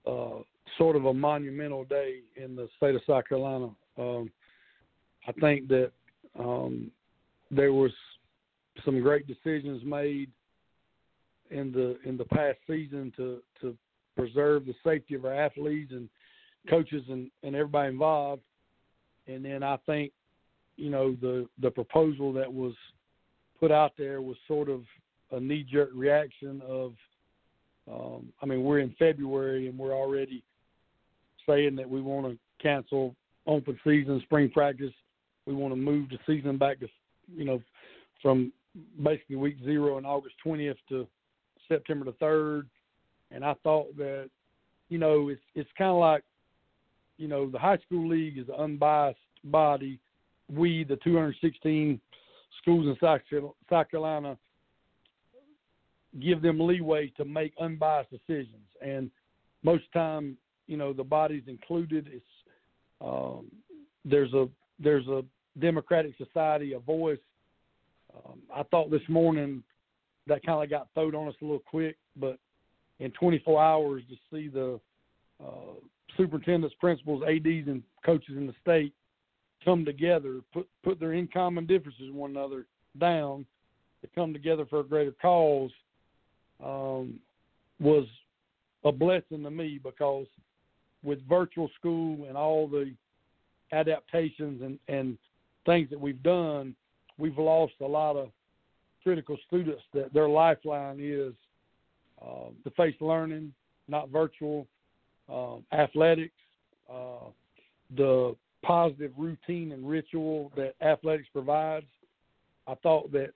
uh, 0.07 0.41
sort 0.77 0.95
of 0.95 1.05
a 1.05 1.13
monumental 1.13 1.83
day 1.85 2.19
in 2.35 2.55
the 2.55 2.67
state 2.77 2.95
of 2.95 3.01
South 3.07 3.27
Carolina. 3.27 3.69
Um, 3.97 4.31
I 5.27 5.31
think 5.33 5.67
that 5.69 5.91
um, 6.37 6.91
there 7.51 7.73
was 7.73 7.91
some 8.83 8.99
great 9.01 9.27
decisions 9.27 9.81
made 9.85 10.29
in 11.51 11.71
the 11.71 11.97
in 12.07 12.17
the 12.17 12.25
past 12.25 12.57
season 12.67 13.13
to 13.15 13.39
to 13.61 13.77
preserve 14.15 14.65
the 14.65 14.73
safety 14.83 15.13
of 15.15 15.25
our 15.25 15.33
athletes 15.33 15.91
and 15.91 16.09
coaches 16.69 17.03
and, 17.09 17.29
and 17.43 17.55
everybody 17.55 17.89
involved. 17.89 18.41
And 19.27 19.43
then 19.45 19.61
I 19.61 19.77
think, 19.85 20.11
you 20.77 20.89
know, 20.89 21.15
the 21.21 21.47
the 21.61 21.69
proposal 21.69 22.33
that 22.33 22.51
was 22.51 22.73
put 23.59 23.71
out 23.71 23.93
there 23.97 24.21
was 24.21 24.35
sort 24.47 24.69
of 24.69 24.81
a 25.31 25.39
knee 25.39 25.65
jerk 25.69 25.89
reaction 25.93 26.61
of 26.67 26.93
um, 27.91 28.33
I 28.41 28.45
mean, 28.45 28.63
we're 28.63 28.79
in 28.79 28.95
February 28.97 29.67
and 29.67 29.77
we're 29.77 29.93
already 29.93 30.43
saying 31.47 31.75
that 31.75 31.89
we 31.89 32.01
want 32.01 32.25
to 32.27 32.37
cancel 32.61 33.15
open 33.45 33.79
season, 33.83 34.19
spring 34.23 34.49
practice. 34.49 34.93
We 35.45 35.53
want 35.53 35.71
to 35.71 35.75
move 35.75 36.09
the 36.09 36.17
season 36.25 36.57
back 36.57 36.79
to, 36.79 36.87
you 37.35 37.45
know, 37.45 37.61
from 38.21 38.51
basically 39.03 39.35
week 39.35 39.57
zero 39.63 39.97
in 39.97 40.05
August 40.05 40.35
20th 40.45 40.77
to 40.89 41.07
September 41.67 42.05
the 42.05 42.13
3rd. 42.13 42.65
And 43.31 43.45
I 43.45 43.53
thought 43.63 43.95
that, 43.97 44.29
you 44.89 44.97
know, 44.97 45.29
it's 45.29 45.41
it's 45.53 45.69
kind 45.77 45.91
of 45.91 45.97
like, 45.97 46.23
you 47.17 47.27
know, 47.27 47.49
the 47.49 47.59
high 47.59 47.77
school 47.77 48.07
league 48.07 48.37
is 48.37 48.49
an 48.49 48.55
unbiased 48.55 49.19
body. 49.45 49.99
We, 50.51 50.83
the 50.83 50.97
216 50.97 51.99
schools 52.61 52.85
in 52.85 52.97
South 52.99 53.89
Carolina, 53.89 54.37
give 56.21 56.41
them 56.41 56.59
leeway 56.59 57.11
to 57.17 57.25
make 57.25 57.53
unbiased 57.59 58.09
decisions. 58.09 58.67
And 58.81 59.09
most 59.63 59.83
time, 59.93 60.37
you 60.67 60.77
know, 60.77 60.93
the 60.93 61.03
body's 61.03 61.43
included. 61.47 62.09
It's 62.11 62.25
um, 63.01 63.47
there's 64.03 64.33
a 64.33 64.47
there's 64.79 65.07
a 65.07 65.23
democratic 65.59 66.13
society, 66.17 66.73
a 66.73 66.79
voice. 66.79 67.19
Um, 68.15 68.39
I 68.53 68.63
thought 68.63 68.91
this 68.91 69.01
morning 69.09 69.63
that 70.27 70.45
kind 70.45 70.63
of 70.63 70.69
got 70.69 70.87
thrown 70.93 71.15
on 71.15 71.27
us 71.27 71.35
a 71.41 71.45
little 71.45 71.59
quick, 71.59 71.97
but 72.15 72.39
in 72.99 73.11
24 73.11 73.61
hours 73.61 74.03
to 74.09 74.15
see 74.31 74.47
the 74.47 74.79
uh, 75.43 75.75
superintendents, 76.17 76.75
principals, 76.79 77.23
ads, 77.27 77.67
and 77.67 77.83
coaches 78.05 78.37
in 78.37 78.47
the 78.47 78.55
state 78.61 78.93
come 79.63 79.83
together, 79.83 80.41
put 80.53 80.67
put 80.83 80.99
their 80.99 81.13
in 81.13 81.27
common 81.27 81.65
differences 81.65 82.11
one 82.11 82.31
another 82.31 82.65
down, 82.99 83.45
to 84.01 84.07
come 84.15 84.31
together 84.31 84.65
for 84.65 84.79
a 84.79 84.83
greater 84.83 85.13
cause, 85.21 85.71
um, 86.63 87.19
was 87.79 88.05
a 88.83 88.91
blessing 88.91 89.43
to 89.43 89.51
me 89.51 89.79
because 89.83 90.27
with 91.03 91.19
virtual 91.27 91.69
school 91.77 92.25
and 92.27 92.37
all 92.37 92.67
the 92.67 92.93
adaptations 93.71 94.61
and, 94.61 94.79
and 94.87 95.17
things 95.65 95.89
that 95.89 95.99
we've 95.99 96.21
done, 96.23 96.75
we've 97.17 97.37
lost 97.37 97.73
a 97.81 97.85
lot 97.85 98.15
of 98.15 98.29
critical 99.03 99.37
students 99.47 99.83
that 99.93 100.13
their 100.13 100.29
lifeline 100.29 100.97
is 100.99 101.33
uh, 102.21 102.49
the 102.63 102.71
face 102.71 102.95
learning, 103.01 103.53
not 103.87 104.09
virtual, 104.09 104.67
um, 105.31 105.63
athletics, 105.73 106.33
uh, 106.91 107.29
the 107.97 108.35
positive 108.63 109.11
routine 109.17 109.71
and 109.71 109.87
ritual 109.87 110.51
that 110.55 110.73
athletics 110.81 111.27
provides. 111.31 111.85
I 112.67 112.75
thought 112.75 113.11
that 113.11 113.31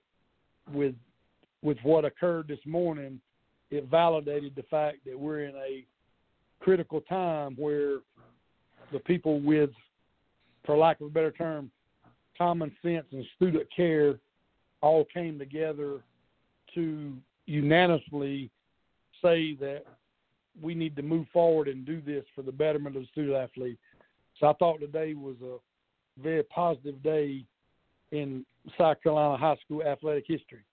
with 0.72 0.94
with 1.62 1.78
what 1.82 2.04
occurred 2.04 2.48
this 2.48 2.64
morning, 2.66 3.20
it 3.70 3.84
validated 3.84 4.54
the 4.56 4.62
fact 4.64 4.98
that 5.06 5.18
we're 5.18 5.44
in 5.44 5.54
a 5.56 5.84
critical 6.60 7.00
time 7.02 7.54
where 7.56 7.98
the 8.92 8.98
people 9.00 9.40
with, 9.40 9.70
for 10.64 10.76
lack 10.76 11.00
of 11.00 11.06
a 11.06 11.10
better 11.10 11.30
term, 11.30 11.70
common 12.36 12.72
sense 12.82 13.06
and 13.12 13.24
student 13.36 13.66
care 13.74 14.18
all 14.80 15.04
came 15.12 15.38
together 15.38 16.00
to 16.74 17.16
unanimously 17.46 18.50
say 19.22 19.54
that 19.54 19.84
we 20.60 20.74
need 20.74 20.96
to 20.96 21.02
move 21.02 21.26
forward 21.32 21.68
and 21.68 21.84
do 21.84 22.00
this 22.00 22.24
for 22.34 22.42
the 22.42 22.52
betterment 22.52 22.96
of 22.96 23.02
the 23.02 23.08
student 23.08 23.36
athlete. 23.36 23.78
So 24.38 24.46
I 24.48 24.52
thought 24.54 24.80
today 24.80 25.14
was 25.14 25.36
a 25.44 25.58
very 26.20 26.42
positive 26.44 27.02
day 27.02 27.44
in 28.10 28.44
South 28.76 29.02
Carolina 29.02 29.36
high 29.36 29.56
school 29.64 29.82
athletic 29.82 30.24
history 30.26 30.64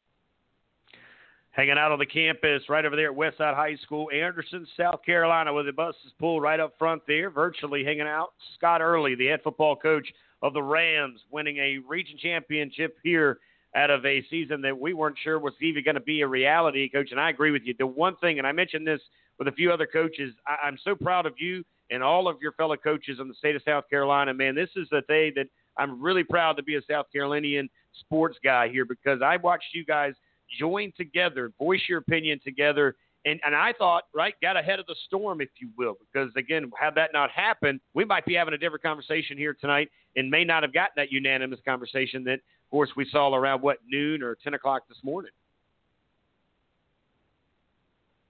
hanging 1.57 1.77
out 1.77 1.91
on 1.91 1.97
the 1.97 2.05
campus 2.05 2.61
right 2.69 2.85
over 2.85 2.95
there 2.95 3.11
at 3.11 3.17
Westside 3.17 3.55
High 3.55 3.75
School, 3.81 4.09
Anderson, 4.13 4.67
South 4.77 5.03
Carolina, 5.03 5.51
where 5.51 5.63
the 5.63 5.73
bus 5.73 5.95
is 6.05 6.13
pulled 6.19 6.43
right 6.43 6.59
up 6.59 6.73
front 6.77 7.01
there, 7.07 7.31
virtually 7.31 7.84
hanging 7.84 8.01
out. 8.01 8.34
Scott 8.55 8.79
Earley, 8.79 9.15
the 9.15 9.25
head 9.25 9.39
football 9.43 9.75
coach 9.75 10.07
of 10.43 10.53
the 10.53 10.61
Rams, 10.61 11.19
winning 11.31 11.57
a 11.57 11.79
region 11.79 12.15
championship 12.21 12.97
here 13.03 13.39
out 13.75 13.89
of 13.89 14.05
a 14.05 14.23
season 14.29 14.61
that 14.61 14.79
we 14.79 14.93
weren't 14.93 15.17
sure 15.23 15.39
was 15.39 15.53
even 15.59 15.84
going 15.84 15.95
to 15.95 16.01
be 16.01 16.21
a 16.21 16.27
reality, 16.27 16.88
coach. 16.89 17.09
And 17.09 17.19
I 17.19 17.31
agree 17.31 17.49
with 17.49 17.63
you. 17.65 17.73
The 17.77 17.88
one 17.88 18.15
thing, 18.17 18.38
and 18.38 18.45
I 18.45 18.51
mentioned 18.51 18.85
this 18.85 19.01
with 19.39 19.47
a 19.47 19.51
few 19.51 19.71
other 19.71 19.88
coaches, 19.88 20.35
I, 20.45 20.67
I'm 20.67 20.77
so 20.84 20.93
proud 20.93 21.25
of 21.25 21.34
you 21.39 21.63
and 21.89 22.03
all 22.03 22.27
of 22.27 22.38
your 22.39 22.51
fellow 22.51 22.77
coaches 22.77 23.17
in 23.19 23.27
the 23.27 23.34
state 23.34 23.55
of 23.55 23.63
South 23.65 23.89
Carolina. 23.89 24.31
Man, 24.31 24.53
this 24.53 24.69
is 24.75 24.88
a 24.91 25.01
day 25.07 25.31
that 25.35 25.47
I'm 25.75 25.99
really 25.99 26.23
proud 26.23 26.55
to 26.57 26.63
be 26.63 26.75
a 26.75 26.81
South 26.88 27.07
Carolinian 27.11 27.67
sports 27.99 28.38
guy 28.43 28.69
here 28.69 28.85
because 28.85 29.23
I 29.23 29.38
watched 29.38 29.73
you 29.73 29.84
guys– 29.84 30.13
join 30.60 30.91
together, 30.98 31.52
voice 31.57 31.82
your 31.88 31.99
opinion 31.99 32.40
together. 32.44 32.95
And, 33.26 33.40
and 33.45 33.56
I 33.56 33.74
thought, 33.74 34.03
right, 34.14 34.34
got 34.41 34.56
ahead 34.56 34.80
of 34.80 34.86
the 34.86 34.95
storm, 35.06 35.41
if 35.41 35.49
you 35.60 35.69
will, 35.78 35.98
because 35.99 36.32
again, 36.38 36.72
had 36.80 36.95
that 36.95 37.11
not 37.14 37.30
happened, 37.32 37.82
we 37.94 38.06
might 38.06 38.26
be 38.26 38.36
having 38.36 38.53
a 38.53 38.57
different 38.57 38.84
conversation 38.84 39.38
here 39.38 39.56
tonight 39.60 39.90
and 40.15 40.30
may 40.30 40.44
not 40.44 40.64
have 40.64 40.74
gotten 40.74 40.94
that 40.95 41.11
unanimous 41.11 41.60
conversation 41.65 42.24
that, 42.24 42.36
of 42.36 42.72
course, 42.72 42.90
we 42.95 43.07
saw 43.11 43.34
around 43.34 43.61
what 43.61 43.80
noon 43.88 44.24
or 44.24 44.36
10 44.44 44.53
o'clock 44.53 44.84
this 44.88 44.98
morning. 45.03 45.32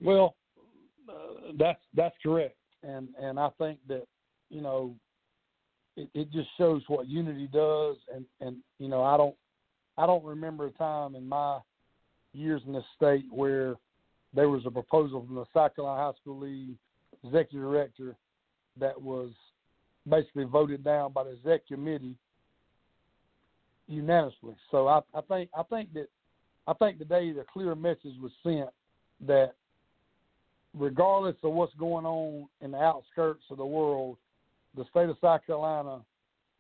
Well, 0.02 0.36
uh, 1.10 1.54
that's 1.58 1.80
that's 1.96 2.16
correct, 2.22 2.56
and 2.84 3.08
and 3.20 3.40
I 3.40 3.50
think 3.58 3.80
that 3.88 4.06
you 4.50 4.62
know 4.62 4.96
it, 5.96 6.10
it 6.14 6.32
just 6.32 6.50
shows 6.58 6.84
what 6.88 7.08
unity 7.08 7.50
does, 7.52 7.98
and 8.14 8.26
and 8.40 8.58
you 8.78 8.90
know 8.90 9.04
I 9.04 9.18
don't 9.18 9.36
I 9.98 10.06
don't 10.06 10.24
remember 10.24 10.68
a 10.68 10.72
time 10.72 11.16
in 11.16 11.28
my 11.28 11.60
years 12.38 12.62
in 12.66 12.74
the 12.74 12.84
state 12.96 13.26
where 13.32 13.76
there 14.34 14.50
was 14.50 14.66
a 14.66 14.72
proposal 14.72 15.26
from 15.26 15.36
the 15.36 15.46
South 15.54 15.76
Carolina 15.76 16.02
High 16.02 16.20
School 16.22 16.40
League 16.40 16.76
executive 17.24 17.62
director 17.62 18.16
that 18.80 19.00
was 19.02 19.32
basically 20.08 20.46
voted 20.46 20.84
down 20.84 21.12
by 21.12 21.24
the 21.24 21.32
exec 21.32 21.68
committee 21.68 22.16
unanimously. 23.88 24.56
So 24.72 24.88
I, 24.88 25.00
I 25.14 25.22
think 25.22 25.50
I 25.58 25.64
think 25.64 25.94
that 25.94 26.08
I 26.68 26.74
think 26.74 27.00
today 27.00 27.32
the 27.32 27.46
clear 27.52 27.74
message 27.76 28.16
was 28.22 28.32
sent 28.44 28.70
that 29.26 29.54
regardless 30.78 31.36
of 31.44 31.54
what's 31.54 31.74
going 31.76 32.06
on 32.06 32.48
in 32.62 32.72
the 32.72 32.78
outskirts 32.78 33.44
of 33.50 33.58
the 33.58 33.66
world, 33.66 34.18
the 34.76 34.86
state 34.92 35.10
of 35.10 35.18
South 35.22 35.46
Carolina 35.46 36.02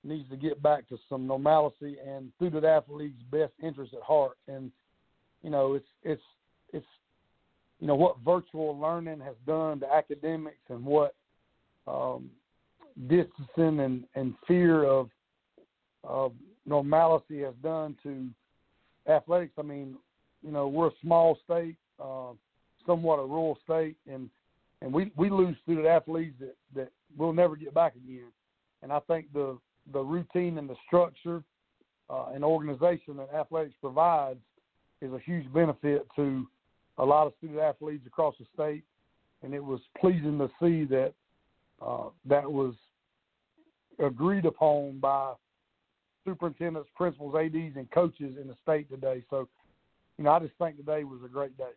needs 0.04 0.30
to 0.30 0.38
get 0.38 0.62
back 0.64 0.88
to 0.90 0.98
some 1.10 1.28
normalcy 1.28 1.98
and 2.06 2.32
student 2.38 2.66
athletes' 2.66 3.22
best 3.32 3.52
interest 3.62 3.94
at 3.94 4.02
heart. 4.02 4.38
And 4.48 4.72
you 5.44 5.50
know, 5.50 5.74
it's 5.74 5.88
it's 6.04 6.22
it's 6.74 6.86
you 7.80 7.88
know 7.88 7.96
what 7.96 8.18
virtual 8.26 8.78
learning 8.78 9.20
has 9.20 9.36
done 9.46 9.80
to 9.80 9.94
academics 9.94 10.58
and 10.70 10.84
what 10.84 11.16
um, 11.88 12.30
distancing 13.08 13.80
and, 13.80 14.04
and 14.16 14.34
fear 14.48 14.84
of 14.84 15.10
of 16.04 16.34
normalcy 16.66 17.42
has 17.42 17.54
done 17.64 17.96
to 18.04 18.28
athletics. 19.10 19.54
I 19.58 19.62
mean, 19.62 19.96
you 20.44 20.52
know, 20.52 20.68
we're 20.68 20.88
a 20.88 21.00
small 21.02 21.38
state, 21.46 21.76
uh, 22.02 22.32
somewhat 22.86 23.20
a 23.20 23.26
rural 23.26 23.58
state, 23.64 23.96
and 24.12 24.30
and 24.82 24.92
we 24.92 25.12
we 25.16 25.30
lose 25.30 25.56
student 25.64 25.88
athletes 25.88 26.36
that 26.40 26.56
that 26.76 26.92
we'll 27.18 27.34
never 27.34 27.56
get 27.56 27.74
back 27.74 27.96
again. 27.96 28.32
And 28.82 28.92
I 28.92 29.00
think 29.02 29.32
the 29.34 29.58
the 29.94 30.02
routine 30.02 30.58
and 30.58 30.70
the 30.70 30.76
structure 30.86 31.44
uh, 32.10 32.28
and 32.34 32.44
organization 32.44 33.18
that 33.18 33.34
athletics 33.34 33.76
provides 33.82 34.40
is 35.02 35.14
a 35.14 35.19
huge 35.19 35.52
benefit 35.53 36.07
to 36.15 36.48
a 36.98 37.06
lot 37.06 37.28
of 37.28 37.34
student 37.38 37.60
athletes 37.60 38.06
across 38.07 38.36
the 38.40 38.45
state, 38.53 38.84
and 39.44 39.53
it 39.53 39.64
was 39.64 39.80
pleasing 39.99 40.38
to 40.40 40.49
see 40.61 40.84
that 40.86 41.14
uh, 41.86 42.10
that 42.26 42.52
was 42.52 42.74
agreed 43.99 44.45
upon 44.45 44.99
by 44.99 45.34
superintendents, 46.26 46.90
principals, 46.95 47.36
ads, 47.36 47.76
and 47.76 47.90
coaches 47.91 48.36
in 48.41 48.48
the 48.48 48.56
state 48.64 48.90
today. 48.90 49.24
So, 49.30 49.48
you 50.18 50.24
know, 50.24 50.32
I 50.32 50.40
just 50.40 50.53
think 50.60 50.78
today 50.78 51.03
was 51.03 51.19
a 51.24 51.30
great 51.30 51.57
day. 51.57 51.72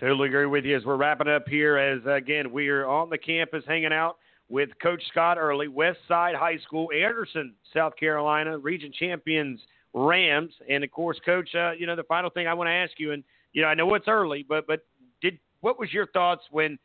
Totally 0.00 0.28
agree 0.28 0.46
with 0.46 0.64
you. 0.64 0.76
As 0.76 0.84
we're 0.84 0.96
wrapping 0.96 1.28
up 1.28 1.48
here, 1.48 1.76
as 1.76 2.00
again 2.06 2.52
we 2.52 2.68
are 2.68 2.86
on 2.86 3.10
the 3.10 3.18
campus 3.18 3.64
hanging 3.66 3.92
out 3.92 4.16
with 4.48 4.70
Coach 4.80 5.02
Scott 5.08 5.38
Earley, 5.38 5.68
West 5.68 5.98
Side 6.06 6.34
High 6.34 6.58
School, 6.58 6.88
Anderson, 6.94 7.54
South 7.74 7.94
Carolina, 7.96 8.56
region 8.56 8.92
champions 8.98 9.60
Rams. 9.94 10.52
And 10.68 10.84
of 10.84 10.90
course, 10.90 11.18
Coach, 11.24 11.54
uh, 11.54 11.72
you 11.72 11.86
know 11.86 11.96
the 11.96 12.04
final 12.04 12.30
thing 12.30 12.46
I 12.46 12.54
want 12.54 12.68
to 12.68 12.72
ask 12.72 12.92
you, 12.98 13.12
and 13.12 13.24
you 13.52 13.62
know 13.62 13.68
I 13.68 13.74
know 13.74 13.92
it's 13.94 14.08
early, 14.08 14.44
but 14.48 14.66
but 14.66 14.80
did 15.20 15.38
what 15.60 15.78
was 15.78 15.92
your 15.92 16.06
thoughts 16.08 16.42
when 16.50 16.78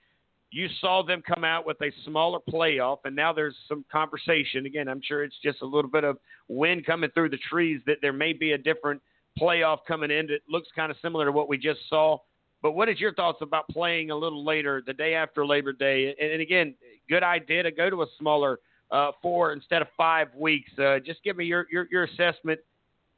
you 0.52 0.68
saw 0.82 1.02
them 1.02 1.24
come 1.26 1.44
out 1.44 1.66
with 1.66 1.82
a 1.82 1.92
smaller 2.06 2.40
playoff, 2.48 3.00
and 3.06 3.16
now 3.16 3.34
there's 3.34 3.56
some 3.68 3.84
conversation. 3.92 4.68
Again, 4.68 4.88
I'm 4.88 5.02
sure 5.04 5.24
it's 5.24 5.36
just 5.44 5.62
a 5.62 5.66
little 5.66 5.90
bit 5.90 6.04
of 6.04 6.18
wind 6.48 6.86
coming 6.86 7.10
through 7.12 7.30
the 7.30 7.40
trees 7.50 7.82
that 7.88 7.98
there 8.02 8.14
may 8.14 8.34
be 8.34 8.52
a 8.52 8.58
different 8.58 9.02
playoff 9.40 9.80
coming 9.88 10.12
in 10.12 10.28
that 10.28 10.42
looks 10.48 10.68
kind 10.76 10.92
of 10.92 10.98
similar 11.02 11.26
to 11.26 11.32
what 11.32 11.50
we 11.50 11.58
just 11.58 11.80
saw. 11.90 12.20
But 12.62 12.74
what 12.74 12.88
is 12.88 13.00
your 13.00 13.14
thoughts 13.16 13.40
about 13.42 13.68
playing 13.70 14.12
a 14.12 14.16
little 14.16 14.46
later, 14.46 14.84
the 14.86 14.94
day 14.94 15.16
after 15.16 15.46
Labor 15.46 15.74
Day? 15.74 16.16
And, 16.20 16.32
and 16.34 16.42
again, 16.42 16.76
good 17.10 17.24
idea 17.24 17.64
to 17.64 17.72
go 17.72 17.90
to 17.90 18.04
a 18.04 18.08
smaller 18.20 18.60
uh, 18.92 19.12
four 19.24 19.54
instead 19.54 19.82
of 19.82 19.88
five 19.98 20.28
weeks. 20.36 20.72
Uh, 20.78 21.00
just 21.00 21.24
give 21.24 21.36
me 21.36 21.46
your, 21.46 21.66
your, 21.72 21.88
your 21.92 22.04
assessment 22.04 22.60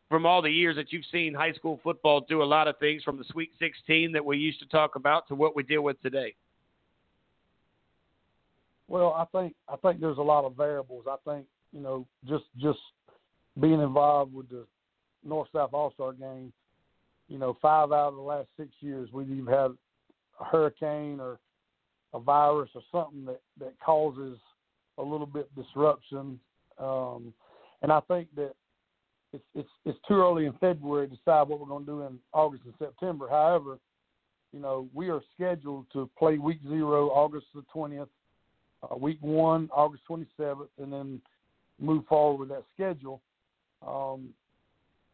from 0.10 0.26
all 0.26 0.42
the 0.42 0.50
years 0.50 0.76
that 0.76 0.92
you've 0.92 1.06
seen 1.12 1.34
high 1.34 1.54
school 1.54 1.80
football 1.84 2.22
do 2.22 2.44
a 2.44 2.46
lot 2.46 2.68
of 2.68 2.78
things 2.78 3.04
from 3.04 3.18
the 3.18 3.24
Sweet 3.32 3.52
16 3.60 4.12
that 4.12 4.24
we 4.24 4.38
used 4.38 4.60
to 4.60 4.68
talk 4.68 4.96
about 4.96 5.28
to 5.28 5.36
what 5.36 5.56
we 5.56 5.64
deal 5.64 5.82
with 5.82 6.02
today? 6.02 6.36
Well, 8.88 9.14
I 9.14 9.26
think 9.38 9.56
I 9.68 9.76
think 9.78 10.00
there's 10.00 10.20
a 10.20 10.22
lot 10.22 10.46
of 10.46 10.56
variables. 10.56 11.06
I 11.10 11.16
think 11.26 11.48
you 11.72 11.82
know 11.82 12.06
just 12.30 12.44
just 12.62 12.80
being 13.60 13.82
involved 13.82 14.34
with 14.34 14.50
the 14.50 14.66
North 15.24 15.50
South 15.54 15.72
All 15.74 15.92
Star 15.94 16.14
game, 16.14 16.54
you 17.28 17.40
know, 17.40 17.58
five 17.62 17.92
out 17.92 18.10
of 18.10 18.16
the 18.16 18.22
last 18.22 18.48
six 18.58 18.70
years 18.82 19.10
we've 19.12 19.30
either 19.32 19.50
had 19.50 19.72
a 20.40 20.44
hurricane 20.44 21.20
or 21.20 21.40
a 22.14 22.20
virus 22.20 22.70
or 22.76 22.82
something 22.92 23.26
that 23.26 23.42
that 23.60 23.74
causes 23.84 24.38
a 24.98 25.02
little 25.02 25.26
bit 25.26 25.50
disruption. 25.56 26.40
Um, 26.78 27.34
and 27.82 27.92
I 27.92 28.02
think 28.02 28.28
that 28.36 28.54
it's 29.36 29.44
it's 29.54 29.70
it's 29.86 30.00
too 30.08 30.16
early 30.16 30.46
in 30.46 30.54
February 30.54 31.08
to 31.08 31.16
decide 31.16 31.48
what 31.48 31.60
we're 31.60 31.68
going 31.68 31.86
to 31.86 31.92
do 31.92 32.02
in 32.04 32.20
August 32.34 32.64
and 32.66 32.74
September. 32.80 33.28
However, 33.30 33.78
you 34.54 34.60
know, 34.60 34.88
we 34.94 35.10
are 35.10 35.22
scheduled 35.36 35.86
to 35.94 36.10
play 36.18 36.38
week 36.38 36.60
zero 36.68 37.10
August 37.10 37.48
the 37.54 37.64
twentieth, 37.72 38.08
uh, 38.84 38.96
week 38.96 39.18
one 39.22 39.70
August 39.74 40.04
twenty 40.06 40.26
seventh, 40.38 40.70
and 40.82 40.92
then 40.92 41.22
move 41.80 42.06
forward 42.08 42.40
with 42.40 42.50
that 42.50 42.64
schedule. 42.74 43.22
Um, 43.86 44.30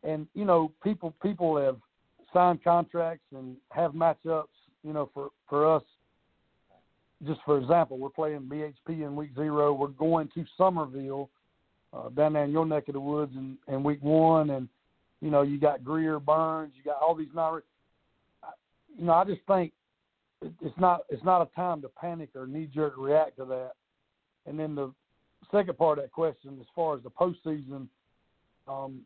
and 0.03 0.27
you 0.34 0.45
know, 0.45 0.72
people 0.84 1.14
people 1.22 1.57
have 1.57 1.77
signed 2.34 2.64
contracts 2.64 3.26
and 3.35 3.57
have 3.72 3.91
matchups. 3.93 4.45
You 4.84 4.93
know, 4.93 5.10
for 5.14 5.30
for 5.49 5.76
us, 5.76 5.84
just 7.26 7.39
for 7.45 7.57
example, 7.57 7.98
we're 7.98 8.10
playing 8.10 8.41
BHP 8.41 9.06
in 9.06 9.15
week 9.15 9.31
zero. 9.35 9.73
We're 9.73 9.88
going 9.88 10.30
to 10.35 10.45
Summerville 10.57 11.30
uh, 11.94 12.10
down 12.10 12.34
there 12.34 12.44
in 12.44 12.52
your 12.52 12.66
neck 12.66 12.88
of 12.88 12.94
the 12.94 13.00
woods 13.00 13.34
in, 13.36 13.58
in 13.68 13.84
week 13.84 14.02
one, 14.02 14.52
and 14.52 14.68
you 15.22 15.30
know, 15.30 15.44
you 15.44 15.60
got 15.60 15.84
Greer, 15.84 16.20
Byrnes, 16.20 16.74
you 16.76 16.84
got 16.84 17.02
all 17.02 17.16
these 17.16 17.28
non. 17.34 17.62
You 18.98 19.06
know, 19.06 19.14
I 19.14 19.24
just 19.24 19.42
think 19.48 19.72
it's 20.42 20.78
not 20.80 21.02
it's 21.10 21.24
not 21.24 21.42
a 21.42 21.56
time 21.56 21.82
to 21.82 21.90
panic 21.90 22.30
or 22.36 22.48
knee 22.48 22.70
jerk 22.74 22.94
react 22.98 23.38
to 23.38 23.46
that. 23.46 23.74
And 24.46 24.60
then 24.60 24.76
the 24.76 24.92
second 25.52 25.78
part 25.78 26.00
of 26.00 26.06
that 26.06 26.12
question, 26.12 26.58
as 26.60 26.68
far 26.76 26.96
as 26.96 27.04
the 27.04 27.10
postseason, 27.10 27.88
um, 28.68 29.02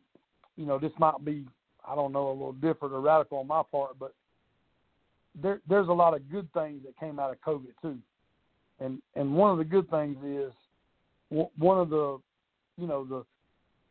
you 0.55 0.65
know, 0.65 0.79
this 0.79 0.93
might 0.97 1.23
be 1.23 1.45
I 1.87 1.95
don't 1.95 2.13
know 2.13 2.29
a 2.29 2.31
little 2.31 2.53
different 2.53 2.93
or 2.93 3.01
radical 3.01 3.39
on 3.39 3.47
my 3.47 3.61
part, 3.69 3.99
but 3.99 4.13
there 5.41 5.61
there's 5.67 5.89
a 5.89 5.93
lot 5.93 6.15
of 6.15 6.29
good 6.31 6.51
things 6.53 6.81
that 6.85 6.97
came 6.99 7.19
out 7.19 7.31
of 7.31 7.41
COVID 7.41 7.73
too, 7.81 7.97
and 8.79 9.01
and 9.15 9.35
one 9.35 9.51
of 9.51 9.57
the 9.57 9.65
good 9.65 9.89
things 9.89 10.17
is 10.23 10.53
one 11.57 11.79
of 11.79 11.89
the 11.89 12.19
you 12.77 12.87
know 12.87 13.05
the 13.05 13.25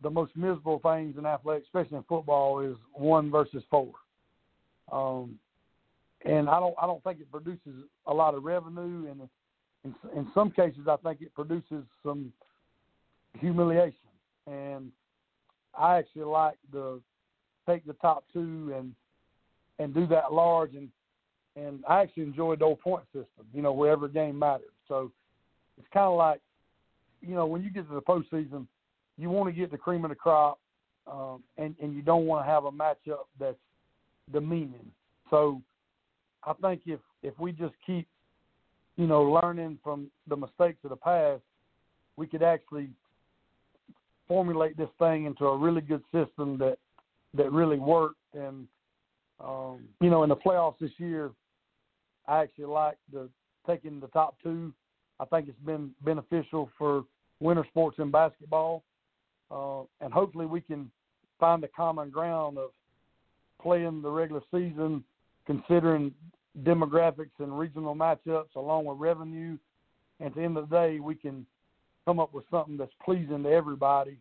the 0.03 0.11
most 0.11 0.37
miserable 0.37 0.81
things 0.81 1.17
in 1.17 1.25
athletics, 1.25 1.67
especially 1.67 1.97
in 1.97 2.05
football, 2.05 2.61
is 2.61 2.77
one 2.93 3.31
versus 3.31 3.63
four. 3.71 3.93
Um, 4.93 5.39
and 6.25 6.49
I 6.49 6.61
don't 6.61 6.75
I 6.81 6.87
don't 6.87 7.03
think 7.05 7.21
it 7.21 7.31
produces 7.31 7.85
a 8.07 8.15
lot 8.15 8.35
of 8.35 8.45
revenue, 8.45 9.11
and 9.11 9.29
in, 9.85 9.95
in 10.17 10.29
some 10.35 10.51
cases 10.51 10.89
I 10.89 10.97
think 10.97 11.21
it 11.21 11.35
produces 11.35 11.85
some 12.03 12.33
humiliation. 13.39 13.97
And 14.47 14.91
I 15.79 15.97
actually 15.97 16.25
like 16.25 16.57
to 16.73 17.03
take 17.67 17.87
the 17.87 17.95
top 17.95 18.25
two 18.33 18.75
and 18.77 18.95
and 19.79 19.95
do 19.95 20.07
that 20.07 20.33
large 20.33 20.75
and 20.75 20.89
and 21.57 21.85
I 21.89 22.03
actually 22.03 22.25
enjoyed 22.25 22.61
the 22.61 22.65
old 22.65 22.81
point 22.81 23.05
system, 23.13 23.47
you 23.53 23.63
know, 23.63 23.73
where 23.73 23.93
every 23.93 24.09
game 24.09 24.39
mattered. 24.39 24.73
So 24.89 25.13
it's 25.79 25.87
kind 25.93 26.07
of 26.07 26.17
like, 26.17 26.41
you 27.21 27.35
know, 27.35 27.47
when 27.47 27.63
you 27.63 27.71
get 27.71 27.89
to 27.89 27.95
the 27.95 28.03
postseason, 28.03 28.67
you 29.17 29.31
want 29.31 29.53
to 29.53 29.59
get 29.59 29.71
the 29.71 29.79
cream 29.79 30.05
of 30.05 30.11
the 30.11 30.17
crop, 30.17 30.59
um, 31.11 31.43
and 31.59 31.75
and 31.83 31.95
you 31.95 32.03
don't 32.03 32.27
want 32.27 32.45
to 32.45 32.51
have 32.51 32.65
a 32.65 32.71
matchup 32.71 33.27
that's 33.39 33.57
demeaning. 34.33 34.91
So 35.31 35.61
I 36.45 36.53
think 36.55 36.83
if 36.87 37.01
if 37.23 37.39
we 37.39 37.53
just 37.53 37.75
keep, 37.87 38.07
you 38.97 39.07
know, 39.07 39.23
learning 39.23 39.79
from 39.83 40.11
the 40.29 40.37
mistakes 40.37 40.79
of 40.85 40.91
the 40.91 40.97
past, 40.97 41.43
we 42.17 42.27
could 42.27 42.43
actually 42.43 42.91
formulate 44.27 44.77
this 44.77 44.89
thing 44.99 45.27
into 45.27 45.47
a 45.47 45.57
really 45.57 45.81
good 45.81 46.03
system 46.13 46.59
that 46.59 46.79
that 47.35 47.53
really 47.53 47.79
worked. 47.79 48.17
And 48.35 48.67
um, 49.45 49.85
you 50.01 50.11
know, 50.11 50.23
in 50.23 50.29
the 50.29 50.37
playoffs 50.37 50.79
this 50.81 50.93
year, 50.99 51.31
I 52.27 52.43
actually 52.43 52.67
like 52.67 52.97
the 53.13 53.29
taking 53.67 54.01
the 54.01 54.09
top 54.09 54.37
two. 54.43 54.73
I 55.21 55.25
think 55.27 55.49
it's 55.49 55.59
been 55.65 55.93
beneficial 56.05 56.69
for 56.77 57.05
winter 57.41 57.65
sports 57.69 57.99
and 57.99 58.11
basketball, 58.11 58.83
uh, 59.51 59.83
and 60.01 60.13
hopefully 60.13 60.47
we 60.47 60.61
can 60.61 60.91
find 61.39 61.63
a 61.65 61.69
common 61.69 62.11
ground 62.11 62.59
of 62.59 62.71
playing 63.61 64.03
the 64.03 64.11
regular 64.11 64.43
season, 64.53 65.03
considering 65.47 66.13
demographics 66.63 67.39
and 67.39 67.59
regional 67.59 67.95
matchups 67.95 68.55
along 68.57 68.85
with 68.85 68.99
revenue. 68.99 69.57
And 70.21 70.29
at 70.29 70.35
the 70.35 70.43
end 70.43 70.57
of 70.57 70.69
the 70.69 70.77
day, 70.77 71.01
we 71.01 71.15
can 71.15 71.47
come 72.05 72.21
up 72.21 72.33
with 72.33 72.45
something 72.51 72.77
that's 72.77 72.93
pleasing 73.05 73.43
to 73.43 73.51
everybody 73.51 74.19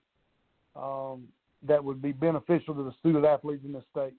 um, 0.75 1.27
that 1.67 1.83
would 1.83 2.01
be 2.01 2.11
beneficial 2.11 2.73
to 2.73 2.83
the 2.83 2.93
student 2.99 3.25
athletes 3.25 3.63
in 3.65 3.73
the 3.73 3.83
state. 3.91 4.13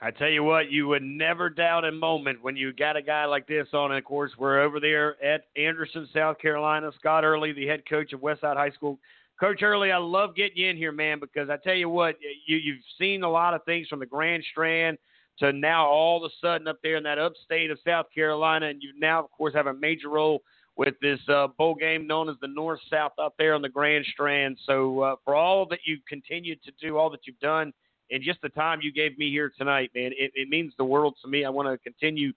I 0.00 0.12
tell 0.12 0.28
you 0.28 0.44
what, 0.44 0.70
you 0.70 0.86
would 0.86 1.02
never 1.02 1.50
doubt 1.50 1.84
a 1.84 1.90
moment 1.90 2.42
when 2.42 2.56
you 2.56 2.72
got 2.72 2.96
a 2.96 3.02
guy 3.02 3.24
like 3.24 3.48
this 3.48 3.66
on. 3.72 3.90
And 3.90 3.98
of 3.98 4.04
course, 4.04 4.30
we're 4.38 4.60
over 4.60 4.78
there 4.78 5.22
at 5.22 5.46
Anderson, 5.56 6.08
South 6.14 6.38
Carolina. 6.38 6.92
Scott 6.98 7.24
Earley, 7.24 7.52
the 7.52 7.66
head 7.66 7.82
coach 7.88 8.12
of 8.12 8.20
Westside 8.20 8.56
High 8.56 8.70
School. 8.70 8.98
Coach 9.40 9.62
Earley, 9.62 9.90
I 9.90 9.98
love 9.98 10.36
getting 10.36 10.56
you 10.56 10.68
in 10.68 10.76
here, 10.76 10.92
man, 10.92 11.18
because 11.18 11.50
I 11.50 11.56
tell 11.56 11.74
you 11.74 11.88
what, 11.88 12.16
you, 12.46 12.56
you've 12.56 12.82
seen 12.98 13.24
a 13.24 13.30
lot 13.30 13.54
of 13.54 13.64
things 13.64 13.88
from 13.88 13.98
the 13.98 14.06
Grand 14.06 14.44
Strand 14.50 14.98
to 15.40 15.52
now 15.52 15.86
all 15.86 16.24
of 16.24 16.30
a 16.30 16.34
sudden 16.40 16.66
up 16.68 16.78
there 16.82 16.96
in 16.96 17.04
that 17.04 17.18
upstate 17.18 17.70
of 17.70 17.78
South 17.86 18.06
Carolina, 18.14 18.66
and 18.66 18.82
you 18.82 18.92
now, 18.98 19.20
of 19.20 19.30
course, 19.30 19.54
have 19.54 19.68
a 19.68 19.74
major 19.74 20.08
role 20.08 20.42
with 20.76 20.94
this 21.02 21.20
uh, 21.28 21.48
bowl 21.58 21.74
game 21.74 22.06
known 22.06 22.28
as 22.28 22.36
the 22.40 22.48
North 22.48 22.80
South 22.90 23.12
up 23.18 23.34
there 23.36 23.54
on 23.54 23.62
the 23.62 23.68
Grand 23.68 24.04
Strand. 24.12 24.58
So 24.64 25.00
uh, 25.00 25.16
for 25.24 25.34
all 25.34 25.66
that 25.66 25.80
you 25.84 25.98
continue 26.08 26.54
to 26.54 26.72
do, 26.80 26.96
all 26.96 27.10
that 27.10 27.26
you've 27.26 27.38
done, 27.40 27.72
and 28.10 28.22
just 28.22 28.40
the 28.42 28.48
time 28.50 28.80
you 28.82 28.92
gave 28.92 29.18
me 29.18 29.30
here 29.30 29.52
tonight, 29.56 29.90
man, 29.94 30.12
it, 30.16 30.32
it 30.34 30.48
means 30.48 30.72
the 30.78 30.84
world 30.84 31.14
to 31.22 31.28
me. 31.28 31.44
I 31.44 31.50
want 31.50 31.68
to 31.68 31.78
continue 31.78 32.32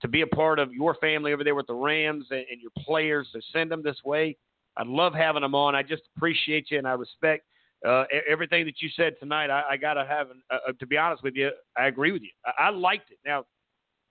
to 0.00 0.08
be 0.08 0.22
a 0.22 0.26
part 0.26 0.58
of 0.58 0.72
your 0.72 0.94
family 0.96 1.32
over 1.32 1.44
there 1.44 1.54
with 1.54 1.66
the 1.66 1.74
Rams 1.74 2.26
and, 2.30 2.44
and 2.50 2.60
your 2.60 2.72
players. 2.78 3.28
So 3.32 3.40
send 3.52 3.70
them 3.70 3.82
this 3.82 3.98
way. 4.04 4.36
I 4.76 4.82
love 4.84 5.14
having 5.14 5.42
them 5.42 5.54
on. 5.54 5.74
I 5.74 5.82
just 5.82 6.02
appreciate 6.16 6.70
you 6.70 6.78
and 6.78 6.88
I 6.88 6.92
respect 6.92 7.44
uh, 7.86 8.04
everything 8.28 8.64
that 8.64 8.80
you 8.80 8.88
said 8.96 9.14
tonight. 9.20 9.50
I, 9.50 9.62
I 9.70 9.76
got 9.76 9.94
to 9.94 10.04
have, 10.04 10.28
uh, 10.50 10.72
to 10.78 10.86
be 10.86 10.96
honest 10.96 11.22
with 11.22 11.34
you, 11.34 11.50
I 11.76 11.86
agree 11.86 12.12
with 12.12 12.22
you. 12.22 12.30
I, 12.44 12.64
I 12.64 12.70
liked 12.70 13.10
it. 13.10 13.18
Now, 13.24 13.44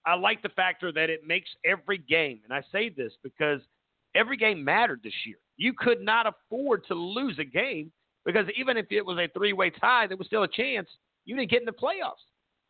I 0.06 0.16
like 0.16 0.42
the 0.42 0.50
factor 0.50 0.92
that 0.92 1.10
it 1.10 1.28
makes 1.28 1.50
every 1.64 2.00
game, 2.00 2.42
and 2.44 2.52
I 2.52 2.64
say 2.72 2.90
this 2.90 3.14
because 3.24 3.62
every 4.16 4.36
game 4.36 4.64
mattered 4.64 5.02
this 5.04 5.14
year. 5.26 5.38
You 5.58 5.74
could 5.78 6.02
not 6.02 6.26
afford 6.26 6.86
to 6.88 6.96
lose 6.96 7.38
a 7.38 7.44
game 7.44 7.92
because 8.26 8.46
even 8.58 8.78
if 8.78 8.88
it 8.92 9.06
was 9.06 9.18
a 9.18 9.28
three 9.38 9.54
way 9.54 9.70
tie, 9.70 10.08
there 10.08 10.18
was 10.18 10.28
still 10.28 10.44
a 10.44 10.48
chance 10.48 10.88
you 11.26 11.36
didn't 11.36 11.52
get 11.52 11.62
in 11.62 11.66
the 11.66 11.72
playoffs. 11.72 12.24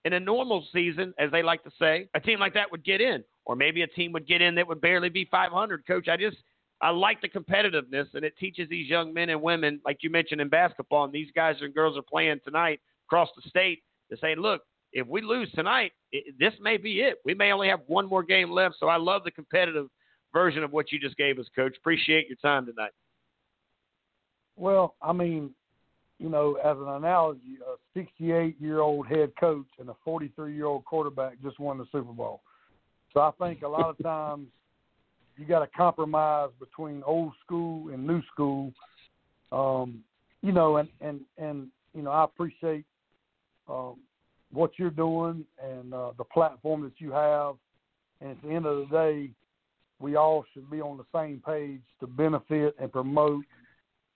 In 0.03 0.13
a 0.13 0.19
normal 0.19 0.65
season, 0.73 1.13
as 1.19 1.29
they 1.31 1.43
like 1.43 1.63
to 1.63 1.71
say, 1.79 2.07
a 2.15 2.19
team 2.19 2.39
like 2.39 2.55
that 2.55 2.71
would 2.71 2.83
get 2.83 3.01
in, 3.01 3.23
or 3.45 3.55
maybe 3.55 3.83
a 3.83 3.87
team 3.87 4.11
would 4.13 4.27
get 4.27 4.41
in 4.41 4.55
that 4.55 4.67
would 4.67 4.81
barely 4.81 5.09
be 5.09 5.27
500. 5.29 5.85
Coach, 5.85 6.07
I 6.07 6.17
just 6.17 6.37
I 6.81 6.89
like 6.89 7.21
the 7.21 7.29
competitiveness, 7.29 8.07
and 8.15 8.25
it 8.25 8.35
teaches 8.39 8.67
these 8.67 8.89
young 8.89 9.13
men 9.13 9.29
and 9.29 9.41
women, 9.41 9.79
like 9.85 9.99
you 10.01 10.09
mentioned 10.09 10.41
in 10.41 10.49
basketball, 10.49 11.03
and 11.03 11.13
these 11.13 11.29
guys 11.35 11.55
and 11.61 11.73
girls 11.73 11.97
are 11.97 12.01
playing 12.01 12.39
tonight 12.43 12.79
across 13.07 13.29
the 13.35 13.47
state 13.47 13.83
to 14.09 14.17
say, 14.17 14.35
look, 14.35 14.61
if 14.91 15.07
we 15.07 15.21
lose 15.21 15.51
tonight, 15.53 15.91
it, 16.11 16.35
this 16.39 16.53
may 16.59 16.77
be 16.77 17.01
it. 17.01 17.17
We 17.23 17.35
may 17.35 17.51
only 17.51 17.67
have 17.67 17.81
one 17.85 18.09
more 18.09 18.23
game 18.23 18.51
left. 18.51 18.75
So 18.79 18.87
I 18.87 18.97
love 18.97 19.23
the 19.23 19.31
competitive 19.31 19.87
version 20.33 20.63
of 20.63 20.71
what 20.71 20.91
you 20.91 20.99
just 20.99 21.17
gave 21.17 21.37
us, 21.37 21.45
Coach. 21.55 21.75
Appreciate 21.77 22.27
your 22.27 22.37
time 22.41 22.65
tonight. 22.65 22.91
Well, 24.57 24.95
I 25.01 25.13
mean, 25.13 25.51
you 26.19 26.29
know, 26.29 26.55
as 26.63 26.77
an 26.77 26.87
analogy, 26.87 27.57
a 27.67 27.77
68 27.99 28.55
year 28.59 28.79
old 28.79 29.07
head 29.07 29.31
coach 29.39 29.65
and 29.79 29.89
a 29.89 29.95
43 30.05 30.55
year 30.55 30.65
old 30.65 30.85
quarterback 30.85 31.41
just 31.41 31.59
won 31.59 31.77
the 31.77 31.85
Super 31.91 32.13
Bowl. 32.13 32.41
So 33.13 33.21
I 33.21 33.31
think 33.39 33.63
a 33.63 33.67
lot 33.67 33.89
of 33.89 33.97
times 34.03 34.47
you 35.37 35.45
got 35.45 35.59
to 35.59 35.67
compromise 35.67 36.49
between 36.59 37.01
old 37.03 37.33
school 37.43 37.89
and 37.89 38.05
new 38.05 38.21
school. 38.31 38.71
Um, 39.51 40.03
you 40.41 40.51
know, 40.51 40.77
and 40.77 40.89
and 41.01 41.21
and 41.37 41.67
you 41.93 42.03
know, 42.03 42.11
I 42.11 42.23
appreciate 42.23 42.85
um, 43.67 43.95
what 44.51 44.71
you're 44.77 44.89
doing 44.89 45.45
and 45.63 45.93
uh, 45.93 46.11
the 46.17 46.23
platform 46.23 46.83
that 46.83 46.93
you 46.99 47.11
have. 47.11 47.55
And 48.21 48.31
at 48.31 48.41
the 48.43 48.49
end 48.49 48.65
of 48.65 48.77
the 48.77 48.95
day, 48.95 49.29
we 49.99 50.15
all 50.15 50.45
should 50.53 50.69
be 50.69 50.81
on 50.81 50.97
the 50.97 51.05
same 51.17 51.41
page 51.45 51.81
to 51.99 52.07
benefit 52.07 52.75
and 52.79 52.91
promote 52.91 53.43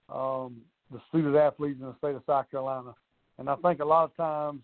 um, 0.09 0.57
the 0.91 0.99
student 1.09 1.35
athletes 1.35 1.79
in 1.79 1.87
the 1.87 1.95
state 1.97 2.15
of 2.15 2.23
South 2.25 2.49
Carolina. 2.51 2.93
And 3.37 3.49
I 3.49 3.55
think 3.57 3.79
a 3.79 3.85
lot 3.85 4.05
of 4.05 4.15
times, 4.15 4.61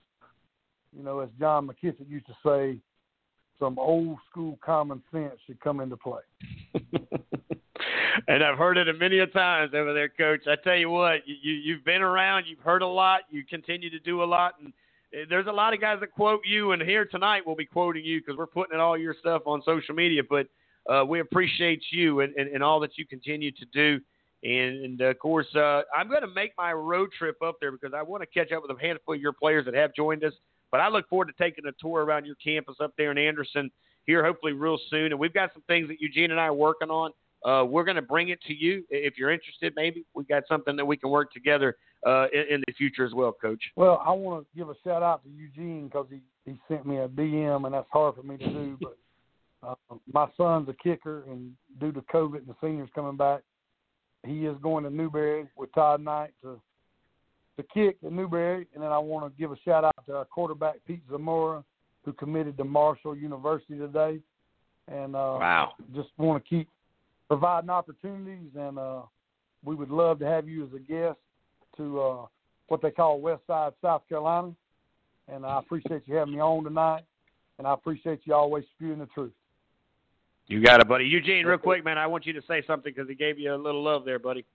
you 0.96 1.04
know, 1.04 1.20
as 1.20 1.30
John 1.40 1.68
McKissick 1.68 2.10
used 2.10 2.28
to 2.28 2.36
say, 2.46 2.78
some 3.60 3.78
old 3.78 4.18
school 4.30 4.58
common 4.64 5.04
sense 5.12 5.36
should 5.46 5.60
come 5.60 5.82
into 5.82 5.96
play. 5.96 6.22
and 8.28 8.44
I've 8.44 8.58
heard 8.58 8.78
it 8.78 8.90
a 8.90 8.94
many 8.94 9.20
a 9.20 9.28
times 9.28 9.74
over 9.76 9.94
there, 9.94 10.10
Coach. 10.10 10.48
I 10.48 10.56
tell 10.64 10.76
you 10.76 10.90
what, 10.90 11.28
you, 11.28 11.36
you 11.42 11.54
you've 11.54 11.86
been 11.86 12.02
around, 12.02 12.46
you've 12.48 12.60
heard 12.60 12.82
a 12.82 12.88
lot, 12.88 13.22
you 13.30 13.46
continue 13.46 13.92
to 13.92 14.00
do 14.00 14.24
a 14.24 14.26
lot, 14.26 14.56
and 14.60 14.74
eh, 15.14 15.26
there's 15.30 15.46
a 15.46 15.52
lot 15.52 15.74
of 15.76 15.82
guys 15.82 16.00
that 16.00 16.12
quote 16.12 16.42
you, 16.44 16.72
and 16.72 16.82
here 16.82 17.06
tonight 17.06 17.44
we'll 17.46 17.56
be 17.56 17.66
quoting 17.66 18.04
you 18.04 18.20
because 18.20 18.36
we're 18.36 18.48
putting 18.48 18.80
all 18.80 18.98
your 18.98 19.16
stuff 19.20 19.44
on 19.46 19.62
social 19.64 19.94
media. 19.94 20.24
But 20.28 20.48
uh, 20.92 21.06
we 21.06 21.20
appreciate 21.20 21.84
you 21.92 22.22
and, 22.22 22.34
and, 22.36 22.50
and 22.50 22.64
all 22.64 22.80
that 22.80 22.98
you 22.98 23.06
continue 23.06 23.52
to 23.52 23.66
do 23.72 24.00
And, 24.44 24.84
and 24.84 25.02
of 25.02 25.20
course, 25.20 25.48
uh, 25.56 25.82
I'm 25.96 26.10
going 26.10 26.22
to 26.22 26.28
make 26.28 26.54
my 26.58 26.74
road 26.74 27.10
trip 27.18 27.38
up 27.44 27.58
there 27.60 27.72
because 27.72 27.94
I 27.96 28.02
want 28.02 28.24
to 28.24 28.28
catch 28.28 28.52
up 28.52 28.64
with 28.68 28.76
a 28.76 28.82
handful 28.82 29.14
of 29.14 29.22
your 29.22 29.34
players 29.34 29.66
that 29.66 29.74
have 29.76 29.94
joined 29.96 30.24
us. 30.24 30.34
But 30.72 30.80
I 30.80 30.88
look 30.88 31.08
forward 31.10 31.26
to 31.26 31.34
taking 31.44 31.66
a 31.68 31.72
tour 31.80 32.04
around 32.04 32.26
your 32.26 32.36
campus 32.36 32.78
up 32.82 32.94
there 32.98 33.12
in 33.12 33.18
Anderson 33.18 33.70
here, 34.06 34.24
hopefully, 34.24 34.54
real 34.54 34.80
soon. 34.90 35.12
And 35.12 35.20
we've 35.20 35.34
got 35.34 35.54
some 35.54 35.64
things 35.68 35.88
that 35.90 36.00
Eugene 36.00 36.32
and 36.32 36.40
I 36.40 36.46
are 36.46 36.54
working 36.54 36.90
on. 36.90 37.12
Uh, 37.44 37.66
we're 37.66 37.84
going 37.84 37.96
to 37.96 38.02
bring 38.02 38.30
it 38.30 38.42
to 38.44 38.54
you 38.54 38.84
if 38.90 39.18
you're 39.18 39.32
interested. 39.32 39.74
Maybe 39.76 40.06
we 40.14 40.24
got 40.24 40.44
something 40.48 40.76
that 40.76 40.86
we 40.86 40.96
can 40.96 41.10
work 41.10 41.34
together 41.34 41.76
uh, 42.06 42.28
in, 42.34 42.56
in 42.56 42.64
the 42.68 42.74
future 42.74 43.06
as 43.06 43.14
well, 43.14 43.32
Coach. 43.32 43.62
Well, 43.76 44.02
I 44.06 44.12
want 44.12 44.46
to 44.46 44.58
give 44.58 44.70
a 44.70 44.76
shout 44.84 45.04
out 45.04 45.24
to 45.24 45.30
Eugene 45.30 45.88
because 45.88 46.08
he 46.10 46.22
he 46.46 46.58
sent 46.68 46.86
me 46.86 46.98
a 46.98 47.08
DM, 47.08 47.66
and 47.66 47.74
that's 47.74 47.88
hard 47.92 48.16
for 48.16 48.24
me 48.24 48.38
to 48.38 48.48
do. 48.48 48.78
But 48.82 48.98
uh, 49.68 49.96
my 50.12 50.28
son's 50.38 50.70
a 50.70 50.74
kicker, 50.74 51.24
and 51.30 51.54
due 51.80 51.92
to 51.92 52.02
COVID 52.02 52.38
and 52.38 52.48
the 52.48 52.56
seniors 52.62 52.90
coming 52.96 53.18
back, 53.18 53.42
he 54.26 54.46
is 54.46 54.56
going 54.62 54.84
to 54.84 54.90
Newberry 54.90 55.48
with 55.56 55.74
Todd 55.74 56.02
Knight 56.02 56.32
to 56.44 56.60
to 57.58 57.64
kick 57.74 57.98
at 58.06 58.12
Newberry. 58.12 58.68
And 58.74 58.84
then 58.84 58.92
I 58.92 58.98
want 58.98 59.26
to 59.26 59.40
give 59.40 59.52
a 59.52 59.58
shout 59.66 59.84
out 59.84 59.96
to 60.06 60.16
our 60.16 60.26
quarterback 60.26 60.76
Pete 60.88 61.02
Zamora, 61.10 61.64
who 62.04 62.14
committed 62.14 62.58
to 62.58 62.64
Marshall 62.64 63.16
University 63.16 63.78
today. 63.78 64.20
And 64.88 65.16
uh, 65.16 65.38
wow, 65.40 65.74
just 65.96 66.10
want 66.18 66.44
to 66.44 66.50
keep 66.50 66.68
providing 67.28 67.70
opportunities, 67.70 68.50
and 68.58 68.78
uh, 68.78 69.02
we 69.64 69.76
would 69.76 69.90
love 69.90 70.20
to 70.20 70.26
have 70.26 70.50
you 70.50 70.66
as 70.66 70.74
a 70.76 70.80
guest 70.80 71.18
to 71.78 72.02
uh, 72.02 72.26
what 72.68 72.82
they 72.82 72.92
call 72.92 73.22
West 73.22 73.44
Side, 73.48 73.74
South 73.82 74.02
Carolina. 74.10 74.52
And 75.32 75.46
I 75.46 75.60
appreciate 75.60 76.02
you 76.08 76.16
having 76.16 76.34
me 76.34 76.42
on 76.42 76.64
tonight, 76.64 77.04
and 77.58 77.66
I 77.66 77.74
appreciate 77.74 78.22
you 78.26 78.34
always 78.34 78.66
spewing 78.76 79.00
the 79.00 79.06
truth. 79.06 79.32
You 80.48 80.62
got 80.62 80.82
it, 80.82 80.88
buddy. 80.88 81.06
Eugene, 81.06 81.46
real 81.46 81.58
quick, 81.58 81.86
man, 81.86 81.98
I 81.98 82.08
want 82.08 82.26
you 82.26 82.34
to 82.34 82.42
say 82.48 82.64
something 82.68 82.92
because 82.94 83.08
he 83.08 83.16
gave 83.16 83.40
you 83.40 83.54
a 83.54 83.56
little 83.56 83.84
love 83.84 84.04
there, 84.06 84.20
buddy. 84.20 84.46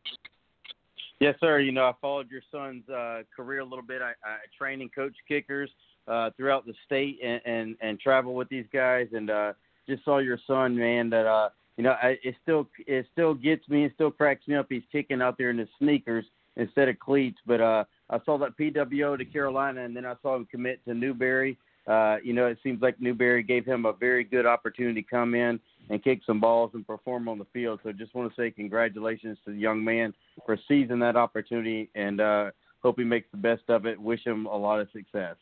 Yes, 1.21 1.35
sir. 1.41 1.61
You 1.61 1.73
know, 1.73 1.87
I 1.87 1.93
followed 2.01 2.31
your 2.31 2.43
son's 2.53 2.87
uh, 2.89 3.23
career 3.35 3.61
a 3.61 3.65
little 3.65 3.85
bit. 3.85 4.03
I, 4.03 4.11
I 4.23 4.37
train 4.57 4.83
and 4.83 4.95
coach 4.95 5.15
kickers 5.27 5.71
uh, 6.07 6.31
throughout 6.37 6.67
the 6.67 6.75
state 6.85 7.19
and, 7.25 7.41
and 7.47 7.77
and 7.81 7.99
travel 7.99 8.35
with 8.35 8.49
these 8.51 8.67
guys, 8.73 9.09
and 9.13 9.31
uh, 9.31 9.53
just 9.89 10.05
saw 10.05 10.19
your 10.19 10.39
son, 10.47 10.77
man. 10.77 11.09
That 11.09 11.27
uh, 11.27 11.49
you 11.79 11.85
know, 11.85 11.93
I, 12.03 12.19
it 12.23 12.35
still 12.43 12.69
it 12.87 13.07
still 13.13 13.33
gets 13.33 13.67
me. 13.69 13.85
It 13.87 13.93
still 13.95 14.11
cracks 14.11 14.47
me 14.47 14.57
up. 14.57 14.67
He's 14.69 14.83
kicking 14.93 15.23
out 15.23 15.39
there 15.39 15.51
in 15.51 15.59
his 15.59 15.69
sneakers 15.79 16.27
instead 16.57 16.89
of 16.89 16.99
cleats. 16.99 17.39
But 17.47 17.61
uh, 17.61 17.85
I 18.11 18.21
saw 18.25 18.37
that 18.39 18.57
PWO 18.59 19.17
to 19.17 19.25
Carolina, 19.25 19.85
and 19.85 19.97
then 19.97 20.05
I 20.05 20.15
saw 20.21 20.37
him 20.37 20.47
commit 20.51 20.85
to 20.85 20.95
Newberry. 20.95 21.57
Uh, 21.87 22.17
you 22.23 22.33
know, 22.33 22.47
it 22.47 22.59
seems 22.63 22.83
like 22.83 23.01
Newberry 23.01 23.43
gave 23.43 23.65
him 23.65 23.87
a 23.87 23.93
very 23.93 24.25
good 24.25 24.45
opportunity 24.45 25.03
to 25.03 25.09
come 25.09 25.35
in 25.35 25.61
and 25.89 26.03
kick 26.03 26.21
some 26.27 26.41
balls 26.41 26.73
and 26.75 26.85
perform 26.87 27.29
on 27.29 27.39
the 27.39 27.47
field. 27.53 27.81
So 27.85 27.93
just 27.93 28.15
want 28.15 28.35
to 28.35 28.41
say 28.41 28.51
congratulations 28.51 29.39
to 29.45 29.53
the 29.53 29.59
young 29.59 29.85
man 29.85 30.13
for 30.45 30.59
seizing 30.67 30.99
that 30.99 31.15
opportunity 31.15 31.89
and 31.95 32.21
uh, 32.21 32.51
hope 32.83 32.99
he 32.99 33.05
makes 33.05 33.29
the 33.31 33.37
best 33.37 33.63
of 33.69 33.87
it. 33.87 34.01
Wish 34.01 34.25
him 34.25 34.47
a 34.47 34.57
lot 34.57 34.81
of 34.81 34.89
success. 34.93 35.37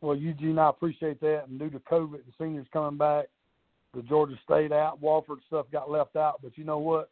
Well, 0.00 0.16
Eugene, 0.16 0.58
I 0.58 0.70
appreciate 0.70 1.20
that. 1.20 1.44
And 1.48 1.58
due 1.58 1.70
to 1.70 1.78
COVID 1.80 2.14
and 2.14 2.32
seniors 2.38 2.66
coming 2.72 2.98
back, 2.98 3.26
the 3.94 4.02
Georgia 4.02 4.38
State 4.44 4.72
out, 4.72 5.00
Wofford 5.02 5.38
stuff 5.46 5.66
got 5.72 5.90
left 5.90 6.16
out. 6.16 6.40
But 6.42 6.56
you 6.56 6.64
know 6.64 6.78
what? 6.78 7.10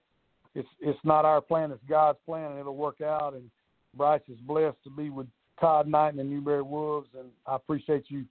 It's 0.55 0.69
it's 0.81 0.99
not 1.03 1.25
our 1.25 1.41
plan; 1.41 1.73
it's 1.73 1.83
God's 1.89 2.19
plan, 2.25 2.53
and 2.53 2.61
it'll 2.61 2.77
work 2.77 3.01
out. 3.01 3.35
And 3.35 3.51
Bryce 3.97 4.21
is 4.29 4.39
blessed 4.41 4.77
to 4.85 4.91
be 4.91 5.11
with 5.11 5.27
Todd 5.61 5.87
Knight 5.87 6.11
and 6.11 6.19
the 6.19 6.25
Newberry 6.25 6.63
Wolves, 6.63 7.09
and 7.19 7.29
I 7.47 7.57
appreciate 7.57 8.05
you 8.09 8.25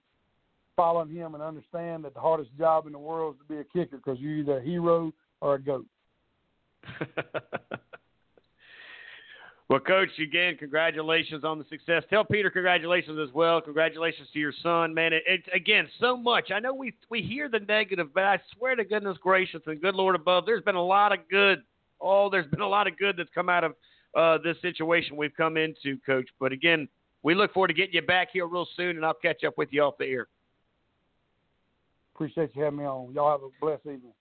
following 0.75 1.09
him 1.09 1.35
and 1.35 1.43
understand 1.43 2.03
that 2.03 2.13
the 2.13 2.19
hardest 2.19 2.49
job 2.57 2.87
in 2.87 2.93
the 2.93 2.99
world 2.99 3.35
is 3.35 3.41
to 3.47 3.53
be 3.53 3.59
a 3.59 3.63
kicker 3.63 3.97
because 3.97 4.19
you're 4.19 4.37
either 4.37 4.57
a 4.57 4.61
hero 4.61 5.13
or 5.41 5.55
a 5.55 5.61
goat. 5.61 5.85
well, 9.69 9.79
Coach, 9.79 10.09
again, 10.21 10.57
congratulations 10.57 11.43
on 11.43 11.59
the 11.59 11.65
success. 11.69 12.03
Tell 12.09 12.25
Peter 12.25 12.49
congratulations 12.49 13.19
as 13.19 13.33
well. 13.33 13.61
Congratulations 13.61 14.27
to 14.33 14.39
your 14.39 14.53
son, 14.61 14.93
man. 14.93 15.13
It, 15.13 15.23
it, 15.25 15.43
again, 15.53 15.87
so 15.99 16.17
much. 16.17 16.51
I 16.51 16.59
know 16.59 16.73
we 16.73 16.93
we 17.09 17.21
hear 17.21 17.47
the 17.47 17.59
negative, 17.59 18.07
but 18.13 18.23
I 18.23 18.41
swear 18.57 18.75
to 18.75 18.83
goodness 18.83 19.17
gracious 19.21 19.61
and 19.67 19.79
good 19.81 19.95
Lord 19.95 20.15
above, 20.15 20.45
there's 20.45 20.63
been 20.63 20.75
a 20.75 20.83
lot 20.83 21.13
of 21.13 21.19
good. 21.29 21.63
Oh, 22.01 22.29
there's 22.29 22.47
been 22.47 22.61
a 22.61 22.67
lot 22.67 22.87
of 22.87 22.97
good 22.97 23.15
that's 23.17 23.29
come 23.33 23.47
out 23.47 23.63
of 23.63 23.75
uh, 24.15 24.37
this 24.43 24.57
situation 24.61 25.15
we've 25.15 25.35
come 25.35 25.55
into, 25.55 25.97
Coach. 26.05 26.27
But 26.39 26.51
again, 26.51 26.89
we 27.23 27.33
look 27.33 27.53
forward 27.53 27.69
to 27.69 27.73
getting 27.73 27.95
you 27.95 28.01
back 28.01 28.29
here 28.31 28.45
real 28.45 28.67
soon, 28.75 28.97
and 28.97 29.05
I'll 29.05 29.13
catch 29.13 29.43
up 29.43 29.57
with 29.57 29.69
you 29.71 29.81
off 29.81 29.95
the 29.97 30.05
air. 30.05 30.27
Appreciate 32.13 32.51
you 32.55 32.63
having 32.63 32.79
me 32.79 32.85
on. 32.85 33.13
Y'all 33.13 33.31
have 33.31 33.41
a 33.41 33.49
blessed 33.59 33.85
evening. 33.85 34.13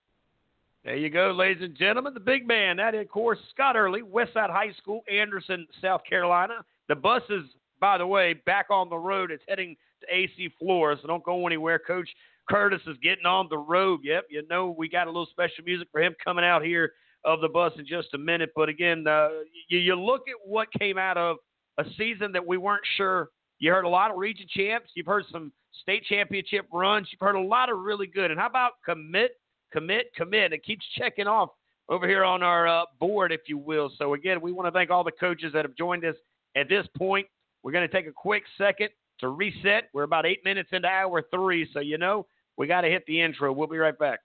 There 0.85 0.97
you 0.97 1.11
go, 1.11 1.31
ladies 1.31 1.63
and 1.63 1.77
gentlemen. 1.77 2.15
The 2.15 2.21
big 2.21 2.47
man. 2.47 2.79
That, 2.79 2.95
of 2.95 3.09
course, 3.09 3.39
Scott 3.53 3.77
Earley, 3.77 4.03
Westside 4.03 4.51
High 4.51 4.73
School, 4.79 5.03
Anderson, 5.13 5.67
South 5.81 6.01
Carolina. 6.09 6.65
The 6.89 6.97
bus 6.97 7.23
is, 7.29 7.43
by 7.81 7.99
the 7.99 8.07
way, 8.07 8.35
back 8.47 8.67
on 8.71 8.89
the 8.89 8.97
road. 8.97 9.31
It's 9.31 9.45
heading 9.47 9.77
to 10.01 10.07
AC 10.15 10.51
Flora, 10.59 10.97
so 11.01 11.07
don't 11.07 11.23
go 11.23 11.47
anywhere. 11.47 11.79
Coach 11.79 12.09
Curtis 12.49 12.81
is 12.87 12.97
getting 13.03 13.27
on 13.27 13.47
the 13.49 13.59
road. 13.59 14.01
Yep, 14.03 14.27
you 14.31 14.43
know 14.49 14.75
we 14.77 14.89
got 14.89 15.07
a 15.07 15.11
little 15.11 15.29
special 15.31 15.65
music 15.65 15.89
for 15.93 16.03
him 16.03 16.15
coming 16.25 16.45
out 16.45 16.65
here 16.65 16.93
of 17.25 17.41
the 17.41 17.49
bus 17.49 17.73
in 17.79 17.87
just 17.87 18.15
a 18.15 18.19
minute. 18.19 18.51
But 18.57 18.69
again, 18.69 19.07
uh, 19.07 19.29
you, 19.69 19.79
you 19.79 19.95
look 19.95 20.23
at 20.29 20.35
what 20.45 20.69
came 20.77 20.99
out 20.99 21.17
of 21.17 21.37
a 21.79 21.85
season 21.97 22.33
that 22.33 22.47
we 22.47 22.57
weren't 22.57 22.85
sure. 22.97 23.29
You 23.59 23.71
heard 23.71 23.85
a 23.85 23.89
lot 23.89 24.11
of 24.11 24.17
region 24.17 24.47
champs. 24.51 24.91
You've 24.95 25.07
heard 25.07 25.25
some 25.31 25.53
state 25.83 26.05
championship 26.09 26.67
runs. 26.73 27.09
You've 27.11 27.21
heard 27.21 27.37
a 27.37 27.41
lot 27.41 27.71
of 27.71 27.79
really 27.79 28.07
good. 28.07 28.31
And 28.31 28.39
how 28.39 28.47
about 28.47 28.73
commit, 28.85 29.33
commit, 29.73 30.07
commit? 30.17 30.53
It 30.53 30.65
keeps 30.65 30.85
checking 30.99 31.27
off 31.27 31.51
over 31.89 32.07
here 32.09 32.25
on 32.25 32.43
our 32.43 32.67
uh, 32.67 32.85
board, 32.99 33.33
if 33.33 33.43
you 33.47 33.59
will. 33.59 33.91
So, 33.99 34.15
again, 34.15 34.41
we 34.41 34.53
want 34.53 34.67
to 34.67 34.73
thank 34.73 34.91
all 34.91 35.05
the 35.05 35.13
coaches 35.13 35.53
that 35.53 35.65
have 35.65 35.77
joined 35.77 36.05
us 36.05 36.17
at 36.57 36.69
this 36.69 36.87
point. 36.97 37.27
We're 37.63 37.73
going 37.73 37.89
to 37.89 37.95
take 37.95 38.07
a 38.07 38.13
quick 38.13 38.43
second 38.59 38.89
to 39.21 39.29
reset. 39.29 39.89
We're 39.93 40.03
about 40.03 40.27
eight 40.27 40.45
minutes 40.45 40.71
into 40.73 40.89
hour 40.89 41.23
three. 41.33 41.69
So, 41.73 41.81
you 41.81 41.99
know, 41.99 42.27
we 42.57 42.67
got 42.67 42.83
to 42.83 42.89
hit 42.89 43.05
the 43.07 43.21
intro. 43.21 43.53
We'll 43.53 43.69
be 43.69 43.79
right 43.79 43.99
back. 43.99 44.21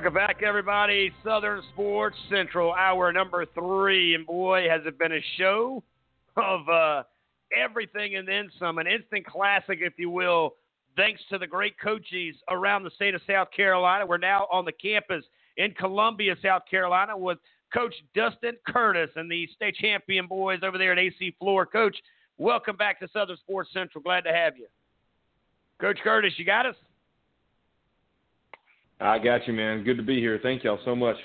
Welcome 0.00 0.14
back, 0.14 0.42
everybody. 0.42 1.12
Southern 1.22 1.60
Sports 1.74 2.16
Central, 2.30 2.72
hour 2.72 3.12
number 3.12 3.44
three. 3.44 4.14
And 4.14 4.24
boy, 4.24 4.66
has 4.66 4.80
it 4.86 4.98
been 4.98 5.12
a 5.12 5.20
show 5.36 5.82
of 6.38 6.66
uh, 6.70 7.02
everything 7.54 8.16
and 8.16 8.26
then 8.26 8.48
some. 8.58 8.78
An 8.78 8.86
instant 8.86 9.26
classic, 9.26 9.80
if 9.82 9.92
you 9.98 10.08
will, 10.08 10.54
thanks 10.96 11.20
to 11.28 11.36
the 11.36 11.46
great 11.46 11.78
coaches 11.78 12.34
around 12.48 12.84
the 12.84 12.90
state 12.92 13.14
of 13.14 13.20
South 13.26 13.48
Carolina. 13.54 14.06
We're 14.06 14.16
now 14.16 14.46
on 14.50 14.64
the 14.64 14.72
campus 14.72 15.22
in 15.58 15.72
Columbia, 15.72 16.34
South 16.42 16.62
Carolina, 16.70 17.14
with 17.14 17.36
Coach 17.70 17.94
Dustin 18.14 18.56
Curtis 18.66 19.10
and 19.16 19.30
the 19.30 19.46
state 19.54 19.76
champion 19.76 20.26
boys 20.26 20.60
over 20.62 20.78
there 20.78 20.92
at 20.92 20.98
AC 20.98 21.34
Flora. 21.38 21.66
Coach, 21.66 21.96
welcome 22.38 22.76
back 22.76 23.00
to 23.00 23.08
Southern 23.12 23.36
Sports 23.36 23.68
Central. 23.74 24.02
Glad 24.02 24.22
to 24.22 24.32
have 24.32 24.56
you. 24.56 24.66
Coach 25.78 25.98
Curtis, 26.02 26.32
you 26.38 26.46
got 26.46 26.64
us? 26.64 26.76
I 29.00 29.18
got 29.18 29.46
you, 29.46 29.54
man. 29.54 29.82
Good 29.82 29.96
to 29.96 30.02
be 30.02 30.20
here. 30.20 30.38
Thank 30.42 30.62
y'all 30.62 30.78
so 30.84 30.94
much. 30.94 31.16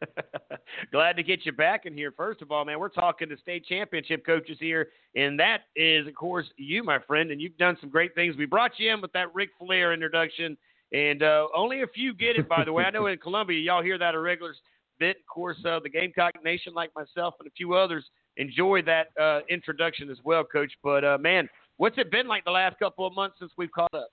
Glad 0.92 1.16
to 1.16 1.22
get 1.24 1.44
you 1.44 1.50
back 1.50 1.84
in 1.84 1.94
here. 1.94 2.12
First 2.16 2.42
of 2.42 2.52
all, 2.52 2.64
man, 2.64 2.78
we're 2.78 2.88
talking 2.88 3.28
to 3.28 3.36
state 3.38 3.66
championship 3.66 4.24
coaches 4.24 4.56
here, 4.60 4.90
and 5.16 5.38
that 5.38 5.62
is, 5.74 6.06
of 6.06 6.14
course, 6.14 6.46
you, 6.56 6.84
my 6.84 6.98
friend, 7.00 7.32
and 7.32 7.40
you've 7.40 7.56
done 7.56 7.76
some 7.80 7.90
great 7.90 8.14
things. 8.14 8.36
We 8.36 8.46
brought 8.46 8.78
you 8.78 8.92
in 8.92 9.00
with 9.00 9.12
that 9.12 9.34
Ric 9.34 9.50
Flair 9.58 9.92
introduction, 9.92 10.56
and 10.92 11.24
uh, 11.24 11.48
only 11.56 11.82
a 11.82 11.86
few 11.88 12.14
get 12.14 12.36
it, 12.36 12.48
by 12.48 12.64
the 12.64 12.72
way. 12.72 12.84
I 12.84 12.90
know 12.90 13.06
in 13.06 13.18
Columbia, 13.22 13.58
y'all 13.58 13.82
hear 13.82 13.98
that 13.98 14.14
a 14.14 14.20
regular 14.20 14.54
bit. 15.00 15.16
Of 15.16 15.26
course, 15.26 15.58
uh, 15.64 15.80
the 15.82 15.90
Gamecock 15.90 16.32
Nation, 16.44 16.72
like 16.72 16.90
myself 16.94 17.34
and 17.40 17.48
a 17.48 17.52
few 17.56 17.74
others, 17.74 18.04
enjoy 18.36 18.82
that 18.82 19.08
uh, 19.20 19.40
introduction 19.48 20.08
as 20.08 20.18
well, 20.24 20.44
Coach. 20.44 20.72
But, 20.84 21.04
uh, 21.04 21.18
man, 21.20 21.48
what's 21.78 21.98
it 21.98 22.12
been 22.12 22.28
like 22.28 22.44
the 22.44 22.52
last 22.52 22.78
couple 22.78 23.06
of 23.06 23.14
months 23.14 23.36
since 23.40 23.50
we've 23.56 23.72
caught 23.72 23.92
up? 23.92 24.08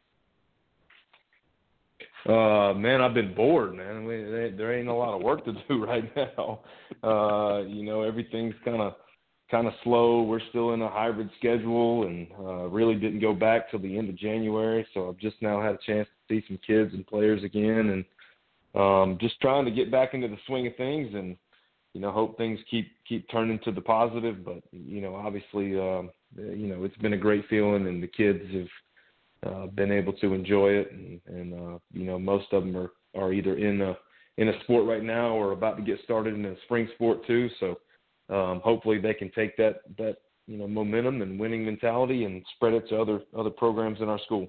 Uh, 2.28 2.74
man, 2.74 3.02
I've 3.02 3.14
been 3.14 3.34
bored, 3.34 3.76
man. 3.76 4.06
They, 4.08 4.54
there 4.56 4.78
ain't 4.78 4.90
a 4.90 4.94
lot 4.94 5.16
of 5.16 5.22
work 5.22 5.46
to 5.46 5.54
do 5.68 5.86
right 5.86 6.12
now. 6.16 6.60
Uh, 7.04 7.62
you 7.62 7.84
know, 7.84 8.02
everything's 8.02 8.56
kind 8.66 8.82
of 8.82 8.96
kind 9.50 9.68
of 9.68 9.74
slow. 9.84 10.22
We're 10.24 10.42
still 10.50 10.74
in 10.74 10.82
a 10.82 10.90
hybrid 10.90 11.30
schedule, 11.38 12.06
and 12.06 12.28
uh, 12.40 12.68
really 12.68 12.96
didn't 12.96 13.20
go 13.20 13.34
back 13.34 13.72
till 13.72 13.80
the 13.80 13.98
end 13.98 14.10
of 14.10 14.18
January. 14.18 14.86
So 14.94 15.10
I've 15.10 15.18
just 15.18 15.38
now 15.42 15.62
had 15.62 15.76
a 15.76 15.80
chance 15.86 16.08
to 16.08 16.42
see 16.42 16.46
some 16.48 16.60
kids 16.66 16.94
and 16.94 17.08
players 17.08 17.44
again, 17.44 18.06
and 18.76 18.82
um, 18.82 19.18
just 19.20 19.40
trying 19.42 19.66
to 19.66 19.72
get 19.72 19.92
back 19.92 20.14
into 20.14 20.28
the 20.28 20.38
swing 20.46 20.68
of 20.68 20.76
things, 20.76 21.14
and 21.14 21.36
you 21.94 22.02
know, 22.02 22.12
hope 22.12 22.38
things 22.38 22.60
keep 22.70 22.92
keep 23.08 23.30
turning 23.32 23.60
to 23.60 23.72
the 23.72 23.82
positive. 23.82 24.46
But 24.46 24.62
you 24.72 25.02
know, 25.02 25.16
obviously, 25.16 25.80
um, 25.80 26.12
you 26.38 26.68
know, 26.68 26.84
it's 26.84 26.98
been 26.98 27.14
a 27.14 27.18
great 27.18 27.46
feeling, 27.50 27.88
and 27.88 28.04
the 28.04 28.08
kids 28.08 28.44
have 28.54 28.68
uh, 29.46 29.68
been 29.68 29.92
able 29.92 30.14
to 30.14 30.34
enjoy 30.34 30.70
it, 30.70 30.92
and, 30.92 31.22
and 31.28 31.54
uh, 31.54 31.80
you 31.94 32.06
know 32.06 32.20
most 32.20 32.48
of 32.52 32.64
them 32.64 32.76
are 32.76 32.92
are 33.16 33.34
either 33.34 33.58
in 33.58 33.82
a 33.82 33.98
in 34.38 34.50
a 34.50 34.60
sport 34.64 34.86
right 34.86 35.04
now 35.04 35.30
or 35.30 35.52
about 35.52 35.78
to 35.78 35.84
get 35.84 36.00
started 36.04 36.34
in 36.34 36.46
a 36.46 36.56
spring 36.66 36.88
sport 36.96 37.26
too. 37.28 37.50
So 37.60 37.80
um, 38.34 38.62
hopefully 38.64 39.00
they 39.00 39.14
can 39.14 39.32
take 39.32 39.58
that 39.58 39.82
that 39.98 40.18
you 40.48 40.58
know 40.58 40.68
momentum 40.68 41.22
and 41.22 41.40
winning 41.40 41.66
mentality 41.66 42.26
and 42.26 42.44
spread 42.56 42.74
it 42.74 42.88
to 42.90 43.02
other 43.02 43.22
other 43.38 43.50
programs 43.50 44.02
in 44.02 44.10
our 44.10 44.20
school. 44.20 44.48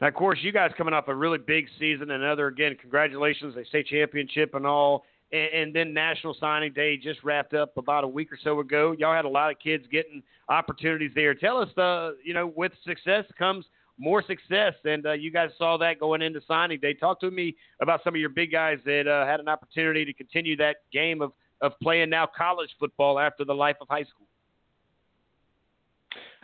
Now, 0.00 0.08
of 0.08 0.14
course, 0.14 0.38
you 0.42 0.52
guys 0.52 0.70
coming 0.78 0.94
off 0.94 1.08
a 1.08 1.14
really 1.14 1.38
big 1.38 1.66
season. 1.78 2.10
Another 2.10 2.46
again, 2.46 2.76
congratulations, 2.80 3.56
a 3.56 3.64
state 3.66 3.86
championship 3.86 4.54
and 4.54 4.66
all. 4.66 5.04
And, 5.32 5.48
and 5.54 5.74
then 5.74 5.94
National 5.94 6.34
Signing 6.38 6.72
Day 6.72 6.96
just 6.96 7.22
wrapped 7.22 7.54
up 7.54 7.76
about 7.76 8.04
a 8.04 8.08
week 8.08 8.32
or 8.32 8.38
so 8.42 8.60
ago. 8.60 8.94
Y'all 8.98 9.14
had 9.14 9.24
a 9.24 9.28
lot 9.28 9.50
of 9.50 9.58
kids 9.58 9.84
getting 9.90 10.22
opportunities 10.48 11.12
there. 11.14 11.34
Tell 11.34 11.58
us, 11.58 11.76
uh, 11.76 12.12
you 12.24 12.34
know, 12.34 12.52
with 12.56 12.72
success 12.84 13.24
comes 13.38 13.64
more 13.98 14.22
success, 14.22 14.74
and 14.84 15.06
uh, 15.06 15.12
you 15.12 15.30
guys 15.30 15.50
saw 15.58 15.76
that 15.78 15.98
going 15.98 16.22
into 16.22 16.40
signing 16.46 16.78
day. 16.78 16.94
Talk 16.94 17.20
to 17.20 17.30
me 17.30 17.56
about 17.82 18.02
some 18.04 18.14
of 18.14 18.20
your 18.20 18.30
big 18.30 18.52
guys 18.52 18.78
that 18.84 19.08
uh, 19.08 19.26
had 19.26 19.40
an 19.40 19.48
opportunity 19.48 20.04
to 20.04 20.12
continue 20.12 20.56
that 20.56 20.76
game 20.92 21.20
of 21.20 21.32
of 21.60 21.72
playing 21.82 22.08
now 22.08 22.24
college 22.36 22.70
football 22.78 23.18
after 23.18 23.44
the 23.44 23.52
life 23.52 23.74
of 23.80 23.88
high 23.88 24.04
school. 24.04 24.28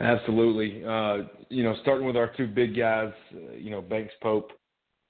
Absolutely. 0.01 0.85
Uh, 0.85 1.29
you 1.51 1.63
know, 1.63 1.77
starting 1.83 2.05
with 2.05 2.17
our 2.17 2.33
two 2.37 2.49
big 2.49 2.77
guys, 2.77 3.13
uh, 3.33 3.53
you 3.53 3.71
know, 3.71 3.81
Banks 3.81 4.13
Pope 4.21 4.51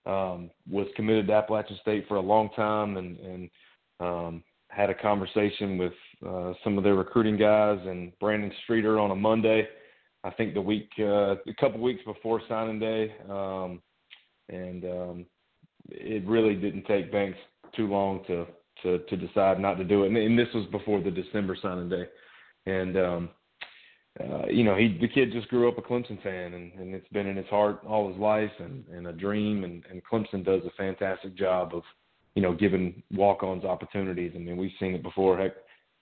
um, 0.05 0.51
was 0.71 0.87
committed 0.95 1.27
to 1.29 1.33
Appalachian 1.33 1.79
State 1.81 2.07
for 2.07 2.17
a 2.17 2.21
long 2.21 2.51
time, 2.55 2.99
and 2.99 3.19
and 3.21 3.51
um, 4.01 4.43
had 4.69 4.91
a 4.91 4.95
conversation 4.95 5.79
with 5.79 5.93
uh, 6.27 6.53
some 6.63 6.79
of 6.79 6.85
their 6.85 6.95
recruiting 6.95 7.37
guys 7.37 7.79
and 7.87 8.13
Brandon 8.19 8.53
Streeter 8.65 8.99
on 8.99 9.11
a 9.11 9.15
Monday. 9.15 9.69
I 10.25 10.31
think 10.31 10.55
the 10.55 10.61
week, 10.61 10.89
uh, 10.99 11.35
a 11.35 11.55
couple 11.61 11.81
weeks 11.81 12.03
before 12.05 12.41
signing 12.49 12.79
day, 12.79 13.15
um, 13.29 13.83
and 14.49 14.85
um, 14.85 15.27
it 15.91 16.27
really 16.27 16.55
didn't 16.55 16.87
take 16.87 17.13
Banks 17.13 17.39
too 17.77 17.87
long 17.87 18.25
to 18.27 18.47
to 18.83 18.99
to 18.99 19.17
decide 19.17 19.61
not 19.61 19.75
to 19.75 19.85
do 19.85 20.05
it. 20.05 20.09
And, 20.09 20.17
and 20.17 20.39
this 20.39 20.49
was 20.55 20.67
before 20.73 21.01
the 21.01 21.11
December 21.11 21.57
signing 21.61 21.91
day, 21.91 22.07
and 22.67 22.97
um, 22.97 23.29
uh, 24.21 24.47
you 24.49 24.63
know, 24.63 24.77
he 24.77 24.97
the 25.01 25.09
kid 25.09 25.33
just 25.33 25.49
grew 25.49 25.69
up 25.69 25.79
a 25.79 25.83
Clemson 25.83 26.23
fan, 26.23 26.55
and, 26.55 26.73
and 26.75 26.95
it's 26.95 27.09
been 27.09 27.27
in 27.27 27.37
his 27.37 27.47
heart 27.47 27.81
all 27.87 28.09
his 28.09 28.19
life, 28.19 28.51
and, 28.61 28.85
and 28.89 29.09
a 29.09 29.13
dream. 29.13 29.65
And, 29.65 29.85
and 29.91 30.03
Clemson 30.05 30.45
does 30.45 30.63
a 30.65 30.71
fantastic 30.77 31.35
job 31.35 31.75
of, 31.75 31.83
you 32.35 32.43
know, 32.43 32.53
giving 32.53 33.03
walk-ons 33.13 33.65
opportunities. 33.65 34.33
I 34.35 34.39
mean, 34.39 34.57
we've 34.57 34.73
seen 34.81 34.95
it 34.95 35.03
before. 35.03 35.39
Heck, 35.39 35.53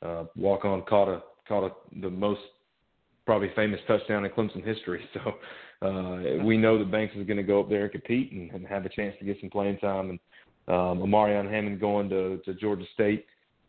uh, 0.03 0.25
walk-on 0.37 0.83
caught 0.83 1.09
a 1.09 1.23
caught 1.47 1.65
a, 1.65 2.01
the 2.01 2.11
most 2.11 2.41
probably 3.27 3.51
famous 3.55 3.81
touchdown 3.87 4.25
in 4.25 4.31
Clemson 4.31 4.65
history. 4.65 5.05
So 5.83 5.89
uh, 5.89 6.45
we 6.45 6.57
know 6.57 6.79
that 6.79 6.93
Banks 6.93 7.17
is 7.17 7.27
going 7.27 7.39
to 7.39 7.43
go 7.43 7.59
up 7.59 7.69
there 7.69 7.83
and 7.83 7.91
compete 7.91 8.31
and, 8.31 8.53
and 8.53 8.65
have 8.69 8.87
a 8.87 8.89
chance 8.89 9.17
to 9.19 9.25
get 9.25 9.37
some 9.41 9.51
playing 9.51 9.79
time. 9.79 10.11
And 10.11 10.19
um, 10.69 11.01
Amarion 11.01 11.51
Hammond 11.51 11.81
going 11.81 12.09
to, 12.11 12.39
to 12.45 12.55
Georgia 12.55 12.85
State 12.95 13.27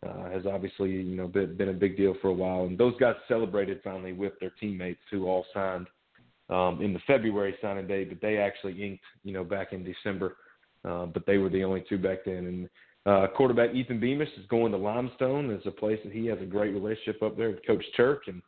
uh, 0.07 0.29
has 0.29 0.45
obviously 0.45 0.91
you 0.91 1.15
know 1.15 1.27
been, 1.27 1.55
been 1.57 1.69
a 1.69 1.73
big 1.73 1.97
deal 1.97 2.15
for 2.21 2.27
a 2.27 2.33
while. 2.33 2.65
And 2.65 2.77
those 2.77 2.93
guys 2.99 3.15
celebrated 3.27 3.79
finally 3.83 4.13
with 4.13 4.33
their 4.39 4.51
teammates 4.59 5.01
who 5.09 5.25
all 5.25 5.45
signed 5.53 5.87
um, 6.49 6.81
in 6.81 6.93
the 6.93 6.99
February 7.07 7.55
signing 7.61 7.87
day, 7.87 8.03
but 8.03 8.21
they 8.21 8.37
actually 8.37 8.83
inked 8.83 9.03
you 9.23 9.33
know 9.33 9.43
back 9.43 9.73
in 9.73 9.83
December. 9.83 10.37
Uh, 10.85 11.05
but 11.05 11.25
they 11.25 11.37
were 11.37 11.49
the 11.49 11.63
only 11.63 11.83
two 11.87 11.97
back 11.97 12.19
then. 12.25 12.35
And 12.35 12.69
uh, 13.05 13.27
quarterback 13.35 13.73
Ethan 13.73 13.99
Beamish 13.99 14.29
is 14.37 14.45
going 14.47 14.71
to 14.71 14.77
Limestone. 14.77 15.49
It's 15.51 15.65
a 15.65 15.71
place 15.71 15.99
that 16.03 16.13
he 16.13 16.25
has 16.27 16.39
a 16.41 16.45
great 16.45 16.73
relationship 16.73 17.21
up 17.21 17.37
there 17.37 17.49
with 17.49 17.65
Coach 17.65 17.83
Turk, 17.95 18.23
and 18.27 18.41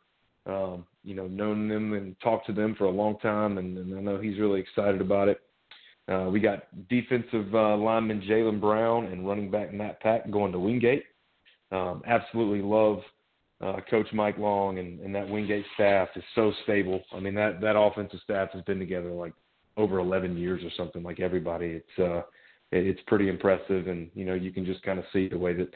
um, 0.46 0.86
you 1.04 1.14
know 1.14 1.26
known 1.26 1.68
them 1.68 1.92
and 1.92 2.18
talked 2.20 2.46
to 2.46 2.52
them 2.52 2.74
for 2.76 2.84
a 2.84 2.90
long 2.90 3.18
time, 3.18 3.58
and, 3.58 3.76
and 3.76 3.96
I 3.96 4.00
know 4.00 4.18
he's 4.18 4.38
really 4.38 4.60
excited 4.60 5.00
about 5.00 5.28
it. 5.28 5.40
Uh, 6.08 6.28
we 6.30 6.40
got 6.40 6.88
defensive 6.88 7.52
uh, 7.54 7.76
lineman 7.76 8.22
Jalen 8.22 8.60
Brown 8.60 9.06
and 9.06 9.26
running 9.26 9.50
back 9.50 9.74
Matt 9.74 10.00
Pack 10.00 10.30
going 10.30 10.52
to 10.52 10.58
Wingate. 10.58 11.04
Um, 11.72 12.02
absolutely 12.06 12.62
love 12.62 13.00
uh, 13.60 13.80
Coach 13.90 14.06
Mike 14.12 14.38
Long 14.38 14.78
and, 14.78 15.00
and 15.00 15.14
that 15.14 15.28
Wingate 15.28 15.64
staff 15.74 16.08
is 16.14 16.22
so 16.34 16.52
stable. 16.62 17.02
I 17.12 17.18
mean 17.18 17.34
that 17.34 17.60
that 17.60 17.76
offensive 17.76 18.20
staff 18.22 18.50
has 18.52 18.62
been 18.62 18.78
together 18.78 19.10
like 19.10 19.32
over 19.76 19.98
11 19.98 20.36
years 20.36 20.62
or 20.64 20.70
something. 20.76 21.02
Like 21.02 21.20
everybody, 21.20 21.82
it's 21.82 21.98
uh, 21.98 22.22
it's 22.72 23.00
pretty 23.06 23.28
impressive, 23.28 23.88
and 23.88 24.10
you 24.14 24.24
know 24.24 24.34
you 24.34 24.52
can 24.52 24.64
just 24.64 24.82
kind 24.82 24.98
of 24.98 25.04
see 25.12 25.28
the 25.28 25.38
way 25.38 25.54
that 25.54 25.72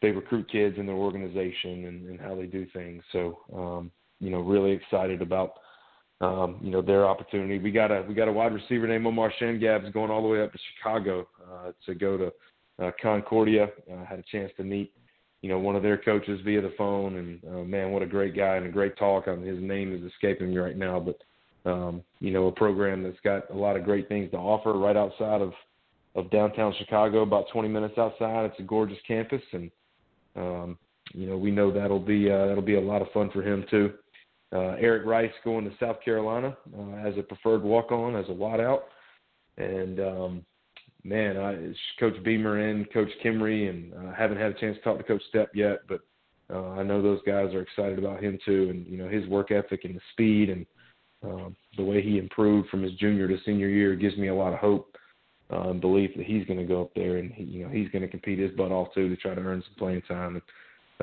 they 0.00 0.10
recruit 0.10 0.50
kids 0.50 0.78
in 0.78 0.86
their 0.86 0.96
organization 0.96 1.84
and, 1.86 2.08
and 2.08 2.20
how 2.20 2.34
they 2.34 2.46
do 2.46 2.66
things. 2.72 3.02
So 3.12 3.38
um, 3.54 3.90
you 4.20 4.30
know, 4.30 4.40
really 4.40 4.72
excited 4.72 5.22
about 5.22 5.54
um, 6.20 6.58
you 6.62 6.70
know 6.70 6.82
their 6.82 7.06
opportunity. 7.06 7.58
We 7.58 7.70
got 7.70 7.90
a 7.90 8.04
we 8.08 8.14
got 8.14 8.28
a 8.28 8.32
wide 8.32 8.54
receiver 8.54 8.86
named 8.86 9.06
Omar 9.06 9.32
Shengabs 9.40 9.92
going 9.92 10.10
all 10.10 10.22
the 10.22 10.28
way 10.28 10.42
up 10.42 10.52
to 10.52 10.58
Chicago 10.76 11.28
uh, 11.50 11.72
to 11.86 11.94
go 11.94 12.16
to 12.16 12.32
uh, 12.84 12.90
Concordia. 13.00 13.68
I 13.90 13.94
uh, 13.94 14.04
had 14.04 14.18
a 14.18 14.24
chance 14.30 14.50
to 14.56 14.64
meet 14.64 14.92
you 15.42 15.48
know, 15.48 15.58
one 15.58 15.76
of 15.76 15.82
their 15.82 15.98
coaches 15.98 16.40
via 16.44 16.62
the 16.62 16.72
phone. 16.78 17.16
And 17.16 17.40
uh, 17.44 17.64
man, 17.64 17.90
what 17.90 18.02
a 18.02 18.06
great 18.06 18.34
guy 18.34 18.56
and 18.56 18.66
a 18.66 18.70
great 18.70 18.96
talk. 18.96 19.26
I 19.26 19.34
mean, 19.34 19.44
his 19.44 19.62
name 19.62 19.92
is 19.92 20.10
escaping 20.10 20.50
me 20.50 20.58
right 20.58 20.76
now, 20.76 21.00
but 21.00 21.18
um, 21.64 22.02
you 22.20 22.32
know, 22.32 22.46
a 22.46 22.52
program 22.52 23.02
that's 23.02 23.20
got 23.24 23.50
a 23.50 23.56
lot 23.56 23.76
of 23.76 23.84
great 23.84 24.08
things 24.08 24.30
to 24.32 24.36
offer 24.36 24.72
right 24.72 24.96
outside 24.96 25.40
of 25.40 25.52
of 26.14 26.30
downtown 26.30 26.74
Chicago, 26.78 27.22
about 27.22 27.46
20 27.52 27.68
minutes 27.68 27.96
outside. 27.96 28.44
It's 28.44 28.60
a 28.60 28.64
gorgeous 28.64 28.98
campus, 29.06 29.40
and 29.52 29.70
um, 30.36 30.78
you 31.14 31.26
know, 31.26 31.38
we 31.38 31.50
know 31.50 31.72
that'll 31.72 32.00
be 32.00 32.30
uh, 32.30 32.46
that'll 32.46 32.62
be 32.62 32.76
a 32.76 32.80
lot 32.80 33.02
of 33.02 33.10
fun 33.12 33.30
for 33.32 33.42
him 33.42 33.64
too. 33.70 33.92
Uh, 34.52 34.76
Eric 34.78 35.06
Rice 35.06 35.32
going 35.44 35.64
to 35.64 35.74
South 35.80 35.96
Carolina 36.04 36.56
uh, 36.78 37.08
as 37.08 37.16
a 37.16 37.22
preferred 37.22 37.62
walk-on, 37.62 38.14
as 38.14 38.26
a 38.28 38.32
wideout, 38.32 38.80
and 39.56 39.98
um, 40.00 40.46
man, 41.04 41.38
I, 41.38 41.72
Coach 41.98 42.22
Beamer 42.22 42.58
and 42.68 42.90
Coach 42.92 43.08
Kimry, 43.24 43.70
and 43.70 43.94
I 43.94 44.10
uh, 44.10 44.14
haven't 44.14 44.38
had 44.38 44.52
a 44.52 44.60
chance 44.60 44.76
to 44.76 44.82
talk 44.82 44.98
to 44.98 45.04
Coach 45.04 45.22
Stepp 45.32 45.48
yet, 45.54 45.80
but 45.88 46.00
uh, 46.52 46.72
I 46.72 46.82
know 46.82 47.00
those 47.00 47.20
guys 47.26 47.54
are 47.54 47.62
excited 47.62 47.98
about 47.98 48.22
him 48.22 48.38
too, 48.44 48.68
and 48.70 48.86
you 48.86 48.98
know 48.98 49.08
his 49.08 49.26
work 49.28 49.50
ethic 49.50 49.84
and 49.84 49.96
the 49.96 50.00
speed 50.12 50.50
and 50.50 50.66
um, 51.24 51.56
the 51.76 51.84
way 51.84 52.02
he 52.02 52.18
improved 52.18 52.68
from 52.68 52.82
his 52.82 52.92
junior 52.94 53.28
to 53.28 53.36
senior 53.44 53.68
year 53.68 53.94
gives 53.94 54.16
me 54.16 54.28
a 54.28 54.34
lot 54.34 54.52
of 54.52 54.58
hope 54.58 54.96
uh, 55.52 55.70
and 55.70 55.80
belief 55.80 56.10
that 56.16 56.26
he's 56.26 56.46
going 56.46 56.58
to 56.58 56.64
go 56.64 56.82
up 56.82 56.90
there 56.94 57.18
and 57.18 57.32
he, 57.32 57.44
you 57.44 57.64
know 57.64 57.70
he's 57.70 57.88
going 57.90 58.02
to 58.02 58.08
compete 58.08 58.38
his 58.38 58.50
butt 58.52 58.72
off 58.72 58.88
too 58.94 59.08
to 59.08 59.16
try 59.16 59.34
to 59.34 59.40
earn 59.40 59.62
some 59.62 59.74
playing 59.78 60.02
time. 60.02 60.34
And, 60.34 60.42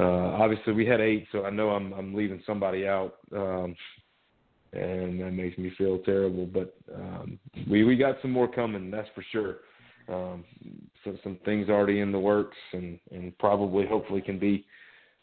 uh, 0.06 0.36
obviously, 0.42 0.74
we 0.74 0.86
had 0.86 1.02
eight, 1.02 1.28
so 1.32 1.46
I 1.46 1.50
know 1.50 1.70
I'm 1.70 1.94
I'm 1.94 2.14
leaving 2.14 2.42
somebody 2.46 2.88
out. 2.88 3.16
Um, 3.36 3.76
and 4.72 5.20
that 5.20 5.32
makes 5.32 5.58
me 5.58 5.72
feel 5.78 5.98
terrible. 6.00 6.46
But 6.46 6.76
um, 6.96 7.40
we 7.70 7.84
we 7.84 7.96
got 7.96 8.18
some 8.22 8.32
more 8.32 8.48
coming, 8.48 8.92
that's 8.92 9.10
for 9.16 9.26
sure. 9.32 9.58
um, 10.10 10.44
so 11.04 11.18
some 11.24 11.38
things 11.46 11.70
already 11.70 12.02
in 12.02 12.12
the 12.12 12.20
works, 12.20 12.58
and 12.74 13.00
and 13.12 13.38
probably 13.38 13.86
hopefully 13.86 14.22
can 14.22 14.40
be 14.40 14.66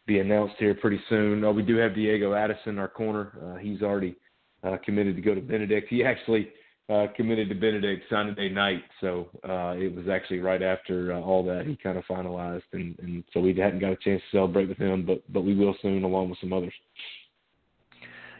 be 0.07 0.21
announced 0.21 0.55
here 0.59 0.75
pretty 0.75 1.01
soon. 1.09 1.45
Oh, 1.45 1.53
we 1.53 1.63
do 1.63 1.77
have 1.77 1.95
Diego 1.95 2.35
Addison, 2.35 2.79
our 2.79 2.89
corner. 2.89 3.33
Uh, 3.45 3.59
he's 3.59 3.83
already 3.83 4.17
uh, 4.63 4.77
committed 4.85 5.17
to 5.17 5.23
go 5.23 5.35
to 5.35 5.41
Benedict. 5.41 5.89
He 5.89 6.05
actually 6.05 6.49
uh, 6.89 7.07
committed 7.17 7.49
to 7.49 7.55
Benedict 7.55 8.05
Sunday 8.09 8.49
night, 8.49 8.83
so 9.01 9.29
uh, 9.49 9.75
it 9.77 9.95
was 9.95 10.09
actually 10.09 10.39
right 10.39 10.63
after 10.63 11.13
uh, 11.13 11.21
all 11.21 11.45
that 11.45 11.67
he 11.67 11.77
kind 11.77 11.99
of 11.99 12.05
finalized, 12.05 12.63
and, 12.73 12.97
and 13.01 13.25
so 13.33 13.41
we 13.41 13.55
hadn't 13.55 13.81
got 13.81 13.93
a 13.93 13.97
chance 13.97 14.23
to 14.31 14.39
celebrate 14.39 14.69
with 14.69 14.79
him, 14.79 15.05
but 15.05 15.21
but 15.33 15.43
we 15.43 15.55
will 15.55 15.75
soon, 15.83 16.05
along 16.05 16.31
with 16.31 16.39
some 16.41 16.53
others. 16.53 16.73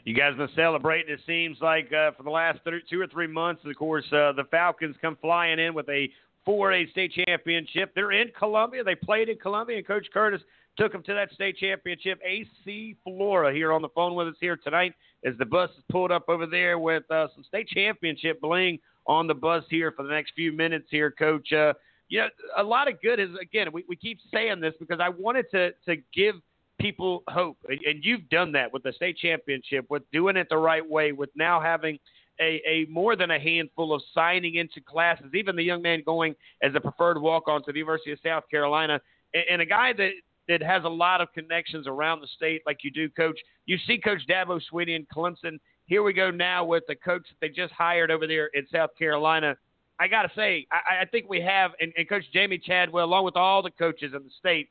You 0.05 0.15
guys 0.15 0.37
been 0.37 0.49
celebrating. 0.55 1.13
It 1.13 1.21
seems 1.27 1.59
like 1.61 1.93
uh, 1.93 2.13
for 2.13 2.23
the 2.23 2.31
last 2.31 2.61
th- 2.65 2.85
two 2.89 3.01
or 3.01 3.09
three 3.09 3.27
months. 3.27 3.63
Of 3.65 3.75
course, 3.75 4.05
uh, 4.13 4.31
the 4.37 4.45
Falcons 4.53 4.95
come 5.03 5.19
flying 5.21 5.59
in 5.59 5.75
with 5.75 5.89
a 5.89 6.09
4A 6.47 6.89
state 6.93 7.13
championship. 7.27 7.93
They're 7.97 8.13
in 8.13 8.29
Columbia. 8.39 8.85
They 8.85 8.95
played 8.95 9.29
in 9.29 9.37
Columbia, 9.39 9.79
and 9.79 9.87
Coach 9.87 10.07
Curtis 10.15 10.41
took 10.79 10.93
them 10.93 11.03
to 11.03 11.15
that 11.15 11.33
state 11.33 11.57
championship. 11.59 12.21
AC 12.25 12.97
Flora 13.03 13.53
here 13.53 13.73
on 13.73 13.83
the 13.83 13.89
phone 13.89 14.15
with 14.15 14.29
us 14.29 14.37
here 14.41 14.57
tonight 14.57 14.95
as 15.27 15.35
the 15.39 15.45
bus 15.45 15.71
is 15.77 15.85
pulled 15.91 16.13
up 16.13 16.29
over 16.29 16.47
there 16.47 16.79
with 16.79 17.03
uh, 17.11 17.27
some 17.35 17.45
state 17.45 17.69
championship 17.69 18.41
bling 18.41 18.79
on 19.07 19.27
the 19.27 19.35
bus 19.35 19.65
here 19.69 19.93
for 19.93 20.05
the 20.05 20.09
next 20.09 20.33
few 20.35 20.53
minutes 20.53 20.87
here, 20.91 21.11
Coach. 21.11 21.53
Uh, 21.53 21.75
you 22.09 22.21
know, 22.21 22.29
a 22.57 22.63
lot 22.63 22.89
of 22.89 23.01
good 23.03 23.19
is 23.19 23.31
again. 23.41 23.73
We, 23.73 23.85
we 23.89 23.97
keep 23.97 24.19
saying 24.33 24.61
this 24.61 24.75
because 24.79 25.01
I 25.01 25.09
wanted 25.09 25.47
to 25.51 25.73
to 25.87 25.97
give 26.15 26.37
people 26.81 27.25
hope, 27.29 27.59
and 27.69 28.05
you've 28.05 28.29
done 28.29 28.53
that 28.53 28.73
with 28.73 28.85
the 28.85 28.93
state 28.93 29.17
championship, 29.19 29.87
with 29.91 30.03
doing 30.13 30.37
it 30.37 30.47
the 30.49 30.59
right 30.59 30.89
way, 30.89 31.13
with 31.13 31.31
now 31.35 31.61
having 31.61 31.99
a, 32.41 32.61
a 32.67 32.87
more 32.89 33.17
than 33.17 33.31
a 33.31 33.41
handful 33.41 33.95
of 33.95 34.03
signing 34.15 34.57
into 34.57 34.81
classes, 34.81 35.27
even 35.35 35.57
the 35.57 35.63
young 35.63 35.83
man 35.83 36.03
going 36.05 36.35
as 36.63 36.73
a 36.75 36.81
preferred 36.81 37.21
walk 37.21 37.49
on 37.49 37.65
to 37.65 37.73
the 37.73 37.79
University 37.79 38.13
of 38.13 38.19
South 38.23 38.45
Carolina, 38.51 39.01
and, 39.35 39.45
and 39.51 39.63
a 39.63 39.67
guy 39.67 39.93
that 39.95 40.11
that 40.49 40.63
has 40.63 40.85
a 40.85 40.89
lot 40.89 41.21
of 41.21 41.33
connections 41.33 41.87
around 41.87 42.21
the 42.21 42.29
state, 42.37 42.63
like 42.67 42.79
you 42.83 42.91
do, 42.91 43.09
Coach. 43.11 43.39
You 43.67 43.79
see 43.87 43.99
Coach 43.99 44.21
Dabo 44.29 44.61
Swinney 44.73 44.97
in 44.97 45.07
Clemson. 45.15 45.59
Here 45.87 46.03
we 46.03 46.13
go 46.13 46.31
now 46.31 46.65
with 46.65 46.85
the 46.89 46.95
coach 46.95 47.27
that 47.29 47.37
they 47.41 47.49
just 47.49 47.73
hired 47.73 48.11
over 48.11 48.27
there 48.27 48.51
in 48.55 48.67
South 48.73 48.91
Carolina. 48.99 49.57
I 49.99 50.09
got 50.09 50.23
to 50.23 50.31
say, 50.37 50.67
I, 50.71 51.03
I 51.03 51.05
think 51.07 51.29
we 51.29 51.41
have, 51.41 51.73
and, 51.81 51.93
and 51.97 52.09
Coach 52.09 52.25
Jamie 52.33 52.59
Chadwell, 52.59 53.05
along 53.05 53.25
with 53.25 53.37
all 53.37 53.63
the 53.63 53.71
coaches 53.71 54.13
in 54.15 54.23
the 54.23 54.31
state, 54.39 54.69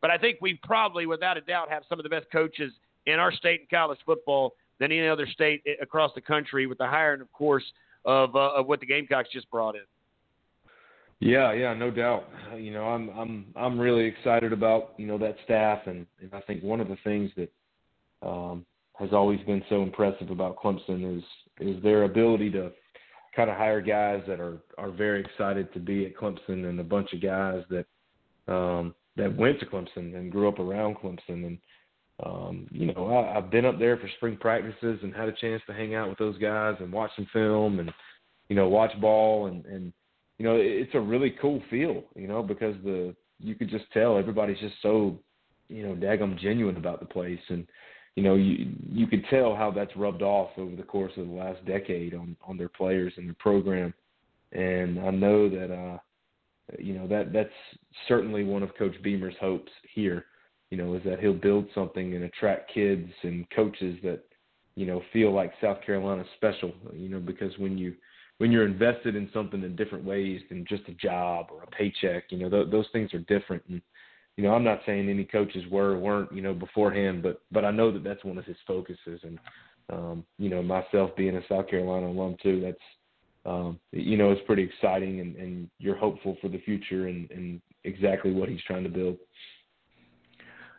but 0.00 0.10
I 0.10 0.18
think 0.18 0.38
we 0.40 0.58
probably, 0.62 1.06
without 1.06 1.36
a 1.36 1.40
doubt, 1.40 1.68
have 1.70 1.82
some 1.88 1.98
of 1.98 2.02
the 2.04 2.08
best 2.08 2.26
coaches 2.30 2.72
in 3.06 3.18
our 3.18 3.32
state 3.32 3.60
in 3.62 3.66
college 3.70 3.98
football 4.04 4.54
than 4.78 4.92
any 4.92 5.08
other 5.08 5.26
state 5.26 5.62
across 5.80 6.12
the 6.14 6.20
country, 6.20 6.66
with 6.66 6.78
the 6.78 6.86
hiring, 6.86 7.20
of 7.20 7.32
course, 7.32 7.64
of, 8.04 8.34
uh, 8.34 8.50
of 8.54 8.66
what 8.66 8.80
the 8.80 8.86
Gamecocks 8.86 9.28
just 9.32 9.50
brought 9.50 9.74
in. 9.74 9.82
Yeah, 11.22 11.52
yeah, 11.52 11.72
no 11.72 11.92
doubt. 11.92 12.28
You 12.56 12.72
know, 12.72 12.82
I'm 12.82 13.08
I'm 13.10 13.46
I'm 13.54 13.78
really 13.78 14.06
excited 14.06 14.52
about 14.52 14.94
you 14.96 15.06
know 15.06 15.18
that 15.18 15.36
staff, 15.44 15.78
and, 15.86 16.04
and 16.20 16.34
I 16.34 16.40
think 16.40 16.64
one 16.64 16.80
of 16.80 16.88
the 16.88 16.96
things 17.04 17.30
that 17.36 17.52
um, 18.26 18.66
has 18.98 19.10
always 19.12 19.38
been 19.46 19.62
so 19.68 19.82
impressive 19.84 20.30
about 20.30 20.56
Clemson 20.56 21.16
is 21.16 21.22
is 21.60 21.80
their 21.84 22.02
ability 22.02 22.50
to 22.50 22.72
kind 23.36 23.48
of 23.48 23.56
hire 23.56 23.80
guys 23.80 24.22
that 24.26 24.40
are 24.40 24.58
are 24.78 24.90
very 24.90 25.20
excited 25.20 25.72
to 25.74 25.78
be 25.78 26.06
at 26.06 26.16
Clemson, 26.16 26.68
and 26.68 26.80
a 26.80 26.84
bunch 26.84 27.12
of 27.12 27.22
guys 27.22 27.62
that 27.70 27.86
um, 28.52 28.92
that 29.16 29.36
went 29.36 29.60
to 29.60 29.66
Clemson 29.66 30.16
and 30.16 30.32
grew 30.32 30.48
up 30.48 30.58
around 30.58 30.96
Clemson, 30.96 31.46
and 31.46 31.58
um, 32.26 32.66
you 32.72 32.92
know 32.92 33.06
I, 33.06 33.38
I've 33.38 33.48
been 33.48 33.64
up 33.64 33.78
there 33.78 33.96
for 33.96 34.10
spring 34.16 34.36
practices 34.40 34.98
and 35.04 35.14
had 35.14 35.28
a 35.28 35.36
chance 35.40 35.62
to 35.68 35.72
hang 35.72 35.94
out 35.94 36.08
with 36.08 36.18
those 36.18 36.38
guys 36.38 36.74
and 36.80 36.92
watch 36.92 37.12
some 37.14 37.28
film 37.32 37.78
and 37.78 37.92
you 38.48 38.56
know 38.56 38.68
watch 38.68 39.00
ball 39.00 39.46
and 39.46 39.64
and 39.66 39.92
you 40.38 40.44
know, 40.46 40.56
it's 40.56 40.94
a 40.94 41.00
really 41.00 41.34
cool 41.40 41.62
feel, 41.70 42.04
you 42.14 42.26
know, 42.26 42.42
because 42.42 42.74
the 42.84 43.14
you 43.38 43.54
could 43.54 43.68
just 43.68 43.90
tell 43.92 44.16
everybody's 44.16 44.58
just 44.58 44.74
so, 44.82 45.18
you 45.68 45.82
know, 45.82 45.94
daggum 45.94 46.38
genuine 46.38 46.76
about 46.76 47.00
the 47.00 47.06
place, 47.06 47.40
and 47.48 47.66
you 48.16 48.22
know, 48.22 48.34
you 48.34 48.72
you 48.90 49.06
could 49.06 49.24
tell 49.30 49.54
how 49.54 49.70
that's 49.70 49.96
rubbed 49.96 50.22
off 50.22 50.50
over 50.58 50.76
the 50.76 50.82
course 50.82 51.12
of 51.16 51.26
the 51.26 51.32
last 51.32 51.64
decade 51.64 52.14
on 52.14 52.36
on 52.46 52.56
their 52.56 52.68
players 52.68 53.12
and 53.16 53.26
their 53.26 53.36
program, 53.38 53.92
and 54.52 55.00
I 55.00 55.10
know 55.10 55.48
that, 55.48 55.72
uh, 55.72 55.98
you 56.78 56.94
know, 56.94 57.06
that 57.08 57.32
that's 57.32 57.50
certainly 58.08 58.44
one 58.44 58.62
of 58.62 58.76
Coach 58.76 59.00
Beamer's 59.02 59.34
hopes 59.40 59.72
here, 59.94 60.26
you 60.70 60.76
know, 60.76 60.94
is 60.94 61.02
that 61.04 61.20
he'll 61.20 61.32
build 61.32 61.66
something 61.74 62.14
and 62.14 62.24
attract 62.24 62.72
kids 62.72 63.10
and 63.22 63.48
coaches 63.50 63.98
that, 64.02 64.20
you 64.74 64.86
know, 64.86 65.02
feel 65.12 65.32
like 65.32 65.52
South 65.60 65.78
Carolina's 65.84 66.26
special, 66.36 66.72
you 66.92 67.08
know, 67.08 67.20
because 67.20 67.56
when 67.58 67.78
you 67.78 67.94
when 68.38 68.50
you're 68.50 68.66
invested 68.66 69.14
in 69.14 69.30
something 69.32 69.62
in 69.62 69.76
different 69.76 70.04
ways 70.04 70.40
than 70.48 70.66
just 70.68 70.88
a 70.88 70.94
job 70.94 71.46
or 71.50 71.62
a 71.62 71.66
paycheck, 71.68 72.24
you 72.30 72.38
know, 72.38 72.50
th- 72.50 72.70
those 72.70 72.86
things 72.92 73.12
are 73.14 73.20
different. 73.20 73.62
And, 73.68 73.80
you 74.36 74.44
know, 74.44 74.54
I'm 74.54 74.64
not 74.64 74.80
saying 74.86 75.08
any 75.08 75.24
coaches 75.24 75.64
were 75.70 75.92
or 75.92 75.98
weren't, 75.98 76.32
you 76.32 76.42
know, 76.42 76.54
beforehand, 76.54 77.22
but, 77.22 77.42
but 77.52 77.64
I 77.64 77.70
know 77.70 77.92
that 77.92 78.02
that's 78.02 78.24
one 78.24 78.38
of 78.38 78.44
his 78.44 78.56
focuses. 78.66 79.20
And, 79.22 79.38
um, 79.90 80.24
you 80.38 80.48
know, 80.48 80.62
myself 80.62 81.14
being 81.16 81.36
a 81.36 81.46
South 81.48 81.68
Carolina 81.68 82.08
alum 82.08 82.36
too, 82.42 82.60
that's, 82.60 82.78
um, 83.44 83.78
you 83.92 84.16
know, 84.16 84.30
it's 84.30 84.46
pretty 84.46 84.62
exciting 84.62 85.20
and, 85.20 85.36
and 85.36 85.70
you're 85.78 85.96
hopeful 85.96 86.36
for 86.40 86.48
the 86.48 86.60
future 86.60 87.08
and, 87.08 87.30
and 87.30 87.60
exactly 87.84 88.32
what 88.32 88.48
he's 88.48 88.62
trying 88.66 88.84
to 88.84 88.90
build. 88.90 89.18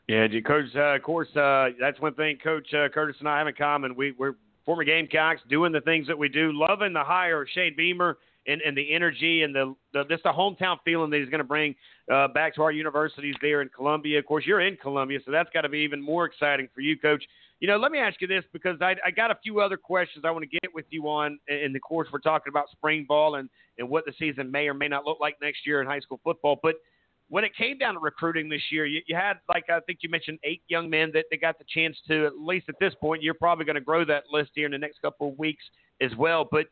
Yeah, 0.07 0.27
Coach. 0.45 0.65
Uh, 0.75 0.95
of 0.95 1.03
course, 1.03 1.33
uh, 1.35 1.69
that's 1.80 1.99
one 2.01 2.14
thing 2.15 2.38
Coach 2.43 2.73
uh, 2.73 2.90
Curtis 2.90 3.15
and 3.19 3.30
I 3.30 3.38
have 3.38 3.48
in 3.48 3.53
common. 3.53 3.95
We, 3.95 4.14
we're 4.17 4.35
former 4.66 4.83
Gamecocks, 4.83 5.42
doing 5.50 5.72
the 5.72 5.82
things 5.82 6.08
that 6.08 6.17
we 6.17 6.30
do, 6.30 6.51
loving 6.53 6.93
the 6.93 7.03
hire 7.03 7.42
of 7.42 7.48
Shane 7.53 7.75
Beamer 7.75 8.17
and, 8.48 8.61
and 8.61 8.77
the 8.77 8.93
energy 8.93 9.43
and 9.43 9.53
the, 9.56 9.75
the 9.93 10.03
just 10.06 10.24
the 10.24 10.32
hometown 10.32 10.77
feeling 10.83 11.09
that 11.11 11.19
he's 11.19 11.30
going 11.30 11.40
to 11.40 11.45
bring 11.45 11.75
uh, 12.11 12.27
back 12.30 12.56
to 12.56 12.61
our 12.61 12.72
universities 12.72 13.35
there 13.42 13.61
in 13.61 13.69
Columbia. 13.69 14.19
Of 14.19 14.25
course, 14.25 14.45
you're 14.45 14.61
in 14.61 14.75
Columbia, 14.77 15.19
so 15.25 15.32
that's 15.32 15.50
got 15.53 15.61
to 15.61 15.69
be 15.69 15.80
even 15.80 16.01
more 16.01 16.25
exciting 16.25 16.67
for 16.74 16.82
you, 16.82 16.98
Coach. 16.98 17.24
You 17.59 17.67
know, 17.67 17.77
let 17.77 17.92
me 17.92 18.00
ask 18.00 18.19
you 18.19 18.27
this 18.27 18.43
because 18.51 18.77
I, 18.82 18.95
I 19.06 19.11
got 19.11 19.32
a 19.32 19.38
few 19.42 19.61
other 19.61 19.77
questions 19.77 20.25
I 20.25 20.32
want 20.32 20.43
to 20.43 20.50
get 20.50 20.74
with 20.74 20.85
you 20.90 21.08
on. 21.08 21.40
In 21.48 21.72
the 21.72 21.80
course, 21.80 22.09
we're 22.11 22.19
talking 22.19 22.51
about 22.51 22.69
spring 22.72 23.06
ball 23.08 23.35
and, 23.35 23.50
and 23.77 23.88
what 23.88 24.06
the 24.06 24.14
season 24.19 24.51
may 24.51 24.67
or 24.67 24.74
may 24.74 24.90
not 24.90 25.06
look 25.06 25.19
like 25.22 25.38
next 25.42 25.66
year 25.66 25.80
in 25.80 25.88
high 25.88 26.01
school 26.01 26.19
football. 26.24 26.59
But– 26.61 26.75
when 27.29 27.43
it 27.43 27.55
came 27.55 27.77
down 27.77 27.95
to 27.95 27.99
recruiting 27.99 28.49
this 28.49 28.61
year, 28.69 28.85
you, 28.85 29.01
you 29.07 29.15
had 29.15 29.35
like 29.49 29.65
I 29.69 29.79
think 29.81 29.99
you 30.01 30.09
mentioned 30.09 30.39
eight 30.43 30.61
young 30.67 30.89
men 30.89 31.11
that, 31.13 31.25
that 31.31 31.41
got 31.41 31.57
the 31.57 31.65
chance 31.67 31.97
to 32.07 32.25
at 32.25 32.37
least 32.37 32.67
at 32.69 32.75
this 32.79 32.93
point. 32.99 33.23
You're 33.23 33.33
probably 33.33 33.65
going 33.65 33.75
to 33.75 33.81
grow 33.81 34.05
that 34.05 34.23
list 34.31 34.51
here 34.55 34.65
in 34.65 34.71
the 34.71 34.77
next 34.77 35.01
couple 35.01 35.29
of 35.29 35.39
weeks 35.39 35.63
as 36.01 36.11
well. 36.17 36.47
But 36.49 36.67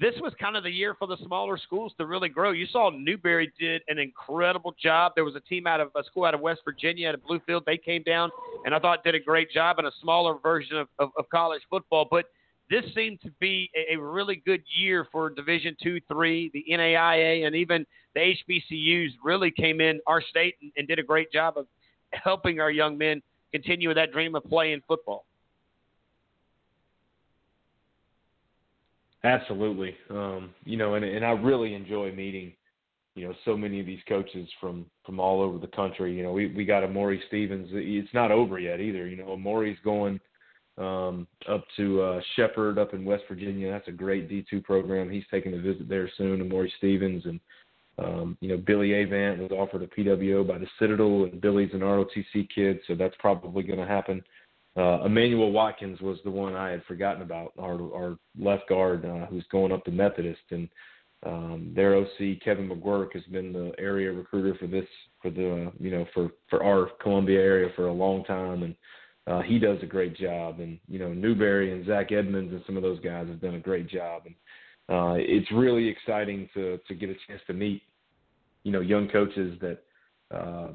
this 0.00 0.14
was 0.20 0.32
kind 0.40 0.56
of 0.56 0.62
the 0.62 0.70
year 0.70 0.94
for 0.94 1.08
the 1.08 1.16
smaller 1.24 1.58
schools 1.58 1.92
to 1.98 2.06
really 2.06 2.28
grow. 2.28 2.52
You 2.52 2.66
saw 2.66 2.90
Newberry 2.90 3.52
did 3.58 3.82
an 3.88 3.98
incredible 3.98 4.74
job. 4.80 5.12
There 5.16 5.24
was 5.24 5.34
a 5.34 5.40
team 5.40 5.66
out 5.66 5.80
of 5.80 5.90
a 5.96 6.04
school 6.04 6.24
out 6.24 6.34
of 6.34 6.40
West 6.40 6.60
Virginia 6.64 7.08
out 7.08 7.14
of 7.14 7.20
Bluefield. 7.22 7.64
They 7.64 7.78
came 7.78 8.04
down 8.04 8.30
and 8.64 8.74
I 8.74 8.78
thought 8.78 9.02
did 9.02 9.16
a 9.16 9.20
great 9.20 9.50
job 9.50 9.78
in 9.80 9.86
a 9.86 9.90
smaller 10.00 10.38
version 10.40 10.76
of, 10.76 10.88
of, 11.00 11.10
of 11.18 11.28
college 11.30 11.62
football. 11.68 12.06
But 12.08 12.26
this 12.70 12.84
seemed 12.94 13.20
to 13.22 13.30
be 13.40 13.70
a, 13.74 13.94
a 13.94 14.00
really 14.00 14.42
good 14.44 14.62
year 14.78 15.06
for 15.10 15.30
Division 15.30 15.76
two, 15.82 16.00
three, 16.08 16.50
the 16.52 16.64
NAIA, 16.70 17.46
and 17.46 17.54
even 17.54 17.86
the 18.14 18.34
HBCUs 18.48 19.10
really 19.22 19.50
came 19.50 19.80
in 19.80 20.00
our 20.06 20.22
state 20.22 20.56
and, 20.60 20.72
and 20.76 20.88
did 20.88 20.98
a 20.98 21.02
great 21.02 21.32
job 21.32 21.56
of 21.56 21.66
helping 22.12 22.60
our 22.60 22.70
young 22.70 22.96
men 22.98 23.22
continue 23.52 23.92
that 23.94 24.12
dream 24.12 24.34
of 24.34 24.44
playing 24.44 24.80
football. 24.86 25.24
Absolutely, 29.24 29.96
um, 30.10 30.50
you 30.64 30.76
know, 30.76 30.94
and 30.94 31.04
and 31.04 31.24
I 31.24 31.30
really 31.30 31.74
enjoy 31.74 32.12
meeting, 32.12 32.52
you 33.16 33.26
know, 33.26 33.34
so 33.44 33.56
many 33.56 33.80
of 33.80 33.86
these 33.86 33.98
coaches 34.08 34.48
from 34.60 34.86
from 35.04 35.18
all 35.18 35.42
over 35.42 35.58
the 35.58 35.66
country. 35.66 36.14
You 36.14 36.22
know, 36.22 36.32
we 36.32 36.54
we 36.54 36.64
got 36.64 36.84
Amori 36.84 37.20
Stevens. 37.26 37.68
It's 37.72 38.14
not 38.14 38.30
over 38.30 38.60
yet 38.60 38.80
either. 38.80 39.08
You 39.08 39.16
know, 39.16 39.32
Amori's 39.32 39.78
going 39.84 40.20
um, 40.78 41.26
up 41.48 41.64
to 41.76 42.00
uh, 42.02 42.20
Shepherd 42.36 42.78
up 42.78 42.94
in 42.94 43.04
West 43.04 43.24
Virginia. 43.28 43.70
That's 43.70 43.88
a 43.88 43.92
great 43.92 44.30
D2 44.30 44.62
program. 44.64 45.10
He's 45.10 45.24
taking 45.30 45.54
a 45.54 45.60
visit 45.60 45.88
there 45.88 46.10
soon. 46.16 46.40
And 46.40 46.50
Maury 46.50 46.72
Stevens 46.78 47.24
and 47.24 47.40
um, 47.98 48.38
you 48.40 48.48
know 48.48 48.56
Billy 48.56 49.02
Avant 49.02 49.40
was 49.40 49.50
offered 49.50 49.82
a 49.82 49.88
PWO 49.88 50.46
by 50.46 50.58
the 50.58 50.68
Citadel, 50.78 51.24
and 51.24 51.40
Billy's 51.40 51.72
an 51.72 51.80
ROTC 51.80 52.48
kid, 52.54 52.78
so 52.86 52.94
that's 52.94 53.16
probably 53.18 53.64
going 53.64 53.80
to 53.80 53.86
happen. 53.86 54.22
Uh, 54.76 55.02
Emmanuel 55.04 55.50
Watkins 55.50 56.00
was 56.00 56.18
the 56.22 56.30
one 56.30 56.54
I 56.54 56.70
had 56.70 56.84
forgotten 56.84 57.22
about, 57.22 57.52
our 57.58 57.74
our 57.92 58.18
left 58.38 58.68
guard 58.68 59.04
uh, 59.04 59.26
who's 59.26 59.44
going 59.50 59.72
up 59.72 59.84
to 59.84 59.90
Methodist, 59.90 60.42
and 60.50 60.68
um, 61.26 61.72
their 61.74 61.96
OC 61.96 62.40
Kevin 62.44 62.68
McGuirk 62.68 63.12
has 63.14 63.24
been 63.24 63.52
the 63.52 63.72
area 63.78 64.12
recruiter 64.12 64.56
for 64.58 64.68
this 64.68 64.86
for 65.20 65.30
the 65.30 65.72
you 65.80 65.90
know 65.90 66.06
for 66.14 66.30
for 66.48 66.62
our 66.62 66.90
Columbia 67.02 67.40
area 67.40 67.70
for 67.74 67.88
a 67.88 67.92
long 67.92 68.22
time, 68.24 68.62
and 68.62 68.76
uh, 69.28 69.42
he 69.42 69.58
does 69.58 69.78
a 69.82 69.86
great 69.86 70.16
job, 70.16 70.60
and 70.60 70.78
you 70.88 70.98
know 70.98 71.12
Newberry 71.12 71.72
and 71.72 71.86
Zach 71.86 72.12
Edmonds 72.12 72.52
and 72.52 72.62
some 72.66 72.76
of 72.76 72.82
those 72.82 73.00
guys 73.00 73.28
have 73.28 73.40
done 73.40 73.54
a 73.54 73.60
great 73.60 73.88
job, 73.88 74.22
and 74.26 74.34
uh, 74.88 75.14
it's 75.18 75.50
really 75.52 75.86
exciting 75.86 76.48
to 76.54 76.78
to 76.88 76.94
get 76.94 77.10
a 77.10 77.14
chance 77.26 77.40
to 77.46 77.52
meet 77.52 77.82
you 78.64 78.72
know 78.72 78.80
young 78.80 79.08
coaches 79.08 79.58
that 79.60 79.78
uh, 80.34 80.68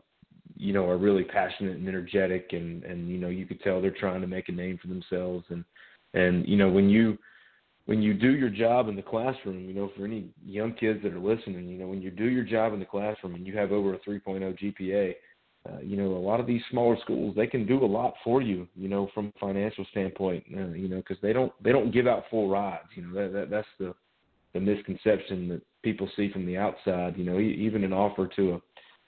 you 0.55 0.71
know 0.71 0.87
are 0.87 0.97
really 0.97 1.23
passionate 1.23 1.77
and 1.77 1.87
energetic, 1.87 2.49
and 2.51 2.83
and 2.83 3.09
you 3.09 3.17
know 3.17 3.29
you 3.29 3.45
could 3.45 3.61
tell 3.61 3.81
they're 3.81 3.91
trying 3.91 4.21
to 4.21 4.27
make 4.27 4.49
a 4.49 4.53
name 4.53 4.77
for 4.79 4.87
themselves, 4.87 5.45
and 5.49 5.65
and 6.13 6.47
you 6.47 6.57
know 6.57 6.69
when 6.69 6.89
you 6.89 7.17
when 7.85 8.01
you 8.01 8.13
do 8.13 8.35
your 8.35 8.49
job 8.49 8.87
in 8.87 8.95
the 8.95 9.01
classroom, 9.01 9.67
you 9.67 9.73
know, 9.73 9.91
for 9.97 10.05
any 10.05 10.29
young 10.45 10.73
kids 10.73 11.03
that 11.03 11.13
are 11.13 11.19
listening, 11.19 11.67
you 11.67 11.77
know, 11.77 11.87
when 11.87 12.01
you 12.01 12.11
do 12.11 12.25
your 12.25 12.45
job 12.45 12.73
in 12.73 12.79
the 12.79 12.85
classroom 12.85 13.35
and 13.35 13.45
you 13.45 13.57
have 13.57 13.73
over 13.73 13.93
a 13.93 13.99
3.0 13.99 14.57
GPA, 14.57 15.13
uh, 15.69 15.79
you 15.81 15.95
know, 15.95 16.07
a 16.07 16.19
lot 16.19 16.41
of 16.41 16.47
these 16.47 16.61
smaller 16.69 16.97
schools 17.01 17.33
they 17.35 17.47
can 17.47 17.65
do 17.65 17.83
a 17.83 17.85
lot 17.85 18.15
for 18.23 18.41
you, 18.41 18.67
you 18.75 18.89
know, 18.89 19.09
from 19.13 19.27
a 19.27 19.39
financial 19.39 19.85
standpoint, 19.91 20.43
uh, 20.57 20.67
you 20.69 20.89
know, 20.89 20.97
because 20.97 21.17
they 21.21 21.31
don't 21.31 21.53
they 21.63 21.71
don't 21.71 21.93
give 21.93 22.05
out 22.05 22.25
full 22.29 22.49
rides. 22.49 22.89
You 22.95 23.07
know, 23.07 23.13
that, 23.13 23.33
that 23.33 23.49
that's 23.49 23.67
the 23.79 23.93
the 24.53 24.59
misconception 24.59 25.47
that 25.49 25.61
people 25.81 26.09
see 26.15 26.31
from 26.31 26.45
the 26.45 26.57
outside. 26.57 27.17
You 27.17 27.23
know, 27.23 27.39
even 27.39 27.83
an 27.85 27.93
offer 27.93 28.27
to 28.35 28.55
a 28.55 28.61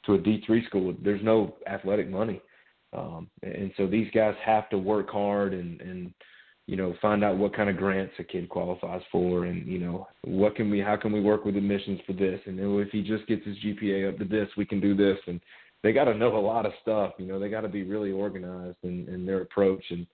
to 0.06 0.14
a 0.14 0.18
D 0.18 0.44
three 0.46 0.66
school, 0.66 0.96
there's 1.04 1.24
no 1.24 1.56
athletic 1.68 2.10
money, 2.10 2.42
um, 2.94 3.30
and 3.44 3.72
so 3.76 3.86
these 3.86 4.10
guys 4.14 4.36
have 4.46 4.70
to 4.70 4.78
work 4.78 5.10
hard 5.10 5.54
and 5.54 5.82
and 5.82 6.14
you 6.68 6.78
know 6.78 6.96
find 7.02 7.22
out 7.22 7.38
what 7.38 7.54
kind 7.54 7.70
of 7.70 7.76
grants 7.76 8.14
a 8.18 8.24
kid 8.24 8.48
qualifies 8.48 9.02
for, 9.12 9.44
and 9.44 9.68
you 9.68 9.80
know 9.80 10.08
what 10.24 10.56
can 10.56 10.70
we 10.70 10.80
how 10.80 10.96
can 10.96 11.12
we 11.12 11.20
work 11.20 11.44
with 11.44 11.58
admissions 11.58 12.00
for 12.08 12.14
this, 12.14 12.40
and 12.46 12.58
if 12.62 12.90
he 12.92 13.02
just 13.02 13.28
gets 13.28 13.46
his 13.46 13.58
GPA 13.58 14.08
up 14.14 14.20
to 14.20 14.26
this, 14.26 14.48
we 14.56 14.66
can 14.66 14.80
do 14.80 14.96
this, 14.96 15.18
and 15.28 15.42
they 15.86 15.94
got 15.94 16.06
to 16.06 16.16
know 16.16 16.36
a 16.36 16.40
lot 16.40 16.66
of 16.66 16.74
stuff. 16.82 17.14
You 17.20 17.28
know, 17.28 17.40
they 17.40 17.48
got 17.48 17.62
to 17.62 17.70
be 17.70 17.84
really 17.84 18.12
organized 18.12 18.78
in, 18.82 19.08
in 19.08 19.24
their 19.24 19.42
approach. 19.42 19.84
And 19.92 20.08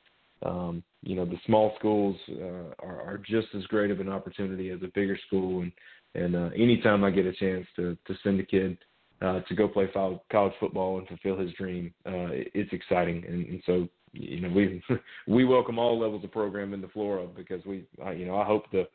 um, 0.43 0.83
you 1.01 1.16
know, 1.16 1.24
the 1.24 1.40
small 1.45 1.74
schools 1.80 2.17
uh, 2.30 2.74
are, 2.85 3.01
are 3.01 3.22
just 3.25 3.48
as 3.56 3.64
great 3.67 3.90
of 3.90 4.01
an 4.01 4.09
opportunity 4.09 4.69
as 4.69 4.82
a 4.83 4.91
bigger 4.93 5.17
school. 5.27 5.61
And 5.61 5.72
and 6.14 6.35
uh, 6.35 6.50
anytime 6.58 7.06
I 7.06 7.09
get 7.11 7.25
a 7.25 7.32
chance 7.32 7.66
to 7.77 7.98
to 8.06 8.14
send 8.22 8.41
a 8.41 8.45
kid 8.45 8.77
uh, 9.22 9.40
to 9.48 9.56
go 9.56 9.69
play 9.69 9.88
college 9.88 10.53
football 10.59 10.98
and 10.98 11.08
fulfill 11.08 11.38
his 11.38 11.53
dream, 11.53 11.93
uh, 12.06 12.35
it's 12.53 12.74
exciting. 12.74 13.24
And, 13.25 13.45
and 13.45 13.64
so 13.66 13.88
you 14.11 14.41
know, 14.41 14.50
we 14.50 14.83
we 15.27 15.45
welcome 15.45 15.80
all 15.80 15.98
levels 15.98 16.25
of 16.25 16.33
program 16.33 16.74
in 16.74 16.82
the 16.82 16.90
Flora 16.90 17.27
because 17.27 17.64
we, 17.66 17.85
you 18.14 18.25
know, 18.25 18.35
I 18.35 18.43
hope 18.43 18.69
the 18.74 18.90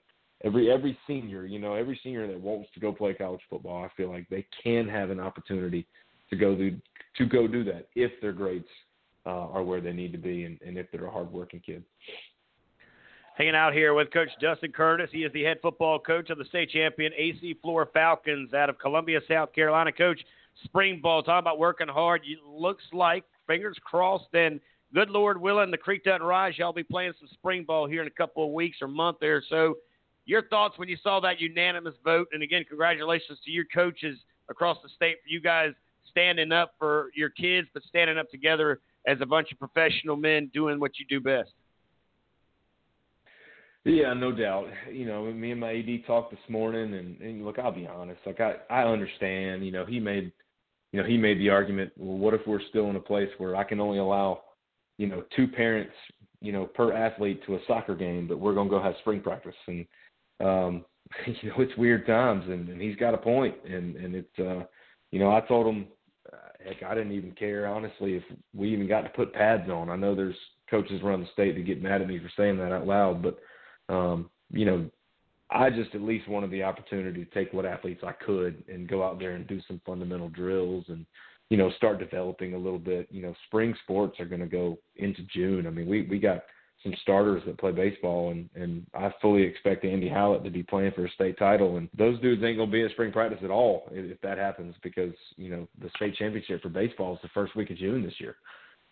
every 0.45 0.71
every 0.71 0.99
senior, 1.07 1.47
you 1.47 1.59
know, 1.59 1.73
every 1.73 1.99
senior 2.03 2.27
that 2.27 2.39
wants 2.39 2.69
to 2.75 2.81
go 2.81 2.93
play 2.93 3.15
college 3.15 3.41
football, 3.49 3.83
I 3.83 3.89
feel 3.97 4.11
like 4.11 4.29
they 4.29 4.45
can 4.63 4.87
have 4.89 5.09
an 5.09 5.21
opportunity 5.21 5.87
to 6.31 6.37
go 6.37 6.55
do 6.55 6.77
to 7.17 7.27
go 7.27 7.47
do 7.47 7.65
that 7.65 7.89
if 7.95 8.13
their 8.21 8.33
grades 8.33 8.69
uh, 9.27 9.31
are 9.31 9.63
where 9.63 9.81
they 9.81 9.93
need 9.93 10.13
to 10.13 10.19
be 10.19 10.45
and, 10.45 10.59
and 10.65 10.79
if 10.79 10.87
they're 10.93 11.07
a 11.07 11.11
hardworking 11.11 11.61
kid. 11.61 11.83
Hanging 13.37 13.55
out 13.55 13.75
here 13.75 13.93
with 13.93 14.11
Coach 14.13 14.31
Dustin 14.41 14.73
Curtis. 14.73 15.11
He 15.13 15.25
is 15.25 15.33
the 15.33 15.43
head 15.43 15.59
football 15.61 15.99
coach 15.99 16.31
of 16.31 16.39
the 16.39 16.45
state 16.47 16.71
champion 16.71 17.13
AC 17.17 17.57
Flora 17.61 17.87
Falcons 17.93 18.55
out 18.55 18.71
of 18.71 18.79
Columbia, 18.79 19.21
South 19.29 19.53
Carolina. 19.53 19.93
Coach, 19.93 20.21
spring 20.65 21.01
ball, 21.03 21.23
talking 21.23 21.41
about 21.41 21.59
working 21.59 21.89
hard. 21.89 22.23
You, 22.25 22.39
looks 22.49 22.85
like, 22.95 23.25
fingers 23.47 23.77
crossed, 23.85 24.33
and 24.33 24.59
good 24.95 25.11
Lord 25.11 25.39
willing, 25.39 25.71
the 25.71 25.77
creek 25.77 26.05
doesn't 26.05 26.23
rise. 26.23 26.55
Y'all 26.57 26.73
be 26.73 26.83
playing 26.83 27.13
some 27.19 27.29
spring 27.35 27.65
ball 27.65 27.87
here 27.87 28.01
in 28.01 28.07
a 28.07 28.11
couple 28.11 28.47
of 28.47 28.53
weeks 28.53 28.79
or 28.81 28.89
month 28.89 29.19
there. 29.21 29.43
So, 29.51 29.75
your 30.25 30.43
thoughts 30.49 30.79
when 30.79 30.89
you 30.89 30.97
saw 31.03 31.21
that 31.21 31.39
unanimous 31.39 31.95
vote? 32.03 32.29
And 32.33 32.43
again, 32.43 32.65
congratulations 32.67 33.39
to 33.45 33.51
your 33.51 33.67
coaches 33.73 34.19
across 34.49 34.79
the 34.83 34.89
state 34.89 35.17
for 35.23 35.29
you 35.29 35.41
guys 35.41 35.73
standing 36.17 36.51
up 36.51 36.73
for 36.79 37.11
your 37.15 37.29
kids, 37.29 37.69
but 37.75 37.83
standing 37.85 38.17
up 38.17 38.31
together 38.31 38.81
as 39.07 39.19
a 39.21 39.27
bunch 39.27 39.53
of 39.53 39.59
professional 39.59 40.17
men 40.17 40.51
doing 40.55 40.81
what 40.81 40.93
you 40.99 41.05
do 41.09 41.21
best. 41.21 41.51
Yeah, 43.85 44.15
no 44.15 44.33
doubt. 44.33 44.67
You 44.91 45.07
know, 45.07 45.31
me 45.31 45.53
and 45.53 45.61
my 45.61 45.75
AD 45.77 46.07
talked 46.07 46.31
this 46.31 46.41
morning, 46.49 46.95
and, 46.95 47.21
and 47.21 47.45
look, 47.45 47.59
I'll 47.59 47.71
be 47.71 47.87
honest. 47.87 48.19
Like 48.25 48.41
I, 48.41 48.55
I 48.69 48.83
understand. 48.83 49.65
You 49.65 49.71
know, 49.71 49.85
he 49.85 50.01
made, 50.01 50.33
you 50.93 51.01
know, 51.01 51.07
he 51.07 51.17
made 51.17 51.39
the 51.39 51.51
argument. 51.51 51.93
Well, 51.97 52.19
what 52.19 52.35
if 52.35 52.41
we're 52.47 52.67
still 52.71 52.91
in 52.91 52.97
a 52.97 53.01
place 53.01 53.29
where 53.39 53.55
I 53.55 53.63
can 53.63 53.79
only 53.79 53.99
allow, 53.99 54.41
you 54.99 55.07
know, 55.07 55.23
two 55.37 55.47
parents, 55.47 55.93
you 56.41 56.51
know, 56.51 56.65
per 56.65 56.93
athlete 56.95 57.43
to 57.47 57.57
a 57.57 57.61
soccer 57.69 57.95
game, 57.95 58.27
but 58.27 58.41
we're 58.41 58.55
gonna 58.55 58.71
go 58.71 58.83
have 58.83 58.95
spring 59.01 59.21
practice, 59.21 59.55
and 59.69 59.87
um, 60.41 60.85
you 61.27 61.51
know, 61.51 61.57
it's 61.59 61.77
weird 61.77 62.07
times, 62.07 62.45
and, 62.49 62.69
and 62.69 62.81
he's 62.81 62.97
got 62.97 63.15
a 63.15 63.19
point, 63.19 63.55
and 63.69 63.95
and 63.95 64.15
it's, 64.17 64.39
uh, 64.41 64.65
you 65.13 65.21
know, 65.21 65.31
I 65.31 65.43
told 65.43 65.73
him 65.73 65.87
heck, 66.65 66.83
I 66.83 66.95
didn't 66.95 67.13
even 67.13 67.33
care 67.33 67.67
honestly 67.67 68.15
if 68.15 68.23
we 68.55 68.73
even 68.73 68.89
got 68.89 69.03
to 69.03 69.09
put 69.11 69.33
pads 69.33 69.69
on. 69.71 69.91
I 69.91 69.97
know 69.97 70.15
there's 70.15 70.37
coaches 70.71 71.01
around 71.03 71.21
the 71.21 71.29
state 71.33 71.55
that 71.55 71.67
get 71.67 71.83
mad 71.83 72.03
at 72.03 72.09
me 72.09 72.19
for 72.19 72.31
saying 72.37 72.59
that 72.59 72.73
out 72.73 72.87
loud, 72.87 73.23
but 73.23 73.39
um, 73.93 74.31
you 74.51 74.65
know, 74.65 74.91
I 75.51 75.71
just 75.71 75.95
at 75.95 76.03
least 76.03 76.29
wanted 76.29 76.51
the 76.51 76.65
opportunity 76.65 77.25
to 77.25 77.31
take 77.31 77.53
what 77.53 77.67
athletes 77.67 78.03
I 78.05 78.13
could 78.13 78.65
and 78.69 78.89
go 78.89 79.05
out 79.05 79.19
there 79.19 79.33
and 79.33 79.47
do 79.47 79.61
some 79.69 79.81
fundamental 79.87 80.29
drills 80.29 80.85
and 80.89 81.07
you 81.51 81.57
know 81.57 81.71
start 81.77 82.01
developing 82.01 82.55
a 82.55 82.59
little 82.59 82.79
bit. 82.79 83.07
You 83.11 83.23
know, 83.23 83.35
spring 83.47 83.75
sports 83.85 84.19
are 84.19 84.25
going 84.25 84.41
to 84.41 84.47
go 84.47 84.79
into 84.97 85.23
June. 85.33 85.67
I 85.67 85.71
mean, 85.71 85.87
we 85.87 86.03
we 86.03 86.19
got 86.19 86.43
some 86.87 86.95
starters 87.03 87.43
that 87.47 87.59
play 87.59 87.73
baseball, 87.73 88.31
and 88.31 88.49
and 88.55 88.87
I 88.95 89.13
fully 89.21 89.43
expect 89.43 89.85
Andy 89.85 90.09
Hallett 90.09 90.45
to 90.45 90.51
be 90.51 90.63
playing 90.63 90.93
for 90.93 91.05
a 91.05 91.11
state 91.11 91.39
title. 91.39 91.77
And 91.77 91.89
those 91.97 92.21
dudes 92.21 92.43
ain't 92.45 92.59
gonna 92.59 92.71
be 92.71 92.85
at 92.85 92.93
spring 92.93 93.13
practice 93.13 93.41
at 93.43 93.51
all 93.51 93.89
if 93.91 94.21
that 94.21 94.39
happens, 94.39 94.75
because 94.83 95.15
you 95.37 95.51
know 95.51 95.69
the 95.81 95.91
state 95.97 96.15
championship 96.17 96.63
for 96.63 96.69
baseball 96.69 97.15
is 97.15 97.21
the 97.23 97.29
first 97.35 97.57
week 97.57 97.71
of 97.71 97.77
June 97.77 98.03
this 98.03 98.21
year. 98.21 98.37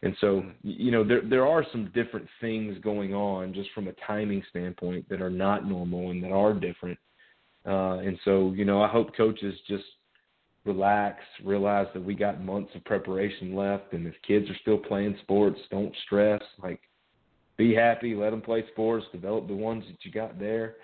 And 0.03 0.15
so, 0.21 0.27
mm-hmm. 0.27 0.51
you 0.63 0.91
know, 0.91 1.05
there 1.05 1.23
there 1.23 1.47
are 1.47 1.65
some 1.73 1.91
different 1.95 2.27
things 2.41 2.77
going 2.83 3.15
on 3.15 3.55
just 3.55 3.71
from 3.75 3.89
a 3.89 3.93
timing 4.07 4.43
standpoint 4.51 5.09
that 5.09 5.23
are 5.23 5.31
not 5.31 5.67
normal 5.67 6.11
and 6.11 6.23
that 6.23 6.33
are 6.33 6.53
different. 6.53 6.99
Uh, 7.67 7.99
and 7.99 8.19
so, 8.25 8.53
you 8.53 8.67
know, 8.67 8.83
I 8.83 8.89
hope 8.89 9.17
coaches 9.17 9.55
just 9.67 9.85
relax, 10.67 11.21
realize 11.43 11.87
that 11.95 12.05
we 12.05 12.15
got 12.15 12.45
months 12.45 12.71
of 12.75 12.85
preparation 12.85 13.55
left, 13.55 13.93
and 13.93 14.07
if 14.07 14.15
kids 14.27 14.49
are 14.51 14.57
still 14.61 14.79
playing 14.79 15.17
sports, 15.23 15.59
don't 15.71 15.95
stress. 16.05 16.43
Like 16.63 16.81
be 17.57 17.75
happy, 17.75 18.15
let 18.15 18.31
them 18.31 18.41
play 18.41 18.65
sports, 18.73 19.07
develop 19.13 19.47
the 19.49 19.55
ones 19.55 19.85
that 19.89 20.05
you 20.05 20.11
got 20.11 20.39
there. 20.39 20.77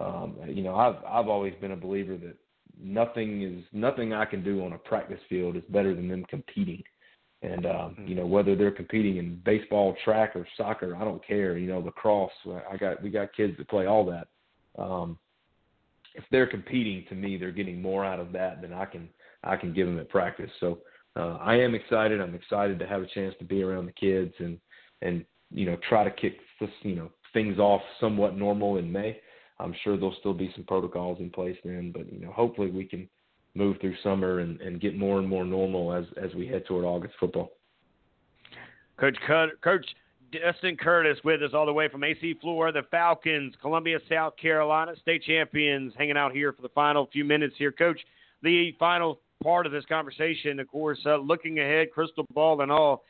Um, 0.00 0.36
you 0.46 0.62
know, 0.62 0.74
I've 0.74 0.96
I've 1.06 1.28
always 1.28 1.54
been 1.60 1.72
a 1.72 1.76
believer 1.76 2.16
that 2.16 2.36
nothing 2.80 3.42
is 3.42 3.64
nothing 3.72 4.12
I 4.12 4.24
can 4.24 4.42
do 4.42 4.64
on 4.64 4.72
a 4.72 4.78
practice 4.78 5.20
field 5.28 5.56
is 5.56 5.62
better 5.68 5.94
than 5.94 6.08
them 6.08 6.24
competing. 6.28 6.82
And 7.42 7.66
um, 7.66 7.72
mm-hmm. 7.72 8.06
you 8.06 8.14
know, 8.14 8.26
whether 8.26 8.56
they're 8.56 8.70
competing 8.70 9.18
in 9.18 9.40
baseball, 9.44 9.94
track, 10.04 10.34
or 10.34 10.46
soccer, 10.56 10.96
I 10.96 11.04
don't 11.04 11.24
care. 11.26 11.58
You 11.58 11.68
know, 11.68 11.80
lacrosse. 11.80 12.32
I 12.70 12.76
got 12.76 13.02
we 13.02 13.10
got 13.10 13.34
kids 13.34 13.56
that 13.58 13.68
play 13.68 13.86
all 13.86 14.04
that. 14.06 14.28
Um, 14.82 15.18
if 16.14 16.24
they're 16.30 16.46
competing, 16.46 17.04
to 17.08 17.14
me, 17.14 17.36
they're 17.36 17.50
getting 17.50 17.82
more 17.82 18.04
out 18.04 18.20
of 18.20 18.32
that 18.32 18.62
than 18.62 18.72
I 18.72 18.86
can 18.86 19.08
I 19.42 19.56
can 19.56 19.74
give 19.74 19.86
them 19.86 19.98
at 19.98 20.08
practice. 20.08 20.50
So 20.58 20.78
uh, 21.16 21.36
I 21.40 21.56
am 21.56 21.74
excited. 21.74 22.20
I'm 22.20 22.34
excited 22.34 22.78
to 22.78 22.86
have 22.86 23.02
a 23.02 23.06
chance 23.06 23.34
to 23.38 23.44
be 23.44 23.62
around 23.62 23.86
the 23.86 23.92
kids 23.92 24.32
and 24.38 24.58
and 25.02 25.24
you 25.54 25.66
know, 25.66 25.76
try 25.88 26.04
to 26.04 26.10
kick 26.10 26.38
this, 26.60 26.70
you 26.82 26.96
know, 26.96 27.10
things 27.32 27.58
off 27.58 27.80
somewhat 28.00 28.36
normal 28.36 28.76
in 28.76 28.90
May. 28.90 29.18
I'm 29.60 29.74
sure 29.84 29.96
there'll 29.96 30.16
still 30.18 30.34
be 30.34 30.52
some 30.54 30.64
protocols 30.64 31.20
in 31.20 31.30
place 31.30 31.56
then, 31.64 31.92
but 31.92 32.12
you 32.12 32.20
know, 32.20 32.32
hopefully 32.32 32.70
we 32.70 32.84
can 32.84 33.08
move 33.54 33.76
through 33.80 33.94
summer 34.02 34.40
and, 34.40 34.60
and 34.60 34.80
get 34.80 34.96
more 34.96 35.20
and 35.20 35.28
more 35.28 35.44
normal 35.44 35.92
as 35.92 36.04
as 36.20 36.34
we 36.34 36.48
head 36.48 36.66
toward 36.66 36.84
August 36.84 37.14
football. 37.20 37.52
Coach 38.98 39.16
Coach 39.62 39.86
Dustin 40.32 40.76
Curtis 40.76 41.18
with 41.24 41.40
us 41.42 41.52
all 41.54 41.66
the 41.66 41.72
way 41.72 41.88
from 41.88 42.02
AC 42.02 42.34
Flora, 42.40 42.72
the 42.72 42.82
Falcons, 42.90 43.54
Columbia, 43.60 43.98
South 44.08 44.36
Carolina, 44.36 44.94
state 45.00 45.22
champions, 45.22 45.92
hanging 45.96 46.16
out 46.16 46.32
here 46.32 46.52
for 46.52 46.62
the 46.62 46.68
final 46.70 47.08
few 47.12 47.24
minutes 47.24 47.54
here, 47.56 47.70
Coach. 47.70 48.00
The 48.42 48.74
final 48.78 49.20
part 49.42 49.66
of 49.66 49.72
this 49.72 49.84
conversation, 49.86 50.58
of 50.58 50.68
course, 50.68 50.98
uh, 51.06 51.16
looking 51.16 51.60
ahead, 51.60 51.92
crystal 51.92 52.26
ball 52.34 52.60
and 52.60 52.72
all 52.72 53.04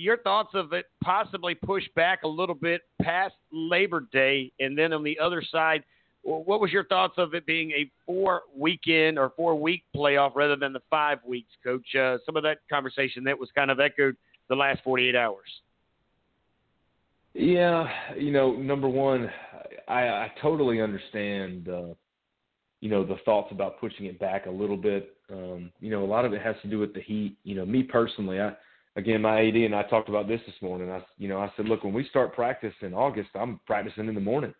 your 0.00 0.16
thoughts 0.16 0.50
of 0.54 0.72
it 0.72 0.86
possibly 1.04 1.54
push 1.54 1.84
back 1.94 2.22
a 2.22 2.28
little 2.28 2.54
bit 2.54 2.82
past 3.02 3.34
Labor 3.52 4.06
Day, 4.12 4.50
and 4.58 4.76
then 4.76 4.92
on 4.92 5.04
the 5.04 5.18
other 5.18 5.42
side, 5.42 5.84
what 6.22 6.60
was 6.60 6.70
your 6.70 6.84
thoughts 6.84 7.14
of 7.18 7.34
it 7.34 7.46
being 7.46 7.70
a 7.72 7.90
four 8.04 8.42
weekend 8.56 9.18
or 9.18 9.32
four 9.36 9.54
week 9.54 9.84
playoff 9.94 10.32
rather 10.34 10.56
than 10.56 10.72
the 10.72 10.82
five 10.90 11.18
weeks, 11.26 11.50
Coach? 11.64 11.94
Uh, 11.94 12.18
some 12.26 12.36
of 12.36 12.42
that 12.42 12.58
conversation 12.70 13.24
that 13.24 13.38
was 13.38 13.48
kind 13.54 13.70
of 13.70 13.80
echoed 13.80 14.16
the 14.48 14.54
last 14.54 14.80
48 14.84 15.14
hours. 15.14 15.48
Yeah, 17.32 17.88
you 18.18 18.32
know, 18.32 18.52
number 18.52 18.88
one, 18.88 19.30
I, 19.86 20.00
I 20.02 20.32
totally 20.42 20.80
understand, 20.80 21.68
uh, 21.68 21.94
you 22.80 22.90
know, 22.90 23.04
the 23.04 23.16
thoughts 23.24 23.48
about 23.52 23.80
pushing 23.80 24.06
it 24.06 24.18
back 24.18 24.46
a 24.46 24.50
little 24.50 24.76
bit. 24.76 25.16
Um, 25.32 25.70
you 25.80 25.90
know, 25.90 26.04
a 26.04 26.06
lot 26.06 26.24
of 26.24 26.32
it 26.32 26.42
has 26.42 26.56
to 26.62 26.68
do 26.68 26.78
with 26.78 26.92
the 26.92 27.00
heat. 27.00 27.36
You 27.44 27.54
know, 27.54 27.64
me 27.64 27.82
personally, 27.82 28.40
I 28.40 28.52
again, 28.96 29.22
my 29.22 29.46
AD 29.46 29.54
and 29.54 29.74
I 29.74 29.82
talked 29.84 30.08
about 30.08 30.28
this 30.28 30.40
this 30.46 30.60
morning. 30.62 30.90
I, 30.90 31.02
you 31.18 31.28
know, 31.28 31.38
I 31.38 31.50
said, 31.56 31.66
look, 31.66 31.84
when 31.84 31.92
we 31.92 32.06
start 32.08 32.34
practice 32.34 32.74
in 32.82 32.94
August, 32.94 33.30
I'm 33.34 33.60
practicing 33.66 34.08
in 34.08 34.14
the 34.14 34.20
morning. 34.20 34.54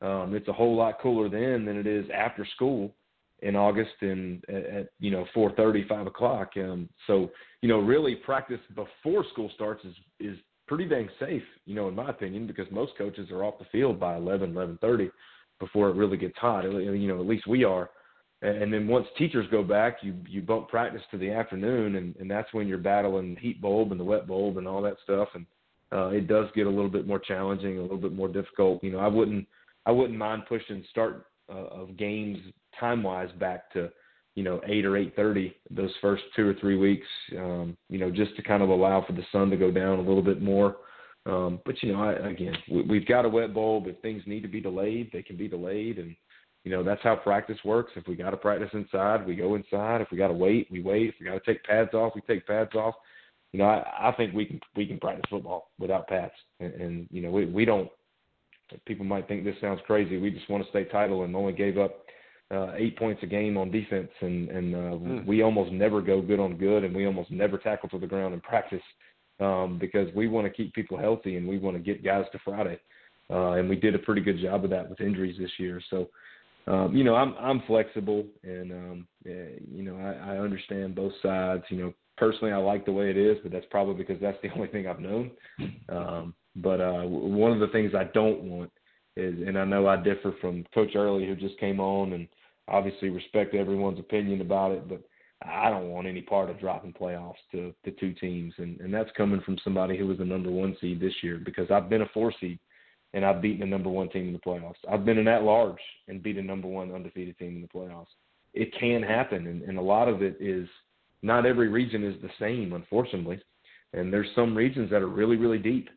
Um, 0.00 0.34
it's 0.34 0.48
a 0.48 0.52
whole 0.52 0.76
lot 0.76 1.00
cooler 1.00 1.28
then 1.28 1.64
than 1.64 1.76
it 1.76 1.86
is 1.86 2.06
after 2.12 2.46
school 2.56 2.94
in 3.40 3.56
August 3.56 3.90
and 4.00 4.44
at, 4.48 4.64
at 4.66 4.88
you 4.98 5.10
know 5.10 5.26
four 5.34 5.52
thirty, 5.52 5.86
five 5.88 6.06
o'clock. 6.06 6.50
Um, 6.56 6.88
so 7.06 7.30
you 7.60 7.68
know, 7.68 7.78
really 7.78 8.16
practice 8.16 8.60
before 8.74 9.24
school 9.32 9.50
starts 9.54 9.84
is 9.84 9.94
is 10.18 10.38
pretty 10.66 10.86
dang 10.86 11.08
safe, 11.20 11.42
you 11.66 11.74
know, 11.74 11.88
in 11.88 11.94
my 11.94 12.10
opinion, 12.10 12.46
because 12.46 12.66
most 12.70 12.92
coaches 12.96 13.30
are 13.30 13.44
off 13.44 13.58
the 13.58 13.64
field 13.66 14.00
by 14.00 14.16
eleven, 14.16 14.50
eleven 14.50 14.78
thirty 14.80 15.10
before 15.60 15.88
it 15.90 15.96
really 15.96 16.16
gets 16.16 16.36
hot. 16.38 16.64
You 16.64 17.08
know, 17.08 17.20
at 17.20 17.26
least 17.26 17.46
we 17.46 17.62
are 17.62 17.90
and 18.42 18.72
then 18.72 18.88
once 18.88 19.06
teachers 19.16 19.46
go 19.50 19.62
back, 19.62 19.98
you 20.02 20.14
you 20.28 20.42
bump 20.42 20.68
practice 20.68 21.02
to 21.10 21.18
the 21.18 21.30
afternoon, 21.30 21.96
and 21.96 22.16
and 22.16 22.30
that's 22.30 22.52
when 22.52 22.66
you're 22.66 22.78
battling 22.78 23.36
heat 23.40 23.60
bulb 23.60 23.92
and 23.92 24.00
the 24.00 24.04
wet 24.04 24.26
bulb 24.26 24.58
and 24.58 24.66
all 24.66 24.82
that 24.82 24.96
stuff, 25.04 25.28
and 25.34 25.46
uh, 25.92 26.08
it 26.08 26.26
does 26.26 26.48
get 26.54 26.66
a 26.66 26.70
little 26.70 26.90
bit 26.90 27.06
more 27.06 27.20
challenging, 27.20 27.78
a 27.78 27.82
little 27.82 27.96
bit 27.96 28.12
more 28.12 28.28
difficult. 28.28 28.82
You 28.82 28.92
know, 28.92 28.98
I 28.98 29.06
wouldn't 29.06 29.46
I 29.86 29.92
wouldn't 29.92 30.18
mind 30.18 30.42
pushing 30.48 30.84
start 30.90 31.26
uh, 31.48 31.66
of 31.66 31.96
games 31.96 32.38
time 32.80 33.02
wise 33.02 33.30
back 33.38 33.72
to 33.74 33.90
you 34.34 34.42
know 34.42 34.60
eight 34.66 34.84
or 34.84 34.96
eight 34.96 35.14
thirty 35.14 35.54
those 35.70 35.92
first 36.00 36.24
two 36.34 36.48
or 36.48 36.54
three 36.54 36.76
weeks. 36.76 37.06
Um, 37.38 37.76
you 37.88 37.98
know, 37.98 38.10
just 38.10 38.34
to 38.36 38.42
kind 38.42 38.62
of 38.62 38.70
allow 38.70 39.04
for 39.06 39.12
the 39.12 39.24
sun 39.30 39.50
to 39.50 39.56
go 39.56 39.70
down 39.70 39.98
a 39.98 40.02
little 40.02 40.22
bit 40.22 40.42
more. 40.42 40.78
Um, 41.26 41.60
but 41.64 41.80
you 41.80 41.92
know, 41.92 42.02
I, 42.02 42.14
again, 42.30 42.56
we, 42.68 42.82
we've 42.82 43.06
got 43.06 43.24
a 43.24 43.28
wet 43.28 43.54
bulb. 43.54 43.86
If 43.86 44.00
things 44.00 44.24
need 44.26 44.40
to 44.40 44.48
be 44.48 44.60
delayed, 44.60 45.10
they 45.12 45.22
can 45.22 45.36
be 45.36 45.46
delayed, 45.46 45.98
and 45.98 46.16
you 46.64 46.70
know 46.70 46.82
that's 46.82 47.02
how 47.02 47.16
practice 47.16 47.58
works. 47.64 47.92
If 47.96 48.06
we 48.06 48.14
got 48.14 48.30
to 48.30 48.36
practice 48.36 48.70
inside, 48.72 49.26
we 49.26 49.34
go 49.34 49.54
inside. 49.54 50.00
If 50.00 50.08
we 50.10 50.18
got 50.18 50.28
to 50.28 50.34
wait, 50.34 50.68
we 50.70 50.82
wait. 50.82 51.10
If 51.10 51.14
we 51.20 51.26
got 51.26 51.42
to 51.42 51.52
take 51.52 51.64
pads 51.64 51.94
off, 51.94 52.14
we 52.14 52.20
take 52.22 52.46
pads 52.46 52.74
off. 52.74 52.94
You 53.52 53.58
know, 53.58 53.66
I, 53.66 54.08
I 54.08 54.12
think 54.16 54.34
we 54.34 54.46
can 54.46 54.60
we 54.76 54.86
can 54.86 54.98
practice 54.98 55.24
football 55.28 55.70
without 55.78 56.08
pads, 56.08 56.32
and, 56.60 56.72
and 56.74 57.08
you 57.10 57.22
know 57.22 57.30
we 57.30 57.46
we 57.46 57.64
don't. 57.64 57.90
People 58.86 59.04
might 59.04 59.28
think 59.28 59.44
this 59.44 59.56
sounds 59.60 59.80
crazy. 59.86 60.16
We 60.16 60.30
just 60.30 60.48
won 60.48 60.62
a 60.62 60.68
state 60.70 60.90
title 60.90 61.24
and 61.24 61.36
only 61.36 61.52
gave 61.52 61.76
up 61.76 62.06
uh, 62.50 62.72
eight 62.76 62.96
points 62.98 63.22
a 63.22 63.26
game 63.26 63.56
on 63.58 63.70
defense, 63.70 64.10
and 64.20 64.48
and 64.48 64.74
uh, 64.74 64.78
mm. 64.78 65.26
we 65.26 65.42
almost 65.42 65.72
never 65.72 66.00
go 66.00 66.22
good 66.22 66.40
on 66.40 66.56
good, 66.56 66.84
and 66.84 66.94
we 66.94 67.06
almost 67.06 67.30
never 67.30 67.58
tackle 67.58 67.88
to 67.90 67.98
the 67.98 68.06
ground 68.06 68.32
in 68.34 68.40
practice 68.40 68.82
um, 69.40 69.78
because 69.78 70.08
we 70.14 70.28
want 70.28 70.46
to 70.46 70.52
keep 70.52 70.72
people 70.74 70.96
healthy 70.96 71.36
and 71.36 71.46
we 71.46 71.58
want 71.58 71.76
to 71.76 71.82
get 71.82 72.04
guys 72.04 72.24
to 72.32 72.38
Friday. 72.44 72.78
Uh, 73.30 73.52
and 73.52 73.68
we 73.68 73.76
did 73.76 73.94
a 73.94 73.98
pretty 73.98 74.20
good 74.20 74.38
job 74.38 74.64
of 74.64 74.70
that 74.70 74.88
with 74.88 75.00
injuries 75.00 75.36
this 75.38 75.50
year. 75.58 75.80
So, 75.90 76.08
um, 76.66 76.94
you 76.94 77.04
know, 77.04 77.14
I'm 77.14 77.34
I'm 77.34 77.62
flexible, 77.66 78.24
and 78.42 78.72
um, 78.72 79.06
yeah, 79.24 79.44
you 79.70 79.82
know, 79.82 79.96
I, 79.96 80.34
I 80.34 80.38
understand 80.38 80.94
both 80.94 81.12
sides. 81.22 81.64
You 81.68 81.78
know, 81.78 81.94
personally, 82.16 82.52
I 82.52 82.58
like 82.58 82.84
the 82.84 82.92
way 82.92 83.10
it 83.10 83.16
is, 83.16 83.38
but 83.42 83.52
that's 83.52 83.66
probably 83.70 83.94
because 83.94 84.20
that's 84.20 84.38
the 84.42 84.50
only 84.54 84.68
thing 84.68 84.86
I've 84.86 85.00
known. 85.00 85.30
Um, 85.88 86.34
but 86.56 86.80
uh, 86.80 87.02
one 87.02 87.52
of 87.52 87.60
the 87.60 87.68
things 87.68 87.92
I 87.94 88.04
don't 88.04 88.42
want 88.42 88.70
is, 89.16 89.34
and 89.46 89.58
I 89.58 89.64
know 89.64 89.86
I 89.86 89.96
differ 89.96 90.34
from 90.40 90.64
Coach 90.74 90.94
Earley, 90.94 91.26
who 91.26 91.34
just 91.34 91.58
came 91.58 91.80
on, 91.80 92.12
and 92.12 92.28
obviously 92.68 93.08
respect 93.08 93.54
everyone's 93.54 93.98
opinion 93.98 94.40
about 94.40 94.72
it, 94.72 94.88
but 94.88 95.02
I 95.44 95.70
don't 95.70 95.90
want 95.90 96.06
any 96.06 96.22
part 96.22 96.50
of 96.50 96.60
dropping 96.60 96.92
playoffs 96.92 97.34
to 97.52 97.74
to 97.84 97.90
two 97.92 98.12
teams, 98.14 98.54
and 98.58 98.80
and 98.80 98.92
that's 98.92 99.10
coming 99.16 99.40
from 99.40 99.58
somebody 99.64 99.98
who 99.98 100.06
was 100.06 100.18
the 100.18 100.24
number 100.24 100.50
one 100.50 100.76
seed 100.80 101.00
this 101.00 101.14
year 101.22 101.40
because 101.44 101.70
I've 101.70 101.90
been 101.90 102.02
a 102.02 102.08
four 102.14 102.32
seed, 102.40 102.58
and 103.14 103.24
I've 103.24 103.42
beaten 103.42 103.60
the 103.60 103.66
number 103.66 103.90
one 103.90 104.08
team 104.08 104.28
in 104.28 104.32
the 104.32 104.38
playoffs. 104.38 104.76
I've 104.90 105.04
been 105.04 105.18
in 105.18 105.28
at 105.28 105.42
large 105.42 105.80
and 106.08 106.22
beat 106.22 106.38
a 106.38 106.42
number 106.42 106.68
one 106.68 106.92
undefeated 106.92 107.38
team 107.38 107.56
in 107.56 107.62
the 107.62 107.68
playoffs. 107.68 108.06
It 108.54 108.74
can 108.78 109.02
happen, 109.02 109.46
and, 109.46 109.62
and 109.62 109.78
a 109.78 109.82
lot 109.82 110.08
of 110.08 110.22
it 110.22 110.36
is 110.40 110.68
not 111.22 111.46
every 111.46 111.68
region 111.68 112.04
is 112.04 112.20
the 112.20 112.30
same, 112.38 112.72
unfortunately, 112.72 113.40
and 113.92 114.12
there's 114.12 114.28
some 114.34 114.56
regions 114.56 114.90
that 114.90 115.02
are 115.02 115.08
really 115.08 115.36
really 115.36 115.58
deep, 115.58 115.88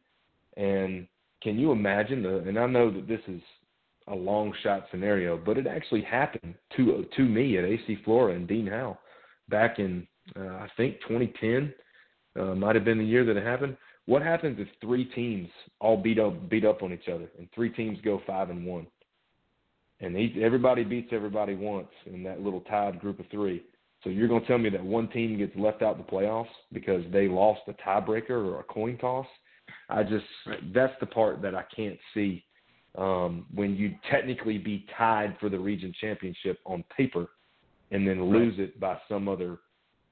and 0.57 1.07
can 1.41 1.57
you 1.57 1.71
imagine 1.71 2.23
the? 2.23 2.39
And 2.39 2.57
I 2.57 2.65
know 2.65 2.91
that 2.91 3.07
this 3.07 3.21
is 3.27 3.41
a 4.07 4.15
long 4.15 4.53
shot 4.63 4.85
scenario, 4.91 5.37
but 5.37 5.57
it 5.57 5.67
actually 5.67 6.01
happened 6.01 6.55
to 6.75 7.05
to 7.15 7.23
me 7.23 7.57
at 7.57 7.65
AC 7.65 7.99
Flora 8.05 8.35
and 8.35 8.47
Dean 8.47 8.67
Howe 8.67 8.97
back 9.49 9.79
in 9.79 10.07
uh, 10.37 10.41
I 10.41 10.67
think 10.77 10.99
2010 11.01 11.73
uh, 12.39 12.55
might 12.55 12.75
have 12.75 12.85
been 12.85 12.97
the 12.97 13.05
year 13.05 13.25
that 13.25 13.37
it 13.37 13.43
happened. 13.43 13.77
What 14.05 14.21
happens 14.21 14.57
if 14.59 14.67
three 14.81 15.05
teams 15.05 15.49
all 15.79 15.97
beat 15.97 16.19
up 16.19 16.49
beat 16.49 16.65
up 16.65 16.83
on 16.83 16.93
each 16.93 17.07
other 17.07 17.29
and 17.37 17.47
three 17.53 17.69
teams 17.69 17.97
go 18.03 18.21
five 18.27 18.49
and 18.49 18.65
one, 18.65 18.87
and 19.99 20.15
each, 20.17 20.37
everybody 20.37 20.83
beats 20.83 21.09
everybody 21.11 21.55
once 21.55 21.87
in 22.05 22.23
that 22.23 22.41
little 22.41 22.61
tied 22.61 22.99
group 22.99 23.19
of 23.19 23.25
three? 23.31 23.63
So 24.03 24.09
you're 24.09 24.27
going 24.27 24.41
to 24.41 24.47
tell 24.47 24.59
me 24.59 24.69
that 24.69 24.83
one 24.83 25.07
team 25.09 25.37
gets 25.37 25.55
left 25.55 25.81
out 25.81 25.97
the 25.97 26.03
playoffs 26.03 26.45
because 26.71 27.03
they 27.11 27.27
lost 27.27 27.61
a 27.67 27.73
tiebreaker 27.73 28.29
or 28.29 28.59
a 28.59 28.63
coin 28.63 28.97
toss? 28.97 29.25
I 29.89 30.03
just 30.03 30.25
right. 30.45 30.73
that's 30.73 30.93
the 30.99 31.07
part 31.07 31.41
that 31.41 31.55
I 31.55 31.63
can't 31.75 31.97
see 32.13 32.45
um, 32.97 33.45
when 33.53 33.75
you 33.75 33.95
technically 34.11 34.57
be 34.57 34.85
tied 34.97 35.35
for 35.39 35.49
the 35.49 35.59
region 35.59 35.93
championship 35.99 36.59
on 36.65 36.83
paper 36.95 37.27
and 37.91 38.07
then 38.07 38.31
lose 38.31 38.57
right. 38.57 38.69
it 38.69 38.79
by 38.79 38.97
some 39.09 39.27
other, 39.27 39.59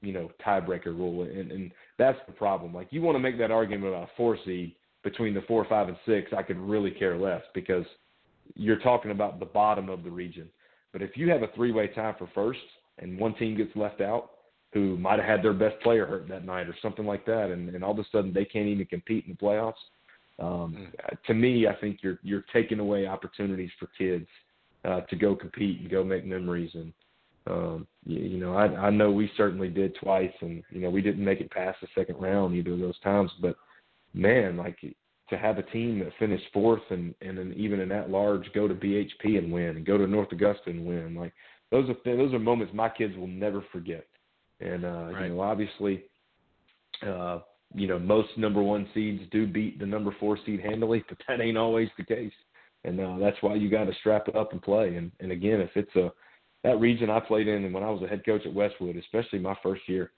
you 0.00 0.12
know, 0.12 0.30
tiebreaker 0.44 0.86
rule. 0.86 1.22
And, 1.22 1.50
and 1.52 1.72
that's 1.98 2.18
the 2.26 2.32
problem. 2.32 2.74
Like 2.74 2.88
you 2.90 3.02
want 3.02 3.16
to 3.16 3.20
make 3.20 3.38
that 3.38 3.50
argument 3.50 3.88
about 3.88 4.04
a 4.04 4.10
four 4.16 4.36
seed 4.44 4.74
between 5.02 5.34
the 5.34 5.42
four, 5.42 5.64
five, 5.68 5.88
and 5.88 5.96
six. 6.06 6.32
I 6.36 6.42
could 6.42 6.58
really 6.58 6.90
care 6.90 7.16
less 7.16 7.42
because 7.54 7.84
you're 8.54 8.78
talking 8.80 9.10
about 9.10 9.38
the 9.38 9.46
bottom 9.46 9.88
of 9.88 10.02
the 10.02 10.10
region. 10.10 10.48
But 10.92 11.02
if 11.02 11.16
you 11.16 11.30
have 11.30 11.42
a 11.42 11.48
three-way 11.54 11.88
tie 11.88 12.14
for 12.18 12.28
first 12.34 12.60
and 12.98 13.18
one 13.18 13.34
team 13.34 13.56
gets 13.56 13.74
left 13.76 14.00
out, 14.00 14.30
who 14.72 14.96
might 14.98 15.20
have 15.20 15.28
had 15.28 15.42
their 15.42 15.52
best 15.52 15.80
player 15.82 16.04
hurt 16.04 16.28
that 16.28 16.44
night 16.44 16.68
or 16.68 16.74
something 16.82 17.06
like 17.06 17.24
that, 17.26 17.50
and, 17.50 17.68
and 17.72 17.84
all 17.84 17.92
of 17.92 17.98
a 17.98 18.04
sudden 18.10 18.32
they 18.32 18.44
can't 18.44 18.66
even 18.66 18.84
compete 18.86 19.24
in 19.24 19.32
the 19.32 19.38
playoffs. 19.38 19.74
Um, 20.40 20.90
mm. 20.92 21.22
To 21.26 21.34
me, 21.34 21.68
I 21.68 21.76
think 21.76 22.00
you're 22.02 22.18
you're 22.24 22.44
taking 22.52 22.80
away 22.80 23.06
opportunities 23.06 23.70
for 23.78 23.88
kids 23.96 24.26
uh, 24.84 25.02
to 25.02 25.16
go 25.16 25.36
compete 25.36 25.80
and 25.80 25.88
go 25.88 26.02
make 26.02 26.26
memories 26.26 26.70
and 26.74 26.92
um, 27.50 27.86
you, 28.06 28.20
you 28.20 28.38
know, 28.38 28.54
I, 28.54 28.66
I 28.86 28.90
know 28.90 29.10
we 29.10 29.30
certainly 29.36 29.68
did 29.68 29.96
twice, 29.96 30.32
and 30.40 30.62
you 30.70 30.80
know 30.80 30.90
we 30.90 31.02
didn't 31.02 31.24
make 31.24 31.40
it 31.40 31.50
past 31.50 31.78
the 31.80 31.88
second 31.94 32.16
round 32.16 32.54
either 32.54 32.72
of 32.72 32.78
those 32.78 32.98
times. 33.00 33.30
But 33.40 33.56
man, 34.14 34.56
like 34.56 34.78
to 35.30 35.38
have 35.38 35.58
a 35.58 35.62
team 35.62 35.98
that 35.98 36.12
finished 36.18 36.44
fourth 36.52 36.82
and 36.90 37.14
and 37.20 37.36
then 37.38 37.54
even 37.56 37.80
in 37.80 37.88
that 37.90 38.10
large 38.10 38.50
go 38.54 38.68
to 38.68 38.74
BHP 38.74 39.38
and 39.38 39.52
win, 39.52 39.76
and 39.76 39.86
go 39.86 39.98
to 39.98 40.06
North 40.06 40.32
Augusta 40.32 40.70
and 40.70 40.86
win, 40.86 41.14
like 41.14 41.32
those 41.70 41.88
are 41.90 41.96
those 42.04 42.32
are 42.32 42.38
moments 42.38 42.72
my 42.74 42.88
kids 42.88 43.16
will 43.16 43.26
never 43.26 43.64
forget. 43.72 44.06
And 44.60 44.84
uh, 44.84 44.88
right. 44.88 45.22
you 45.24 45.34
know, 45.34 45.40
obviously, 45.40 46.04
uh, 47.06 47.40
you 47.74 47.88
know, 47.88 47.98
most 47.98 48.28
number 48.38 48.62
one 48.62 48.88
seeds 48.94 49.22
do 49.30 49.46
beat 49.46 49.78
the 49.78 49.86
number 49.86 50.14
four 50.18 50.38
seed 50.46 50.60
handily, 50.60 51.04
but 51.08 51.18
that 51.28 51.40
ain't 51.42 51.58
always 51.58 51.88
the 51.98 52.04
case. 52.04 52.32
And 52.84 53.00
uh, 53.00 53.16
that's 53.18 53.36
why 53.40 53.54
you 53.54 53.70
got 53.70 53.84
to 53.84 53.94
strap 54.00 54.28
it 54.28 54.36
up 54.36 54.52
and 54.52 54.62
play. 54.62 54.96
And 54.96 55.10
and 55.20 55.30
again, 55.30 55.60
if 55.60 55.70
it's 55.74 55.94
a 55.96 56.10
that 56.64 56.80
region 56.80 57.10
I 57.10 57.20
played 57.20 57.46
in, 57.46 57.64
and 57.64 57.74
when 57.74 57.84
I 57.84 57.90
was 57.90 58.02
a 58.02 58.08
head 58.08 58.24
coach 58.24 58.44
at 58.46 58.52
Westwood, 58.52 58.96
especially 58.96 59.38
my 59.38 59.54
first 59.62 59.82
year, 59.86 60.10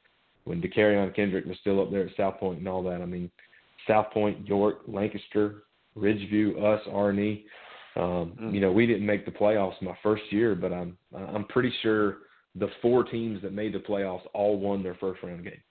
when 0.45 0.63
DeCarrion 0.63 1.15
Kendrick 1.15 1.45
was 1.45 1.59
still 1.61 1.83
up 1.83 1.91
there 1.91 2.07
at 2.07 2.17
South 2.17 2.39
Pointe 2.39 2.61
and 2.61 2.69
all 2.69 2.83
that. 2.85 3.03
I 3.03 3.05
mean, 3.05 3.31
South 3.87 4.07
Pointe, 4.15 4.47
York, 4.47 4.83
Lancaster, 4.87 5.65
Ridgeview, 5.99 6.63
us, 6.63 6.81
Arney. 6.89 7.45
Um, 7.97 8.37
mm. 8.41 8.55
You 8.55 8.61
know, 8.61 8.71
we 8.71 8.87
didn't 8.87 9.07
make 9.07 9.25
the 9.25 9.33
playoffs 9.33 9.81
my 9.83 9.97
first 10.03 10.23
year, 10.31 10.55
but 10.55 10.73
I'm 10.73 10.97
I'm 11.15 11.45
pretty 11.47 11.73
sure 11.83 12.19
the 12.55 12.69
four 12.81 13.05
teams 13.05 13.43
that 13.43 13.53
made 13.53 13.75
the 13.75 13.79
playoffs 13.79 14.27
all 14.33 14.59
won 14.59 14.83
their 14.83 14.95
first 14.95 15.23
round 15.23 15.45
game, 15.45 15.63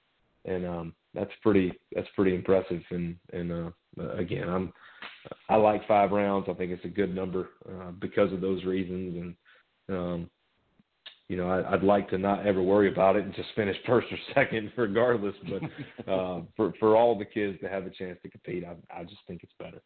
and 0.44 0.66
um, 0.66 0.94
that's 1.14 1.32
pretty 1.42 1.72
that's 1.94 2.08
pretty 2.16 2.36
impressive. 2.36 2.82
And 2.90 3.16
and 3.32 3.52
uh, 3.52 4.10
again, 4.18 4.50
I'm 4.50 4.74
I 5.50 5.56
like 5.56 5.88
five 5.88 6.12
rounds. 6.12 6.48
I 6.50 6.54
think 6.54 6.72
it's 6.72 6.86
a 6.86 6.90
good 6.90 7.16
number 7.16 7.50
uh, 7.70 7.92
because 7.92 8.34
of 8.34 8.42
those 8.42 8.64
reasons. 8.66 9.36
And 9.88 9.98
um, 9.98 10.30
you 11.28 11.38
know, 11.38 11.50
I, 11.50 11.72
would 11.72 11.84
like 11.84 12.10
to 12.10 12.18
not 12.18 12.46
ever 12.46 12.62
worry 12.62 12.92
about 12.92 13.16
it 13.16 13.24
and 13.24 13.34
just 13.34 13.50
finish 13.56 13.76
first 13.86 14.08
or 14.12 14.18
second, 14.34 14.72
regardless. 14.78 15.36
But 15.50 16.12
uh, 16.12 16.42
for 16.56 16.74
for 16.80 16.96
all 16.96 17.18
the 17.18 17.26
kids 17.26 17.60
to 17.62 17.70
have 17.70 17.86
a 17.86 17.90
chance 17.90 18.20
to 18.24 18.30
compete, 18.30 18.64
I, 18.64 18.76
I 19.02 19.04
just 19.04 19.22
think 19.28 19.44
it's 19.44 19.54
better. 19.60 19.82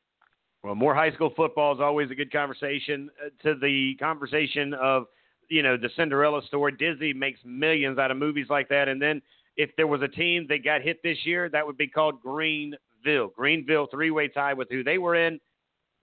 Well, 0.64 0.76
more 0.76 0.94
high 0.94 1.12
school 1.14 1.32
football 1.36 1.74
is 1.74 1.80
always 1.80 2.12
a 2.12 2.16
good 2.16 2.32
conversation. 2.32 3.10
Uh, 3.24 3.30
to 3.44 3.56
the 3.56 3.96
conversation 4.00 4.74
of 4.74 5.06
you 5.50 5.64
know 5.64 5.78
the 5.78 5.90
Cinderella 5.96 6.42
story, 6.48 6.74
Disney 6.78 7.14
makes 7.14 7.40
millions 7.46 7.98
out 7.98 8.12
of 8.12 8.18
movies 8.18 8.48
like 8.50 8.68
that, 8.70 8.88
and 8.90 9.02
then 9.02 9.22
if 9.56 9.70
there 9.78 9.88
was 9.88 10.02
a 10.02 10.08
team 10.08 10.46
that 10.50 10.64
got 10.64 10.82
hit 10.82 11.02
this 11.04 11.18
year, 11.26 11.50
that 11.50 11.66
would 11.66 11.78
be 11.78 11.88
called 11.88 12.22
Greenville. 12.22 13.30
Greenville 13.36 13.88
three-way 13.92 14.28
tie 14.30 14.54
with 14.54 14.70
who 14.70 14.84
they 14.84 14.98
were 14.98 15.16
in. 15.16 15.40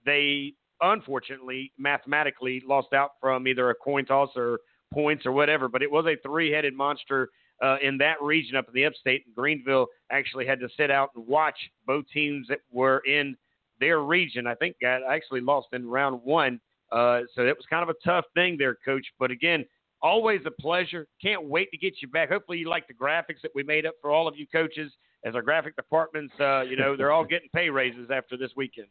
They 0.05 0.53
unfortunately 0.81 1.71
mathematically 1.77 2.61
lost 2.65 2.93
out 2.93 3.11
from 3.19 3.47
either 3.47 3.71
a 3.71 3.75
coin 3.75 4.05
toss 4.05 4.29
or 4.35 4.59
points 4.93 5.25
or 5.25 5.31
whatever, 5.31 5.67
but 5.67 5.81
it 5.81 5.91
was 5.91 6.05
a 6.05 6.15
three 6.25 6.51
headed 6.51 6.73
monster 6.73 7.29
uh, 7.61 7.77
in 7.81 7.97
that 7.97 8.21
region 8.21 8.55
up 8.55 8.67
in 8.67 8.73
the 8.73 8.85
upstate. 8.85 9.23
Greenville 9.35 9.87
actually 10.11 10.45
had 10.45 10.59
to 10.59 10.69
sit 10.77 10.91
out 10.91 11.09
and 11.15 11.25
watch 11.27 11.57
both 11.85 12.05
teams 12.13 12.47
that 12.47 12.59
were 12.71 12.99
in 12.99 13.35
their 13.79 13.99
region. 13.99 14.47
I 14.47 14.55
think 14.55 14.75
got 14.81 15.01
actually 15.03 15.41
lost 15.41 15.67
in 15.73 15.87
round 15.87 16.21
one. 16.23 16.59
Uh, 16.91 17.21
so 17.35 17.41
it 17.41 17.55
was 17.55 17.65
kind 17.69 17.83
of 17.83 17.89
a 17.89 18.05
tough 18.05 18.25
thing 18.33 18.57
there, 18.57 18.75
coach. 18.85 19.05
But 19.19 19.31
again, 19.31 19.65
always 20.01 20.41
a 20.45 20.51
pleasure. 20.51 21.07
Can't 21.21 21.45
wait 21.45 21.69
to 21.71 21.77
get 21.77 21.95
you 22.01 22.07
back. 22.07 22.29
Hopefully, 22.29 22.59
you 22.59 22.69
like 22.69 22.87
the 22.87 22.93
graphics 22.93 23.41
that 23.43 23.51
we 23.53 23.63
made 23.63 23.85
up 23.85 23.95
for 24.01 24.11
all 24.11 24.27
of 24.27 24.37
you 24.37 24.47
coaches 24.47 24.91
as 25.25 25.35
our 25.35 25.41
graphic 25.41 25.75
departments. 25.75 26.33
Uh, 26.39 26.61
you 26.61 26.77
know, 26.77 26.95
they're 26.95 27.11
all 27.11 27.25
getting 27.25 27.49
pay 27.53 27.69
raises 27.69 28.09
after 28.11 28.37
this 28.37 28.51
weekend. 28.55 28.87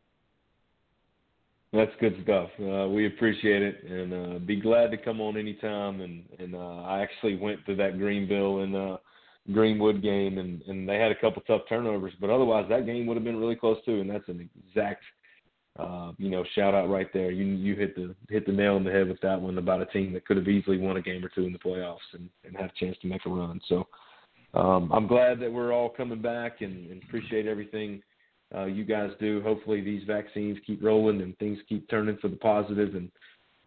That's 1.72 1.90
good 2.00 2.16
stuff. 2.22 2.48
Uh, 2.60 2.88
we 2.88 3.06
appreciate 3.06 3.62
it, 3.62 3.82
and 3.84 4.12
uh, 4.14 4.38
be 4.38 4.56
glad 4.56 4.90
to 4.92 4.96
come 4.96 5.20
on 5.20 5.36
anytime. 5.36 6.00
And 6.00 6.24
and 6.38 6.54
uh, 6.54 6.82
I 6.82 7.00
actually 7.00 7.36
went 7.36 7.64
to 7.66 7.74
that 7.76 7.98
Greenville 7.98 8.60
and 8.60 8.76
uh, 8.76 8.96
Greenwood 9.52 10.02
game, 10.02 10.38
and 10.38 10.62
and 10.62 10.88
they 10.88 10.96
had 10.96 11.10
a 11.10 11.20
couple 11.20 11.42
tough 11.42 11.62
turnovers, 11.68 12.14
but 12.20 12.30
otherwise 12.30 12.66
that 12.68 12.86
game 12.86 13.06
would 13.06 13.16
have 13.16 13.24
been 13.24 13.38
really 13.38 13.56
close 13.56 13.78
too. 13.84 14.00
And 14.00 14.08
that's 14.08 14.28
an 14.28 14.48
exact, 14.68 15.02
uh, 15.78 16.12
you 16.18 16.30
know, 16.30 16.44
shout 16.54 16.72
out 16.72 16.88
right 16.88 17.12
there. 17.12 17.32
You 17.32 17.44
you 17.44 17.74
hit 17.74 17.96
the 17.96 18.14
hit 18.30 18.46
the 18.46 18.52
nail 18.52 18.76
on 18.76 18.84
the 18.84 18.92
head 18.92 19.08
with 19.08 19.20
that 19.22 19.40
one 19.40 19.58
about 19.58 19.82
a 19.82 19.86
team 19.86 20.12
that 20.12 20.24
could 20.24 20.36
have 20.36 20.48
easily 20.48 20.78
won 20.78 20.96
a 20.96 21.02
game 21.02 21.24
or 21.24 21.28
two 21.28 21.46
in 21.46 21.52
the 21.52 21.58
playoffs 21.58 21.98
and 22.12 22.30
and 22.44 22.56
had 22.56 22.70
a 22.70 22.84
chance 22.84 22.96
to 23.02 23.08
make 23.08 23.26
a 23.26 23.30
run. 23.30 23.60
So 23.68 23.88
um, 24.54 24.90
I'm 24.92 25.08
glad 25.08 25.40
that 25.40 25.52
we're 25.52 25.72
all 25.72 25.88
coming 25.88 26.22
back, 26.22 26.60
and, 26.60 26.90
and 26.90 27.02
appreciate 27.02 27.46
everything 27.46 28.02
uh, 28.54 28.66
you 28.66 28.84
guys 28.84 29.10
do. 29.20 29.40
Hopefully, 29.42 29.80
these 29.80 30.04
vaccines 30.06 30.58
keep 30.66 30.82
rolling 30.82 31.20
and 31.22 31.36
things 31.38 31.58
keep 31.68 31.88
turning 31.88 32.16
for 32.18 32.28
the 32.28 32.36
positive, 32.36 32.94
and 32.94 33.10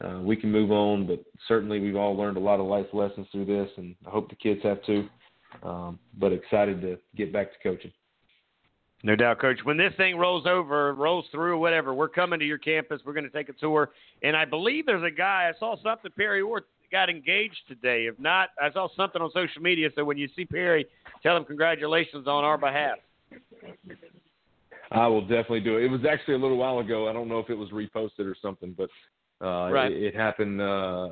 uh, 0.04 0.22
we 0.22 0.36
can 0.36 0.52
move 0.52 0.72
on. 0.72 1.06
But 1.06 1.24
certainly, 1.48 1.80
we've 1.80 1.96
all 1.96 2.16
learned 2.16 2.38
a 2.38 2.42
lot 2.42 2.60
of 2.60 2.66
life 2.66 2.88
lessons 2.94 3.28
through 3.32 3.46
this, 3.46 3.70
and 3.78 3.96
I 4.08 4.10
hope 4.10 4.30
the 4.30 4.36
kids 4.36 4.62
have 4.64 4.84
too. 4.84 5.08
Um, 5.64 6.00
but 6.18 6.32
excited 6.32 6.82
to 6.82 6.98
get 7.16 7.34
back 7.34 7.52
to 7.52 7.58
coaching. 7.64 7.92
No 9.04 9.16
doubt, 9.16 9.40
Coach. 9.40 9.60
When 9.64 9.78
this 9.78 9.94
thing 9.96 10.18
rolls 10.18 10.46
over, 10.46 10.94
rolls 10.94 11.26
through, 11.32 11.58
whatever, 11.58 11.94
we're 11.94 12.10
coming 12.10 12.40
to 12.40 12.46
your 12.46 12.58
campus. 12.58 13.02
We're 13.06 13.14
going 13.14 13.24
to 13.24 13.30
take 13.30 13.48
a 13.48 13.54
tour. 13.54 13.92
And 14.24 14.36
I 14.36 14.44
believe 14.44 14.86
there's 14.86 15.04
a 15.04 15.16
guy, 15.16 15.50
I 15.54 15.58
saw 15.58 15.76
something, 15.82 16.12
Perry 16.18 16.42
Orth 16.42 16.66
got 16.92 17.10
engaged 17.10 17.60
today. 17.68 18.08
If 18.08 18.20
not, 18.20 18.50
I 18.62 18.72
saw 18.72 18.90
something 18.98 19.22
on 19.22 19.32
social 19.32 19.62
media. 19.62 19.90
So 19.96 20.04
when 20.04 20.18
you 20.18 20.28
see 20.36 20.44
Perry, 20.44 20.86
tell 21.24 21.38
him 21.38 21.46
congratulations 21.46 22.28
on 22.28 22.44
our 22.44 22.58
behalf. 22.58 22.98
I 24.92 25.08
will 25.08 25.22
definitely 25.22 25.62
do 25.62 25.78
it. 25.78 25.84
It 25.84 25.92
was 25.92 26.02
actually 26.10 26.36
a 26.36 26.40
little 26.40 26.58
while 26.58 26.80
ago. 26.80 27.08
I 27.08 27.14
don't 27.14 27.28
know 27.28 27.40
if 27.40 27.50
it 27.50 27.56
was 27.56 27.70
reposted 27.70 28.26
or 28.26 28.36
something, 28.42 28.76
but 28.78 28.90
uh, 29.42 29.72
right. 29.72 29.92
it, 29.92 30.04
it 30.04 30.16
happened 30.16 30.60
uh, 30.60 31.10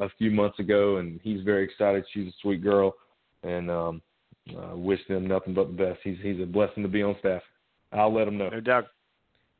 a 0.00 0.08
few 0.18 0.30
months 0.30 0.58
ago, 0.58 0.96
and 0.96 1.20
he's 1.22 1.42
very 1.42 1.64
excited. 1.64 2.04
She's 2.12 2.28
a 2.28 2.36
sweet 2.40 2.62
girl, 2.62 2.94
and 3.42 3.70
um, 3.70 4.02
uh, 4.50 4.76
wish 4.76 5.00
them 5.08 5.26
nothing 5.26 5.54
but 5.54 5.68
the 5.68 5.84
best. 5.84 6.00
He's 6.02 6.16
he's 6.22 6.40
a 6.40 6.46
blessing 6.46 6.82
to 6.82 6.88
be 6.88 7.02
on 7.02 7.16
staff. 7.20 7.42
I'll 7.92 8.12
let 8.12 8.28
him 8.28 8.38
know. 8.38 8.48
No 8.48 8.60
doubt. 8.60 8.86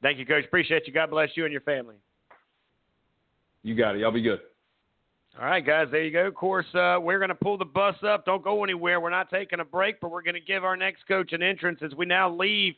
Thank 0.03 0.19
you, 0.19 0.27
Coach. 0.27 0.45
Appreciate 0.45 0.87
you. 0.87 0.93
God 0.93 1.11
bless 1.11 1.31
you 1.35 1.45
and 1.45 1.53
your 1.53 1.63
family. 1.63 1.97
You 3.63 3.75
got 3.75 3.97
it. 3.97 4.01
Y'all 4.01 4.13
be 4.13 4.23
good. 4.23 4.41
All 5.39 5.47
right, 5.47 5.65
guys, 5.65 5.87
there 5.93 6.03
you 6.03 6.11
go. 6.11 6.27
Of 6.27 6.35
course, 6.35 6.67
uh, 6.75 6.99
we're 7.01 7.19
going 7.19 7.29
to 7.29 7.35
pull 7.35 7.57
the 7.57 7.65
bus 7.65 7.95
up. 8.03 8.25
Don't 8.25 8.43
go 8.43 8.65
anywhere. 8.65 9.01
We're 9.01 9.11
not 9.11 9.31
taking 9.31 9.61
a 9.61 9.65
break, 9.65 10.01
but 10.01 10.11
we're 10.11 10.23
going 10.23 10.35
to 10.35 10.41
give 10.41 10.65
our 10.65 10.77
next 10.77 11.07
coach 11.07 11.33
an 11.33 11.43
entrance 11.43 11.79
as 11.83 11.95
we 11.95 12.07
now 12.07 12.29
leave, 12.29 12.75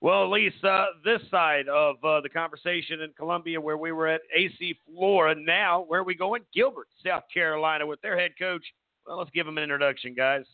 well, 0.00 0.24
at 0.24 0.30
least 0.30 0.64
uh, 0.64 0.86
this 1.04 1.20
side 1.30 1.68
of 1.68 1.96
uh, 2.02 2.20
the 2.22 2.28
conversation 2.28 3.02
in 3.02 3.12
Columbia 3.16 3.60
where 3.60 3.76
we 3.76 3.92
were 3.92 4.08
at 4.08 4.22
AC 4.34 4.76
Flora. 4.86 5.34
Now, 5.34 5.84
where 5.86 6.00
are 6.00 6.04
we 6.04 6.14
going? 6.14 6.42
Gilbert, 6.54 6.88
South 7.04 7.24
Carolina, 7.32 7.86
with 7.86 8.00
their 8.00 8.18
head 8.18 8.32
coach. 8.38 8.64
Well, 9.06 9.18
let's 9.18 9.30
give 9.30 9.46
them 9.46 9.58
an 9.58 9.64
introduction, 9.64 10.14
guys. 10.14 10.44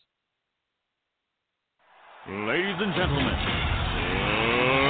Ladies 2.27 2.75
and 2.77 2.93
gentlemen, 2.93 3.25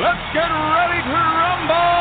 let's 0.02 0.34
get 0.34 0.50
ready 0.50 1.04
to 1.04 1.14
rumble! 1.14 1.97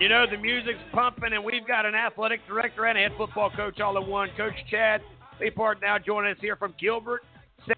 You 0.00 0.08
know, 0.08 0.24
the 0.30 0.38
music's 0.38 0.78
pumping, 0.92 1.34
and 1.34 1.44
we've 1.44 1.66
got 1.66 1.84
an 1.84 1.94
athletic 1.94 2.40
director 2.46 2.86
and 2.86 2.96
a 2.96 3.02
head 3.02 3.12
football 3.18 3.50
coach 3.50 3.80
all 3.80 4.02
in 4.02 4.08
one. 4.08 4.30
Coach 4.34 4.54
Chad 4.70 5.02
Leaphart 5.40 5.82
now 5.82 5.98
joining 5.98 6.32
us 6.32 6.38
here 6.40 6.56
from 6.56 6.74
Gilbert, 6.80 7.20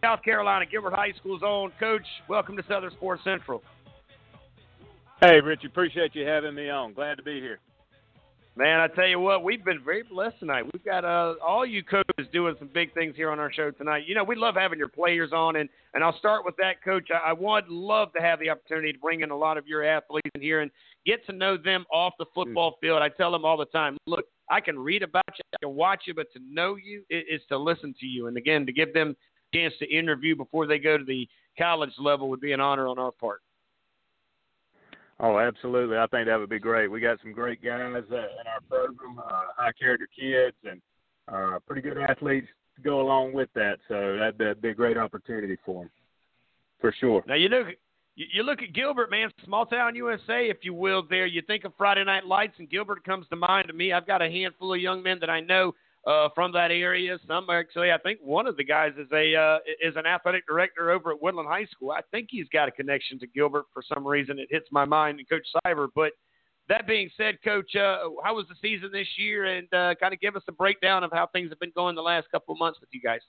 South 0.04 0.22
Carolina, 0.22 0.64
Gilbert 0.64 0.92
High 0.92 1.12
School's 1.18 1.42
own. 1.44 1.72
Coach, 1.80 2.06
welcome 2.28 2.56
to 2.56 2.62
Southern 2.68 2.92
Sports 2.92 3.22
Central. 3.24 3.60
Hey, 5.20 5.40
Richie, 5.40 5.66
appreciate 5.66 6.14
you 6.14 6.24
having 6.24 6.54
me 6.54 6.70
on. 6.70 6.94
Glad 6.94 7.16
to 7.16 7.24
be 7.24 7.40
here. 7.40 7.58
Man, 8.54 8.80
I 8.80 8.86
tell 8.88 9.06
you 9.06 9.18
what, 9.18 9.42
we've 9.42 9.64
been 9.64 9.82
very 9.82 10.02
blessed 10.02 10.38
tonight. 10.40 10.64
We've 10.74 10.84
got 10.84 11.06
uh, 11.06 11.36
all 11.42 11.64
you 11.64 11.82
coaches 11.82 12.26
doing 12.34 12.54
some 12.58 12.68
big 12.68 12.92
things 12.92 13.16
here 13.16 13.30
on 13.30 13.40
our 13.40 13.50
show 13.50 13.70
tonight. 13.70 14.04
You 14.06 14.14
know, 14.14 14.24
we 14.24 14.36
love 14.36 14.56
having 14.56 14.78
your 14.78 14.88
players 14.88 15.32
on, 15.32 15.56
and 15.56 15.70
and 15.94 16.04
I'll 16.04 16.18
start 16.18 16.44
with 16.44 16.54
that, 16.58 16.84
Coach. 16.84 17.08
I, 17.10 17.30
I 17.30 17.32
would 17.32 17.68
love 17.68 18.12
to 18.12 18.20
have 18.20 18.40
the 18.40 18.50
opportunity 18.50 18.92
to 18.92 18.98
bring 18.98 19.22
in 19.22 19.30
a 19.30 19.36
lot 19.36 19.56
of 19.56 19.66
your 19.66 19.82
athletes 19.82 20.28
in 20.34 20.42
here 20.42 20.60
and 20.60 20.70
get 21.06 21.24
to 21.26 21.32
know 21.32 21.56
them 21.56 21.86
off 21.90 22.12
the 22.18 22.26
football 22.34 22.76
field. 22.82 23.00
I 23.00 23.08
tell 23.08 23.32
them 23.32 23.46
all 23.46 23.56
the 23.56 23.64
time, 23.66 23.96
look, 24.06 24.26
I 24.50 24.60
can 24.60 24.78
read 24.78 25.02
about 25.02 25.24
you, 25.28 25.42
I 25.54 25.64
can 25.64 25.74
watch 25.74 26.02
you, 26.06 26.12
but 26.12 26.30
to 26.34 26.40
know 26.46 26.76
you 26.76 27.04
is 27.08 27.40
to 27.48 27.56
listen 27.56 27.94
to 28.00 28.06
you, 28.06 28.26
and 28.26 28.36
again, 28.36 28.66
to 28.66 28.72
give 28.72 28.92
them 28.92 29.16
a 29.54 29.56
chance 29.56 29.72
to 29.78 29.90
interview 29.90 30.36
before 30.36 30.66
they 30.66 30.78
go 30.78 30.98
to 30.98 31.04
the 31.04 31.26
college 31.58 31.92
level 31.98 32.28
would 32.28 32.40
be 32.40 32.52
an 32.52 32.60
honor 32.60 32.86
on 32.86 32.98
our 32.98 33.12
part. 33.12 33.40
Oh, 35.22 35.38
absolutely. 35.38 35.96
I 35.96 36.06
think 36.08 36.26
that 36.26 36.38
would 36.38 36.50
be 36.50 36.58
great. 36.58 36.90
We 36.90 36.98
got 37.00 37.20
some 37.22 37.32
great 37.32 37.62
guys 37.62 38.02
uh, 38.10 38.16
in 38.16 38.46
our 38.52 38.60
program, 38.68 39.20
uh, 39.20 39.44
high 39.56 39.70
character 39.78 40.08
kids, 40.18 40.56
and 40.68 40.82
uh, 41.28 41.60
pretty 41.64 41.80
good 41.80 41.96
athletes 41.96 42.48
to 42.74 42.82
go 42.82 43.00
along 43.00 43.32
with 43.32 43.48
that. 43.54 43.78
So 43.86 44.16
that'd 44.18 44.60
be 44.60 44.70
a 44.70 44.74
great 44.74 44.98
opportunity 44.98 45.56
for 45.64 45.84
them, 45.84 45.90
for 46.80 46.92
sure. 46.98 47.22
Now 47.28 47.36
you 47.36 47.48
look, 47.48 47.68
you 48.16 48.42
look 48.42 48.62
at 48.62 48.72
Gilbert, 48.72 49.12
man, 49.12 49.30
small 49.44 49.64
town 49.64 49.94
USA, 49.94 50.50
if 50.50 50.58
you 50.62 50.74
will. 50.74 51.04
There, 51.08 51.26
you 51.26 51.40
think 51.42 51.64
of 51.64 51.72
Friday 51.78 52.02
Night 52.02 52.26
Lights, 52.26 52.54
and 52.58 52.68
Gilbert 52.68 53.04
comes 53.04 53.28
to 53.28 53.36
mind 53.36 53.68
to 53.68 53.74
me. 53.74 53.92
I've 53.92 54.08
got 54.08 54.22
a 54.22 54.28
handful 54.28 54.74
of 54.74 54.80
young 54.80 55.04
men 55.04 55.20
that 55.20 55.30
I 55.30 55.38
know 55.38 55.72
uh, 56.06 56.28
from 56.34 56.52
that 56.52 56.70
area. 56.70 57.18
Some 57.26 57.48
actually, 57.50 57.92
I 57.92 57.98
think 57.98 58.20
one 58.22 58.46
of 58.46 58.56
the 58.56 58.64
guys 58.64 58.92
is 58.98 59.08
a 59.12 59.34
uh, 59.34 59.58
is 59.80 59.94
an 59.96 60.06
athletic 60.06 60.46
director 60.46 60.90
over 60.90 61.12
at 61.12 61.22
Woodland 61.22 61.48
High 61.48 61.66
School. 61.66 61.90
I 61.90 62.00
think 62.10 62.28
he's 62.30 62.48
got 62.52 62.68
a 62.68 62.72
connection 62.72 63.18
to 63.20 63.26
Gilbert 63.26 63.66
for 63.72 63.82
some 63.82 64.06
reason. 64.06 64.38
It 64.38 64.48
hits 64.50 64.68
my 64.70 64.84
mind, 64.84 65.18
and 65.18 65.28
Coach 65.28 65.46
Cyber. 65.64 65.88
But 65.94 66.12
that 66.68 66.86
being 66.86 67.10
said, 67.16 67.38
Coach, 67.44 67.74
uh, 67.76 68.08
how 68.24 68.34
was 68.34 68.46
the 68.48 68.56
season 68.60 68.90
this 68.92 69.08
year? 69.16 69.44
And 69.44 69.72
uh, 69.72 69.94
kind 70.00 70.14
of 70.14 70.20
give 70.20 70.36
us 70.36 70.42
a 70.48 70.52
breakdown 70.52 71.04
of 71.04 71.10
how 71.12 71.26
things 71.26 71.50
have 71.50 71.60
been 71.60 71.72
going 71.74 71.94
the 71.94 72.02
last 72.02 72.30
couple 72.30 72.54
of 72.54 72.58
months 72.58 72.80
with 72.80 72.90
you 72.92 73.00
guys. 73.00 73.20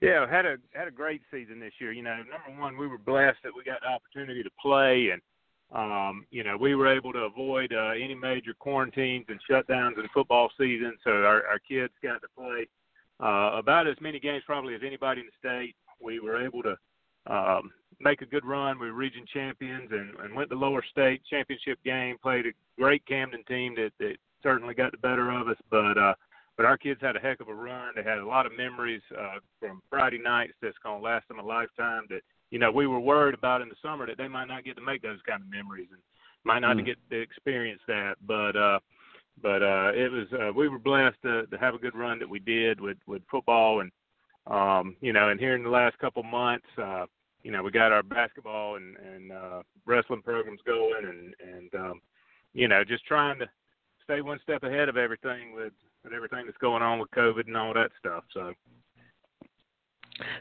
Yeah, 0.00 0.30
had 0.30 0.46
a 0.46 0.56
had 0.74 0.86
a 0.86 0.92
great 0.92 1.22
season 1.30 1.58
this 1.58 1.72
year. 1.80 1.92
You 1.92 2.02
know, 2.02 2.16
number 2.16 2.60
one, 2.60 2.76
we 2.76 2.86
were 2.86 2.98
blessed 2.98 3.38
that 3.42 3.52
we 3.56 3.64
got 3.64 3.80
the 3.80 3.88
opportunity 3.88 4.44
to 4.44 4.50
play 4.62 5.10
and 5.10 5.20
um, 5.74 6.24
you 6.30 6.44
know, 6.44 6.56
we 6.56 6.74
were 6.74 6.88
able 6.88 7.12
to 7.12 7.20
avoid 7.20 7.72
uh, 7.72 7.90
any 7.90 8.14
major 8.14 8.54
quarantines 8.58 9.26
and 9.28 9.38
shutdowns 9.48 9.98
in 9.98 10.08
football 10.14 10.50
season, 10.58 10.96
so 11.04 11.10
our, 11.10 11.46
our 11.46 11.58
kids 11.58 11.92
got 12.02 12.22
to 12.22 12.28
play 12.36 12.66
uh, 13.20 13.58
about 13.58 13.86
as 13.86 13.96
many 14.00 14.18
games 14.18 14.42
probably 14.46 14.74
as 14.74 14.80
anybody 14.84 15.20
in 15.20 15.26
the 15.26 15.48
state. 15.48 15.74
We 16.00 16.20
were 16.20 16.42
able 16.42 16.62
to 16.62 16.76
um, 17.26 17.70
make 18.00 18.22
a 18.22 18.26
good 18.26 18.44
run. 18.44 18.78
We 18.78 18.86
were 18.86 18.96
region 18.96 19.26
champions 19.32 19.90
and, 19.90 20.14
and 20.20 20.34
went 20.34 20.48
to 20.50 20.56
lower 20.56 20.82
state 20.90 21.20
championship 21.28 21.78
game. 21.84 22.16
Played 22.22 22.46
a 22.46 22.50
great 22.78 23.04
Camden 23.06 23.44
team 23.44 23.74
that, 23.76 23.90
that 23.98 24.16
certainly 24.42 24.74
got 24.74 24.92
the 24.92 24.98
better 24.98 25.30
of 25.30 25.48
us, 25.48 25.56
but 25.70 25.98
uh, 25.98 26.14
but 26.56 26.66
our 26.66 26.76
kids 26.76 27.00
had 27.00 27.14
a 27.14 27.20
heck 27.20 27.40
of 27.40 27.48
a 27.48 27.54
run. 27.54 27.92
They 27.94 28.02
had 28.02 28.18
a 28.18 28.26
lot 28.26 28.44
of 28.44 28.56
memories 28.56 29.02
uh, 29.16 29.38
from 29.60 29.80
Friday 29.90 30.18
nights 30.18 30.54
that's 30.60 30.78
going 30.82 31.00
to 31.00 31.04
last 31.04 31.28
them 31.28 31.38
a 31.38 31.42
lifetime. 31.42 32.02
That 32.08 32.22
you 32.50 32.58
know, 32.58 32.70
we 32.70 32.86
were 32.86 33.00
worried 33.00 33.34
about 33.34 33.60
in 33.60 33.68
the 33.68 33.74
summer 33.82 34.06
that 34.06 34.18
they 34.18 34.28
might 34.28 34.48
not 34.48 34.64
get 34.64 34.76
to 34.76 34.82
make 34.82 35.02
those 35.02 35.20
kind 35.26 35.42
of 35.42 35.50
memories 35.50 35.88
and 35.90 36.00
might 36.44 36.60
not 36.60 36.76
mm. 36.76 36.86
get 36.86 36.96
to 37.10 37.20
experience 37.20 37.80
that. 37.88 38.14
But 38.26 38.56
uh 38.56 38.78
but 39.42 39.62
uh 39.62 39.92
it 39.94 40.10
was 40.10 40.26
uh 40.32 40.52
we 40.52 40.68
were 40.68 40.78
blessed 40.78 41.16
to, 41.22 41.46
to 41.46 41.58
have 41.58 41.74
a 41.74 41.78
good 41.78 41.94
run 41.94 42.18
that 42.18 42.28
we 42.28 42.38
did 42.38 42.80
with 42.80 42.98
with 43.06 43.22
football 43.30 43.80
and 43.80 43.90
um 44.46 44.96
you 45.00 45.12
know 45.12 45.28
and 45.28 45.38
here 45.38 45.54
in 45.54 45.62
the 45.62 45.68
last 45.68 45.98
couple 45.98 46.22
months 46.22 46.66
uh 46.78 47.04
you 47.42 47.52
know 47.52 47.62
we 47.62 47.70
got 47.70 47.92
our 47.92 48.02
basketball 48.02 48.76
and 48.76 48.96
and 48.96 49.32
uh 49.32 49.62
wrestling 49.86 50.22
programs 50.22 50.60
going 50.66 51.04
and 51.04 51.34
and 51.40 51.74
um 51.74 52.00
you 52.52 52.68
know 52.68 52.82
just 52.84 53.04
trying 53.04 53.38
to 53.38 53.46
stay 54.02 54.20
one 54.20 54.40
step 54.42 54.62
ahead 54.62 54.88
of 54.88 54.96
everything 54.96 55.54
with 55.54 55.72
with 56.02 56.12
everything 56.12 56.44
that's 56.46 56.58
going 56.58 56.82
on 56.82 56.98
with 56.98 57.10
covid 57.10 57.46
and 57.46 57.56
all 57.56 57.74
that 57.74 57.90
stuff 57.98 58.24
so 58.32 58.52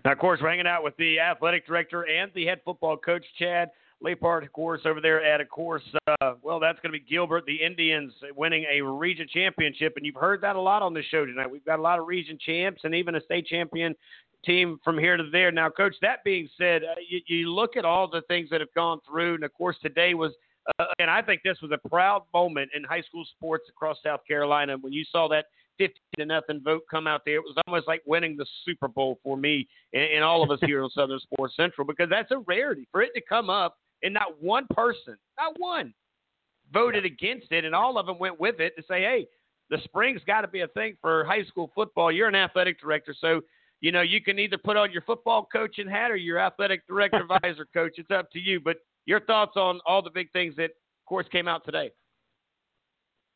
now, 0.06 0.12
of 0.12 0.20
course, 0.20 0.40
we're 0.42 0.50
hanging 0.50 0.68
out 0.68 0.84
with 0.84 0.96
the 0.98 1.20
athletic 1.20 1.66
director 1.66 2.08
and 2.08 2.32
the 2.34 2.46
head 2.46 2.62
football 2.66 2.98
coach, 2.98 3.26
Chad 3.38 3.70
Leaphart, 4.04 4.44
of 4.44 4.54
course, 4.54 4.82
over 4.86 5.02
there 5.02 5.24
at, 5.24 5.42
of 5.42 5.50
course, 5.50 5.84
uh, 6.22 6.34
well, 6.42 6.60
that's 6.60 6.80
going 6.82 6.94
to 6.94 7.00
be 7.00 7.04
Gilbert, 7.04 7.46
the 7.46 7.56
Indians 7.56 8.14
winning 8.36 8.66
a 8.72 8.82
region 8.82 9.28
championship. 9.32 9.94
And 9.98 10.06
you've 10.06 10.16
heard 10.16 10.42
that 10.42 10.56
a 10.56 10.62
lot 10.62 10.84
on 10.84 10.94
the 10.94 11.02
show 11.10 11.26
tonight. 11.26 11.50
We've 11.50 11.66
got 11.66 11.80
a 11.80 11.82
lot 11.82 12.00
of 12.00 12.06
region 12.06 12.38
champs 12.44 12.82
and 12.84 12.94
even 12.94 13.16
a 13.16 13.22
state 13.22 13.48
champion 13.48 13.96
team 14.46 14.80
from 14.84 15.00
here 15.00 15.18
to 15.18 15.30
there. 15.32 15.52
Now, 15.52 15.70
Coach, 15.70 15.96
that 16.02 16.24
being 16.24 16.48
said, 16.58 16.84
uh, 16.84 16.94
you, 17.10 17.22
you, 17.26 17.54
look 17.54 17.76
at 17.76 17.86
all 17.86 18.08
the 18.08 18.22
things 18.28 18.50
that 18.52 18.62
have 18.62 18.74
gone 18.76 19.00
through. 19.10 19.36
And, 19.36 19.44
of 19.44 19.54
course, 19.54 19.78
today 19.82 20.14
was, 20.14 20.32
uh, 20.78 20.86
and 21.00 21.10
I 21.10 21.24
think 21.24 21.42
this 21.44 21.58
was 21.62 21.72
a 21.72 21.90
proud 21.90 22.24
moment 22.34 22.70
in 22.76 22.84
high 22.84 23.02
school 23.02 23.26
sports 23.36 23.66
across 23.68 23.98
South 24.04 24.22
Carolina 24.28 24.78
when 24.80 24.94
you 24.94 25.04
saw 25.12 25.28
that 25.30 25.46
50 25.78 26.00
to 26.18 26.26
nothing 26.26 26.62
vote 26.64 26.84
come 26.90 27.08
out 27.08 27.22
there. 27.26 27.36
It 27.36 27.44
was 27.44 27.56
almost 27.68 27.88
like 27.88 28.02
winning 28.06 28.38
the 28.38 28.46
Super 28.66 28.88
Bowl 28.88 29.20
for 29.24 29.38
me 29.38 29.68
and, 29.94 30.04
and 30.04 30.24
all 30.24 30.44
of 30.44 30.52
us 30.52 30.60
here 30.66 30.84
on 30.84 30.90
Southern 30.90 31.20
Sports 31.20 31.56
Central 31.56 31.86
because 31.86 32.10
that's 32.10 32.32
a 32.32 32.40
rarity 32.40 32.88
for 32.92 33.02
it 33.02 33.12
to 33.16 33.22
come 33.22 33.50
up 33.50 33.78
and 34.04 34.14
not 34.14 34.42
one 34.42 34.68
person, 34.74 35.18
not 35.40 35.54
one, 35.58 35.94
voted 36.72 37.06
against 37.06 37.52
it, 37.52 37.66
and 37.66 37.74
all 37.74 37.98
of 37.98 38.06
them 38.06 38.20
went 38.20 38.40
with 38.40 38.60
it 38.60 38.76
to 38.76 38.84
say, 38.84 39.02
hey, 39.02 39.28
the 39.70 39.78
spring's 39.84 40.22
got 40.26 40.42
to 40.42 40.48
be 40.48 40.62
a 40.62 40.68
thing 40.70 40.96
for 41.02 41.26
high 41.26 41.44
school 41.46 41.72
football. 41.76 42.12
You're 42.12 42.28
an 42.28 42.36
athletic 42.36 42.80
director, 42.80 43.16
so 43.20 43.42
you 43.82 43.92
know 43.92 44.02
you 44.02 44.22
can 44.22 44.40
either 44.40 44.58
put 44.58 44.78
on 44.78 44.92
your 44.92 45.02
football 45.02 45.48
coaching 45.52 45.88
hat 45.88 46.10
or 46.12 46.16
your 46.16 46.40
athletic 46.40 46.88
director 46.88 47.18
advisor 47.30 47.68
coach. 47.74 47.94
It's 47.98 48.12
up 48.12 48.32
to 48.32 48.40
you. 48.40 48.60
But 48.60 48.78
your 49.06 49.20
thoughts 49.22 49.54
on 49.56 49.80
all 49.86 50.02
the 50.02 50.10
big 50.10 50.32
things 50.32 50.56
that, 50.58 50.66
of 50.66 51.06
course, 51.08 51.26
came 51.32 51.48
out 51.48 51.66
today. 51.66 51.92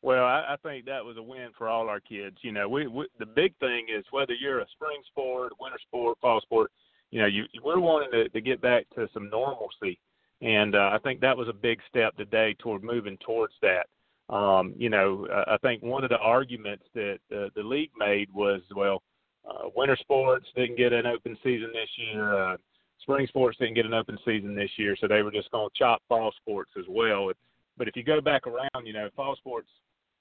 Well, 0.03 0.23
I, 0.23 0.53
I 0.53 0.55
think 0.63 0.85
that 0.85 1.05
was 1.05 1.17
a 1.17 1.23
win 1.23 1.49
for 1.57 1.69
all 1.69 1.87
our 1.87 1.99
kids. 1.99 2.37
You 2.41 2.51
know, 2.51 2.67
we, 2.67 2.87
we 2.87 3.07
the 3.19 3.25
big 3.25 3.55
thing 3.59 3.85
is 3.95 4.03
whether 4.11 4.33
you're 4.33 4.59
a 4.59 4.69
spring 4.73 5.01
sport, 5.07 5.53
winter 5.59 5.77
sport, 5.87 6.17
fall 6.21 6.41
sport, 6.41 6.71
you 7.11 7.19
know, 7.21 7.27
you 7.27 7.45
we're 7.63 7.79
wanting 7.79 8.11
to, 8.11 8.29
to 8.29 8.41
get 8.41 8.61
back 8.61 8.85
to 8.95 9.07
some 9.13 9.29
normalcy, 9.29 9.99
and 10.41 10.75
uh, 10.75 10.89
I 10.93 10.97
think 11.03 11.19
that 11.21 11.37
was 11.37 11.49
a 11.49 11.53
big 11.53 11.79
step 11.87 12.15
today 12.17 12.55
toward 12.59 12.83
moving 12.83 13.17
towards 13.25 13.53
that. 13.61 13.87
Um, 14.33 14.73
you 14.77 14.89
know, 14.89 15.27
I 15.47 15.57
think 15.57 15.83
one 15.83 16.03
of 16.03 16.09
the 16.09 16.17
arguments 16.17 16.85
that 16.95 17.19
uh, 17.35 17.49
the 17.53 17.63
league 17.63 17.91
made 17.99 18.29
was, 18.33 18.61
well, 18.73 19.03
uh, 19.45 19.67
winter 19.75 19.97
sports 19.99 20.47
didn't 20.55 20.77
get 20.77 20.93
an 20.93 21.05
open 21.05 21.37
season 21.43 21.71
this 21.73 21.89
year. 21.97 22.33
Uh, 22.33 22.57
spring 23.01 23.27
sports 23.27 23.57
didn't 23.59 23.73
get 23.73 23.85
an 23.85 23.93
open 23.93 24.17
season 24.23 24.55
this 24.55 24.69
year, 24.77 24.95
so 24.99 25.07
they 25.07 25.21
were 25.21 25.31
just 25.31 25.51
going 25.51 25.67
to 25.69 25.77
chop 25.77 26.01
fall 26.07 26.31
sports 26.41 26.71
as 26.79 26.85
well. 26.87 27.29
But 27.77 27.87
if 27.87 27.95
you 27.95 28.03
go 28.03 28.21
back 28.21 28.47
around, 28.47 28.85
you 28.85 28.93
know, 28.93 29.09
fall 29.15 29.35
sports, 29.35 29.67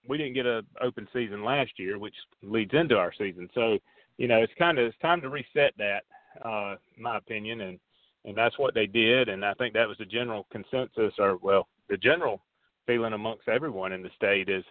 we 0.06 0.18
didn't 0.18 0.34
get 0.34 0.46
an 0.46 0.66
open 0.80 1.06
season 1.12 1.44
last 1.44 1.72
year, 1.78 1.98
which 1.98 2.14
leads 2.42 2.72
into 2.74 2.96
our 2.96 3.12
season. 3.16 3.48
So, 3.54 3.78
you 4.18 4.28
know, 4.28 4.38
it's 4.38 4.52
kind 4.58 4.78
of 4.78 4.86
it's 4.86 4.98
time 4.98 5.20
to 5.20 5.28
reset 5.28 5.74
that, 5.78 6.02
uh, 6.44 6.76
in 6.96 7.02
my 7.02 7.18
opinion, 7.18 7.62
and 7.62 7.78
and 8.24 8.36
that's 8.36 8.58
what 8.58 8.74
they 8.74 8.86
did. 8.86 9.28
And 9.28 9.44
I 9.44 9.54
think 9.54 9.74
that 9.74 9.88
was 9.88 9.98
the 9.98 10.04
general 10.04 10.46
consensus, 10.50 11.14
or 11.18 11.38
well, 11.42 11.68
the 11.88 11.96
general 11.96 12.42
feeling 12.86 13.12
amongst 13.12 13.48
everyone 13.48 13.92
in 13.92 14.02
the 14.02 14.10
state 14.16 14.48
is 14.48 14.64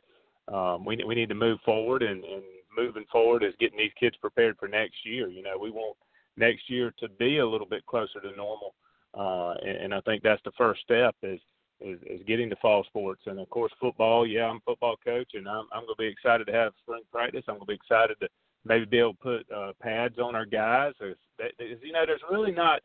um, 0.53 0.85
we 0.85 1.01
we 1.05 1.15
need 1.15 1.29
to 1.29 1.35
move 1.35 1.59
forward, 1.63 2.03
and, 2.03 2.23
and 2.23 2.43
moving 2.77 3.05
forward 3.11 3.43
is 3.43 3.53
getting 3.59 3.77
these 3.77 3.91
kids 3.99 4.15
prepared 4.17 4.57
for 4.57 4.67
next 4.67 5.05
year. 5.05 5.27
You 5.27 5.43
know, 5.43 5.57
we 5.57 5.71
want 5.71 5.97
next 6.37 6.69
year 6.69 6.93
to 6.99 7.09
be 7.09 7.37
a 7.37 7.47
little 7.47 7.67
bit 7.67 7.85
closer 7.85 8.19
to 8.21 8.35
normal, 8.35 8.75
uh, 9.17 9.53
and, 9.65 9.77
and 9.77 9.93
I 9.93 10.01
think 10.01 10.23
that's 10.23 10.41
the 10.43 10.51
first 10.57 10.81
step 10.81 11.15
is, 11.23 11.39
is 11.81 11.99
is 12.05 12.21
getting 12.27 12.49
to 12.49 12.55
fall 12.57 12.83
sports. 12.85 13.21
And 13.25 13.39
of 13.39 13.49
course, 13.49 13.71
football. 13.79 14.25
Yeah, 14.25 14.45
I'm 14.45 14.57
a 14.57 14.61
football 14.65 14.95
coach, 15.03 15.31
and 15.33 15.47
I'm 15.47 15.65
I'm 15.71 15.85
going 15.85 15.95
to 15.95 16.03
be 16.03 16.07
excited 16.07 16.45
to 16.47 16.53
have 16.53 16.73
spring 16.81 17.03
practice. 17.11 17.43
I'm 17.47 17.55
going 17.55 17.61
to 17.61 17.67
be 17.67 17.73
excited 17.73 18.15
to 18.21 18.27
maybe 18.65 18.85
be 18.85 18.99
able 18.99 19.13
to 19.13 19.19
put 19.19 19.51
uh, 19.55 19.73
pads 19.81 20.19
on 20.19 20.35
our 20.35 20.45
guys. 20.45 20.93
There's, 20.99 21.17
you 21.59 21.93
know, 21.93 22.05
there's 22.05 22.21
really 22.29 22.51
not 22.51 22.81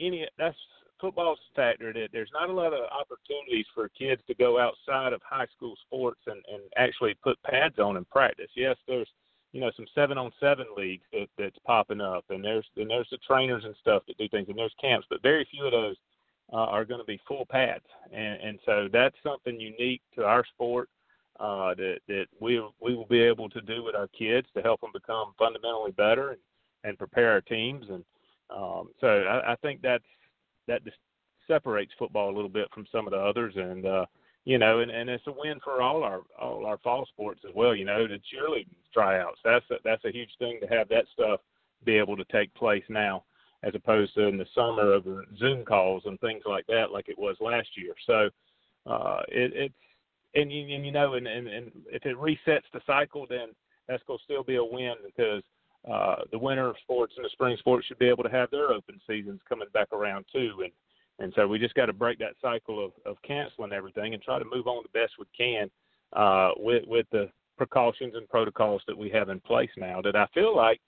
any. 0.00 0.26
That's 0.38 0.56
football's 1.00 1.38
factor 1.54 1.92
that 1.92 2.08
there's 2.12 2.30
not 2.32 2.48
a 2.48 2.52
lot 2.52 2.72
of 2.72 2.80
opportunities 2.90 3.66
for 3.74 3.88
kids 3.90 4.22
to 4.26 4.34
go 4.34 4.58
outside 4.58 5.12
of 5.12 5.20
high 5.28 5.46
school 5.54 5.74
sports 5.86 6.20
and, 6.26 6.42
and 6.50 6.62
actually 6.76 7.14
put 7.22 7.42
pads 7.42 7.78
on 7.78 7.96
and 7.96 8.08
practice. 8.08 8.50
Yes, 8.56 8.76
there's 8.88 9.08
you 9.52 9.60
know 9.60 9.70
some 9.76 9.86
seven 9.94 10.18
on 10.18 10.32
seven 10.40 10.66
leagues 10.76 11.04
that 11.12 11.28
that's 11.38 11.58
popping 11.66 12.00
up 12.00 12.24
and 12.30 12.44
there's 12.44 12.66
and 12.76 12.90
there's 12.90 13.08
the 13.10 13.18
trainers 13.18 13.64
and 13.64 13.74
stuff 13.80 14.02
that 14.06 14.18
do 14.18 14.28
things 14.28 14.48
and 14.48 14.58
there's 14.58 14.74
camps, 14.80 15.06
but 15.08 15.22
very 15.22 15.46
few 15.50 15.64
of 15.64 15.72
those 15.72 15.96
uh, 16.52 16.56
are 16.56 16.84
going 16.84 17.00
to 17.00 17.06
be 17.06 17.20
full 17.26 17.46
pads. 17.50 17.84
And 18.12 18.40
and 18.40 18.58
so 18.64 18.88
that's 18.92 19.16
something 19.22 19.60
unique 19.60 20.02
to 20.14 20.24
our 20.24 20.44
sport 20.54 20.88
uh, 21.40 21.74
that 21.74 21.98
that 22.08 22.26
we 22.40 22.60
we 22.80 22.94
will 22.94 23.06
be 23.06 23.20
able 23.20 23.48
to 23.50 23.60
do 23.62 23.82
with 23.82 23.94
our 23.94 24.08
kids 24.08 24.46
to 24.54 24.62
help 24.62 24.80
them 24.80 24.90
become 24.92 25.32
fundamentally 25.38 25.92
better 25.92 26.30
and, 26.30 26.40
and 26.84 26.98
prepare 26.98 27.32
our 27.32 27.40
teams. 27.40 27.86
And 27.88 28.04
um, 28.50 28.90
so 29.00 29.06
I, 29.06 29.52
I 29.52 29.56
think 29.56 29.82
that's 29.82 30.04
that 30.68 30.84
just 30.84 30.96
separates 31.46 31.92
football 31.98 32.30
a 32.30 32.34
little 32.34 32.50
bit 32.50 32.68
from 32.72 32.86
some 32.90 33.06
of 33.06 33.12
the 33.12 33.18
others. 33.18 33.54
And 33.56 33.86
uh 33.86 34.06
you 34.44 34.58
know 34.58 34.80
and 34.80 34.90
and 34.90 35.10
it's 35.10 35.26
a 35.26 35.32
win 35.32 35.58
for 35.62 35.82
all 35.82 36.02
our 36.02 36.22
all 36.40 36.64
our 36.64 36.78
fall 36.78 37.04
sports 37.06 37.40
as 37.46 37.54
well 37.54 37.74
you 37.74 37.84
know 37.84 38.06
the 38.06 38.14
cheerleading 38.14 38.76
tryouts. 38.94 39.40
That's 39.44 39.64
a, 39.70 39.74
that's 39.84 40.04
a 40.04 40.12
huge 40.12 40.30
thing 40.38 40.58
to 40.62 40.66
have 40.68 40.88
that 40.88 41.04
stuff 41.12 41.40
be 41.84 41.96
able 41.96 42.16
to 42.16 42.24
take 42.32 42.54
place 42.54 42.84
now 42.88 43.24
as 43.66 43.74
opposed 43.74 44.14
to 44.14 44.26
in 44.26 44.36
the 44.36 44.46
summer 44.54 44.92
over 44.92 45.24
zoom 45.38 45.64
calls 45.64 46.02
and 46.06 46.18
things 46.20 46.42
like 46.46 46.66
that 46.66 46.92
like 46.92 47.08
it 47.08 47.18
was 47.18 47.36
last 47.40 47.68
year 47.76 47.94
so 48.06 48.28
uh 48.90 49.22
it 49.28 49.52
it's 49.54 49.74
and 50.34 50.52
you 50.52 50.74
and 50.74 50.84
you 50.84 50.92
know 50.92 51.14
and 51.14 51.26
and, 51.26 51.48
and 51.48 51.72
if 51.90 52.04
it 52.04 52.16
resets 52.16 52.68
the 52.72 52.80
cycle 52.86 53.26
then 53.28 53.48
that's 53.88 54.02
going 54.06 54.18
to 54.18 54.24
still 54.24 54.42
be 54.42 54.56
a 54.56 54.64
win 54.64 54.94
because 55.04 55.42
uh, 55.90 56.16
the 56.32 56.38
winter 56.38 56.72
sports 56.82 57.14
and 57.16 57.24
the 57.24 57.30
spring 57.30 57.56
sports 57.58 57.86
should 57.86 57.98
be 57.98 58.08
able 58.08 58.24
to 58.24 58.30
have 58.30 58.50
their 58.50 58.72
open 58.72 59.00
seasons 59.06 59.40
coming 59.48 59.68
back 59.72 59.92
around 59.92 60.24
too. 60.32 60.52
And 60.62 60.72
and 61.18 61.32
so 61.34 61.48
we 61.48 61.58
just 61.58 61.74
got 61.74 61.86
to 61.86 61.94
break 61.94 62.18
that 62.18 62.34
cycle 62.42 62.84
of, 62.84 62.92
of 63.06 63.16
canceling 63.22 63.72
everything 63.72 64.12
and 64.12 64.22
try 64.22 64.38
to 64.38 64.44
move 64.44 64.66
on 64.66 64.82
the 64.82 64.98
best 64.98 65.14
we 65.18 65.24
can 65.36 65.70
uh, 66.12 66.50
with 66.56 66.84
with 66.86 67.06
the 67.12 67.30
precautions 67.56 68.14
and 68.16 68.28
protocols 68.28 68.82
that 68.86 68.98
we 68.98 69.08
have 69.10 69.28
in 69.28 69.40
place 69.40 69.70
now. 69.76 70.02
That 70.02 70.16
I 70.16 70.26
feel 70.34 70.54
like, 70.54 70.80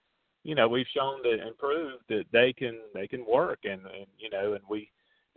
you 0.44 0.55
know, 0.55 0.68
we've 0.68 0.86
shown 0.94 1.23
that 1.23 1.44
and 1.44 1.57
proved 1.58 2.05
that 2.08 2.25
they 2.33 2.52
can 2.52 2.78
they 2.94 3.07
can 3.07 3.25
work 3.26 3.60
and, 3.65 3.81
and 3.83 4.07
you 4.18 4.31
know 4.31 4.55
and 4.55 4.62
we 4.68 4.91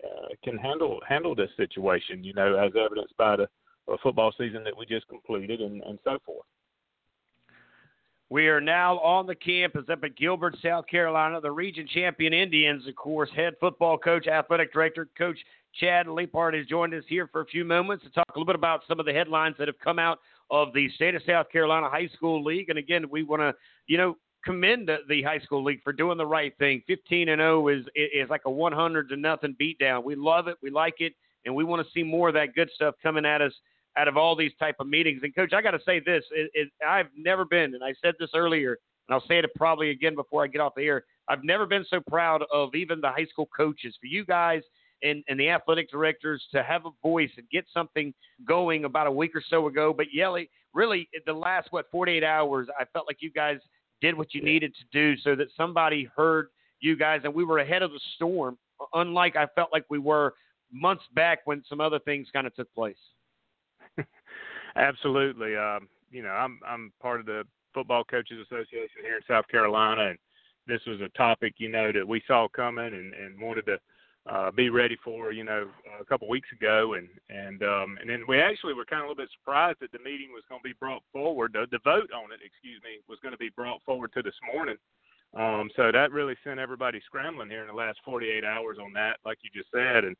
uh, 0.03 0.30
can 0.43 0.57
handle 0.57 0.99
handle 1.07 1.35
this 1.35 1.49
situation. 1.57 2.23
You 2.23 2.33
know, 2.33 2.55
as 2.55 2.71
evidenced 2.80 3.17
by 3.17 3.35
the 3.35 3.47
football 4.03 4.31
season 4.38 4.63
that 4.63 4.77
we 4.77 4.85
just 4.85 5.07
completed 5.07 5.61
and, 5.61 5.81
and 5.83 5.99
so 6.03 6.17
forth. 6.25 6.45
We 8.30 8.47
are 8.47 8.61
now 8.61 8.97
on 8.99 9.27
the 9.27 9.35
campus 9.35 9.83
up 9.91 10.05
at 10.05 10.15
Gilbert, 10.15 10.55
South 10.63 10.88
Carolina. 10.88 11.41
The 11.41 11.51
region 11.51 11.85
champion 11.93 12.31
Indians, 12.31 12.88
of 12.88 12.95
course, 12.95 13.30
head 13.35 13.55
football 13.59 13.97
coach, 13.97 14.25
athletic 14.27 14.71
director, 14.71 15.09
Coach 15.17 15.38
Chad 15.80 16.05
Leaphart 16.07 16.57
has 16.57 16.65
joined 16.65 16.93
us 16.93 17.03
here 17.07 17.27
for 17.27 17.41
a 17.41 17.45
few 17.45 17.65
moments 17.65 18.05
to 18.05 18.09
talk 18.11 18.27
a 18.30 18.31
little 18.31 18.45
bit 18.45 18.55
about 18.55 18.83
some 18.88 19.01
of 19.01 19.05
the 19.05 19.11
headlines 19.11 19.55
that 19.59 19.67
have 19.67 19.80
come 19.80 19.99
out 19.99 20.19
of 20.49 20.73
the 20.73 20.89
state 20.91 21.15
of 21.15 21.21
South 21.25 21.49
Carolina 21.49 21.89
High 21.89 22.09
School 22.15 22.41
League. 22.41 22.69
And 22.69 22.77
again, 22.77 23.05
we 23.09 23.23
want 23.23 23.41
to, 23.41 23.53
you 23.88 23.97
know, 23.97 24.17
commend 24.43 24.89
the 25.07 25.21
high 25.21 25.39
school 25.39 25.63
league 25.63 25.81
for 25.83 25.93
doing 25.93 26.17
the 26.17 26.25
right 26.25 26.53
thing. 26.57 26.81
15 26.87 27.29
and 27.29 27.39
0 27.39 27.67
is 27.69 27.85
is 27.95 28.29
like 28.29 28.41
a 28.45 28.51
100 28.51 29.09
to 29.09 29.15
nothing 29.15 29.55
beatdown. 29.59 30.03
We 30.03 30.15
love 30.15 30.47
it, 30.47 30.57
we 30.61 30.69
like 30.69 30.95
it, 30.99 31.13
and 31.45 31.55
we 31.55 31.63
want 31.63 31.85
to 31.85 31.91
see 31.93 32.03
more 32.03 32.29
of 32.29 32.33
that 32.35 32.55
good 32.55 32.69
stuff 32.73 32.95
coming 33.01 33.25
at 33.25 33.41
us 33.41 33.53
out 33.97 34.07
of 34.07 34.17
all 34.17 34.35
these 34.35 34.53
type 34.59 34.75
of 34.79 34.87
meetings. 34.87 35.21
And 35.23 35.35
coach, 35.35 35.53
I 35.53 35.61
got 35.61 35.71
to 35.71 35.81
say 35.85 35.99
this: 35.99 36.23
it, 36.31 36.51
it, 36.53 36.69
I've 36.85 37.09
never 37.17 37.45
been, 37.45 37.75
and 37.75 37.83
I 37.83 37.93
said 38.01 38.15
this 38.19 38.31
earlier, 38.35 38.77
and 39.07 39.15
I'll 39.15 39.27
say 39.27 39.39
it 39.39 39.45
probably 39.55 39.89
again 39.89 40.15
before 40.15 40.43
I 40.43 40.47
get 40.47 40.61
off 40.61 40.73
the 40.75 40.83
air. 40.83 41.03
I've 41.27 41.43
never 41.43 41.65
been 41.65 41.85
so 41.89 42.01
proud 42.09 42.43
of 42.51 42.75
even 42.75 43.01
the 43.01 43.09
high 43.09 43.25
school 43.25 43.49
coaches 43.55 43.95
for 43.99 44.07
you 44.07 44.25
guys 44.25 44.61
and, 45.03 45.23
and 45.27 45.39
the 45.39 45.49
athletic 45.49 45.89
directors 45.89 46.43
to 46.51 46.63
have 46.63 46.85
a 46.85 46.91
voice 47.01 47.31
and 47.37 47.49
get 47.49 47.65
something 47.73 48.13
going 48.45 48.85
about 48.85 49.07
a 49.07 49.11
week 49.11 49.35
or 49.35 49.43
so 49.49 49.67
ago. 49.67 49.93
But 49.95 50.07
Yelly, 50.13 50.49
really, 50.73 51.09
the 51.25 51.33
last 51.33 51.67
what 51.71 51.89
48 51.91 52.23
hours, 52.23 52.67
I 52.79 52.85
felt 52.85 53.07
like 53.07 53.17
you 53.19 53.31
guys 53.31 53.59
did 54.01 54.17
what 54.17 54.33
you 54.33 54.41
needed 54.41 54.73
to 54.75 54.83
do 54.91 55.17
so 55.21 55.35
that 55.35 55.47
somebody 55.55 56.09
heard 56.15 56.47
you 56.80 56.95
guys, 56.95 57.21
and 57.23 57.33
we 57.33 57.43
were 57.43 57.59
ahead 57.59 57.83
of 57.83 57.91
the 57.91 57.99
storm. 58.15 58.57
Unlike 58.93 59.35
I 59.35 59.47
felt 59.55 59.69
like 59.71 59.85
we 59.89 59.99
were 59.99 60.33
months 60.71 61.03
back 61.13 61.39
when 61.45 61.63
some 61.69 61.80
other 61.80 61.99
things 61.99 62.27
kind 62.33 62.47
of 62.47 62.55
took 62.55 62.73
place. 62.73 62.95
Absolutely. 64.75 65.55
Um, 65.55 65.88
you 66.11 66.23
know, 66.23 66.30
I'm 66.30 66.59
I'm 66.67 66.91
part 67.01 67.19
of 67.19 67.25
the 67.25 67.43
Football 67.73 68.03
Coaches 68.03 68.39
Association 68.45 69.03
here 69.03 69.17
in 69.17 69.21
South 69.27 69.47
Carolina, 69.47 70.09
and 70.09 70.17
this 70.67 70.81
was 70.88 70.99
a 71.01 71.09
topic 71.17 71.55
you 71.57 71.69
know 71.69 71.91
that 71.91 72.07
we 72.07 72.21
saw 72.27 72.47
coming 72.47 72.85
and 72.85 73.13
and 73.13 73.39
wanted 73.39 73.65
to 73.67 73.77
uh, 74.30 74.51
be 74.51 74.69
ready 74.69 74.98
for 75.03 75.32
you 75.32 75.43
know 75.43 75.67
a 76.00 76.06
couple 76.06 76.27
weeks 76.30 76.50
ago, 76.51 76.93
and 76.93 77.08
and 77.30 77.64
um, 77.64 77.98
and 78.00 78.09
then 78.09 78.24
we 78.27 78.40
actually 78.40 78.74
were 78.74 78.85
kind 78.85 79.01
of 79.01 79.06
a 79.06 79.09
little 79.09 79.24
bit 79.24 79.32
surprised 79.40 79.80
that 79.82 79.91
the 79.91 80.00
meeting 80.00 80.30
was 80.32 80.43
going 80.48 80.61
to 80.61 80.67
be 80.67 80.75
brought 80.80 81.01
forward. 81.11 81.53
The, 81.53 81.66
the 81.72 81.80
vote 81.83 82.09
on 82.14 82.32
it, 82.32 82.40
excuse 82.45 82.80
me, 82.83 83.01
was 83.09 83.19
going 83.22 83.33
to 83.33 83.38
be 83.38 83.50
brought 83.56 83.82
forward 83.83 84.11
to 84.14 84.22
this 84.22 84.38
morning. 84.53 84.77
Um, 85.33 85.69
so 85.75 85.91
that 85.91 86.11
really 86.11 86.35
sent 86.43 86.59
everybody 86.59 87.01
scrambling 87.06 87.50
here 87.50 87.61
in 87.61 87.67
the 87.67 87.74
last 87.74 88.00
48 88.03 88.43
hours 88.43 88.77
on 88.83 88.91
that, 88.93 89.17
like 89.25 89.38
you 89.43 89.50
just 89.53 89.72
said. 89.74 90.03
And 90.03 90.16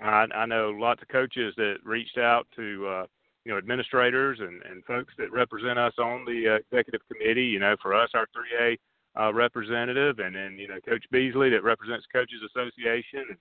I, 0.00 0.26
I 0.34 0.46
know 0.46 0.70
lots 0.70 1.02
of 1.02 1.08
coaches 1.08 1.52
that 1.56 1.76
reached 1.84 2.16
out 2.16 2.46
to 2.56 2.86
uh, 2.86 3.06
you 3.44 3.52
know 3.52 3.58
administrators 3.58 4.38
and 4.40 4.62
and 4.62 4.84
folks 4.84 5.12
that 5.18 5.32
represent 5.32 5.78
us 5.78 5.94
on 5.98 6.24
the 6.24 6.54
uh, 6.54 6.58
executive 6.58 7.02
committee. 7.10 7.44
You 7.44 7.58
know, 7.58 7.76
for 7.82 7.94
us, 7.94 8.10
our 8.14 8.26
3A 8.26 8.78
uh, 9.18 9.32
representative, 9.32 10.18
and 10.18 10.34
then 10.34 10.56
you 10.58 10.68
know 10.68 10.78
Coach 10.86 11.04
Beasley 11.10 11.50
that 11.50 11.62
represents 11.62 12.06
Coaches 12.12 12.40
Association. 12.46 13.24
And, 13.28 13.38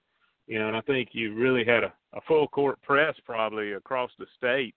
you 0.48 0.60
know, 0.60 0.68
and 0.68 0.76
I 0.76 0.82
think 0.82 1.10
you 1.14 1.34
really 1.34 1.64
had 1.64 1.84
a, 1.84 1.94
a 2.14 2.22
full 2.28 2.48
court 2.48 2.82
press 2.82 3.16
probably 3.26 3.74
across 3.74 4.12
the 4.20 4.26
state 4.38 4.76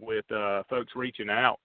with 0.00 0.30
uh, 0.32 0.62
folks 0.70 0.92
reaching 0.94 1.30
out. 1.30 1.58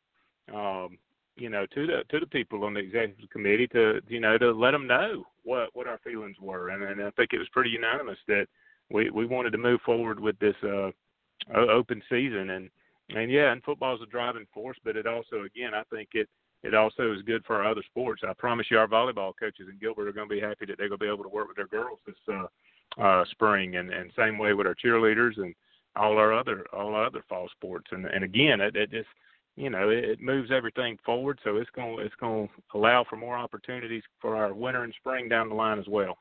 Um, 0.54 0.98
you 1.38 1.50
know, 1.50 1.66
to 1.74 1.88
the 1.88 2.04
to 2.10 2.20
the 2.20 2.28
people 2.28 2.64
on 2.64 2.74
the 2.74 2.80
executive 2.80 3.30
committee 3.30 3.68
to 3.68 4.02
you 4.08 4.20
know 4.20 4.38
to 4.38 4.52
let 4.52 4.72
them 4.72 4.88
know 4.88 5.26
what 5.44 5.70
what 5.74 5.88
our 5.88 6.00
feelings 6.04 6.38
were, 6.42 6.70
and, 6.70 6.84
and 6.84 7.02
I 7.02 7.12
think 7.12 7.32
it 7.34 7.40
was 7.40 7.50
pretty 7.52 7.72
unanimous 7.72 8.20
that 8.28 8.48
we 8.90 9.10
we 9.10 9.26
wanted 9.26 9.52
to 9.52 9.58
move 9.58 9.82
forward 9.86 10.20
with 10.20 10.38
this 10.40 10.56
uh, 10.64 10.92
open 11.54 12.02
season, 12.10 12.52
and 12.52 12.70
and 13.10 13.32
yeah, 13.32 13.52
and 13.52 13.64
football 13.64 13.96
is 13.96 14.02
a 14.02 14.08
driving 14.08 14.48
force, 14.54 14.78
but 14.84 14.96
it 14.96 15.06
also, 15.06 15.44
again, 15.44 15.74
I 15.76 15.84
think 15.94 16.10
it 16.14 16.28
it 16.64 16.74
also 16.74 17.14
is 17.14 17.22
good 17.24 17.44
for 17.46 17.58
our 17.58 17.70
other 17.70 17.84
sports. 17.86 18.24
I 18.28 18.34
promise 18.34 18.68
you, 18.70 18.78
our 18.78 18.88
volleyball 18.88 19.34
coaches 19.40 19.68
in 19.70 19.78
Gilbert 19.80 20.08
are 20.08 20.14
going 20.14 20.30
to 20.30 20.36
be 20.36 20.42
happy 20.42 20.66
that 20.66 20.78
they're 20.78 20.90
going 20.90 21.00
to 21.00 21.06
be 21.06 21.12
able 21.12 21.24
to 21.24 21.30
work 21.30 21.48
with 21.48 21.58
their 21.58 21.68
girls 21.68 22.00
this 22.06 22.16
uh, 22.32 23.02
uh, 23.02 23.26
spring, 23.32 23.76
and 23.76 23.92
and 23.92 24.12
same 24.18 24.38
way 24.38 24.54
with 24.54 24.68
our 24.68 24.76
cheerleaders 24.76 25.38
and 25.38 25.54
all 25.96 26.18
our 26.18 26.34
other 26.34 26.66
all 26.74 26.96
our 26.96 27.06
other 27.06 27.24
fall 27.30 27.48
sports. 27.50 27.88
And 27.92 28.06
and 28.06 28.24
again, 28.24 28.62
it, 28.62 28.76
it 28.76 28.92
just 28.92 29.10
you 29.56 29.70
know 29.70 29.90
it, 29.90 30.04
it 30.06 30.22
moves 30.22 30.52
everything 30.52 30.98
forward, 31.06 31.40
so 31.44 31.58
it's 31.58 31.70
going 31.76 32.00
it's 32.00 32.16
going 32.16 32.48
to 32.48 32.78
allow 32.78 33.06
for 33.08 33.16
more 33.16 33.38
opportunities 33.38 34.04
for 34.20 34.36
our 34.36 34.54
winter 34.54 34.84
and 34.84 34.94
spring 35.00 35.30
down 35.30 35.50
the 35.50 35.56
line 35.56 35.80
as 35.80 35.88
well. 35.88 36.18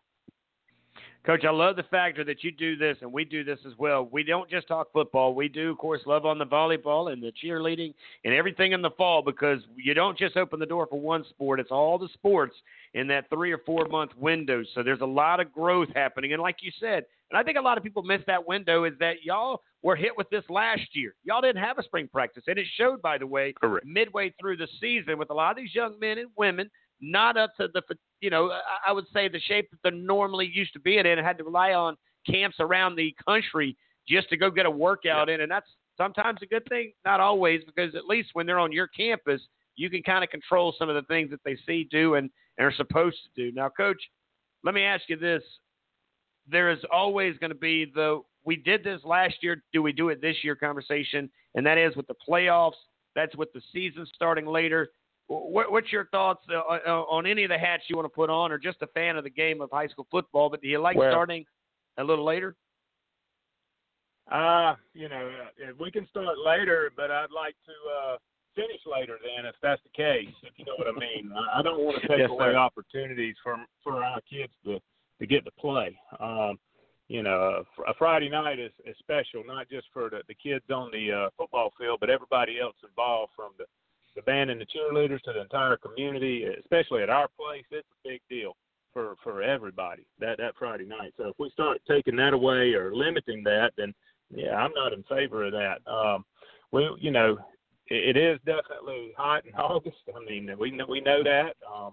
Coach, 1.25 1.44
I 1.47 1.51
love 1.51 1.77
the 1.77 1.85
factor 1.85 2.23
that 2.23 2.44
you 2.44 2.53
do 2.53 2.77
this, 2.77 2.99
and 3.01 3.11
we 3.11 3.25
do 3.25 3.44
this 3.44 3.59
as 3.67 3.73
well. 3.78 4.07
We 4.12 4.23
don't 4.25 4.51
just 4.51 4.69
talk 4.69 4.93
football. 4.93 5.35
We 5.35 5.49
do, 5.49 5.70
of 5.70 5.78
course, 5.78 6.03
love 6.05 6.27
on 6.27 6.36
the 6.36 6.44
volleyball 6.44 7.11
and 7.11 7.23
the 7.23 7.33
cheerleading 7.43 7.94
and 8.27 8.35
everything 8.35 8.73
in 8.73 8.83
the 8.83 8.91
fall 8.91 9.23
because 9.23 9.61
you 9.75 9.94
don't 9.94 10.19
just 10.19 10.36
open 10.36 10.61
the 10.61 10.67
door 10.67 10.86
for 10.86 11.01
one 11.01 11.25
sport. 11.31 11.61
It's 11.61 11.70
all 11.70 11.97
the 11.97 12.11
sports 12.12 12.55
in 12.93 13.07
that 13.07 13.31
three 13.31 13.53
or 13.53 13.59
four 13.65 13.86
month 13.89 14.11
window. 14.19 14.62
So 14.75 14.83
there's 14.83 15.01
a 15.01 15.07
lot 15.07 15.41
of 15.41 15.51
growth 15.51 15.89
happening. 15.94 16.35
And 16.35 16.43
like 16.43 16.57
you 16.61 16.70
said, 16.78 17.05
and 17.31 17.39
I 17.39 17.43
think 17.43 17.57
a 17.57 17.62
lot 17.62 17.78
of 17.78 17.85
people 17.85 18.03
miss 18.03 18.20
that 18.27 18.47
window 18.47 18.85
is 18.85 18.93
that 19.01 19.25
y'all 19.25 19.62
were 19.83 19.97
hit 19.97 20.17
with 20.17 20.28
this 20.28 20.44
last 20.51 20.83
year. 20.93 21.15
Y'all 21.25 21.41
didn't 21.41 21.62
have 21.62 21.78
a 21.78 21.83
spring 21.83 22.07
practice, 22.07 22.44
and 22.47 22.59
it 22.59 22.67
showed, 22.77 23.01
by 23.01 23.17
the 23.17 23.27
way, 23.27 23.55
Correct. 23.59 23.86
midway 23.86 24.33
through 24.39 24.59
the 24.59 24.69
season 24.81 25.19
with 25.19 25.31
a 25.31 25.35
lot 25.35 25.53
of 25.53 25.57
these 25.57 25.75
young 25.75 25.99
men 25.99 26.19
and 26.19 26.28
women 26.36 26.70
not 27.01 27.37
up 27.37 27.55
to 27.57 27.69
the 27.73 27.83
you 28.21 28.31
know 28.31 28.51
I 28.87 28.93
would 28.93 29.07
say 29.13 29.29
the 29.29 29.41
shape 29.41 29.71
that 29.71 29.79
they're 29.83 29.93
normally 29.93 30.51
used 30.53 30.73
to 30.75 30.81
being 30.81 31.01
in, 31.01 31.07
and 31.07 31.27
had 31.27 31.39
to 31.39 31.45
rely 31.45 31.73
on 31.73 31.97
camps 32.29 32.57
around 32.61 32.97
the 32.97 33.15
country 33.27 33.77
just 34.09 34.29
to 34.31 34.37
go 34.37 34.51
get 34.51 34.67
a 34.67 34.71
workout 34.71 35.29
in, 35.29 35.41
and 35.41 35.51
that's 35.51 35.69
sometimes 35.97 36.41
a 36.43 36.47
good 36.47 36.67
thing, 36.69 36.93
not 37.05 37.21
always, 37.21 37.63
because 37.65 37.95
at 37.95 38.07
least 38.07 38.31
when 38.33 38.47
they're 38.47 38.59
on 38.59 38.73
your 38.73 38.89
campus, 38.89 39.41
you 39.77 39.89
can 39.91 40.03
kind 40.03 40.25
of 40.25 40.31
control 40.31 40.75
some 40.79 40.89
of 40.89 40.95
the 40.95 41.03
things 41.03 41.31
that 41.31 41.41
they 41.45 41.57
see, 41.67 41.89
do, 41.91 42.15
and, 42.15 42.31
and 42.59 42.67
are 42.67 42.75
supposed 42.75 43.17
to 43.25 43.43
do. 43.43 43.55
Now, 43.55 43.69
coach, 43.69 44.01
let 44.63 44.75
me 44.75 44.83
ask 44.83 45.05
you 45.09 45.17
this: 45.17 45.43
there 46.49 46.71
is 46.71 46.81
always 46.93 47.37
going 47.39 47.51
to 47.51 47.57
be 47.57 47.87
the 47.95 48.23
we 48.45 48.57
did 48.57 48.85
this 48.85 49.01
last 49.05 49.37
year, 49.41 49.63
do 49.73 49.83
we 49.83 49.93
do 49.93 50.11
it 50.11 50.21
this 50.21 50.37
year 50.43 50.55
conversation, 50.55 51.31
and 51.55 51.65
that 51.65 51.79
is 51.79 51.97
with 51.97 52.07
the 52.07 52.15
playoffs. 52.29 52.73
That's 53.15 53.35
with 53.37 53.53
the 53.53 53.63
season 53.73 54.07
starting 54.15 54.47
later. 54.47 54.89
What, 55.27 55.73
what's 55.73 55.91
your 55.91 56.07
thoughts 56.07 56.44
uh, 56.51 56.59
uh, 56.59 56.91
on 57.09 57.27
any 57.27 57.44
of 57.44 57.49
the 57.49 57.59
hats 57.59 57.85
you 57.89 57.97
want 57.97 58.07
to 58.07 58.15
put 58.15 58.28
on, 58.28 58.53
or 58.53 58.59
just 58.59 58.83
a 58.83 58.86
fan 58.89 59.17
of 59.17 59.25
the 59.25 59.31
game 59.31 59.61
of 59.61 59.70
high 59.70 59.89
school 59.89 60.07
football? 60.11 60.51
But 60.51 60.61
do 60.61 60.69
you 60.69 60.78
like 60.81 60.97
Well- 60.97 61.11
starting 61.11 61.44
a 61.99 62.05
little 62.05 62.25
later? 62.25 62.57
Uh, 64.31 64.75
you 64.94 65.09
know, 65.09 65.31
uh, 65.62 65.73
we 65.78 65.91
can 65.91 66.07
start 66.09 66.39
later, 66.39 66.91
but 66.97 67.11
I'd 67.11 67.31
like 67.31 67.55
to 67.67 67.73
uh, 68.12 68.17
finish 68.55 68.81
later 68.91 69.19
then, 69.23 69.44
if 69.44 69.55
that's 69.62 69.83
the 69.83 69.91
case. 69.91 70.33
If 70.43 70.55
you 70.57 70.65
know 70.65 70.73
what 70.78 70.89
I 70.89 70.99
mean. 70.99 71.31
I 71.53 71.61
don't 71.62 71.81
want 71.85 72.01
to 72.01 72.09
take 72.09 72.19
Yes, 72.20 72.31
away 72.31 72.53
sir. 72.53 72.57
opportunities 72.57 73.36
from 73.43 73.67
for 73.83 74.03
our 74.03 74.20
kids 74.23 74.53
to 74.65 74.81
to 75.20 75.27
get 75.27 75.44
to 75.44 75.51
play. 75.53 75.97
Um, 76.20 76.59
you 77.09 77.23
know, 77.23 77.62
a, 77.86 77.91
a 77.91 77.94
Friday 77.99 78.31
night 78.31 78.59
is, 78.59 78.73
is 78.86 78.97
special, 78.99 79.44
not 79.47 79.69
just 79.69 79.86
for 79.93 80.09
the, 80.09 80.23
the 80.27 80.35
kids 80.35 80.65
on 80.70 80.91
the 80.91 81.12
uh, 81.12 81.31
football 81.36 81.73
field, 81.78 81.99
but 82.01 82.09
everybody 82.09 82.59
else 82.59 82.77
involved, 82.83 83.33
from 83.36 83.51
the 83.59 83.65
the 84.17 84.23
band 84.23 84.51
and 84.51 84.60
the 84.60 84.67
cheerleaders 84.67 85.23
to 85.23 85.33
the 85.33 85.43
entire 85.43 85.76
community. 85.76 86.44
Especially 86.60 87.02
at 87.02 87.10
our 87.10 87.28
place, 87.39 87.65
it's 87.70 87.89
a 88.05 88.09
big 88.09 88.20
deal 88.28 88.57
for 88.93 89.15
for 89.23 89.43
everybody 89.43 90.07
that 90.20 90.39
that 90.39 90.55
Friday 90.59 90.86
night. 90.86 91.12
So 91.17 91.28
if 91.28 91.34
we 91.39 91.51
start 91.51 91.81
taking 91.89 92.17
that 92.17 92.33
away 92.33 92.73
or 92.75 92.94
limiting 92.94 93.43
that, 93.44 93.73
then 93.76 93.94
yeah, 94.31 94.55
I'm 94.57 94.73
not 94.75 94.93
in 94.93 95.02
favor 95.05 95.44
of 95.44 95.52
that. 95.52 95.78
Um, 95.91 96.25
we, 96.73 96.89
you 96.99 97.10
know, 97.10 97.39
it, 97.89 98.17
it 98.17 98.20
is 98.20 98.39
definitely 98.44 99.12
hot 99.17 99.44
in 99.47 99.55
August. 99.59 99.99
I 100.15 100.25
mean, 100.25 100.51
we 100.59 100.70
know, 100.70 100.86
we 100.89 101.01
know 101.01 101.23
that. 101.23 101.57
Um, 101.73 101.93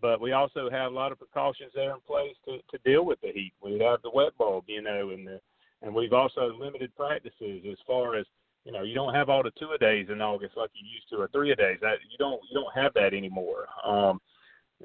but 0.00 0.20
we 0.20 0.32
also 0.32 0.68
have 0.68 0.90
a 0.90 0.94
lot 0.94 1.12
of 1.12 1.18
precautions 1.18 1.70
there 1.74 1.92
in 1.92 2.00
place 2.04 2.34
to, 2.46 2.58
to 2.70 2.82
deal 2.84 3.04
with 3.06 3.20
the 3.20 3.30
heat. 3.32 3.52
We 3.62 3.78
have 3.78 4.02
the 4.02 4.10
wet 4.12 4.36
bulb, 4.36 4.64
you 4.66 4.82
know, 4.82 5.10
and 5.10 5.26
the, 5.26 5.40
and 5.80 5.94
we've 5.94 6.12
also 6.12 6.52
limited 6.58 6.94
practices 6.96 7.62
as 7.70 7.78
far 7.86 8.16
as 8.16 8.26
you 8.64 8.72
know. 8.72 8.82
You 8.82 8.94
don't 8.94 9.14
have 9.14 9.28
all 9.28 9.42
the 9.42 9.52
two 9.58 9.70
a 9.74 9.78
days 9.78 10.08
in 10.10 10.20
August 10.20 10.56
like 10.56 10.70
you 10.74 10.86
used 10.88 11.08
to, 11.10 11.16
or 11.16 11.28
three 11.28 11.52
a 11.52 11.56
days. 11.56 11.78
That 11.80 11.98
you 12.10 12.18
don't 12.18 12.40
you 12.50 12.60
don't 12.60 12.74
have 12.74 12.94
that 12.94 13.14
anymore. 13.14 13.66
Um, 13.84 14.20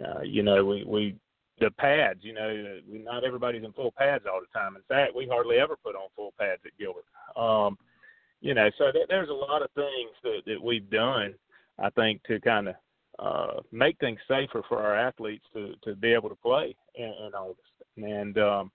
uh, 0.03 0.21
you 0.21 0.43
know, 0.43 0.63
we 0.65 0.83
we 0.85 1.15
the 1.59 1.71
pads. 1.71 2.19
You 2.21 2.33
know, 2.33 2.79
we 2.91 2.99
not 2.99 3.23
everybody's 3.23 3.63
in 3.63 3.73
full 3.73 3.93
pads 3.97 4.25
all 4.31 4.41
the 4.41 4.59
time. 4.59 4.75
In 4.75 4.83
fact, 4.87 5.15
we 5.15 5.27
hardly 5.27 5.57
ever 5.57 5.75
put 5.83 5.95
on 5.95 6.09
full 6.15 6.33
pads 6.39 6.61
at 6.65 6.77
Gilbert. 6.77 7.05
Um, 7.35 7.77
you 8.41 8.53
know, 8.53 8.69
so 8.77 8.91
there, 8.93 9.05
there's 9.09 9.29
a 9.29 9.33
lot 9.33 9.63
of 9.63 9.71
things 9.71 10.11
that, 10.23 10.41
that 10.45 10.61
we've 10.61 10.89
done. 10.89 11.33
I 11.79 11.89
think 11.91 12.23
to 12.23 12.39
kind 12.39 12.69
of 12.69 12.75
uh, 13.19 13.61
make 13.71 13.97
things 13.99 14.19
safer 14.27 14.63
for 14.67 14.81
our 14.81 14.95
athletes 14.95 15.45
to 15.53 15.73
to 15.83 15.95
be 15.95 16.13
able 16.13 16.29
to 16.29 16.35
play 16.35 16.75
in, 16.95 17.13
in 17.25 17.33
August. 17.33 17.61
And 17.97 18.37
um, 18.37 18.71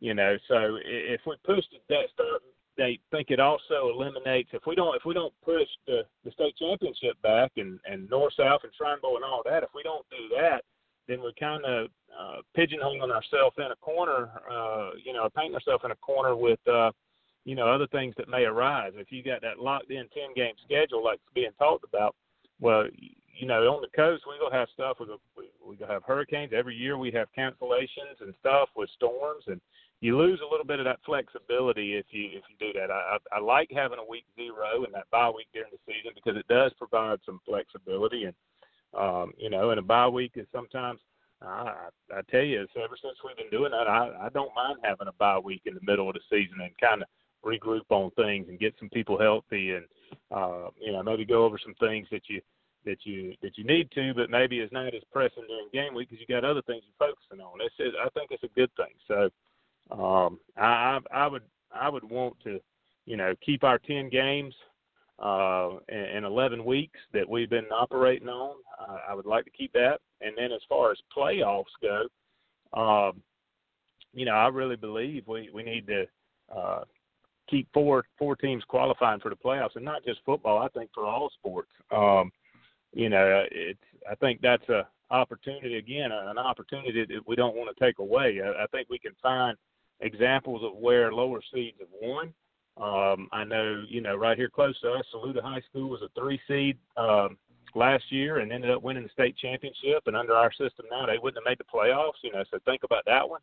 you 0.00 0.14
know, 0.14 0.36
so 0.48 0.78
if 0.84 1.20
we 1.26 1.36
push 1.44 1.64
that 1.88 2.04
start 2.12 2.42
date, 2.76 3.00
think 3.10 3.30
it 3.30 3.40
also 3.40 3.90
eliminates 3.92 4.50
if 4.52 4.62
we 4.66 4.74
don't 4.74 4.94
if 4.94 5.04
we 5.04 5.14
don't 5.14 5.32
push 5.44 5.68
the 5.86 6.02
the 6.24 6.30
state 6.32 6.56
championship 6.56 7.20
back 7.22 7.52
and 7.56 7.78
and 7.84 8.08
north 8.10 8.34
south 8.36 8.60
and 8.64 8.72
Shrine 8.76 9.00
Bowl 9.00 9.16
and 9.16 9.24
all 9.24 9.42
that. 9.44 9.62
If 9.62 9.70
we 9.74 9.82
don't 9.82 10.04
do 10.10 10.34
that, 10.36 10.62
then 11.08 11.20
we're 11.20 11.32
kind 11.38 11.64
of 11.64 11.88
uh, 12.18 12.36
pigeonholing 12.56 13.10
ourselves 13.10 13.56
in 13.58 13.70
a 13.72 13.76
corner. 13.76 14.30
Uh, 14.50 14.90
you 15.04 15.12
know, 15.12 15.28
painting 15.36 15.54
ourselves 15.54 15.84
in 15.84 15.90
a 15.90 15.96
corner 15.96 16.36
with. 16.36 16.60
Uh, 16.66 16.90
you 17.46 17.54
know, 17.54 17.68
other 17.68 17.86
things 17.88 18.14
that 18.16 18.26
may 18.26 18.44
arise. 18.44 18.92
If 18.96 19.12
you 19.12 19.22
got 19.22 19.42
that 19.42 19.58
locked 19.58 19.90
in 19.90 20.08
10 20.14 20.32
game 20.34 20.54
schedule 20.64 21.04
like 21.04 21.20
being 21.34 21.50
talked 21.58 21.84
about, 21.84 22.16
well, 22.58 22.86
you 23.38 23.46
know, 23.46 23.62
on 23.64 23.82
the 23.82 23.94
coast, 23.94 24.24
we're 24.26 24.38
to 24.50 24.56
have 24.56 24.68
stuff. 24.72 24.96
We're 25.00 25.06
going 25.06 25.18
we 25.66 25.76
to 25.76 25.86
have 25.86 26.04
hurricanes. 26.04 26.52
Every 26.54 26.74
year 26.74 26.96
we 26.96 27.10
have 27.12 27.28
cancellations 27.36 28.20
and 28.20 28.32
stuff 28.40 28.68
with 28.76 28.88
storms, 28.96 29.44
and 29.46 29.60
you 30.04 30.18
lose 30.18 30.38
a 30.44 30.50
little 30.50 30.66
bit 30.66 30.80
of 30.80 30.84
that 30.84 31.00
flexibility 31.06 31.94
if 31.94 32.04
you 32.10 32.26
if 32.26 32.42
you 32.50 32.56
do 32.60 32.78
that. 32.78 32.90
I, 32.90 33.16
I, 33.32 33.40
like 33.40 33.70
having 33.74 33.98
a 33.98 34.04
week 34.04 34.26
zero 34.36 34.84
and 34.84 34.92
that 34.92 35.08
bye 35.10 35.30
week 35.30 35.46
during 35.54 35.70
the 35.72 35.78
season 35.86 36.12
because 36.14 36.38
it 36.38 36.46
does 36.46 36.72
provide 36.76 37.20
some 37.24 37.40
flexibility. 37.46 38.24
And, 38.24 38.34
um, 38.92 39.32
you 39.38 39.48
know, 39.48 39.70
and 39.70 39.80
a 39.80 39.82
bye 39.82 40.06
week 40.06 40.32
is 40.36 40.46
sometimes 40.52 41.00
I, 41.40 41.88
I 42.12 42.20
tell 42.30 42.42
you, 42.42 42.60
it's 42.60 42.72
ever 42.76 42.98
since 43.00 43.16
we've 43.24 43.36
been 43.38 43.48
doing 43.48 43.72
that, 43.72 43.88
I, 43.88 44.26
I 44.26 44.28
don't 44.28 44.54
mind 44.54 44.76
having 44.84 45.08
a 45.08 45.16
bye 45.18 45.38
week 45.38 45.62
in 45.64 45.74
the 45.74 45.80
middle 45.80 46.10
of 46.10 46.14
the 46.14 46.20
season 46.28 46.60
and 46.60 46.76
kind 46.76 47.00
of 47.00 47.08
regroup 47.42 47.88
on 47.88 48.10
things 48.10 48.44
and 48.50 48.60
get 48.60 48.74
some 48.78 48.90
people 48.90 49.18
healthy 49.18 49.72
and 49.72 49.86
uh, 50.30 50.68
you 50.78 50.92
know 50.92 51.02
maybe 51.02 51.24
go 51.24 51.46
over 51.46 51.58
some 51.64 51.74
things 51.80 52.08
that 52.12 52.28
you 52.28 52.42
that 52.84 52.98
you 53.04 53.32
that 53.40 53.56
you 53.56 53.64
need 53.64 53.90
to, 53.92 54.12
but 54.12 54.28
maybe 54.28 54.60
it's 54.60 54.72
not 54.72 54.94
as 54.94 55.02
pressing 55.10 55.48
during 55.48 55.72
game 55.72 55.94
week 55.94 56.10
because 56.10 56.20
you 56.20 56.28
got 56.28 56.44
other 56.44 56.62
things 56.68 56.84
you're 56.84 57.08
focusing 57.08 57.40
on. 57.40 57.56
It's 57.64 57.76
just, 57.78 57.96
I 57.96 58.10
think 58.12 58.30
it's 58.32 58.44
a 58.44 58.52
good 58.52 58.70
thing. 58.76 58.92
So 59.08 59.30
um, 59.90 60.38
I, 60.56 60.98
I 61.12 61.26
would 61.26 61.42
I 61.72 61.88
would 61.88 62.04
want 62.04 62.36
to 62.44 62.60
you 63.06 63.16
know 63.16 63.34
keep 63.44 63.64
our 63.64 63.78
ten 63.78 64.08
games 64.08 64.54
uh, 65.18 65.70
in, 65.88 65.98
in 65.98 66.24
11 66.24 66.64
weeks 66.64 66.98
that 67.12 67.28
we've 67.28 67.50
been 67.50 67.66
operating 67.66 68.28
on. 68.28 68.56
I 69.08 69.14
would 69.14 69.26
like 69.26 69.44
to 69.44 69.50
keep 69.50 69.72
that. 69.72 70.00
And 70.20 70.36
then 70.36 70.52
as 70.52 70.60
far 70.68 70.90
as 70.90 70.98
playoffs 71.16 71.64
go, 71.80 72.06
um, 72.78 73.22
you 74.12 74.24
know, 74.24 74.32
I 74.32 74.48
really 74.48 74.76
believe 74.76 75.26
we 75.26 75.50
we 75.52 75.62
need 75.62 75.86
to 75.86 76.06
uh, 76.54 76.84
keep 77.48 77.68
four 77.72 78.04
four 78.18 78.36
teams 78.36 78.64
qualifying 78.64 79.20
for 79.20 79.28
the 79.28 79.36
playoffs, 79.36 79.76
and 79.76 79.84
not 79.84 80.04
just 80.04 80.20
football. 80.24 80.58
I 80.58 80.68
think 80.68 80.90
for 80.94 81.04
all 81.04 81.30
sports. 81.38 81.70
Um, 81.90 82.30
you 82.92 83.08
know, 83.08 83.44
it's 83.50 83.78
I 84.10 84.14
think 84.16 84.40
that's 84.40 84.68
a 84.68 84.86
opportunity 85.10 85.76
again, 85.76 86.10
an 86.12 86.38
opportunity 86.38 87.04
that 87.04 87.26
we 87.26 87.36
don't 87.36 87.56
want 87.56 87.76
to 87.76 87.84
take 87.84 87.98
away. 87.98 88.40
I, 88.42 88.64
I 88.64 88.66
think 88.68 88.88
we 88.88 88.98
can 88.98 89.12
find 89.22 89.56
examples 90.04 90.62
of 90.62 90.76
where 90.76 91.12
lower 91.12 91.40
seeds 91.52 91.78
have 91.80 91.88
won. 92.00 92.32
Um, 92.76 93.28
I 93.32 93.44
know, 93.44 93.84
you 93.88 94.00
know, 94.00 94.16
right 94.16 94.36
here 94.36 94.48
close 94.48 94.78
to 94.80 94.92
us, 94.92 95.04
Saluda 95.10 95.42
High 95.42 95.62
School 95.70 95.90
was 95.90 96.02
a 96.02 96.08
three 96.18 96.40
seed 96.46 96.76
um, 96.96 97.38
last 97.74 98.04
year 98.10 98.38
and 98.38 98.52
ended 98.52 98.70
up 98.70 98.82
winning 98.82 99.04
the 99.04 99.08
state 99.10 99.36
championship. 99.36 100.02
And 100.06 100.16
under 100.16 100.34
our 100.34 100.52
system 100.52 100.86
now, 100.90 101.06
they 101.06 101.18
wouldn't 101.18 101.42
have 101.44 101.50
made 101.50 101.58
the 101.58 101.64
playoffs. 101.64 102.22
You 102.22 102.32
know, 102.32 102.44
so 102.50 102.58
think 102.64 102.82
about 102.84 103.04
that 103.06 103.28
one. 103.28 103.40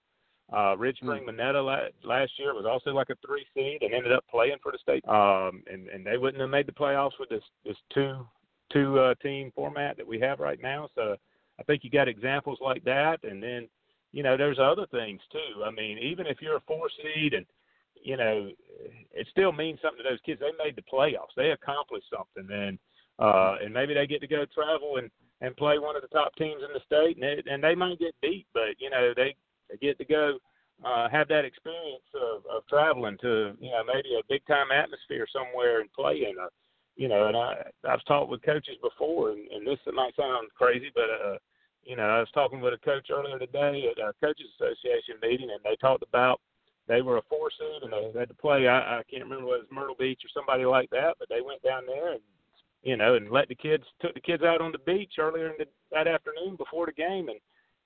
Uh, 0.54 0.76
Ridge 0.78 0.98
Spring 0.98 1.26
Monetta 1.26 1.64
la- 1.64 1.88
last 2.04 2.34
year 2.38 2.54
was 2.54 2.66
also 2.66 2.92
like 2.92 3.10
a 3.10 3.16
three 3.26 3.46
seed 3.54 3.82
and 3.84 3.94
ended 3.94 4.12
up 4.12 4.26
playing 4.30 4.58
for 4.62 4.74
the 4.74 4.78
state. 4.80 5.08
Um, 5.08 5.64
and 5.72 5.88
and 5.88 6.06
they 6.06 6.18
wouldn't 6.18 6.42
have 6.42 6.50
made 6.50 6.68
the 6.68 6.74
playoffs 6.74 7.18
with 7.20 7.30
this 7.30 7.44
this 7.66 7.78
two 7.94 8.28
two 8.74 9.00
uh, 9.00 9.16
team 9.16 9.52
format 9.56 9.96
that 9.96 10.08
we 10.08 10.20
have 10.20 10.40
right 10.40 10.62
now. 10.62 10.90
So 10.94 11.16
I 11.58 11.64
think 11.64 11.86
you 11.86 11.90
got 11.90 12.10
examples 12.10 12.60
like 12.62 12.84
that, 12.84 13.24
and 13.24 13.42
then 13.42 13.70
you 14.12 14.24
know 14.24 14.38
there's 14.38 14.60
other 14.60 14.86
things 14.92 15.22
too. 15.32 15.64
I 15.64 15.72
mean, 15.72 15.98
even 15.98 16.28
if 16.28 16.42
you're 16.42 16.58
a 16.58 16.64
four 16.68 16.90
seed 16.90 17.34
and 17.34 17.46
you 18.04 18.18
know, 18.18 18.50
it 19.12 19.28
still 19.30 19.52
means 19.52 19.80
something 19.82 20.04
to 20.04 20.10
those 20.10 20.20
kids. 20.26 20.40
They 20.40 20.64
made 20.64 20.76
the 20.76 20.82
playoffs. 20.82 21.36
They 21.36 21.52
accomplished 21.52 22.08
something, 22.10 22.52
and 22.52 22.80
uh, 23.20 23.58
and 23.64 23.74
maybe 23.74 23.94
they 23.94 24.08
get 24.08 24.22
to 24.22 24.28
go 24.28 24.46
travel 24.54 24.98
and 24.98 25.10
and 25.42 25.56
play 25.58 25.80
one 25.80 25.96
of 25.96 26.02
the 26.02 26.08
top 26.08 26.36
teams 26.36 26.62
in 26.66 26.74
the 26.74 26.86
state, 26.86 27.18
and 27.18 27.24
they, 27.24 27.52
and 27.52 27.64
they 27.64 27.76
might 27.76 28.00
get 28.00 28.16
beat, 28.22 28.48
but 28.54 28.78
you 28.80 28.90
know 28.90 29.14
they 29.16 29.36
they 29.70 29.78
get 29.78 29.98
to 30.00 30.06
go 30.06 30.38
uh, 30.86 31.10
have 31.10 31.28
that 31.28 31.46
experience 31.46 32.06
of, 32.16 32.44
of 32.46 32.68
traveling 32.68 33.18
to 33.22 33.54
you 33.60 33.70
know 33.70 33.84
maybe 33.86 34.16
a 34.18 34.26
big 34.30 34.46
time 34.48 34.72
atmosphere 34.72 35.28
somewhere 35.32 35.82
and 35.82 35.94
play 35.94 36.26
in 36.30 36.38
a 36.38 36.48
you 36.96 37.08
know. 37.08 37.28
And 37.28 37.38
I 37.38 37.64
I've 37.88 38.06
talked 38.06 38.30
with 38.30 38.44
coaches 38.44 38.78
before, 38.82 39.32
and, 39.32 39.48
and 39.52 39.66
this 39.66 39.80
might 39.94 40.16
sound 40.16 40.50
crazy, 40.58 40.92
but 40.94 41.10
uh, 41.10 41.38
you 41.84 41.96
know 41.96 42.04
I 42.04 42.20
was 42.20 42.30
talking 42.34 42.62
with 42.62 42.74
a 42.74 42.78
coach 42.78 43.08
earlier 43.12 43.40
today 43.40 43.90
at 43.92 44.02
our 44.02 44.14
coaches 44.22 44.48
association 44.56 45.16
meeting, 45.22 45.50
and 45.52 45.60
they 45.64 45.76
talked 45.78 46.04
about 46.04 46.42
they 46.88 47.02
were 47.02 47.18
a 47.18 47.22
four 47.30 47.50
seed 47.52 47.84
and 47.84 47.94
they 47.94 48.20
had 48.20 48.30
to 48.30 48.36
play. 48.36 48.68
I, 48.68 49.00
I 49.00 49.04
can't 49.10 49.24
remember 49.24 49.46
whether 49.46 49.64
it 49.64 49.70
was 49.70 49.76
Myrtle 49.76 49.96
Beach 49.98 50.22
or 50.26 50.30
somebody 50.34 50.66
like 50.66 50.90
that, 50.90 51.16
but 51.20 51.30
they 51.30 51.42
went 51.42 51.62
down 51.64 51.84
there 51.86 52.14
and 52.14 52.22
you 52.84 52.98
know 52.98 53.16
and 53.16 53.32
let 53.32 53.48
the 53.48 53.56
kids 53.56 53.84
took 54.02 54.14
the 54.14 54.22
kids 54.22 54.44
out 54.44 54.62
on 54.62 54.72
the 54.72 54.80
beach 54.80 55.14
earlier 55.20 55.48
in 55.48 55.56
the, 55.60 55.66
that 55.92 56.08
afternoon 56.08 56.56
before 56.58 56.86
the 56.86 56.92
game 56.92 57.30
and 57.30 57.40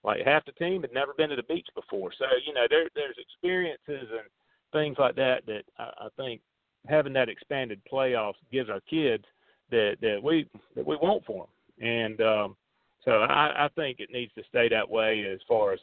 like 0.03 0.21
half 0.25 0.45
the 0.45 0.51
team 0.53 0.81
had 0.81 0.93
never 0.93 1.13
been 1.13 1.29
to 1.29 1.35
the 1.35 1.43
beach 1.43 1.67
before. 1.75 2.11
So 2.17 2.25
you 2.45 2.53
know 2.53 2.65
there 2.69 2.87
there's 2.95 3.17
experiences 3.17 4.09
and 4.11 4.27
things 4.71 4.97
like 4.97 5.15
that 5.15 5.45
that 5.45 5.63
I, 5.77 5.83
I 5.83 6.07
think 6.17 6.41
having 6.87 7.13
that 7.13 7.29
expanded 7.29 7.81
playoffs 7.91 8.35
gives 8.51 8.69
our 8.69 8.81
kids 8.81 9.25
that 9.71 9.97
that 10.01 10.21
we 10.21 10.47
that 10.75 10.85
we 10.85 10.95
want 10.95 11.25
for 11.25 11.45
them. 11.45 11.87
And 11.87 12.21
um, 12.21 12.55
so 13.05 13.11
I, 13.11 13.65
I 13.65 13.69
think 13.75 13.99
it 13.99 14.09
needs 14.11 14.33
to 14.33 14.43
stay 14.49 14.67
that 14.69 14.89
way 14.89 15.25
as 15.31 15.39
far 15.47 15.73
as 15.73 15.79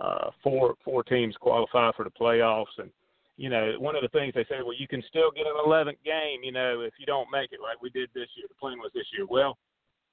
uh, 0.00 0.30
four 0.42 0.74
four 0.84 1.04
teams 1.04 1.34
qualify 1.40 1.92
for 1.96 2.04
the 2.04 2.10
playoffs 2.10 2.76
and 2.78 2.90
you 3.36 3.48
know, 3.48 3.74
one 3.78 3.96
of 3.96 4.02
the 4.02 4.08
things 4.08 4.32
they 4.34 4.44
say, 4.44 4.62
well, 4.62 4.76
you 4.78 4.86
can 4.86 5.02
still 5.08 5.30
get 5.32 5.46
an 5.46 5.54
11th 5.66 5.98
game, 6.04 6.44
you 6.44 6.52
know, 6.52 6.82
if 6.82 6.94
you 6.98 7.06
don't 7.06 7.30
make 7.32 7.52
it 7.52 7.60
like 7.60 7.82
we 7.82 7.90
did 7.90 8.08
this 8.14 8.28
year. 8.36 8.46
The 8.48 8.54
plan 8.54 8.78
was 8.78 8.92
this 8.94 9.06
year. 9.16 9.26
Well, 9.28 9.58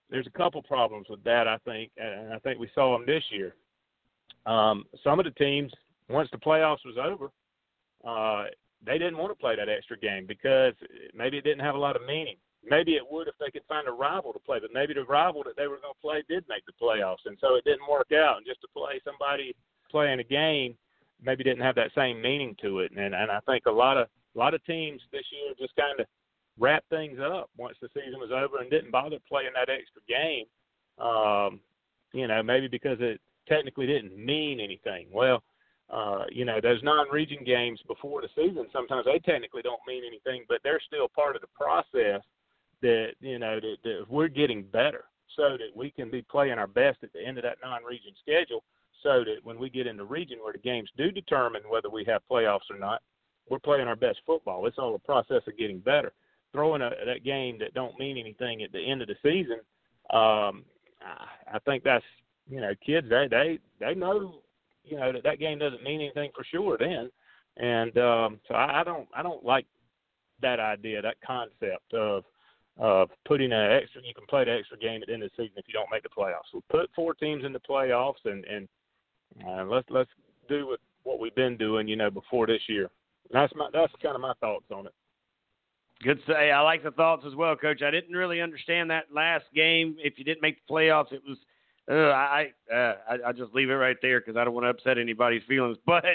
there's 0.09 0.27
a 0.27 0.38
couple 0.38 0.61
problems 0.64 1.07
with 1.09 1.23
that, 1.23 1.48
I 1.48 1.57
think, 1.59 1.91
and 1.98 2.33
I 2.33 2.40
think 2.40 2.59
we 2.59 2.69
saw 2.73 2.98
them 2.98 3.06
this 3.06 3.23
year. 3.30 3.56
Um, 4.45 4.85
some 5.03 5.19
of 5.19 5.25
the 5.25 5.31
teams, 5.31 5.72
once 6.09 6.30
the 6.31 6.38
playoffs 6.38 6.83
was 6.83 6.98
over, 6.98 7.31
uh, 8.06 8.49
they 8.83 8.98
didn't 8.98 9.17
want 9.17 9.31
to 9.31 9.40
play 9.40 9.56
that 9.56 9.69
extra 9.69 9.98
game 9.98 10.25
because 10.27 10.73
maybe 11.14 11.38
it 11.38 11.43
didn't 11.43 11.64
have 11.64 11.75
a 11.75 11.80
lot 11.80 11.95
of 11.95 12.01
meaning. 12.07 12.38
Maybe 12.64 12.93
it 12.93 13.03
would 13.09 13.27
if 13.27 13.33
they 13.40 13.49
could 13.49 13.65
find 13.67 13.88
a 13.88 13.91
rival 13.91 14.33
to 14.33 14.40
play, 14.40 14.59
but 14.59 14.73
maybe 14.73 14.93
the 14.93 15.03
rival 15.03 15.43
that 15.43 15.57
they 15.57 15.67
were 15.67 15.80
going 15.81 15.93
to 15.95 16.01
play 16.01 16.23
did 16.30 16.45
make 16.48 16.65
the 16.65 16.73
playoffs, 16.80 17.25
and 17.25 17.38
so 17.41 17.56
it 17.56 17.65
didn't 17.65 17.90
work 17.90 18.11
out. 18.14 18.38
And 18.38 18.45
just 18.45 18.61
to 18.61 18.67
play 18.75 19.01
somebody 19.03 19.56
playing 19.90 20.19
a 20.19 20.23
game 20.23 20.75
maybe 21.23 21.43
didn't 21.43 21.64
have 21.64 21.75
that 21.75 21.91
same 21.95 22.22
meaning 22.22 22.56
to 22.61 22.80
it. 22.80 22.91
And 22.91 23.14
and 23.15 23.31
I 23.31 23.40
think 23.45 23.65
a 23.65 23.72
lot 23.72 23.98
of 23.98 24.07
a 24.35 24.40
lot 24.40 24.53
of 24.53 24.64
teams 24.65 25.01
this 25.11 25.25
year 25.31 25.53
just 25.59 25.75
kind 25.75 25.99
of 25.99 26.06
wrapped 26.59 26.90
things 26.90 27.19
up 27.19 27.49
once 27.57 27.77
the 27.81 27.90
season 27.93 28.19
was 28.19 28.31
over 28.31 28.59
and 28.59 28.69
didn't 28.69 28.91
bother 28.91 29.17
playing 29.27 29.51
that 29.56 29.69
extra 29.69 30.01
game. 30.07 30.45
Um, 31.03 31.59
you 32.14 32.27
know, 32.27 32.43
maybe 32.43 32.67
because 32.67 32.98
it 32.99 33.19
technically 33.48 33.88
didn't 33.88 34.17
mean 34.17 34.59
anything. 34.59 35.07
Well, 35.11 35.43
uh, 35.90 36.25
you 36.31 36.45
know, 36.45 36.59
those 36.61 36.81
non-region 36.83 37.43
games 37.45 37.80
before 37.88 38.22
the 38.22 38.30
season 38.35 38.67
sometimes 38.72 39.06
they 39.06 39.19
technically 39.19 39.61
don't 39.61 39.81
mean 39.88 40.03
anything, 40.06 40.45
but 40.48 40.59
they're 40.64 40.81
still 40.88 41.07
part 41.09 41.35
of 41.35 41.41
the 41.41 41.48
process. 41.56 42.22
That 42.82 43.11
you 43.19 43.40
know 43.40 43.60
that, 43.60 43.76
that 43.84 44.06
we're 44.10 44.27
getting 44.27 44.64
better, 44.64 45.06
so 45.35 45.51
that 45.51 45.76
we 45.76 45.92
can 45.92 46.10
be 46.10 46.24
playing 46.24 46.58
our 46.58 46.68
best 46.68 47.00
at 47.03 47.14
the 47.14 47.26
end 47.26 47.38
of 47.38 47.43
that 47.43 47.58
non-region 47.64 48.14
schedule 48.22 48.64
so 49.03 49.24
that 49.24 49.38
when 49.43 49.60
we 49.60 49.69
get 49.69 49.88
in 49.88 49.98
the 49.98 50.03
region 50.03 50.40
where 50.42 50.53
the 50.53 50.60
games 50.60 50.90
do 50.98 51.11
determine 51.11 51.61
whether 51.69 51.90
we 51.90 52.03
have 52.06 52.22
playoffs 52.30 52.69
or 52.69 52.77
not, 52.80 53.01
we're 53.50 53.60
playing 53.60 53.88
our 53.88 53.95
best 53.95 54.19
football. 54.26 54.66
It's 54.68 54.77
all 54.77 54.95
a 54.95 55.00
process 55.00 55.42
of 55.48 55.58
getting 55.58 55.80
better. 55.80 56.14
Throwing 56.53 56.82
a, 56.82 56.92
that 57.06 57.24
game 57.24 57.58
that 57.60 57.74
don't 57.74 57.98
mean 57.98 58.18
anything 58.18 58.61
at 58.61 58.72
the 58.72 58.80
end 58.80 59.01
of 59.01 59.08
the 59.08 59.16
season, 59.24 59.60
um, 60.11 60.66
I 61.51 61.60
think 61.66 61.84
that's 61.84 62.06
you 62.50 62.60
know 62.60 62.74
kids 62.85 63.08
they 63.10 63.27
they 63.30 63.60
they 63.80 63.95
know 63.95 64.42
you 64.84 64.98
know 64.98 65.11
that 65.11 65.24
that 65.24 65.40
game 65.40 65.58
doesn't 65.58 65.84
mean 65.84 66.01
anything 66.01 66.32
for 66.35 66.43
sure 66.43 66.77
then, 66.77 67.10
and 67.58 67.98
um, 67.98 68.40
so 68.48 68.53
I, 68.53 68.82
I 68.82 68.84
don't 68.84 69.08
I 69.16 69.24
don't 69.24 69.43
like 69.43 69.66
that 70.42 70.60
idea 70.60 71.01
that 71.01 71.16
concept 71.26 71.93
of 71.93 72.24
of 72.82 73.10
putting 73.26 73.51
an 73.53 73.72
extra 73.72 74.01
you 74.03 74.14
can 74.14 74.26
play 74.27 74.43
the 74.43 74.51
extra 74.51 74.77
game 74.77 75.01
at 75.03 75.08
the 75.08 75.14
end 75.14 75.22
of 75.24 75.30
the 75.30 75.43
season 75.43 75.53
if 75.56 75.66
you 75.68 75.74
don't 75.74 75.90
make 75.92 76.01
the 76.01 76.10
playoffs. 76.10 76.50
So 76.51 76.64
put 76.69 76.90
four 76.95 77.14
teams 77.14 77.45
in 77.45 77.53
the 77.53 77.60
playoffs 77.60 78.26
and 78.26 78.43
and 78.45 78.68
uh, 79.48 79.64
let's 79.66 79.88
let's 79.90 80.10
do 80.50 80.68
what 80.68 80.80
what 81.03 81.19
we've 81.19 81.35
been 81.35 81.58
doing, 81.58 81.88
you 81.88 81.95
know, 81.95 82.10
before 82.10 82.48
this 82.48 82.61
year. 82.68 82.90
That's 83.32 83.53
my 83.56 83.69
that's 83.72 83.93
kind 84.01 84.16
of 84.16 84.22
my 84.22 84.34
thoughts 84.42 84.66
on 84.74 84.88
it. 84.88 84.93
Good 86.03 86.19
say. 86.27 86.51
I 86.51 86.61
like 86.61 86.84
the 86.84 86.92
thoughts 86.92 87.24
as 87.27 87.35
well, 87.35 87.56
Coach. 87.56 87.84
I 87.84 87.92
didn't 87.92 88.16
really 88.16 88.42
understand 88.42 88.90
that 88.90 89.06
last 89.14 89.45
game. 89.53 89.95
If 90.00 90.18
you 90.18 90.26
didn't 90.26 90.42
make 90.42 90.58
the 90.66 90.74
playoffs, 90.74 91.14
it 91.14 91.22
was. 91.27 91.38
Uh, 91.90 92.14
I, 92.14 92.51
uh, 92.74 92.95
I 93.10 93.30
I 93.30 93.32
just 93.32 93.53
leave 93.53 93.69
it 93.69 93.76
right 93.76 93.98
there 94.01 94.19
because 94.19 94.35
I 94.38 94.43
don't 94.43 94.53
want 94.53 94.66
to 94.66 94.69
upset 94.69 94.98
anybody's 94.98 95.43
feelings. 95.48 95.77
But 95.85 96.06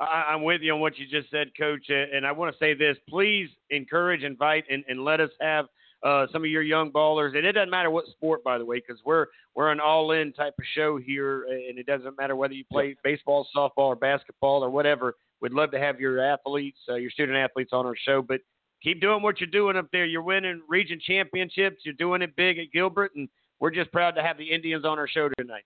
I, 0.00 0.26
I'm 0.30 0.42
with 0.42 0.62
you 0.62 0.74
on 0.74 0.80
what 0.80 0.98
you 0.98 1.06
just 1.06 1.30
said, 1.30 1.52
Coach. 1.56 1.88
And 1.88 2.26
I 2.26 2.32
want 2.32 2.52
to 2.52 2.58
say 2.58 2.74
this: 2.74 2.96
please 3.08 3.48
encourage, 3.70 4.24
invite, 4.24 4.64
and, 4.68 4.84
and 4.88 5.04
let 5.04 5.20
us 5.20 5.30
have 5.40 5.66
uh, 6.02 6.26
some 6.32 6.42
of 6.42 6.50
your 6.50 6.62
young 6.62 6.90
ballers, 6.90 7.36
and 7.36 7.46
it 7.46 7.52
doesn't 7.52 7.70
matter 7.70 7.90
what 7.90 8.06
sport, 8.08 8.44
by 8.44 8.58
the 8.58 8.64
way, 8.64 8.76
because 8.76 9.00
we're 9.04 9.26
we're 9.54 9.72
an 9.72 9.80
all-in 9.80 10.32
type 10.32 10.54
of 10.58 10.64
show 10.74 10.98
here, 10.98 11.44
and 11.44 11.78
it 11.78 11.86
doesn't 11.86 12.16
matter 12.18 12.36
whether 12.36 12.52
you 12.54 12.64
play 12.70 12.94
baseball, 13.02 13.46
softball, 13.56 13.88
or 13.88 13.96
basketball, 13.96 14.62
or 14.62 14.70
whatever. 14.70 15.14
We'd 15.40 15.52
love 15.52 15.70
to 15.72 15.78
have 15.78 15.98
your 15.98 16.20
athletes, 16.20 16.78
uh, 16.88 16.94
your 16.94 17.10
student 17.10 17.38
athletes, 17.38 17.70
on 17.72 17.86
our 17.86 17.96
show. 17.96 18.22
But 18.22 18.40
keep 18.82 19.00
doing 19.00 19.22
what 19.22 19.40
you're 19.40 19.48
doing 19.50 19.76
up 19.76 19.88
there. 19.92 20.04
You're 20.04 20.22
winning 20.22 20.62
region 20.68 21.00
championships. 21.04 21.82
You're 21.84 21.94
doing 21.94 22.22
it 22.22 22.36
big 22.36 22.58
at 22.58 22.72
Gilbert, 22.72 23.12
and 23.16 23.28
we're 23.60 23.70
just 23.70 23.90
proud 23.92 24.12
to 24.12 24.22
have 24.22 24.36
the 24.36 24.44
Indians 24.50 24.84
on 24.84 24.98
our 24.98 25.08
show 25.08 25.30
tonight. 25.38 25.64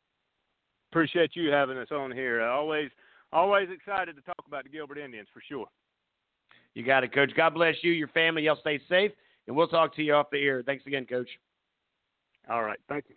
Appreciate 0.92 1.34
you 1.34 1.50
having 1.50 1.78
us 1.78 1.88
on 1.90 2.12
here. 2.12 2.42
Uh, 2.42 2.50
always, 2.50 2.90
always 3.32 3.68
excited 3.72 4.14
to 4.16 4.22
talk 4.22 4.44
about 4.46 4.64
the 4.64 4.70
Gilbert 4.70 4.98
Indians 4.98 5.28
for 5.32 5.42
sure. 5.48 5.66
You 6.74 6.84
got 6.84 7.02
it, 7.02 7.12
Coach. 7.12 7.32
God 7.36 7.54
bless 7.54 7.74
you, 7.82 7.90
your 7.90 8.08
family. 8.08 8.42
Y'all 8.42 8.58
stay 8.60 8.80
safe 8.88 9.10
and 9.50 9.56
we'll 9.56 9.66
talk 9.66 9.92
to 9.96 10.02
you 10.04 10.14
off 10.14 10.30
the 10.30 10.38
air. 10.38 10.62
Thanks 10.62 10.86
again, 10.86 11.04
Coach. 11.04 11.28
All 12.48 12.62
right. 12.62 12.78
Thank 12.88 13.06
you. 13.08 13.16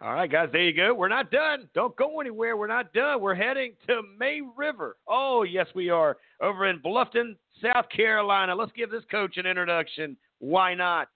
All 0.00 0.12
right, 0.12 0.28
guys, 0.28 0.48
there 0.50 0.62
you 0.62 0.72
go. 0.72 0.92
We're 0.92 1.06
not 1.06 1.30
done. 1.30 1.68
Don't 1.74 1.94
go 1.94 2.20
anywhere. 2.20 2.56
We're 2.56 2.66
not 2.66 2.92
done. 2.92 3.20
We're 3.20 3.36
heading 3.36 3.74
to 3.86 4.02
May 4.18 4.40
River. 4.56 4.96
Oh, 5.06 5.44
yes, 5.44 5.68
we 5.76 5.90
are. 5.90 6.16
Over 6.42 6.66
in 6.66 6.80
Bluffton, 6.80 7.36
South 7.62 7.88
Carolina. 7.88 8.52
Let's 8.52 8.72
give 8.72 8.90
this 8.90 9.04
coach 9.12 9.36
an 9.36 9.46
introduction. 9.46 10.16
Why 10.40 10.74
not? 10.74 11.06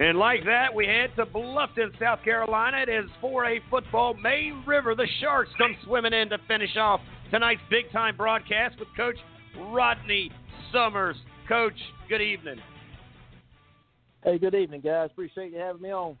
And 0.00 0.18
like 0.18 0.44
that, 0.44 0.74
we 0.74 0.86
head 0.86 1.10
to 1.16 1.24
Bluffton, 1.24 1.96
South 2.00 2.22
Carolina. 2.24 2.78
It 2.78 2.88
is 2.88 3.08
4A 3.22 3.60
football. 3.70 4.14
May 4.14 4.50
River, 4.66 4.96
the 4.96 5.06
Sharks 5.20 5.50
come 5.56 5.76
swimming 5.84 6.12
in 6.12 6.28
to 6.30 6.38
finish 6.48 6.76
off 6.76 7.00
tonight's 7.30 7.60
big 7.70 7.90
time 7.92 8.16
broadcast 8.16 8.76
with 8.80 8.88
Coach 8.96 9.16
Rodney 9.56 10.32
Summers. 10.72 11.16
Coach, 11.48 11.78
good 12.08 12.20
evening. 12.20 12.56
Hey, 14.24 14.38
good 14.38 14.54
evening, 14.56 14.80
guys. 14.80 15.10
Appreciate 15.12 15.52
you 15.52 15.58
having 15.58 15.82
me 15.82 15.92
on. 15.92 16.18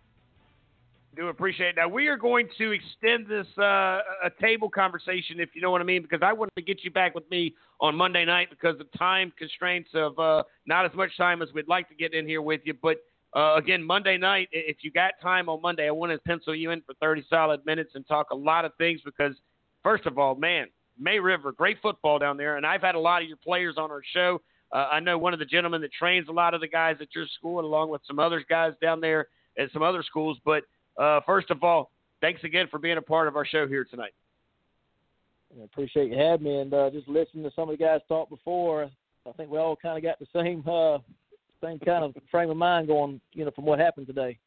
Do 1.16 1.28
appreciate 1.28 1.70
it. 1.70 1.76
Now 1.76 1.88
we 1.88 2.06
are 2.08 2.16
going 2.16 2.48
to 2.58 2.72
extend 2.72 3.26
this 3.26 3.46
uh, 3.58 4.00
a 4.24 4.30
table 4.40 4.68
conversation, 4.68 5.40
if 5.40 5.50
you 5.54 5.62
know 5.62 5.70
what 5.70 5.80
I 5.80 5.84
mean, 5.84 6.02
because 6.02 6.20
I 6.22 6.32
wanted 6.32 6.54
to 6.56 6.62
get 6.62 6.84
you 6.84 6.90
back 6.90 7.14
with 7.14 7.28
me 7.30 7.54
on 7.80 7.96
Monday 7.96 8.24
night 8.24 8.50
because 8.50 8.78
of 8.80 8.86
time 8.98 9.32
constraints 9.38 9.90
of 9.94 10.18
uh, 10.18 10.42
not 10.66 10.84
as 10.84 10.92
much 10.94 11.16
time 11.16 11.42
as 11.42 11.48
we'd 11.54 11.68
like 11.68 11.88
to 11.88 11.94
get 11.94 12.14
in 12.14 12.26
here 12.26 12.42
with 12.42 12.60
you, 12.64 12.74
but 12.80 12.98
uh, 13.34 13.56
again, 13.56 13.82
Monday 13.82 14.16
night, 14.16 14.48
if 14.52 14.78
you 14.82 14.90
got 14.90 15.14
time 15.20 15.48
on 15.48 15.60
Monday, 15.60 15.88
I 15.88 15.90
want 15.90 16.12
to 16.12 16.18
pencil 16.18 16.54
you 16.54 16.70
in 16.70 16.82
for 16.82 16.94
30 17.00 17.24
solid 17.28 17.66
minutes 17.66 17.92
and 17.94 18.06
talk 18.06 18.30
a 18.30 18.34
lot 18.34 18.64
of 18.64 18.72
things 18.78 19.00
because, 19.04 19.34
first 19.82 20.06
of 20.06 20.18
all, 20.18 20.36
man, 20.36 20.68
May 20.98 21.18
River, 21.18 21.50
great 21.50 21.78
football 21.82 22.20
down 22.20 22.36
there. 22.36 22.56
And 22.56 22.64
I've 22.64 22.82
had 22.82 22.94
a 22.94 23.00
lot 23.00 23.22
of 23.22 23.28
your 23.28 23.36
players 23.36 23.74
on 23.76 23.90
our 23.90 24.02
show. 24.12 24.40
Uh, 24.72 24.88
I 24.90 25.00
know 25.00 25.18
one 25.18 25.32
of 25.32 25.40
the 25.40 25.44
gentlemen 25.44 25.80
that 25.80 25.92
trains 25.92 26.28
a 26.28 26.32
lot 26.32 26.54
of 26.54 26.60
the 26.60 26.68
guys 26.68 26.96
at 27.00 27.08
your 27.14 27.26
school, 27.36 27.60
along 27.60 27.90
with 27.90 28.02
some 28.06 28.20
other 28.20 28.44
guys 28.48 28.72
down 28.80 29.00
there 29.00 29.26
at 29.58 29.72
some 29.72 29.82
other 29.82 30.04
schools. 30.04 30.38
But 30.44 30.62
uh, 30.96 31.20
first 31.26 31.50
of 31.50 31.62
all, 31.64 31.90
thanks 32.20 32.44
again 32.44 32.68
for 32.70 32.78
being 32.78 32.98
a 32.98 33.02
part 33.02 33.26
of 33.26 33.36
our 33.36 33.44
show 33.44 33.66
here 33.66 33.84
tonight. 33.84 34.14
I 35.60 35.64
appreciate 35.64 36.10
you 36.10 36.18
having 36.18 36.44
me, 36.44 36.60
and 36.60 36.74
uh, 36.74 36.90
just 36.90 37.08
listening 37.08 37.44
to 37.44 37.50
some 37.54 37.68
of 37.68 37.78
the 37.78 37.84
guys 37.84 38.00
talk 38.08 38.28
before. 38.28 38.90
I 39.26 39.32
think 39.32 39.50
we 39.50 39.58
all 39.58 39.76
kind 39.76 39.96
of 39.96 40.02
got 40.02 40.18
the 40.18 40.26
same 40.34 40.64
uh, 40.68 40.98
same 41.64 41.78
kind 41.78 42.04
of 42.04 42.14
frame 42.30 42.50
of 42.50 42.56
mind 42.56 42.88
going, 42.88 43.20
you 43.32 43.44
know, 43.44 43.50
from 43.50 43.64
what 43.64 43.78
happened 43.78 44.06
today. 44.06 44.38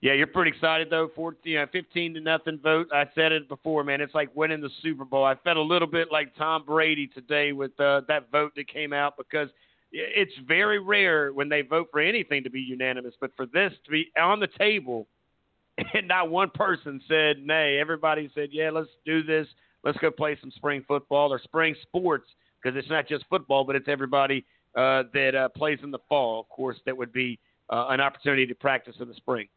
Yeah, 0.00 0.14
you're 0.14 0.26
pretty 0.26 0.50
excited 0.50 0.88
though. 0.90 1.10
14, 1.14 1.40
you 1.44 1.58
know, 1.58 1.66
15 1.70 2.14
to 2.14 2.20
nothing 2.20 2.58
vote. 2.62 2.88
I 2.92 3.04
said 3.14 3.32
it 3.32 3.48
before, 3.48 3.84
man. 3.84 4.00
It's 4.00 4.14
like 4.14 4.34
winning 4.34 4.60
the 4.60 4.70
Super 4.82 5.04
Bowl. 5.04 5.24
I 5.24 5.34
felt 5.36 5.58
a 5.58 5.62
little 5.62 5.88
bit 5.88 6.08
like 6.10 6.34
Tom 6.36 6.64
Brady 6.64 7.06
today 7.06 7.52
with 7.52 7.78
uh, 7.78 8.02
that 8.08 8.30
vote 8.30 8.52
that 8.56 8.68
came 8.68 8.92
out 8.94 9.18
because 9.18 9.48
it's 9.92 10.32
very 10.46 10.78
rare 10.78 11.32
when 11.32 11.48
they 11.48 11.62
vote 11.62 11.88
for 11.90 12.00
anything 12.00 12.44
to 12.44 12.50
be 12.50 12.60
unanimous, 12.60 13.14
but 13.20 13.32
for 13.36 13.44
this 13.46 13.72
to 13.84 13.90
be 13.90 14.10
on 14.18 14.40
the 14.40 14.48
table 14.58 15.06
and 15.94 16.08
not 16.08 16.30
one 16.30 16.50
person 16.50 17.00
said 17.06 17.44
nay. 17.44 17.78
Everybody 17.78 18.30
said, 18.34 18.50
yeah, 18.52 18.70
let's 18.70 18.88
do 19.04 19.22
this. 19.22 19.46
Let's 19.84 19.98
go 19.98 20.10
play 20.10 20.38
some 20.40 20.50
spring 20.52 20.84
football 20.86 21.32
or 21.32 21.40
spring 21.40 21.74
sports 21.82 22.28
because 22.62 22.78
it's 22.78 22.90
not 22.90 23.08
just 23.08 23.24
football, 23.28 23.64
but 23.64 23.76
it's 23.76 23.88
everybody 23.88 24.44
uh, 24.74 25.04
that 25.12 25.34
uh, 25.34 25.48
plays 25.50 25.78
in 25.82 25.90
the 25.90 25.98
fall. 26.08 26.40
Of 26.40 26.48
course, 26.48 26.76
that 26.86 26.96
would 26.96 27.12
be 27.12 27.38
uh, 27.68 27.86
an 27.88 28.00
opportunity 28.00 28.46
to 28.46 28.54
practice 28.54 28.96
in 29.00 29.08
the 29.08 29.14
spring. 29.14 29.48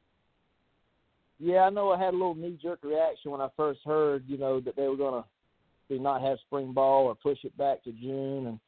Yeah, 1.40 1.62
I 1.62 1.70
know 1.70 1.92
I 1.92 2.00
had 2.00 2.14
a 2.14 2.18
little 2.18 2.36
knee 2.36 2.58
jerk 2.62 2.80
reaction 2.84 3.32
when 3.32 3.42
I 3.42 3.50
first 3.58 3.80
heard, 3.86 4.24
you 4.28 4.38
know, 4.38 4.60
that 4.62 4.76
they 4.76 4.88
were 4.88 4.96
going 4.96 5.22
to 5.22 6.00
not 6.02 6.22
have 6.22 6.38
spring 6.46 6.74
ball 6.74 7.06
or 7.06 7.16
push 7.16 7.38
it 7.44 7.56
back 7.58 7.84
to 7.84 7.92
June, 7.92 8.48
and 8.48 8.60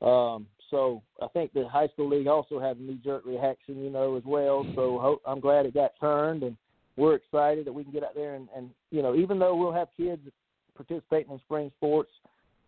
um, 0.00 0.46
so 0.70 1.02
I 1.20 1.26
think 1.28 1.52
the 1.52 1.68
high 1.68 1.88
school 1.88 2.08
league 2.08 2.26
also 2.26 2.58
had 2.58 2.78
a 2.78 2.82
knee 2.82 2.98
jerk 3.04 3.26
reaction, 3.26 3.82
you 3.84 3.90
know, 3.90 4.16
as 4.16 4.22
well. 4.24 4.64
So 4.74 5.20
I'm 5.26 5.40
glad 5.40 5.66
it 5.66 5.74
got 5.74 5.92
turned, 6.00 6.42
and 6.42 6.56
we're 6.96 7.16
excited 7.16 7.66
that 7.66 7.72
we 7.72 7.82
can 7.82 7.92
get 7.92 8.04
out 8.04 8.14
there 8.14 8.34
and, 8.34 8.48
and 8.56 8.70
you 8.90 9.02
know, 9.02 9.14
even 9.14 9.38
though 9.38 9.56
we'll 9.56 9.72
have 9.72 9.88
kids 9.96 10.22
participating 10.76 11.32
in 11.32 11.38
spring 11.40 11.70
sports, 11.76 12.10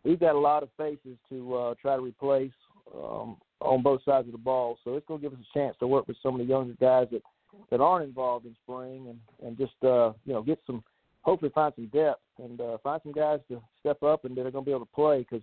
we've 0.05 0.21
got 0.21 0.35
a 0.35 0.39
lot 0.39 0.63
of 0.63 0.69
faces 0.77 1.17
to 1.29 1.55
uh, 1.55 1.75
try 1.81 1.97
to 1.97 2.03
replace 2.03 2.53
um, 2.95 3.37
on 3.61 3.83
both 3.83 4.03
sides 4.05 4.27
of 4.27 4.33
the 4.33 4.39
ball. 4.39 4.79
So 4.85 4.97
it's 4.97 5.07
going 5.07 5.21
to 5.21 5.29
give 5.29 5.39
us 5.39 5.45
a 5.45 5.59
chance 5.59 5.77
to 5.81 5.87
work 5.87 6.09
with 6.09 6.17
some 6.23 6.35
of 6.35 6.39
the 6.39 6.51
younger 6.51 6.75
guys 6.81 7.09
that 7.13 7.23
that 7.71 7.81
aren't 7.81 8.07
involved 8.07 8.47
in 8.47 8.55
spring 8.63 9.09
and 9.09 9.19
and 9.47 9.59
just 9.59 9.75
uh, 9.85 10.13
you 10.25 10.33
know 10.33 10.43
get 10.43 10.59
some 10.67 10.83
hopefully 11.23 11.53
find 11.55 11.73
some 11.77 11.87
depth 11.89 12.21
and 12.43 12.61
uh, 12.61 12.79
find 12.83 13.01
some 13.03 13.13
guys 13.13 13.41
to 13.49 13.61
step 13.81 14.03
up 14.03 14.25
and 14.25 14.37
that 14.37 14.47
are 14.47 14.51
going 14.51 14.65
to 14.65 14.69
be 14.69 14.75
able 14.75 14.87
to 14.87 14.93
play 14.93 15.19
because 15.19 15.43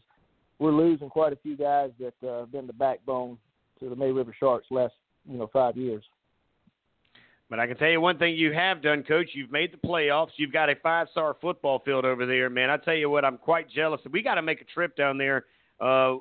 we're 0.57 0.71
losing 0.71 1.09
quite 1.09 1.33
a 1.33 1.37
few 1.37 1.55
guys 1.55 1.91
that 1.99 2.13
uh, 2.27 2.41
have 2.41 2.51
been 2.51 2.67
the 2.67 2.73
backbone 2.73 3.37
to 3.79 3.89
the 3.89 3.95
May 3.95 4.11
River 4.11 4.35
Sharks 4.37 4.67
last 4.71 4.93
you 5.29 5.37
know 5.37 5.49
five 5.51 5.77
years. 5.77 6.03
But 7.49 7.59
I 7.59 7.65
can 7.65 7.77
tell 7.77 7.89
you 7.89 7.99
one 7.99 8.19
thing 8.19 8.35
you 8.35 8.53
have 8.53 8.81
done, 8.83 9.03
Coach. 9.03 9.29
You've 9.33 9.51
made 9.51 9.73
the 9.73 9.87
playoffs. 9.87 10.29
You've 10.37 10.53
got 10.53 10.69
a 10.69 10.75
five-star 10.83 11.35
football 11.41 11.79
field 11.83 12.05
over 12.05 12.27
there, 12.27 12.47
man. 12.47 12.69
I 12.69 12.77
tell 12.77 12.93
you 12.93 13.09
what, 13.09 13.25
I'm 13.25 13.39
quite 13.39 13.67
jealous. 13.71 13.99
We 14.11 14.21
got 14.21 14.35
to 14.35 14.43
make 14.43 14.61
a 14.61 14.65
trip 14.65 14.95
down 14.95 15.17
there 15.17 15.45
uh, 15.81 16.17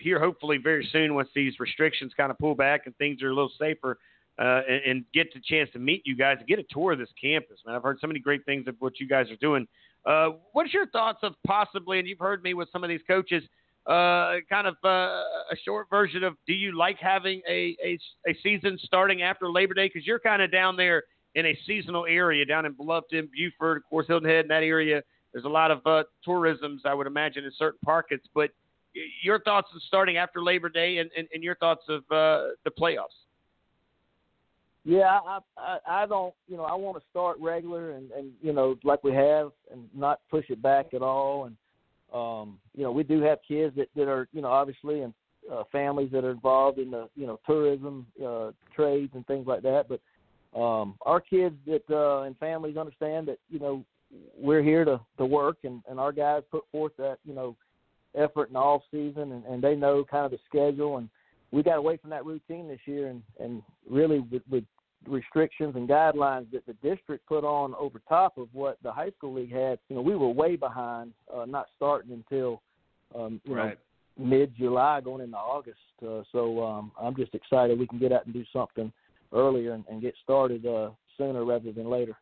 here, 0.00 0.18
hopefully 0.18 0.58
very 0.62 0.88
soon, 0.92 1.14
once 1.14 1.28
these 1.34 1.58
restrictions 1.60 2.12
kind 2.16 2.30
of 2.30 2.38
pull 2.38 2.54
back 2.54 2.82
and 2.86 2.96
things 2.96 3.22
are 3.22 3.28
a 3.28 3.34
little 3.34 3.52
safer, 3.58 3.98
uh, 4.38 4.62
and, 4.68 4.82
and 4.86 5.04
get 5.12 5.32
the 5.34 5.40
chance 5.40 5.68
to 5.72 5.78
meet 5.78 6.02
you 6.04 6.16
guys 6.16 6.36
and 6.38 6.48
get 6.48 6.58
a 6.58 6.64
tour 6.70 6.92
of 6.92 6.98
this 6.98 7.08
campus, 7.20 7.58
man. 7.66 7.74
I've 7.74 7.82
heard 7.82 7.98
so 8.00 8.06
many 8.06 8.20
great 8.20 8.44
things 8.46 8.66
of 8.68 8.76
what 8.78 8.98
you 8.98 9.06
guys 9.06 9.30
are 9.30 9.36
doing. 9.36 9.66
Uh, 10.06 10.30
what's 10.52 10.72
your 10.72 10.86
thoughts 10.86 11.18
of 11.22 11.34
possibly, 11.46 11.98
and 11.98 12.08
you've 12.08 12.18
heard 12.18 12.42
me 12.42 12.54
with 12.54 12.68
some 12.72 12.82
of 12.84 12.88
these 12.88 13.02
coaches– 13.06 13.42
uh, 13.86 14.36
kind 14.48 14.66
of 14.66 14.76
uh, 14.84 14.88
a 14.88 15.56
short 15.64 15.88
version 15.88 16.22
of 16.22 16.34
do 16.46 16.52
you 16.52 16.76
like 16.76 16.98
having 17.00 17.40
a, 17.48 17.76
a, 17.82 17.98
a 18.28 18.36
season 18.42 18.78
starting 18.82 19.22
after 19.22 19.50
Labor 19.50 19.74
Day? 19.74 19.88
Because 19.92 20.06
you're 20.06 20.18
kind 20.20 20.42
of 20.42 20.52
down 20.52 20.76
there 20.76 21.04
in 21.34 21.46
a 21.46 21.58
seasonal 21.66 22.06
area 22.06 22.44
down 22.44 22.66
in 22.66 22.74
Bluffton, 22.74 23.28
Beaufort, 23.32 23.78
of 23.78 23.84
course, 23.88 24.06
Hilton 24.06 24.28
Head, 24.28 24.44
in 24.44 24.48
that 24.48 24.62
area. 24.62 25.02
There's 25.32 25.44
a 25.44 25.48
lot 25.48 25.70
of 25.70 25.80
uh, 25.86 26.04
tourisms, 26.24 26.82
I 26.84 26.92
would 26.92 27.06
imagine, 27.06 27.44
in 27.44 27.52
certain 27.56 27.78
pockets. 27.84 28.26
But 28.34 28.50
your 29.22 29.40
thoughts 29.40 29.68
on 29.72 29.80
starting 29.86 30.16
after 30.16 30.42
Labor 30.42 30.68
Day 30.68 30.98
and, 30.98 31.10
and, 31.16 31.28
and 31.32 31.42
your 31.42 31.54
thoughts 31.56 31.82
of 31.88 32.00
uh, 32.10 32.54
the 32.64 32.70
playoffs? 32.78 33.06
Yeah, 34.84 35.18
I, 35.26 35.38
I 35.58 35.78
I 35.86 36.06
don't 36.06 36.34
you 36.48 36.56
know 36.56 36.64
I 36.64 36.74
want 36.74 36.96
to 36.96 37.02
start 37.10 37.36
regular 37.38 37.90
and 37.92 38.10
and 38.12 38.32
you 38.42 38.52
know 38.52 38.76
like 38.82 39.04
we 39.04 39.12
have 39.12 39.52
and 39.70 39.88
not 39.94 40.20
push 40.30 40.46
it 40.48 40.62
back 40.62 40.94
at 40.94 41.02
all 41.02 41.44
and 41.44 41.56
um, 42.12 42.58
you 42.74 42.82
know, 42.82 42.92
we 42.92 43.02
do 43.02 43.20
have 43.22 43.38
kids 43.46 43.74
that, 43.76 43.88
that 43.94 44.08
are, 44.08 44.28
you 44.32 44.42
know, 44.42 44.48
obviously 44.48 45.02
and 45.02 45.14
uh, 45.50 45.64
families 45.70 46.10
that 46.12 46.24
are 46.24 46.30
involved 46.30 46.78
in 46.78 46.90
the, 46.90 47.08
you 47.16 47.26
know, 47.26 47.38
tourism, 47.46 48.06
uh, 48.24 48.50
trades 48.74 49.12
and 49.14 49.26
things 49.26 49.46
like 49.46 49.62
that. 49.62 49.86
But 49.88 50.00
um, 50.58 50.96
our 51.02 51.20
kids 51.20 51.54
that 51.66 51.82
uh, 51.90 52.22
and 52.22 52.36
families 52.38 52.76
understand 52.76 53.28
that, 53.28 53.38
you 53.48 53.60
know, 53.60 53.84
we're 54.36 54.62
here 54.62 54.84
to, 54.84 55.00
to 55.18 55.26
work 55.26 55.58
and, 55.64 55.82
and 55.88 56.00
our 56.00 56.12
guys 56.12 56.42
put 56.50 56.64
forth 56.72 56.92
that, 56.98 57.18
you 57.24 57.34
know, 57.34 57.56
effort 58.16 58.48
in 58.48 58.54
the 58.54 58.58
off 58.58 58.82
season 58.90 59.32
and, 59.32 59.44
and 59.44 59.62
they 59.62 59.74
know 59.74 60.04
kind 60.04 60.24
of 60.24 60.30
the 60.30 60.38
schedule 60.48 60.98
and 60.98 61.08
we 61.52 61.62
got 61.62 61.76
away 61.76 61.96
from 61.96 62.10
that 62.10 62.24
routine 62.24 62.68
this 62.68 62.80
year 62.86 63.08
and, 63.08 63.22
and 63.40 63.62
really 63.88 64.20
with, 64.20 64.42
with 64.50 64.64
restrictions 65.08 65.74
and 65.76 65.88
guidelines 65.88 66.50
that 66.52 66.64
the 66.66 66.74
district 66.74 67.26
put 67.26 67.44
on 67.44 67.74
over 67.74 68.00
top 68.08 68.38
of 68.38 68.48
what 68.52 68.78
the 68.82 68.92
high 68.92 69.10
school 69.16 69.34
league 69.34 69.52
had, 69.52 69.78
you 69.88 69.96
know, 69.96 70.02
we 70.02 70.14
were 70.14 70.28
way 70.28 70.56
behind, 70.56 71.12
uh, 71.34 71.44
not 71.46 71.66
starting 71.76 72.12
until 72.12 72.60
um, 73.14 73.40
you 73.44 73.54
right. 73.54 73.70
know 74.18 74.26
mid 74.26 74.54
July 74.56 75.00
going 75.00 75.22
into 75.22 75.36
August. 75.36 75.78
Uh, 76.06 76.22
so 76.32 76.62
um, 76.62 76.92
I'm 77.00 77.16
just 77.16 77.34
excited 77.34 77.78
we 77.78 77.86
can 77.86 77.98
get 77.98 78.12
out 78.12 78.26
and 78.26 78.34
do 78.34 78.44
something 78.52 78.92
earlier 79.32 79.72
and, 79.72 79.84
and 79.90 80.02
get 80.02 80.14
started 80.22 80.66
uh, 80.66 80.90
sooner 81.16 81.44
rather 81.44 81.72
than 81.72 81.88
later. 81.88 82.16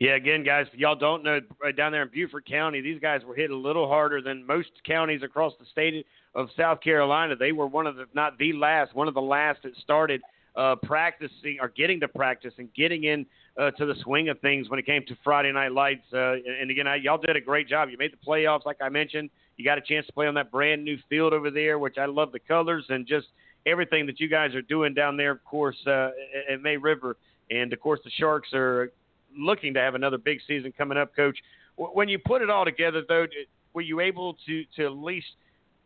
Yeah, 0.00 0.16
again, 0.16 0.42
guys, 0.42 0.66
y'all 0.72 0.96
don't 0.96 1.22
know 1.22 1.40
down 1.76 1.92
there 1.92 2.02
in 2.02 2.08
Beaufort 2.08 2.46
County, 2.46 2.80
these 2.80 3.00
guys 3.00 3.22
were 3.24 3.34
hit 3.34 3.50
a 3.50 3.56
little 3.56 3.88
harder 3.88 4.20
than 4.20 4.44
most 4.44 4.70
counties 4.84 5.22
across 5.22 5.52
the 5.60 5.66
state 5.66 6.04
of 6.34 6.48
South 6.56 6.80
Carolina. 6.80 7.36
They 7.36 7.52
were 7.52 7.68
one 7.68 7.86
of 7.86 7.94
the, 7.96 8.06
not 8.12 8.36
the 8.36 8.52
last, 8.54 8.94
one 8.94 9.06
of 9.06 9.14
the 9.14 9.22
last 9.22 9.62
that 9.62 9.76
started 9.76 10.20
uh, 10.56 10.76
practicing 10.82 11.58
or 11.60 11.68
getting 11.68 12.00
to 12.00 12.08
practice 12.08 12.54
and 12.58 12.72
getting 12.74 13.04
in 13.04 13.24
uh, 13.56 13.70
to 13.72 13.86
the 13.86 13.94
swing 14.02 14.28
of 14.28 14.40
things 14.40 14.68
when 14.68 14.80
it 14.80 14.86
came 14.86 15.04
to 15.06 15.16
Friday 15.22 15.52
Night 15.52 15.70
Lights. 15.70 16.06
Uh, 16.12 16.34
and 16.60 16.70
again, 16.70 16.88
I, 16.88 16.96
y'all 16.96 17.18
did 17.18 17.36
a 17.36 17.40
great 17.40 17.68
job. 17.68 17.88
You 17.88 17.96
made 17.96 18.12
the 18.12 18.26
playoffs, 18.26 18.66
like 18.66 18.78
I 18.82 18.88
mentioned. 18.88 19.30
You 19.56 19.64
got 19.64 19.78
a 19.78 19.80
chance 19.80 20.06
to 20.06 20.12
play 20.12 20.26
on 20.26 20.34
that 20.34 20.50
brand 20.50 20.84
new 20.84 20.98
field 21.08 21.32
over 21.32 21.50
there, 21.50 21.78
which 21.78 21.98
I 21.98 22.06
love 22.06 22.32
the 22.32 22.40
colors 22.40 22.84
and 22.88 23.06
just 23.06 23.28
everything 23.64 24.06
that 24.06 24.18
you 24.18 24.28
guys 24.28 24.54
are 24.56 24.62
doing 24.62 24.92
down 24.92 25.16
there, 25.16 25.30
of 25.30 25.44
course, 25.44 25.76
uh, 25.86 26.10
at 26.50 26.60
May 26.60 26.76
River. 26.76 27.16
And 27.50 27.72
of 27.72 27.80
course, 27.80 28.00
the 28.04 28.10
Sharks 28.10 28.48
are 28.52 28.90
looking 29.36 29.74
to 29.74 29.80
have 29.80 29.94
another 29.94 30.18
big 30.18 30.40
season 30.46 30.72
coming 30.76 30.98
up, 30.98 31.14
Coach. 31.14 31.38
When 31.76 32.08
you 32.08 32.18
put 32.18 32.42
it 32.42 32.50
all 32.50 32.64
together, 32.64 33.02
though, 33.06 33.26
were 33.72 33.82
you 33.82 34.00
able 34.00 34.36
to 34.46 34.64
to 34.76 34.86
at 34.86 34.92
least– 34.92 35.26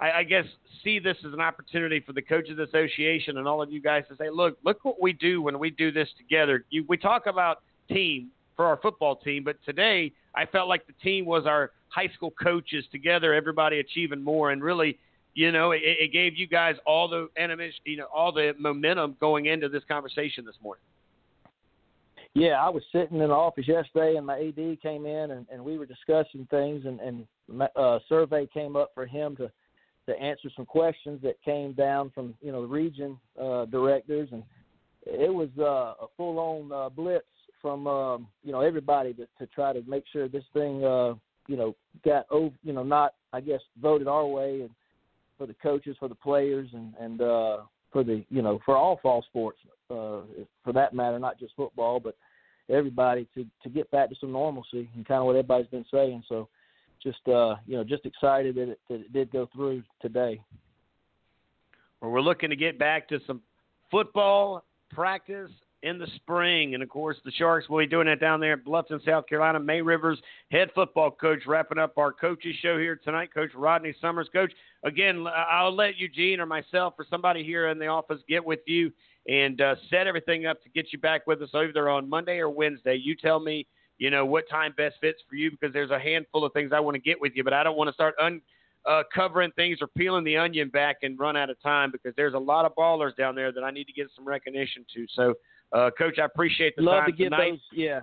I, 0.00 0.22
guess 0.22 0.44
see 0.84 0.98
this 0.98 1.16
as 1.26 1.32
an 1.32 1.40
opportunity 1.40 2.00
for 2.00 2.12
the 2.12 2.22
coaches 2.22 2.58
association 2.58 3.38
and 3.38 3.48
all 3.48 3.60
of 3.60 3.72
you 3.72 3.80
guys 3.80 4.04
to 4.08 4.16
say, 4.16 4.30
look, 4.30 4.56
look 4.64 4.84
what 4.84 5.00
we 5.00 5.12
do 5.12 5.42
when 5.42 5.58
we 5.58 5.70
do 5.70 5.90
this 5.90 6.08
together. 6.16 6.64
You, 6.70 6.84
we 6.88 6.96
talk 6.96 7.26
about 7.26 7.62
team 7.88 8.28
for 8.54 8.66
our 8.66 8.76
football 8.76 9.16
team, 9.16 9.42
but 9.42 9.56
today 9.64 10.12
I 10.36 10.46
felt 10.46 10.68
like 10.68 10.86
the 10.86 10.92
team 11.02 11.24
was 11.26 11.46
our 11.46 11.72
high 11.88 12.08
school 12.14 12.32
coaches 12.40 12.84
together, 12.92 13.34
everybody 13.34 13.80
achieving 13.80 14.22
more, 14.22 14.52
and 14.52 14.62
really, 14.62 14.98
you 15.34 15.50
know, 15.50 15.72
it, 15.72 15.80
it 15.82 16.12
gave 16.12 16.36
you 16.36 16.46
guys 16.46 16.76
all 16.86 17.08
the 17.08 17.28
animation, 17.36 17.80
you 17.84 17.96
know, 17.96 18.06
all 18.14 18.30
the 18.30 18.54
momentum 18.58 19.16
going 19.18 19.46
into 19.46 19.68
this 19.68 19.82
conversation 19.88 20.44
this 20.44 20.56
morning. 20.62 20.82
Yeah, 22.34 22.62
I 22.62 22.68
was 22.68 22.82
sitting 22.92 23.20
in 23.20 23.28
the 23.28 23.34
office 23.34 23.66
yesterday, 23.66 24.16
and 24.16 24.26
my 24.26 24.38
AD 24.38 24.80
came 24.80 25.06
in, 25.06 25.32
and, 25.32 25.46
and 25.50 25.64
we 25.64 25.78
were 25.78 25.86
discussing 25.86 26.46
things, 26.50 26.84
and, 26.84 27.00
and 27.00 27.26
uh, 27.74 27.98
survey 28.08 28.46
came 28.52 28.76
up 28.76 28.90
for 28.94 29.06
him 29.06 29.36
to 29.36 29.50
to 30.06 30.18
answer 30.18 30.48
some 30.56 30.64
questions 30.64 31.20
that 31.22 31.34
came 31.44 31.74
down 31.74 32.10
from 32.14 32.34
you 32.40 32.50
know 32.50 32.62
the 32.62 32.68
region 32.68 33.18
uh, 33.40 33.66
directors, 33.66 34.28
and 34.32 34.42
it 35.04 35.32
was 35.32 35.50
uh, 35.58 36.02
a 36.02 36.06
full-on 36.16 36.72
uh, 36.72 36.88
blitz 36.88 37.26
from 37.60 37.86
um, 37.86 38.26
you 38.42 38.50
know 38.50 38.60
everybody 38.60 39.12
to, 39.12 39.26
to 39.38 39.46
try 39.54 39.72
to 39.72 39.82
make 39.86 40.04
sure 40.10 40.26
this 40.26 40.44
thing 40.54 40.82
uh, 40.82 41.12
you 41.46 41.56
know 41.56 41.76
got 42.04 42.24
over 42.30 42.54
you 42.62 42.72
know 42.72 42.82
not 42.82 43.14
I 43.34 43.40
guess 43.42 43.60
voted 43.82 44.08
our 44.08 44.26
way 44.26 44.62
and 44.62 44.70
for 45.36 45.46
the 45.46 45.54
coaches, 45.54 45.96
for 45.98 46.08
the 46.08 46.14
players, 46.14 46.68
and 46.72 46.94
and 46.98 47.20
uh, 47.20 47.58
for 47.92 48.04
the 48.04 48.24
you 48.30 48.42
know 48.42 48.60
for 48.64 48.76
all 48.76 48.98
fall 49.02 49.22
sports 49.22 49.58
uh, 49.90 50.20
for 50.64 50.72
that 50.72 50.94
matter, 50.94 51.18
not 51.18 51.38
just 51.38 51.54
football, 51.56 52.00
but 52.00 52.16
everybody 52.70 53.26
to 53.34 53.46
to 53.62 53.68
get 53.68 53.90
back 53.90 54.08
to 54.10 54.16
some 54.20 54.32
normalcy 54.32 54.88
and 54.94 55.06
kind 55.06 55.20
of 55.20 55.26
what 55.26 55.36
everybody's 55.36 55.68
been 55.68 55.86
saying. 55.92 56.22
So 56.28 56.48
just 57.02 57.26
uh, 57.28 57.56
you 57.66 57.76
know 57.76 57.84
just 57.84 58.06
excited 58.06 58.54
that 58.56 58.70
it, 58.70 58.80
that 58.88 59.00
it 59.00 59.12
did 59.12 59.30
go 59.30 59.48
through 59.54 59.82
today. 60.00 60.40
Well, 62.00 62.10
we're 62.10 62.20
looking 62.20 62.50
to 62.50 62.56
get 62.56 62.78
back 62.78 63.08
to 63.08 63.18
some 63.26 63.42
football 63.90 64.64
practice 64.90 65.50
in 65.82 65.98
the 65.98 66.06
spring, 66.16 66.74
and 66.74 66.82
of 66.82 66.88
course 66.88 67.16
the 67.24 67.30
Sharks 67.32 67.68
will 67.68 67.78
be 67.78 67.86
doing 67.86 68.06
that 68.06 68.20
down 68.20 68.40
there 68.40 68.54
at 68.54 68.64
Bluffton, 68.64 69.04
South 69.04 69.26
Carolina. 69.26 69.60
May 69.60 69.80
Rivers, 69.80 70.18
head 70.50 70.70
football 70.74 71.10
coach, 71.10 71.40
wrapping 71.46 71.78
up 71.78 71.96
our 71.98 72.12
coaches 72.12 72.56
show 72.60 72.78
here 72.78 73.00
tonight. 73.02 73.32
Coach 73.32 73.50
Rodney 73.54 73.94
Summers, 74.00 74.28
coach. 74.32 74.52
Again, 74.84 75.26
I'll 75.50 75.74
let 75.74 75.96
Eugene 75.96 76.40
or 76.40 76.46
myself 76.46 76.94
or 76.98 77.06
somebody 77.08 77.44
here 77.44 77.68
in 77.68 77.78
the 77.78 77.86
office 77.86 78.20
get 78.28 78.44
with 78.44 78.60
you 78.66 78.92
and 79.28 79.60
uh, 79.60 79.74
set 79.90 80.06
everything 80.06 80.46
up 80.46 80.62
to 80.62 80.68
get 80.70 80.92
you 80.92 80.98
back 80.98 81.26
with 81.26 81.42
us 81.42 81.50
either 81.54 81.88
on 81.88 82.08
Monday 82.08 82.38
or 82.38 82.50
Wednesday. 82.50 82.94
You 82.94 83.14
tell 83.14 83.40
me 83.40 83.66
you 83.98 84.10
know, 84.10 84.24
what 84.24 84.48
time 84.48 84.72
best 84.76 84.96
fits 85.00 85.18
for 85.28 85.34
you 85.34 85.50
because 85.50 85.72
there's 85.72 85.90
a 85.90 85.98
handful 85.98 86.44
of 86.44 86.52
things 86.52 86.70
I 86.72 86.80
want 86.80 86.94
to 86.94 87.00
get 87.00 87.20
with 87.20 87.32
you, 87.34 87.44
but 87.44 87.52
I 87.52 87.62
don't 87.62 87.76
want 87.76 87.88
to 87.88 87.94
start 87.94 88.14
un, 88.20 88.40
uh, 88.86 89.02
covering 89.14 89.50
things 89.52 89.78
or 89.80 89.88
peeling 89.88 90.24
the 90.24 90.36
onion 90.36 90.68
back 90.68 90.98
and 91.02 91.18
run 91.18 91.36
out 91.36 91.50
of 91.50 91.60
time 91.60 91.90
because 91.90 92.14
there's 92.16 92.34
a 92.34 92.38
lot 92.38 92.64
of 92.64 92.74
ballers 92.76 93.16
down 93.16 93.34
there 93.34 93.52
that 93.52 93.64
I 93.64 93.70
need 93.70 93.84
to 93.84 93.92
get 93.92 94.06
some 94.14 94.26
recognition 94.26 94.86
to. 94.94 95.06
So, 95.14 95.34
uh, 95.72 95.90
Coach, 95.96 96.18
I 96.18 96.24
appreciate 96.24 96.74
the 96.76 96.82
Love 96.82 97.00
time 97.02 97.10
to 97.10 97.16
get 97.16 97.24
tonight. 97.30 97.50
those, 97.50 97.60
yeah. 97.72 98.00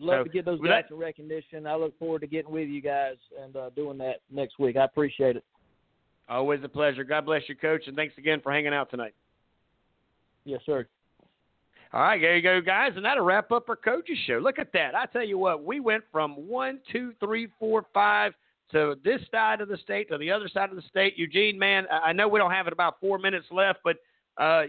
Love 0.00 0.20
So, 0.20 0.24
to 0.24 0.30
get 0.30 0.44
those 0.44 0.60
guys 0.60 0.68
that- 0.84 0.88
some 0.90 0.98
recognition. 0.98 1.66
I 1.66 1.74
look 1.74 1.98
forward 1.98 2.20
to 2.20 2.26
getting 2.28 2.52
with 2.52 2.68
you 2.68 2.80
guys 2.80 3.16
and 3.42 3.56
uh, 3.56 3.70
doing 3.70 3.98
that 3.98 4.20
next 4.30 4.58
week. 4.58 4.76
I 4.76 4.84
appreciate 4.84 5.36
it. 5.36 5.44
Always 6.28 6.60
a 6.62 6.68
pleasure. 6.68 7.04
God 7.04 7.24
bless 7.26 7.42
you, 7.48 7.56
Coach, 7.56 7.86
and 7.86 7.96
thanks 7.96 8.16
again 8.18 8.40
for 8.40 8.52
hanging 8.52 8.74
out 8.74 8.90
tonight. 8.90 9.14
Yes, 10.44 10.60
sir. 10.66 10.86
All 11.92 12.02
right, 12.02 12.20
there 12.20 12.36
you 12.36 12.42
go, 12.42 12.60
guys, 12.60 12.92
and 12.96 13.04
that'll 13.04 13.24
wrap 13.24 13.50
up 13.50 13.68
our 13.70 13.76
coaches 13.76 14.18
show. 14.26 14.34
Look 14.34 14.58
at 14.58 14.72
that! 14.74 14.94
I 14.94 15.06
tell 15.06 15.24
you 15.24 15.38
what, 15.38 15.64
we 15.64 15.80
went 15.80 16.04
from 16.12 16.32
one, 16.46 16.80
two, 16.92 17.14
three, 17.18 17.48
four, 17.58 17.86
five 17.94 18.34
to 18.72 18.96
this 19.02 19.22
side 19.30 19.62
of 19.62 19.68
the 19.68 19.78
state 19.78 20.10
to 20.10 20.18
the 20.18 20.30
other 20.30 20.48
side 20.48 20.68
of 20.68 20.76
the 20.76 20.82
state. 20.82 21.14
Eugene, 21.16 21.58
man, 21.58 21.86
I 21.90 22.10
I 22.10 22.12
know 22.12 22.28
we 22.28 22.38
don't 22.38 22.50
have 22.50 22.66
it 22.66 22.74
about 22.74 23.00
four 23.00 23.18
minutes 23.18 23.46
left, 23.50 23.78
but 23.84 23.96
uh, 24.36 24.64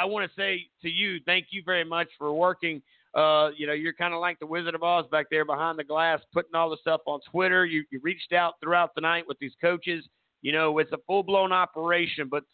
I 0.00 0.04
want 0.04 0.28
to 0.28 0.34
say 0.40 0.66
to 0.82 0.88
you, 0.88 1.20
thank 1.26 1.48
you 1.50 1.62
very 1.64 1.84
much 1.84 2.08
for 2.18 2.32
working. 2.32 2.82
Uh, 3.14 3.50
you 3.56 3.66
know, 3.66 3.72
you're 3.72 3.94
kind 3.94 4.12
of 4.12 4.20
like 4.20 4.38
the 4.38 4.46
Wizard 4.46 4.74
of 4.74 4.82
Oz 4.82 5.06
back 5.10 5.26
there 5.30 5.44
behind 5.44 5.78
the 5.78 5.84
glass, 5.84 6.20
putting 6.32 6.54
all 6.54 6.68
the 6.68 6.76
stuff 6.80 7.00
on 7.06 7.20
Twitter. 7.30 7.64
You, 7.64 7.84
you 7.90 8.00
reached 8.02 8.32
out 8.32 8.54
throughout 8.62 8.94
the 8.94 9.00
night 9.00 9.24
with 9.26 9.38
these 9.38 9.52
coaches. 9.60 10.04
You 10.42 10.52
know, 10.52 10.78
it's 10.78 10.92
a 10.92 10.98
full 11.06 11.22
blown 11.22 11.52
operation, 11.52 12.28
but 12.30 12.44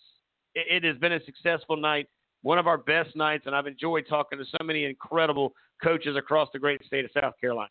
it, 0.54 0.84
it 0.84 0.86
has 0.86 0.98
been 0.98 1.12
a 1.12 1.24
successful 1.24 1.76
night 1.76 2.08
one 2.42 2.58
of 2.58 2.66
our 2.66 2.78
best 2.78 3.16
nights, 3.16 3.44
and 3.46 3.54
I've 3.54 3.66
enjoyed 3.66 4.04
talking 4.08 4.38
to 4.38 4.44
so 4.44 4.64
many 4.64 4.84
incredible 4.84 5.54
coaches 5.82 6.16
across 6.16 6.48
the 6.52 6.58
great 6.58 6.84
state 6.84 7.04
of 7.04 7.10
South 7.18 7.34
Carolina. 7.40 7.70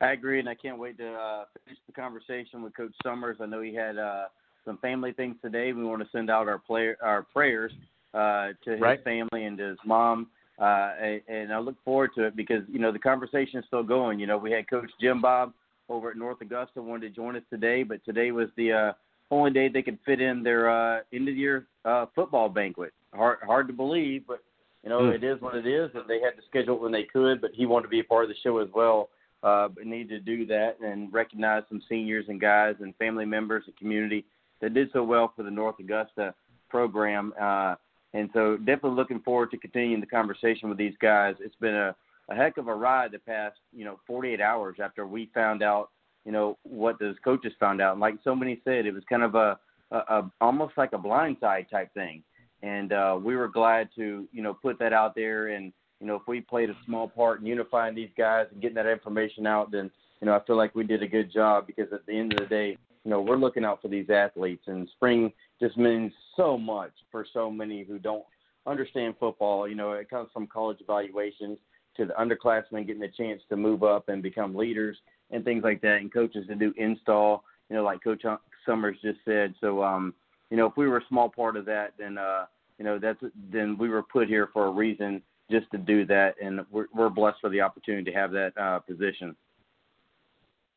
I 0.00 0.12
agree, 0.12 0.40
and 0.40 0.48
I 0.48 0.54
can't 0.54 0.78
wait 0.78 0.98
to 0.98 1.12
uh, 1.12 1.44
finish 1.64 1.78
the 1.86 1.92
conversation 1.92 2.62
with 2.62 2.74
Coach 2.74 2.94
Summers. 3.02 3.36
I 3.40 3.46
know 3.46 3.60
he 3.60 3.74
had 3.74 3.98
uh, 3.98 4.24
some 4.64 4.78
family 4.78 5.12
things 5.12 5.36
today. 5.42 5.72
We 5.72 5.84
want 5.84 6.02
to 6.02 6.08
send 6.12 6.30
out 6.30 6.48
our 6.48 6.58
player 6.58 6.96
our 7.02 7.22
prayers 7.22 7.72
uh, 8.12 8.48
to 8.64 8.70
his 8.72 8.80
Right. 8.80 9.04
family 9.04 9.44
and 9.44 9.58
to 9.58 9.70
his 9.70 9.78
mom. 9.84 10.28
Uh, 10.58 10.92
and, 11.28 11.52
I 11.52 11.58
look 11.58 11.74
forward 11.84 12.10
to 12.16 12.26
it 12.26 12.36
because 12.36 12.62
you 12.68 12.78
know 12.78 12.92
the 12.92 12.98
conversation 12.98 13.58
is 13.58 13.64
still 13.66 13.82
going. 13.82 14.20
You 14.20 14.26
know, 14.28 14.38
we 14.38 14.52
had 14.52 14.68
Coach 14.70 14.90
Jim 15.00 15.20
Bob 15.20 15.52
over 15.88 16.10
at 16.10 16.16
North 16.16 16.40
Augusta 16.40 16.80
wanted 16.80 17.08
to 17.08 17.14
join 17.14 17.36
us 17.36 17.42
today, 17.50 17.82
but 17.82 18.04
today 18.04 18.30
was 18.30 18.48
the 18.56 18.72
uh, 18.72 18.92
only 19.30 19.50
day 19.50 19.68
they 19.68 19.82
could 19.82 19.98
fit 20.06 20.20
in 20.20 20.42
their 20.42 20.70
uh, 20.70 21.00
end 21.12 21.28
of 21.28 21.36
year 21.36 21.66
uh, 21.84 22.06
football 22.14 22.48
banquet. 22.48 22.92
Hard 23.12 23.38
hard 23.44 23.66
to 23.66 23.72
believe, 23.72 24.26
but 24.28 24.42
you 24.84 24.90
know 24.90 25.00
Mm. 25.00 25.14
it 25.14 25.24
is 25.24 25.40
what 25.40 25.56
it 25.56 25.66
is, 25.66 25.90
and 25.94 26.04
they 26.08 26.20
had 26.20 26.36
to 26.36 26.42
schedule 26.48 26.76
it 26.76 26.80
when 26.82 26.92
they 26.92 27.04
could. 27.04 27.40
But 27.40 27.50
he 27.52 27.66
wanted 27.66 27.84
to 27.84 27.88
be 27.88 28.00
a 28.00 28.04
part 28.04 28.24
of 28.24 28.28
the 28.28 28.36
show 28.42 28.58
as 28.58 28.68
well. 28.74 29.10
Uh, 29.42 29.68
but 29.68 29.84
needed 29.84 30.08
to 30.08 30.20
do 30.20 30.46
that 30.46 30.78
and 30.80 31.12
recognize 31.12 31.64
some 31.68 31.82
seniors 31.86 32.24
and 32.28 32.40
guys 32.40 32.76
and 32.80 32.96
family 32.96 33.26
members 33.26 33.64
and 33.66 33.76
community 33.76 34.24
that 34.64 34.72
did 34.72 34.88
so 34.94 35.04
well 35.04 35.30
for 35.36 35.42
the 35.42 35.50
North 35.50 35.74
Augusta 35.78 36.34
program. 36.70 37.34
Uh, 37.38 37.74
and 38.14 38.30
so 38.32 38.56
definitely 38.56 38.92
looking 38.96 39.20
forward 39.20 39.50
to 39.50 39.58
continuing 39.58 40.00
the 40.00 40.06
conversation 40.06 40.70
with 40.70 40.78
these 40.78 40.94
guys. 41.02 41.34
It's 41.38 41.54
been 41.56 41.74
a, 41.74 41.94
a 42.30 42.34
heck 42.34 42.56
of 42.56 42.68
a 42.68 42.74
ride 42.74 43.12
the 43.12 43.18
past, 43.18 43.58
you 43.74 43.84
know, 43.84 44.00
48 44.06 44.40
hours 44.40 44.76
after 44.82 45.06
we 45.06 45.30
found 45.34 45.62
out, 45.62 45.90
you 46.24 46.32
know, 46.32 46.56
what 46.62 46.98
those 46.98 47.16
coaches 47.22 47.52
found 47.60 47.82
out. 47.82 47.92
And 47.92 48.00
like 48.00 48.14
so 48.24 48.34
many 48.34 48.62
said, 48.64 48.86
it 48.86 48.94
was 48.94 49.02
kind 49.06 49.22
of 49.22 49.34
a, 49.34 49.58
a, 49.90 49.96
a 49.98 50.30
almost 50.40 50.72
like 50.78 50.94
a 50.94 50.98
blindside 50.98 51.68
type 51.68 51.92
thing. 51.92 52.22
And 52.62 52.94
uh, 52.94 53.18
we 53.22 53.36
were 53.36 53.48
glad 53.48 53.90
to, 53.96 54.26
you 54.32 54.42
know, 54.42 54.54
put 54.54 54.78
that 54.78 54.94
out 54.94 55.14
there. 55.14 55.48
And, 55.48 55.74
you 56.00 56.06
know, 56.06 56.16
if 56.16 56.22
we 56.26 56.40
played 56.40 56.70
a 56.70 56.76
small 56.86 57.06
part 57.06 57.40
in 57.40 57.46
unifying 57.46 57.94
these 57.94 58.12
guys 58.16 58.46
and 58.50 58.62
getting 58.62 58.76
that 58.76 58.86
information 58.86 59.46
out, 59.46 59.70
then, 59.70 59.90
you 60.22 60.26
know, 60.26 60.34
I 60.34 60.42
feel 60.46 60.56
like 60.56 60.74
we 60.74 60.84
did 60.84 61.02
a 61.02 61.08
good 61.08 61.30
job 61.30 61.66
because 61.66 61.92
at 61.92 62.06
the 62.06 62.18
end 62.18 62.32
of 62.32 62.38
the 62.38 62.46
day, 62.46 62.78
you 63.04 63.10
know, 63.10 63.20
we're 63.20 63.36
looking 63.36 63.64
out 63.64 63.82
for 63.82 63.88
these 63.88 64.08
athletes, 64.10 64.64
and 64.66 64.88
spring 64.96 65.32
just 65.60 65.76
means 65.76 66.12
so 66.36 66.56
much 66.56 66.92
for 67.10 67.26
so 67.32 67.50
many 67.50 67.84
who 67.84 67.98
don't 67.98 68.24
understand 68.66 69.14
football. 69.20 69.68
You 69.68 69.74
know, 69.74 69.92
it 69.92 70.08
comes 70.08 70.30
from 70.32 70.46
college 70.46 70.78
evaluations 70.80 71.58
to 71.96 72.06
the 72.06 72.14
underclassmen 72.14 72.86
getting 72.86 73.02
a 73.02 73.08
chance 73.08 73.42
to 73.48 73.56
move 73.56 73.82
up 73.82 74.08
and 74.08 74.22
become 74.22 74.54
leaders 74.54 74.96
and 75.30 75.44
things 75.44 75.62
like 75.62 75.80
that, 75.82 76.00
and 76.00 76.12
coaches 76.12 76.46
to 76.48 76.54
do 76.54 76.72
install. 76.76 77.44
You 77.68 77.76
know, 77.76 77.84
like 77.84 78.02
Coach 78.02 78.22
Summers 78.66 78.96
just 79.02 79.18
said. 79.24 79.54
So, 79.60 79.82
um, 79.82 80.14
you 80.50 80.56
know, 80.56 80.66
if 80.66 80.76
we 80.76 80.86
were 80.86 80.98
a 80.98 81.06
small 81.08 81.28
part 81.28 81.56
of 81.56 81.64
that, 81.66 81.94
then 81.98 82.18
uh, 82.18 82.46
you 82.78 82.84
know, 82.84 82.98
that's 82.98 83.22
then 83.52 83.76
we 83.78 83.88
were 83.88 84.02
put 84.02 84.28
here 84.28 84.48
for 84.52 84.66
a 84.66 84.70
reason 84.70 85.22
just 85.50 85.70
to 85.72 85.78
do 85.78 86.06
that, 86.06 86.34
and 86.42 86.60
we're, 86.70 86.86
we're 86.94 87.10
blessed 87.10 87.36
for 87.40 87.50
the 87.50 87.60
opportunity 87.60 88.10
to 88.10 88.16
have 88.16 88.30
that 88.32 88.56
uh, 88.56 88.78
position. 88.78 89.36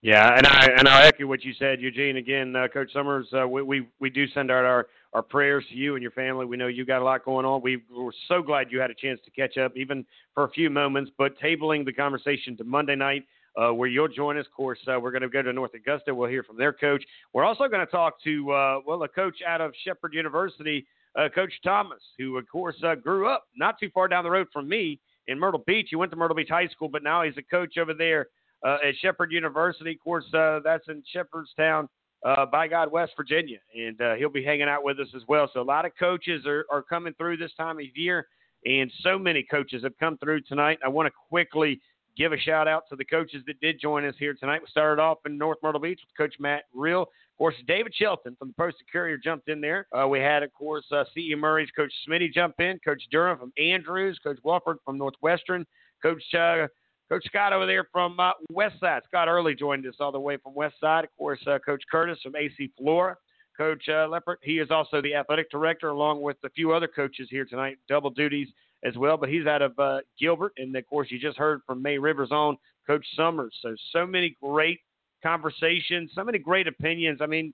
Yeah, 0.07 0.37
and 0.37 0.47
I 0.47 0.67
and 0.77 0.87
I'll 0.87 1.05
echo 1.05 1.25
what 1.25 1.43
you 1.43 1.51
said, 1.59 1.81
Eugene. 1.81 2.15
Again, 2.15 2.55
uh, 2.55 2.69
Coach 2.69 2.93
Summers, 2.93 3.27
uh, 3.37 3.45
we, 3.45 3.61
we 3.61 3.87
we 3.99 4.09
do 4.09 4.25
send 4.29 4.49
out 4.49 4.63
our 4.63 4.87
our 5.11 5.21
prayers 5.21 5.65
to 5.69 5.75
you 5.75 5.95
and 5.95 6.01
your 6.01 6.13
family. 6.13 6.45
We 6.45 6.55
know 6.55 6.67
you 6.67 6.85
got 6.85 7.01
a 7.01 7.03
lot 7.03 7.25
going 7.25 7.45
on. 7.45 7.61
We 7.61 7.83
were 7.93 8.13
so 8.29 8.41
glad 8.41 8.71
you 8.71 8.79
had 8.79 8.89
a 8.89 8.93
chance 8.93 9.19
to 9.25 9.31
catch 9.31 9.57
up, 9.57 9.75
even 9.75 10.05
for 10.33 10.45
a 10.45 10.49
few 10.51 10.69
moments. 10.69 11.11
But 11.17 11.37
tabling 11.39 11.83
the 11.83 11.91
conversation 11.91 12.55
to 12.55 12.63
Monday 12.63 12.95
night, 12.95 13.25
uh, 13.57 13.73
where 13.73 13.89
you'll 13.89 14.07
join 14.07 14.37
us. 14.37 14.45
Of 14.45 14.53
course, 14.53 14.79
uh, 14.87 14.97
we're 14.97 15.11
going 15.11 15.23
to 15.23 15.27
go 15.27 15.41
to 15.41 15.51
North 15.51 15.73
Augusta. 15.73 16.15
We'll 16.15 16.29
hear 16.29 16.43
from 16.43 16.55
their 16.55 16.71
coach. 16.71 17.03
We're 17.33 17.43
also 17.43 17.67
going 17.67 17.85
to 17.85 17.91
talk 17.91 18.23
to 18.23 18.51
uh, 18.53 18.79
well, 18.87 19.03
a 19.03 19.09
coach 19.09 19.39
out 19.45 19.59
of 19.59 19.73
Shepherd 19.83 20.13
University, 20.13 20.87
uh, 21.19 21.27
Coach 21.35 21.51
Thomas, 21.65 21.99
who 22.17 22.37
of 22.37 22.47
course 22.47 22.77
uh, 22.81 22.95
grew 22.95 23.27
up 23.27 23.43
not 23.57 23.77
too 23.77 23.89
far 23.93 24.07
down 24.07 24.23
the 24.23 24.31
road 24.31 24.47
from 24.53 24.69
me 24.69 25.01
in 25.27 25.37
Myrtle 25.37 25.65
Beach. 25.67 25.87
He 25.89 25.97
went 25.97 26.11
to 26.11 26.17
Myrtle 26.17 26.37
Beach 26.37 26.47
High 26.49 26.69
School, 26.69 26.87
but 26.87 27.03
now 27.03 27.23
he's 27.23 27.35
a 27.37 27.41
coach 27.41 27.77
over 27.77 27.93
there 27.93 28.27
uh, 28.63 28.77
at 28.87 28.95
Shepherd 29.01 29.31
University. 29.31 29.93
Of 29.93 29.99
course, 29.99 30.25
uh, 30.33 30.59
that's 30.63 30.87
in 30.87 31.03
Shepherdstown, 31.11 31.87
uh, 32.25 32.45
by 32.45 32.67
God, 32.67 32.91
West 32.91 33.13
Virginia, 33.15 33.59
and 33.75 33.99
uh, 34.01 34.15
he'll 34.15 34.29
be 34.29 34.43
hanging 34.43 34.67
out 34.67 34.83
with 34.83 34.99
us 34.99 35.07
as 35.15 35.21
well. 35.27 35.49
So 35.53 35.61
a 35.61 35.63
lot 35.63 35.85
of 35.85 35.91
coaches 35.99 36.45
are, 36.45 36.65
are 36.71 36.81
coming 36.81 37.13
through 37.13 37.37
this 37.37 37.51
time 37.55 37.77
of 37.79 37.85
year, 37.95 38.27
and 38.65 38.91
so 39.01 39.19
many 39.19 39.43
coaches 39.43 39.83
have 39.83 39.97
come 39.99 40.17
through 40.17 40.41
tonight. 40.41 40.79
I 40.83 40.87
want 40.87 41.07
to 41.07 41.13
quickly 41.29 41.79
give 42.17 42.33
a 42.33 42.37
shout 42.37 42.67
out 42.67 42.83
to 42.89 42.95
the 42.95 43.05
coaches 43.05 43.43
that 43.45 43.59
did 43.61 43.79
join 43.79 44.03
us 44.03 44.15
here 44.17 44.33
tonight. 44.33 44.61
We 44.61 44.67
started 44.69 45.01
off 45.01 45.19
in 45.25 45.37
North 45.37 45.59
Myrtle 45.61 45.79
Beach 45.79 45.99
with 46.03 46.17
Coach 46.17 46.35
Matt 46.39 46.63
Reel. 46.73 47.03
Of 47.03 47.37
course, 47.37 47.55
David 47.67 47.93
Shelton 47.95 48.35
from 48.39 48.47
the 48.47 48.53
Post 48.55 48.77
Courier 48.91 49.17
jumped 49.17 49.47
in 49.47 49.61
there. 49.61 49.85
Uh, 49.95 50.07
we 50.07 50.19
had, 50.19 50.41
of 50.41 50.51
course, 50.53 50.85
uh, 50.91 51.03
C.E. 51.13 51.35
Murray's 51.35 51.69
Coach 51.75 51.93
Smitty 52.07 52.33
jump 52.33 52.55
in, 52.59 52.79
Coach 52.83 53.03
Durham 53.11 53.37
from 53.37 53.53
Andrews, 53.59 54.19
Coach 54.23 54.39
Wofford 54.43 54.77
from 54.83 54.97
Northwestern, 54.97 55.63
Coach 56.01 56.23
uh, 56.33 56.65
Coach 57.09 57.25
Scott 57.25 57.53
over 57.53 57.65
there 57.65 57.87
from 57.91 58.19
uh, 58.19 58.31
Westside. 58.51 59.01
Scott 59.07 59.27
Earley 59.27 59.55
joined 59.55 59.85
us 59.85 59.95
all 59.99 60.11
the 60.11 60.19
way 60.19 60.37
from 60.37 60.53
Westside. 60.53 61.05
Of 61.05 61.15
course, 61.17 61.39
uh, 61.47 61.57
Coach 61.65 61.83
Curtis 61.89 62.19
from 62.21 62.35
AC 62.35 62.71
Flora. 62.77 63.15
Coach 63.55 63.83
uh, 63.87 64.07
Leaphart, 64.07 64.35
he 64.43 64.59
is 64.59 64.69
also 64.69 65.01
the 65.01 65.15
athletic 65.15 65.49
director, 65.49 65.89
along 65.89 66.21
with 66.21 66.37
a 66.43 66.49
few 66.49 66.73
other 66.73 66.87
coaches 66.87 67.27
here 67.31 67.45
tonight, 67.45 67.77
double 67.89 68.09
duties 68.09 68.49
as 68.83 68.95
well. 68.97 69.17
But 69.17 69.29
he's 69.29 69.47
out 69.47 69.61
of 69.61 69.77
uh, 69.79 69.99
Gilbert, 70.19 70.53
and 70.57 70.75
of 70.75 70.85
course, 70.85 71.07
you 71.09 71.17
just 71.17 71.37
heard 71.37 71.61
from 71.65 71.81
May 71.81 71.97
Rivers 71.97 72.29
on 72.31 72.57
Coach 72.85 73.05
Summers. 73.15 73.55
So, 73.61 73.75
so 73.91 74.05
many 74.05 74.37
great 74.43 74.79
conversations, 75.23 76.11
so 76.13 76.23
many 76.23 76.37
great 76.37 76.67
opinions. 76.67 77.19
I 77.21 77.25
mean, 77.25 77.53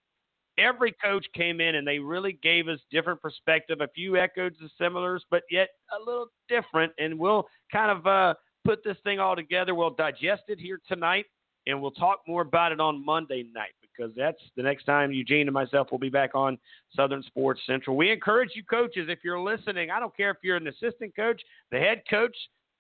every 0.58 0.94
coach 1.04 1.26
came 1.34 1.62
in 1.62 1.76
and 1.76 1.88
they 1.88 2.00
really 2.00 2.38
gave 2.44 2.68
us 2.68 2.80
different 2.92 3.22
perspective. 3.22 3.82
A 3.82 3.88
few 3.96 4.18
echoes 4.18 4.52
the 4.60 4.70
similars, 4.78 5.24
but 5.32 5.44
yet 5.50 5.70
a 5.96 6.00
little 6.00 6.28
different. 6.50 6.92
And 6.98 7.18
we'll 7.18 7.48
kind 7.72 7.92
of 7.92 8.06
uh, 8.06 8.34
put 8.66 8.84
this 8.84 8.98
thing 9.04 9.20
all 9.20 9.36
together. 9.36 9.76
We'll 9.76 9.92
digest 9.92 10.44
it 10.48 10.60
here 10.60 10.80
tonight, 10.88 11.26
and 11.68 11.82
we'll 11.82 11.92
talk 11.92 12.22
more 12.28 12.42
about 12.42 12.72
it 12.72 12.80
on 12.80 13.04
Monday 13.04 13.46
night 13.54 13.74
because 13.82 14.12
that's 14.16 14.40
the 14.56 14.64
next 14.64 14.86
time 14.86 15.12
Eugene 15.12 15.48
and 15.48 15.54
myself 15.54 15.90
will 15.92 16.00
be 16.00 16.10
back 16.10 16.32
on 16.34 16.58
Southern 16.96 17.24
Sports 17.24 17.62
Central. 17.68 17.96
We 17.96 18.12
encourage 18.12 18.52
you 18.56 18.64
coaches, 18.64 19.08
if 19.10 19.20
you're 19.24 19.40
listening, 19.40 19.92
I 19.92 20.00
don't 20.00 20.16
care 20.16 20.32
if 20.32 20.38
you're 20.42 20.58
an 20.58 20.68
assistant 20.68 21.16
coach, 21.16 21.42
the 21.72 21.78
head 21.78 22.02
coach, 22.10 22.36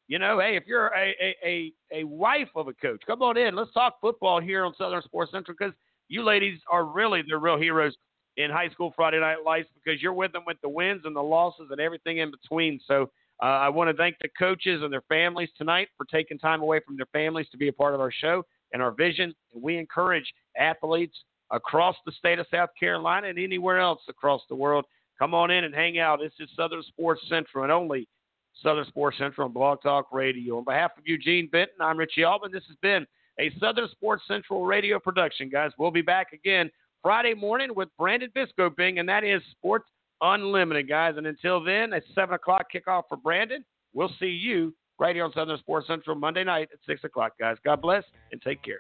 you 0.08 0.20
know, 0.20 0.40
hey, 0.40 0.58
if 0.58 0.64
you're 0.68 0.88
a, 0.88 1.16
a, 1.22 1.36
a, 1.46 1.74
a 2.02 2.04
wife 2.04 2.50
of 2.56 2.68
a 2.68 2.74
coach, 2.74 3.02
come 3.06 3.22
on 3.22 3.38
in. 3.38 3.56
Let's 3.56 3.72
talk 3.74 4.02
football 4.02 4.42
here 4.42 4.66
on 4.66 4.74
Southern 4.78 5.02
Sports 5.04 5.32
Central 5.32 5.56
because 5.58 5.74
you 6.10 6.24
ladies 6.24 6.60
are 6.70 6.86
really 6.86 7.22
the 7.28 7.38
real 7.38 7.58
heroes 7.58 7.96
in 8.38 8.50
high 8.50 8.70
school 8.70 8.92
Friday 8.96 9.20
night 9.20 9.38
lights 9.46 9.70
because 9.74 10.02
you're 10.02 10.14
with 10.14 10.32
them 10.32 10.44
with 10.46 10.58
the 10.62 10.70
wins 10.70 11.02
and 11.06 11.16
the 11.16 11.22
losses 11.22 11.68
and 11.72 11.80
everything 11.80 12.18
in 12.18 12.32
between. 12.32 12.80
So 12.88 13.10
uh, 13.42 13.46
I 13.46 13.70
want 13.70 13.90
to 13.90 13.96
thank 13.96 14.16
the 14.22 14.30
coaches 14.38 14.82
and 14.84 14.92
their 14.92 15.04
families 15.10 15.50
tonight 15.58 15.90
for 15.98 16.06
taking 16.06 16.38
time 16.38 16.62
away 16.62 16.80
from 16.86 16.98
their 16.98 17.08
families 17.12 17.48
to 17.52 17.58
be 17.58 17.68
a 17.68 17.74
part 17.74 17.94
of 17.94 18.00
our 18.00 18.12
show 18.12 18.44
and 18.72 18.82
our 18.82 18.92
vision. 18.92 19.34
We 19.56 19.78
encourage 19.78 20.32
athletes 20.58 21.18
across 21.52 21.96
the 22.06 22.12
state 22.12 22.40
of 22.40 22.48
South 22.52 22.70
Carolina 22.80 23.28
and 23.28 23.40
anywhere 23.40 23.80
else 23.80 24.02
across 24.10 24.42
the 24.50 24.56
world. 24.56 24.86
Come 25.20 25.34
on 25.34 25.52
in 25.52 25.64
and 25.64 25.74
hang 25.74 26.00
out. 26.00 26.20
This 26.20 26.34
is 26.40 26.50
Southern 26.56 26.84
Sports 26.84 27.22
Central 27.30 27.64
and 27.64 27.72
only 27.72 28.08
Southern 28.62 28.86
Sports 28.86 29.18
Central 29.18 29.46
on 29.46 29.54
Blog 29.54 29.82
Talk 29.82 30.12
Radio. 30.12 30.58
On 30.58 30.64
behalf 30.64 30.92
of 30.98 31.04
Eugene 31.06 31.50
Benton, 31.52 31.76
I'm 31.80 31.98
Richie 31.98 32.24
Altman. 32.24 32.52
This 32.52 32.64
has 32.68 32.78
been 32.82 33.06
a 33.40 33.52
Southern 33.60 33.90
Sports 33.90 34.24
Central 34.28 34.66
radio 34.66 35.00
production, 35.00 35.50
guys. 35.50 35.72
We'll 35.78 35.92
be 35.92 36.02
back 36.02 36.34
again 36.34 36.70
Friday 37.02 37.34
morning 37.34 37.70
with 37.76 37.90
Brandon 37.98 38.32
Biskoping, 38.36 39.00
and 39.00 39.10
that 39.10 39.24
is 39.24 39.42
Sports 39.52 39.86
Unlimited, 40.24 40.88
guys. 40.88 41.16
And 41.18 41.28
until 41.28 41.64
then, 41.64 41.92
at 41.94 42.04
7 42.16 42.34
o'clock 42.34 42.68
kickoff 42.74 43.04
for 43.10 43.18
Brandon. 43.18 43.64
We'll 43.94 44.12
see 44.20 44.28
you 44.28 44.74
right 44.98 45.16
here 45.16 45.26
on 45.26 45.34
Southern 45.34 45.58
Sports 45.60 45.86
Central 45.86 46.16
Monday 46.16 46.46
night 46.46 46.70
at 46.72 46.80
6 46.88 47.04
o'clock, 47.04 47.34
guys. 47.40 47.58
God 47.64 47.82
bless 47.82 48.04
and 48.32 48.42
take 48.42 48.64
care. 48.64 48.80